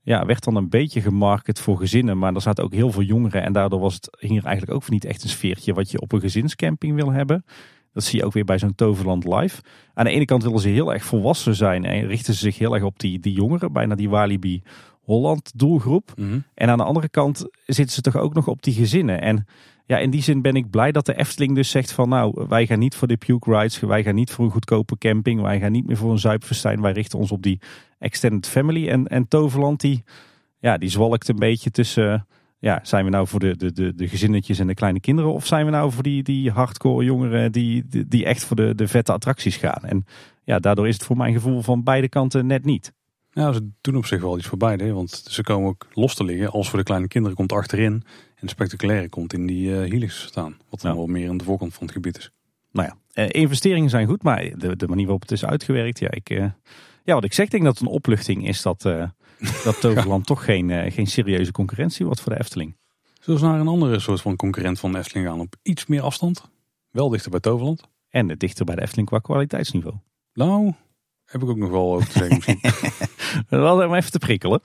ja, 0.09 0.27
werd 0.27 0.45
dan 0.45 0.57
een 0.57 0.69
beetje 0.69 1.01
gemarket 1.01 1.61
voor 1.61 1.77
gezinnen. 1.77 2.19
Maar 2.19 2.35
er 2.35 2.41
zaten 2.41 2.65
ook 2.65 2.73
heel 2.73 2.91
veel 2.91 3.03
jongeren. 3.03 3.43
En 3.43 3.53
daardoor 3.53 3.81
was 3.81 3.95
het 3.95 4.17
hier 4.21 4.45
eigenlijk 4.45 4.77
ook 4.77 4.91
niet 4.91 5.05
echt 5.05 5.23
een 5.23 5.29
sfeertje 5.29 5.73
wat 5.73 5.91
je 5.91 6.01
op 6.01 6.13
een 6.13 6.21
gezinscamping 6.21 6.95
wil 6.95 7.13
hebben. 7.13 7.45
Dat 7.93 8.05
zie 8.05 8.19
je 8.19 8.25
ook 8.25 8.33
weer 8.33 8.45
bij 8.45 8.59
zo'n 8.59 8.75
Toverland 8.75 9.25
Live. 9.25 9.63
Aan 9.95 10.05
de 10.05 10.11
ene 10.11 10.25
kant 10.25 10.43
willen 10.43 10.61
ze 10.61 10.69
heel 10.69 10.93
erg 10.93 11.05
volwassen 11.05 11.55
zijn. 11.55 11.85
En 11.85 12.07
richten 12.07 12.35
ze 12.35 12.41
zich 12.41 12.59
heel 12.59 12.75
erg 12.75 12.83
op 12.83 12.99
die, 12.99 13.21
die 13.21 13.33
jongeren. 13.33 13.73
Bijna 13.73 13.95
die 13.95 14.09
Walibi 14.09 14.63
Holland 15.03 15.53
doelgroep. 15.55 16.13
En 16.55 16.69
aan 16.69 16.79
de 16.79 16.85
andere 16.85 17.09
kant 17.09 17.47
zitten 17.67 17.95
ze 17.95 18.01
toch 18.01 18.17
ook 18.17 18.35
nog 18.35 18.49
op 18.49 18.63
die 18.63 18.75
gezinnen. 18.75 19.21
En 19.21 19.47
ja, 19.87 19.99
in 19.99 20.11
die 20.11 20.23
zin 20.23 20.43
ben 20.43 20.55
ik 20.55 20.71
blij 20.71 20.93
dat 20.93 21.07
de 21.07 21.19
Efteling 21.19 21.55
dus 21.55 21.71
zegt 21.71 21.93
van 21.93 22.09
nou, 22.09 22.45
wij 22.49 22.67
gaan 22.67 22.79
niet 22.79 22.95
voor 22.95 23.09
de 23.09 23.17
puke 23.17 23.59
rides, 23.59 23.81
wij 23.81 24.03
gaan 24.03 24.15
niet 24.15 24.31
voor 24.31 24.45
een 24.45 24.51
goedkope 24.51 24.99
camping, 24.99 25.41
wij 25.41 25.61
gaan 25.61 25.73
niet 25.73 25.87
meer 25.87 25.97
voor 25.97 26.11
een 26.11 26.19
zuipfestijn, 26.19 26.81
wij 26.81 26.93
richten 26.93 27.19
ons 27.19 27.33
op 27.33 27.43
die 27.43 27.61
extended 27.99 28.47
family. 28.47 28.89
En, 28.89 29.07
en 29.07 29.29
Toverland 29.29 29.81
die, 29.81 30.05
ja, 30.59 30.79
die 30.79 30.89
zwalkt 30.89 31.29
een 31.29 31.39
beetje 31.39 31.71
tussen, 31.71 32.27
ja, 32.59 32.81
zijn 32.83 33.05
we 33.05 33.11
nou 33.11 33.27
voor 33.27 33.41
de, 33.41 33.57
de, 33.57 33.73
de, 33.73 33.95
de 33.95 34.09
gezinnetjes 34.09 34.59
en 34.59 34.67
de 34.67 34.75
kleine 34.75 35.01
kinderen 35.01 35.33
of 35.33 35.47
zijn 35.47 35.65
we 35.65 35.71
nou 35.71 35.93
voor 35.93 36.03
die, 36.03 36.23
die 36.23 36.51
hardcore 36.51 37.05
jongeren 37.05 37.53
die, 37.53 37.85
die, 37.89 38.09
die 38.09 38.25
echt 38.25 38.45
voor 38.45 38.57
de, 38.57 38.75
de 38.75 38.89
vette 38.89 39.13
attracties 39.13 39.57
gaan. 39.57 39.83
En 39.83 40.07
ja, 40.45 40.59
daardoor 40.59 40.89
is 40.89 40.95
het 40.95 41.05
voor 41.05 41.17
mijn 41.17 41.33
gevoel 41.33 41.63
van 41.63 41.83
beide 41.83 42.09
kanten 42.09 42.47
net 42.47 42.65
niet. 42.65 42.93
Ja, 43.33 43.53
ze 43.53 43.71
doen 43.81 43.97
op 43.97 44.07
zich 44.07 44.21
wel 44.21 44.39
iets 44.39 44.47
voor 44.47 44.59
beide. 44.59 44.93
Want 44.93 45.11
ze 45.11 45.43
komen 45.43 45.69
ook 45.69 45.87
los 45.93 46.15
te 46.15 46.25
liggen. 46.25 46.51
Als 46.51 46.69
voor 46.69 46.79
de 46.79 46.85
kleine 46.85 47.09
kinderen 47.09 47.37
komt 47.37 47.53
achterin. 47.53 47.93
En 48.35 48.47
de 48.47 48.49
spectaculaire 48.49 49.09
komt 49.09 49.33
in 49.33 49.47
die 49.47 49.75
eh 49.75 49.91
helix 49.91 50.23
staan. 50.23 50.57
Wat 50.71 50.81
dan 50.81 50.97
wel 50.97 51.07
meer 51.07 51.29
aan 51.29 51.37
de 51.37 51.45
voorkant 51.45 51.75
van 51.75 51.83
het 51.83 51.93
gebied 51.93 52.19
is. 52.19 52.31
Nou 52.73 52.89
ja, 52.89 52.97
eh, 53.13 53.41
investeringen 53.43 53.91
zijn 53.91 54.07
goed, 54.07 54.23
maar 54.23 54.51
de, 54.57 54.77
de 54.77 54.89
manier 54.89 55.05
waarop 55.05 55.23
het 55.23 55.31
is 55.31 55.45
uitgewerkt, 55.45 55.99
ja, 55.99 56.11
ik, 56.11 56.31
eh, 56.31 56.45
ja, 57.09 57.15
wat 57.15 57.25
ik 57.25 57.33
zeg, 57.33 57.49
denk 57.49 57.65
dat 57.65 57.79
het 57.79 57.89
een 57.89 57.95
opluchting 57.95 58.49
is 58.49 58.63
dat, 58.63 58.85
eh, 58.85 59.05
dat 59.65 59.81
Toverland 59.81 60.27
toch 60.27 60.45
geen, 60.45 60.71
eh, 60.71 60.93
geen 60.93 61.07
serieuze 61.07 61.53
concurrentie 61.53 62.07
wordt 62.07 62.21
voor 62.21 62.33
de 62.33 62.39
Efteling. 62.39 62.77
Zullen 63.21 63.41
we 63.41 63.47
naar 63.47 63.61
een 63.61 63.69
andere 63.69 63.99
soort 63.99 64.21
van 64.21 64.37
concurrent 64.37 64.81
van 64.81 64.93
de 64.93 64.99
Efteling 64.99 65.27
gaan? 65.27 65.41
Op 65.41 65.55
iets 65.63 65.87
meer 65.87 66.03
afstand. 66.03 66.51
Wel 66.91 67.09
dichter 67.09 67.31
bij 67.31 67.41
Toverland. 67.41 67.83
En 68.09 68.27
dichter 68.27 68.65
bij 68.65 68.75
de 68.75 68.81
Efteling 68.83 69.09
qua 69.09 69.19
kwaliteitsniveau. 69.19 69.97
Nou, 70.33 70.73
heb 71.25 71.43
ik 71.43 71.49
ook 71.49 71.57
nog 71.57 71.71
wel 71.71 71.95
over 71.95 72.09
te 72.09 72.19
zeggen 72.19 72.37
misschien. 72.37 72.61
Wel 73.61 73.87
om 73.87 73.95
even 73.95 74.11
te 74.11 74.19
prikkelen. 74.19 74.61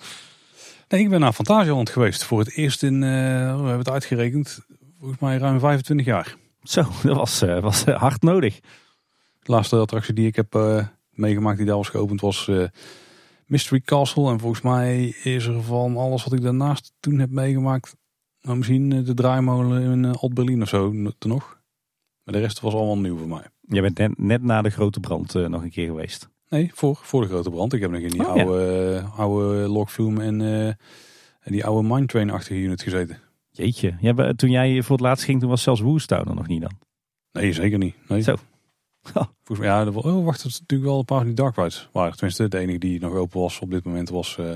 Nee, 0.88 1.02
ik 1.02 1.10
ben 1.10 1.20
naar 1.20 1.34
Fantasieland 1.34 1.90
geweest. 1.90 2.24
Voor 2.24 2.40
het 2.40 2.56
eerst 2.56 2.84
in, 2.84 3.04
eh, 3.04 3.10
we 3.10 3.56
hebben 3.56 3.78
het 3.78 3.90
uitgerekend, 3.90 4.60
volgens 5.00 5.20
mij 5.20 5.38
ruim 5.38 5.60
25 5.60 6.06
jaar. 6.06 6.36
Zo, 6.64 6.82
dat 7.04 7.16
was, 7.16 7.40
was 7.40 7.84
hard 7.84 8.22
nodig. 8.22 8.60
De 9.40 9.52
laatste 9.52 9.76
attractie 9.76 10.14
die 10.14 10.28
ik 10.28 10.36
heb 10.36 10.56
meegemaakt 11.14 11.58
die 11.58 11.66
daar 11.66 11.76
was 11.76 11.90
geopend 11.90 12.22
was 12.22 12.48
eh, 12.48 12.64
Mystery 13.46 13.82
Castle. 13.82 14.32
En 14.32 14.40
volgens 14.40 14.62
mij 14.62 15.08
is 15.24 15.46
er 15.46 15.64
van 15.64 15.98
alles 15.98 16.24
wat 16.24 16.34
ik 16.34 16.42
daarnaast 16.42 16.94
toen 17.00 17.20
heb 17.20 17.30
meegemaakt, 17.30 17.96
nou 18.42 18.58
misschien 18.58 18.92
eh, 18.92 19.06
de 19.06 19.14
draaimolen 19.14 19.92
in 19.92 20.04
uh, 20.04 20.12
Alt-Berlin 20.14 20.62
of 20.62 20.70
zo 20.70 20.92
nog. 21.20 21.62
Maar 22.24 22.34
de 22.34 22.40
rest 22.40 22.60
was 22.60 22.74
allemaal 22.74 22.98
nieuw 22.98 23.18
voor 23.18 23.28
mij. 23.28 23.44
Je 23.62 23.82
bent 23.82 23.98
net, 23.98 24.18
net 24.18 24.44
na 24.44 24.62
de 24.62 24.70
grote 24.70 25.00
brand 25.00 25.36
eh, 25.36 25.46
nog 25.48 25.64
een 25.64 25.70
keer 25.70 25.86
geweest. 25.86 26.30
Nee, 26.50 26.72
voor, 26.74 26.96
voor 26.96 27.22
de 27.22 27.28
grote 27.28 27.50
brand. 27.50 27.74
Ik 27.74 27.82
heb 27.82 27.92
nog 27.92 28.02
in 28.02 28.10
die 28.10 28.28
Oh, 28.28 28.36
ja. 28.36 28.44
oude, 28.44 28.96
eh, 28.96 29.20
oude 29.20 29.68
Logfilm 29.68 30.20
en 30.20 30.42
eh, 30.42 30.68
en 31.40 31.52
die 31.52 31.66
oude 31.66 31.88
Mindtrain-achtige 31.88 32.60
unit 32.60 32.82
gezeten. 32.82 33.20
Jeetje, 33.52 33.96
ja, 34.00 34.34
toen 34.34 34.50
jij 34.50 34.82
voor 34.82 34.96
het 34.96 35.06
laatst 35.06 35.26
ging, 35.26 35.40
toen 35.40 35.50
was 35.50 35.62
zelfs 35.62 35.82
Woestown 35.82 36.30
er 36.30 36.36
nog 36.36 36.48
niet 36.48 36.62
dan. 36.62 36.72
Nee, 37.32 37.54
zeker 37.54 37.78
niet. 37.78 37.96
Nee. 38.08 38.22
Zo. 38.22 38.36
Volgens 39.44 39.60
mij, 39.60 39.68
ja, 39.68 39.88
oh, 39.88 40.26
wacht, 40.26 40.42
er 40.42 40.48
is 40.48 40.60
natuurlijk 40.60 40.90
wel 40.90 41.00
een 41.00 41.06
paar 41.06 41.18
van 41.18 41.26
die 41.28 41.36
dark 41.36 41.56
rides 41.56 41.90
waren. 41.92 42.12
Tenminste, 42.12 42.48
de 42.48 42.58
enige 42.58 42.78
die 42.78 43.00
nog 43.00 43.14
open 43.14 43.40
was 43.40 43.60
op 43.60 43.72
dit 43.72 43.84
moment 43.84 44.10
was 44.10 44.38
eh 44.38 44.56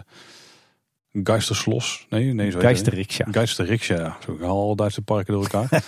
Geisterslos. 1.23 2.05
Nee, 2.09 2.33
nee, 2.33 2.49
zo 2.51 2.57
het. 2.57 2.65
Geisterriksja. 2.65 3.25
Geisterriksja, 3.31 3.95
ja. 3.95 4.17
Zo 4.25 4.35
gaan 4.35 4.49
alle 4.49 4.75
Duitse 4.75 5.01
parken 5.01 5.33
door 5.33 5.43
elkaar. 5.43 5.69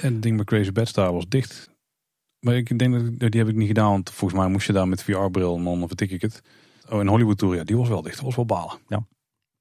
en 0.00 0.12
het 0.12 0.22
ding 0.22 0.36
bij 0.36 0.44
Crazy 0.44 0.72
Bad 0.72 0.88
Star 0.88 1.12
was 1.12 1.28
dicht. 1.28 1.70
Maar 2.38 2.56
ik 2.56 2.78
denk 2.78 3.20
dat 3.20 3.30
die 3.30 3.40
heb 3.40 3.50
ik 3.50 3.56
niet 3.56 3.66
gedaan, 3.66 3.90
want 3.90 4.10
volgens 4.10 4.40
mij 4.40 4.48
moest 4.48 4.66
je 4.66 4.72
daar 4.72 4.88
met 4.88 5.02
VR-bril 5.02 5.56
en 5.56 5.64
dan 5.64 5.86
vertik 5.86 6.10
ik 6.10 6.20
het. 6.20 6.42
Oh, 6.90 7.00
en 7.00 7.08
Hollywood 7.08 7.38
Tour, 7.38 7.56
ja, 7.56 7.64
die 7.64 7.76
was 7.76 7.88
wel 7.88 8.02
dicht. 8.02 8.16
Dat 8.16 8.24
was 8.24 8.36
wel 8.36 8.46
balen. 8.46 8.78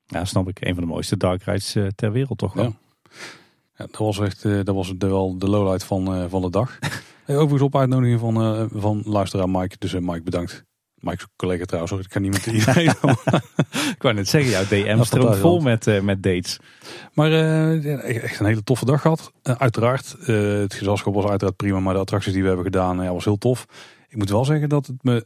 Ja, 0.06 0.26
snap 0.26 0.48
ik. 0.48 0.61
Een 0.61 0.73
van 0.73 0.84
de 0.84 0.90
mooiste 0.90 1.18
dark 1.18 1.44
rides 1.44 1.76
eh, 1.76 1.88
ter 1.88 2.11
wereld 2.11 2.38
toch 2.38 2.53
wel. 2.53 2.64
Ja. 2.64 2.73
Ja, 3.76 3.86
dat 3.86 3.98
was 3.98 4.19
echt 4.19 4.45
eh, 4.45 4.64
dat 4.64 4.76
was 4.76 4.94
de, 4.98 5.07
wel 5.07 5.38
de 5.38 5.49
lowlight 5.49 5.84
van, 5.84 6.30
van 6.30 6.41
de 6.41 6.49
dag. 6.49 6.80
Hey, 7.32 7.40
Overigens 7.40 7.74
op 7.74 7.76
uitnodiging 7.76 8.20
van, 8.20 8.41
eh, 8.41 8.66
van 8.74 9.02
luisteraar 9.06 9.49
Mike. 9.49 9.76
Dus 9.80 9.94
eh, 9.94 10.02
Mike, 10.02 10.22
bedankt. 10.22 10.66
Mike 10.95 11.16
is 11.16 11.24
een 11.24 11.30
collega 11.36 11.66
trouwens, 11.66 11.91
hoor. 11.94 12.02
ik 12.02 12.10
kan 12.10 12.22
niet 12.22 12.32
met 12.32 12.45
iedereen. 12.45 12.94
Ik 13.95 14.02
wou 14.02 14.14
net 14.14 14.28
zeggen, 14.28 14.52
jouw 14.52 14.64
DM 14.64 15.03
stroomt 15.03 15.38
vol 15.38 15.60
met, 15.60 15.88
eh, 15.88 16.02
met 16.02 16.24
dates. 16.24 16.60
maar 17.14 17.30
ja, 17.30 17.99
echt 17.99 18.40
een 18.40 18.45
hele 18.45 18.64
toffe 18.64 18.86
dag 18.86 19.02
gehad. 19.02 19.32
Eh, 19.41 19.56
uiteraard, 19.58 20.16
het 20.26 20.74
gezelschap 20.74 21.14
was 21.14 21.26
uiteraard 21.26 21.56
prima. 21.56 21.80
Maar 21.80 21.94
de 21.94 21.99
attracties 21.99 22.34
die 22.34 22.41
we 22.41 22.48
hebben 22.48 22.66
gedaan, 22.66 23.03
ja, 23.03 23.14
was 23.14 23.26
heel 23.26 23.38
tof. 23.38 23.66
Ik 24.08 24.18
moet 24.18 24.30
wel 24.30 24.45
zeggen 24.45 24.70
dat 24.70 24.88
het 24.88 25.03
me 25.03 25.26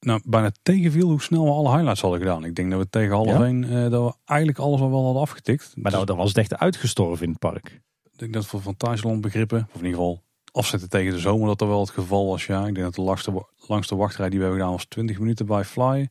nou, 0.00 0.20
bijna 0.24 0.52
tegenviel 0.62 1.08
hoe 1.08 1.22
snel 1.22 1.44
we 1.44 1.50
alle 1.50 1.70
highlights 1.70 2.00
hadden 2.00 2.20
gedaan. 2.20 2.44
Ik 2.44 2.54
denk 2.54 2.70
dat 2.70 2.80
we 2.80 2.88
tegen 2.90 3.14
half 3.14 3.26
Ja? 3.26 3.44
één, 3.44 3.90
dat 3.90 4.04
we 4.04 4.14
eigenlijk 4.24 4.58
alles 4.58 4.80
al 4.80 4.90
wel 4.90 5.04
hadden 5.04 5.22
afgetikt. 5.22 5.72
Maar 5.76 5.92
nou, 5.92 6.04
dan 6.04 6.16
was 6.16 6.28
het 6.28 6.38
echt 6.38 6.56
uitgestorven 6.56 7.24
in 7.24 7.30
het 7.30 7.38
park. 7.38 7.80
Ik 8.12 8.18
denk 8.18 8.32
dat 8.32 8.46
voor 8.46 8.60
Fantasieland 8.60 9.20
begrippen, 9.20 9.68
of 9.72 9.80
in 9.80 9.86
ieder 9.86 9.98
geval 9.98 10.22
afzetten 10.52 10.88
tegen 10.88 11.12
de 11.12 11.18
zomer, 11.18 11.46
dat 11.46 11.58
dat 11.58 11.68
wel 11.68 11.80
het 11.80 11.90
geval 11.90 12.26
was. 12.26 12.46
Ja, 12.46 12.58
ik 12.66 12.74
denk 12.74 12.86
dat 12.86 12.94
de 12.94 13.02
langste, 13.02 13.46
langste 13.66 13.96
wachtrij 13.96 14.28
die 14.28 14.38
we 14.38 14.44
hebben 14.44 14.60
gedaan 14.60 14.76
was 14.76 14.86
20 14.88 15.18
minuten 15.18 15.46
bij 15.46 15.64
Fly. 15.64 16.08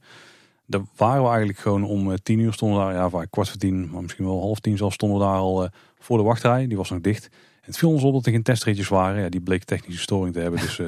Daar 0.66 0.82
waren 0.96 1.22
we 1.22 1.28
eigenlijk 1.28 1.60
gewoon 1.60 1.84
om 1.84 2.12
eh, 2.12 2.18
10 2.24 2.40
uur 2.40 2.54
stonden 2.54 2.80
daar, 2.80 2.94
ja, 2.94 3.10
vaak 3.10 3.32
kwart 3.32 3.50
voor 3.50 3.58
tien, 3.58 3.90
maar 3.90 4.02
misschien 4.02 4.26
wel 4.26 4.40
half 4.40 4.60
tien 4.60 4.78
zelfs 4.78 4.96
stonden 4.96 5.18
we 5.18 5.24
daar 5.24 5.36
al 5.36 5.64
eh, 5.64 5.70
voor 6.00 6.18
de 6.18 6.24
wachtrij. 6.24 6.68
Die 6.68 6.78
was 6.78 6.90
nog 6.90 7.02
dicht. 7.02 7.30
En 7.62 7.66
het 7.66 7.78
viel 7.78 7.90
ons 7.90 8.04
op 8.04 8.14
dat 8.14 8.26
er 8.26 8.32
geen 8.32 8.44
testritjes 8.44 8.88
waren. 8.88 9.22
Ja, 9.22 9.30
die 9.30 9.42
bleek 9.42 9.64
technische 9.64 10.02
storing 10.02 10.34
te 10.34 10.40
hebben. 10.40 10.60
Dus 10.60 10.80
eh, 10.80 10.88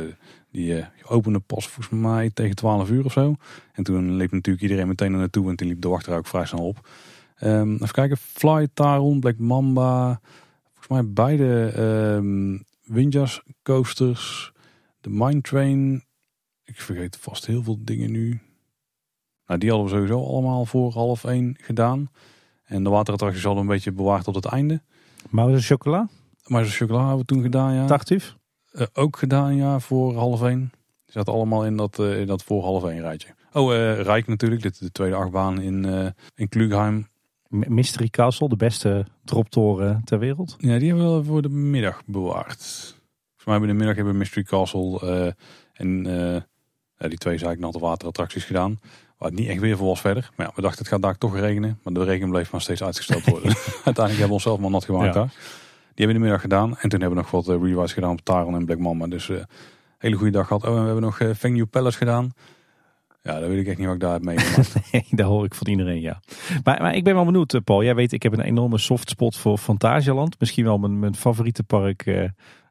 die 0.51 0.77
eh, 0.77 0.85
opende 1.07 1.39
pas 1.39 1.67
volgens 1.67 2.01
mij 2.01 2.29
tegen 2.33 2.55
12 2.55 2.89
uur 2.89 3.05
of 3.05 3.11
zo. 3.11 3.35
En 3.73 3.83
toen 3.83 4.15
liep 4.15 4.31
natuurlijk 4.31 4.63
iedereen 4.63 4.87
meteen 4.87 5.13
er 5.13 5.19
naartoe, 5.19 5.45
want 5.45 5.57
die 5.57 5.67
liep 5.67 5.81
de 5.81 5.87
wachtrij 5.87 6.17
ook 6.17 6.27
vrij 6.27 6.45
snel 6.45 6.67
op. 6.67 6.89
Ehm, 7.35 7.73
even 7.73 7.91
kijken. 7.91 8.17
Fly, 8.17 8.67
Taron, 8.73 9.19
Black 9.19 9.37
Mamba. 9.37 10.21
Volgens 10.73 10.87
mij 10.87 11.13
beide 11.13 11.71
ehm 11.75 12.69
Windjas 12.91 13.41
coasters. 13.63 14.51
De 15.01 15.09
Mine 15.09 15.41
Train. 15.41 16.03
Ik 16.63 16.81
vergeet 16.81 17.17
vast 17.17 17.45
heel 17.45 17.63
veel 17.63 17.77
dingen 17.79 18.11
nu. 18.11 18.41
Nou, 19.45 19.59
die 19.59 19.69
hadden 19.69 19.87
we 19.87 19.93
sowieso 19.93 20.25
allemaal 20.25 20.65
voor 20.65 20.91
half 20.91 21.23
één 21.23 21.55
gedaan. 21.59 22.11
En 22.63 22.83
de 22.83 22.89
waterattracties 22.89 23.43
hadden 23.43 23.63
we 23.63 23.69
een 23.69 23.75
beetje 23.75 23.91
bewaard 23.91 24.23
tot 24.23 24.35
het 24.35 24.45
einde. 24.45 24.81
Mouse 25.29 25.65
chocola, 25.65 26.09
Maar 26.45 26.63
de 26.63 26.69
chocola 26.69 26.99
hebben 26.99 27.17
we 27.17 27.25
toen 27.25 27.41
gedaan, 27.41 27.73
ja. 27.73 27.85
tartuf. 27.85 28.35
Eh, 28.71 28.85
ook 28.93 29.17
gedaan, 29.17 29.55
ja, 29.55 29.79
voor 29.79 30.15
half 30.15 30.43
één. 30.43 30.59
Die 31.05 31.13
zaten 31.13 31.33
allemaal 31.33 31.65
in 31.65 31.77
dat, 31.77 31.99
eh, 31.99 32.19
in 32.19 32.27
dat 32.27 32.43
voor 32.43 32.63
half 32.63 32.85
één 32.85 33.01
rijtje. 33.01 33.35
Oh, 33.53 33.73
eh 33.73 34.01
Rijk 34.01 34.27
natuurlijk. 34.27 34.61
Dit 34.61 34.79
de 34.79 34.91
tweede 34.91 35.15
achtbaan 35.15 35.61
in, 35.61 36.13
in 36.35 36.49
Klugheim. 36.49 37.07
Mystery 37.51 38.07
Castle, 38.07 38.49
de 38.49 38.55
beste 38.55 39.05
droptoren 39.23 40.01
ter 40.03 40.19
wereld. 40.19 40.55
Ja, 40.57 40.77
die 40.79 40.87
hebben 40.87 41.17
we 41.17 41.23
voor 41.23 41.41
de 41.41 41.49
middag 41.49 42.01
bewaard. 42.05 42.61
Volgens 42.61 43.45
mij 43.45 43.53
hebben 43.53 43.61
we 43.61 43.67
de 43.67 43.79
middag 43.79 43.95
hebben 43.95 44.17
Mystery 44.17 44.43
Castle 44.43 44.99
eh, 44.99 45.31
en 45.73 46.05
eh, 46.97 47.09
die 47.09 47.17
twee 47.17 47.35
ik 47.37 47.59
natte 47.59 47.79
waterattracties 47.79 48.43
gedaan. 48.43 48.79
Waar 49.17 49.29
het 49.29 49.39
niet 49.39 49.49
echt 49.49 49.59
weer 49.59 49.77
voor 49.77 49.87
was 49.87 50.01
verder. 50.01 50.29
Maar 50.35 50.45
ja, 50.45 50.51
we 50.55 50.61
dachten 50.61 50.79
het 50.79 50.87
gaat 50.87 51.01
daar 51.01 51.17
toch 51.17 51.39
regenen. 51.39 51.79
Maar 51.83 51.93
de 51.93 52.03
regen 52.03 52.29
bleef 52.29 52.51
maar 52.51 52.61
steeds 52.61 52.83
uitgesteld 52.83 53.25
worden. 53.25 53.49
Uiteindelijk 53.89 53.95
hebben 54.09 54.27
we 54.27 54.33
onszelf 54.33 54.59
maar 54.59 54.69
nat 54.69 54.85
gemaakt 54.85 55.05
Ja. 55.05 55.11
daar. 55.13 55.29
Die 55.93 56.05
hebben 56.05 56.07
we 56.07 56.13
de 56.13 56.19
middag 56.19 56.41
gedaan. 56.41 56.77
En 56.77 56.89
toen 56.89 56.99
hebben 57.01 57.17
we 57.17 57.23
nog 57.23 57.31
wat 57.31 57.47
uh, 57.47 57.63
rewrites 57.63 57.93
gedaan 57.93 58.11
op 58.11 58.21
Taron 58.21 58.55
en 58.55 58.65
Black 58.65 58.77
Mamba. 58.79 59.07
Dus 59.07 59.29
eh 59.29 59.43
hele 59.97 60.15
goede 60.15 60.31
dag 60.31 60.47
gehad. 60.47 60.63
Oh, 60.63 60.69
en 60.69 60.79
we 60.79 60.85
hebben 60.85 61.03
nog 61.03 61.37
Feng 61.37 61.55
New 61.55 61.69
Palace 61.69 61.97
gedaan. 61.97 62.31
Ja, 63.21 63.39
dat 63.39 63.49
weet 63.49 63.59
ik 63.59 63.67
echt 63.67 63.77
niet 63.77 63.85
wat 63.85 63.95
ik 63.95 64.01
daar 64.07 64.13
heb 64.13 64.23
meegemaakt. 64.23 64.91
Nee, 64.91 65.05
dat 65.09 65.27
hoor 65.27 65.45
ik 65.45 65.55
van 65.55 65.67
iedereen, 65.67 66.01
ja. 66.01 66.21
Maar, 66.63 66.81
maar 66.81 66.95
ik 66.95 67.03
ben 67.03 67.15
wel 67.15 67.25
benieuwd, 67.25 67.53
eh, 67.53 67.61
Paul. 67.61 67.83
Jij 67.83 67.95
weet, 67.95 68.11
ik 68.11 68.23
heb 68.23 68.33
een 68.33 68.41
enorme 68.41 68.77
softspot 68.77 69.37
voor 69.37 69.57
Fantasieland. 69.57 70.39
Misschien 70.39 70.63
wel 70.63 70.77
mijn, 70.77 70.99
mijn 70.99 71.15
favoriete 71.15 71.63
park 71.63 72.05
eh, 72.05 72.29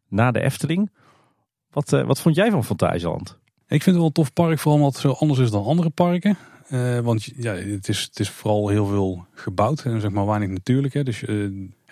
na 0.09 0.31
de 0.31 0.41
Efteling. 0.41 0.91
Wat, 1.71 1.93
eh, 1.93 2.05
wat 2.05 2.21
vond 2.21 2.35
jij 2.35 2.51
van 2.51 2.65
Fantasieland? 2.65 3.39
Ik 3.55 3.83
vind 3.83 3.85
het 3.85 3.97
wel 3.97 4.07
een 4.07 4.13
tof 4.13 4.33
park, 4.33 4.59
vooral 4.59 4.81
omdat 4.81 4.93
het 4.93 5.03
zo 5.03 5.13
anders 5.13 5.41
is 5.41 5.51
dan 5.51 5.65
andere 5.65 5.91
parken. 5.91 6.37
Eh, 6.71 6.99
want 6.99 7.25
ja, 7.37 7.55
het 7.55 7.89
is, 7.89 8.03
het 8.03 8.21
is 8.21 8.31
vooral 8.31 8.69
heel 8.69 8.87
veel 8.87 9.27
gebouwd 9.35 9.83
en 9.85 10.01
zeg 10.01 10.11
maar 10.11 10.27
weinig 10.27 10.49
natuurlijk. 10.49 10.95
Hè. 10.95 11.03
Dus 11.03 11.25
eh, 11.25 11.37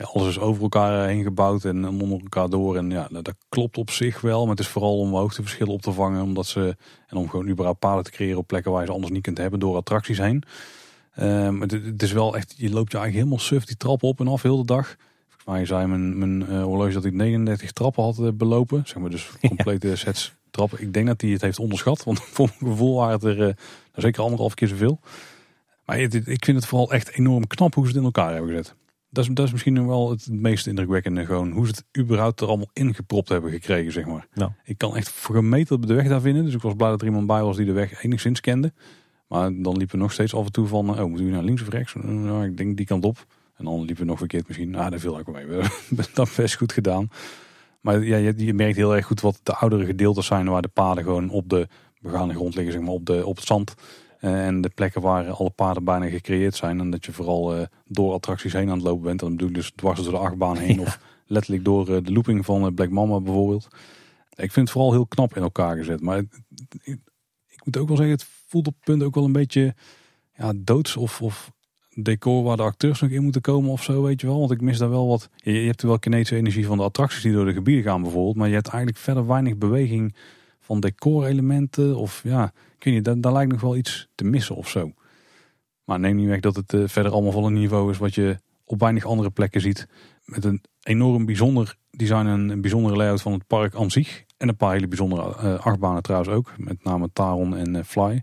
alles 0.00 0.28
is 0.28 0.38
over 0.38 0.62
elkaar 0.62 1.08
heen 1.08 1.22
gebouwd 1.22 1.64
en 1.64 1.88
onder 1.88 2.20
elkaar 2.20 2.48
door. 2.48 2.76
En 2.76 2.90
ja, 2.90 3.08
dat, 3.10 3.24
dat 3.24 3.34
klopt 3.48 3.78
op 3.78 3.90
zich 3.90 4.20
wel. 4.20 4.40
Maar 4.40 4.50
het 4.50 4.60
is 4.64 4.68
vooral 4.68 4.98
om 4.98 5.14
hoogteverschillen 5.14 5.72
op 5.72 5.82
te 5.82 5.92
vangen. 5.92 6.22
Omdat 6.22 6.46
ze, 6.46 6.76
en 7.06 7.16
om 7.16 7.28
gewoon 7.28 7.48
überhaupt 7.48 7.78
paden 7.78 8.04
te 8.04 8.10
creëren 8.10 8.38
op 8.38 8.46
plekken 8.46 8.70
waar 8.70 8.80
je 8.80 8.86
ze 8.86 8.92
anders 8.92 9.12
niet 9.12 9.22
kunt 9.22 9.38
hebben 9.38 9.60
door 9.60 9.76
attracties 9.76 10.18
heen. 10.18 10.44
Eh, 11.18 11.48
maar 11.48 11.68
het, 11.68 11.84
het 11.84 12.02
is 12.02 12.12
wel 12.12 12.36
echt, 12.36 12.54
je 12.56 12.70
loopt 12.70 12.92
je 12.92 12.98
eigenlijk 12.98 13.14
helemaal 13.14 13.38
suf 13.38 13.64
die 13.64 13.76
trappen 13.76 14.08
op 14.08 14.20
en 14.20 14.28
af 14.28 14.42
heel 14.42 14.56
de 14.56 14.64
dag. 14.64 14.96
Volgens 15.26 15.44
mij 15.44 15.64
zei 15.64 15.86
mijn, 15.86 16.18
mijn 16.18 16.48
eh, 16.48 16.62
horloge 16.62 16.92
dat 16.92 17.04
ik 17.04 17.12
39 17.12 17.72
trappen 17.72 18.02
had 18.02 18.18
eh, 18.18 18.28
belopen. 18.34 18.82
Zeg 18.84 18.96
maar 18.96 19.10
dus 19.10 19.30
complete 19.48 19.96
sets 19.96 20.34
trappen. 20.50 20.80
Ik 20.80 20.92
denk 20.92 21.06
dat 21.06 21.20
hij 21.20 21.30
het 21.30 21.40
heeft 21.40 21.58
onderschat. 21.58 22.04
Want 22.04 22.20
voor 22.34 22.50
mijn 22.58 22.72
gevoel 22.72 22.96
waren 22.96 23.12
het 23.12 23.24
er 23.24 23.56
zeker 24.00 24.22
anderhalf 24.22 24.54
keer 24.54 24.68
zoveel. 24.68 25.00
Maar 25.84 25.98
het, 25.98 26.14
ik 26.14 26.44
vind 26.44 26.56
het 26.56 26.66
vooral 26.66 26.92
echt 26.92 27.10
enorm 27.10 27.46
knap 27.46 27.74
hoe 27.74 27.84
ze 27.84 27.90
het 27.90 27.98
in 27.98 28.04
elkaar 28.04 28.32
hebben 28.32 28.50
gezet. 28.50 28.74
Dat 29.10 29.24
is, 29.24 29.30
dat 29.34 29.46
is 29.46 29.52
misschien 29.52 29.86
wel 29.86 30.10
het 30.10 30.28
meest 30.30 30.66
indrukwekkende. 30.66 31.24
Gewoon 31.24 31.50
hoe 31.50 31.66
ze 31.66 31.70
het 31.70 32.04
überhaupt 32.04 32.40
er 32.40 32.48
allemaal 32.48 32.70
ingepropt 32.72 33.28
hebben 33.28 33.50
gekregen, 33.50 33.92
zeg 33.92 34.06
maar. 34.06 34.26
Nou. 34.34 34.50
Ik 34.64 34.78
kan 34.78 34.96
echt 34.96 35.08
voor 35.08 35.36
een 35.36 35.48
meter 35.48 35.86
de 35.86 35.94
weg 35.94 36.08
daar 36.08 36.20
vinden. 36.20 36.44
Dus 36.44 36.54
ik 36.54 36.62
was 36.62 36.74
blij 36.74 36.90
dat 36.90 37.00
er 37.00 37.06
iemand 37.06 37.26
bij 37.26 37.42
was 37.42 37.56
die 37.56 37.66
de 37.66 37.72
weg 37.72 38.02
enigszins 38.02 38.40
kende. 38.40 38.72
Maar 39.28 39.62
dan 39.62 39.76
liepen 39.76 39.96
we 39.96 40.02
nog 40.02 40.12
steeds 40.12 40.34
af 40.34 40.44
en 40.44 40.52
toe 40.52 40.66
van, 40.66 40.90
oh, 40.90 41.04
moeten 41.04 41.26
we 41.26 41.32
naar 41.32 41.42
links 41.42 41.62
of 41.62 41.68
rechts? 41.68 41.94
Nou, 41.94 42.44
ik 42.44 42.56
denk 42.56 42.76
die 42.76 42.86
kant 42.86 43.04
op. 43.04 43.26
En 43.56 43.64
dan 43.64 43.78
liepen 43.78 43.96
we 43.96 44.04
nog 44.04 44.18
verkeerd 44.18 44.46
misschien. 44.46 44.70
Nou, 44.70 44.90
dat 44.90 45.00
viel 45.00 45.18
ook 45.18 45.32
mee. 45.32 45.46
We 45.48 45.54
hebben 45.88 46.06
dat 46.14 46.30
best 46.36 46.56
goed 46.56 46.72
gedaan. 46.72 47.10
Maar 47.80 48.04
ja, 48.04 48.16
je, 48.16 48.32
je 48.36 48.54
merkt 48.54 48.76
heel 48.76 48.96
erg 48.96 49.06
goed 49.06 49.20
wat 49.20 49.40
de 49.42 49.54
oudere 49.54 49.84
gedeeltes 49.84 50.26
zijn 50.26 50.48
waar 50.48 50.62
de 50.62 50.68
paden 50.68 51.04
gewoon 51.04 51.30
op 51.30 51.48
de 51.48 51.68
begane 52.00 52.34
grond 52.34 52.54
liggen, 52.54 52.72
zeg 52.72 52.82
maar, 52.82 52.92
op, 52.92 53.06
de, 53.06 53.26
op 53.26 53.36
het 53.36 53.46
zand. 53.46 53.74
Uh, 54.20 54.46
en 54.46 54.60
de 54.60 54.68
plekken 54.68 55.00
waar 55.00 55.30
alle 55.30 55.50
paden 55.50 55.84
bijna 55.84 56.06
gecreëerd 56.08 56.56
zijn. 56.56 56.80
En 56.80 56.90
dat 56.90 57.04
je 57.04 57.12
vooral 57.12 57.56
uh, 57.56 57.62
door 57.84 58.12
attracties 58.12 58.52
heen 58.52 58.68
aan 58.68 58.76
het 58.76 58.86
lopen 58.86 59.02
bent. 59.02 59.20
Dan 59.20 59.30
bedoel 59.30 59.48
ik 59.48 59.54
dus 59.54 59.72
dwars 59.76 60.02
door 60.02 60.12
de 60.12 60.18
achtbaan 60.18 60.56
heen. 60.56 60.76
Ja. 60.80 60.82
Of 60.82 61.00
letterlijk 61.26 61.64
door 61.64 61.88
uh, 61.88 61.96
de 62.02 62.12
looping 62.12 62.44
van 62.44 62.74
Black 62.74 62.90
Mamba 62.90 63.20
bijvoorbeeld. 63.20 63.68
Ik 64.30 64.52
vind 64.52 64.54
het 64.54 64.70
vooral 64.70 64.92
heel 64.92 65.06
knap 65.06 65.36
in 65.36 65.42
elkaar 65.42 65.76
gezet. 65.76 66.00
Maar 66.00 66.16
het, 66.16 66.40
ik 67.48 67.64
moet 67.64 67.76
ook 67.76 67.88
wel 67.88 67.96
zeggen, 67.96 68.14
het 68.14 68.26
voelt 68.46 68.66
op 68.66 68.74
het 68.74 68.84
punt 68.84 69.02
ook 69.02 69.14
wel 69.14 69.24
een 69.24 69.32
beetje 69.32 69.74
ja, 70.34 70.52
doods 70.56 70.96
of, 70.96 71.22
of 71.22 71.52
decor 71.94 72.42
waar 72.42 72.56
de 72.56 72.62
acteurs 72.62 73.00
nog 73.00 73.10
in 73.10 73.22
moeten 73.22 73.40
komen 73.40 73.70
of 73.70 73.82
zo, 73.82 74.02
weet 74.02 74.20
je 74.20 74.26
wel. 74.26 74.38
Want 74.38 74.50
ik 74.50 74.60
mis 74.60 74.78
daar 74.78 74.90
wel 74.90 75.08
wat. 75.08 75.28
Je, 75.36 75.52
je 75.52 75.66
hebt 75.66 75.82
wel 75.82 75.98
kinetische 75.98 76.36
energie 76.36 76.66
van 76.66 76.76
de 76.76 76.82
attracties 76.82 77.22
die 77.22 77.32
door 77.32 77.44
de 77.44 77.52
gebieden 77.52 77.84
gaan 77.84 78.02
bijvoorbeeld. 78.02 78.36
Maar 78.36 78.48
je 78.48 78.54
hebt 78.54 78.68
eigenlijk 78.68 79.02
verder 79.02 79.26
weinig 79.26 79.56
beweging 79.56 80.14
van 80.68 80.80
decorelementen. 80.80 81.96
Of 81.96 82.20
ja, 82.24 82.44
ik 82.78 82.84
weet 82.84 82.94
niet, 82.94 83.04
daar, 83.04 83.20
daar 83.20 83.32
lijkt 83.32 83.52
nog 83.52 83.60
wel 83.60 83.76
iets 83.76 84.08
te 84.14 84.24
missen 84.24 84.56
of 84.56 84.68
zo. 84.68 84.92
Maar 85.84 86.00
neem 86.00 86.16
niet 86.16 86.28
weg 86.28 86.40
dat 86.40 86.56
het 86.56 86.72
uh, 86.72 86.88
verder 86.88 87.12
allemaal 87.12 87.32
van 87.32 87.44
een 87.44 87.52
niveau 87.52 87.90
is 87.90 87.98
wat 87.98 88.14
je 88.14 88.38
op 88.64 88.80
weinig 88.80 89.04
andere 89.04 89.30
plekken 89.30 89.60
ziet. 89.60 89.88
Met 90.24 90.44
een 90.44 90.62
enorm 90.82 91.24
bijzonder 91.24 91.76
design 91.90 92.26
en 92.26 92.48
een 92.48 92.60
bijzondere 92.60 92.96
layout 92.96 93.22
van 93.22 93.32
het 93.32 93.46
park 93.46 93.74
aan 93.74 93.90
zich. 93.90 94.24
En 94.36 94.48
een 94.48 94.56
paar 94.56 94.72
hele 94.72 94.88
bijzondere 94.88 95.36
uh, 95.42 95.58
achtbanen 95.58 96.02
trouwens 96.02 96.30
ook. 96.30 96.52
Met 96.56 96.84
name 96.84 97.10
Taron 97.12 97.56
en 97.56 97.74
uh, 97.74 97.82
Fly. 97.82 98.22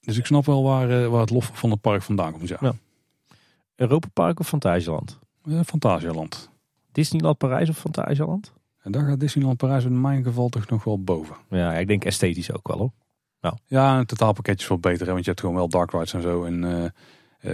Dus 0.00 0.18
ik 0.18 0.26
snap 0.26 0.46
wel 0.46 0.62
waar, 0.62 1.10
waar 1.10 1.20
het 1.20 1.30
lof 1.30 1.50
van 1.52 1.70
het 1.70 1.80
park 1.80 2.02
vandaan 2.02 2.32
komt. 2.32 2.48
Ja. 2.48 2.56
ja. 2.60 2.74
Europa 3.74 4.08
Park 4.12 4.40
of 4.40 4.48
Fantasieland? 4.48 5.18
Fantasialand. 5.64 6.50
Disneyland 6.92 7.38
Parijs 7.38 7.68
of 7.68 7.78
Fantasieland? 7.78 8.52
En 8.86 8.92
daar 8.92 9.06
gaat 9.06 9.20
Disneyland 9.20 9.56
Parijs 9.56 9.84
in 9.84 10.00
mijn 10.00 10.24
geval 10.24 10.48
toch 10.48 10.68
nog 10.68 10.84
wel 10.84 11.02
boven. 11.02 11.36
Ja, 11.50 11.72
ik 11.72 11.86
denk 11.86 12.04
esthetisch 12.04 12.52
ook 12.52 12.68
wel 12.68 12.78
hoor. 12.78 12.92
Nou. 13.40 13.56
Ja, 13.64 13.98
een 13.98 14.06
totaalpakketje 14.06 14.62
is 14.62 14.68
wel 14.68 14.78
beter. 14.78 15.06
Hè? 15.06 15.12
Want 15.12 15.24
je 15.24 15.30
hebt 15.30 15.40
gewoon 15.40 15.54
wel 15.54 15.68
dark 15.68 15.90
rides 15.90 16.14
en 16.14 16.22
zo. 16.22 16.44
En 16.44 16.62
uh, 16.62 16.84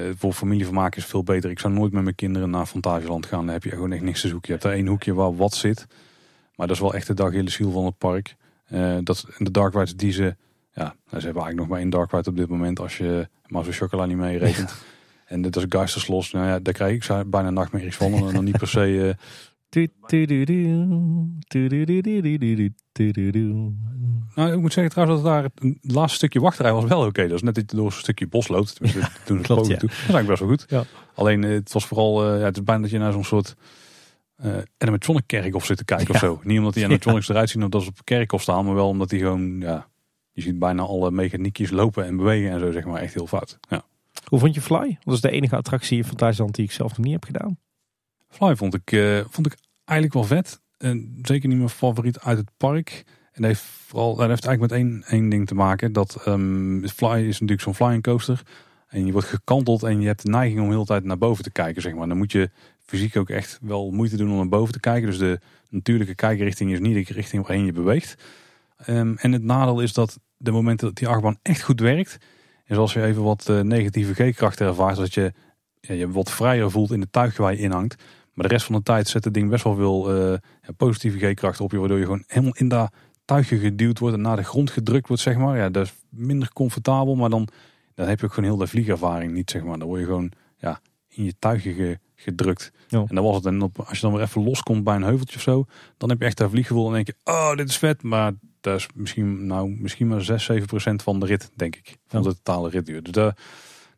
uh, 0.06 0.12
voor 0.16 0.32
familievermaak 0.32 0.96
is 0.96 1.02
het 1.02 1.10
veel 1.10 1.22
beter. 1.22 1.50
Ik 1.50 1.58
zou 1.58 1.72
nooit 1.72 1.92
met 1.92 2.02
mijn 2.02 2.14
kinderen 2.14 2.50
naar 2.50 2.66
Fantasieland 2.66 3.26
gaan. 3.26 3.44
Dan 3.44 3.52
heb 3.54 3.64
je 3.64 3.70
gewoon 3.70 3.92
echt 3.92 4.02
niks 4.02 4.20
te 4.20 4.28
zoeken. 4.28 4.46
Je 4.46 4.58
hebt 4.60 4.64
er 4.64 4.78
één 4.78 4.86
hoekje 4.86 5.14
waar 5.14 5.36
wat 5.36 5.54
zit. 5.54 5.86
Maar 6.54 6.66
dat 6.66 6.76
is 6.76 6.82
wel 6.82 6.94
echt 6.94 7.06
de 7.06 7.14
dag 7.14 7.32
hele 7.32 7.50
ziel 7.50 7.70
van 7.70 7.84
het 7.84 7.98
park. 7.98 8.36
Uh, 8.68 8.96
dat, 9.02 9.26
en 9.38 9.44
de 9.44 9.50
dark 9.50 9.74
rides 9.74 9.96
die 9.96 10.12
ze... 10.12 10.36
Ja, 10.72 10.84
nou, 10.84 10.94
ze 10.94 11.12
hebben 11.12 11.42
eigenlijk 11.42 11.56
nog 11.56 11.68
maar 11.68 11.78
één 11.78 11.90
dark 11.90 12.10
ride 12.10 12.30
op 12.30 12.36
dit 12.36 12.48
moment. 12.48 12.80
Als 12.80 12.98
je 12.98 13.28
maar 13.46 13.64
zo'n 13.64 13.72
chocola 13.72 14.06
niet 14.06 14.16
mee 14.16 14.38
rekent. 14.38 14.70
Ja. 14.70 14.76
En 15.24 15.42
dit 15.42 15.56
is 15.56 15.64
Geisterslos. 15.68 16.30
Nou 16.30 16.46
ja, 16.46 16.58
daar 16.58 16.74
krijg 16.74 17.10
ik 17.10 17.30
bijna 17.30 17.50
nachtmerries 17.50 17.96
van. 17.96 18.14
En 18.14 18.32
dan 18.32 18.44
niet 18.44 18.58
per 18.58 18.68
se... 18.68 19.16
Nou, 24.34 24.52
ik 24.52 24.60
moet 24.60 24.72
zeggen 24.72 24.92
trouwens 24.92 25.22
dat 25.22 25.32
daar 25.32 25.42
het 25.42 25.92
laatste 25.92 26.16
stukje 26.16 26.40
wachtrij 26.40 26.72
was 26.72 26.84
wel 26.84 26.98
oké. 26.98 27.08
Okay. 27.08 27.26
Dat 27.26 27.36
is 27.36 27.42
net 27.42 27.54
dat 27.54 27.70
je 27.70 27.76
door 27.76 27.86
een 27.86 27.92
stukje 27.92 28.26
bos 28.26 28.48
loopt. 28.48 28.76
Toen 29.24 29.36
het 29.36 29.46
Klopt, 29.46 29.66
ja. 29.66 29.76
toe. 29.76 29.88
Dat 29.88 29.98
is 29.98 30.14
eigenlijk 30.14 30.28
best 30.28 30.40
wel 30.40 30.48
goed. 30.48 30.64
Ja. 30.68 30.84
Alleen 31.14 31.42
het 31.42 31.72
was 31.72 31.86
vooral, 31.86 32.34
uh, 32.34 32.38
ja, 32.38 32.44
het 32.44 32.56
is 32.56 32.62
bijna 32.62 32.82
dat 32.82 32.90
je 32.90 32.98
naar 32.98 33.12
zo'n 33.12 33.24
soort 33.24 33.56
uh, 34.44 34.56
animatronic 34.78 35.26
kerkhof 35.26 35.64
zit 35.64 35.76
te 35.76 35.84
kijken 35.84 36.06
ja. 36.06 36.14
of 36.14 36.18
zo. 36.18 36.40
Niet 36.44 36.58
omdat 36.58 36.74
die 36.74 36.84
animatronics 36.84 37.28
eruit 37.28 37.50
zien 37.50 37.64
omdat 37.64 37.82
ze 37.82 37.88
op 37.88 37.98
een 37.98 38.04
kerkhof 38.04 38.42
staan, 38.42 38.64
maar 38.64 38.74
wel 38.74 38.88
omdat 38.88 39.08
die 39.08 39.20
gewoon, 39.20 39.60
ja, 39.60 39.88
je 40.32 40.42
ziet 40.42 40.58
bijna 40.58 40.82
alle 40.82 41.10
mechaniekjes 41.10 41.70
lopen 41.70 42.04
en 42.04 42.16
bewegen 42.16 42.50
en 42.50 42.60
zo 42.60 42.70
zeg 42.70 42.84
maar 42.84 43.00
echt 43.00 43.14
heel 43.14 43.26
fout. 43.26 43.58
Ja. 43.68 43.84
Hoe 44.24 44.38
vond 44.38 44.54
je 44.54 44.60
Fly? 44.60 44.98
Dat 45.04 45.14
is 45.14 45.20
de 45.20 45.30
enige 45.30 45.56
attractie 45.56 45.96
in 45.96 46.04
Fantasieland 46.04 46.54
die 46.54 46.64
ik 46.64 46.72
zelf 46.72 46.96
nog 46.96 47.06
niet 47.06 47.12
heb 47.12 47.24
gedaan. 47.24 47.58
Fly 48.28 48.56
vond 48.56 48.74
ik, 48.74 48.92
uh, 48.92 49.20
vond 49.28 49.46
ik 49.46 49.56
eigenlijk 49.84 50.18
wel 50.18 50.38
vet. 50.38 50.60
En 50.78 51.18
zeker 51.22 51.48
niet 51.48 51.58
mijn 51.58 51.68
favoriet 51.68 52.20
uit 52.20 52.38
het 52.38 52.50
park. 52.56 53.02
En 53.32 53.42
dat 53.42 53.50
heeft, 53.50 53.62
vooral, 53.62 54.16
dat 54.16 54.28
heeft 54.28 54.46
eigenlijk 54.46 54.72
met 54.72 54.82
één, 54.82 55.04
één 55.06 55.28
ding 55.28 55.46
te 55.46 55.54
maken. 55.54 55.92
Dat 55.92 56.26
um, 56.26 56.88
Fly 56.88 57.18
is 57.18 57.40
natuurlijk 57.40 57.60
zo'n 57.60 57.74
flying 57.74 58.02
coaster. 58.02 58.42
En 58.88 59.06
je 59.06 59.12
wordt 59.12 59.28
gekanteld 59.28 59.82
en 59.82 60.00
je 60.00 60.06
hebt 60.06 60.22
de 60.22 60.30
neiging 60.30 60.60
om 60.60 60.68
heel 60.68 60.80
de 60.80 60.86
tijd 60.86 61.04
naar 61.04 61.18
boven 61.18 61.44
te 61.44 61.50
kijken. 61.50 61.82
Zeg 61.82 61.94
maar. 61.94 62.08
Dan 62.08 62.16
moet 62.16 62.32
je 62.32 62.50
fysiek 62.84 63.16
ook 63.16 63.30
echt 63.30 63.58
wel 63.62 63.90
moeite 63.90 64.16
doen 64.16 64.30
om 64.30 64.36
naar 64.36 64.48
boven 64.48 64.72
te 64.72 64.80
kijken. 64.80 65.08
Dus 65.08 65.18
de 65.18 65.40
natuurlijke 65.68 66.14
kijkrichting 66.14 66.72
is 66.72 66.80
niet 66.80 67.06
de 67.06 67.12
richting 67.12 67.46
waarheen 67.46 67.64
je 67.64 67.72
beweegt. 67.72 68.22
Um, 68.86 69.16
en 69.16 69.32
het 69.32 69.42
nadeel 69.42 69.80
is 69.80 69.92
dat 69.92 70.18
de 70.36 70.50
momenten 70.50 70.86
dat 70.86 70.96
die 70.96 71.08
achtbaan 71.08 71.38
echt 71.42 71.62
goed 71.62 71.80
werkt. 71.80 72.18
is 72.66 72.76
als 72.76 72.92
je 72.92 73.02
even 73.02 73.22
wat 73.22 73.48
uh, 73.50 73.60
negatieve 73.60 74.30
G-krachten 74.30 74.66
ervaart. 74.66 74.96
Dat 74.96 75.14
je 75.14 75.32
ja, 75.80 75.94
je 75.94 76.10
wat 76.10 76.30
vrijer 76.30 76.70
voelt 76.70 76.92
in 76.92 77.00
de 77.00 77.10
tuigje 77.10 77.42
waar 77.42 77.52
je 77.52 77.58
in 77.58 77.70
hangt. 77.70 78.02
Maar 78.32 78.48
de 78.48 78.52
rest 78.54 78.66
van 78.66 78.74
de 78.74 78.82
tijd 78.82 79.08
zet 79.08 79.24
het 79.24 79.34
ding 79.34 79.50
best 79.50 79.64
wel 79.64 79.74
veel 79.74 80.16
uh, 80.16 80.38
ja, 80.62 80.72
positieve 80.76 81.18
G-krachten 81.18 81.64
op 81.64 81.70
je. 81.70 81.78
Waardoor 81.78 81.98
je 81.98 82.04
gewoon 82.04 82.24
helemaal 82.26 82.56
in 82.56 82.68
dat 82.68 82.92
tuigje 83.24 83.58
geduwd 83.58 83.98
wordt 83.98 84.16
en 84.16 84.22
naar 84.22 84.36
de 84.36 84.44
grond 84.44 84.70
gedrukt 84.70 85.08
wordt, 85.08 85.22
zeg 85.22 85.36
maar. 85.36 85.56
Ja, 85.56 85.70
dat 85.70 85.86
is 85.86 85.92
minder 86.08 86.52
comfortabel, 86.52 87.14
maar 87.14 87.30
dan, 87.30 87.48
dan 87.94 88.08
heb 88.08 88.20
je 88.20 88.26
ook 88.26 88.32
gewoon 88.32 88.50
heel 88.50 88.58
de 88.58 88.66
vliegervaring 88.66 89.32
niet, 89.32 89.50
zeg 89.50 89.62
maar. 89.62 89.78
Dan 89.78 89.88
word 89.88 90.00
je 90.00 90.06
gewoon 90.06 90.32
ja, 90.58 90.80
in 91.08 91.24
je 91.24 91.34
tuigje 91.38 91.72
ge, 91.72 91.98
gedrukt. 92.14 92.72
En 92.88 93.06
dan 93.06 93.24
was 93.24 93.36
het. 93.36 93.46
En 93.46 93.62
op, 93.62 93.78
als 93.78 93.98
je 93.98 94.06
dan 94.06 94.12
weer 94.12 94.22
even 94.22 94.44
loskomt 94.44 94.84
bij 94.84 94.96
een 94.96 95.02
heuveltje 95.02 95.36
of 95.36 95.42
zo, 95.42 95.64
dan 95.96 96.08
heb 96.08 96.20
je 96.20 96.24
echt 96.24 96.36
dat 96.36 96.50
vlieggevoel 96.50 96.86
en 96.86 96.92
denk 96.92 97.06
je, 97.06 97.14
oh, 97.24 97.56
dit 97.56 97.68
is 97.68 97.78
vet. 97.78 98.02
Maar 98.02 98.32
dat 98.60 98.78
is 98.78 98.88
misschien, 98.94 99.46
nou, 99.46 99.76
misschien 99.80 100.08
maar 100.08 100.22
6, 100.22 100.44
7 100.44 100.66
procent 100.66 101.02
van 101.02 101.20
de 101.20 101.26
rit, 101.26 101.50
denk 101.56 101.76
ik. 101.76 101.96
Van 102.06 102.22
de 102.22 102.28
totale 102.28 102.68
ritduur. 102.68 103.02
Dus 103.02 103.12
de, 103.12 103.34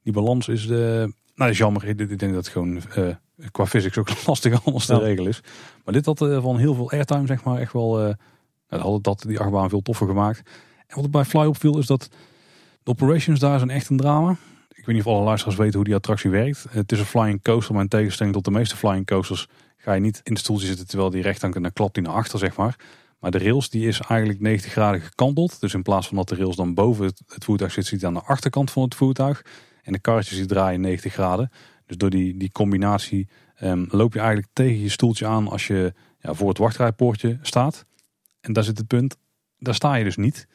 die 0.02 0.12
balans 0.12 0.48
is, 0.48 0.66
de, 0.66 0.74
Nou, 1.06 1.12
dat 1.34 1.48
is 1.48 1.58
jammer. 1.58 1.84
Ik, 1.84 2.00
ik 2.00 2.18
denk 2.18 2.34
dat 2.34 2.44
het 2.44 2.48
gewoon 2.48 2.82
eh, 2.94 3.08
qua 3.50 3.66
physics 3.66 3.98
ook 3.98 4.08
lastig 4.26 4.64
anders 4.66 4.86
te 4.86 4.92
Ja. 4.94 4.98
regelen 4.98 5.30
is. 5.30 5.40
Maar 5.84 5.94
dit 5.94 6.06
had 6.06 6.20
eh, 6.22 6.42
van 6.42 6.58
heel 6.58 6.74
veel 6.74 6.90
airtime, 6.90 7.26
zeg 7.26 7.44
maar, 7.44 7.58
echt 7.58 7.72
wel... 7.72 7.96
nou, 8.68 8.82
had 8.82 8.92
het 8.92 9.02
dat 9.04 9.24
die 9.26 9.38
achtbaan 9.40 9.68
veel 9.68 9.82
toffer 9.82 10.06
gemaakt. 10.06 10.38
En 10.86 10.96
wat 10.96 11.04
er 11.04 11.10
bij 11.10 11.24
Fly 11.24 11.44
opviel 11.44 11.78
is 11.78 11.86
dat 11.86 12.08
de 12.82 12.90
operations 12.90 13.40
daar 13.40 13.58
zijn 13.58 13.70
echt 13.70 13.88
een 13.88 13.96
drama. 13.96 14.36
Ik 14.74 14.86
weet 14.86 14.94
niet 14.96 15.04
of 15.04 15.12
alle 15.12 15.24
luisteraars 15.24 15.58
weten 15.58 15.74
hoe 15.74 15.84
die 15.84 15.94
attractie 15.94 16.30
werkt. 16.30 16.66
Het 16.70 16.92
is 16.92 16.98
een 16.98 17.04
flying 17.04 17.42
coaster, 17.42 17.74
maar 17.74 17.82
in 17.82 17.88
tegenstelling 17.88 18.34
tot 18.34 18.44
de 18.44 18.50
meeste 18.50 18.76
flying 18.76 19.06
coasters 19.06 19.48
ga 19.76 19.92
je 19.92 20.00
niet 20.00 20.20
in 20.22 20.32
het 20.32 20.40
stoeltje 20.42 20.66
zitten 20.66 20.86
terwijl 20.86 21.10
die 21.10 21.22
recht 21.22 21.40
hangt 21.40 21.56
en 21.56 21.62
dan 21.62 21.72
klapt 21.72 21.94
die 21.94 22.02
naar 22.02 22.12
achter, 22.12 22.38
zeg 22.38 22.56
maar. 22.56 22.76
Maar 23.20 23.30
de 23.30 23.38
rails 23.38 23.70
die 23.70 23.86
is 23.88 24.00
eigenlijk 24.00 24.40
90 24.40 24.72
graden 24.72 25.00
gekanteld. 25.00 25.60
Dus 25.60 25.74
in 25.74 25.82
plaats 25.82 26.06
van 26.08 26.16
dat 26.16 26.28
de 26.28 26.34
rails 26.36 26.56
dan 26.56 26.74
boven 26.74 27.04
het, 27.04 27.22
het 27.26 27.44
voertuig 27.44 27.72
zit, 27.72 27.86
zit 27.86 28.00
hij 28.00 28.08
aan 28.08 28.14
de 28.14 28.22
achterkant 28.22 28.70
van 28.70 28.82
het 28.82 28.94
voertuig. 28.94 29.44
En 29.82 29.92
de 29.92 29.98
karretjes 30.00 30.36
die 30.38 30.46
draaien 30.46 30.80
90 30.80 31.12
graden. 31.12 31.50
Dus 31.86 31.96
door 31.96 32.10
die, 32.10 32.36
die 32.36 32.52
combinatie 32.52 33.28
ehm, 33.54 33.84
loop 33.88 34.12
je 34.12 34.18
eigenlijk 34.18 34.48
tegen 34.52 34.80
je 34.80 34.88
stoeltje 34.88 35.26
aan 35.26 35.48
als 35.48 35.66
je 35.66 35.92
ja, 36.20 36.34
voor 36.34 36.48
het 36.48 36.58
wachtrijpoortje 36.58 37.38
staat. 37.42 37.86
En 38.40 38.52
daar 38.52 38.64
zit 38.64 38.78
het 38.78 38.86
punt, 38.86 39.16
daar 39.58 39.74
sta 39.74 39.94
je 39.94 40.04
dus 40.04 40.16
niet. 40.16 40.46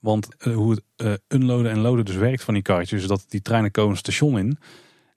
Want 0.00 0.36
eh, 0.38 0.54
hoe 0.54 0.70
het 0.70 0.82
eh, 0.96 1.12
unloaden 1.28 1.70
en 1.70 1.78
loaden 1.78 2.04
dus 2.04 2.16
werkt 2.16 2.42
van 2.42 2.54
die 2.54 2.62
karretjes, 2.62 3.02
is 3.02 3.08
dat 3.08 3.24
die 3.28 3.42
treinen 3.42 3.70
komen 3.70 3.96
station 3.96 4.38
in. 4.38 4.58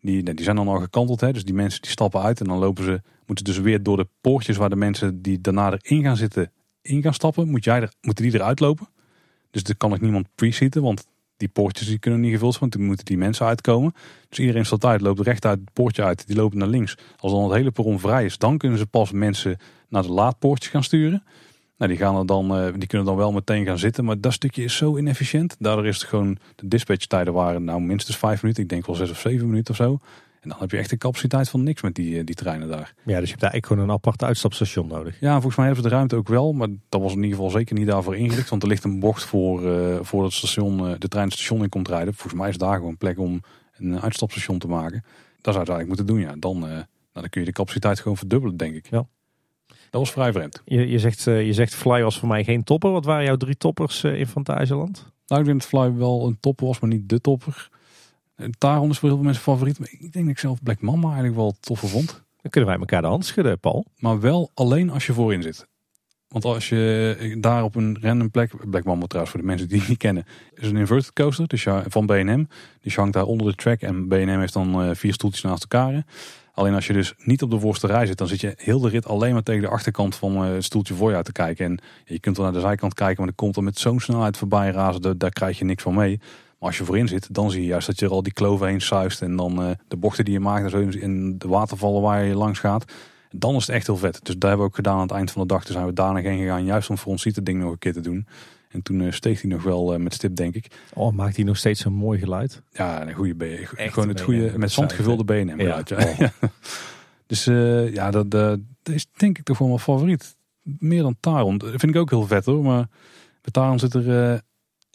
Die, 0.02 0.24
die 0.24 0.44
zijn 0.44 0.56
dan 0.56 0.68
al 0.68 0.80
gekanteld, 0.80 1.22
hè? 1.22 1.34
dus 1.34 1.46
die 1.46 1.54
mensen 1.54 1.82
die 1.82 1.92
stappen 1.92 2.22
uit 2.22 2.40
en 2.40 2.46
dan 2.46 2.58
lopen 2.58 2.84
ze, 2.84 3.02
moeten 3.26 3.46
dus 3.46 3.60
weer 3.60 3.84
door 3.84 3.98
de 3.98 4.08
poortjes 4.22 4.58
waar 4.58 4.70
de 4.70 4.76
mensen 4.76 5.22
die 5.22 5.42
daarna 5.42 5.72
erin 5.72 6.04
gaan 6.04 6.18
zitten, 6.18 6.52
in 6.82 7.02
gaan 7.02 7.14
stappen. 7.14 7.50
Moet 7.50 7.64
jij 7.64 7.82
er, 7.82 7.94
moeten 8.02 8.24
die 8.24 8.34
eruit 8.34 8.60
lopen. 8.60 8.90
Dus 9.52 9.64
er 9.64 9.78
kan 9.78 9.94
ook 9.94 10.02
niemand 10.02 10.28
pre-seaten, 10.36 10.82
want 10.82 11.08
die 11.38 11.48
poortjes 11.48 11.88
die 11.88 12.00
kunnen 12.00 12.20
niet 12.20 12.32
gevuld 12.32 12.52
zijn, 12.52 12.62
want 12.62 12.74
dan 12.74 12.86
moeten 12.86 13.06
die 13.06 13.18
mensen 13.18 13.46
uitkomen. 13.46 13.94
Dus 14.30 14.40
iedereen 14.40 14.66
staat 14.66 14.86
uit, 14.86 15.02
loopt 15.02 15.20
recht 15.20 15.46
uit 15.46 15.60
het 15.60 15.74
poortje 15.74 16.04
uit, 16.04 16.28
die 16.28 16.36
lopen 16.36 16.58
naar 16.58 16.68
links. 16.68 16.98
Als 17.18 17.32
dan 17.32 17.44
het 17.44 17.54
hele 17.54 17.72
perron 17.72 18.00
vrij 18.00 18.26
is, 18.26 18.38
dan 18.38 18.58
kunnen 18.58 18.78
ze 18.78 18.86
pas 18.86 19.12
mensen 19.12 19.58
naar 19.90 20.02
de 20.02 20.12
laadpoortjes 20.12 20.72
gaan 20.72 20.84
sturen. 20.84 21.24
Nou, 21.78 21.92
die, 21.92 22.00
gaan 22.00 22.16
er 22.16 22.26
dan, 22.26 22.58
eh, 22.58 22.74
die 22.78 22.88
kunnen 22.88 23.08
dan 23.08 23.16
wel 23.16 23.32
meteen 23.32 23.66
gaan 23.66 23.78
zitten, 23.78 24.06
maar 24.06 24.20
dat 24.20 24.34
stukje 24.34 24.64
is 24.64 24.76
zo 24.76 24.98
inefficiënt. 24.98 25.56
Daardoor 25.60 25.86
is 25.86 25.98
het 25.98 26.08
gewoon, 26.08 26.38
de 26.56 26.68
dispatchtijden 26.68 27.34
waren 27.34 27.64
nou 27.64 27.82
minstens 27.82 28.18
vijf 28.18 28.42
minuten, 28.42 28.64
ik 28.64 28.70
denk 28.70 28.86
wel 28.86 28.96
zes 28.96 29.10
of 29.10 29.20
zeven 29.20 29.48
minuten 29.50 29.72
of 29.72 29.76
zo. 29.76 30.00
En 30.46 30.52
dan 30.52 30.60
heb 30.60 30.72
je 30.72 30.78
echt 30.78 30.92
een 30.92 30.98
capaciteit 30.98 31.50
van 31.50 31.64
niks 31.64 31.82
met 31.82 31.96
die, 31.96 32.18
eh, 32.18 32.26
die 32.26 32.36
treinen 32.36 32.68
daar. 32.68 32.94
Ja, 33.06 33.20
dus 33.20 33.24
je 33.24 33.30
hebt 33.30 33.40
daar 33.40 33.52
eigenlijk 33.52 33.66
gewoon 33.66 33.84
een 33.84 33.92
apart 33.92 34.24
uitstapstation 34.24 34.88
nodig. 34.88 35.20
Ja, 35.20 35.32
volgens 35.34 35.56
mij 35.56 35.66
hebben 35.66 35.84
ze 35.84 35.90
de 35.90 35.96
ruimte 35.96 36.16
ook 36.16 36.28
wel, 36.28 36.54
maar 36.54 36.68
dat 36.90 37.02
was 37.02 37.12
in 37.12 37.24
ieder 37.24 37.36
geval 37.36 37.50
zeker 37.50 37.76
niet 37.76 37.88
daarvoor 37.88 38.16
ingericht. 38.16 38.50
Want 38.50 38.62
er 38.62 38.68
ligt 38.68 38.84
een 38.84 39.00
bocht 39.00 39.24
voor, 39.24 39.72
eh 39.72 40.00
voor 40.02 40.24
het 40.24 40.34
station, 40.34 40.88
eh, 40.88 40.94
de 40.98 41.08
trein 41.08 41.26
het 41.26 41.34
station 41.34 41.64
in 41.64 41.70
komt 41.70 41.88
rijden. 41.88 42.14
Volgens 42.14 42.42
mij 42.42 42.50
is 42.50 42.58
daar 42.58 42.76
gewoon 42.76 42.98
plek 42.98 43.20
om 43.20 43.42
een 43.78 44.02
uitstapstation 44.02 44.60
te 44.60 44.68
maken. 44.68 45.04
Dat 45.42 45.54
zou 45.54 45.66
het 45.66 45.70
eigenlijk 45.70 45.88
moeten 45.88 46.06
doen, 46.06 46.20
ja. 46.20 46.36
Dan, 46.40 46.60
nou, 46.60 46.86
dan 47.14 47.30
kun 47.30 47.42
je 47.42 47.48
de 47.48 47.54
capaciteit 47.54 48.00
gewoon 48.00 48.18
verdubbelen, 48.18 48.58
denk 48.58 48.76
ik. 48.76 48.88
Ja. 48.90 49.08
Dat 49.68 50.02
was 50.02 50.12
vrij 50.12 50.32
vreemd. 50.32 50.62
Je, 50.66 50.90
je, 50.90 51.00
zegt, 51.00 51.24
je 51.24 51.54
zegt 51.54 51.76
Fly 51.76 52.02
was 52.02 52.20
voor 52.20 52.28
mij 52.28 52.44
geen 52.44 52.64
topper. 52.64 52.92
Wat 52.92 53.06
waren 53.06 53.24
jouw 53.24 53.38
drie 53.38 53.58
toppers 53.58 54.04
in 54.04 54.28
Fantasieland? 54.28 55.12
Nou, 55.28 55.42
ik 55.42 55.48
denk 55.48 55.60
dat 55.60 55.70
Fly 55.70 55.94
wel 55.94 56.28
een 56.28 56.38
topper 56.40 56.66
was, 56.66 56.80
maar 56.80 56.90
niet 56.90 57.10
de 57.10 57.22
topper. 57.22 57.70
Taron 58.58 58.90
is 58.90 58.98
voor 58.98 59.08
heel 59.08 59.18
veel 59.18 59.26
mensen 59.26 59.44
favoriet. 59.44 59.80
Maar 59.80 59.90
ik 59.92 60.00
denk 60.00 60.14
dat 60.14 60.28
ik 60.28 60.40
zelf 60.40 60.64
Black 60.64 60.82
Mama 60.82 61.06
eigenlijk 61.06 61.36
wel 61.36 61.56
toffer 61.60 61.90
vond. 61.90 62.08
Dan 62.42 62.52
kunnen 62.52 62.70
wij 62.70 62.80
elkaar 62.80 63.02
de 63.02 63.08
hand 63.08 63.26
schudden, 63.26 63.60
Paul. 63.60 63.86
Maar 63.98 64.20
wel 64.20 64.52
alleen 64.54 64.90
als 64.90 65.06
je 65.06 65.14
voorin 65.14 65.42
zit. 65.42 65.68
Want 66.28 66.46
als 66.46 66.70
je 66.70 67.38
daar 67.40 67.64
op 67.64 67.76
een 67.76 67.98
random 68.02 68.32
plek, 68.32 68.70
Black 68.70 68.84
Mamba 68.84 69.06
trouwens 69.06 69.36
voor 69.36 69.42
de 69.42 69.48
mensen 69.48 69.68
die 69.68 69.80
het 69.80 69.88
niet 69.88 69.98
kennen, 69.98 70.26
is 70.54 70.68
een 70.68 70.78
inverted 70.78 71.14
coaster 71.14 71.48
dus 71.48 71.68
van 71.88 72.06
B&M. 72.06 72.44
Die 72.82 72.94
hangt 72.96 73.14
daar 73.14 73.24
onder 73.26 73.48
de 73.48 73.56
track 73.56 73.82
en 73.82 74.08
B&M 74.08 74.40
heeft 74.40 74.54
dan 74.54 74.82
eh, 74.82 74.90
vier 74.94 75.14
stoeltjes 75.14 75.44
naast 75.44 75.62
elkaar. 75.62 76.06
Alleen 76.54 76.74
als 76.74 76.88
je 76.88 76.94
dus 76.94 77.14
niet 77.18 77.42
op 77.42 77.52
de 77.52 77.60
voorste 77.60 77.88
rij 77.88 78.06
zit, 78.06 78.18
dan 78.18 78.28
zit 78.28 78.42
je 78.42 78.54
heel 78.58 78.80
de 78.80 78.90
rit 78.90 79.08
alleen 79.08 79.34
maar 79.34 79.44
tegen 79.44 79.62
de 79.62 79.68
achterkant 79.68 80.16
van 80.16 80.36
eh, 80.36 80.54
het 80.54 80.64
stoeltje 80.64 80.94
voor 80.94 81.10
je 81.10 81.16
uit 81.16 81.26
te 81.26 81.32
kijken. 81.32 81.66
En 81.66 81.80
je 82.06 82.20
kunt 82.20 82.38
wel 82.38 82.46
naar 82.46 82.56
de 82.56 82.62
zijkant 82.62 82.94
kijken, 82.94 83.18
maar 83.18 83.26
dan 83.26 83.36
komt 83.36 83.56
er 83.56 83.64
met 83.64 83.80
zo'n 83.80 84.00
snelheid 84.00 84.38
voorbij 84.38 84.72
razen, 84.72 85.18
daar 85.18 85.30
krijg 85.30 85.60
je 85.60 85.66
niks 85.66 85.84
van 85.84 85.94
mee. 85.94 86.20
Als 86.66 86.78
je 86.78 86.84
voorin 86.84 87.08
zit, 87.08 87.34
dan 87.34 87.52
zie 87.52 87.62
je 87.62 87.68
juist 87.68 87.88
dat 87.88 88.00
je 88.00 88.06
er 88.06 88.12
al 88.12 88.24
die 88.24 88.34
kloven 88.34 88.68
heen 88.68 88.82
suist 88.82 89.22
en 89.22 89.36
dan 89.36 89.64
eh, 89.64 89.70
de 89.88 89.98
bochten 89.98 90.26
die 90.26 90.34
je 90.34 90.40
maakt 90.40 90.64
en 90.64 90.70
zo 90.70 91.00
in 91.00 91.38
de 91.38 91.48
watervallen 91.48 92.02
waar 92.02 92.24
je 92.24 92.36
langs 92.36 92.60
gaat. 92.60 92.92
Dan 93.30 93.56
is 93.56 93.68
het 93.68 93.76
echt 93.76 93.88
heel 93.88 93.98
vet. 93.98 94.20
Dus 94.24 94.38
daar 94.38 94.50
hebben 94.50 94.66
we 94.66 94.72
ook 94.72 94.76
gedaan 94.76 94.96
aan 94.96 95.02
het 95.02 95.12
eind 95.12 95.32
van 95.32 95.42
de 95.42 95.48
dag. 95.48 95.64
Toen 95.64 95.74
zijn 95.74 95.86
we 95.86 95.94
daar 95.94 96.14
nog 96.14 96.24
heen 96.24 96.38
gegaan, 96.38 96.66
juist 96.66 96.90
om 96.90 96.98
voor 96.98 97.12
ons 97.12 97.22
ziet 97.22 97.36
het 97.36 97.46
ding 97.46 97.60
nog 97.60 97.72
een 97.72 97.78
keer 97.78 97.94
te 97.94 98.02
doen. 98.02 98.28
En 98.70 98.82
toen 98.82 99.02
eh, 99.02 99.12
steeg 99.12 99.42
hij 99.42 99.52
nog 99.52 99.64
wel 99.64 99.94
eh, 99.94 100.00
met 100.00 100.14
stip, 100.14 100.36
denk 100.36 100.56
ik. 100.56 100.68
Oh, 100.94 101.14
maakt 101.14 101.36
hij 101.36 101.46
nog 101.46 101.58
steeds 101.58 101.82
zo'n 101.82 101.94
mooi 101.94 102.20
geluid? 102.20 102.62
Ja, 102.72 103.08
een 103.08 103.14
goede 103.14 103.34
B. 103.34 103.42
Echt 103.42 103.94
Gewoon 103.94 104.10
een 104.10 104.16
het 104.16 104.24
goede, 104.24 104.58
met 104.58 104.72
zand 104.72 104.94
gevulde 104.94 105.24
benen. 105.24 105.58
Ja. 105.58 105.84
Ja. 106.18 106.32
Dus 107.28 107.48
eh, 107.48 107.94
ja, 107.94 108.12
dat, 108.12 108.32
dat 108.32 108.60
is 108.84 109.08
denk 109.18 109.38
ik 109.38 109.44
toch 109.44 109.58
wel 109.58 109.68
mijn 109.68 109.80
favoriet. 109.80 110.36
Meer 110.62 111.02
dan 111.02 111.16
Taron. 111.20 111.58
Dat 111.58 111.70
vind 111.70 111.84
ik 111.84 111.96
ook 111.96 112.10
heel 112.10 112.28
vet 112.28 112.46
hoor. 112.46 112.64
Maar 112.64 112.88
bij 113.42 113.52
Taron 113.52 113.80
zit 113.80 113.94
er 113.94 114.42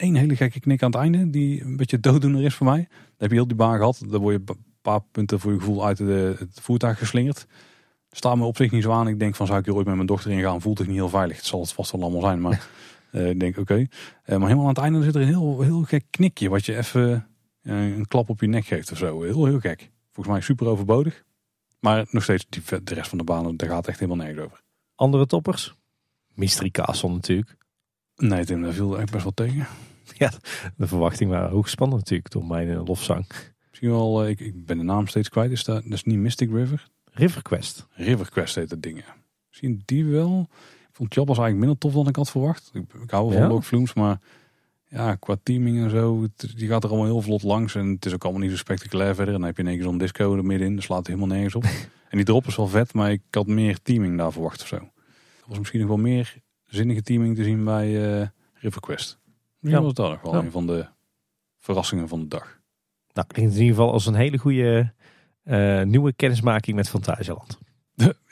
één 0.00 0.14
hele 0.14 0.36
gekke 0.36 0.60
knik 0.60 0.82
aan 0.82 0.90
het 0.90 1.00
einde. 1.00 1.30
Die 1.30 1.64
een 1.64 1.76
beetje 1.76 2.00
dooddoener 2.00 2.44
is 2.44 2.54
voor 2.54 2.66
mij. 2.66 2.86
Dan 2.88 3.16
heb 3.16 3.30
je 3.30 3.36
heel 3.36 3.46
die 3.46 3.56
baan 3.56 3.76
gehad. 3.76 4.02
Dan 4.08 4.20
word 4.20 4.34
je 4.34 4.52
een 4.52 4.64
paar 4.82 5.00
punten 5.00 5.40
voor 5.40 5.52
je 5.52 5.58
gevoel 5.58 5.86
uit 5.86 5.96
de, 5.96 6.36
het 6.38 6.60
voertuig 6.60 6.98
geslingerd. 6.98 7.46
Staat 8.10 8.36
me 8.36 8.44
op 8.44 8.56
zich 8.56 8.70
niet 8.70 8.82
zo 8.82 8.92
aan. 8.92 9.08
Ik 9.08 9.18
denk 9.18 9.34
van 9.34 9.46
zou 9.46 9.58
ik 9.58 9.64
hier 9.64 9.74
ooit 9.74 9.86
met 9.86 9.94
mijn 9.94 10.06
dochter 10.06 10.30
ingaan. 10.30 10.60
Voelt 10.60 10.78
zich 10.78 10.86
niet 10.86 10.96
heel 10.96 11.08
veilig. 11.08 11.36
Het 11.36 11.46
zal 11.46 11.60
het 11.60 11.72
vast 11.72 11.92
wel 11.92 12.02
allemaal 12.02 12.20
zijn. 12.20 12.40
Maar 12.40 12.68
eh, 13.12 13.28
ik 13.28 13.40
denk 13.40 13.56
oké. 13.56 13.74
Eh, 13.74 13.86
maar 14.36 14.48
helemaal 14.48 14.62
aan 14.62 14.74
het 14.74 14.78
einde 14.78 15.02
zit 15.02 15.14
er 15.14 15.20
een 15.20 15.26
heel, 15.26 15.60
heel 15.60 15.82
gek 15.82 16.04
knikje. 16.10 16.48
Wat 16.48 16.66
je 16.66 16.76
even 16.76 17.28
eh, 17.62 17.96
een 17.96 18.06
klap 18.08 18.28
op 18.28 18.40
je 18.40 18.46
nek 18.46 18.66
geeft 18.66 18.92
of 18.92 18.98
zo. 18.98 19.22
Heel 19.22 19.44
heel 19.44 19.60
gek. 19.60 19.90
Volgens 20.12 20.34
mij 20.34 20.44
super 20.44 20.66
overbodig. 20.66 21.24
Maar 21.80 22.06
nog 22.10 22.22
steeds 22.22 22.46
die, 22.48 22.62
de 22.82 22.94
rest 22.94 23.08
van 23.08 23.18
de 23.18 23.24
banen, 23.24 23.56
daar 23.56 23.68
gaat 23.68 23.88
echt 23.88 24.00
helemaal 24.00 24.24
nergens 24.24 24.44
over. 24.44 24.62
Andere 24.94 25.26
toppers? 25.26 25.74
Mystery 26.34 26.70
Castle 26.70 27.10
natuurlijk. 27.10 27.56
Nee 28.16 28.44
Tim, 28.44 28.62
daar 28.62 28.72
viel 28.72 29.00
echt 29.00 29.10
best 29.10 29.22
wel 29.22 29.34
tegen. 29.34 29.66
De 30.76 30.86
verwachting 30.86 31.30
waren 31.30 31.50
hoog 31.50 31.64
gespannen 31.64 31.98
natuurlijk 31.98 32.30
door 32.30 32.44
mijn 32.46 32.68
eh, 32.70 32.84
lofzang. 32.86 33.26
Misschien 33.68 33.90
wel, 33.90 34.22
eh, 34.24 34.28
ik, 34.30 34.40
ik 34.40 34.66
ben 34.66 34.78
de 34.78 34.84
naam 34.84 35.06
steeds 35.06 35.28
kwijt. 35.28 35.50
Is 35.50 35.64
dat, 35.64 35.82
dat 35.82 35.92
is 35.92 36.04
niet 36.04 36.18
Mystic 36.18 36.50
River? 36.50 36.88
River 37.12 37.42
Quest. 37.42 37.86
River 37.92 38.30
Quest 38.30 38.54
heet 38.54 38.68
dat 38.70 38.82
ding. 38.82 38.98
ja. 38.98 39.16
Misschien 39.48 39.82
die 39.84 40.04
wel. 40.04 40.48
Ik 40.88 40.96
vond 40.96 41.14
Jabbas 41.14 41.38
eigenlijk 41.38 41.66
minder 41.66 41.78
tof 41.90 41.92
dan 42.02 42.08
ik 42.08 42.16
had 42.16 42.30
verwacht. 42.30 42.70
Ik, 42.72 42.82
ik 43.02 43.10
hou 43.10 43.24
wel 43.28 43.32
van 43.32 43.42
Ja? 43.42 43.48
Log 43.48 43.66
Flumes, 43.66 43.94
maar 43.94 44.18
ja, 44.88 45.14
qua 45.14 45.36
teaming 45.42 45.82
en 45.82 45.90
zo, 45.90 46.22
het- 46.22 46.52
die 46.56 46.68
gaat 46.68 46.84
er 46.84 46.88
allemaal 46.90 47.06
heel 47.08 47.20
vlot 47.22 47.42
langs. 47.42 47.74
En 47.74 47.88
het 47.88 48.06
is 48.06 48.12
ook 48.14 48.22
allemaal 48.24 48.42
niet 48.42 48.50
zo 48.50 48.56
spectaculair 48.56 49.14
verder. 49.14 49.34
En 49.34 49.40
dan 49.40 49.48
heb 49.48 49.56
je 49.56 49.62
in 49.62 49.68
één 49.68 49.76
keer 49.78 49.86
zo'n 49.86 49.98
disco 49.98 50.36
er 50.36 50.44
middenin, 50.44 50.74
dat 50.74 50.84
slaat 50.84 51.06
helemaal 51.06 51.28
nergens 51.28 51.54
op. 51.54 51.62
en 52.10 52.16
die 52.16 52.24
drop 52.24 52.46
is 52.46 52.56
wel 52.56 52.66
vet, 52.68 52.94
maar 52.94 53.10
ik 53.12 53.22
had 53.30 53.46
meer 53.46 53.78
teaming 53.82 54.16
daar 54.18 54.32
verwacht 54.32 54.60
of 54.62 54.66
zo. 54.66 54.76
Er 54.76 55.46
was 55.46 55.58
misschien 55.58 55.80
nog 55.80 55.88
wel 55.88 55.96
meer 55.98 56.34
zinnige 56.66 57.02
teaming 57.02 57.36
te 57.36 57.44
zien 57.44 57.64
bij 57.64 58.20
eh 58.20 58.26
River 58.54 58.80
Quest. 58.80 59.18
Misschien 59.60 59.80
Ja. 59.80 59.86
was 59.86 59.94
dat 59.94 60.10
nog 60.10 60.20
wel 60.22 60.32
Ja. 60.34 60.38
een 60.38 60.50
van 60.50 60.66
de 60.66 60.86
verrassingen 61.58 62.08
van 62.08 62.20
de 62.20 62.28
dag. 62.28 62.58
Nou, 63.12 63.26
klinkt 63.26 63.52
in 63.54 63.60
ieder 63.60 63.76
geval 63.76 63.92
als 63.92 64.06
een 64.06 64.14
hele 64.14 64.38
goede 64.38 64.92
eh, 65.42 65.82
nieuwe 65.82 66.12
kennismaking 66.12 66.76
met 66.76 66.88
Fantasieland. 66.88 67.58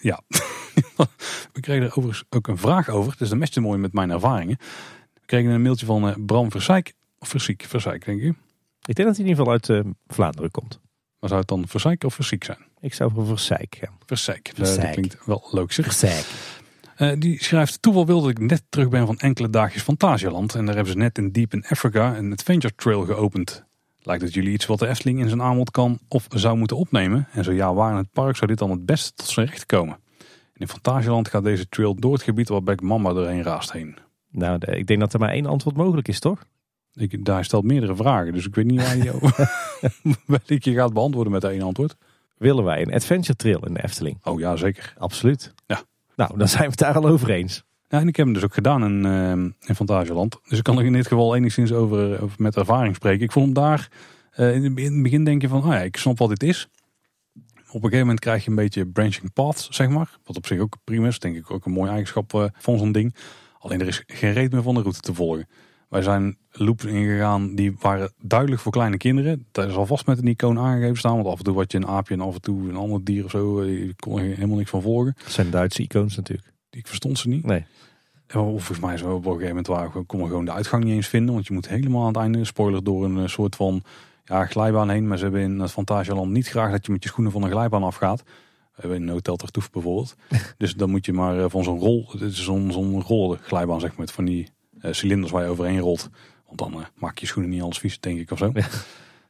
Ja, 0.00 0.20
we 1.52 1.60
kregen 1.60 1.82
er 1.82 1.88
overigens 1.88 2.24
ook 2.30 2.46
een 2.48 2.58
vraag 2.58 2.88
over. 2.88 3.14
Dus 3.18 3.28
dat 3.28 3.38
matchte 3.38 3.60
mooi 3.60 3.78
met 3.78 3.92
mijn 3.92 4.10
ervaringen. 4.10 4.56
We 5.14 5.26
kregen 5.26 5.50
een 5.50 5.62
mailtje 5.62 5.86
van 5.86 6.08
eh, 6.08 6.14
Bram 6.26 6.50
Versijk. 6.50 6.94
Of 7.18 7.28
Versiek, 7.28 7.62
Versijk 7.62 8.04
denk 8.04 8.20
ik. 8.20 8.34
Ik 8.84 8.94
denk 8.94 9.08
dat 9.08 9.16
hij 9.16 9.24
in 9.24 9.30
ieder 9.30 9.36
geval 9.44 9.52
uit 9.52 9.68
eh, 9.68 9.92
Vlaanderen 10.06 10.50
komt. 10.50 10.80
Maar 11.18 11.28
zou 11.28 11.40
het 11.40 11.48
dan 11.48 11.68
Versijk 11.68 12.04
of 12.04 12.14
Versiek 12.14 12.44
zijn? 12.44 12.66
Ik 12.80 12.94
zou 12.94 13.10
voor 13.14 13.26
Versijk 13.26 13.76
gaan. 13.80 13.98
Versijk. 14.06 14.50
Versijk. 14.54 14.80
Dat 14.82 14.90
klinkt 14.90 15.26
wel 15.26 15.48
leuk 15.50 15.72
zeg. 15.72 15.84
Versijk. 15.84 16.24
Eh, 16.98 17.12
die 17.18 17.44
schrijft, 17.44 17.82
toeval 17.82 18.06
wil 18.06 18.20
dat 18.20 18.30
ik 18.30 18.38
net 18.38 18.62
terug 18.68 18.88
ben 18.88 19.06
van 19.06 19.18
enkele 19.18 19.50
dagjes 19.50 19.82
Fantasialand. 19.82 20.54
En 20.54 20.66
daar 20.66 20.74
hebben 20.74 20.92
ze 20.92 20.98
net 20.98 21.18
in 21.18 21.32
Deep 21.32 21.52
in 21.52 21.64
Africa 21.68 22.16
een 22.16 22.32
adventure 22.32 22.74
trail 22.74 23.04
geopend. 23.04 23.64
Lijkt 24.02 24.22
het 24.22 24.34
jullie 24.34 24.52
iets 24.52 24.66
wat 24.66 24.78
de 24.78 24.86
Efteling 24.86 25.20
in 25.20 25.28
zijn 25.28 25.42
aanbod 25.42 25.70
kan 25.70 25.98
of 26.08 26.26
zou 26.28 26.56
moeten 26.56 26.76
opnemen? 26.76 27.28
En 27.32 27.44
zo 27.44 27.52
ja, 27.52 27.74
waar 27.74 27.90
in 27.90 27.96
het 27.96 28.12
park 28.12 28.36
zou 28.36 28.50
dit 28.50 28.58
dan 28.58 28.70
het 28.70 28.86
beste 28.86 29.12
tot 29.14 29.26
zijn 29.26 29.46
recht 29.46 29.66
komen? 29.66 29.98
En 30.18 30.60
in 30.60 30.68
Fantasialand 30.68 31.28
gaat 31.28 31.44
deze 31.44 31.68
trail 31.68 31.94
door 31.94 32.12
het 32.12 32.22
gebied 32.22 32.48
waar 32.48 32.62
Black 32.62 32.80
Mamba 32.80 33.12
doorheen 33.12 33.42
raast 33.42 33.72
heen. 33.72 33.96
Nou, 34.30 34.58
ik 34.72 34.86
denk 34.86 35.00
dat 35.00 35.12
er 35.12 35.20
maar 35.20 35.30
één 35.30 35.46
antwoord 35.46 35.76
mogelijk 35.76 36.08
is, 36.08 36.20
toch? 36.20 36.44
Ik, 36.94 37.24
daar 37.24 37.44
stelt 37.44 37.64
meerdere 37.64 37.96
vragen, 37.96 38.32
dus 38.32 38.46
ik 38.46 38.54
weet 38.54 38.66
niet 38.66 38.82
waar 38.82 38.96
je 38.96 39.12
over 39.22 39.50
welke 40.26 40.58
je 40.70 40.74
gaat 40.74 40.92
beantwoorden 40.92 41.32
met 41.32 41.44
één 41.44 41.62
antwoord. 41.62 41.96
Willen 42.36 42.64
wij 42.64 42.82
een 42.82 42.94
adventure 42.94 43.36
trail 43.36 43.66
in 43.66 43.74
de 43.74 43.82
Efteling? 43.82 44.18
Oh 44.24 44.40
ja, 44.40 44.56
zeker. 44.56 44.94
Absoluut. 44.98 45.54
Ja. 45.66 45.82
Nou, 46.18 46.38
dan 46.38 46.48
zijn 46.48 46.62
we 46.62 46.68
het 46.68 46.78
daar 46.78 46.94
al 46.94 47.06
over 47.08 47.30
eens. 47.30 47.64
Ja, 47.88 48.00
en 48.00 48.08
ik 48.08 48.16
heb 48.16 48.24
hem 48.24 48.34
dus 48.34 48.44
ook 48.44 48.54
gedaan 48.54 48.84
in, 48.84 49.54
Fantasialand. 49.74 50.36
Dus 50.48 50.58
ik 50.58 50.64
kan 50.64 50.78
er 50.78 50.84
in 50.84 50.92
dit 50.92 51.06
geval 51.06 51.36
enigszins 51.36 51.72
over, 51.72 52.20
met 52.36 52.56
ervaring 52.56 52.94
spreken. 52.94 53.24
Ik 53.24 53.32
vond 53.32 53.44
hem 53.44 53.54
daar, 53.54 53.88
eh, 54.30 54.54
in 54.54 54.64
het- 54.64 54.78
in 54.78 54.92
het 54.94 55.02
begin 55.02 55.24
denk 55.24 55.42
je 55.42 55.48
van, 55.48 55.58
oh 55.64 55.72
ja, 55.72 55.80
ik 55.80 55.96
snap 55.96 56.18
wat 56.18 56.28
dit 56.28 56.42
is. 56.42 56.68
Op 57.34 57.74
een 57.74 57.80
gegeven 57.80 57.98
moment 57.98 58.20
krijg 58.20 58.44
je 58.44 58.50
een 58.50 58.56
beetje 58.56 58.86
branching 58.86 59.32
paths, 59.32 59.68
zeg 59.70 59.88
maar. 59.88 60.18
Wat 60.24 60.36
op 60.36 60.46
zich 60.46 60.60
ook 60.60 60.76
prima 60.84 61.06
is, 61.06 61.18
denk 61.18 61.36
ik 61.36 61.50
ook 61.50 61.64
een 61.66 61.72
mooie 61.72 61.90
eigenschap 61.90 62.34
eh, 62.34 62.44
van 62.58 62.78
zo'n 62.78 62.92
ding. 62.92 63.14
Alleen 63.58 63.80
er 63.80 63.86
is 63.86 64.02
geen 64.06 64.32
reet 64.32 64.52
meer 64.52 64.62
van 64.62 64.74
de 64.74 64.80
route 64.80 65.00
te 65.00 65.14
volgen. 65.14 65.48
Wij 65.88 66.02
zijn 66.02 66.36
loops 66.50 66.84
ingegaan 66.84 67.54
die 67.54 67.76
waren 67.80 68.12
duidelijk 68.22 68.60
voor 68.60 68.72
kleine 68.72 68.96
kinderen. 68.96 69.46
Dat 69.52 69.68
is 69.68 69.74
alvast 69.74 70.06
met 70.06 70.18
een 70.18 70.26
icoon 70.26 70.58
aangegeven 70.58 70.96
staan. 70.96 71.14
Want 71.14 71.26
af 71.26 71.38
en 71.38 71.44
toe 71.44 71.54
wat 71.54 71.72
je 71.72 71.78
een 71.78 71.86
aapje 71.86 72.14
en 72.14 72.20
af 72.20 72.34
en 72.34 72.40
toe 72.40 72.68
een 72.68 72.76
ander 72.76 73.04
dier 73.04 73.24
of 73.24 73.30
zo. 73.30 73.60
eh, 73.60 73.68
Je 73.68 73.94
kon 73.96 74.18
er 74.18 74.24
helemaal 74.24 74.56
niks 74.56 74.70
van 74.70 74.82
volgen. 74.82 75.14
Dat 75.22 75.32
zijn 75.32 75.50
Duitse 75.50 75.82
icoons 75.82 76.16
natuurlijk. 76.16 76.52
Ik 76.70 76.86
verstond 76.86 77.18
ze 77.18 77.28
niet. 77.28 77.44
Nee. 77.44 77.64
En 78.26 78.40
Of 78.40 78.64
volgens 78.64 78.80
mij 78.80 78.96
zo 78.96 79.14
op 79.14 79.16
een 79.24 79.30
gegeven 79.32 79.48
moment 79.48 79.66
waar 79.66 79.90
we 79.92 80.04
gewoon 80.06 80.44
de 80.44 80.52
uitgang 80.52 80.84
niet 80.84 80.94
eens 80.94 81.08
vinden. 81.08 81.34
Want 81.34 81.46
je 81.46 81.52
moet 81.54 81.68
helemaal 81.68 82.00
aan 82.00 82.06
het 82.08 82.16
einde, 82.16 82.44
spoiler, 82.44 82.84
door 82.84 83.04
een 83.04 83.18
eh, 83.18 83.26
soort 83.26 83.56
van 83.56 83.82
ja, 84.24 84.44
glijbaan 84.46 84.88
heen. 84.90 85.08
Maar 85.08 85.16
ze 85.18 85.22
hebben 85.24 85.42
in 85.42 85.60
het 85.60 85.70
Fantasialand 85.70 86.30
niet 86.30 86.48
graag 86.48 86.70
dat 86.70 86.86
je 86.86 86.92
met 86.92 87.02
je 87.02 87.08
schoenen 87.08 87.32
van 87.32 87.42
een 87.42 87.50
glijbaan 87.50 87.82
afgaat. 87.82 88.22
We 88.22 88.80
hebben 88.80 89.02
in 89.02 89.08
Hotel 89.08 89.36
Tartuffe 89.36 89.70
bijvoorbeeld. 89.72 90.16
dus 90.58 90.74
dan 90.74 90.90
moet 90.90 91.06
je 91.06 91.12
maar 91.12 91.38
eh, 91.38 91.44
van 91.48 91.64
zo'n 91.64 91.78
rol, 91.78 92.08
het 92.10 92.20
is 92.20 92.44
zo'n 92.44 92.72
zo'n 92.72 93.36
glijbaan 93.42 93.80
zeg 93.80 93.96
maar, 93.96 94.08
van 94.08 94.24
die 94.24 94.44
eh, 94.44 94.50
cilinders 94.80 95.32
waar 95.32 95.42
je 95.42 95.48
overheen 95.48 95.78
rolt. 95.78 96.10
Want 96.46 96.58
dan 96.58 96.80
eh, 96.80 96.86
maak 96.94 97.18
je 97.18 97.26
schoenen 97.26 97.50
niet 97.50 97.62
alles 97.62 97.78
vies, 97.78 98.00
denk 98.00 98.18
ik 98.18 98.30
of 98.30 98.38
zo. 98.38 98.50
Ja. 98.54 98.66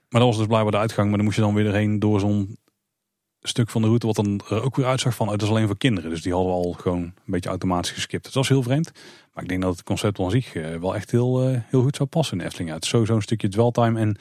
Maar 0.09 0.21
dat 0.21 0.29
was 0.31 0.37
dus 0.37 0.47
blijkbaar 0.47 0.73
de 0.73 0.79
uitgang. 0.79 1.09
Maar 1.09 1.17
dan 1.17 1.25
moest 1.25 1.37
je 1.37 1.43
dan 1.43 1.55
weer 1.55 1.67
erheen 1.67 1.99
door 1.99 2.21
zo'n 2.21 2.59
stuk 3.43 3.71
van 3.71 3.83
de 3.83 3.87
route 3.87 4.07
wat 4.07 4.17
dan 4.17 4.41
er 4.49 4.63
ook 4.63 4.77
weer 4.77 4.87
uitzag 4.87 5.15
van, 5.15 5.27
oh, 5.27 5.33
dat 5.33 5.43
is 5.43 5.49
alleen 5.49 5.67
voor 5.67 5.79
kinderen. 5.79 6.11
Dus 6.11 6.23
die 6.23 6.33
hadden 6.33 6.53
we 6.53 6.59
al 6.59 6.73
gewoon 6.73 7.03
een 7.03 7.15
beetje 7.25 7.49
automatisch 7.49 7.91
geskipt. 7.91 8.27
Het 8.27 8.35
was 8.35 8.49
heel 8.49 8.63
vreemd. 8.63 8.93
Maar 9.33 9.43
ik 9.43 9.49
denk 9.49 9.63
dat 9.63 9.73
het 9.73 9.83
concept 9.83 10.21
aan 10.21 10.31
zich 10.31 10.55
eh, 10.55 10.77
wel 10.77 10.95
echt 10.95 11.11
heel, 11.11 11.43
eh, 11.43 11.61
heel 11.67 11.83
goed 11.83 11.97
zou 11.97 12.09
passen 12.09 12.39
in 12.39 12.45
Efteling. 12.45 12.69
Ja, 12.69 12.75
het 12.75 12.85
is 12.85 12.91
sowieso 12.91 13.15
een 13.15 13.23
stukje 13.23 13.49
dweltime. 13.49 14.01
En 14.01 14.17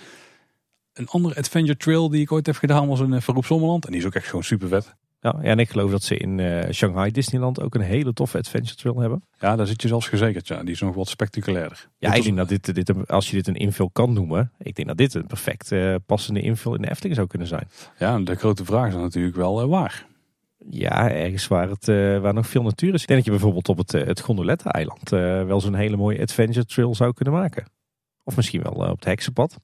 een 0.94 1.08
andere 1.08 1.36
adventure 1.36 1.78
trail 1.78 2.10
die 2.10 2.22
ik 2.22 2.32
ooit 2.32 2.46
heb 2.46 2.56
gedaan 2.56 2.88
was 2.88 3.00
in 3.00 3.22
Verroep 3.22 3.46
Sommerland. 3.46 3.86
En 3.86 3.92
die 3.92 4.00
is 4.00 4.06
ook 4.06 4.16
echt 4.16 4.28
gewoon 4.28 4.44
super 4.44 4.68
vet. 4.68 4.96
Ja, 5.20 5.40
en 5.42 5.60
ik 5.60 5.70
geloof 5.70 5.92
dat 5.92 6.04
ze 6.04 6.18
in 6.18 6.40
eh, 6.40 6.72
Shanghai 6.72 7.12
Disneyland 7.12 7.62
ook 7.62 7.76
een 7.76 7.82
hele 7.82 8.14
toffe 8.14 8.38
adventure 8.38 8.76
trail 8.76 9.00
hebben. 9.00 9.24
Ja, 9.40 9.56
daar 9.56 9.68
zit 9.68 9.82
je 9.82 9.88
zelfs 9.88 10.08
gezekerd. 10.08 10.48
Ja, 10.48 10.62
die 10.64 10.74
is 10.74 10.82
nog 10.82 10.96
wat 10.96 11.08
spectaculairder. 11.08 11.88
Ja, 11.98 12.10
Dit 12.10 12.18
ik 12.18 12.24
denk 12.24 12.38
dat 12.38 12.50
dit, 12.50 12.76
dit, 12.76 13.08
als 13.08 13.30
je 13.30 13.36
dit 13.36 13.48
een 13.48 13.56
invul 13.56 13.90
kan 13.90 14.14
noemen, 14.14 14.52
ik 14.58 14.76
denk 14.76 14.88
dat 14.88 14.98
dit 14.98 15.14
een 15.14 15.28
perfect 15.28 15.72
eh, 15.72 15.96
passende 16.06 16.42
invul 16.42 16.76
in 16.76 16.82
de 16.82 16.90
Efteling 16.90 17.16
zou 17.16 17.28
kunnen 17.28 17.48
zijn. 17.48 17.68
ja, 17.98 18.20
de 18.20 18.36
grote 18.36 18.66
vraag 18.66 18.88
is 18.88 18.96
natuurlijk 18.96 19.36
wel 19.36 19.62
eh, 19.62 19.68
waar. 19.68 20.06
Ja, 20.70 21.12
ergens 21.12 21.48
waar, 21.48 21.70
het, 21.70 21.86
waar 22.22 22.34
nog 22.34 22.48
veel 22.48 22.64
natuur 22.64 22.94
is. 22.94 23.02
Ik 23.02 23.08
denk 23.08 23.20
dat 23.20 23.26
je 23.26 23.40
bijvoorbeeld 23.40 23.70
op 23.70 23.78
het, 23.78 23.92
het 23.92 24.20
Gondoletta-eiland 24.20 25.10
wel 25.48 25.62
zo'n 25.62 25.74
hele 25.76 25.98
mooie 25.98 26.22
adventure 26.22 26.66
trail 26.66 26.96
zou 26.96 27.14
kunnen 27.14 27.34
maken. 27.34 27.66
Of 28.24 28.36
misschien 28.36 28.62
wel 28.62 28.74
op 28.74 28.96
het 28.96 29.06
Heksenpad. 29.06 29.60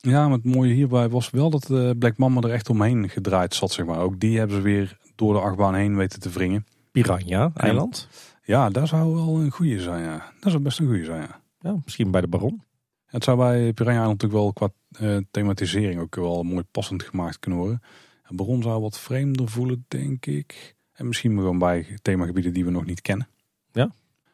Ja, 0.00 0.28
maar 0.28 0.36
het 0.36 0.44
mooie 0.44 0.74
hierbij 0.74 1.08
was 1.08 1.30
wel 1.30 1.50
dat 1.50 1.70
eh, 1.70 1.90
Black 1.98 2.16
Mama 2.16 2.40
er 2.40 2.50
echt 2.50 2.70
omheen 2.70 3.08
gedraaid 3.08 3.54
zat, 3.54 3.72
zeg 3.72 3.86
maar. 3.86 3.98
Ook 3.98 4.20
die 4.20 4.38
hebben 4.38 4.56
ze 4.56 4.62
weer 4.62 4.98
door 5.14 5.32
de 5.32 5.40
achtbaan 5.40 5.74
heen 5.74 5.96
weten 5.96 6.20
te 6.20 6.30
wringen. 6.30 6.66
Piranha-eiland. 6.90 8.08
Ja, 8.42 8.70
daar 8.70 8.86
zou 8.86 9.14
wel 9.14 9.40
een 9.40 9.50
goede 9.50 9.80
zijn, 9.80 10.02
ja. 10.02 10.32
Dat 10.40 10.50
zou 10.50 10.62
best 10.62 10.78
een 10.78 10.86
goede 10.86 11.04
zijn, 11.04 11.20
ja. 11.20 11.40
Ja, 11.60 11.76
misschien 11.84 12.10
bij 12.10 12.20
de 12.20 12.28
Baron. 12.28 12.62
Het 13.06 13.24
zou 13.24 13.36
bij 13.36 13.72
Piranha 13.72 14.06
natuurlijk 14.06 14.32
wel 14.32 14.52
qua 14.52 14.68
eh, 14.90 15.16
thematisering 15.30 16.00
ook 16.00 16.14
wel 16.14 16.42
mooi 16.42 16.64
passend 16.70 17.02
gemaakt 17.02 17.38
kunnen 17.38 17.60
worden. 17.60 17.82
En 18.22 18.36
Baron 18.36 18.62
zou 18.62 18.80
wat 18.80 18.98
vreemder 18.98 19.48
voelen, 19.48 19.84
denk 19.88 20.26
ik. 20.26 20.76
En 20.92 21.06
misschien 21.06 21.36
gewoon 21.36 21.58
bij 21.58 21.98
themagebieden 22.02 22.52
die 22.52 22.64
we 22.64 22.70
nog 22.70 22.84
niet 22.84 23.02
kennen. 23.02 23.28
Ja. 23.72 23.90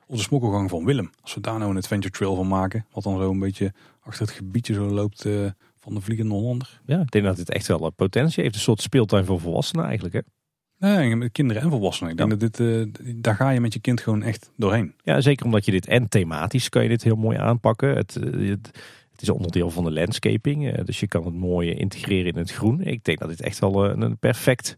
Of 0.06 0.16
de 0.16 0.22
smokkelgang 0.22 0.70
van 0.70 0.84
Willem. 0.84 1.10
Als 1.20 1.34
we 1.34 1.40
daar 1.40 1.58
nou 1.58 1.70
een 1.70 1.76
adventure 1.76 2.14
trail 2.14 2.34
van 2.34 2.48
maken. 2.48 2.86
Wat 2.92 3.02
dan 3.02 3.18
zo 3.18 3.30
een 3.30 3.38
beetje 3.38 3.72
achter 4.02 4.26
het 4.26 4.34
gebiedje 4.34 4.74
zo 4.74 4.86
loopt 4.86 5.24
eh, 5.24 5.50
van 5.78 5.94
de 5.94 6.00
Vliegende 6.00 6.34
Hollander. 6.34 6.80
Ja, 6.86 7.00
ik 7.00 7.10
denk 7.10 7.24
dat 7.24 7.36
dit 7.36 7.50
echt 7.50 7.66
wel 7.66 7.86
eh, 7.86 7.92
potentie 7.96 8.42
heeft. 8.42 8.54
Een 8.54 8.60
soort 8.60 8.82
speeltuin 8.82 9.24
voor 9.24 9.40
volwassenen 9.40 9.84
eigenlijk. 9.84 10.14
Hè? 10.14 10.20
Nee, 10.82 11.16
met 11.16 11.32
kinderen 11.32 11.62
en 11.62 11.70
volwassenen. 11.70 12.10
Ik 12.10 12.16
denk 12.16 12.30
dat 12.30 12.40
dit, 12.40 12.60
eh, 12.60 13.12
daar 13.16 13.34
ga 13.34 13.50
je 13.50 13.60
met 13.60 13.72
je 13.72 13.80
kind 13.80 14.00
gewoon 14.00 14.22
echt 14.22 14.50
doorheen. 14.56 14.94
Ja, 15.04 15.20
zeker 15.20 15.46
omdat 15.46 15.64
je 15.64 15.70
dit 15.70 15.86
en 15.86 16.08
thematisch 16.08 16.68
kan 16.68 16.82
je 16.82 16.88
dit 16.88 17.02
heel 17.02 17.16
mooi 17.16 17.38
aanpakken. 17.38 17.96
Het, 17.96 18.16
eh, 18.16 18.48
het, 18.48 18.70
het 19.10 19.22
is 19.22 19.28
onderdeel 19.28 19.70
van 19.70 19.84
de 19.84 19.92
landscaping, 19.92 20.82
dus 20.84 21.00
je 21.00 21.08
kan 21.08 21.24
het 21.24 21.34
mooi 21.34 21.74
integreren 21.74 22.32
in 22.32 22.38
het 22.38 22.52
groen. 22.52 22.80
Ik 22.80 23.04
denk 23.04 23.18
dat 23.18 23.28
dit 23.28 23.40
echt 23.42 23.58
wel 23.58 23.90
een 23.90 24.18
perfect 24.18 24.76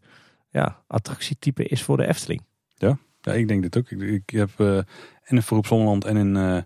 ja, 0.51 0.83
attractietype 0.87 1.65
is 1.65 1.83
voor 1.83 1.97
de 1.97 2.07
Efteling. 2.07 2.43
Ja, 2.77 2.99
ik 3.33 3.49
denk 3.49 3.63
dit 3.63 3.79
ook. 3.79 3.91
Ik, 3.91 4.01
ik 4.01 4.31
heb 4.31 4.51
eh, 4.57 4.77
en 4.77 5.37
in 5.37 5.43
Verroep 5.43 5.67
Zonneland 5.67 6.05
en 6.05 6.17
in 6.17 6.65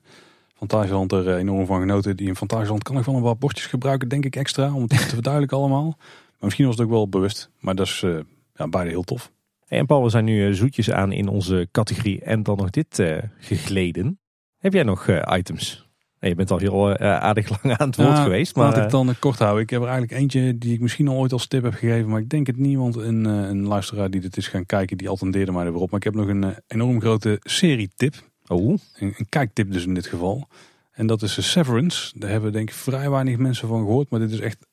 Fantasieland 0.59 1.13
er 1.13 1.29
eh, 1.29 1.37
enorm 1.37 1.67
van 1.67 1.81
genoten. 1.81 2.17
Die 2.17 2.29
in 2.29 2.37
Fantasieland 2.37 2.83
kan 2.83 2.99
ik 2.99 3.05
wel 3.05 3.15
een 3.15 3.23
wat 3.23 3.39
bordjes 3.39 3.67
gebruiken, 3.67 4.09
denk 4.09 4.25
ik 4.25 4.37
extra. 4.37 4.73
Om 4.73 4.81
het 4.81 4.91
te 4.91 4.97
verduidelijken 5.19 5.59
allemaal. 5.59 5.97
Maar 6.39 6.47
misschien 6.47 6.67
was 6.67 6.77
het 6.77 6.85
ook 6.85 6.93
wel 6.93 7.09
bewust. 7.09 7.51
Maar 7.61 7.75
dat 7.75 7.87
is 7.87 8.03
eh, 8.03 8.19
ja, 8.55 8.69
beide 8.69 8.91
heel 8.91 9.03
tof. 9.03 9.33
Hey, 9.67 9.79
en 9.79 9.87
Paul, 9.87 10.03
we 10.03 10.11
zijn 10.11 10.25
nu 10.25 10.47
eh, 10.47 10.53
zoetjes 10.53 10.91
aan 10.91 11.13
in 11.13 11.29
onze 11.29 11.69
categorie 11.73 12.21
en 12.21 12.43
dan 12.43 12.57
nog 12.57 12.71
dit 12.71 12.99
eh, 12.99 13.17
gegleden. 13.39 14.21
Heb 14.59 14.73
jij 14.73 14.83
nog 14.83 15.09
items? 15.37 15.87
Nee, 16.21 16.31
je 16.31 16.37
bent 16.37 16.51
al 16.51 16.59
heel 16.59 16.99
aardig 16.99 17.49
lang 17.63 17.79
aan 17.79 17.87
het 17.87 17.97
woord 17.97 18.17
Ja, 18.17 18.23
geweest. 18.23 18.57
Maar 18.57 18.67
Laat 18.67 18.85
ik 18.85 18.91
dan 18.91 19.15
kort 19.19 19.39
houden. 19.39 19.63
Ik 19.63 19.71
heb 19.71 19.81
er 19.81 19.89
eigenlijk 19.89 20.21
eentje 20.21 20.59
die 20.59 20.73
ik 20.73 20.81
misschien 20.81 21.09
al 21.09 21.17
ooit 21.17 21.33
als 21.33 21.47
tip 21.47 21.63
heb 21.63 21.73
gegeven. 21.73 22.09
Maar 22.09 22.21
ik 22.21 22.29
denk 22.29 22.47
het 22.47 22.57
niet, 22.57 22.77
want 22.77 22.97
een, 22.97 23.25
een 23.25 23.67
luisteraar 23.67 24.11
die 24.11 24.21
dit 24.21 24.37
is 24.37 24.49
gaan 24.49 24.67
kijken, 24.67 24.97
die 24.97 25.09
attendeerde 25.09 25.53
mij 25.53 25.65
er 25.65 25.73
weer 25.73 25.81
op. 25.81 25.91
Maar 25.91 25.99
ik 25.99 26.05
heb 26.05 26.15
nog 26.15 26.29
een 26.29 26.55
enorm 26.67 27.01
grote 27.01 27.37
serietip. 27.41 28.15
Oh, 28.49 28.79
Een, 28.95 29.15
een 29.19 29.29
kijktip 29.29 29.73
dus 29.73 29.87
in 29.87 29.95
dit 29.95 30.07
geval. 30.07 30.49
En 30.93 31.07
dat 31.07 31.23
is 31.23 31.35
de 31.35 31.43
Severance. 31.43 32.19
Daar 32.19 32.31
hebben 32.31 32.53
denk 32.53 32.69
ik 32.69 32.75
vrij 32.75 33.11
weinig 33.11 33.37
mensen 33.37 33.69
van 33.69 33.79
gehoord. 33.85 34.11
Maar 34.11 34.21
dit 34.21 34.31
is 34.31 34.41
echt 34.41 34.67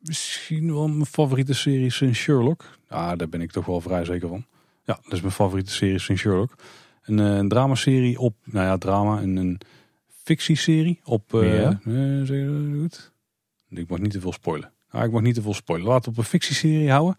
misschien 0.00 0.72
wel 0.74 0.88
mijn 0.88 1.06
favoriete 1.06 1.54
serie 1.54 1.90
sinds 1.90 2.18
Sherlock. 2.18 2.64
Ja, 2.90 3.16
daar 3.16 3.28
ben 3.28 3.40
ik 3.40 3.50
toch 3.50 3.66
wel 3.66 3.80
vrij 3.80 4.04
zeker 4.04 4.28
van. 4.28 4.44
Ja, 4.84 4.98
dat 5.02 5.12
is 5.12 5.20
mijn 5.20 5.32
favoriete 5.32 5.72
serie 5.72 5.98
sinds 5.98 6.20
Sherlock. 6.22 6.54
Een, 7.02 7.18
eh, 7.18 7.36
een 7.36 7.48
dramaserie 7.48 8.18
op, 8.18 8.34
nou 8.44 8.66
ja, 8.66 8.78
drama. 8.78 9.20
Een, 9.22 9.36
een 9.36 9.60
fictieserie 10.24 11.00
op, 11.04 11.34
eh 11.34 11.60
Ja. 11.60 11.68
eh, 11.70 11.92
zeg 12.24 12.28
je 12.28 12.68
dat 12.70 12.80
goed? 12.80 13.12
Ik 13.68 13.88
mag 13.88 13.98
niet 13.98 14.10
te 14.10 14.20
veel 14.20 14.32
spoilen. 14.32 14.72
Nou, 14.90 15.04
ik 15.04 15.12
mag 15.12 15.22
niet 15.22 15.34
te 15.34 15.42
veel 15.42 15.54
spoilen. 15.54 15.88
Laten 15.88 16.04
we 16.04 16.10
op 16.10 16.18
een 16.18 16.30
fictieserie 16.30 16.90
houden. 16.90 17.16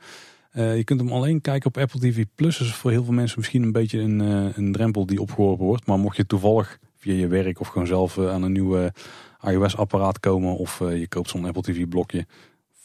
Eh, 0.51 0.75
je 0.75 0.83
kunt 0.83 0.99
hem 0.99 1.11
alleen 1.11 1.41
kijken 1.41 1.67
op 1.67 1.77
Apple 1.77 1.99
TV 1.99 2.25
Plus. 2.35 2.57
Dus 2.57 2.73
voor 2.73 2.91
heel 2.91 3.03
veel 3.03 3.13
mensen 3.13 3.39
misschien 3.39 3.63
een 3.63 3.71
beetje 3.71 3.99
een, 3.99 4.21
eh, 4.21 4.57
een 4.57 4.71
drempel 4.71 5.05
die 5.05 5.21
opgeworpen 5.21 5.65
wordt. 5.65 5.85
Maar 5.85 5.99
mocht 5.99 6.17
je 6.17 6.25
toevallig 6.25 6.79
via 6.97 7.13
je 7.13 7.27
werk 7.27 7.59
of 7.59 7.67
gewoon 7.67 7.87
zelf 7.87 8.17
eh, 8.17 8.29
aan 8.31 8.43
een 8.43 8.51
nieuwe 8.51 8.93
iOS-apparaat 9.41 10.19
komen. 10.19 10.55
Of 10.55 10.79
je 10.79 11.07
koopt 11.07 11.29
zo'n 11.29 11.45
Apple 11.45 11.61
TV 11.61 11.87
blokje. 11.87 12.25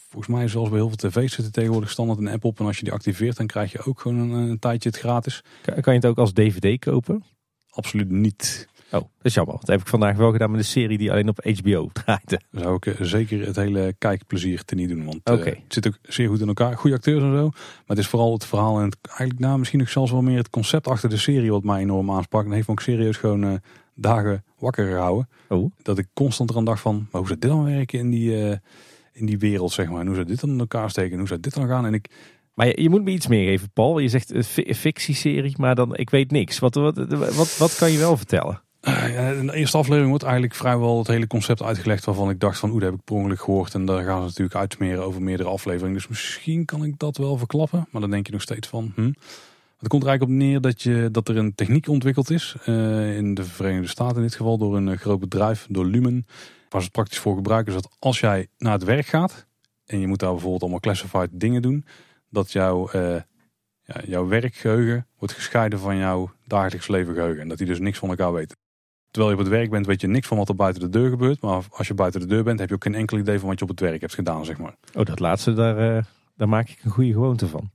Volgens 0.09 0.35
mij 0.35 0.47
zelfs 0.47 0.69
bij 0.69 0.79
heel 0.79 0.87
veel 0.87 1.09
tv's 1.09 1.33
zitten 1.33 1.51
tegenwoordig 1.51 1.89
standaard 1.89 2.19
een 2.19 2.27
app 2.27 2.43
op. 2.43 2.59
En 2.59 2.65
als 2.65 2.77
je 2.77 2.83
die 2.83 2.93
activeert 2.93 3.37
dan 3.37 3.47
krijg 3.47 3.71
je 3.71 3.85
ook 3.85 3.99
gewoon 3.99 4.17
een, 4.17 4.49
een 4.49 4.59
tijdje 4.59 4.89
het 4.89 4.97
gratis. 4.97 5.43
kan 5.61 5.81
kan 5.81 5.93
je 5.93 5.99
het 5.99 6.09
ook 6.09 6.17
als 6.17 6.33
DVD 6.33 6.79
kopen? 6.79 7.23
Absoluut 7.69 8.09
niet. 8.09 8.67
Oh, 8.91 8.91
dat 8.91 9.09
is 9.21 9.33
jammer. 9.33 9.55
Dat 9.59 9.67
heb 9.67 9.79
ik 9.81 9.87
vandaag 9.87 10.17
wel 10.17 10.31
gedaan 10.31 10.51
met 10.51 10.59
een 10.59 10.65
serie 10.65 10.97
die 10.97 11.11
alleen 11.11 11.29
op 11.29 11.39
HBO 11.43 11.89
draaide. 11.93 12.41
Dan 12.51 12.61
zou 12.63 12.75
ik 12.75 12.85
eh, 12.85 12.93
zeker 13.05 13.45
het 13.45 13.55
hele 13.55 13.95
kijkplezier 13.97 14.63
te 14.63 14.75
niet 14.75 14.89
doen. 14.89 15.05
Want 15.05 15.19
eh, 15.23 15.33
het 15.63 15.73
zit 15.73 15.87
ook 15.87 15.97
zeer 16.01 16.27
goed 16.27 16.41
in 16.41 16.47
elkaar. 16.47 16.77
Goede 16.77 16.95
acteurs 16.95 17.23
en 17.23 17.35
zo. 17.37 17.49
Maar 17.49 17.83
het 17.87 17.97
is 17.97 18.07
vooral 18.07 18.33
het 18.33 18.45
verhaal 18.45 18.77
en 18.79 18.85
het, 18.85 18.97
eigenlijk 19.07 19.39
nou, 19.39 19.57
misschien 19.59 19.79
nog 19.79 19.89
zelfs 19.89 20.11
wel 20.11 20.21
meer 20.21 20.37
het 20.37 20.49
concept 20.49 20.87
achter 20.87 21.09
de 21.09 21.17
serie 21.17 21.51
wat 21.51 21.63
mij 21.63 21.81
enorm 21.81 22.11
aansprak. 22.11 22.45
En 22.45 22.51
heeft 22.51 22.67
me 22.67 22.73
ook 22.73 22.81
serieus 22.81 23.17
gewoon 23.17 23.43
eh, 23.43 23.53
dagen 23.95 24.43
wakker 24.57 24.87
gehouden. 24.87 25.29
Oh, 25.49 25.71
Dat 25.81 25.97
ik 25.97 26.07
constant 26.13 26.49
eraan 26.49 26.65
dacht 26.65 26.81
van, 26.81 26.95
maar 26.95 27.21
hoe 27.21 27.27
zou 27.27 27.39
dit 27.39 27.49
dan 27.49 27.63
werken 27.63 27.99
in 27.99 28.09
die, 28.09 28.59
in 29.11 29.25
die 29.25 29.37
wereld, 29.37 29.71
zeg 29.71 29.89
maar. 29.89 29.99
En 29.99 30.05
hoe 30.05 30.15
zou 30.15 30.27
dit 30.27 30.39
dan 30.41 30.49
in 30.49 30.59
elkaar 30.59 30.89
steken? 30.89 31.11
En 31.11 31.17
hoe 31.17 31.27
zou 31.27 31.39
dit 31.39 31.53
dan 31.53 31.67
gaan? 31.67 31.85
En 31.85 31.93
ik, 31.93 32.09
maar 32.53 32.67
je, 32.67 32.81
je 32.81 32.89
moet 32.89 33.03
me 33.03 33.11
iets 33.11 33.27
meer 33.27 33.45
geven, 33.45 33.71
Paul. 33.73 33.99
Je 33.99 34.07
zegt 34.09 34.33
een 34.33 34.43
fi- 34.43 34.73
fictieserie, 34.75 35.55
maar 35.57 35.75
dan 35.75 35.95
ik 35.95 36.09
weet 36.09 36.31
niks. 36.31 36.59
Wat, 36.59 36.75
wat, 36.75 36.95
wat, 37.35 37.57
wat 37.57 37.75
kan 37.75 37.91
je 37.91 37.97
wel 37.97 38.17
vertellen? 38.17 38.61
Eh, 38.87 39.37
in 39.39 39.47
de 39.47 39.53
eerste 39.53 39.77
aflevering 39.77 40.09
wordt 40.09 40.23
eigenlijk 40.23 40.55
vrijwel 40.55 40.97
het 40.97 41.07
hele 41.07 41.27
concept 41.27 41.61
uitgelegd 41.63 42.05
waarvan 42.05 42.29
ik 42.29 42.39
dacht 42.39 42.59
van, 42.59 42.69
oeh, 42.69 42.79
dat 42.81 42.89
heb 42.89 42.99
ik 42.99 43.05
per 43.05 43.15
ongeluk 43.15 43.39
gehoord. 43.39 43.73
En 43.73 43.85
daar 43.85 44.03
gaan 44.03 44.19
ze 44.19 44.25
natuurlijk 44.25 44.55
uitsmeren 44.55 45.03
over 45.03 45.21
meerdere 45.21 45.49
afleveringen. 45.49 45.93
Dus 45.93 46.07
misschien 46.07 46.65
kan 46.65 46.83
ik 46.83 46.99
dat 46.99 47.17
wel 47.17 47.37
verklappen. 47.37 47.87
Maar 47.91 48.01
dan 48.01 48.09
denk 48.09 48.25
je 48.25 48.31
nog 48.31 48.41
steeds 48.41 48.67
van, 48.67 48.91
hm. 48.95 49.11
Het 49.77 49.87
komt 49.87 50.03
er 50.03 50.09
eigenlijk 50.09 50.39
op 50.39 50.45
neer 50.47 50.61
dat, 50.61 50.81
je, 50.81 51.09
dat 51.11 51.29
er 51.29 51.37
een 51.37 51.55
techniek 51.55 51.87
ontwikkeld 51.87 52.29
is. 52.29 52.55
eh, 52.65 53.17
in 53.17 53.33
de 53.33 53.43
Verenigde 53.43 53.87
Staten 53.87 54.15
in 54.15 54.21
dit 54.21 54.35
geval 54.35 54.57
door 54.57 54.75
een 54.77 54.87
eh, 54.87 54.97
groot 54.97 55.19
bedrijf, 55.19 55.67
door 55.69 55.85
Lumen. 55.85 56.25
Waar 56.69 56.81
ze 56.81 56.87
het 56.87 56.91
praktisch 56.91 57.19
voor 57.19 57.35
gebruiken 57.35 57.75
is 57.75 57.81
dat 57.81 57.95
als 57.99 58.19
jij 58.19 58.47
naar 58.57 58.73
het 58.73 58.83
werk 58.83 59.05
gaat. 59.05 59.45
En 59.85 59.99
je 59.99 60.07
moet 60.07 60.19
daar 60.19 60.31
bijvoorbeeld 60.31 60.61
allemaal 60.61 60.79
classified 60.79 61.29
dingen 61.31 61.61
doen. 61.61 61.85
Dat 62.29 62.51
jouw, 62.51 62.89
eh, 62.89 63.15
ja, 63.83 64.01
jouw 64.05 64.27
werkgeheugen 64.27 65.07
wordt 65.17 65.33
gescheiden 65.33 65.79
van 65.79 65.97
jouw 65.97 66.31
dagelijks 66.45 66.87
leven 66.87 67.13
geheugen. 67.13 67.41
En 67.41 67.47
dat 67.47 67.57
die 67.57 67.67
dus 67.67 67.79
niks 67.79 67.97
van 67.97 68.09
elkaar 68.09 68.33
weten. 68.33 68.57
Terwijl 69.11 69.33
je 69.35 69.39
op 69.39 69.45
het 69.49 69.53
werk 69.59 69.69
bent, 69.69 69.85
weet 69.85 70.01
je 70.01 70.07
niks 70.07 70.27
van 70.27 70.37
wat 70.37 70.49
er 70.49 70.55
buiten 70.55 70.81
de 70.81 70.89
deur 70.89 71.09
gebeurt. 71.09 71.41
Maar 71.41 71.63
als 71.69 71.87
je 71.87 71.93
buiten 71.93 72.19
de 72.19 72.25
deur 72.27 72.43
bent, 72.43 72.59
heb 72.59 72.69
je 72.69 72.75
ook 72.75 72.83
geen 72.83 72.95
enkel 72.95 73.17
idee 73.17 73.39
van 73.39 73.47
wat 73.49 73.57
je 73.57 73.63
op 73.63 73.71
het 73.71 73.79
werk 73.79 74.01
hebt 74.01 74.13
gedaan, 74.13 74.45
zeg 74.45 74.57
maar. 74.57 74.75
Oh, 74.93 75.05
dat 75.05 75.19
laatste, 75.19 75.53
daar, 75.53 75.97
eh, 75.97 76.03
daar 76.35 76.49
maak 76.49 76.69
ik 76.69 76.79
een 76.83 76.91
goede 76.91 77.11
gewoonte 77.11 77.47
van. 77.47 77.69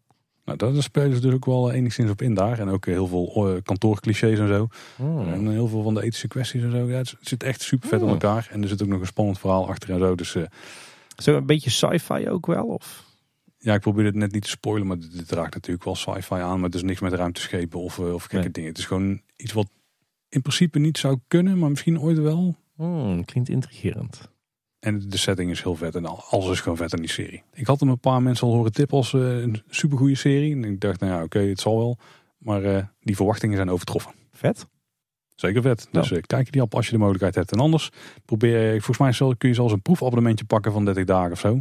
Nou, 0.45 0.59
daar 0.59 0.83
spelen 0.83 1.15
ze 1.15 1.21
dus 1.21 1.33
ook 1.35 1.45
wel 1.45 1.73
enigszins 1.73 2.11
op 2.11 2.23
in 2.23 2.35
daar. 2.35 2.59
En 2.59 2.69
ook 2.69 2.87
heel 2.87 3.07
veel 3.07 3.49
eh, 3.55 3.63
kantoorclichés 3.63 4.39
en 4.39 4.49
zo. 4.49 4.67
En 4.99 5.49
heel 5.51 5.69
veel 5.69 5.83
van 5.83 5.95
de 5.95 6.03
ethische 6.03 6.29
kwesties 6.29 6.63
en 6.63 6.71
zo. 6.71 6.77
Ja, 6.89 6.97
het 6.97 7.15
zit 7.21 7.43
echt 7.43 7.61
super 7.63 7.89
vet 7.89 7.99
in 8.01 8.07
Oh. 8.07 8.13
elkaar. 8.13 8.49
En 8.51 8.63
er 8.63 8.69
zit 8.69 8.83
ook 8.83 8.89
nog 8.89 9.01
een 9.01 9.07
spannend 9.07 9.39
verhaal 9.39 9.69
achter 9.69 9.91
en 9.91 9.99
zo. 9.99 10.15
Dus 10.15 10.35
eh, 10.35 10.43
Zo 11.17 11.37
een 11.37 11.47
beetje 11.47 11.71
sci-fi 11.71 12.29
ook 12.29 12.47
wel? 12.47 12.65
Of? 12.67 13.05
ja, 13.59 13.75
ik 13.75 13.81
probeer 13.81 14.05
het 14.05 14.15
net 14.15 14.33
niet 14.33 14.43
te 14.43 14.49
spoilen. 14.49 14.87
Maar 14.87 14.99
dit, 14.99 15.29
draagt 15.29 15.55
natuurlijk 15.55 15.85
wel 15.85 15.95
sci-fi 15.95 16.35
aan. 16.35 16.55
Maar 16.57 16.65
het 16.65 16.75
is 16.75 16.83
niks 16.83 17.01
met 17.01 17.13
ruimteschepen 17.13 17.81
of, 17.81 17.99
eh, 17.99 18.15
of 18.15 18.23
gekke 18.23 18.37
Nee. 18.37 18.51
dingen. 18.51 18.69
Het 18.69 18.79
is 18.79 18.87
gewoon 18.87 19.21
iets 19.37 19.53
wat 19.53 19.69
in 20.33 20.43
principe 20.43 20.79
niet 20.79 20.99
zou 20.99 21.19
kunnen. 21.29 21.59
Maar 21.59 21.71
misschien 21.71 22.01
ooit 22.01 22.19
wel. 22.19 22.57
Hmm, 22.77 23.25
klinkt 23.25 23.49
intrigerend. 23.49 24.31
En 24.79 25.09
de 25.09 25.17
setting 25.17 25.51
is 25.51 25.63
heel 25.63 25.75
vet 25.77 25.95
en 25.95 26.07
al- 26.07 26.23
alles 26.31 26.51
is 26.51 26.61
gewoon 26.61 26.77
vet 26.79 26.93
in 26.93 27.01
die 27.01 27.11
serie. 27.11 27.43
Ik 27.53 27.67
had 27.67 27.81
hem 27.81 27.89
een 27.89 27.99
paar 28.01 28.23
mensen 28.23 28.47
al 28.47 28.55
horen 28.55 28.73
tippen 28.73 28.97
als 28.97 29.13
eh, 29.15 29.41
een 29.41 29.63
supergoeie 29.69 30.15
serie. 30.15 30.53
En 30.55 30.65
ik 30.65 30.81
dacht, 30.81 31.01
nou 31.01 31.13
ja, 31.13 31.23
oké, 31.23 31.39
het 31.39 31.61
zal 31.61 31.79
wel. 31.79 31.99
Maar 32.39 32.63
eh, 32.65 32.85
die 33.01 33.17
verwachtingen 33.17 33.57
zijn 33.57 33.71
overtroffen. 33.71 34.13
Vet. 34.33 34.67
Zeker 35.35 35.63
vet. 35.63 35.89
Dus 35.91 36.09
Ja. 36.09 36.17
eh, 36.17 36.23
kijk 36.23 36.45
je 36.47 36.53
die 36.53 36.63
op 36.63 36.75
als 36.75 36.87
je 36.87 36.93
de 36.93 36.99
mogelijkheid 36.99 37.35
hebt. 37.35 37.53
En 37.53 37.59
anders 37.59 37.91
probeer, 38.25 38.73
je- 38.73 38.81
volgens 38.81 39.19
mij 39.19 39.35
kun 39.37 39.49
je 39.49 39.55
zelfs 39.55 39.73
een 39.73 39.83
proefabonnementje 39.83 40.45
pakken 40.45 40.73
van 40.73 40.85
30 40.85 41.05
dagen 41.05 41.33
of 41.33 41.39
zo. 41.41 41.61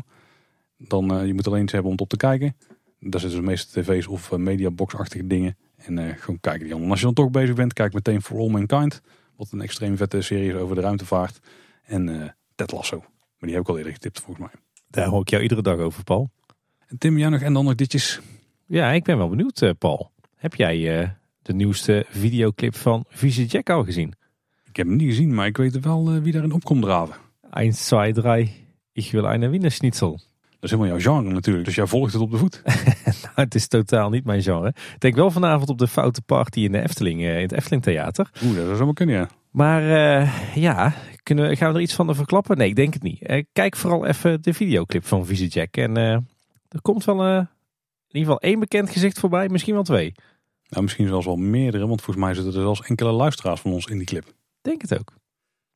Dan, 0.77 1.27
je 1.27 1.33
moet 1.33 1.47
alleen 1.47 1.63
iets 1.63 1.71
hebben 1.71 1.91
om 1.91 1.97
het 1.97 2.05
op 2.05 2.09
te 2.09 2.17
kijken. 2.27 2.55
Daar 2.99 3.19
zitten 3.19 3.39
de 3.39 3.45
meeste 3.45 3.81
tv's 3.81 4.07
of 4.07 4.31
mediabox-achtige 4.37 5.27
dingen. 5.27 5.57
En 5.85 5.97
eh, 5.97 6.17
gewoon 6.17 6.39
kijken 6.39 6.65
die 6.65 6.89
als 6.89 6.99
je 6.99 7.05
dan 7.05 7.13
toch 7.13 7.29
bezig 7.29 7.55
bent, 7.55 7.73
kijk 7.73 7.93
meteen 7.93 8.21
For 8.21 8.37
All 8.37 8.49
Mankind. 8.49 9.01
Wat 9.35 9.51
een 9.51 9.61
extreem 9.61 9.97
vette 9.97 10.21
serie 10.21 10.49
is 10.49 10.55
over 10.55 10.75
de 10.75 10.81
ruimtevaart. 10.81 11.39
En 11.83 12.21
eh 12.21 12.29
Ted 12.55 12.71
Lasso. 12.71 12.99
Maar 12.99 13.49
die 13.49 13.51
heb 13.51 13.61
ik 13.61 13.69
al 13.69 13.77
eerder 13.77 13.93
getipt 13.93 14.19
volgens 14.19 14.45
mij. 14.45 14.61
Daar 14.87 15.07
hoor 15.07 15.21
ik 15.21 15.29
jou 15.29 15.41
iedere 15.41 15.61
dag 15.61 15.77
over, 15.77 16.03
Paul. 16.03 16.29
En 16.87 16.97
Tim, 16.97 17.17
jij 17.17 17.29
nog 17.29 17.41
en 17.41 17.53
dan 17.53 17.65
nog 17.65 17.75
ditjes. 17.75 18.19
Ja, 18.65 18.91
ik 18.91 19.03
ben 19.03 19.17
wel 19.17 19.29
benieuwd, 19.29 19.61
eh, 19.61 19.69
Paul. 19.77 20.11
Heb 20.35 20.55
jij 20.55 21.15
de 21.41 21.53
nieuwste 21.53 22.05
videoclip 22.09 22.75
van 22.75 23.05
Visie 23.07 23.45
Jack 23.45 23.69
al 23.69 23.83
gezien? 23.83 24.13
Ik 24.65 24.75
heb 24.75 24.87
hem 24.87 24.95
niet 24.95 25.07
gezien, 25.07 25.33
maar 25.33 25.47
ik 25.47 25.57
weet 25.57 25.79
wel 25.79 26.19
wie 26.21 26.31
daarin 26.31 26.51
opkomt 26.51 26.83
draven. 26.83 27.15
1, 27.51 27.71
2, 27.71 28.13
3. 28.13 28.61
Ik 28.93 29.11
wil 29.11 29.23
een 29.23 29.49
Wiener 29.49 29.71
Schnitzel. 29.71 30.11
Dat 30.11 30.25
is 30.63 30.69
helemaal 30.71 30.97
jouw 30.99 31.13
genre 31.15 31.33
natuurlijk. 31.33 31.65
Dus 31.65 31.75
jij 31.75 31.85
volgt 31.87 32.13
het 32.13 32.21
op 32.21 32.31
de 32.31 32.37
voet. 32.37 32.61
Nou, 33.21 33.33
het 33.47 33.55
is 33.55 33.67
totaal 33.67 34.09
niet 34.09 34.25
mijn 34.25 34.41
genre. 34.41 34.67
Ik 34.67 34.99
denk 34.99 35.15
wel 35.15 35.31
vanavond 35.31 35.69
op 35.69 35.77
de 35.77 35.87
foute 35.87 36.21
party 36.21 36.59
in 36.59 36.71
de 36.71 36.81
Efteling, 36.81 37.21
eh, 37.21 37.35
in 37.35 37.41
het 37.41 37.51
Efteling 37.51 37.81
Theater. 37.83 38.29
Oeh, 38.43 38.55
dat 38.55 38.65
zou 38.65 38.75
zomaar 38.77 38.93
kunnen, 38.93 39.15
ja. 39.15 39.29
Maar 39.51 39.81
eh, 40.21 40.55
ja, 40.55 40.93
kunnen, 41.23 41.49
we- 41.49 41.55
gaan 41.55 41.69
we 41.71 41.75
er 41.75 41.81
iets 41.83 41.93
van 41.93 42.15
verklappen? 42.15 42.57
Nee, 42.57 42.67
ik 42.67 42.75
denk 42.75 42.93
het 42.93 43.03
niet. 43.03 43.21
Eh, 43.21 43.43
kijk 43.53 43.75
vooral 43.75 44.05
even 44.05 44.41
de 44.41 44.53
videoclip 44.53 45.05
van 45.05 45.25
Visie 45.25 45.47
Jack. 45.47 45.77
En 45.77 45.95
er 45.97 46.81
komt 46.81 47.05
wel 47.05 47.21
in 47.37 47.47
ieder 48.07 48.21
geval 48.21 48.39
één 48.39 48.59
bekend 48.59 48.89
gezicht 48.89 49.19
voorbij, 49.19 49.49
misschien 49.49 49.73
wel 49.73 49.83
twee. 49.83 50.13
Nou, 50.69 50.83
misschien 50.83 51.07
zelfs 51.07 51.25
wel 51.25 51.35
meerdere, 51.35 51.87
want 51.87 52.01
volgens 52.01 52.25
mij 52.25 52.33
zitten 52.33 52.53
er 52.53 52.61
zelfs 52.61 52.81
enkele 52.81 53.11
luisteraars 53.11 53.61
van 53.61 53.71
ons 53.71 53.85
in 53.85 53.97
die 53.97 54.07
clip. 54.07 54.33
Denk 54.61 54.81
het 54.81 54.99
ook. 54.99 55.13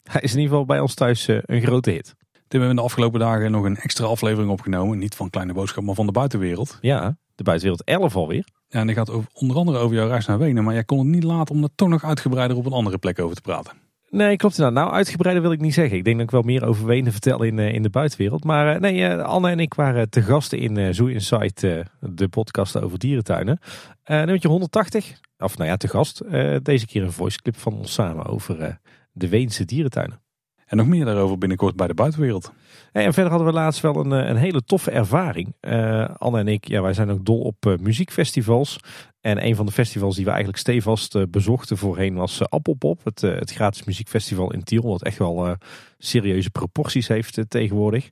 Hij 0.03 0.21
is 0.21 0.31
in 0.33 0.37
ieder 0.39 0.51
geval 0.51 0.65
bij 0.65 0.79
ons 0.79 0.93
thuis 0.93 1.27
een 1.27 1.61
grote 1.61 1.91
hit. 1.91 2.15
We 2.55 2.61
hebben 2.61 2.77
in 2.79 2.83
de 2.83 2.91
afgelopen 2.91 3.19
dagen 3.19 3.51
nog 3.51 3.63
een 3.63 3.77
extra 3.77 4.05
aflevering 4.05 4.51
opgenomen. 4.51 4.97
Niet 4.97 5.15
van 5.15 5.29
Kleine 5.29 5.53
Boodschap, 5.53 5.83
maar 5.83 5.95
van 5.95 6.05
de 6.05 6.11
buitenwereld. 6.11 6.77
Ja, 6.81 7.17
de 7.35 7.43
buitenwereld 7.43 7.83
11 7.83 8.15
alweer. 8.15 8.47
Ja, 8.67 8.79
en 8.79 8.87
die 8.87 8.95
gaat 8.95 9.09
over, 9.09 9.29
onder 9.33 9.57
andere 9.57 9.77
over 9.77 9.95
jouw 9.95 10.07
reis 10.07 10.25
naar 10.25 10.37
Wenen. 10.37 10.63
Maar 10.63 10.73
jij 10.73 10.83
kon 10.83 10.97
het 10.97 11.07
niet 11.07 11.23
laten 11.23 11.55
om 11.55 11.63
er 11.63 11.69
toch 11.75 11.89
nog 11.89 12.03
uitgebreider 12.03 12.57
op 12.57 12.65
een 12.65 12.71
andere 12.71 12.97
plek 12.97 13.19
over 13.19 13.35
te 13.35 13.41
praten. 13.41 13.71
Nee, 14.09 14.35
klopt 14.35 14.57
inderdaad. 14.57 14.83
Nou, 14.83 14.95
uitgebreider 14.95 15.43
wil 15.43 15.51
ik 15.51 15.61
niet 15.61 15.73
zeggen. 15.73 15.97
Ik 15.97 16.03
denk 16.03 16.15
dat 16.15 16.25
ik 16.25 16.31
wel 16.31 16.41
meer 16.41 16.65
over 16.65 16.85
Wenen 16.85 17.11
vertel 17.11 17.43
in, 17.43 17.59
eh, 17.59 17.73
in 17.73 17.83
de 17.83 17.89
buitenwereld. 17.89 18.43
Maar 18.43 18.75
eh, 18.75 18.81
nee, 18.81 19.05
eh, 19.05 19.23
Anne 19.23 19.49
en 19.49 19.59
ik 19.59 19.73
waren 19.73 20.09
te 20.09 20.21
gasten 20.21 20.59
in 20.59 20.95
Zoo 20.95 21.05
Insight, 21.05 21.59
de 21.99 22.27
podcast 22.29 22.81
over 22.81 22.99
dierentuinen. 22.99 23.59
Eh 24.03 24.17
nummertje 24.17 24.47
180, 24.47 25.19
of 25.37 25.57
nou 25.57 25.69
ja, 25.69 25.77
te 25.77 25.87
gast. 25.87 26.21
Deze 26.61 26.85
keer 26.85 27.03
een 27.03 27.11
voice 27.11 27.41
clip 27.41 27.57
van 27.57 27.73
ons 27.73 27.93
samen 27.93 28.25
over 28.25 28.79
de 29.11 29.29
Weense 29.29 29.65
dierentuinen. 29.65 30.23
En 30.65 30.77
nog 30.77 30.87
meer 30.87 31.05
daarover 31.05 31.37
binnenkort 31.37 31.75
bij 31.75 31.87
de 31.87 31.93
buitenwereld. 31.93 32.51
En 32.91 33.13
verder 33.13 33.31
hadden 33.31 33.47
we 33.47 33.53
laatst 33.53 33.81
wel 33.81 33.95
een, 33.95 34.11
eh, 34.11 34.29
een 34.29 34.35
hele 34.35 34.63
toffe 34.63 34.91
ervaring. 34.91 35.55
Eh, 35.59 36.09
Anne 36.17 36.39
en 36.39 36.47
ik, 36.47 36.67
ja, 36.67 36.81
wij 36.81 36.93
zijn 36.93 37.09
ook 37.09 37.25
dol 37.25 37.39
op 37.39 37.65
eh, 37.65 37.77
muziekfestivals. 37.77 38.79
En 39.21 39.45
een 39.45 39.55
van 39.55 39.65
de 39.65 39.71
festivals 39.71 40.15
die 40.15 40.23
we 40.23 40.29
eigenlijk 40.29 40.59
stevast 40.59 41.29
bezochten 41.31 41.77
voorheen 41.77 42.15
was 42.15 42.49
Appelpop. 42.49 43.03
Het, 43.03 43.21
het 43.21 43.51
gratis 43.51 43.83
muziekfestival 43.83 44.53
in 44.53 44.63
Tiel. 44.63 44.83
Wat 44.83 45.03
echt 45.03 45.17
wel 45.17 45.55
serieuze 45.97 46.49
proporties 46.49 47.07
heeft 47.07 47.39
tegenwoordig. 47.47 48.09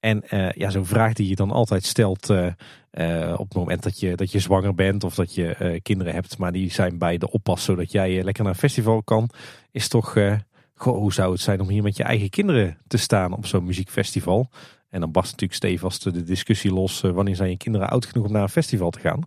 En 0.00 0.22
ja, 0.54 0.70
zo'n 0.70 0.86
vraag 0.86 1.12
die 1.12 1.28
je 1.28 1.34
dan 1.34 1.50
altijd 1.50 1.84
stelt 1.84 2.30
op 2.30 3.48
het 3.48 3.54
moment 3.54 3.82
dat 3.82 4.00
je, 4.00 4.16
dat 4.16 4.32
je 4.32 4.38
zwanger 4.38 4.74
bent 4.74 5.04
of 5.04 5.14
dat 5.14 5.34
je 5.34 5.78
kinderen 5.82 6.14
hebt, 6.14 6.38
maar 6.38 6.52
die 6.52 6.72
zijn 6.72 6.98
bij 6.98 7.18
de 7.18 7.30
oppas 7.30 7.64
zodat 7.64 7.92
jij 7.92 8.22
lekker 8.22 8.44
naar 8.44 8.52
een 8.52 8.58
festival 8.58 9.02
kan, 9.02 9.28
is 9.70 9.88
toch, 9.88 10.14
goh, 10.74 10.96
hoe 10.96 11.12
zou 11.12 11.32
het 11.32 11.40
zijn 11.40 11.60
om 11.60 11.68
hier 11.68 11.82
met 11.82 11.96
je 11.96 12.02
eigen 12.02 12.30
kinderen 12.30 12.78
te 12.86 12.96
staan 12.96 13.36
op 13.36 13.46
zo'n 13.46 13.64
muziekfestival? 13.64 14.50
En 14.90 15.00
dan 15.00 15.10
barst 15.10 15.30
natuurlijk 15.30 15.58
stevast 15.58 16.02
de 16.02 16.22
discussie 16.22 16.72
los, 16.72 17.02
eh, 17.02 17.10
wanneer 17.10 17.36
zijn 17.36 17.50
je 17.50 17.56
kinderen 17.56 17.88
oud 17.88 18.06
genoeg 18.06 18.26
om 18.26 18.32
naar 18.32 18.42
een 18.42 18.48
festival 18.48 18.90
te 18.90 19.00
gaan? 19.00 19.22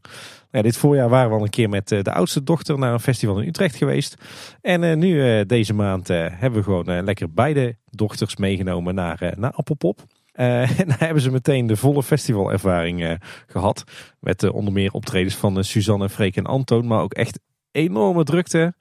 Ja, 0.51 0.61
dit 0.61 0.77
voorjaar 0.77 1.09
waren 1.09 1.29
we 1.29 1.35
al 1.35 1.43
een 1.43 1.49
keer 1.49 1.69
met 1.69 1.91
eh, 1.91 2.01
de 2.01 2.13
oudste 2.13 2.43
dochter 2.43 2.77
naar 2.79 2.93
een 2.93 2.99
festival 2.99 3.39
in 3.39 3.47
Utrecht 3.47 3.75
geweest. 3.75 4.15
En 4.61 4.83
eh, 4.83 4.95
nu 4.95 5.45
deze 5.45 5.73
maand 5.73 6.07
hebben 6.07 6.53
we 6.59 6.63
gewoon 6.63 7.03
lekker 7.03 7.33
beide 7.33 7.77
dochters 7.85 8.35
meegenomen 8.35 8.95
naar, 8.95 9.33
naar 9.37 9.51
Appelpop. 9.51 10.05
En 10.35 10.87
daar 10.87 10.99
hebben 10.99 11.21
ze 11.21 11.31
meteen 11.31 11.67
de 11.67 11.75
volle 11.75 12.03
festivalervaring 12.03 13.03
eh, 13.03 13.13
gehad. 13.47 13.83
Met 14.19 14.49
onder 14.49 14.73
meer 14.73 14.91
optredens 14.91 15.35
van 15.35 15.63
Suzanne, 15.63 16.09
Freek 16.09 16.35
en 16.35 16.45
Antoon. 16.45 16.87
Maar 16.87 17.01
ook 17.01 17.13
echt 17.13 17.39
enorme 17.71 18.23
drukte. 18.23 18.73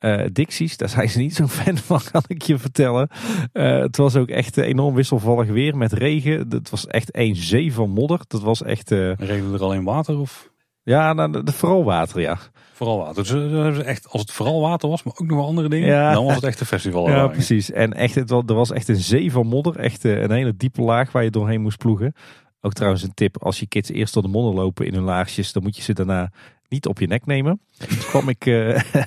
Eh 0.00 0.24
Dixies, 0.32 0.76
daar 0.76 0.88
zijn 0.88 1.08
ze 1.08 1.18
niet 1.18 1.34
zo'n 1.34 1.48
fan 1.48 1.76
van, 1.76 2.00
kan 2.12 2.22
ik 2.26 2.42
je 2.42 2.58
vertellen. 2.58 3.08
Eh, 3.52 3.78
het 3.78 3.96
was 3.96 4.16
ook 4.16 4.28
echt 4.28 4.58
eh, 4.58 4.66
enorm 4.66 4.94
wisselvallig 4.94 5.48
weer 5.48 5.76
met 5.76 5.92
regen. 5.92 6.46
Het 6.48 6.70
was 6.70 6.86
echt 6.86 7.16
een 7.16 7.36
zee 7.36 7.72
van 7.72 7.90
modder. 7.90 8.20
Dat 8.26 8.42
was 8.42 8.62
echt, 8.62 8.90
Regelen 8.90 9.54
er 9.54 9.62
alleen 9.62 9.84
water 9.84 10.18
of 10.18 10.50
ja, 10.82 11.12
nou, 11.12 11.42
de- 11.44 11.52
vooral 11.52 11.84
water, 11.84 12.20
ja. 12.20 12.38
vooral 12.72 12.98
water? 12.98 13.22
Dus, 13.22 13.28
hebben 13.30 13.74
ze 13.74 13.82
echt, 13.82 14.08
als 14.08 14.20
het 14.20 14.30
vooral 14.30 14.60
water 14.60 14.88
was, 14.88 15.02
maar 15.02 15.12
ook 15.16 15.26
nog 15.26 15.36
wel 15.38 15.46
andere 15.46 15.68
dingen, 15.68 15.88
Ja. 15.88 16.12
dan 16.12 16.24
was 16.24 16.34
het 16.34 16.44
echt 16.44 16.60
een 16.60 16.66
festival. 16.66 17.08
Ja, 17.10 17.26
precies. 17.28 17.70
En 17.70 17.92
echt, 17.92 18.14
het 18.14 18.30
was, 18.30 18.42
er 18.46 18.54
was 18.54 18.70
echt 18.70 18.88
een 18.88 18.96
zee 18.96 19.32
van 19.32 19.46
modder. 19.46 19.76
Echt 19.76 20.04
een 20.04 20.30
hele 20.30 20.56
diepe 20.56 20.82
laag 20.82 21.12
waar 21.12 21.24
je 21.24 21.30
doorheen 21.30 21.60
moest 21.60 21.78
ploegen. 21.78 22.12
Ook 22.60 22.72
trouwens 22.72 23.02
een 23.02 23.14
tip, 23.14 23.42
als 23.42 23.60
je 23.60 23.66
kids 23.66 23.90
eerst 23.90 24.14
door 24.14 24.22
de 24.22 24.28
modder 24.28 24.54
lopen 24.54 24.86
in 24.86 24.94
hun 24.94 25.02
laarsjes, 25.02 25.52
dan 25.52 25.62
moet 25.62 25.76
je 25.76 25.82
ze 25.82 25.92
daarna 25.92 26.30
niet 26.70 26.86
op 26.86 26.98
je 26.98 27.06
nek 27.06 27.26
nemen. 27.26 27.60
Dus 27.78 28.06
kwam 28.06 28.28
ik 28.28 28.46
eh, 28.46 28.80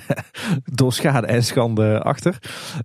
door 0.80 0.92
schade 0.92 1.26
en 1.26 1.44
schande 1.44 2.02
achter. 2.02 2.38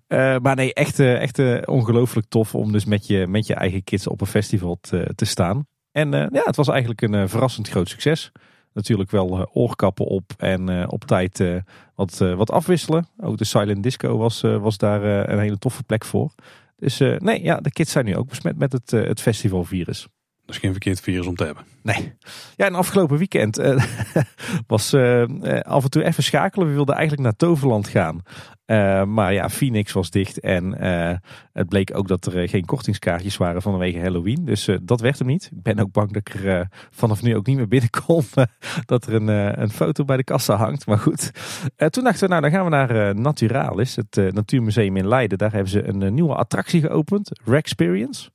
Eh, 0.07 0.37
maar 0.37 0.55
nee, 0.55 0.73
echt, 0.73 0.99
eh, 0.99 1.21
echt 1.21 1.65
ongelooflijk 1.67 2.27
tof 2.29 2.55
om 2.55 2.71
dus 2.71 2.85
met 2.85 3.07
je, 3.07 3.27
met 3.27 3.47
je 3.47 3.53
eigen 3.53 3.83
kids 3.83 4.07
op 4.07 4.21
een 4.21 4.27
festival 4.27 4.77
te, 4.81 5.11
te 5.15 5.25
staan. 5.25 5.67
En 5.91 6.11
ja, 6.11 6.41
het 6.43 6.55
was 6.55 6.67
eigenlijk 6.67 7.01
een 7.01 7.29
verrassend 7.29 7.69
groot 7.69 7.89
succes. 7.89 8.31
Natuurlijk 8.73 9.11
wel 9.11 9.49
oorkappen 9.53 10.05
op 10.05 10.33
en 10.37 10.89
op 10.89 11.03
tijd 11.03 11.43
wat, 11.95 12.17
wat 12.17 12.51
afwisselen. 12.51 13.07
Ook 13.17 13.37
de 13.37 13.45
Silent 13.45 13.83
Disco 13.83 14.17
was, 14.17 14.41
was 14.41 14.77
daar 14.77 15.29
een 15.29 15.39
hele 15.39 15.57
toffe 15.57 15.83
plek 15.83 16.05
voor. 16.05 16.33
Dus 16.75 16.99
nee, 16.99 17.43
ja, 17.43 17.57
de 17.57 17.71
kids 17.71 17.91
zijn 17.91 18.05
nu 18.05 18.15
ook 18.15 18.27
besmet 18.27 18.57
met 18.57 18.71
het, 18.71 18.91
het 18.91 19.21
festivalvirus. 19.21 20.07
Dat 20.49 20.57
is 20.57 20.63
geen 20.63 20.73
verkeerd 20.73 20.99
virus 20.99 21.27
om 21.27 21.35
te 21.35 21.43
hebben. 21.43 21.63
Nee. 21.81 22.13
Ja, 22.55 22.65
en 22.65 22.75
afgelopen 22.75 23.17
weekend 23.17 23.57
eh, 23.57 23.83
was 24.67 24.93
eh, 24.93 25.21
eh, 25.21 25.61
af 25.61 25.83
en 25.83 25.89
toe 25.89 26.03
even 26.03 26.23
schakelen. 26.23 26.67
We 26.67 26.73
wilden 26.73 26.95
eigenlijk 26.95 27.23
naar 27.23 27.35
Toverland 27.35 27.87
gaan. 27.87 28.21
Maar 29.07 29.33
ja, 29.33 29.49
Phoenix 29.49 29.91
was 29.91 30.09
dicht. 30.09 30.39
En 30.39 30.81
het 31.53 31.69
bleek 31.69 31.97
ook 31.97 32.07
dat 32.07 32.25
er 32.25 32.49
geen 32.49 32.65
kortingskaartjes 32.65 33.37
waren 33.37 33.61
vanwege 33.61 33.99
Halloween. 33.99 34.45
Dus 34.45 34.69
dat 34.81 35.01
werd 35.01 35.19
hem 35.19 35.27
niet. 35.27 35.49
Ik 35.55 35.61
ben 35.61 35.79
ook 35.79 35.91
bang 35.91 36.11
dat 36.11 36.27
ik 36.27 36.33
er 36.33 36.67
vanaf 36.89 37.21
nu 37.21 37.35
ook 37.35 37.45
niet 37.45 37.57
meer 37.57 37.67
binnenkom. 37.67 38.23
dat 38.85 39.05
er 39.05 39.13
een, 39.13 39.27
een 39.61 39.69
foto 39.69 40.05
bij 40.05 40.17
de 40.17 40.23
kassa 40.23 40.55
hangt. 40.55 40.85
Maar 40.85 40.99
goed. 40.99 41.31
Toen 41.75 42.03
dachten 42.03 42.19
we, 42.19 42.27
nou 42.27 42.41
dan 42.41 42.51
gaan 42.51 42.63
we 42.63 42.69
naar 42.69 43.15
Naturalis. 43.15 43.95
Het 43.95 44.33
Natuurmuseum 44.33 44.97
in 44.97 45.07
Leiden. 45.07 45.37
Daar 45.37 45.51
hebben 45.51 45.69
ze 45.69 45.87
een 45.87 46.13
nieuwe 46.13 46.35
attractie 46.35 46.81
geopend. 46.81 47.41
Rexperience. 47.43 48.29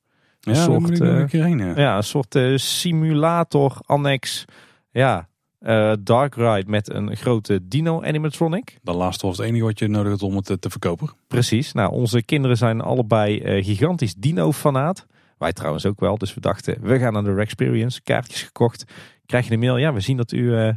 Ja, 0.45 0.51
Een 0.51 0.71
daar 0.71 0.81
soort, 0.87 1.01
eh, 1.01 1.07
een 1.19 1.27
keer 1.27 1.43
heen. 1.43 1.57
Ja. 1.57 1.73
Ja, 1.75 1.97
een 1.97 2.03
soort 2.03 2.35
eh, 2.35 2.57
simulator, 2.57 3.77
annex. 3.85 4.45
Ja, 4.91 5.27
eh, 5.59 5.93
dark 5.99 6.35
ride 6.35 6.63
met 6.69 6.93
een 6.93 7.15
grote 7.15 7.67
dino 7.67 8.03
animatronic. 8.03 8.77
Dat 8.83 8.95
laatste 8.95 9.25
was 9.25 9.37
het 9.37 9.45
enige 9.47 9.63
wat 9.63 9.79
je 9.79 9.87
nodig 9.87 10.11
had 10.11 10.21
om 10.23 10.35
het 10.35 10.49
eh, 10.49 10.55
te 10.57 10.69
verkopen. 10.69 11.09
Precies. 11.27 11.71
Nou, 11.71 11.91
onze 11.91 12.23
kinderen 12.23 12.57
zijn 12.57 12.81
allebei 12.81 13.39
eh, 13.39 13.63
gigantisch 13.65 14.15
dino-fanaat. 14.15 15.05
Wij 15.37 15.53
trouwens 15.53 15.85
ook 15.85 15.99
wel. 15.99 16.17
Dus 16.17 16.33
we 16.33 16.41
dachten, 16.41 16.77
we 16.81 16.99
gaan 16.99 17.13
naar 17.13 17.23
de 17.23 17.33
Rexperience. 17.33 18.01
Kaartjes 18.01 18.43
gekocht. 18.43 18.83
Krijg 19.25 19.47
je 19.47 19.53
een 19.53 19.59
mail. 19.59 19.77
Ja, 19.77 19.93
we 19.93 19.99
zien 19.99 20.17
dat 20.17 20.31
u 20.31 20.55
eh, 20.55 20.67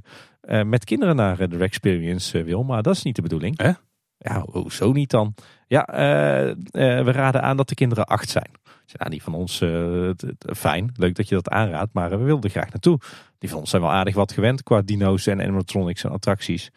eh, 0.41 0.67
met 0.67 0.85
kinderen 0.85 1.17
naar 1.17 1.41
eh, 1.41 1.49
de 1.49 1.57
Rexperience 1.57 2.39
eh, 2.39 2.45
wil. 2.45 2.63
Maar 2.63 2.83
dat 2.83 2.95
is 2.95 3.03
niet 3.03 3.17
de 3.17 3.23
bedoeling. 3.23 3.59
Hè? 3.63 3.71
Ja, 4.19 4.45
hoezo 4.51 4.93
niet 4.93 5.11
dan? 5.11 5.35
Ja, 5.67 5.87
eh, 5.87 6.49
eh, 6.51 6.57
we 7.05 7.13
raden 7.13 7.43
aan 7.43 7.57
dat 7.57 7.69
de 7.69 7.75
kinderen 7.75 8.05
acht 8.07 8.29
zijn. 8.29 8.51
Zei, 8.89 8.99
nou, 8.99 9.11
die 9.11 9.23
van 9.23 9.35
ons, 9.35 9.61
eh, 9.61 10.11
fijn, 10.57 10.93
leuk 10.95 11.15
dat 11.15 11.29
je 11.29 11.35
dat 11.35 11.49
aanraadt, 11.49 11.93
maar 11.93 12.13
eh, 12.13 12.19
we 12.19 12.25
wilden 12.25 12.51
graag 12.51 12.71
naartoe. 12.71 12.99
Die 13.39 13.51
van 13.51 13.59
ons 13.59 13.71
zijn 13.71 13.83
wel 13.83 13.91
aardig 13.91 14.15
wat 14.15 14.33
gewend 14.33 14.63
qua 14.63 14.83
dino's 14.83 15.27
en 15.27 15.41
animatronics 15.41 16.05
en 16.05 16.11
attracties. 16.11 16.71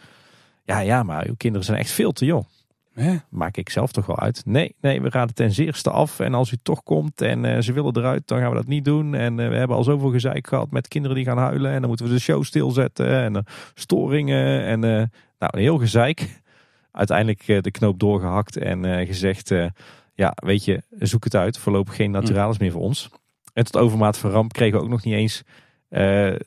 Ja, 0.63 0.79
ja, 0.79 1.03
maar 1.03 1.27
uw 1.27 1.35
kinderen 1.37 1.65
zijn 1.65 1.77
echt 1.77 1.91
veel 1.91 2.11
te 2.11 2.25
jong. 2.25 2.45
Hè? 2.93 3.15
Maak 3.29 3.57
ik 3.57 3.69
zelf 3.69 3.91
toch 3.91 4.05
wel 4.05 4.19
uit. 4.19 4.41
Nee, 4.45 4.75
nee, 4.81 5.01
we 5.01 5.09
raden 5.09 5.35
ten 5.35 5.51
zeerste 5.51 5.89
af. 5.89 6.19
En 6.19 6.33
als 6.33 6.51
u 6.51 6.57
toch 6.63 6.83
komt 6.83 7.21
en 7.21 7.45
eh, 7.45 7.61
ze 7.61 7.73
willen 7.73 7.97
eruit, 7.97 8.27
dan 8.27 8.39
gaan 8.39 8.49
we 8.49 8.55
dat 8.55 8.67
niet 8.67 8.85
doen. 8.85 9.15
En 9.15 9.35
we 9.35 9.55
hebben 9.55 9.77
al 9.77 9.83
zoveel 9.83 10.11
gezeik 10.11 10.47
gehad 10.47 10.71
met 10.71 10.87
kinderen 10.87 11.17
die 11.17 11.25
gaan 11.25 11.37
huilen. 11.37 11.71
En 11.71 11.79
dan 11.79 11.87
moeten 11.87 12.05
we 12.05 12.13
de 12.13 12.19
show 12.19 12.43
stilzetten. 12.43 13.07
En 13.07 13.45
storingen. 13.73 14.63
En 14.63 14.79
nou, 14.79 15.07
een 15.37 15.59
heel 15.59 15.77
gezeik. 15.77 16.41
Uiteindelijk 16.91 17.63
de 17.63 17.71
knoop 17.71 17.99
doorgehakt 17.99 18.57
en 18.57 19.05
gezegd... 19.05 19.51
eh, 20.15 20.25
Ja, 20.25 20.33
weet 20.35 20.65
je, 20.65 20.83
zoek 20.99 21.23
het 21.23 21.35
uit. 21.35 21.57
Voorlopig 21.57 21.95
geen 21.95 22.11
naturalis 22.11 22.57
meer 22.57 22.71
voor 22.71 22.81
ons. 22.81 23.09
En 23.53 23.63
tot 23.63 23.77
overmaat 23.77 24.17
van 24.17 24.31
ramp 24.31 24.53
kregen 24.53 24.77
we 24.77 24.83
ook 24.83 24.89
nog 24.89 25.03
niet 25.03 25.13
eens 25.13 25.43
uh, 25.89 25.99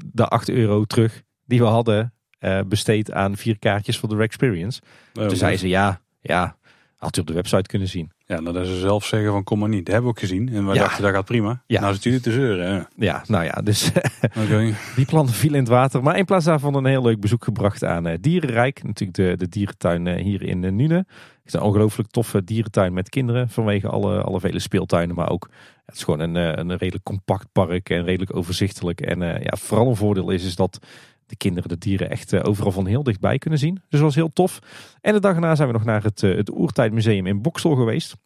de 0.04 0.26
8 0.28 0.48
euro 0.48 0.84
terug 0.84 1.22
die 1.46 1.58
we 1.58 1.66
hadden 1.66 2.12
uh, 2.40 2.60
besteed 2.66 3.12
aan 3.12 3.36
vier 3.36 3.58
kaartjes 3.58 3.98
voor 3.98 4.08
de 4.08 4.22
Experience. 4.22 4.80
Oh, 5.14 5.26
Toen 5.26 5.36
zei 5.36 5.56
ze 5.56 5.68
ja, 5.68 6.00
ja, 6.20 6.56
had 6.96 7.16
u 7.16 7.20
op 7.20 7.26
de 7.26 7.32
website 7.32 7.68
kunnen 7.68 7.88
zien. 7.88 8.12
Ja, 8.26 8.40
nou 8.40 8.54
dat 8.54 8.66
ze 8.66 8.78
zelf 8.78 9.04
zeggen 9.04 9.30
van 9.30 9.44
kom 9.44 9.58
maar 9.58 9.68
niet. 9.68 9.84
Dat 9.84 9.94
hebben 9.94 10.12
we 10.12 10.16
ook 10.16 10.22
gezien. 10.28 10.48
En 10.48 10.66
we 10.66 10.74
dachten 10.74 11.02
dat 11.02 11.12
gaat 11.12 11.24
prima. 11.24 11.62
Ja. 11.66 11.80
Nou 11.80 11.94
zit 11.94 12.02
jullie 12.02 12.20
te 12.20 12.32
zeuren. 12.32 12.74
Hè? 12.74 12.82
Ja, 12.96 13.22
nou 13.26 13.44
ja, 13.44 13.52
dus 13.64 13.90
okay. 14.42 14.74
die 14.96 15.04
planten 15.06 15.34
vielen 15.34 15.58
in 15.58 15.64
het 15.64 15.72
water. 15.72 16.02
Maar 16.02 16.18
in 16.18 16.24
plaats 16.24 16.44
daarvan 16.44 16.74
een 16.74 16.84
heel 16.84 17.02
leuk 17.02 17.20
bezoek 17.20 17.44
gebracht 17.44 17.84
aan 17.84 18.06
uh, 18.06 18.14
Dierenrijk. 18.20 18.82
Natuurlijk 18.82 19.18
de, 19.18 19.36
de 19.36 19.48
dierentuin 19.48 20.08
hier 20.08 20.42
in 20.42 20.76
Nune. 20.76 21.06
Het 21.44 21.54
is 21.54 21.60
een 21.60 21.66
ongelooflijk 21.66 22.10
toffe 22.10 22.44
dierentuin 22.44 22.92
met 22.92 23.08
kinderen. 23.08 23.48
Vanwege 23.48 23.88
alle, 23.88 24.22
alle 24.22 24.40
vele 24.40 24.58
speeltuinen. 24.58 25.16
Maar 25.16 25.30
ook, 25.30 25.50
het 25.84 25.94
is 25.94 26.04
gewoon 26.04 26.20
een, 26.20 26.34
een 26.34 26.76
redelijk 26.76 27.04
compact 27.04 27.52
park. 27.52 27.90
En 27.90 28.04
redelijk 28.04 28.36
overzichtelijk. 28.36 29.00
En 29.00 29.18
ja, 29.18 29.56
vooral 29.56 29.88
een 29.88 29.96
voordeel 29.96 30.30
is, 30.30 30.44
is 30.44 30.56
dat 30.56 30.80
de 31.26 31.36
kinderen 31.36 31.68
de 31.68 31.78
dieren 31.78 32.10
echt 32.10 32.32
eh, 32.32 32.40
overal 32.44 32.72
van 32.72 32.86
heel 32.86 33.02
dichtbij 33.02 33.38
kunnen 33.38 33.58
zien. 33.58 33.74
Dus 33.74 33.84
dat 33.88 34.00
was 34.00 34.14
heel 34.14 34.32
tof. 34.32 34.58
En 35.00 35.12
de 35.12 35.20
dag 35.20 35.34
erna 35.34 35.54
zijn 35.54 35.68
we 35.68 35.74
nog 35.74 35.84
naar 35.84 36.02
het, 36.02 36.22
eh, 36.22 36.36
het 36.36 36.50
Oertijdmuseum 36.50 37.26
in 37.26 37.42
Boksel 37.42 37.74
geweest. 37.74 38.16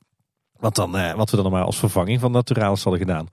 Wat, 0.52 0.74
dan, 0.74 0.96
eh, 0.96 1.14
wat 1.14 1.30
we 1.30 1.36
dan 1.36 1.50
maar 1.50 1.64
als 1.64 1.78
vervanging 1.78 2.20
van 2.20 2.32
Naturalis 2.32 2.82
hadden 2.82 3.00
gedaan. 3.00 3.28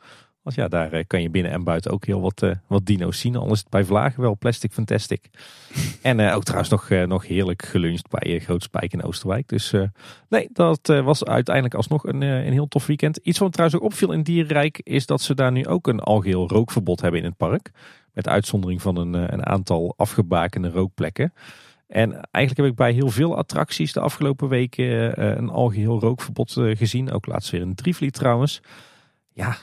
Want 0.45 0.57
ja, 0.57 0.67
daar 0.67 1.05
kan 1.05 1.21
je 1.21 1.29
binnen 1.29 1.51
en 1.51 1.63
buiten 1.63 1.91
ook 1.91 2.05
heel 2.05 2.21
wat, 2.21 2.45
wat 2.67 2.85
dino's 2.85 3.19
zien. 3.19 3.35
Al 3.35 3.51
is 3.51 3.59
het 3.59 3.69
bij 3.69 3.83
Vlagen 3.83 4.21
wel 4.21 4.37
plastic 4.37 4.71
fantastic. 4.71 5.29
en 6.01 6.31
ook 6.31 6.43
trouwens 6.43 6.69
nog, 6.69 6.89
nog 6.89 7.27
heerlijk 7.27 7.65
geluncht 7.65 8.09
bij 8.09 8.39
Groot 8.39 8.63
Spijk 8.63 8.93
in 8.93 9.03
Oosterwijk. 9.03 9.47
Dus 9.47 9.73
nee, 10.29 10.49
dat 10.53 10.87
was 11.03 11.23
uiteindelijk 11.23 11.75
alsnog 11.75 12.03
een, 12.03 12.21
een 12.21 12.53
heel 12.53 12.67
tof 12.67 12.85
weekend. 12.85 13.17
Iets 13.17 13.39
wat 13.39 13.51
trouwens 13.51 13.79
ook 13.79 13.85
opviel 13.85 14.11
in 14.11 14.23
Dierenrijk 14.23 14.81
is 14.83 15.05
dat 15.05 15.21
ze 15.21 15.35
daar 15.35 15.51
nu 15.51 15.67
ook 15.67 15.87
een 15.87 15.99
algeheel 15.99 16.47
rookverbod 16.47 17.01
hebben 17.01 17.19
in 17.19 17.25
het 17.25 17.37
park. 17.37 17.71
Met 18.15 18.27
uitzondering 18.27 18.81
van 18.81 18.97
een, 18.97 19.15
eh, 19.15 19.23
een 19.27 19.45
aantal 19.45 19.93
afgebakende 19.97 20.69
rookplekken. 20.69 21.33
En 21.87 22.11
eigenlijk 22.31 22.57
heb 22.57 22.65
ik 22.65 22.75
bij 22.75 22.91
heel 22.91 23.09
veel 23.09 23.37
attracties 23.37 23.93
de 23.93 23.99
afgelopen 23.99 24.49
weken 24.49 25.15
eh, 25.15 25.35
een 25.35 25.49
algeheel 25.49 25.99
rookverbod 25.99 26.57
eh, 26.57 26.77
gezien. 26.77 27.11
Ook 27.11 27.25
laatst 27.25 27.51
weer 27.51 27.61
een 27.61 27.75
Drivliet 27.75 28.13
trouwens. 28.13 28.61
Ja, 29.33 29.57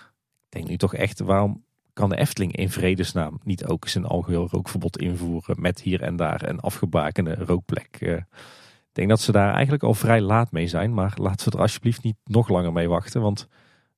denk 0.53 0.69
nu 0.69 0.77
toch 0.77 0.95
echt, 0.95 1.21
waarom 1.21 1.65
kan 1.93 2.09
de 2.09 2.17
Efteling 2.17 2.57
in 2.57 2.71
vredesnaam 2.71 3.41
niet 3.45 3.67
ook 3.67 3.87
een 3.95 4.05
algeheel 4.05 4.49
rookverbod 4.51 4.99
invoeren 4.99 5.61
met 5.61 5.81
hier 5.81 6.03
en 6.03 6.17
daar 6.17 6.49
een 6.49 6.61
afgebakende 6.61 7.35
rookplek? 7.35 7.99
ik 8.01 8.99
denk 8.99 9.09
dat 9.09 9.21
ze 9.21 9.33
daar 9.33 9.53
eigenlijk 9.53 9.83
al 9.83 9.95
vrij 9.95 10.21
laat 10.21 10.53
mee 10.53 10.67
zijn, 10.67 10.95
maar 10.95 11.13
laten 11.17 11.51
we 11.51 11.57
er 11.57 11.63
alsjeblieft 11.63 12.03
niet 12.03 12.17
nog 12.25 12.49
langer 12.49 12.73
mee 12.73 12.89
wachten. 12.89 13.21
Want 13.21 13.49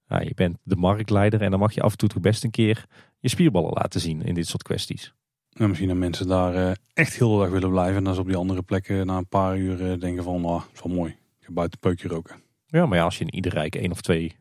ja, 0.09 0.21
je 0.21 0.35
bent 0.35 0.57
de 0.63 0.77
marktleider 0.77 1.43
en 1.43 1.51
dan 1.51 1.61
mag 1.61 1.75
je 1.75 1.83
af 1.83 1.93
en 1.93 1.99
toe 1.99 2.09
toch 2.09 2.21
best 2.21 2.45
een 2.45 2.51
keer 2.51 2.87
je 3.19 3.29
spierballen 3.29 3.73
laten 3.73 4.01
zien 4.01 4.23
in 4.23 4.35
dit 4.35 4.47
soort 4.47 4.63
kwesties. 4.63 5.15
Nou, 5.53 5.69
misschien 5.69 5.89
dat 5.89 5.99
mensen 5.99 6.27
daar 6.27 6.55
uh, 6.55 6.73
echt 6.95 7.17
heel 7.17 7.33
de 7.33 7.39
dag 7.39 7.51
willen 7.51 7.71
blijven. 7.71 7.97
En 7.97 8.05
dan 8.05 8.15
ze 8.15 8.21
op 8.21 8.27
die 8.27 8.37
andere 8.37 8.63
plekken 8.63 9.07
na 9.07 9.17
een 9.17 9.27
paar 9.27 9.59
uur 9.59 9.81
uh, 9.81 10.01
denken 10.01 10.25
van, 10.25 10.45
oh, 10.45 10.63
is 10.73 10.83
wel 10.83 10.95
mooi. 10.95 11.11
Ik 11.11 11.47
heb 11.47 11.55
buiten 11.55 11.79
peukje 11.79 12.09
roken. 12.09 12.43
Ja, 12.67 12.87
maar 12.87 12.99
ja, 12.99 13.05
als 13.05 13.19
je 13.19 13.25
in 13.25 13.35
ieder 13.35 13.53
rijk 13.53 13.75
één 13.75 13.91
of 13.91 14.01
twee 14.01 14.37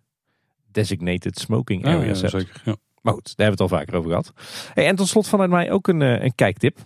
designated 0.75 1.39
smoking 1.39 1.85
ah, 1.85 1.93
areas 1.93 2.21
ja. 2.21 2.29
Zeker, 2.29 2.61
ja. 2.65 2.75
Maar 3.03 3.13
goed, 3.13 3.33
daar 3.35 3.47
hebben 3.47 3.57
we 3.57 3.63
het 3.63 3.71
al 3.71 3.79
vaker 3.79 3.95
over 3.95 4.09
gehad. 4.09 4.33
Hey, 4.73 4.87
en 4.87 4.95
tot 4.95 5.07
slot 5.07 5.27
vanuit 5.27 5.49
mij 5.49 5.71
ook 5.71 5.87
een, 5.87 6.01
uh, 6.01 6.23
een 6.23 6.35
kijktip. 6.35 6.77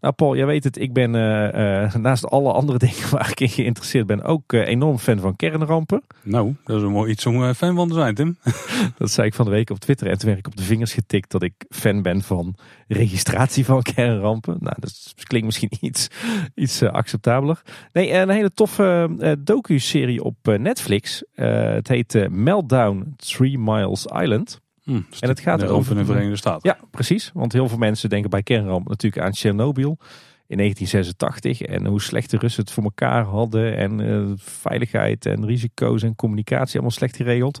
Nou 0.00 0.14
Paul, 0.14 0.36
jij 0.36 0.46
weet 0.46 0.64
het, 0.64 0.78
ik 0.78 0.92
ben 0.92 1.14
uh, 1.14 1.82
uh, 1.82 1.94
naast 1.94 2.26
alle 2.26 2.52
andere 2.52 2.78
dingen 2.86 3.10
waar 3.10 3.30
ik 3.30 3.40
in 3.40 3.48
geïnteresseerd 3.48 4.06
ben, 4.06 4.22
ook 4.22 4.52
uh, 4.52 4.66
enorm 4.66 4.98
fan 4.98 5.18
van 5.18 5.36
kernrampen. 5.36 6.02
Nou, 6.22 6.54
dat 6.64 6.76
is 6.76 6.82
een 6.82 6.90
mooi 6.90 7.10
iets 7.10 7.26
om 7.26 7.54
fan 7.54 7.74
van 7.74 7.88
te 7.88 7.94
zijn, 7.94 8.14
Tim. 8.14 8.36
dat 8.98 9.10
zei 9.10 9.26
ik 9.26 9.34
van 9.34 9.44
de 9.44 9.50
week 9.50 9.70
op 9.70 9.78
Twitter 9.78 10.06
en 10.06 10.18
toen 10.18 10.26
werd 10.26 10.38
ik 10.38 10.46
op 10.46 10.56
de 10.56 10.62
vingers 10.62 10.92
getikt 10.92 11.30
dat 11.30 11.42
ik 11.42 11.54
fan 11.68 12.02
ben 12.02 12.22
van 12.22 12.54
registratie 12.88 13.64
van 13.64 13.82
kernrampen. 13.94 14.56
Nou, 14.60 14.76
dat 14.78 15.14
klinkt 15.22 15.46
misschien 15.46 15.72
iets, 15.80 16.08
iets 16.54 16.82
acceptabeler. 16.82 17.62
Nee, 17.92 18.12
een 18.12 18.28
hele 18.28 18.52
toffe 18.52 19.36
docu-serie 19.38 20.22
op 20.22 20.36
Netflix. 20.42 21.22
het 21.34 21.88
heet 21.88 22.26
Meltdown 22.30 23.14
Three 23.16 23.58
Miles 23.58 24.06
Island. 24.06 24.60
Hmm, 24.90 25.06
en 25.20 25.28
het 25.28 25.40
gaat 25.40 25.64
over 25.64 25.94
de 25.94 26.04
Verenigde 26.04 26.36
Staten. 26.36 26.70
Ja, 26.70 26.78
precies. 26.90 27.30
Want 27.34 27.52
heel 27.52 27.68
veel 27.68 27.78
mensen 27.78 28.08
denken 28.08 28.30
bij 28.30 28.42
kernramp 28.42 28.88
natuurlijk 28.88 29.22
aan 29.22 29.32
Tsjernobyl 29.32 29.98
in 30.46 30.56
1986 30.56 31.62
en 31.62 31.86
hoe 31.86 32.00
slecht 32.00 32.30
de 32.30 32.36
Russen 32.36 32.62
het 32.62 32.72
voor 32.72 32.82
elkaar 32.82 33.24
hadden 33.24 33.76
en 33.76 33.98
uh, 33.98 34.32
veiligheid 34.36 35.26
en 35.26 35.46
risico's 35.46 36.02
en 36.02 36.14
communicatie 36.14 36.74
allemaal 36.74 36.90
slecht 36.90 37.16
geregeld. 37.16 37.60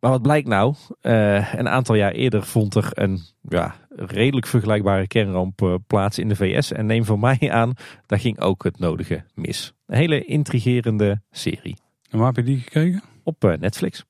Maar 0.00 0.10
wat 0.10 0.22
blijkt 0.22 0.48
nou? 0.48 0.74
Uh, 1.02 1.54
een 1.54 1.68
aantal 1.68 1.94
jaar 1.94 2.12
eerder 2.12 2.42
vond 2.42 2.74
er 2.74 2.88
een 2.92 3.20
ja, 3.48 3.74
redelijk 3.88 4.46
vergelijkbare 4.46 5.06
kernramp 5.06 5.62
uh, 5.62 5.74
plaats 5.86 6.18
in 6.18 6.28
de 6.28 6.36
VS. 6.36 6.72
En 6.72 6.86
neem 6.86 7.04
van 7.04 7.20
mij 7.20 7.50
aan, 7.50 7.72
daar 8.06 8.20
ging 8.20 8.40
ook 8.40 8.64
het 8.64 8.78
nodige 8.78 9.24
mis. 9.34 9.74
Een 9.86 9.96
hele 9.96 10.24
intrigerende 10.24 11.22
serie. 11.30 11.76
En 12.10 12.18
waar 12.18 12.26
heb 12.26 12.36
je 12.36 12.42
die 12.42 12.60
gekeken? 12.60 13.02
Op 13.22 13.56
Netflix. 13.60 14.04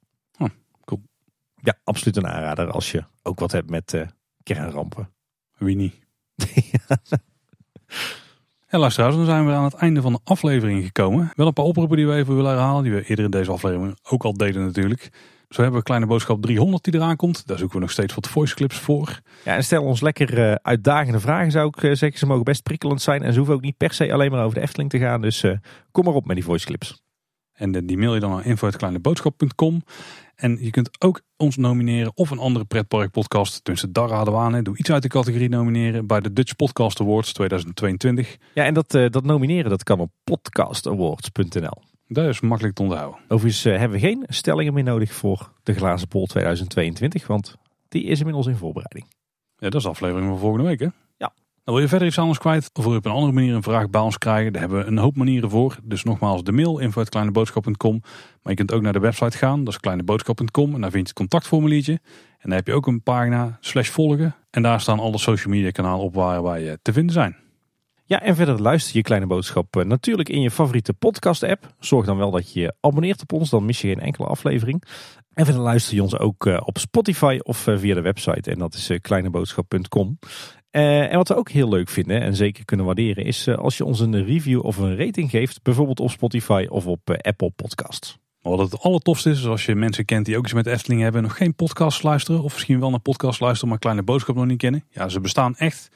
Ja, 1.67 1.75
absoluut 1.85 2.17
een 2.17 2.27
aanrader 2.27 2.71
als 2.71 2.91
je 2.91 3.05
ook 3.23 3.41
wat 3.41 3.53
hebt 3.53 3.71
met 3.71 3.93
uh, 3.93 4.03
kernrampen. 4.43 5.11
Wie 5.59 5.77
niet? 5.77 5.95
En 8.67 8.79
luisteraars, 8.79 9.15
dan 9.15 9.25
zijn 9.25 9.47
we 9.47 9.53
aan 9.53 9.65
het 9.65 9.75
einde 9.75 10.01
van 10.03 10.13
de 10.13 10.19
aflevering 10.25 10.85
gekomen. 10.85 11.31
Wel 11.35 11.47
een 11.47 11.53
paar 11.53 11.65
oproepen 11.65 11.97
die 11.97 12.07
we 12.07 12.15
even 12.15 12.37
willen 12.37 12.51
herhalen, 12.51 12.83
die 12.83 12.93
we 12.93 13.05
eerder 13.05 13.25
in 13.25 13.31
deze 13.31 13.51
aflevering 13.51 13.99
ook 14.03 14.25
al 14.25 14.33
deden 14.33 14.65
natuurlijk. 14.65 15.11
Zo 15.49 15.61
hebben 15.61 15.79
we 15.79 15.85
Kleine 15.87 16.07
Boodschap 16.07 16.43
300 16.43 16.85
die 16.85 16.95
eraan 16.95 17.17
komt. 17.17 17.47
Daar 17.47 17.59
zoeken 17.59 17.77
we 17.77 17.83
nog 17.83 17.93
steeds 17.93 18.15
wat 18.15 18.29
voice 18.29 18.55
clips 18.55 18.79
voor. 18.79 19.21
Ja, 19.45 19.55
en 19.55 19.65
stel 19.65 19.83
ons 19.83 20.01
lekker 20.01 20.39
uh, 20.39 20.55
uitdagende 20.55 21.21
vragen 21.21 21.51
zou 21.51 21.69
ik 21.69 21.83
uh, 21.83 21.95
zeggen. 21.95 22.19
Ze 22.19 22.27
mogen 22.27 22.45
best 22.45 22.63
prikkelend 22.63 23.03
zijn 23.03 23.23
en 23.23 23.33
ze 23.33 23.39
hoeven 23.39 23.57
ook 23.57 23.63
niet 23.63 23.77
per 23.77 23.93
se 23.93 24.13
alleen 24.13 24.31
maar 24.31 24.45
over 24.45 24.55
de 24.55 24.61
Efteling 24.61 24.91
te 24.91 24.99
gaan. 24.99 25.21
Dus 25.21 25.45
kom 25.91 26.05
maar 26.05 26.15
op 26.15 26.27
met 26.27 26.37
die 26.37 26.45
voice 26.45 26.67
clips. 26.67 27.03
En 27.53 27.87
die 27.87 27.99
mail 27.99 28.15
je 28.15 28.21
dan 28.21 28.31
naar 28.31 28.47
info.kleineboodschap.com. 28.47 29.83
En 30.37 30.59
je 30.61 30.71
kunt 30.71 31.03
ook 31.03 31.21
ons 31.37 31.57
nomineren 31.57 32.13
of 32.15 32.31
een 32.31 32.39
andere 32.39 32.65
pretparkpodcast. 32.65 33.65
Tenminste, 33.65 33.93
daar 33.93 34.11
hadden 34.11 34.35
we 34.35 34.41
aan. 34.41 34.63
Doe 34.63 34.77
iets 34.77 34.91
uit 34.91 35.03
de 35.03 35.09
categorie 35.09 35.49
nomineren 35.49 36.07
bij 36.07 36.21
de 36.21 36.33
Dutch 36.33 36.57
Podcast 36.57 37.01
Awards 37.01 37.33
2022. 37.33 38.37
Ja, 38.55 38.65
en 38.65 38.75
dat, 38.75 38.95
uh, 38.95 39.11
dat 39.11 39.25
nomineren 39.25 39.71
dat 39.71 39.83
kan 39.83 40.01
op 40.01 40.11
podcastawards.nl. 40.25 41.83
Dat 42.09 42.29
is 42.29 42.41
makkelijk 42.41 42.75
te 42.77 42.83
onthouden. 42.83 43.21
Overigens 43.29 43.67
uh, 43.67 43.79
hebben 43.79 44.01
we 44.01 44.07
geen 44.07 44.25
stellingen 44.29 44.75
meer 44.75 44.85
nodig 44.85 45.13
voor 45.13 45.53
de 45.63 45.75
Glazen 45.75 46.09
Pol 46.09 46.27
2022. 46.27 47.27
Want 47.27 47.57
die 47.89 48.05
is 48.05 48.19
inmiddels 48.19 48.47
in 48.47 48.57
voorbereiding. 48.57 49.07
Ja, 49.59 49.69
dat 49.69 49.75
is 49.75 49.83
de 49.83 49.89
aflevering 49.89 50.29
van 50.29 50.39
volgende 50.39 50.67
week 50.67 50.81
hè? 50.81 50.89
Wil 51.75 51.83
je 51.83 51.89
verder 51.89 52.09
iets 52.09 52.19
anders 52.19 52.39
kwijt 52.39 52.71
of 52.73 52.83
wil 52.83 52.93
je 52.93 52.99
op 52.99 53.05
een 53.05 53.13
andere 53.13 53.33
manier 53.33 53.55
een 53.55 53.63
vraag 53.63 53.91
bij 53.91 54.01
ons 54.01 54.19
krijgen? 54.19 54.53
Daar 54.53 54.61
hebben 54.61 54.79
we 54.79 54.87
een 54.87 54.99
hoop 54.99 55.17
manieren 55.17 55.51
voor. 55.51 55.77
Dus 55.83 56.03
nogmaals 56.03 56.45
de 56.45 56.53
mail 56.53 56.79
info.kleineboodschap.com. 56.79 58.01
Maar 58.43 58.53
je 58.53 58.55
kunt 58.55 58.73
ook 58.73 58.83
naar 58.83 58.93
de 58.93 58.99
website 58.99 59.37
gaan, 59.37 59.65
dat 59.65 59.75
is 59.75 59.81
kleineboodschap.com. 59.81 60.75
En 60.75 60.81
daar 60.81 60.91
vind 60.91 61.03
je 61.03 61.09
het 61.09 61.13
contactformuliertje. 61.13 61.93
En 61.93 62.49
dan 62.49 62.53
heb 62.53 62.67
je 62.67 62.73
ook 62.73 62.87
een 62.87 63.03
pagina 63.03 63.57
slash 63.61 63.89
volgen. 63.89 64.35
En 64.51 64.63
daar 64.63 64.81
staan 64.81 64.99
alle 64.99 65.19
social 65.19 65.55
media 65.55 65.71
kanalen 65.71 66.05
op 66.05 66.15
waar 66.15 66.43
wij 66.43 66.79
te 66.83 66.93
vinden 66.93 67.13
zijn. 67.13 67.37
Ja, 68.09 68.23
en 68.23 68.37
verder 68.37 68.63
luister 68.63 68.97
je 68.97 69.03
Kleine 69.03 69.27
Boodschap 69.27 69.77
eh, 69.77 69.85
natuurlijk 69.85 70.29
in 70.29 70.41
je 70.41 70.51
favoriete 70.51 70.95
podcast 70.95 71.43
app. 71.43 71.75
Zorg 71.81 72.07
dan 72.07 72.17
wel 72.17 72.31
dat 72.31 72.53
je 72.53 72.61
je 72.61 72.75
abonneert 72.81 73.23
op 73.23 73.33
ons, 73.33 73.51
dan 73.51 73.65
mis 73.65 73.81
je 73.81 73.89
geen 73.89 74.01
enkele 74.01 74.27
aflevering. 74.27 74.83
En 75.33 75.45
verder 75.45 75.63
luister 75.63 75.95
je 75.95 76.03
ons 76.03 76.19
ook 76.19 76.47
eh, 76.47 76.61
op 76.65 76.79
Spotify 76.79 77.39
of 77.43 77.67
eh, 77.67 77.79
via 77.79 77.95
de 77.95 78.01
website. 78.01 78.51
En 78.51 78.59
dat 78.59 78.75
is 78.75 78.91
kleineboodschap.com. 79.01 80.19
Uh, 80.77 81.11
en 81.11 81.17
wat 81.17 81.29
we 81.29 81.37
ook 81.37 81.51
heel 81.51 81.69
leuk 81.69 81.89
vinden 81.89 82.21
en 82.21 82.37
zeker 82.37 82.65
kunnen 82.65 82.87
waarderen 82.87 83.25
is 83.25 83.47
uh, 83.47 83.57
als 83.57 83.77
je 83.77 83.85
ons 83.85 84.01
een 84.01 84.25
review 84.25 84.65
of 84.65 84.77
een 84.77 84.97
rating 84.97 85.31
geeft. 85.31 85.63
Bijvoorbeeld 85.63 86.01
op 86.01 86.11
Spotify 86.11 86.67
of 86.69 86.87
op 86.87 87.11
uh, 87.11 87.17
Apple 87.17 87.51
Podcasts. 87.51 88.19
Wat 88.41 88.59
het 88.59 88.81
allertofste 88.81 89.31
is, 89.31 89.39
is 89.39 89.47
als 89.47 89.67
je 89.67 89.75
mensen 89.75 90.05
kent 90.05 90.27
die 90.27 90.37
ook 90.37 90.45
iets 90.45 90.53
met 90.53 90.67
Efteling 90.67 91.01
hebben 91.01 91.23
nog 91.23 91.37
geen 91.37 91.55
podcast 91.55 92.03
luisteren. 92.03 92.43
Of 92.43 92.53
misschien 92.53 92.81
wel 92.81 92.93
een 92.93 93.03
podcast 93.03 93.41
luisteren, 93.41 93.69
maar 93.69 93.79
Kleine 93.79 94.03
Boodschap 94.03 94.35
nog 94.35 94.47
niet 94.47 94.59
kennen. 94.59 94.85
Ja, 94.91 95.09
ze 95.09 95.21
bestaan 95.21 95.57
echt. 95.57 95.91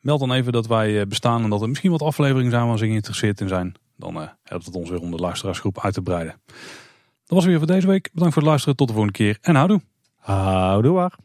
Meld 0.00 0.20
dan 0.20 0.32
even 0.32 0.52
dat 0.52 0.66
wij 0.66 1.06
bestaan 1.06 1.42
en 1.42 1.50
dat 1.50 1.62
er 1.62 1.68
misschien 1.68 1.90
wat 1.90 2.02
afleveringen 2.02 2.50
zijn 2.50 2.66
waar 2.66 2.78
ze 2.78 2.86
geïnteresseerd 2.86 3.40
in 3.40 3.48
zijn. 3.48 3.74
Dan 3.96 4.28
helpt 4.42 4.66
het 4.66 4.74
ons 4.74 4.90
weer 4.90 5.00
om 5.00 5.10
de 5.10 5.16
luisteraarsgroep 5.16 5.80
uit 5.80 5.94
te 5.94 6.02
breiden. 6.02 6.40
Dat 6.46 7.36
was 7.36 7.44
weer 7.44 7.58
voor 7.58 7.66
deze 7.66 7.86
week. 7.86 8.10
Bedankt 8.12 8.34
voor 8.34 8.42
het 8.42 8.50
luisteren. 8.50 8.76
Tot 8.76 8.88
de 8.88 8.94
volgende 8.94 9.18
keer 9.18 9.38
en 9.40 9.54
houdoe. 9.54 9.80
Houdoe 10.16 10.92
waar. 10.92 11.18